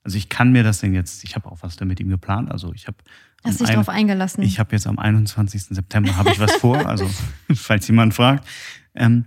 Also 0.04 0.16
ich 0.16 0.28
kann 0.28 0.50
mir 0.50 0.64
das 0.64 0.80
denn 0.80 0.94
jetzt, 0.94 1.22
ich 1.22 1.36
habe 1.36 1.50
auch 1.50 1.58
was 1.62 1.76
damit 1.76 2.00
ihm 2.00 2.08
geplant. 2.08 2.50
Also 2.50 2.72
ich 2.72 2.88
habe 2.88 2.96
Hast 3.44 3.60
dich 3.60 3.68
darauf 3.68 3.88
eingelassen. 3.88 4.42
ich 4.42 4.58
habe 4.58 4.72
jetzt 4.72 4.86
am 4.86 4.98
21. 4.98 5.62
September 5.64 6.16
habe 6.16 6.30
ich 6.30 6.40
was 6.40 6.54
vor, 6.54 6.86
also 6.86 7.08
falls 7.54 7.86
jemand 7.88 8.14
fragt. 8.14 8.46
Ähm, 8.94 9.26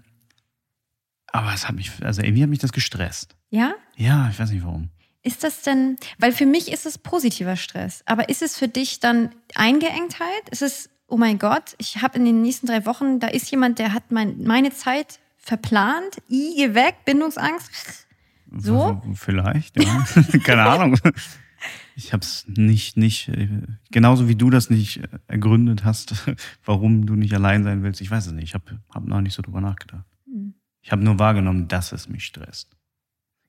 aber 1.28 1.54
es 1.54 1.68
hat 1.68 1.76
mich, 1.76 1.92
also 2.02 2.22
irgendwie 2.22 2.44
hat 2.44 2.50
mich 2.50 2.60
das 2.60 2.72
gestresst. 2.72 3.36
ja? 3.50 3.76
Ja, 3.98 4.30
ich 4.30 4.40
weiß 4.40 4.52
nicht 4.52 4.64
warum. 4.64 4.90
Ist 5.22 5.44
das 5.44 5.64
denn, 5.64 5.98
weil 6.20 6.32
für 6.32 6.46
mich 6.46 6.72
ist 6.72 6.86
es 6.86 6.98
positiver 6.98 7.56
Stress, 7.56 8.04
aber 8.06 8.30
ist 8.30 8.42
es 8.42 8.58
für 8.58 8.68
dich 8.68 9.00
dann 9.00 9.34
Eingeengtheit? 9.56 10.50
Ist 10.52 10.62
es, 10.62 10.90
oh 11.08 11.18
mein 11.18 11.40
Gott, 11.40 11.76
ich 11.80 12.02
habe 12.02 12.18
in 12.20 12.26
den 12.26 12.42
nächsten 12.42 12.68
drei 12.68 12.86
Wochen, 12.86 13.20
da 13.20 13.28
ist 13.28 13.50
jemand, 13.50 13.80
der 13.80 13.94
hat 13.94 14.12
mein, 14.12 14.44
meine 14.44 14.72
Zeit 14.72 15.20
verplant, 15.38 16.18
I, 16.30 16.54
geh 16.56 16.74
weg, 16.76 16.98
Bindungsangst. 17.06 18.06
So? 18.52 19.02
Vielleicht, 19.16 19.82
ja. 19.82 20.06
Keine 20.44 20.64
Ahnung. 20.64 20.98
Ich 21.98 22.12
habe 22.12 22.24
es 22.24 22.46
nicht, 22.48 22.98
nicht, 22.98 23.30
äh, 23.30 23.48
genauso 23.90 24.28
wie 24.28 24.36
du 24.36 24.50
das 24.50 24.70
nicht 24.70 24.98
äh, 24.98 25.08
ergründet 25.28 25.86
hast, 25.86 26.14
warum 26.66 27.06
du 27.06 27.16
nicht 27.16 27.34
allein 27.34 27.64
sein 27.64 27.84
willst. 27.84 28.02
Ich 28.02 28.12
weiß 28.12 28.28
es 28.28 28.34
nicht. 28.34 28.44
Ich 28.44 28.54
habe 28.54 28.82
hab 28.90 29.06
noch 29.06 29.22
nicht 29.22 29.34
so 29.34 29.42
drüber 29.42 29.62
nachgedacht. 29.62 30.06
Hm. 30.26 30.56
Ich 30.82 30.92
habe 30.92 31.04
nur 31.04 31.20
wahrgenommen, 31.20 31.68
dass 31.70 31.94
es 31.94 32.10
mich 32.10 32.26
stresst. 32.26 32.76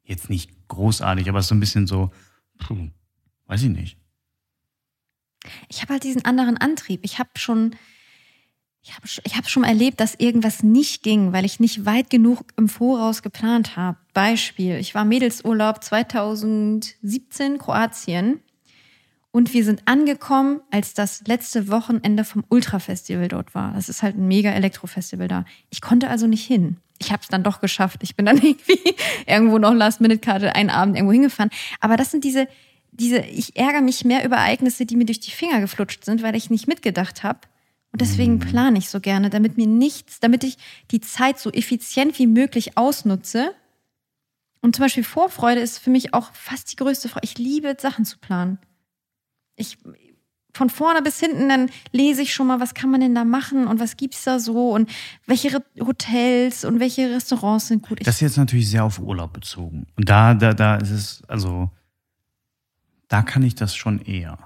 Jetzt 0.04 0.30
nicht 0.30 0.68
großartig, 0.68 1.28
aber 1.28 1.40
es 1.40 1.46
ist 1.46 1.48
so 1.48 1.54
ein 1.56 1.60
bisschen 1.60 1.88
so, 1.88 2.12
puh, 2.58 2.88
weiß 3.46 3.64
ich 3.64 3.70
nicht. 3.70 3.98
Ich 5.68 5.82
habe 5.82 5.94
halt 5.94 6.04
diesen 6.04 6.24
anderen 6.24 6.56
Antrieb. 6.56 7.00
Ich 7.02 7.18
habe 7.18 7.30
schon, 7.36 7.74
ich 8.86 8.94
habe 8.94 9.06
ich 9.24 9.36
hab 9.36 9.48
schon 9.48 9.64
erlebt, 9.64 9.98
dass 9.98 10.14
irgendwas 10.14 10.62
nicht 10.62 11.02
ging, 11.02 11.32
weil 11.32 11.44
ich 11.44 11.58
nicht 11.58 11.84
weit 11.84 12.08
genug 12.08 12.44
im 12.56 12.68
Voraus 12.68 13.22
geplant 13.22 13.76
habe. 13.76 13.98
Beispiel, 14.14 14.76
ich 14.76 14.94
war 14.94 15.04
Mädelsurlaub 15.04 15.82
2017 15.82 17.58
Kroatien 17.58 18.40
und 19.32 19.52
wir 19.52 19.64
sind 19.64 19.82
angekommen, 19.86 20.60
als 20.70 20.94
das 20.94 21.26
letzte 21.26 21.68
Wochenende 21.68 22.22
vom 22.22 22.44
Ultra-Festival 22.48 23.26
dort 23.26 23.56
war. 23.56 23.72
Das 23.72 23.88
ist 23.88 24.04
halt 24.04 24.16
ein 24.16 24.28
mega 24.28 24.50
Elektro-Festival 24.50 25.26
da. 25.26 25.44
Ich 25.70 25.80
konnte 25.80 26.08
also 26.08 26.28
nicht 26.28 26.46
hin. 26.46 26.76
Ich 26.98 27.10
habe 27.10 27.22
es 27.22 27.28
dann 27.28 27.42
doch 27.42 27.60
geschafft. 27.60 28.04
Ich 28.04 28.14
bin 28.14 28.24
dann 28.24 28.36
irgendwie 28.42 28.94
irgendwo 29.26 29.58
noch 29.58 29.74
Last-Minute-Karte 29.74 30.54
einen 30.54 30.70
Abend 30.70 30.94
irgendwo 30.94 31.12
hingefahren. 31.12 31.50
Aber 31.80 31.96
das 31.96 32.12
sind 32.12 32.22
diese, 32.22 32.46
diese, 32.92 33.18
ich 33.18 33.56
ärgere 33.56 33.82
mich 33.82 34.04
mehr 34.04 34.24
über 34.24 34.36
Ereignisse, 34.36 34.86
die 34.86 34.94
mir 34.94 35.06
durch 35.06 35.20
die 35.20 35.32
Finger 35.32 35.60
geflutscht 35.60 36.04
sind, 36.04 36.22
weil 36.22 36.36
ich 36.36 36.50
nicht 36.50 36.68
mitgedacht 36.68 37.24
habe. 37.24 37.40
Und 37.96 38.02
deswegen 38.02 38.40
plane 38.40 38.76
ich 38.76 38.90
so 38.90 39.00
gerne, 39.00 39.30
damit 39.30 39.56
mir 39.56 39.66
nichts, 39.66 40.20
damit 40.20 40.44
ich 40.44 40.58
die 40.90 41.00
Zeit 41.00 41.38
so 41.38 41.50
effizient 41.50 42.18
wie 42.18 42.26
möglich 42.26 42.76
ausnutze. 42.76 43.54
Und 44.60 44.76
zum 44.76 44.84
Beispiel 44.84 45.02
Vorfreude 45.02 45.62
ist 45.62 45.78
für 45.78 45.88
mich 45.88 46.12
auch 46.12 46.30
fast 46.34 46.70
die 46.70 46.76
größte 46.76 47.08
Freude. 47.08 47.24
Ich 47.24 47.38
liebe 47.38 47.74
Sachen 47.80 48.04
zu 48.04 48.18
planen. 48.18 48.58
Ich 49.56 49.78
von 50.52 50.68
vorne 50.68 51.00
bis 51.00 51.18
hinten, 51.18 51.48
dann 51.48 51.70
lese 51.90 52.20
ich 52.20 52.34
schon 52.34 52.48
mal, 52.48 52.60
was 52.60 52.74
kann 52.74 52.90
man 52.90 53.00
denn 53.00 53.14
da 53.14 53.24
machen 53.24 53.66
und 53.66 53.80
was 53.80 53.96
gibt's 53.96 54.24
da 54.24 54.40
so 54.40 54.72
und 54.72 54.90
welche 55.24 55.58
Hotels 55.80 56.66
und 56.66 56.80
welche 56.80 57.10
Restaurants 57.14 57.68
sind 57.68 57.82
gut. 57.82 58.06
Das 58.06 58.16
ist 58.16 58.20
jetzt 58.20 58.36
natürlich 58.36 58.68
sehr 58.68 58.84
auf 58.84 58.98
Urlaub 58.98 59.32
bezogen. 59.32 59.86
Und 59.96 60.06
da, 60.06 60.34
da, 60.34 60.52
da 60.52 60.76
ist 60.76 60.90
es, 60.90 61.22
also, 61.28 61.70
da 63.08 63.22
kann 63.22 63.42
ich 63.42 63.54
das 63.54 63.74
schon 63.74 64.02
eher. 64.02 64.38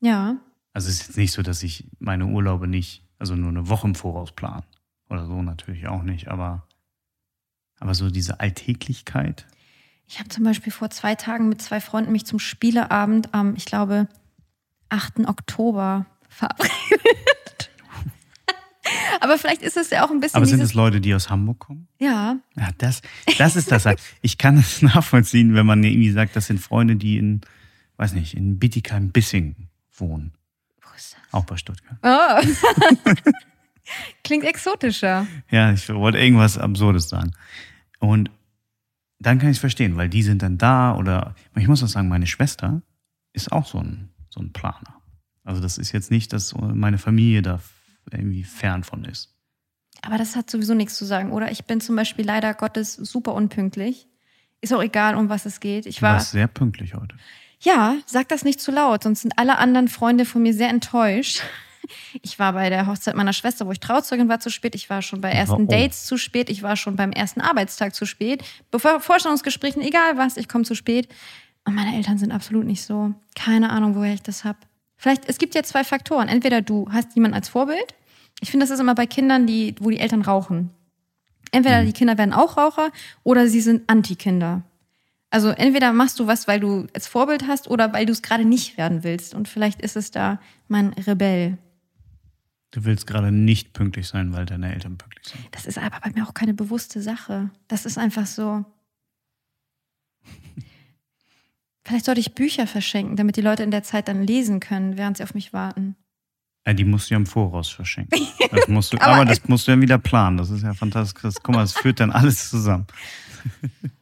ja, 0.00 0.40
Also 0.72 0.88
es 0.88 1.00
ist 1.00 1.08
jetzt 1.08 1.16
nicht 1.18 1.32
so, 1.32 1.42
dass 1.42 1.62
ich 1.62 1.88
meine 1.98 2.26
Urlaube 2.26 2.66
nicht, 2.66 3.04
also 3.18 3.34
nur 3.36 3.50
eine 3.50 3.68
Woche 3.68 3.86
im 3.86 3.94
Voraus 3.94 4.32
plan. 4.32 4.62
Oder 5.08 5.26
so 5.26 5.42
natürlich 5.42 5.86
auch 5.88 6.02
nicht, 6.02 6.28
aber, 6.28 6.66
aber 7.78 7.94
so 7.94 8.10
diese 8.10 8.40
Alltäglichkeit. 8.40 9.46
Ich 10.06 10.18
habe 10.18 10.28
zum 10.28 10.44
Beispiel 10.44 10.72
vor 10.72 10.90
zwei 10.90 11.14
Tagen 11.14 11.48
mit 11.48 11.60
zwei 11.60 11.80
Freunden 11.80 12.12
mich 12.12 12.24
zum 12.24 12.38
Spieleabend 12.38 13.34
am, 13.34 13.54
ich 13.56 13.64
glaube, 13.64 14.08
8. 14.88 15.20
Oktober 15.26 16.06
verabredet. 16.28 16.70
Aber 19.20 19.38
vielleicht 19.38 19.62
ist 19.62 19.76
es 19.76 19.90
ja 19.90 20.04
auch 20.04 20.10
ein 20.10 20.20
bisschen 20.20 20.36
Aber 20.36 20.46
sind 20.46 20.60
es 20.60 20.74
Leute, 20.74 21.00
die 21.00 21.14
aus 21.14 21.30
Hamburg 21.30 21.60
kommen? 21.60 21.88
ja, 21.98 22.38
Ja, 22.56 22.70
das, 22.78 23.00
das 23.38 23.56
ist 23.56 23.70
das 23.70 23.86
halt. 23.86 24.00
Ich 24.20 24.36
kann 24.36 24.56
es 24.58 24.82
nachvollziehen, 24.82 25.54
wenn 25.54 25.64
man 25.64 25.82
irgendwie 25.82 26.10
sagt, 26.10 26.36
das 26.36 26.46
sind 26.46 26.58
Freunde, 26.60 26.96
die 26.96 27.16
in, 27.16 27.40
weiß 27.96 28.14
nicht, 28.14 28.34
in 28.34 28.58
Bietigheim-Bissing 28.58 29.68
wohnen. 29.92 30.32
Auch 31.32 31.44
bei 31.44 31.56
Stuttgart. 31.56 31.98
Oh. 32.02 33.10
Klingt 34.24 34.44
exotischer. 34.44 35.26
Ja, 35.50 35.72
ich 35.72 35.88
wollte 35.88 36.18
irgendwas 36.18 36.58
Absurdes 36.58 37.08
sagen. 37.08 37.32
Und 37.98 38.30
dann 39.18 39.38
kann 39.38 39.50
ich 39.50 39.56
es 39.56 39.60
verstehen, 39.60 39.96
weil 39.96 40.08
die 40.08 40.22
sind 40.22 40.42
dann 40.42 40.58
da 40.58 40.94
oder 40.94 41.34
ich 41.56 41.68
muss 41.68 41.82
auch 41.82 41.88
sagen, 41.88 42.08
meine 42.08 42.26
Schwester 42.26 42.82
ist 43.32 43.52
auch 43.52 43.66
so 43.66 43.78
ein, 43.78 44.10
so 44.28 44.40
ein 44.40 44.52
Planer. 44.52 45.00
Also 45.44 45.60
das 45.60 45.78
ist 45.78 45.92
jetzt 45.92 46.10
nicht, 46.10 46.32
dass 46.32 46.54
meine 46.54 46.98
Familie 46.98 47.42
da 47.42 47.60
irgendwie 48.10 48.44
fern 48.44 48.84
von 48.84 49.04
ist. 49.04 49.34
Aber 50.02 50.18
das 50.18 50.36
hat 50.36 50.50
sowieso 50.50 50.74
nichts 50.74 50.96
zu 50.96 51.04
sagen, 51.04 51.30
oder? 51.32 51.50
Ich 51.50 51.64
bin 51.64 51.80
zum 51.80 51.96
Beispiel 51.96 52.24
leider 52.24 52.54
Gottes 52.54 52.94
super 52.94 53.34
unpünktlich. 53.34 54.08
Ist 54.60 54.72
auch 54.72 54.82
egal, 54.82 55.16
um 55.16 55.28
was 55.28 55.46
es 55.46 55.60
geht. 55.60 55.86
Ich 55.86 56.02
war. 56.02 56.14
warst 56.14 56.32
sehr 56.32 56.48
pünktlich 56.48 56.94
heute. 56.94 57.16
Ja, 57.62 57.96
sag 58.06 58.28
das 58.28 58.44
nicht 58.44 58.60
zu 58.60 58.72
laut, 58.72 59.04
sonst 59.04 59.22
sind 59.22 59.38
alle 59.38 59.58
anderen 59.58 59.86
Freunde 59.88 60.24
von 60.24 60.42
mir 60.42 60.52
sehr 60.52 60.68
enttäuscht. 60.68 61.42
Ich 62.22 62.38
war 62.38 62.52
bei 62.52 62.70
der 62.70 62.86
Hochzeit 62.86 63.16
meiner 63.16 63.32
Schwester, 63.32 63.66
wo 63.66 63.72
ich 63.72 63.80
Trauzeugin 63.80 64.28
war, 64.28 64.40
zu 64.40 64.50
spät. 64.50 64.74
Ich 64.74 64.88
war 64.88 65.02
schon 65.02 65.20
bei 65.20 65.30
ersten 65.30 65.64
Oh. 65.64 65.66
Dates 65.66 66.04
zu 66.04 66.16
spät. 66.16 66.48
Ich 66.48 66.62
war 66.62 66.76
schon 66.76 66.96
beim 66.96 67.10
ersten 67.12 67.40
Arbeitstag 67.40 67.94
zu 67.94 68.06
spät. 68.06 68.44
Bevor 68.70 69.00
Vorstellungsgesprächen, 69.00 69.82
egal 69.82 70.16
was, 70.16 70.36
ich 70.36 70.48
komme 70.48 70.64
zu 70.64 70.74
spät. 70.74 71.08
Und 71.64 71.74
meine 71.74 71.96
Eltern 71.96 72.18
sind 72.18 72.32
absolut 72.32 72.64
nicht 72.66 72.82
so. 72.84 73.14
Keine 73.34 73.70
Ahnung, 73.70 73.94
woher 73.96 74.14
ich 74.14 74.22
das 74.22 74.44
hab. 74.44 74.56
Vielleicht, 74.96 75.28
es 75.28 75.38
gibt 75.38 75.54
ja 75.54 75.62
zwei 75.64 75.82
Faktoren. 75.84 76.28
Entweder 76.28 76.62
du 76.62 76.88
hast 76.92 77.14
jemanden 77.14 77.34
als 77.34 77.48
Vorbild. 77.48 77.94
Ich 78.40 78.50
finde, 78.50 78.64
das 78.64 78.70
ist 78.70 78.80
immer 78.80 78.94
bei 78.94 79.06
Kindern, 79.06 79.46
die, 79.46 79.74
wo 79.80 79.90
die 79.90 79.98
Eltern 79.98 80.22
rauchen. 80.22 80.70
Entweder 81.50 81.84
die 81.84 81.92
Kinder 81.92 82.16
werden 82.16 82.32
auch 82.32 82.56
Raucher 82.56 82.90
oder 83.24 83.46
sie 83.48 83.60
sind 83.60 83.82
Anti-Kinder. 83.88 84.62
Also 85.32 85.48
entweder 85.48 85.94
machst 85.94 86.20
du 86.20 86.26
was, 86.26 86.46
weil 86.46 86.60
du 86.60 86.86
als 86.94 87.08
Vorbild 87.08 87.46
hast 87.48 87.66
oder 87.68 87.90
weil 87.94 88.04
du 88.04 88.12
es 88.12 88.20
gerade 88.20 88.44
nicht 88.44 88.76
werden 88.76 89.02
willst. 89.02 89.34
Und 89.34 89.48
vielleicht 89.48 89.80
ist 89.80 89.96
es 89.96 90.10
da 90.10 90.38
mein 90.68 90.88
Rebell. 90.92 91.56
Du 92.70 92.84
willst 92.84 93.06
gerade 93.06 93.32
nicht 93.32 93.72
pünktlich 93.72 94.08
sein, 94.08 94.34
weil 94.34 94.44
deine 94.44 94.74
Eltern 94.74 94.98
pünktlich 94.98 95.28
sind. 95.28 95.42
Das 95.50 95.64
ist 95.64 95.78
aber 95.78 95.98
bei 96.00 96.10
mir 96.10 96.26
auch 96.28 96.34
keine 96.34 96.52
bewusste 96.52 97.00
Sache. 97.00 97.48
Das 97.66 97.86
ist 97.86 97.96
einfach 97.96 98.26
so. 98.26 98.64
Vielleicht 101.84 102.04
sollte 102.04 102.20
ich 102.20 102.34
Bücher 102.34 102.66
verschenken, 102.66 103.16
damit 103.16 103.36
die 103.36 103.40
Leute 103.40 103.62
in 103.62 103.70
der 103.70 103.82
Zeit 103.82 104.08
dann 104.08 104.22
lesen 104.24 104.60
können, 104.60 104.96
während 104.98 105.16
sie 105.16 105.22
auf 105.24 105.34
mich 105.34 105.52
warten. 105.54 105.96
Ja, 106.66 106.74
die 106.74 106.84
musst 106.84 107.08
du 107.10 107.14
ja 107.14 107.18
im 107.18 107.26
Voraus 107.26 107.70
verschenken. 107.70 108.20
Das 108.52 108.68
musst 108.68 108.92
du, 108.92 108.98
Aber- 108.98 109.14
aber, 109.14 109.24
das 109.24 109.48
musst 109.48 109.66
du 109.66 109.72
ja 109.72 109.80
wieder 109.80 109.96
planen. 109.96 110.36
Das 110.36 110.50
ist 110.50 110.62
ja 110.62 110.74
fantastisch. 110.74 111.36
Guck 111.42 111.54
mal, 111.54 111.62
das 111.62 111.72
führt 111.72 112.00
dann 112.00 112.10
alles 112.12 112.50
zusammen. 112.50 112.86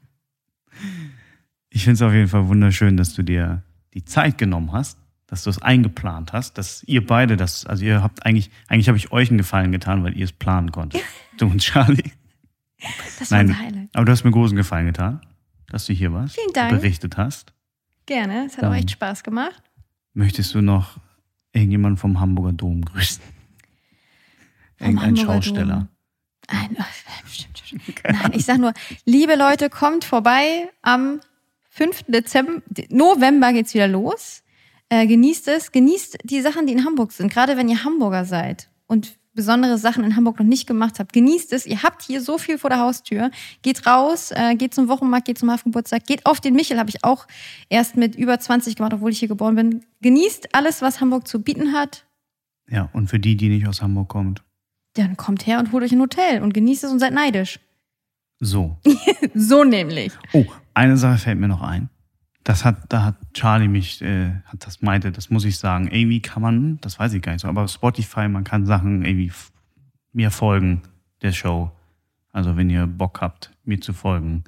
Ich 1.70 1.84
finde 1.84 1.94
es 1.94 2.02
auf 2.02 2.12
jeden 2.12 2.28
Fall 2.28 2.48
wunderschön, 2.48 2.96
dass 2.96 3.14
du 3.14 3.22
dir 3.22 3.62
die 3.94 4.04
Zeit 4.04 4.38
genommen 4.38 4.72
hast, 4.72 4.98
dass 5.26 5.44
du 5.44 5.50
es 5.50 5.62
eingeplant 5.62 6.32
hast, 6.32 6.58
dass 6.58 6.82
ihr 6.84 7.06
beide 7.06 7.36
das, 7.36 7.64
also 7.64 7.84
ihr 7.84 8.02
habt 8.02 8.26
eigentlich, 8.26 8.50
eigentlich 8.68 8.88
habe 8.88 8.98
ich 8.98 9.12
euch 9.12 9.28
einen 9.30 9.38
Gefallen 9.38 9.70
getan, 9.72 10.02
weil 10.02 10.16
ihr 10.16 10.24
es 10.24 10.32
planen 10.32 10.72
konntet. 10.72 11.02
Du 11.38 11.46
und 11.46 11.60
Charlie. 11.62 12.12
Das 13.18 13.30
war 13.30 13.38
Nein, 13.38 13.48
ein 13.50 13.58
Highlight. 13.58 13.88
aber 13.94 14.04
du 14.04 14.12
hast 14.12 14.24
mir 14.24 14.30
großen 14.30 14.56
Gefallen 14.56 14.84
getan, 14.86 15.22
dass 15.68 15.86
du 15.86 15.94
hier 15.94 16.12
warst. 16.12 16.34
Vielen 16.34 16.52
Dank. 16.52 16.70
Berichtet 16.70 17.16
hast. 17.16 17.54
Gerne, 18.04 18.44
es 18.46 18.58
hat 18.58 18.64
auch 18.64 18.68
Dann- 18.70 18.78
echt 18.78 18.90
Spaß 18.90 19.22
gemacht. 19.22 19.62
Möchtest 20.12 20.52
du 20.54 20.60
noch 20.60 20.98
irgendjemanden 21.52 21.96
vom 21.96 22.20
Hamburger 22.20 22.52
Dom 22.52 22.84
grüßen? 22.84 23.22
Irgendein 24.78 25.16
Schausteller. 25.16 25.74
Dom. 25.76 25.88
Ein, 26.48 26.76
oh, 26.78 26.84
stimmt, 27.30 27.58
stimmt. 27.64 27.82
Nein, 28.04 28.32
ich 28.34 28.44
sag 28.44 28.58
nur, 28.58 28.74
liebe 29.06 29.36
Leute, 29.36 29.70
kommt 29.70 30.04
vorbei 30.04 30.68
am 30.82 31.20
5. 31.70 32.04
Dezember, 32.08 32.62
November 32.88 33.52
geht's 33.52 33.74
wieder 33.74 33.88
los. 33.88 34.42
Äh, 34.88 35.06
genießt 35.06 35.48
es, 35.48 35.72
genießt 35.72 36.18
die 36.24 36.40
Sachen, 36.40 36.66
die 36.66 36.72
in 36.72 36.84
Hamburg 36.84 37.12
sind, 37.12 37.32
gerade 37.32 37.56
wenn 37.56 37.68
ihr 37.68 37.84
Hamburger 37.84 38.24
seid 38.24 38.68
und 38.86 39.16
besondere 39.32 39.78
Sachen 39.78 40.02
in 40.02 40.16
Hamburg 40.16 40.40
noch 40.40 40.46
nicht 40.46 40.66
gemacht 40.66 40.98
habt. 40.98 41.12
Genießt 41.12 41.52
es. 41.52 41.64
Ihr 41.64 41.84
habt 41.84 42.02
hier 42.02 42.20
so 42.20 42.36
viel 42.38 42.58
vor 42.58 42.68
der 42.70 42.80
Haustür. 42.80 43.30
Geht 43.62 43.86
raus, 43.86 44.32
äh, 44.32 44.56
geht 44.56 44.74
zum 44.74 44.88
Wochenmarkt, 44.88 45.26
geht 45.26 45.38
zum 45.38 45.50
Hafengeburtstag, 45.50 46.04
geht 46.06 46.26
auf 46.26 46.40
den 46.40 46.54
Michel, 46.54 46.78
habe 46.78 46.90
ich 46.90 47.04
auch 47.04 47.28
erst 47.68 47.96
mit 47.96 48.16
über 48.16 48.40
20 48.40 48.74
gemacht, 48.74 48.92
obwohl 48.92 49.12
ich 49.12 49.20
hier 49.20 49.28
geboren 49.28 49.54
bin. 49.54 49.84
Genießt 50.02 50.52
alles, 50.56 50.82
was 50.82 51.00
Hamburg 51.00 51.28
zu 51.28 51.40
bieten 51.40 51.72
hat. 51.72 52.04
Ja, 52.68 52.90
und 52.92 53.08
für 53.08 53.20
die, 53.20 53.36
die 53.36 53.48
nicht 53.48 53.68
aus 53.68 53.80
Hamburg 53.80 54.08
kommt, 54.08 54.42
Dann 54.94 55.16
kommt 55.16 55.46
her 55.46 55.60
und 55.60 55.70
holt 55.70 55.84
euch 55.84 55.92
ein 55.92 56.00
Hotel 56.00 56.42
und 56.42 56.52
genießt 56.52 56.82
es 56.84 56.90
und 56.90 56.98
seid 56.98 57.12
neidisch. 57.14 57.60
so. 58.40 58.76
So 59.34 59.62
nämlich. 59.62 60.12
Oh, 60.32 60.44
eine 60.80 60.96
Sache 60.96 61.18
fällt 61.18 61.38
mir 61.38 61.48
noch 61.48 61.62
ein. 61.62 61.88
Das 62.42 62.64
hat, 62.64 62.76
da 62.88 63.04
hat 63.04 63.16
Charlie 63.34 63.68
mich, 63.68 64.00
äh, 64.00 64.30
hat 64.46 64.64
das 64.66 64.80
meinte, 64.80 65.12
das 65.12 65.28
muss 65.28 65.44
ich 65.44 65.58
sagen. 65.58 65.88
Irgendwie 65.92 66.20
kann 66.22 66.42
man, 66.42 66.78
das 66.80 66.98
weiß 66.98 67.12
ich 67.12 67.20
gar 67.22 67.32
nicht 67.32 67.42
so, 67.42 67.48
aber 67.48 67.68
Spotify, 67.68 68.28
man 68.28 68.44
kann 68.44 68.64
Sachen 68.64 69.04
irgendwie 69.04 69.30
mir 70.12 70.30
folgen, 70.30 70.80
der 71.22 71.32
Show. 71.32 71.70
Also 72.32 72.56
wenn 72.56 72.70
ihr 72.70 72.86
Bock 72.86 73.20
habt, 73.20 73.50
mir 73.64 73.78
zu 73.80 73.92
folgen, 73.92 74.44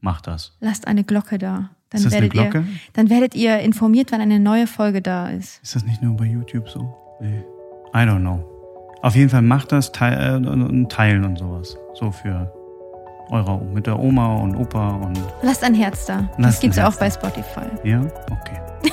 macht 0.00 0.28
das. 0.28 0.56
Lasst 0.60 0.86
eine 0.86 1.02
Glocke 1.02 1.38
da. 1.38 1.70
Dann 1.90 1.98
Ist 1.98 2.06
das 2.06 2.12
eine 2.14 2.22
werdet 2.22 2.34
ihr, 2.34 2.50
Glocke? 2.50 2.66
dann 2.92 3.10
werdet 3.10 3.34
ihr 3.34 3.58
informiert, 3.58 4.12
wann 4.12 4.20
eine 4.20 4.38
neue 4.38 4.66
Folge 4.68 5.02
da 5.02 5.28
ist. 5.28 5.60
Ist 5.62 5.74
das 5.74 5.84
nicht 5.84 6.00
nur 6.00 6.16
bei 6.16 6.26
YouTube 6.26 6.68
so? 6.68 6.94
Nee. 7.20 7.42
I 7.94 7.98
don't 8.06 8.20
know. 8.20 8.48
Auf 9.02 9.16
jeden 9.16 9.28
Fall 9.30 9.42
macht 9.42 9.72
das 9.72 9.90
teil, 9.92 10.16
äh, 10.16 10.36
und- 10.36 10.46
und 10.62 10.92
teilen 10.92 11.24
und 11.24 11.36
sowas. 11.38 11.76
So 11.94 12.12
für 12.12 12.52
eure, 13.32 13.58
mit 13.64 13.86
der 13.86 13.98
Oma 13.98 14.36
und 14.36 14.54
Opa 14.54 14.90
und, 14.90 15.18
Lasst 15.42 15.64
ein 15.64 15.74
Herz 15.74 16.06
da. 16.06 16.28
Das 16.38 16.60
gibt's 16.60 16.78
auch 16.78 16.94
bei 16.96 17.10
Spotify. 17.10 17.66
ja, 17.82 18.00
okay. 18.30 18.60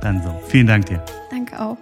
Dann 0.00 0.22
so. 0.22 0.30
Vielen 0.48 0.66
Dank 0.66 0.86
dir. 0.86 1.02
Danke 1.30 1.58
auch. 1.60 1.76